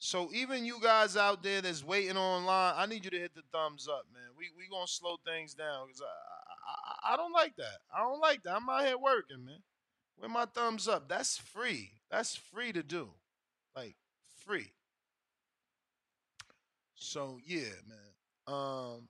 So 0.00 0.30
even 0.32 0.64
you 0.66 0.80
guys 0.80 1.16
out 1.16 1.42
there 1.42 1.62
that's 1.62 1.84
waiting 1.84 2.16
online, 2.16 2.74
I 2.76 2.86
need 2.86 3.04
you 3.04 3.10
to 3.12 3.18
hit 3.20 3.34
the 3.34 3.42
thumbs 3.52 3.88
up, 3.88 4.06
man. 4.12 4.30
We 4.36 4.46
we 4.56 4.68
gonna 4.70 4.88
slow 4.88 5.16
things 5.26 5.54
down 5.54 5.88
because 5.88 6.02
I, 6.02 7.10
I 7.10 7.14
I 7.14 7.16
don't 7.16 7.32
like 7.32 7.56
that. 7.56 7.78
I 7.94 8.00
don't 8.00 8.20
like 8.20 8.42
that. 8.44 8.56
I'm 8.56 8.68
out 8.68 8.86
here 8.86 8.98
working, 8.98 9.44
man. 9.44 9.62
With 10.20 10.30
my 10.30 10.46
thumbs 10.46 10.88
up, 10.88 11.08
that's 11.08 11.38
free. 11.38 11.92
That's 12.10 12.36
free 12.36 12.72
to 12.72 12.82
do, 12.82 13.10
like 13.76 13.96
free. 14.46 14.72
So 16.96 17.38
yeah, 17.44 17.72
man. 17.88 18.14
Um, 18.46 19.08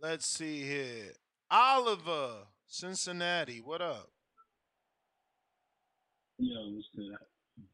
let's 0.00 0.26
see 0.26 0.62
here. 0.62 1.12
Oliver, 1.50 2.46
Cincinnati, 2.66 3.60
what 3.60 3.82
up? 3.82 4.10
Yo, 6.38 6.70
what's 6.70 6.88
good? 6.94 7.16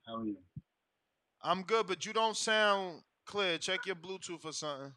How 0.06 0.16
are 0.18 0.24
you? 0.24 0.36
I'm 1.42 1.62
good, 1.62 1.86
but 1.86 2.04
you 2.04 2.12
don't 2.12 2.36
sound 2.36 3.02
clear. 3.26 3.58
Check 3.58 3.86
your 3.86 3.96
Bluetooth 3.96 4.44
or 4.44 4.52
something. 4.52 4.92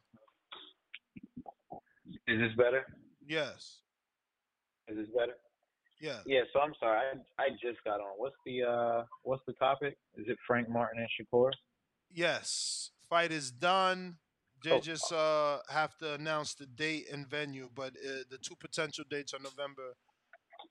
Is 2.28 2.40
this 2.40 2.52
better? 2.58 2.86
Yes. 3.28 3.80
Is 4.88 4.98
this 4.98 5.08
better? 5.16 5.34
Yeah. 6.02 6.20
Yeah. 6.26 6.42
So 6.52 6.60
I'm 6.60 6.74
sorry. 6.80 7.00
I 7.40 7.44
I 7.44 7.50
just 7.62 7.82
got 7.86 8.00
on. 8.02 8.14
What's 8.18 8.36
the 8.46 8.64
uh 8.64 9.04
What's 9.24 9.44
the 9.48 9.54
topic? 9.54 9.98
Is 10.18 10.26
it 10.28 10.38
Frank 10.46 10.70
Martin 10.70 11.00
and 11.00 11.10
Shakur? 11.10 11.52
Yes. 12.12 12.92
Fight 13.10 13.32
is 13.32 13.52
done. 13.52 14.18
They 14.64 14.72
Oh. 14.72 14.80
just 14.80 15.12
uh, 15.12 15.60
have 15.70 15.98
to 15.98 16.14
announce 16.14 16.54
the 16.56 16.66
date 16.66 17.08
and 17.12 17.28
venue, 17.28 17.70
but 17.74 17.94
uh, 17.98 18.24
the 18.30 18.38
two 18.38 18.56
potential 18.56 19.04
dates 19.10 19.34
are 19.34 19.40
November 19.40 19.96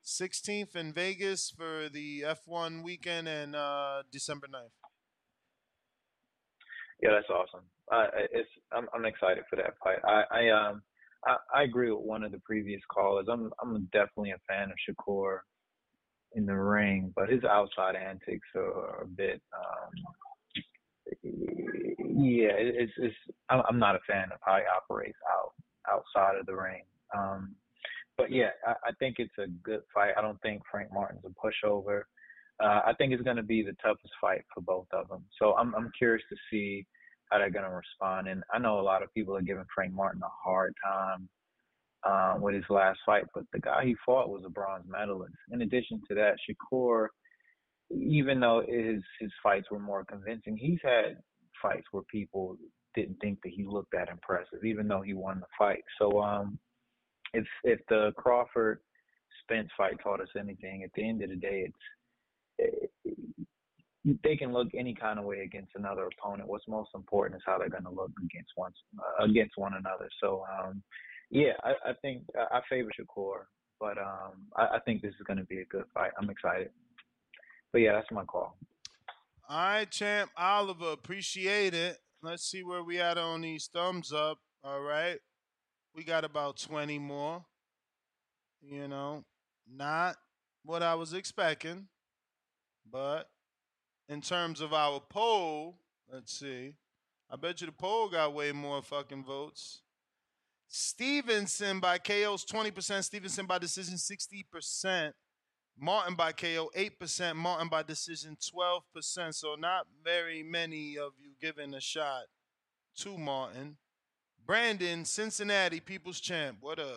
16th 0.03 0.75
in 0.75 0.93
Vegas 0.93 1.51
for 1.51 1.89
the 1.89 2.21
F1 2.21 2.81
weekend 2.83 3.27
and 3.27 3.55
uh, 3.55 4.01
December 4.11 4.47
9th. 4.47 4.71
Yeah, 7.03 7.11
that's 7.15 7.29
awesome. 7.29 7.65
Uh, 7.91 8.07
it's 8.31 8.49
I'm 8.71 8.87
I'm 8.95 9.05
excited 9.05 9.43
for 9.49 9.57
that 9.57 9.73
fight. 9.83 9.99
I 10.05 10.23
I 10.31 10.49
um 10.51 10.83
I, 11.25 11.37
I 11.53 11.63
agree 11.63 11.91
with 11.91 12.01
one 12.05 12.23
of 12.23 12.31
the 12.31 12.39
previous 12.39 12.81
callers. 12.89 13.27
I'm 13.29 13.51
I'm 13.61 13.89
definitely 13.91 14.31
a 14.31 14.39
fan 14.47 14.71
of 14.71 14.77
Shakur 14.87 15.39
in 16.35 16.45
the 16.45 16.55
ring, 16.55 17.13
but 17.15 17.29
his 17.29 17.43
outside 17.43 17.95
antics 17.97 18.47
are 18.55 19.03
a 19.03 19.07
bit 19.07 19.41
um 19.53 19.91
yeah, 21.23 22.53
it- 22.53 22.75
it's 22.77 22.93
it's 22.97 23.15
I'm 23.49 23.63
I'm 23.69 23.79
not 23.79 23.95
a 23.97 24.01
fan 24.07 24.31
of 24.31 24.39
how 24.45 24.57
he 24.57 24.63
operates 24.63 25.19
out 25.29 25.53
outside 25.91 26.37
of 26.39 26.45
the 26.45 26.55
ring. 26.55 26.83
Um 27.15 27.55
but 28.17 28.31
yeah, 28.31 28.51
I, 28.65 28.73
I 28.89 28.91
think 28.99 29.17
it's 29.19 29.37
a 29.39 29.47
good 29.63 29.81
fight. 29.93 30.13
I 30.17 30.21
don't 30.21 30.41
think 30.41 30.61
Frank 30.71 30.91
Martin's 30.93 31.25
a 31.25 31.29
pushover. 31.29 32.03
Uh, 32.63 32.81
I 32.85 32.93
think 32.97 33.13
it's 33.13 33.23
going 33.23 33.37
to 33.37 33.43
be 33.43 33.63
the 33.63 33.75
toughest 33.83 34.13
fight 34.21 34.43
for 34.53 34.61
both 34.61 34.87
of 34.93 35.09
them. 35.09 35.25
So 35.39 35.55
I'm 35.57 35.75
I'm 35.75 35.91
curious 35.97 36.23
to 36.29 36.37
see 36.51 36.85
how 37.33 37.39
they're 37.39 37.49
going 37.49 37.69
to 37.69 37.75
respond. 37.75 38.27
And 38.27 38.43
I 38.53 38.59
know 38.59 38.79
a 38.79 38.81
lot 38.81 39.03
of 39.03 39.13
people 39.13 39.35
are 39.35 39.41
giving 39.41 39.65
Frank 39.73 39.93
Martin 39.93 40.21
a 40.23 40.29
hard 40.43 40.73
time 40.85 41.27
uh, 42.03 42.35
with 42.39 42.53
his 42.53 42.63
last 42.69 42.99
fight, 43.05 43.23
but 43.33 43.43
the 43.51 43.59
guy 43.59 43.85
he 43.85 43.95
fought 44.05 44.29
was 44.29 44.43
a 44.45 44.49
bronze 44.49 44.85
medalist. 44.87 45.33
In 45.51 45.61
addition 45.61 46.01
to 46.07 46.15
that, 46.15 46.35
Shakur, 46.47 47.07
even 47.91 48.39
though 48.39 48.61
his 48.67 49.01
his 49.19 49.31
fights 49.41 49.71
were 49.71 49.79
more 49.79 50.05
convincing, 50.05 50.57
he's 50.57 50.79
had 50.83 51.17
fights 51.61 51.87
where 51.91 52.03
people 52.11 52.57
didn't 52.95 53.17
think 53.21 53.39
that 53.43 53.53
he 53.53 53.65
looked 53.65 53.91
that 53.91 54.09
impressive, 54.09 54.63
even 54.63 54.87
though 54.87 55.01
he 55.01 55.13
won 55.13 55.39
the 55.39 55.47
fight. 55.57 55.83
So 55.97 56.21
um, 56.21 56.59
if 57.33 57.45
if 57.63 57.79
the 57.89 58.11
Crawford 58.17 58.79
Spence 59.41 59.69
fight 59.75 59.95
taught 60.03 60.21
us 60.21 60.29
anything, 60.39 60.83
at 60.83 60.91
the 60.95 61.07
end 61.07 61.23
of 61.23 61.29
the 61.29 61.35
day, 61.35 61.67
it's 62.59 62.91
it, 63.05 63.17
they 64.23 64.35
can 64.35 64.51
look 64.51 64.67
any 64.77 64.93
kind 64.93 65.17
of 65.17 65.25
way 65.25 65.39
against 65.39 65.71
another 65.75 66.07
opponent. 66.07 66.49
What's 66.49 66.67
most 66.67 66.89
important 66.93 67.37
is 67.39 67.43
how 67.45 67.57
they're 67.57 67.69
going 67.69 67.85
to 67.85 67.89
look 67.89 68.11
against 68.17 68.51
one 68.55 68.73
uh, 68.99 69.23
against 69.23 69.57
one 69.57 69.73
another. 69.73 70.09
So 70.21 70.43
um, 70.59 70.83
yeah, 71.29 71.53
I, 71.63 71.71
I 71.89 71.93
think 72.01 72.23
I 72.35 72.61
favor 72.69 72.89
Shakur, 72.99 73.45
but 73.79 73.97
um, 73.97 74.47
I, 74.55 74.75
I 74.75 74.79
think 74.85 75.01
this 75.01 75.13
is 75.13 75.25
going 75.25 75.39
to 75.39 75.45
be 75.45 75.59
a 75.59 75.65
good 75.65 75.85
fight. 75.93 76.11
I'm 76.19 76.29
excited. 76.29 76.69
But 77.71 77.79
yeah, 77.79 77.93
that's 77.93 78.11
my 78.11 78.23
call. 78.25 78.57
All 79.49 79.57
right, 79.57 79.89
champ 79.89 80.31
Oliver, 80.37 80.91
appreciate 80.91 81.73
it. 81.73 81.97
Let's 82.21 82.49
see 82.49 82.63
where 82.63 82.83
we 82.83 82.99
at 83.01 83.17
on 83.17 83.41
these 83.41 83.69
thumbs 83.73 84.13
up. 84.13 84.37
All 84.63 84.79
right. 84.79 85.17
We 85.93 86.05
got 86.05 86.23
about 86.23 86.57
20 86.57 86.97
more. 86.99 87.43
You 88.61 88.87
know, 88.87 89.25
not 89.69 90.15
what 90.63 90.81
I 90.81 90.95
was 90.95 91.13
expecting, 91.13 91.87
but 92.89 93.27
in 94.09 94.21
terms 94.21 94.61
of 94.61 94.73
our 94.73 94.99
poll, 94.99 95.77
let's 96.11 96.37
see. 96.37 96.75
I 97.29 97.35
bet 97.35 97.61
you 97.61 97.67
the 97.67 97.73
poll 97.73 98.09
got 98.09 98.33
way 98.33 98.51
more 98.51 98.81
fucking 98.81 99.23
votes. 99.23 99.81
Stevenson 100.67 101.79
by 101.79 101.97
KO's 101.97 102.45
20%, 102.45 103.03
Stevenson 103.03 103.45
by 103.45 103.57
decision 103.57 103.95
60%, 103.95 105.13
Martin 105.79 106.15
by 106.15 106.31
KO 106.31 106.69
8%, 106.75 107.35
Martin 107.35 107.67
by 107.67 107.83
decision 107.83 108.35
12%. 108.35 109.33
So 109.33 109.55
not 109.57 109.87
very 110.03 110.43
many 110.43 110.97
of 110.97 111.13
you 111.19 111.31
giving 111.39 111.73
a 111.73 111.81
shot 111.81 112.23
to 112.97 113.17
Martin. 113.17 113.77
Brandon, 114.45 115.05
Cincinnati, 115.05 115.79
People's 115.79 116.19
Champ. 116.19 116.57
What 116.59 116.79
up? 116.79 116.87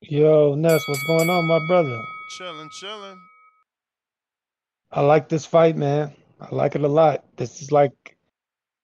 Yo, 0.00 0.54
Ness, 0.54 0.82
what's 0.88 1.06
going 1.06 1.30
on, 1.30 1.46
my 1.46 1.60
brother? 1.66 2.02
Chilling, 2.36 2.68
chilling. 2.80 3.18
I 4.94 5.00
like 5.00 5.28
this 5.28 5.44
fight, 5.44 5.76
man. 5.76 6.12
I 6.40 6.54
like 6.54 6.76
it 6.76 6.84
a 6.84 6.88
lot. 6.88 7.24
This 7.36 7.60
is 7.60 7.72
like 7.72 8.16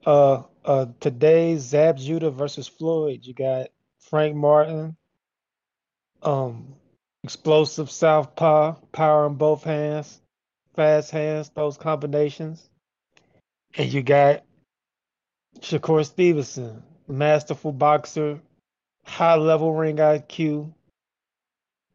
uh 0.05 0.43
uh 0.65 0.87
today's 0.99 1.61
Zab 1.61 1.99
Judah 1.99 2.33
versus 2.33 2.67
Floyd. 2.67 3.21
You 3.23 3.33
got 3.33 3.69
Frank 4.01 4.35
Martin, 4.35 4.97
um, 6.23 6.75
explosive 7.23 7.93
southpaw, 7.93 8.75
power 8.91 9.29
in 9.29 9.35
both 9.35 9.63
hands, 9.63 10.21
fast 10.75 11.13
hands, 11.13 11.51
those 11.55 11.77
combinations. 11.77 12.69
And 13.77 13.93
you 13.93 14.03
got 14.03 14.43
Shakur 15.61 16.05
Stevenson, 16.05 16.83
masterful 17.07 17.71
boxer, 17.71 18.41
high 19.05 19.37
level 19.37 19.73
ring 19.73 19.99
IQ, 19.99 20.75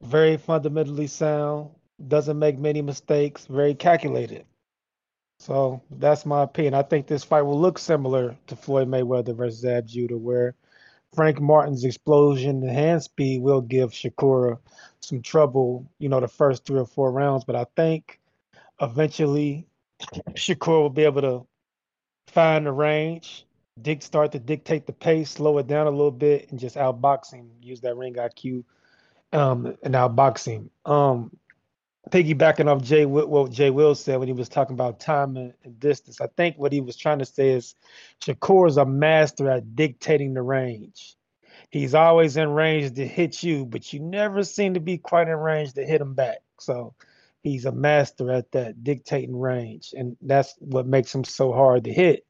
very 0.01 0.37
fundamentally 0.37 1.07
sound, 1.07 1.71
doesn't 2.07 2.39
make 2.39 2.57
many 2.57 2.81
mistakes, 2.81 3.45
very 3.45 3.73
calculated. 3.73 4.45
So 5.39 5.81
that's 5.91 6.25
my 6.25 6.43
opinion. 6.43 6.73
I 6.73 6.83
think 6.83 7.07
this 7.07 7.23
fight 7.23 7.41
will 7.41 7.59
look 7.59 7.77
similar 7.77 8.35
to 8.47 8.55
Floyd 8.55 8.87
Mayweather 8.87 9.35
versus 9.35 9.59
Zab 9.59 9.85
Judah, 9.85 10.17
where 10.17 10.55
Frank 11.13 11.39
Martin's 11.39 11.83
explosion 11.83 12.61
and 12.63 12.69
hand 12.69 13.03
speed 13.03 13.41
will 13.41 13.61
give 13.61 13.91
Shakura 13.91 14.57
some 15.01 15.21
trouble, 15.21 15.89
you 15.99 16.09
know, 16.09 16.19
the 16.19 16.27
first 16.27 16.65
three 16.65 16.79
or 16.79 16.85
four 16.85 17.11
rounds. 17.11 17.43
But 17.43 17.55
I 17.55 17.65
think 17.75 18.19
eventually 18.81 19.67
Shakur 20.33 20.81
will 20.81 20.89
be 20.89 21.03
able 21.03 21.21
to 21.21 21.47
find 22.27 22.65
the 22.65 22.71
range, 22.71 23.45
dig, 23.81 24.01
start 24.01 24.31
to 24.33 24.39
dictate 24.39 24.85
the 24.85 24.93
pace, 24.93 25.31
slow 25.31 25.57
it 25.57 25.67
down 25.67 25.87
a 25.87 25.91
little 25.91 26.11
bit, 26.11 26.49
and 26.51 26.59
just 26.59 26.75
outbox 26.75 27.33
him, 27.33 27.49
use 27.61 27.81
that 27.81 27.95
ring 27.95 28.15
IQ 28.15 28.63
um, 29.31 29.77
and 29.83 29.95
outbox 29.95 30.45
him. 30.45 30.69
Um, 30.85 31.31
piggybacking 32.11 32.67
off 32.67 32.83
Jay 32.83 33.05
what 33.05 33.51
Jay 33.51 33.69
Will 33.69 33.95
said 33.95 34.19
when 34.19 34.27
he 34.27 34.33
was 34.33 34.49
talking 34.49 34.73
about 34.73 34.99
time 34.99 35.37
and, 35.37 35.53
and, 35.63 35.79
distance. 35.79 36.21
I 36.21 36.27
think 36.37 36.57
what 36.57 36.71
he 36.71 36.81
was 36.81 36.95
trying 36.95 37.19
to 37.19 37.25
say 37.25 37.49
is 37.49 37.75
Shakur 38.21 38.67
is 38.67 38.77
a 38.77 38.85
master 38.85 39.49
at 39.49 39.75
dictating 39.75 40.33
the 40.33 40.41
range. 40.41 41.15
He's 41.69 41.95
always 41.95 42.37
in 42.37 42.49
range 42.49 42.95
to 42.95 43.07
hit 43.07 43.43
you, 43.43 43.65
but 43.65 43.91
you 43.91 43.99
never 43.99 44.43
seem 44.43 44.75
to 44.75 44.79
be 44.79 44.97
quite 44.97 45.27
in 45.27 45.35
range 45.35 45.73
to 45.73 45.85
hit 45.85 46.01
him 46.01 46.13
back. 46.13 46.37
So 46.59 46.93
he's 47.43 47.65
a 47.65 47.71
master 47.71 48.31
at 48.31 48.51
that 48.51 48.83
dictating 48.83 49.37
range, 49.37 49.93
and 49.97 50.15
that's 50.21 50.55
what 50.59 50.87
makes 50.87 51.13
him 51.13 51.23
so 51.23 51.51
hard 51.51 51.85
to 51.85 51.93
hit. 51.93 52.25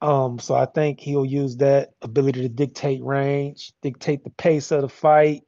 Um, 0.00 0.38
so 0.38 0.54
I 0.54 0.66
think 0.66 1.00
he'll 1.00 1.24
use 1.24 1.56
that 1.56 1.94
ability 2.02 2.42
to 2.42 2.48
dictate 2.48 3.02
range, 3.02 3.72
dictate 3.82 4.22
the 4.24 4.30
pace 4.30 4.70
of 4.70 4.82
the 4.82 4.88
fight. 4.88 5.44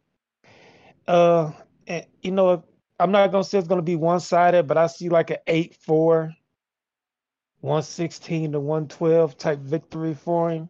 Uh, 1.07 1.52
and 1.86 2.07
you 2.23 2.33
know, 2.33 2.65
I'm 3.01 3.11
not 3.12 3.33
gonna 3.33 3.45
say 3.45 3.59
it's 3.59 3.67
gonna 3.67 3.83
be 3.83 3.97
one 3.97 4.20
sided, 4.20 4.67
but 4.67 4.77
I 4.77 4.87
see 4.87 5.09
like 5.09 5.31
an 5.31 5.39
8 5.47 5.75
4, 5.75 6.35
116 7.61 8.53
to 8.53 8.61
112 8.61 9.39
type 9.39 9.59
victory 9.61 10.15
for 10.15 10.51
him. 10.51 10.69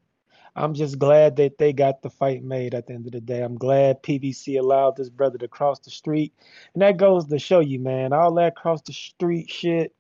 I'm 0.55 0.75
just 0.75 0.99
glad 0.99 1.37
that 1.37 1.59
they 1.59 1.73
got 1.73 2.03
the 2.03 2.11
fight 2.11 2.45
made 2.45 2.75
at 2.75 2.87
the 2.87 2.95
end 2.95 3.07
of 3.07 3.13
the 3.13 3.21
day. 3.21 3.43
I'm 3.43 3.57
glad 3.57 4.03
PBC 4.03 4.59
allowed 4.59 4.97
this 4.97 5.09
brother 5.09 5.39
to 5.39 5.49
cross 5.49 5.81
the 5.81 5.91
street. 5.91 6.33
And 6.75 6.83
that 6.83 6.97
goes 6.97 7.27
to 7.27 7.39
show 7.39 7.61
you, 7.61 7.81
man, 7.81 8.13
all 8.13 8.35
that 8.35 8.57
cross 8.57 8.83
the 8.83 8.93
street 8.93 9.51
shit 9.51 9.95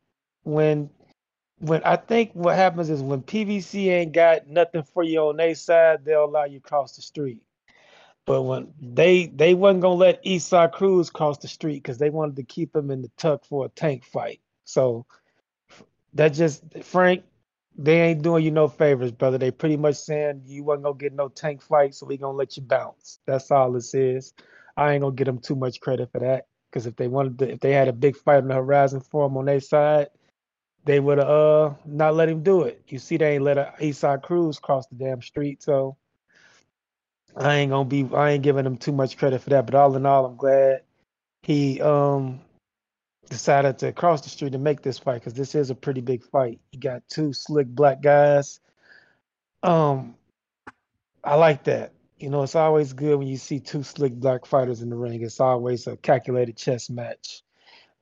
when 0.44 0.91
when 1.59 1.83
I 1.84 1.97
think 1.97 2.31
what 2.33 2.57
happens 2.57 2.91
is 2.91 3.02
when 3.02 3.23
PBC 3.23 3.89
ain't 3.89 4.12
got 4.12 4.47
nothing 4.47 4.83
for 4.83 5.02
you 5.02 5.20
on 5.20 5.36
their 5.36 5.55
side, 5.55 6.05
they'll 6.05 6.25
allow 6.25 6.44
you 6.44 6.60
cross 6.60 6.97
the 6.97 7.02
street. 7.02 7.42
But 8.31 8.42
when 8.42 8.73
they 8.81 9.26
they 9.26 9.55
wasn't 9.55 9.81
gonna 9.83 9.97
let 9.97 10.20
Isaac 10.25 10.70
Cruz 10.70 11.10
cross 11.10 11.39
the 11.39 11.49
street 11.49 11.83
because 11.83 11.99
they 11.99 12.10
wanted 12.10 12.36
to 12.36 12.44
keep 12.44 12.76
him 12.76 12.92
in 12.92 13.02
the 13.02 13.10
tuck 13.17 13.44
for 13.44 13.65
a 13.67 13.68
tank 13.70 14.05
fight. 14.05 14.41
So 14.62 15.05
that 16.15 16.28
just 16.28 16.62
Frank, 16.84 17.25
they 17.76 18.00
ain't 18.00 18.23
doing 18.23 18.44
you 18.44 18.52
no 18.52 18.68
favors, 18.68 19.10
brother. 19.10 19.36
They 19.36 19.50
pretty 19.50 19.76
much 19.76 19.97
saying 19.97 20.42
you 20.47 20.62
wasn't 20.62 20.84
gonna 20.84 20.97
get 20.97 21.12
no 21.12 21.26
tank 21.26 21.60
fight, 21.60 21.92
so 21.97 22.07
we 22.07 22.18
gonna 22.18 22.39
let 22.39 22.57
you 22.57 22.62
bounce. 22.62 23.18
That's 23.26 23.50
all 23.50 23.73
this 23.73 23.94
is. 23.94 24.33
I 24.76 24.92
ain't 24.92 25.02
gonna 25.02 25.12
give 25.17 25.26
them 25.26 25.41
too 25.41 25.57
much 25.57 25.81
credit 25.81 26.12
for 26.12 26.20
that 26.20 26.47
because 26.70 26.86
if 26.86 26.94
they 26.94 27.09
wanted 27.09 27.36
to, 27.41 27.50
if 27.50 27.59
they 27.59 27.73
had 27.73 27.89
a 27.89 27.92
big 27.92 28.15
fight 28.17 28.44
on 28.44 28.47
the 28.47 28.55
horizon 28.55 29.00
for 29.00 29.26
him 29.26 29.39
on 29.39 29.47
their 29.47 29.59
side, 29.59 30.07
they 30.84 31.00
would 31.00 31.18
uh 31.18 31.75
not 31.84 32.15
let 32.15 32.28
him 32.28 32.44
do 32.44 32.62
it. 32.62 32.81
You 32.86 33.00
see, 33.00 33.17
they 33.17 33.34
ain't 33.34 33.42
let 33.42 33.75
Isaac 33.83 34.23
Cruz 34.23 34.60
cross 34.60 34.86
the 34.86 34.94
damn 34.94 35.20
street, 35.20 35.65
so 35.65 35.97
I 37.36 37.57
ain't 37.57 37.70
gonna 37.70 37.89
be 37.89 38.09
I 38.15 38.31
ain't 38.31 38.42
giving 38.42 38.67
him 38.67 38.76
too 38.76 38.92
much 38.92 39.17
credit 39.17 39.42
for 39.42 39.50
that, 39.50 39.67
but 39.67 39.75
all 39.75 39.97
in 39.97 40.07
all, 40.07 40.26
I'm 40.26 40.36
glad 40.36 40.83
he 41.42 41.81
um 41.81 42.41
decided 43.28 43.78
to 43.78 43.92
cross 43.92 44.20
the 44.23 44.28
street 44.28 44.55
and 44.55 44.65
make 44.65 44.83
this 44.83 44.99
fight 44.99 45.20
because 45.20 45.34
this 45.34 45.55
is 45.55 45.70
a 45.70 45.75
pretty 45.75 46.00
big 46.00 46.25
fight. 46.25 46.60
You 46.73 46.81
got 46.81 47.02
two 47.09 47.33
slick 47.33 47.68
black 47.68 48.02
guys. 48.02 48.60
Um, 49.62 50.17
I 51.23 51.36
like 51.36 51.65
that. 51.65 51.92
You 52.18 52.28
know, 52.28 52.42
it's 52.42 52.57
always 52.57 52.92
good 52.92 53.18
when 53.18 53.28
you 53.28 53.36
see 53.36 53.60
two 53.60 53.83
slick 53.83 54.12
black 54.12 54.44
fighters 54.44 54.83
in 54.83 54.91
the 54.91 54.97
ring. 54.97 55.23
It's 55.23 55.41
always 55.41 55.86
a 55.86 55.97
calculated 55.97 56.57
chess 56.57 56.91
match. 56.91 57.42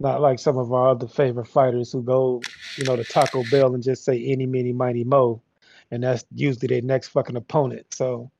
Not 0.00 0.20
like 0.20 0.38
some 0.38 0.56
of 0.56 0.72
our 0.72 0.90
other 0.90 1.08
favorite 1.08 1.46
fighters 1.46 1.92
who 1.92 2.02
go, 2.02 2.40
you 2.76 2.84
know, 2.84 2.96
to 2.96 3.04
Taco 3.04 3.44
Bell 3.50 3.74
and 3.74 3.82
just 3.82 4.04
say 4.04 4.24
any, 4.26 4.46
mini, 4.46 4.72
mighty, 4.72 5.04
mo. 5.04 5.42
And 5.90 6.02
that's 6.02 6.24
usually 6.34 6.68
their 6.68 6.82
next 6.82 7.08
fucking 7.08 7.36
opponent. 7.36 7.86
So 7.92 8.30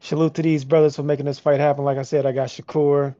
Salute 0.00 0.34
to 0.34 0.42
these 0.42 0.64
brothers 0.64 0.96
for 0.96 1.02
making 1.02 1.26
this 1.26 1.38
fight 1.38 1.60
happen. 1.60 1.84
Like 1.84 1.98
I 1.98 2.02
said, 2.02 2.24
I 2.26 2.32
got 2.32 2.48
Shakur, 2.48 3.14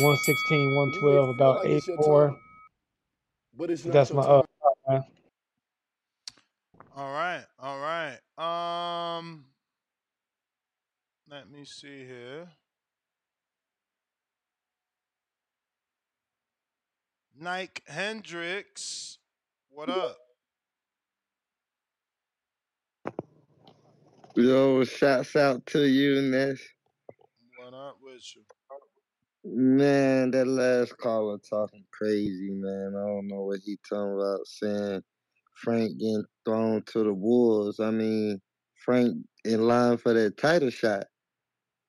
116, 0.00 0.74
112, 0.74 1.28
about 1.36 1.56
like 1.60 1.66
eight 1.68 1.76
it's 1.76 1.86
your 1.88 1.96
four. 1.96 2.28
time, 2.28 2.38
but 3.56 3.70
it's 3.70 3.84
not 3.84 3.92
That's 3.92 4.12
my 4.12 4.22
time. 4.22 4.42
uh, 4.88 5.00
All 6.96 7.12
right, 7.12 7.44
all 7.58 7.78
right. 7.78 8.18
Um, 9.18 9.44
let 11.30 11.50
me 11.50 11.64
see 11.64 12.04
here. 12.04 12.48
Nike 17.40 17.82
Hendricks, 17.86 19.18
what 19.70 19.88
up? 19.90 20.23
Yo, 24.36 24.82
shouts 24.82 25.36
out 25.36 25.64
to 25.64 25.86
you, 25.86 26.20
Ness. 26.20 26.58
What 27.56 27.72
up 27.72 27.98
with 28.02 28.20
you? 28.34 28.42
Man, 29.44 30.32
that 30.32 30.48
last 30.48 30.98
caller 30.98 31.38
talking 31.38 31.84
crazy, 31.92 32.50
man. 32.50 32.94
I 32.96 33.06
don't 33.06 33.28
know 33.28 33.42
what 33.42 33.60
he 33.64 33.78
talking 33.88 34.14
about, 34.14 34.44
saying 34.44 35.02
Frank 35.54 36.00
getting 36.00 36.24
thrown 36.44 36.82
to 36.86 37.04
the 37.04 37.14
wolves. 37.14 37.78
I 37.78 37.92
mean, 37.92 38.40
Frank 38.84 39.14
in 39.44 39.68
line 39.68 39.98
for 39.98 40.12
that 40.14 40.36
title 40.36 40.70
shot. 40.70 41.04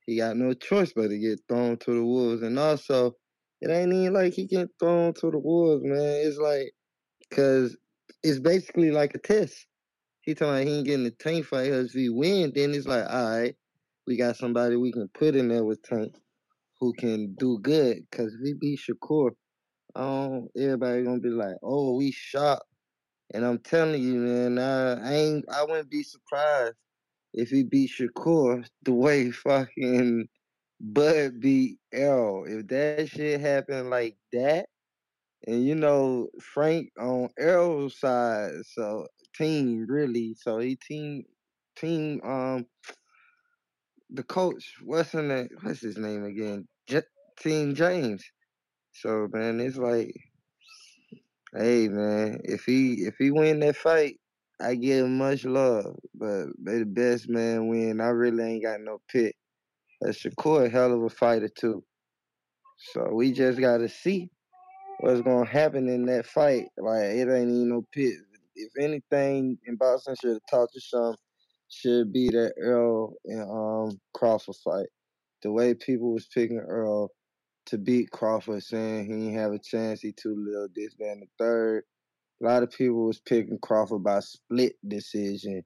He 0.05 0.17
got 0.17 0.37
no 0.37 0.53
choice 0.53 0.93
but 0.95 1.07
to 1.07 1.17
get 1.17 1.41
thrown 1.49 1.77
to 1.77 1.93
the 1.95 2.03
wolves. 2.05 2.43
And 2.43 2.59
also, 2.59 3.15
it 3.59 3.71
ain't 3.71 3.91
even 3.91 4.13
like 4.13 4.33
he 4.33 4.45
get 4.45 4.69
thrown 4.79 5.15
to 5.15 5.31
the 5.31 5.39
wolves, 5.39 5.83
man. 5.83 6.21
It's 6.27 6.37
like, 6.37 6.73
cause 7.31 7.75
it's 8.21 8.37
basically 8.39 8.91
like 8.91 9.15
a 9.15 9.17
test. 9.17 9.65
He 10.25 10.33
talking 10.33 10.53
about 10.55 10.67
he 10.67 10.77
ain't 10.77 10.87
getting 10.87 11.03
the 11.03 11.11
Tank 11.11 11.45
fight 11.45 11.65
because 11.65 11.89
if 11.89 11.93
he 11.93 12.09
win, 12.09 12.51
then 12.55 12.73
it's 12.73 12.87
like, 12.87 13.05
all 13.07 13.37
right, 13.37 13.55
we 14.07 14.17
got 14.17 14.37
somebody 14.37 14.75
we 14.75 14.91
can 14.91 15.07
put 15.09 15.35
in 15.35 15.49
there 15.49 15.63
with 15.63 15.83
Tank 15.83 16.15
who 16.79 16.93
can 16.93 17.35
do 17.35 17.59
good. 17.59 17.99
Cause 18.11 18.33
if 18.33 18.43
he 18.43 18.53
beat 18.53 18.79
Shakur, 18.79 19.31
um, 19.95 20.47
everybody 20.57 21.03
gonna 21.03 21.19
be 21.19 21.29
like, 21.29 21.55
oh, 21.61 21.95
we 21.95 22.11
shocked. 22.11 22.65
And 23.33 23.45
I'm 23.45 23.59
telling 23.59 24.01
you, 24.01 24.15
man, 24.15 24.59
I, 24.59 25.09
I 25.09 25.13
ain't, 25.13 25.45
I 25.53 25.63
wouldn't 25.63 25.89
be 25.89 26.03
surprised 26.03 26.75
if 27.33 27.49
he 27.49 27.63
beat 27.63 27.91
Shakur 27.91 28.65
the 28.83 28.93
way 28.93 29.31
fucking 29.31 30.27
Bud 30.79 31.39
beat 31.39 31.77
Errol. 31.93 32.45
If 32.47 32.67
that 32.67 33.09
shit 33.09 33.41
happened 33.41 33.89
like 33.89 34.17
that, 34.33 34.67
and 35.47 35.63
you 35.65 35.75
know 35.75 36.29
Frank 36.41 36.89
on 36.99 37.29
Errol's 37.37 37.99
side, 37.99 38.51
so 38.73 39.07
team 39.37 39.85
really, 39.87 40.35
so 40.35 40.59
he 40.59 40.75
team 40.75 41.23
team 41.75 42.21
um 42.23 42.65
the 44.09 44.23
coach, 44.23 44.75
what's 44.83 45.13
in 45.13 45.29
the 45.29 45.49
what's 45.61 45.81
his 45.81 45.97
name 45.97 46.23
again? 46.25 46.67
J- 46.87 47.03
team 47.39 47.75
James. 47.75 48.23
So 48.93 49.27
man, 49.31 49.59
it's 49.59 49.77
like, 49.77 50.15
hey 51.55 51.87
man, 51.89 52.39
if 52.43 52.63
he 52.65 53.05
if 53.05 53.15
he 53.17 53.31
win 53.31 53.59
that 53.61 53.75
fight, 53.75 54.19
I 54.61 54.75
give 54.75 55.05
him 55.05 55.17
much 55.17 55.45
love. 55.45 55.97
But 56.13 56.47
may 56.57 56.79
the 56.79 56.85
best 56.85 57.29
man 57.29 57.67
win. 57.67 58.01
I 58.01 58.07
really 58.07 58.43
ain't 58.43 58.63
got 58.63 58.81
no 58.81 58.99
pick. 59.11 59.35
But 60.01 60.11
Shakur 60.11 60.65
a 60.67 60.69
hell 60.69 60.93
of 60.93 61.03
a 61.03 61.09
fighter 61.09 61.49
too. 61.49 61.83
So 62.93 63.09
we 63.13 63.33
just 63.33 63.59
gotta 63.59 63.89
see 63.89 64.29
what's 64.99 65.21
gonna 65.21 65.45
happen 65.49 65.89
in 65.89 66.05
that 66.07 66.25
fight. 66.25 66.67
Like 66.77 67.03
it 67.03 67.29
ain't 67.29 67.49
even 67.51 67.69
no 67.69 67.85
pit. 67.91 68.15
If 68.55 68.71
anything 68.79 69.57
in 69.65 69.77
boxing 69.77 70.15
should 70.21 70.33
have 70.33 70.41
taught 70.49 70.69
you 70.75 70.81
something, 70.81 71.17
should 71.69 72.13
be 72.13 72.29
that 72.29 72.53
Errol 72.59 73.15
and 73.25 73.43
um 73.43 74.01
Crawford 74.13 74.55
fight. 74.63 74.87
The 75.43 75.51
way 75.51 75.73
people 75.75 76.13
was 76.13 76.27
picking 76.27 76.57
Errol 76.59 77.11
to 77.67 77.77
beat 77.77 78.11
Crawford, 78.11 78.63
saying 78.63 79.05
he 79.05 79.11
didn't 79.13 79.39
have 79.39 79.53
a 79.53 79.59
chance, 79.59 80.01
he 80.01 80.13
too 80.13 80.35
little, 80.37 80.67
this, 80.75 80.95
that, 80.99 81.11
and 81.13 81.23
the 81.23 81.27
third. 81.39 81.83
A 82.41 82.45
lot 82.45 82.63
of 82.63 82.71
people 82.71 83.05
was 83.07 83.21
picking 83.21 83.59
Crawford 83.61 84.03
by 84.03 84.19
split 84.21 84.75
decision 84.87 85.63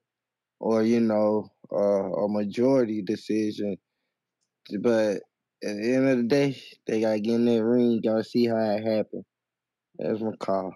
or, 0.60 0.82
you 0.82 1.00
know, 1.00 1.48
uh, 1.72 1.76
a 2.12 2.28
majority 2.28 3.02
decision. 3.02 3.76
But 4.80 5.16
at 5.64 5.76
the 5.76 5.94
end 5.94 6.08
of 6.08 6.16
the 6.18 6.24
day, 6.24 6.62
they 6.86 7.00
gotta 7.02 7.20
get 7.20 7.34
in 7.36 7.46
that 7.46 7.64
ring, 7.64 8.00
gotta 8.04 8.24
see 8.24 8.46
how 8.46 8.56
it 8.58 8.84
happened. 8.84 9.24
That's 9.98 10.20
my 10.20 10.32
call. 10.40 10.74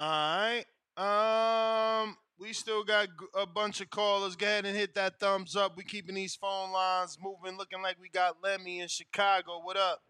All 0.00 0.08
right. 0.08 0.64
Um, 0.96 2.16
we 2.38 2.54
still 2.54 2.84
got 2.84 3.08
a 3.34 3.46
bunch 3.46 3.82
of 3.82 3.90
callers. 3.90 4.34
Go 4.34 4.46
ahead 4.46 4.64
and 4.64 4.74
hit 4.74 4.94
that 4.94 5.20
thumbs 5.20 5.54
up. 5.54 5.76
We 5.76 5.84
keeping 5.84 6.14
these 6.14 6.34
phone 6.34 6.72
lines 6.72 7.18
moving, 7.22 7.58
looking 7.58 7.82
like 7.82 7.96
we 8.00 8.08
got 8.08 8.36
Lemmy 8.42 8.80
in 8.80 8.88
Chicago. 8.88 9.60
What 9.62 9.76
up? 9.76 10.00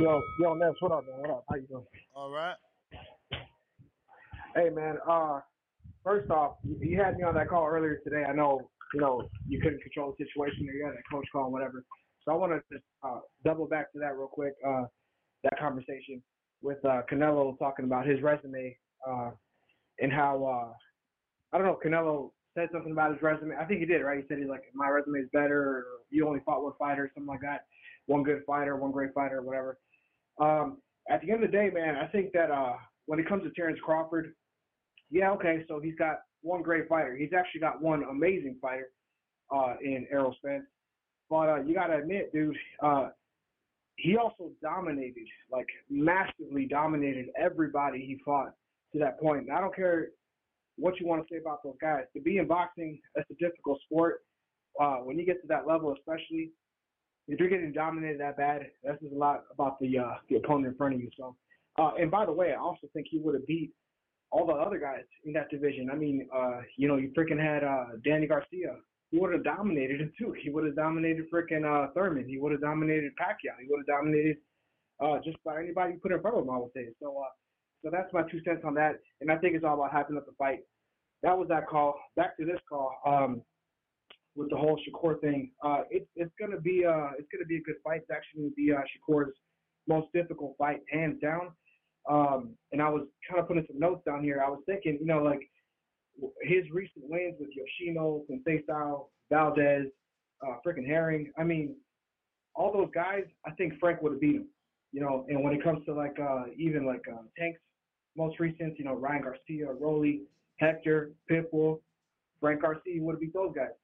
Yo, 0.00 0.20
yo, 0.40 0.54
Ness, 0.54 0.74
what 0.80 0.90
up, 0.90 1.06
man? 1.06 1.20
What 1.20 1.30
up? 1.30 1.44
How 1.48 1.54
you 1.54 1.66
doing? 1.68 1.84
All 2.16 2.32
right. 2.32 2.56
Hey, 4.56 4.70
man. 4.70 4.98
Uh, 5.08 5.38
first 6.02 6.28
off, 6.32 6.56
you 6.64 7.00
had 7.00 7.16
me 7.16 7.22
on 7.22 7.34
that 7.34 7.48
call 7.48 7.64
earlier 7.64 8.00
today. 8.02 8.24
I 8.28 8.32
know, 8.32 8.60
you 8.92 9.00
know, 9.00 9.28
you 9.46 9.60
couldn't 9.60 9.82
control 9.82 10.16
the 10.18 10.24
situation. 10.24 10.64
You 10.64 10.84
had 10.84 10.94
that 10.94 11.02
coach 11.12 11.26
call 11.30 11.44
and 11.44 11.52
whatever. 11.52 11.84
So 12.24 12.32
I 12.32 12.34
want 12.34 12.50
to 12.52 12.60
just 12.72 12.84
uh, 13.04 13.20
double 13.44 13.68
back 13.68 13.92
to 13.92 14.00
that 14.00 14.16
real 14.16 14.26
quick. 14.26 14.54
Uh, 14.66 14.84
that 15.44 15.58
conversation 15.58 16.22
with 16.62 16.84
uh, 16.84 17.02
Canelo 17.10 17.58
talking 17.58 17.84
about 17.84 18.06
his 18.06 18.20
resume 18.22 18.76
uh, 19.08 19.30
and 20.00 20.12
how 20.12 20.44
uh, 20.44 20.74
I 21.54 21.58
don't 21.58 21.66
know. 21.66 21.78
Canelo 21.84 22.30
said 22.54 22.68
something 22.72 22.92
about 22.92 23.12
his 23.12 23.22
resume. 23.22 23.54
I 23.56 23.64
think 23.64 23.80
he 23.80 23.86
did, 23.86 24.02
right? 24.02 24.18
He 24.18 24.24
said 24.28 24.38
he's 24.38 24.48
like, 24.48 24.62
my 24.74 24.88
resume 24.88 25.20
is 25.20 25.28
better, 25.32 25.60
or 25.60 25.84
you 26.10 26.26
only 26.26 26.40
fought 26.44 26.62
one 26.62 26.72
fighter, 26.78 27.10
something 27.14 27.28
like 27.28 27.40
that. 27.42 27.66
One 28.06 28.22
good 28.22 28.42
fighter, 28.46 28.76
one 28.76 28.92
great 28.92 29.14
fighter, 29.14 29.40
whatever. 29.42 29.78
Um, 30.40 30.78
at 31.08 31.20
the 31.20 31.30
end 31.30 31.44
of 31.44 31.50
the 31.50 31.56
day, 31.56 31.70
man, 31.72 31.96
I 31.96 32.06
think 32.06 32.32
that 32.32 32.50
uh, 32.50 32.74
when 33.06 33.18
it 33.18 33.28
comes 33.28 33.44
to 33.44 33.50
Terrence 33.50 33.78
Crawford, 33.82 34.34
yeah, 35.10 35.30
okay, 35.32 35.64
so 35.68 35.80
he's 35.80 35.94
got 35.96 36.20
one 36.42 36.62
great 36.62 36.88
fighter. 36.88 37.16
He's 37.16 37.32
actually 37.36 37.60
got 37.60 37.80
one 37.80 38.04
amazing 38.04 38.56
fighter 38.60 38.90
uh, 39.54 39.74
in 39.82 40.06
Errol 40.10 40.34
Spence. 40.38 40.64
But 41.30 41.48
uh, 41.48 41.60
you 41.62 41.74
got 41.74 41.86
to 41.88 41.96
admit, 41.96 42.32
dude, 42.32 42.56
uh, 42.82 43.08
he 43.96 44.16
also 44.16 44.50
dominated, 44.62 45.26
like 45.50 45.66
massively 45.88 46.66
dominated 46.66 47.26
everybody 47.38 48.00
he 48.00 48.20
fought 48.24 48.52
to 48.92 48.98
that 48.98 49.20
point. 49.20 49.42
And 49.42 49.52
I 49.52 49.60
don't 49.60 49.74
care 49.74 50.08
what 50.76 50.98
you 51.00 51.06
want 51.06 51.26
to 51.26 51.34
say 51.34 51.40
about 51.40 51.62
those 51.62 51.76
guys. 51.80 52.04
To 52.14 52.20
be 52.20 52.38
in 52.38 52.46
boxing, 52.46 53.00
that's 53.14 53.30
a 53.30 53.34
difficult 53.34 53.80
sport. 53.82 54.22
Uh, 54.80 54.96
when 54.96 55.18
you 55.18 55.24
get 55.24 55.40
to 55.42 55.48
that 55.48 55.66
level, 55.66 55.94
especially 55.96 56.50
if 57.28 57.38
you're 57.38 57.48
getting 57.48 57.72
dominated 57.72 58.20
that 58.20 58.36
bad, 58.36 58.62
that 58.82 58.98
says 59.00 59.10
a 59.14 59.18
lot 59.18 59.44
about 59.52 59.78
the 59.80 59.98
uh, 59.98 60.14
the 60.28 60.36
opponent 60.36 60.66
in 60.66 60.74
front 60.74 60.94
of 60.94 61.00
you. 61.00 61.08
So, 61.16 61.36
uh, 61.78 61.92
and 61.98 62.10
by 62.10 62.26
the 62.26 62.32
way, 62.32 62.52
I 62.52 62.56
also 62.56 62.88
think 62.92 63.06
he 63.08 63.18
would 63.18 63.34
have 63.34 63.46
beat 63.46 63.70
all 64.30 64.46
the 64.46 64.52
other 64.52 64.78
guys 64.78 65.04
in 65.24 65.32
that 65.34 65.48
division. 65.48 65.88
I 65.90 65.94
mean, 65.94 66.28
uh, 66.34 66.60
you 66.76 66.88
know, 66.88 66.96
you 66.96 67.12
freaking 67.16 67.40
had 67.40 67.62
uh, 67.62 67.96
Danny 68.04 68.26
Garcia. 68.26 68.76
He 69.14 69.20
would 69.20 69.32
have 69.32 69.44
dominated 69.44 70.00
him 70.00 70.12
too. 70.18 70.34
He 70.42 70.50
would 70.50 70.64
have 70.64 70.74
dominated 70.74 71.30
freaking 71.32 71.62
uh, 71.64 71.92
Thurman. 71.92 72.28
He 72.28 72.36
would 72.36 72.50
have 72.50 72.60
dominated 72.60 73.12
Pacquiao. 73.14 73.54
He 73.62 73.68
would 73.70 73.84
have 73.86 73.98
dominated 73.98 74.38
uh, 75.00 75.18
just 75.24 75.36
by 75.44 75.60
anybody 75.60 75.92
you 75.92 76.00
put 76.00 76.10
in 76.10 76.20
front 76.20 76.36
of 76.36 76.42
him. 76.42 76.50
I 76.50 76.58
would 76.58 76.72
say. 76.74 76.88
So, 77.00 77.16
uh, 77.16 77.30
so 77.84 77.90
that's 77.92 78.12
my 78.12 78.22
two 78.22 78.40
cents 78.44 78.62
on 78.64 78.74
that. 78.74 78.98
And 79.20 79.30
I 79.30 79.36
think 79.36 79.54
it's 79.54 79.64
all 79.64 79.74
about 79.74 79.92
hyping 79.92 80.16
up 80.16 80.26
the 80.26 80.34
fight. 80.36 80.62
That 81.22 81.38
was 81.38 81.46
that 81.46 81.68
call. 81.68 81.94
Back 82.16 82.36
to 82.38 82.44
this 82.44 82.58
call. 82.68 82.90
Um, 83.06 83.42
with 84.34 84.50
the 84.50 84.56
whole 84.56 84.76
Shakur 84.82 85.20
thing, 85.20 85.52
uh, 85.64 85.82
it, 85.90 86.08
it's 86.16 86.32
gonna 86.40 86.60
be 86.60 86.84
uh, 86.84 87.10
it's 87.16 87.28
gonna 87.32 87.46
be 87.46 87.58
a 87.58 87.62
good 87.62 87.76
fight. 87.84 88.00
It's 88.00 88.10
actually 88.10 88.42
gonna 88.42 88.54
be 88.56 88.72
uh, 88.72 88.82
Shakur's 88.82 89.32
most 89.86 90.08
difficult 90.12 90.56
fight, 90.58 90.80
hands 90.90 91.20
down. 91.22 91.52
Um, 92.10 92.56
and 92.72 92.82
I 92.82 92.88
was 92.88 93.06
kind 93.30 93.40
of 93.40 93.46
putting 93.46 93.64
some 93.68 93.78
notes 93.78 94.02
down 94.04 94.24
here. 94.24 94.42
I 94.44 94.50
was 94.50 94.58
thinking, 94.66 94.98
you 95.00 95.06
know, 95.06 95.22
like 95.22 95.48
his 96.42 96.64
recent 96.72 97.04
wins 97.08 97.36
with 97.38 97.50
Yoshino, 97.54 98.22
Conceição, 98.30 99.06
Valdez, 99.30 99.86
uh, 100.46 100.56
freaking 100.66 100.86
Herring. 100.86 101.32
I 101.38 101.44
mean, 101.44 101.76
all 102.54 102.72
those 102.72 102.90
guys. 102.94 103.24
I 103.46 103.50
think 103.52 103.74
Frank 103.80 104.02
would 104.02 104.12
have 104.12 104.20
beat 104.20 104.36
him. 104.36 104.48
You 104.92 105.00
know, 105.00 105.26
and 105.28 105.42
when 105.42 105.52
it 105.52 105.62
comes 105.62 105.84
to 105.86 105.94
like 105.94 106.16
uh, 106.20 106.44
even 106.56 106.86
like 106.86 107.02
uh, 107.12 107.22
Tank's 107.36 107.58
most 108.16 108.38
recent, 108.38 108.78
you 108.78 108.84
know, 108.84 108.94
Ryan 108.94 109.22
Garcia, 109.22 109.72
Rolly, 109.72 110.22
Hector, 110.58 111.10
Pitbull, 111.28 111.80
Frank 112.40 112.62
Garcia 112.62 113.02
would 113.02 113.14
have 113.14 113.20
beat 113.20 113.34
those 113.34 113.52
guys. 113.54 113.74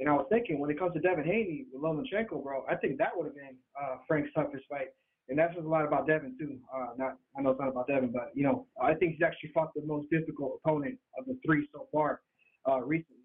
And 0.00 0.08
I 0.08 0.12
was 0.12 0.26
thinking, 0.30 0.58
when 0.58 0.70
it 0.70 0.78
comes 0.78 0.94
to 0.94 1.00
Devin 1.00 1.24
Haney 1.24 1.66
with 1.72 1.82
Lomachenko, 1.82 2.42
bro, 2.42 2.64
I 2.68 2.76
think 2.76 2.98
that 2.98 3.10
would 3.14 3.26
have 3.26 3.34
been 3.34 3.56
uh, 3.80 3.96
Frank's 4.08 4.30
toughest 4.34 4.64
fight. 4.68 4.88
And 5.28 5.38
that 5.38 5.54
says 5.54 5.64
a 5.64 5.68
lot 5.68 5.86
about 5.86 6.06
Devin 6.06 6.36
too. 6.38 6.58
Uh, 6.74 6.88
not, 6.98 7.16
I 7.36 7.42
know 7.42 7.50
it's 7.50 7.60
not 7.60 7.68
about 7.68 7.88
Devin, 7.88 8.12
but 8.12 8.30
you 8.34 8.42
know, 8.42 8.66
I 8.80 8.94
think 8.94 9.12
he's 9.12 9.22
actually 9.22 9.50
fought 9.54 9.72
the 9.74 9.82
most 9.86 10.10
difficult 10.10 10.60
opponent 10.62 10.98
of 11.18 11.24
the 11.24 11.38
three 11.44 11.66
so 11.72 11.88
far 11.92 12.20
uh, 12.68 12.80
recently. 12.80 13.22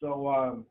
So, 0.00 0.28
um, 0.28 0.66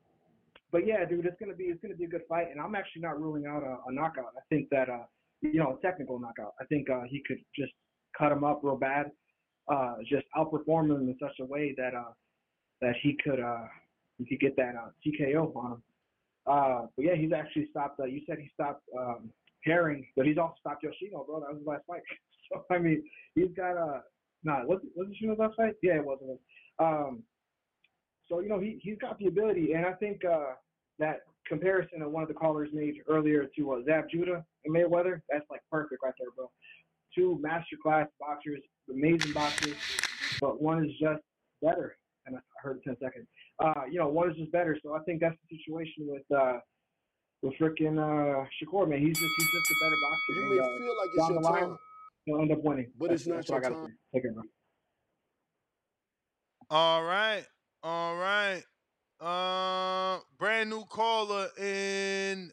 but 0.72 0.88
yeah, 0.88 1.04
dude, 1.06 1.26
it's 1.26 1.36
gonna 1.40 1.54
be 1.54 1.66
it's 1.66 1.82
gonna 1.82 1.96
be 1.96 2.06
a 2.06 2.10
good 2.10 2.24
fight, 2.30 2.48
and 2.52 2.62
I'm 2.62 2.76
actually 2.76 3.02
not 3.02 3.20
ruling 3.20 3.46
out 3.46 3.64
a, 3.64 3.78
a 3.90 3.94
knockout. 3.94 4.34
I 4.38 4.42
think 4.50 4.70
that 4.72 4.90
uh, 4.90 5.04
you 5.42 5.60
know, 5.60 5.78
a 5.78 5.82
technical 5.82 6.20
knockout. 6.20 6.54
I 6.60 6.66
think 6.66 6.90
uh, 6.90 7.02
he 7.10 7.22
could 7.28 7.40
just 7.56 7.74
cut 8.18 8.32
him 8.32 8.44
up 8.44 8.62
real 8.64 8.78
bad, 8.78 9.12
uh, 9.68 9.96
just 10.10 10.26
outperform 10.36 10.96
him 10.96 11.10
in 11.10 11.16
such 11.22 11.36
a 11.42 11.46
way 11.46 11.74
that 11.78 11.94
uh, 11.94 12.12
that 12.82 12.94
he 13.02 13.18
could 13.24 13.40
uh, 13.40 13.66
he 14.18 14.26
could 14.26 14.40
get 14.40 14.56
that 14.58 14.76
uh, 14.76 14.90
TKO 15.06 15.56
on 15.56 15.72
him. 15.74 15.84
Uh, 16.46 16.86
but 16.96 17.06
yeah, 17.06 17.16
he's 17.16 17.34
actually 17.34 17.68
stopped. 17.70 18.00
Uh, 18.00 18.06
you 18.06 18.22
said 18.28 18.38
he 18.40 18.50
stopped 18.54 18.84
um, 18.98 19.30
Herring, 19.64 20.06
but 20.16 20.26
he's 20.26 20.38
also 20.38 20.56
stopped 20.60 20.84
Yoshino, 20.84 21.24
bro. 21.24 21.40
That 21.42 21.50
was 21.50 21.60
his 21.60 21.68
last 21.68 21.84
fight. 21.88 22.02
So 22.50 22.64
I 22.74 22.78
mean, 22.78 23.04
he's 23.36 23.52
got 23.58 23.76
a 23.76 24.04
nah. 24.46 24.64
Was 24.64 24.80
was 24.96 25.08
Yoshino's 25.10 25.38
last 25.38 25.58
fight? 25.58 25.74
Yeah, 25.84 25.96
it 25.96 26.06
was. 26.06 26.18
It 26.22 26.28
was. 26.28 26.40
Um, 26.80 27.24
so 28.30 28.40
you 28.40 28.48
know 28.48 28.58
he 28.58 28.80
he's 28.82 28.98
got 29.00 29.20
the 29.20 29.28
ability, 29.28 29.74
and 29.74 29.86
I 29.86 29.92
think 29.92 30.24
uh, 30.24 30.54
that 30.98 31.24
comparison 31.48 32.00
that 32.00 32.10
one 32.10 32.24
of 32.24 32.30
the 32.30 32.36
callers 32.36 32.70
made 32.74 32.96
earlier 33.08 33.46
to 33.58 33.74
uh, 33.74 33.84
Zab 33.86 34.06
Judah 34.10 34.46
and 34.66 34.76
Mayweather, 34.76 35.22
that's 35.30 35.46
like 35.50 35.62
perfect 35.72 36.02
right 36.04 36.14
there, 36.20 36.30
bro. 36.36 36.50
Two 37.16 37.42
masterclass 37.44 38.08
boxers, 38.20 38.62
amazing 38.90 39.34
boxers, 39.34 39.76
but 40.40 40.62
one 40.62 40.86
is 40.86 40.92
just 41.00 41.22
better. 41.62 41.98
And 42.26 42.36
I 42.36 42.40
heard 42.62 42.78
it 42.78 42.84
10 42.84 42.98
seconds. 43.02 43.28
Uh, 43.60 43.84
you 43.90 44.00
know, 44.00 44.10
one 44.10 44.30
is 44.30 44.38
just 44.38 44.52
better. 44.52 44.78
So 44.84 44.94
I 44.94 45.00
think 45.00 45.22
that's 45.22 45.36
the 45.50 45.58
situation 45.58 46.08
with 46.08 46.24
uh, 46.38 46.60
the 47.44 47.50
freaking 47.50 48.00
uh, 48.00 48.46
Shakur, 48.58 48.90
man. 48.90 49.00
He's 49.00 49.18
just 49.18 49.32
he's 49.38 49.48
just 49.48 49.72
a 49.72 49.86
better 49.86 49.96
boxer. 50.02 50.34
You 50.34 50.50
may 50.50 50.58
and, 50.58 50.78
feel 50.80 50.98
like 50.98 51.10
it's 51.14 51.30
your 51.30 51.42
line, 51.42 51.62
time. 51.62 51.78
He'll 52.26 52.42
end 52.42 52.52
up 52.52 52.64
winning. 52.64 52.92
But 52.98 53.10
that's, 53.10 53.28
it's 53.28 53.30
not 53.30 53.48
your 53.48 53.62
time. 53.62 53.98
Take 54.14 54.26
it, 54.26 54.34
bro. 54.34 54.44
All 56.70 57.04
right. 57.04 57.46
All 57.84 58.16
right. 58.16 58.64
Uh 59.20 60.20
brand 60.38 60.70
new 60.70 60.84
caller 60.86 61.48
in 61.60 62.52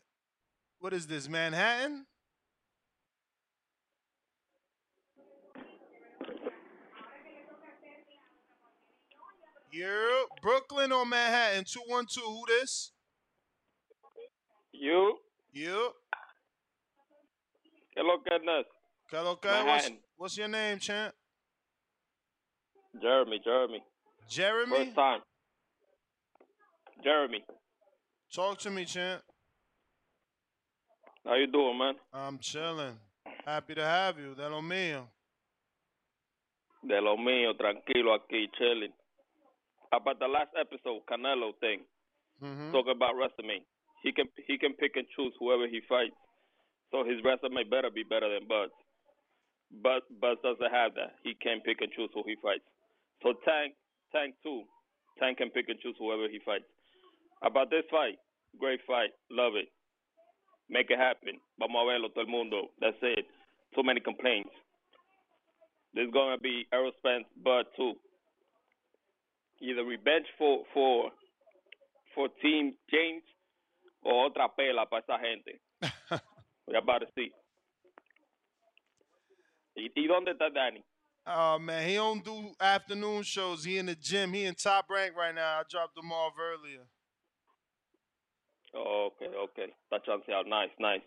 what 0.78 0.92
is 0.92 1.06
this, 1.06 1.28
Manhattan? 1.28 2.06
Yeah, 9.72 10.22
Brooklyn 10.40 10.92
or 10.92 11.04
Manhattan? 11.04 11.64
212, 11.64 12.24
who 12.24 12.44
this? 12.46 12.92
You, 14.80 15.18
You. 15.52 15.92
¿qué 17.94 18.00
es 18.00 18.04
lo 18.06 18.22
que 18.22 18.34
es? 18.34 18.66
¿Qué 19.08 19.16
lo 19.22 19.36
que? 19.40 19.48
What's, 19.48 19.64
Manhattan. 19.64 19.98
what's 20.16 20.36
your 20.36 20.48
name, 20.48 20.78
champ? 20.78 21.14
Jeremy, 23.00 23.40
Jeremy. 23.44 23.82
Jeremy? 24.28 24.76
First 24.76 24.94
time. 24.96 25.20
Jeremy, 27.02 27.44
Talk 28.34 28.58
to 28.60 28.70
me, 28.70 28.84
champ. 28.84 29.22
how 31.24 31.34
you 31.34 31.46
doing, 31.46 31.78
man? 31.78 31.94
I'm 32.12 32.38
chilling. 32.38 32.98
Happy 33.44 33.74
to 33.74 33.84
have 33.84 34.18
you. 34.18 34.34
De 34.34 34.48
lo 34.48 34.60
mío. 34.62 35.06
De 36.82 37.00
lo 37.00 37.16
mío, 37.16 37.52
tranquilo 37.56 38.14
aquí, 38.18 38.48
chilling. 38.58 38.92
About 39.92 40.18
the 40.18 40.26
last 40.26 40.50
episode, 40.58 41.02
Canelo 41.06 41.52
thing, 41.60 41.84
Mhm. 42.42 42.72
talk 42.72 42.86
about 42.88 43.14
resume. 43.14 43.64
He 44.04 44.12
can 44.12 44.28
he 44.46 44.60
can 44.60 44.74
pick 44.76 44.96
and 44.96 45.08
choose 45.16 45.32
whoever 45.40 45.66
he 45.66 45.80
fights. 45.88 46.14
So 46.92 47.02
his 47.02 47.24
resume 47.24 47.64
better 47.64 47.88
be 47.90 48.04
better 48.04 48.28
than 48.28 48.46
Bud's. 48.46 48.76
But 49.82 50.04
Buzz 50.20 50.36
doesn't 50.44 50.70
have 50.70 50.94
that. 50.94 51.16
He 51.24 51.34
can't 51.40 51.64
pick 51.64 51.80
and 51.80 51.90
choose 51.96 52.12
who 52.12 52.22
he 52.28 52.36
fights. 52.44 52.62
So 53.24 53.32
Tank, 53.48 53.74
Tank 54.12 54.36
too. 54.44 54.62
Tank 55.18 55.38
can 55.38 55.50
pick 55.50 55.72
and 55.72 55.80
choose 55.80 55.96
whoever 55.98 56.28
he 56.28 56.38
fights. 56.44 56.68
About 57.42 57.70
this 57.70 57.88
fight, 57.90 58.20
great 58.60 58.80
fight, 58.86 59.10
love 59.32 59.56
it. 59.56 59.72
Make 60.68 60.90
it 60.90 60.98
happen. 60.98 61.40
Vamos 61.58 61.80
a 61.80 61.88
verlo 61.88 62.12
todo 62.12 62.24
el 62.24 62.30
mundo. 62.30 62.68
That's 62.80 62.96
it. 63.02 63.24
Too 63.74 63.82
many 63.82 64.00
complaints. 64.00 64.52
There's 65.94 66.12
gonna 66.12 66.38
be 66.38 66.66
Errol 66.72 66.92
Spence, 66.98 67.24
Bud 67.42 67.64
too. 67.74 67.94
Either 69.62 69.82
revenge 69.84 70.26
for 70.36 70.64
for 70.74 71.10
for 72.14 72.28
Team 72.42 72.74
James 72.92 73.24
otra 74.04 74.48
pela 74.56 74.86
para 74.86 75.02
esa 75.02 75.18
gente. 75.18 75.60
About 76.76 77.00
to 77.00 77.06
see. 77.16 77.30
¿Y, 79.76 79.90
y 79.96 80.06
dónde 80.06 80.32
está 80.32 80.50
Danny? 80.52 80.82
Oh 81.26 81.58
man, 81.58 81.86
he 81.88 81.94
don't 81.94 82.22
do 82.24 82.52
afternoon 82.60 83.22
shows. 83.22 83.64
He 83.64 83.78
in 83.78 83.86
the 83.86 83.94
gym. 83.94 84.32
He 84.32 84.44
in 84.44 84.54
top 84.54 84.86
rank 84.90 85.14
right 85.16 85.34
now. 85.34 85.60
I 85.60 85.62
dropped 85.70 85.96
him 85.96 86.12
off 86.12 86.34
earlier. 86.38 86.86
Oh, 88.74 89.10
okay, 89.12 89.26
okay. 89.34 89.72
Está 89.92 90.00
chanceado. 90.04 90.46
Nice, 90.48 90.70
nice. 90.78 91.00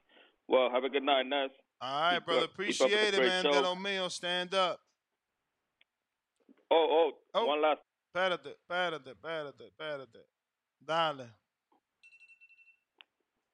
Well, 0.48 0.70
have 0.72 0.84
a 0.84 0.90
good 0.90 1.04
night, 1.04 1.26
Ness. 1.28 1.50
All 1.82 2.02
right, 2.02 2.14
Keep 2.16 2.26
brother. 2.26 2.44
up- 2.46 2.50
keep 2.50 2.52
up 2.52 2.58
with 2.58 2.78
the 2.80 2.86
Appreciate 2.86 3.14
it, 3.14 3.28
man. 3.28 3.44
show. 3.44 3.52
De 3.52 3.62
lo 3.62 3.76
mío. 3.76 4.10
Stand 4.12 4.54
up. 4.56 4.80
Oh, 6.72 6.88
oh, 6.90 7.12
oh, 7.36 7.46
one 7.46 7.62
last. 7.62 7.80
Espérate, 8.16 8.56
espérate, 8.70 9.14
espérate, 9.14 9.70
espérate. 9.72 10.24
Dale. 10.84 11.30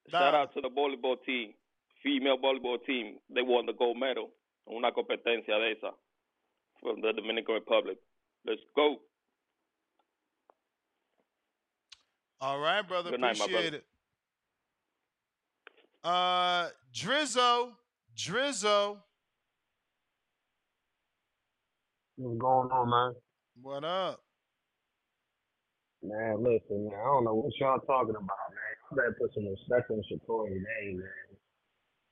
Shout 0.10 0.36
out 0.36 0.54
to 0.54 0.62
the 0.62 0.70
volleyball 0.70 1.16
team, 1.26 1.54
female 2.04 2.38
volleyball 2.38 2.78
team. 2.86 3.18
They 3.34 3.42
won 3.42 3.66
the 3.66 3.74
gold 3.74 3.98
medal 3.98 4.30
en 4.70 4.76
una 4.78 4.92
competencia 4.92 5.58
de 5.60 5.72
esa 5.78 5.92
from 6.82 7.02
the 7.02 7.14
Dominican 7.14 7.56
Republic. 7.56 7.98
Let's 8.46 8.62
go. 8.76 8.98
All 12.42 12.60
right, 12.60 12.86
brother. 12.88 13.12
Good 13.12 13.22
night, 13.22 13.38
my 13.40 13.46
Appreciate 13.46 13.72
brother. 13.72 13.78
it. 13.78 13.86
Uh, 16.04 16.70
Drizzo, 16.94 17.70
Drizzo. 18.18 18.98
What's 22.18 22.38
going 22.40 22.70
on, 22.70 22.90
man? 22.90 23.16
What 23.62 23.84
up? 23.86 24.22
Man, 26.04 26.44
listen, 26.44 26.86
man, 26.90 27.00
I 27.00 27.06
don't 27.06 27.24
know 27.24 27.34
what 27.36 27.54
y'all 27.60 27.80
talking 27.80 28.10
about, 28.16 28.28
man. 28.28 28.28
You 28.28 28.43
better 28.96 29.16
put 29.20 29.34
some 29.34 29.48
respect 29.48 29.92
on 29.92 30.02
Shakur's 30.12 30.52
name, 30.52 31.00
man. 31.00 31.38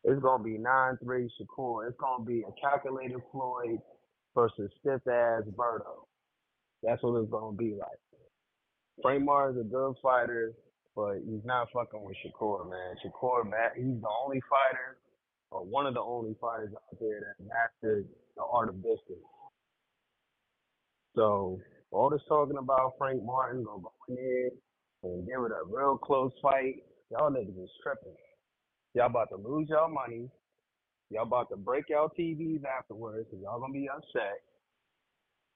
It's 0.03 0.22
gonna 0.22 0.43
be 0.43 0.58
nine 0.58 0.98
three 1.03 1.30
Shakur. 1.40 1.88
It's 1.88 1.98
gonna 2.00 2.26
be 2.26 2.43
a 2.43 2.51
calculated 2.61 3.22
Floyd 3.32 3.80
versus 4.35 4.72
stiff 4.80 5.06
ass 5.08 5.43
Berto. 5.56 6.08
That's 6.84 7.01
what 7.03 7.22
it's 7.22 7.32
gonna 7.32 7.56
be 7.56 7.76
like. 7.80 8.00
Frank 9.01 9.24
Martin's 9.24 9.61
a 9.61 9.64
good 9.64 9.95
fighter, 10.01 10.53
but 10.95 11.18
he's 11.26 11.45
not 11.45 11.68
fucking 11.74 12.03
with 12.03 12.18
Shakur, 12.26 12.69
man. 12.69 12.95
Shakur, 13.06 13.45
man, 13.50 13.72
he's 13.76 14.01
the 14.01 14.10
only 14.24 14.42
fighter, 14.50 14.98
or 15.51 15.64
one 15.66 15.85
of 15.88 15.93
the 15.93 16.01
only 16.01 16.35
fighters 16.42 16.72
out 16.74 17.00
there 17.00 17.19
that 17.22 17.45
mastered 17.45 18.08
the 18.35 18.43
art 18.43 18.69
of 18.69 18.76
distance. 18.77 19.26
So 21.16 21.60
all 21.92 22.10
this 22.10 22.22
talking 22.27 22.58
about 22.58 22.93
Frank 22.98 23.24
Martin 23.24 23.64
gonna 23.64 23.84
go 23.84 23.93
in 24.10 24.51
and 25.03 25.25
give 25.25 25.39
it 25.41 25.51
a 25.51 25.65
real 25.67 25.97
close 25.97 26.31
fight, 26.41 26.83
y'all 27.09 27.31
niggas 27.31 27.63
is 27.63 27.69
tripping. 27.83 28.15
Y'all 28.93 29.07
about 29.07 29.30
to 29.30 29.38
lose 29.38 29.67
y'all 29.69 29.89
money. 29.89 30.30
Y'all 31.09 31.23
about 31.23 31.49
to 31.49 31.57
break 31.57 31.85
y'all 31.89 32.11
TVs 32.17 32.63
afterwards, 32.65 33.27
and 33.31 33.41
y'all 33.41 33.59
gonna 33.59 33.73
be 33.73 33.89
upset. 33.89 34.41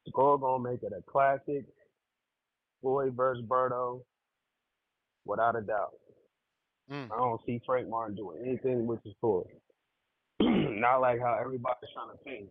Score 0.07 0.37
gonna 0.37 0.63
make 0.63 0.83
it 0.83 0.91
a 0.97 1.01
classic 1.09 1.65
Floyd 2.81 3.13
versus 3.15 3.43
Berto, 3.47 4.01
without 5.25 5.55
a 5.55 5.61
doubt. 5.61 5.93
Mm. 6.91 7.05
I 7.11 7.17
don't 7.17 7.41
see 7.45 7.61
Frank 7.65 7.89
Martin 7.89 8.15
doing 8.15 8.43
anything 8.45 8.85
with 8.85 8.99
his 9.03 9.13
Floyd. 9.19 9.47
Not 10.41 10.99
like 10.99 11.19
how 11.19 11.37
everybody's 11.39 11.89
trying 11.93 12.15
to 12.15 12.23
paint. 12.23 12.49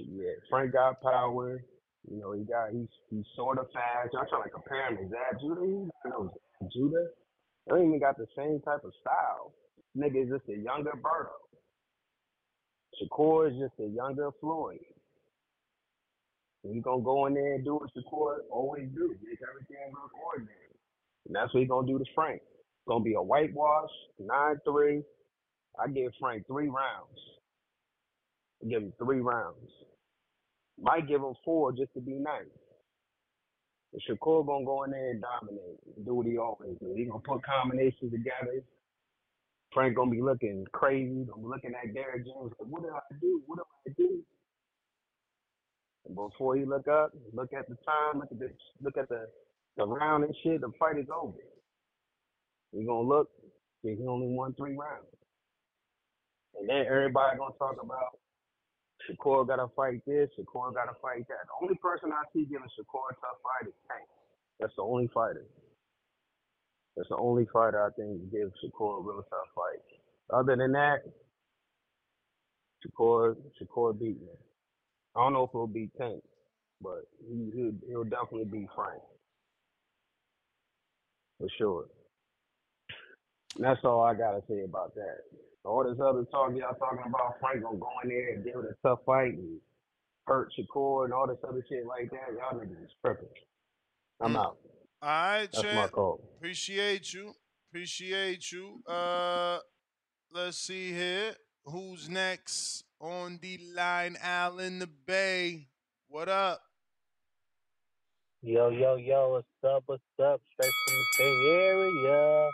Yeah, 0.00 0.32
Frank 0.50 0.72
got 0.72 1.00
power. 1.00 1.64
You 2.10 2.20
know, 2.20 2.32
he 2.32 2.44
got 2.44 2.70
he's 2.72 2.88
he's 3.10 3.26
sort 3.36 3.58
of 3.58 3.66
fast. 3.72 4.12
Y'all 4.12 4.24
trying 4.28 4.44
to 4.44 4.50
compare 4.50 4.88
him 4.88 4.96
to 4.96 5.08
Zab 5.08 5.40
Judah? 5.40 5.60
He 5.66 6.08
Zab 6.08 6.70
Judah. 6.72 7.06
They 7.66 7.70
don't 7.76 7.86
even 7.86 8.00
got 8.00 8.16
the 8.16 8.26
same 8.36 8.60
type 8.64 8.84
of 8.84 8.92
style. 9.00 9.52
Nigga 9.96 10.24
is 10.24 10.30
just 10.30 10.48
a 10.48 10.56
younger 10.56 10.92
Berto. 11.02 11.36
Shakur 12.96 13.50
is 13.50 13.58
just 13.58 13.74
a 13.80 13.88
younger 13.88 14.30
Floyd. 14.40 14.80
And 16.64 16.74
you 16.74 16.82
gonna 16.82 17.02
go 17.02 17.26
in 17.26 17.34
there 17.34 17.54
and 17.54 17.64
do 17.64 17.74
what 17.74 17.90
Shakur 17.96 18.38
always 18.50 18.88
do, 18.94 19.14
make 19.22 19.38
everything 19.48 19.92
look 19.92 20.12
ordinary. 20.24 20.72
And 21.26 21.36
that's 21.36 21.52
what 21.52 21.60
he 21.60 21.66
gonna 21.66 21.86
do 21.86 21.98
to 21.98 22.04
Frank. 22.14 22.40
Gonna 22.88 23.04
be 23.04 23.14
a 23.14 23.22
whitewash, 23.22 23.90
nine 24.18 24.56
three. 24.64 25.02
I 25.78 25.88
give 25.88 26.12
Frank 26.20 26.46
three 26.46 26.68
rounds. 26.68 27.20
I 28.62 28.68
give 28.68 28.82
him 28.82 28.92
three 28.98 29.20
rounds. 29.20 29.70
Might 30.80 31.08
give 31.08 31.22
him 31.22 31.34
four 31.44 31.72
just 31.72 31.92
to 31.94 32.00
be 32.00 32.14
nice. 32.14 32.46
But 33.92 34.02
Shakur 34.08 34.46
gonna 34.46 34.64
go 34.64 34.84
in 34.84 34.90
there 34.90 35.10
and 35.10 35.22
dominate 35.22 35.78
and 35.96 36.06
do 36.06 36.14
what 36.14 36.26
he 36.26 36.38
always 36.38 36.76
do. 36.80 36.94
He 36.96 37.06
gonna 37.06 37.20
put 37.20 37.42
combinations 37.44 38.12
together. 38.12 38.62
Frank 39.72 39.96
gonna 39.96 40.10
be 40.10 40.22
looking 40.22 40.66
crazy. 40.72 41.24
Gonna 41.24 41.42
be 41.42 41.48
looking 41.48 41.72
at 41.74 41.94
Derrick 41.94 42.24
James 42.24 42.52
like, 42.58 42.68
what 42.68 42.82
did 42.82 42.92
I 42.92 43.00
do? 43.20 43.42
What 43.46 43.58
did 43.58 43.92
I 43.92 43.94
do? 43.96 44.22
And 46.06 46.14
before 46.16 46.56
he 46.56 46.64
look 46.64 46.88
up, 46.88 47.12
look 47.32 47.52
at 47.52 47.68
the 47.68 47.76
time, 47.86 48.20
look 48.20 48.32
at 48.32 48.38
the 48.38 48.50
look 48.82 48.98
at 48.98 49.08
the 49.08 49.26
the 49.76 49.86
round 49.86 50.24
and 50.24 50.34
shit. 50.42 50.60
The 50.60 50.72
fight 50.78 50.98
is 50.98 51.06
over. 51.14 51.38
He 52.72 52.84
gonna 52.84 53.08
look. 53.08 53.30
He 53.82 53.96
only 54.08 54.28
won 54.28 54.54
three 54.54 54.76
rounds. 54.76 55.06
And 56.58 56.68
then 56.68 56.86
everybody 56.86 57.38
gonna 57.38 57.54
talk 57.58 57.76
about 57.82 58.18
Shakur 59.06 59.46
gotta 59.46 59.68
fight 59.76 60.02
this, 60.06 60.28
Shakur 60.38 60.74
gotta 60.74 60.96
fight 61.00 61.26
that. 61.28 61.46
The 61.46 61.62
only 61.62 61.76
person 61.76 62.10
I 62.12 62.24
see 62.32 62.44
giving 62.44 62.68
Shakur 62.78 63.10
a 63.10 63.14
tough 63.14 63.38
fight 63.42 63.68
is 63.68 63.74
Tank. 63.88 64.08
That's 64.60 64.74
the 64.76 64.82
only 64.82 65.08
fighter. 65.14 65.46
That's 66.96 67.08
the 67.08 67.16
only 67.16 67.46
fighter 67.52 67.84
I 67.84 67.90
think 67.90 68.30
gives 68.32 68.52
Shakur 68.64 68.98
a 68.98 69.02
real 69.02 69.24
tough 69.30 69.48
fight. 69.54 69.82
Other 70.36 70.56
than 70.56 70.72
that, 70.72 70.98
Shakur 72.84 73.36
Shakur 73.60 73.98
beat 73.98 74.20
me. 74.20 74.28
I 75.16 75.20
don't 75.20 75.32
know 75.32 75.44
if 75.44 75.50
he'll 75.52 75.66
beat 75.66 75.90
Tank, 75.98 76.22
but 76.80 77.06
he 77.28 77.50
he'll, 77.54 77.72
he'll 77.88 78.04
definitely 78.04 78.44
beat 78.44 78.68
Frank. 78.74 79.02
For 81.38 81.48
sure. 81.58 81.86
And 83.56 83.64
that's 83.64 83.80
all 83.84 84.02
I 84.02 84.14
gotta 84.14 84.42
say 84.48 84.62
about 84.64 84.94
that. 84.94 85.18
All 85.64 85.84
this 85.84 85.98
other 86.00 86.24
talk 86.30 86.52
y'all 86.54 86.74
talking 86.74 87.04
about 87.06 87.34
Frank 87.40 87.62
gonna 87.62 87.78
go 87.78 87.90
in 88.02 88.08
there 88.10 88.34
and 88.34 88.44
give 88.44 88.54
it 88.56 88.64
a 88.64 88.88
tough 88.88 89.00
fight 89.04 89.34
and 89.34 89.60
hurt 90.26 90.52
Shakur 90.58 91.04
and 91.04 91.12
all 91.12 91.26
this 91.26 91.38
other 91.46 91.64
shit 91.68 91.86
like 91.86 92.10
that, 92.10 92.32
y'all 92.36 92.58
niggas 92.58 92.84
is 92.84 92.90
tripping. 93.04 93.28
I'm 94.20 94.36
out. 94.36 94.56
All 95.02 95.08
right, 95.08 95.48
That's 95.52 95.62
my 95.62 95.70
champ. 95.70 95.92
call. 95.92 96.20
Appreciate 96.36 97.12
you. 97.12 97.32
Appreciate 97.70 98.50
you. 98.50 98.82
Uh, 98.86 99.58
let's 100.32 100.58
see 100.58 100.92
here. 100.92 101.34
Who's 101.64 102.08
next 102.08 102.84
on 103.00 103.38
the 103.42 103.60
line? 103.74 104.16
Al 104.22 104.58
in 104.58 104.78
the 104.78 104.86
Bay. 104.88 105.68
What 106.08 106.28
up? 106.28 106.62
Yo, 108.42 108.70
yo, 108.70 108.96
yo, 108.96 109.30
what's 109.32 109.46
up, 109.64 109.82
what's 109.86 110.02
up? 110.22 110.40
Straight 110.52 110.72
from 110.86 110.94
the 110.94 111.04
Bay 111.18 111.50
Area. 111.50 112.48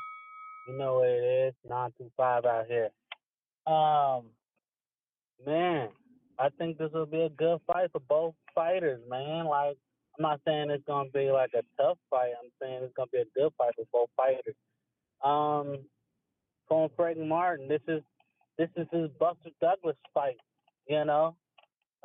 You 0.69 0.79
know 0.79 0.97
what 0.97 1.09
it 1.09 1.49
is, 1.49 1.55
925 1.65 2.45
out 2.47 2.67
here. 2.69 2.91
Um, 3.67 4.31
man, 5.47 5.91
I 6.39 6.51
think 6.59 6.79
this 6.79 6.91
will 6.93 7.07
be 7.07 7.23
a 7.23 7.31
good 7.31 7.61
fight 7.67 7.91
for 7.93 8.01
both 8.01 8.35
fighters, 8.55 9.03
man. 9.09 9.47
Like, 9.47 9.79
I'm 10.19 10.23
not 10.23 10.41
saying 10.47 10.71
it's 10.71 10.85
gonna 10.87 11.11
be 11.11 11.31
like 11.31 11.53
a 11.55 11.63
tough 11.83 11.99
fight. 12.11 12.33
I'm 12.43 12.51
saying 12.63 12.85
it's 12.85 12.95
gonna 12.97 13.09
be 13.13 13.21
a 13.21 13.27
good 13.41 13.53
fight 13.59 13.75
for 13.77 13.87
both 13.93 14.11
fighters. 14.17 14.57
Um, 15.23 15.89
from 16.69 16.91
Frank 16.97 17.19
Martin, 17.19 17.69
this 17.69 17.83
is 17.89 18.03
this 18.59 18.71
is 18.77 18.89
his 18.93 19.11
Buster 19.19 19.51
Douglas 19.61 19.97
fight. 20.15 20.39
You 20.89 21.05
know, 21.05 21.37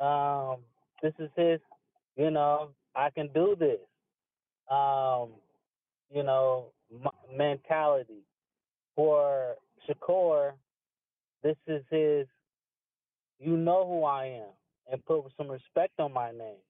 um, 0.00 0.64
this 1.02 1.14
is 1.18 1.30
his. 1.36 1.60
You 2.16 2.30
know, 2.30 2.74
I 2.96 3.10
can 3.10 3.32
do 3.34 3.56
this. 3.58 3.80
Um, 4.70 5.34
you 6.10 6.22
know, 6.24 6.72
m- 6.92 7.36
mentality. 7.36 8.22
For 9.00 9.54
Shakur, 9.88 10.52
this 11.42 11.56
is 11.66 11.82
his. 11.88 12.26
You 13.38 13.56
know 13.56 13.86
who 13.86 14.04
I 14.04 14.26
am, 14.26 14.50
and 14.92 15.02
put 15.06 15.22
some 15.38 15.48
respect 15.48 15.98
on 15.98 16.12
my 16.12 16.32
name. 16.32 16.60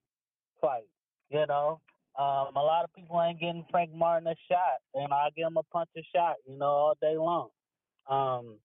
Fight. 0.61 0.87
You 1.29 1.45
know, 1.45 1.81
um, 2.17 2.55
a 2.55 2.61
lot 2.61 2.85
of 2.85 2.93
people 2.93 3.21
ain't 3.21 3.41
getting 3.41 3.65
Frank 3.69 3.93
Martin 3.93 4.29
a 4.29 4.35
shot, 4.49 4.79
and 4.93 5.11
I 5.11 5.27
give 5.35 5.45
him 5.45 5.57
a 5.57 5.63
punch 5.63 5.89
a 5.97 6.01
shot. 6.15 6.35
You 6.47 6.57
know, 6.57 6.67
all 6.67 6.93
day 7.01 7.17
long. 7.17 7.49
Um, 8.09 8.55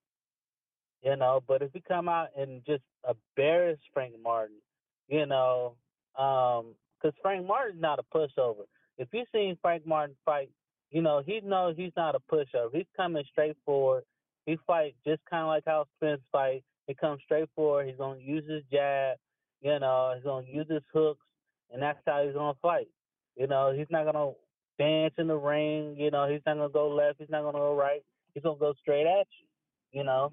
you 1.03 1.17
know. 1.17 1.43
But 1.45 1.61
if 1.61 1.73
he 1.73 1.83
come 1.85 2.07
out 2.07 2.29
and 2.37 2.61
just 2.65 2.83
embarrass 3.05 3.79
Frank 3.93 4.13
Martin, 4.23 4.61
you 5.09 5.25
know, 5.25 5.75
um, 6.15 6.73
'cause 7.01 7.11
Frank 7.21 7.45
Martin's 7.45 7.81
not 7.81 7.99
a 7.99 8.03
pushover. 8.03 8.63
If 8.97 9.09
you 9.11 9.25
seen 9.33 9.57
Frank 9.61 9.85
Martin 9.85 10.15
fight, 10.23 10.51
you 10.91 11.01
know 11.01 11.21
he 11.25 11.41
knows 11.41 11.75
he's 11.77 11.91
not 11.95 12.15
a 12.15 12.19
pushover. 12.31 12.69
He's 12.73 12.85
coming 12.95 13.23
straight 13.31 13.57
forward. 13.65 14.03
He 14.45 14.57
fight 14.65 14.95
just 15.05 15.21
kind 15.29 15.43
of 15.43 15.47
like 15.47 15.63
how 15.65 15.85
Spence 15.97 16.21
fight. 16.31 16.63
He 16.87 16.93
comes 16.93 17.21
straight 17.23 17.49
forward. 17.55 17.87
He's 17.87 17.97
gonna 17.97 18.19
use 18.19 18.49
his 18.49 18.63
jab. 18.71 19.17
You 19.61 19.79
know, 19.79 20.13
he's 20.15 20.23
gonna 20.23 20.47
use 20.47 20.67
his 20.69 20.83
hooks, 20.93 21.25
and 21.71 21.81
that's 21.81 21.99
how 22.05 22.23
he's 22.23 22.33
gonna 22.33 22.57
fight. 22.61 22.87
You 23.35 23.47
know, 23.47 23.73
he's 23.75 23.87
not 23.89 24.05
gonna 24.05 24.31
dance 24.79 25.13
in 25.17 25.27
the 25.27 25.35
ring. 25.35 25.95
You 25.97 26.11
know, 26.11 26.29
he's 26.29 26.41
not 26.45 26.55
gonna 26.57 26.69
go 26.69 26.89
left. 26.89 27.19
He's 27.19 27.29
not 27.29 27.43
gonna 27.43 27.57
go 27.57 27.75
right. 27.75 28.03
He's 28.33 28.43
gonna 28.43 28.57
go 28.57 28.73
straight 28.81 29.07
at 29.07 29.27
you. 29.39 29.99
You 29.99 30.03
know, 30.03 30.31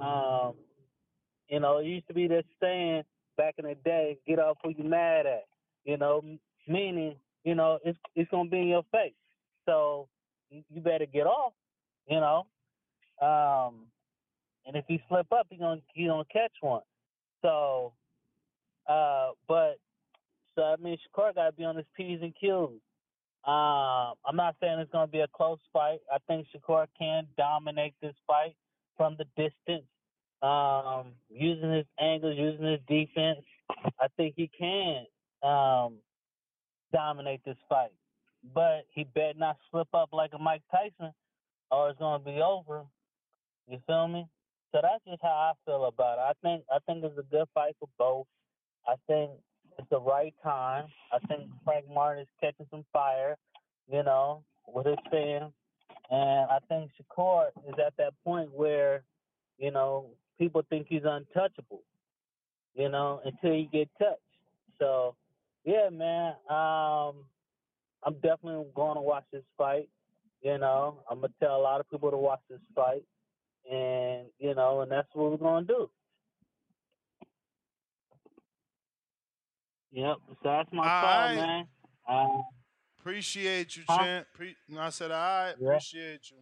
um, 0.00 0.54
you 1.48 1.60
know, 1.60 1.78
it 1.78 1.86
used 1.86 2.08
to 2.08 2.14
be 2.14 2.26
this 2.26 2.44
saying 2.60 3.02
back 3.36 3.54
in 3.58 3.66
the 3.66 3.74
day, 3.74 4.18
"Get 4.26 4.38
off 4.38 4.58
who 4.62 4.70
you 4.70 4.84
mad 4.84 5.26
at." 5.26 5.44
You 5.84 5.96
know, 5.96 6.22
meaning, 6.66 7.16
you 7.44 7.54
know, 7.54 7.78
it's 7.84 7.98
it's 8.14 8.30
gonna 8.30 8.48
be 8.48 8.60
in 8.60 8.68
your 8.68 8.84
face. 8.84 9.14
So 9.66 10.08
you 10.50 10.80
better 10.80 11.06
get 11.06 11.26
off. 11.26 11.52
You 12.08 12.20
know, 12.20 12.46
um, 13.20 13.86
and 14.64 14.76
if 14.76 14.84
you 14.88 14.98
slip 15.08 15.26
up, 15.32 15.46
you're 15.50 15.58
gonna 15.58 15.80
you 15.94 16.08
gonna 16.08 16.24
catch 16.32 16.52
one. 16.60 16.82
So, 17.42 17.92
uh, 18.88 19.30
but 19.48 19.78
so 20.54 20.62
I 20.62 20.76
mean, 20.82 20.96
Shakur 20.96 21.34
got 21.34 21.46
to 21.46 21.52
be 21.52 21.64
on 21.64 21.76
his 21.76 21.86
p's 21.96 22.20
and 22.22 22.34
q's. 22.40 22.80
Um, 23.46 24.14
I'm 24.26 24.34
not 24.34 24.56
saying 24.60 24.80
it's 24.80 24.90
to 24.90 25.06
be 25.06 25.20
a 25.20 25.28
close 25.28 25.60
fight. 25.72 26.00
I 26.12 26.18
think 26.26 26.48
Shakur 26.48 26.86
can 26.98 27.28
dominate 27.36 27.94
this 28.02 28.14
fight 28.26 28.56
from 28.96 29.16
the 29.18 29.24
distance, 29.36 29.86
um, 30.42 31.12
using 31.28 31.72
his 31.72 31.86
angles, 32.00 32.36
using 32.36 32.66
his 32.66 32.80
defense. 32.88 33.44
I 34.00 34.08
think 34.16 34.34
he 34.36 34.50
can 34.58 35.04
um, 35.44 35.98
dominate 36.92 37.40
this 37.44 37.58
fight. 37.68 37.92
But 38.54 38.86
he 38.92 39.04
better 39.04 39.38
not 39.38 39.56
slip 39.70 39.88
up 39.94 40.10
like 40.12 40.30
a 40.34 40.38
Mike 40.38 40.62
Tyson, 40.70 41.12
or 41.70 41.90
it's 41.90 41.98
to 41.98 42.20
be 42.24 42.40
over. 42.40 42.84
You 43.68 43.78
feel 43.86 44.08
me? 44.08 44.26
So 44.72 44.80
that's 44.82 45.04
just 45.06 45.22
how 45.22 45.28
I 45.28 45.52
feel 45.64 45.86
about 45.86 46.18
it. 46.18 46.20
I 46.20 46.32
think 46.42 46.64
I 46.70 46.78
think 46.86 47.04
it's 47.04 47.18
a 47.18 47.22
good 47.34 47.46
fight 47.54 47.76
for 47.80 47.88
both. 47.98 48.26
I 48.86 48.94
think 49.06 49.30
it's 49.78 49.88
the 49.90 50.00
right 50.00 50.34
time. 50.42 50.86
I 51.12 51.18
think 51.26 51.50
Frank 51.64 51.86
Martin 51.92 52.22
is 52.22 52.28
catching 52.40 52.66
some 52.70 52.84
fire, 52.92 53.36
you 53.90 54.02
know, 54.02 54.42
with 54.66 54.86
his 54.86 54.98
fans. 55.10 55.52
And 56.10 56.50
I 56.50 56.58
think 56.68 56.90
Shakur 56.92 57.48
is 57.68 57.74
at 57.84 57.96
that 57.98 58.12
point 58.24 58.52
where, 58.52 59.02
you 59.58 59.70
know, 59.70 60.06
people 60.38 60.62
think 60.68 60.86
he's 60.88 61.02
untouchable, 61.04 61.82
you 62.74 62.88
know, 62.88 63.20
until 63.24 63.54
you 63.54 63.68
get 63.72 63.88
touched. 63.98 64.20
So, 64.78 65.16
yeah, 65.64 65.88
man, 65.90 66.34
um, 66.48 67.24
I'm 68.06 68.14
definitely 68.14 68.66
going 68.74 68.94
to 68.96 69.02
watch 69.02 69.24
this 69.32 69.42
fight. 69.58 69.88
You 70.42 70.58
know, 70.58 71.02
I'm 71.10 71.20
gonna 71.20 71.32
tell 71.40 71.56
a 71.56 71.58
lot 71.60 71.80
of 71.80 71.90
people 71.90 72.10
to 72.10 72.16
watch 72.16 72.40
this 72.48 72.60
fight, 72.74 73.02
and 73.70 74.26
you 74.38 74.54
know, 74.54 74.82
and 74.82 74.92
that's 74.92 75.08
what 75.14 75.32
we're 75.32 75.38
gonna 75.38 75.66
do. 75.66 75.90
Yep. 79.92 80.16
So 80.28 80.34
that's 80.44 80.72
my 80.72 80.82
All 80.82 81.00
call, 81.00 81.28
right. 81.28 81.34
man. 81.34 81.68
Um, 82.08 82.44
Appreciate 83.00 83.76
you, 83.76 83.84
Huh? 83.88 83.98
champ. 83.98 84.26
Pre- 84.34 84.56
no, 84.68 84.80
I 84.82 84.90
said, 84.90 85.10
all 85.10 85.16
right. 85.18 85.54
Yeah. 85.58 85.68
Appreciate 85.68 86.30
you. 86.30 86.36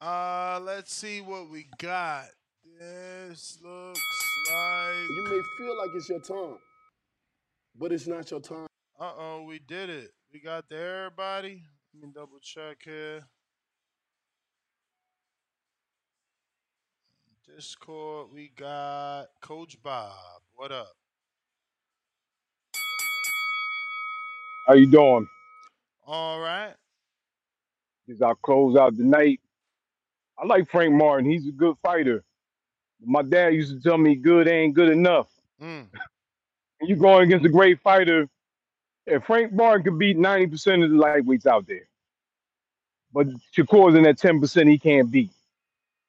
Uh, 0.00 0.60
let's 0.62 0.92
see 0.92 1.20
what 1.22 1.48
we 1.50 1.66
got. 1.78 2.26
This 2.78 3.58
looks 3.62 4.00
like. 4.52 5.08
You 5.08 5.24
may 5.24 5.40
feel 5.56 5.78
like 5.78 5.90
it's 5.94 6.08
your 6.10 6.20
time, 6.20 6.58
but 7.78 7.92
it's 7.92 8.06
not 8.06 8.30
your 8.30 8.40
time. 8.40 8.66
Uh 9.00 9.12
oh, 9.16 9.44
we 9.48 9.58
did 9.58 9.88
it. 9.88 10.10
We 10.32 10.40
got 10.40 10.68
the 10.68 10.76
everybody. 10.76 11.62
Let 11.94 12.02
me 12.02 12.10
double 12.14 12.38
check 12.42 12.78
here. 12.84 13.24
Discord, 17.54 18.28
we 18.34 18.52
got 18.54 19.28
Coach 19.40 19.82
Bob. 19.82 20.12
What 20.54 20.72
up? 20.72 20.92
How 24.66 24.74
you 24.74 24.90
doing? 24.90 25.26
All 26.06 26.40
right. 26.40 26.74
As 28.10 28.20
I 28.20 28.32
close 28.42 28.76
out 28.76 28.96
the 28.96 29.04
night, 29.04 29.40
I 30.38 30.46
like 30.46 30.70
Frank 30.70 30.94
Martin. 30.94 31.30
He's 31.30 31.48
a 31.48 31.52
good 31.52 31.76
fighter. 31.82 32.24
My 33.04 33.22
dad 33.22 33.54
used 33.54 33.72
to 33.74 33.80
tell 33.82 33.98
me 33.98 34.16
good 34.16 34.48
ain't 34.48 34.74
good 34.74 34.90
enough. 34.90 35.28
Mm. 35.62 35.86
You 36.82 36.96
going 36.96 37.24
against 37.28 37.46
a 37.46 37.50
great 37.50 37.80
fighter, 37.80 38.28
and 39.06 39.24
Frank 39.24 39.52
Martin 39.52 39.84
could 39.84 39.98
beat 39.98 40.18
90% 40.18 40.84
of 40.84 40.90
the 40.90 40.96
lightweights 40.96 41.46
out 41.46 41.66
there, 41.66 41.88
but 43.12 43.26
Shakur's 43.56 43.94
in 43.96 44.04
that 44.04 44.18
10% 44.18 44.70
he 44.70 44.78
can't 44.78 45.10
beat. 45.10 45.30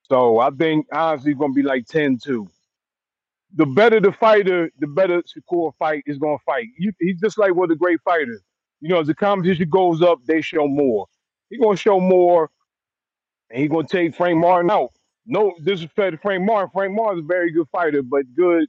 So 0.10 0.40
I 0.40 0.52
think 0.52 0.88
honestly 0.92 1.32
it's 1.32 1.40
gonna 1.40 1.54
be 1.54 1.64
like 1.64 1.86
10-2. 1.88 2.50
The 3.56 3.66
better 3.66 4.00
the 4.00 4.12
fighter, 4.14 4.72
the 4.80 4.88
better 4.88 5.24
Shakur 5.24 5.74
fight 5.80 6.04
is 6.08 6.18
gonna 6.18 6.38
fight. 6.46 6.68
You, 6.78 6.94
he's 7.00 7.20
just 7.20 7.38
like 7.38 7.56
what 7.56 7.70
the 7.70 7.76
great 7.76 8.02
fighters. 8.04 8.42
You 8.82 8.90
know, 8.90 9.02
as 9.02 9.08
the 9.08 9.16
competition 9.16 9.70
goes 9.70 10.02
up, 10.02 10.20
they 10.26 10.42
show 10.42 10.68
more. 10.68 11.08
He's 11.50 11.60
gonna 11.60 11.78
show 11.78 12.00
more 12.00 12.50
and 13.50 13.60
he's 13.60 13.70
gonna 13.70 13.88
take 13.88 14.16
Frank 14.16 14.38
Martin 14.38 14.72
out. 14.72 14.92
No 15.26 15.54
disrespect 15.64 16.14
to 16.14 16.18
Frank 16.18 16.44
Martin. 16.44 16.70
Frank 16.74 16.94
Martin's 16.94 17.24
a 17.24 17.28
very 17.28 17.52
good 17.52 17.68
fighter, 17.72 18.02
but 18.02 18.24
good 18.36 18.68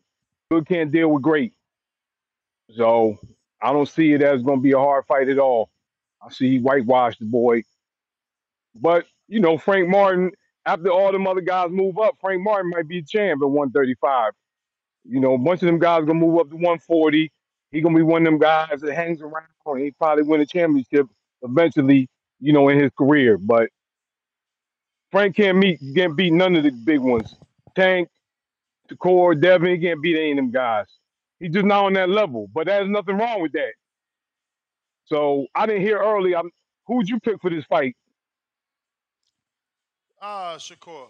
good 0.51 0.67
can't 0.67 0.91
deal 0.91 1.09
with 1.11 1.23
great. 1.23 1.53
So 2.75 3.19
I 3.63 3.73
don't 3.73 3.89
see 3.89 4.13
it 4.13 4.23
as 4.23 4.43
gonna 4.43 4.61
be 4.61 4.73
a 4.73 4.79
hard 4.79 5.05
fight 5.07 5.29
at 5.29 5.39
all. 5.39 5.71
I 6.23 6.31
see 6.31 6.51
he 6.51 6.59
whitewashed 6.59 7.21
the 7.21 7.27
boy. 7.27 7.63
But 8.75 9.07
you 9.29 9.41
know, 9.41 9.59
Frank 9.59 9.89
Martin, 9.89 10.33
after 10.67 10.91
all 10.91 11.13
them 11.13 11.27
other 11.27 11.41
guys 11.41 11.71
move 11.71 11.99
up, 11.99 12.17
Frank 12.21 12.43
Martin 12.43 12.71
might 12.71 12.89
be 12.89 12.99
a 12.99 13.03
champ 13.03 13.43
at 13.43 13.49
135. 13.49 14.33
You 15.05 15.21
know, 15.21 15.35
a 15.35 15.39
bunch 15.39 15.63
of 15.63 15.67
them 15.67 15.79
guys 15.79 16.05
gonna 16.05 16.19
move 16.19 16.39
up 16.39 16.51
to 16.51 16.57
140. 16.57 17.33
He 17.71 17.81
gonna 17.81 17.97
be 17.97 18.03
one 18.03 18.23
of 18.23 18.33
them 18.33 18.39
guys 18.39 18.81
that 18.81 18.95
hangs 18.95 19.21
around 19.21 19.45
he 19.77 19.91
probably 19.93 20.25
win 20.25 20.41
a 20.41 20.47
championship 20.47 21.07
eventually, 21.43 22.09
you 22.41 22.53
know, 22.53 22.69
in 22.69 22.79
his 22.79 22.91
career. 22.97 23.37
But 23.37 23.69
Frank 25.11 25.37
can't 25.37 25.59
meet 25.59 25.81
can't 25.95 26.17
beat 26.17 26.33
none 26.33 26.57
of 26.57 26.65
the 26.65 26.71
big 26.71 27.01
ones. 27.01 27.37
Tank, 27.75 28.09
Shakur, 28.91 29.41
Devin, 29.41 29.77
he 29.77 29.87
can't 29.87 30.03
beat 30.03 30.17
any 30.17 30.33
of 30.33 30.37
them 30.37 30.51
guys. 30.51 30.87
He's 31.41 31.53
just 31.53 31.67
not 31.67 31.87
on 31.87 31.93
that 31.95 32.11
level. 32.11 32.49
But 32.53 32.67
there's 32.67 32.89
nothing 32.89 33.19
wrong 33.19 33.43
with 33.43 33.53
that. 33.53 33.73
So 35.07 35.47
I 35.55 35.67
didn't 35.67 35.83
hear 35.83 35.99
early. 35.99 36.35
I'm 36.35 36.51
who 36.87 36.97
would 36.97 37.09
you 37.09 37.21
pick 37.21 37.41
for 37.41 37.51
this 37.51 37.65
fight? 37.67 37.97
Ah, 40.21 40.57
Shakur. 40.59 41.09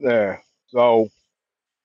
Yeah. 0.00 0.38
So 0.68 1.08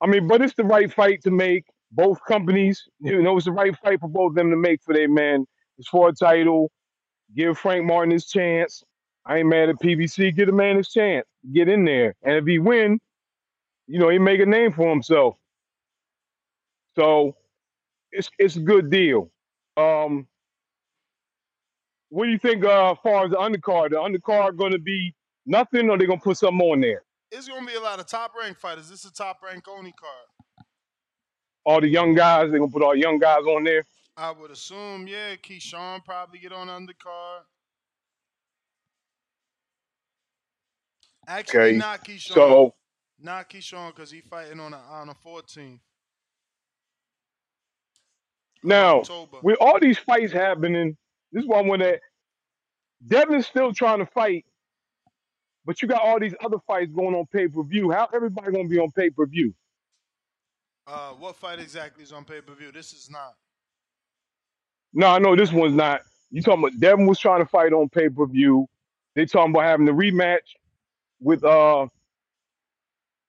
I 0.01 0.07
mean, 0.07 0.27
but 0.27 0.41
it's 0.41 0.53
the 0.55 0.63
right 0.63 0.91
fight 0.91 1.21
to 1.23 1.31
make. 1.31 1.65
Both 1.91 2.19
companies, 2.27 2.83
you 2.99 3.21
know, 3.21 3.37
it's 3.37 3.45
the 3.45 3.51
right 3.51 3.75
fight 3.83 3.99
for 4.01 4.09
both 4.09 4.31
of 4.31 4.35
them 4.35 4.49
to 4.49 4.57
make 4.57 4.81
for 4.83 4.93
their 4.93 5.09
man. 5.09 5.45
It's 5.77 5.87
for 5.87 6.09
a 6.09 6.13
title. 6.13 6.69
Give 7.35 7.57
Frank 7.57 7.85
Martin 7.85 8.11
his 8.11 8.27
chance. 8.27 8.83
I 9.27 9.39
ain't 9.39 9.49
mad 9.49 9.69
at 9.69 9.75
PBC. 9.75 10.33
Get 10.35 10.47
a 10.47 10.53
man 10.53 10.77
his 10.77 10.87
chance. 10.87 11.25
Get 11.51 11.67
in 11.67 11.83
there. 11.83 12.15
And 12.23 12.37
if 12.37 12.45
he 12.45 12.59
win, 12.59 12.99
you 13.85 13.99
know, 13.99 14.07
he 14.07 14.17
make 14.19 14.39
a 14.39 14.45
name 14.45 14.71
for 14.71 14.89
himself. 14.89 15.35
So 16.95 17.35
it's 18.11 18.29
it's 18.39 18.55
a 18.55 18.61
good 18.61 18.89
deal. 18.89 19.29
Um, 19.75 20.27
what 22.09 22.25
do 22.25 22.31
you 22.31 22.39
think 22.39 22.63
uh, 22.63 22.91
as 22.91 22.97
far 23.03 23.25
as 23.25 23.31
the 23.31 23.37
undercard? 23.37 23.89
The 23.89 23.97
undercard 23.97 24.57
going 24.57 24.71
to 24.71 24.79
be 24.79 25.13
nothing, 25.45 25.89
or 25.89 25.97
they 25.97 26.05
gonna 26.05 26.19
put 26.19 26.37
something 26.37 26.65
on 26.65 26.79
there? 26.79 27.03
It's 27.31 27.49
gonna 27.49 27.65
be 27.65 27.75
a 27.75 27.81
lot 27.81 27.99
of 27.99 28.07
top 28.07 28.31
ranked 28.39 28.61
fighters. 28.61 28.89
This 28.89 29.03
is 29.03 29.11
a 29.11 29.13
top 29.13 29.39
rank 29.43 29.67
only 29.67 29.93
card. 29.99 30.65
All 31.65 31.81
the 31.81 31.89
young 31.89 32.15
guys, 32.15 32.49
they 32.49 32.59
gonna 32.59 32.71
put 32.71 32.81
all 32.81 32.95
young 32.95 33.19
guys 33.19 33.43
on 33.43 33.65
there. 33.65 33.83
I 34.15 34.31
would 34.31 34.51
assume, 34.51 35.05
yeah, 35.05 35.35
Keyshawn 35.35 36.03
probably 36.03 36.39
get 36.39 36.53
on 36.53 36.67
undercard. 36.67 37.41
Actually, 41.27 41.59
Okay, 41.59 41.77
not 41.77 42.05
Keyshawn. 42.05 42.33
so 42.33 42.75
Not 43.19 43.49
Keyshawn 43.49 43.93
because 43.95 44.11
he 44.11 44.21
fighting 44.21 44.59
on 44.59 44.73
a 44.73 44.77
on 44.77 45.09
a 45.09 45.13
14th. 45.15 45.79
now 48.63 48.99
October. 48.99 49.37
with 49.43 49.57
all 49.59 49.79
these 49.79 49.97
fights 49.97 50.31
happening, 50.33 50.97
this 51.31 51.43
is 51.43 51.47
one 51.49 51.67
when 51.67 51.79
that 51.81 51.99
Devin's 53.05 53.45
still 53.47 53.73
trying 53.73 53.99
to 53.99 54.05
fight, 54.05 54.45
but 55.65 55.81
you 55.81 55.87
got 55.87 56.01
all 56.01 56.19
these 56.19 56.35
other 56.43 56.57
fights 56.65 56.91
going 56.93 57.15
on 57.15 57.25
pay 57.27 57.47
per 57.47 57.63
view. 57.63 57.91
How 57.91 58.07
everybody 58.13 58.51
gonna 58.51 58.67
be 58.67 58.79
on 58.79 58.91
pay 58.91 59.09
per 59.09 59.25
view? 59.25 59.53
Uh, 60.87 61.09
what 61.11 61.35
fight 61.35 61.59
exactly 61.59 62.03
is 62.03 62.11
on 62.13 62.23
pay 62.25 62.41
per 62.41 62.53
view? 62.53 62.71
This 62.71 62.93
is 62.93 63.09
not. 63.09 63.35
No, 64.93 65.07
I 65.07 65.19
know 65.19 65.35
this 65.35 65.51
one's 65.51 65.75
not. 65.75 66.01
You 66.31 66.41
talking 66.41 66.63
about 66.63 66.79
Devin 66.79 67.05
was 67.07 67.19
trying 67.19 67.41
to 67.41 67.45
fight 67.49 67.73
on 67.73 67.89
pay 67.89 68.09
per 68.09 68.25
view. 68.25 68.67
They 69.15 69.25
talking 69.25 69.51
about 69.53 69.63
having 69.63 69.85
the 69.85 69.91
rematch 69.91 70.39
with 71.19 71.43
uh 71.43 71.87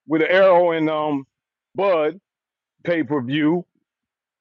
with 0.07 0.23
an 0.23 0.28
Errol 0.31 0.73
and 0.73 0.89
um 0.91 1.26
Bud 1.75 2.20
pay 2.84 3.02
per 3.02 3.20
view. 3.23 3.65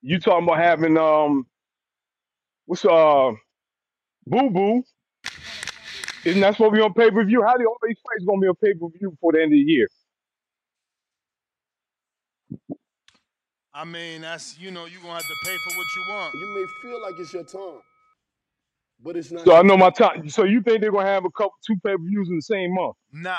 You 0.01 0.19
talking 0.19 0.45
about 0.45 0.59
having 0.59 0.97
um 0.97 1.47
what's 2.65 2.85
uh 2.85 3.31
Boo 4.25 4.49
Boo? 4.49 4.83
Isn't 6.25 6.41
that 6.41 6.55
supposed 6.55 6.73
to 6.73 6.77
be 6.77 6.83
on 6.83 6.93
pay 6.93 7.11
per 7.11 7.23
view? 7.23 7.43
How 7.43 7.57
do 7.57 7.65
all 7.67 7.77
these 7.87 7.97
fights 8.03 8.25
gonna 8.25 8.41
be 8.41 8.47
on 8.47 8.55
pay 8.55 8.73
per 8.73 8.87
view 8.89 9.11
before 9.11 9.33
the 9.33 9.39
end 9.39 9.47
of 9.47 9.51
the 9.51 9.59
year? 9.59 9.87
I 13.73 13.85
mean, 13.85 14.21
that's 14.21 14.57
you 14.59 14.71
know 14.71 14.85
you 14.85 14.99
gonna 15.01 15.13
have 15.13 15.21
to 15.21 15.35
pay 15.45 15.55
for 15.57 15.77
what 15.77 15.87
you 15.95 16.03
want. 16.09 16.33
You 16.33 16.47
may 16.55 16.65
feel 16.81 17.01
like 17.01 17.13
it's 17.19 17.33
your 17.33 17.43
time, 17.43 17.81
but 19.07 19.15
it's 19.15 19.31
not 19.31 19.45
So 19.45 19.55
I 19.55 19.61
know 19.61 19.77
my 19.77 19.89
time. 19.89 20.19
time. 20.19 20.29
So 20.29 20.43
you 20.43 20.61
think 20.61 20.81
they're 20.81 20.91
gonna 20.91 21.07
have 21.07 21.23
a 21.23 21.31
couple 21.31 21.53
two 21.65 21.75
pay 21.75 21.93
per 21.93 21.97
views 21.97 22.27
in 22.29 22.35
the 22.35 22.41
same 22.41 22.73
month? 22.73 22.95
Nah, 23.11 23.35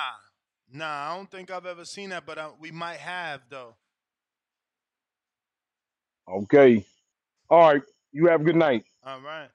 nah, 0.73 1.13
I 1.13 1.17
don't 1.17 1.31
think 1.31 1.51
I've 1.51 1.67
ever 1.67 1.85
seen 1.85 2.09
that, 2.09 2.25
but 2.25 2.39
uh, 2.39 2.51
we 2.59 2.71
might 2.71 2.97
have 2.99 3.43
though. 3.51 3.77
Okay. 6.27 6.87
All 7.51 7.61
right. 7.61 7.83
You 8.13 8.27
have 8.29 8.41
a 8.41 8.45
good 8.45 8.57
night. 8.57 8.85
All 9.05 9.21
right. 9.21 9.51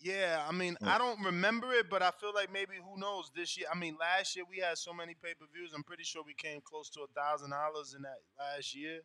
Yeah, 0.00 0.44
I 0.46 0.52
mean, 0.52 0.76
I 0.84 0.98
don't 0.98 1.18
remember 1.24 1.72
it, 1.72 1.88
but 1.88 2.02
I 2.02 2.10
feel 2.10 2.34
like 2.34 2.52
maybe 2.52 2.74
who 2.76 3.00
knows 3.00 3.30
this 3.34 3.56
year. 3.56 3.66
I 3.74 3.78
mean, 3.78 3.96
last 3.98 4.36
year 4.36 4.44
we 4.46 4.58
had 4.58 4.76
so 4.76 4.92
many 4.92 5.14
pay 5.14 5.32
per 5.32 5.46
views. 5.50 5.72
I'm 5.74 5.82
pretty 5.82 6.04
sure 6.04 6.22
we 6.26 6.34
came 6.34 6.60
close 6.62 6.90
to 6.90 7.00
a 7.00 7.06
thousand 7.18 7.50
dollars 7.50 7.94
in 7.96 8.02
that 8.02 8.18
last 8.38 8.76
year. 8.76 9.00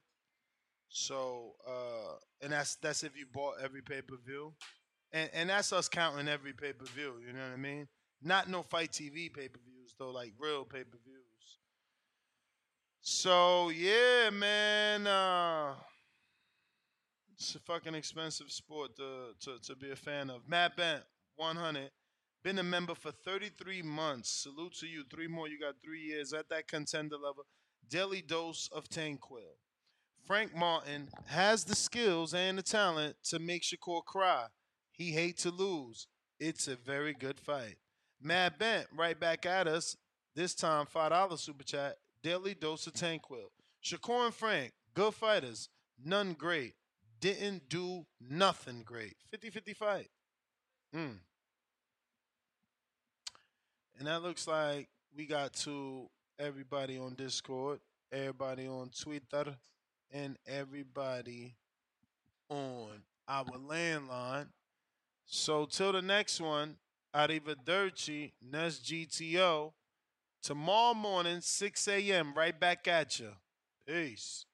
So, 0.89 1.53
uh, 1.65 2.15
and 2.41 2.51
that's 2.51 2.75
that's 2.75 3.03
if 3.03 3.15
you 3.15 3.27
bought 3.31 3.61
every 3.63 3.81
pay 3.81 4.01
per 4.01 4.17
view, 4.25 4.53
and 5.11 5.29
and 5.33 5.49
that's 5.49 5.73
us 5.73 5.87
counting 5.89 6.27
every 6.27 6.53
pay 6.53 6.73
per 6.73 6.85
view. 6.85 7.15
You 7.25 7.33
know 7.33 7.43
what 7.43 7.53
I 7.53 7.57
mean? 7.57 7.87
Not 8.21 8.49
no 8.49 8.63
fight 8.63 8.91
TV 8.91 9.33
pay 9.33 9.47
per 9.47 9.59
views 9.65 9.95
though, 9.97 10.11
like 10.11 10.33
real 10.39 10.65
pay 10.65 10.83
per 10.83 10.97
views. 11.05 11.57
So 13.01 13.69
yeah, 13.69 14.29
man. 14.31 15.07
Uh, 15.07 15.73
it's 17.39 17.55
a 17.55 17.59
fucking 17.59 17.95
expensive 17.95 18.51
sport 18.51 18.97
to, 18.97 19.29
to, 19.39 19.59
to 19.63 19.75
be 19.77 19.91
a 19.91 19.95
fan 19.95 20.29
of. 20.29 20.41
Matt 20.45 20.75
Bent, 20.75 21.03
100. 21.37 21.89
Been 22.43 22.59
a 22.59 22.63
member 22.63 22.93
for 22.93 23.11
33 23.11 23.81
months. 23.81 24.43
Salute 24.43 24.73
to 24.79 24.87
you. 24.87 25.03
Three 25.09 25.27
more. 25.27 25.47
You 25.47 25.57
got 25.57 25.75
three 25.81 26.01
years 26.01 26.33
at 26.33 26.49
that 26.49 26.67
contender 26.67 27.15
level. 27.15 27.45
Daily 27.89 28.21
dose 28.21 28.69
of 28.73 28.89
Tanquil. 28.89 29.55
Frank 30.27 30.53
Martin 30.53 31.07
has 31.27 31.63
the 31.63 31.75
skills 31.75 32.33
and 32.33 32.57
the 32.57 32.61
talent 32.61 33.15
to 33.29 33.39
make 33.39 33.63
Shakur 33.63 34.03
cry. 34.03 34.47
He 34.99 35.13
hates 35.13 35.41
to 35.43 35.49
lose. 35.49 36.05
It's 36.39 36.67
a 36.67 36.75
very 36.75 37.13
good 37.13 37.39
fight. 37.39 37.77
Mad 38.21 38.59
Bent 38.59 38.85
right 38.95 39.19
back 39.19 39.47
at 39.47 39.67
us. 39.67 39.97
This 40.35 40.53
time, 40.53 40.85
$5 40.85 41.39
super 41.39 41.63
chat. 41.63 41.97
Daily 42.21 42.53
dose 42.53 42.85
of 42.85 42.93
Tanquil. 42.93 43.49
Shakur 43.83 44.25
and 44.25 44.35
Frank, 44.35 44.73
good 44.93 45.15
fighters. 45.15 45.69
None 46.05 46.33
great 46.33 46.75
didn't 47.19 47.69
do 47.69 48.05
nothing 48.21 48.83
great. 48.83 49.15
50 49.31 49.49
50 49.49 49.73
fight. 49.73 50.09
Mm. 50.95 51.17
And 53.97 54.07
that 54.07 54.21
looks 54.21 54.47
like 54.47 54.87
we 55.15 55.25
got 55.25 55.53
to 55.53 56.09
everybody 56.37 56.97
on 56.97 57.15
Discord, 57.15 57.79
everybody 58.11 58.67
on 58.67 58.89
Twitter, 58.97 59.55
and 60.11 60.37
everybody 60.47 61.55
on 62.49 62.87
our 63.27 63.45
landline. 63.45 64.47
So 65.31 65.65
till 65.65 65.91
the 65.91 66.01
next 66.01 66.41
one, 66.41 66.77
Arrivederci, 67.15 68.31
Nes 68.41 68.79
GTO. 68.79 69.73
Tomorrow 70.41 70.95
morning, 70.95 71.41
6 71.41 71.87
a.m., 71.87 72.33
right 72.35 72.59
back 72.59 72.87
at 72.87 73.19
you. 73.19 73.29
Peace. 73.85 74.45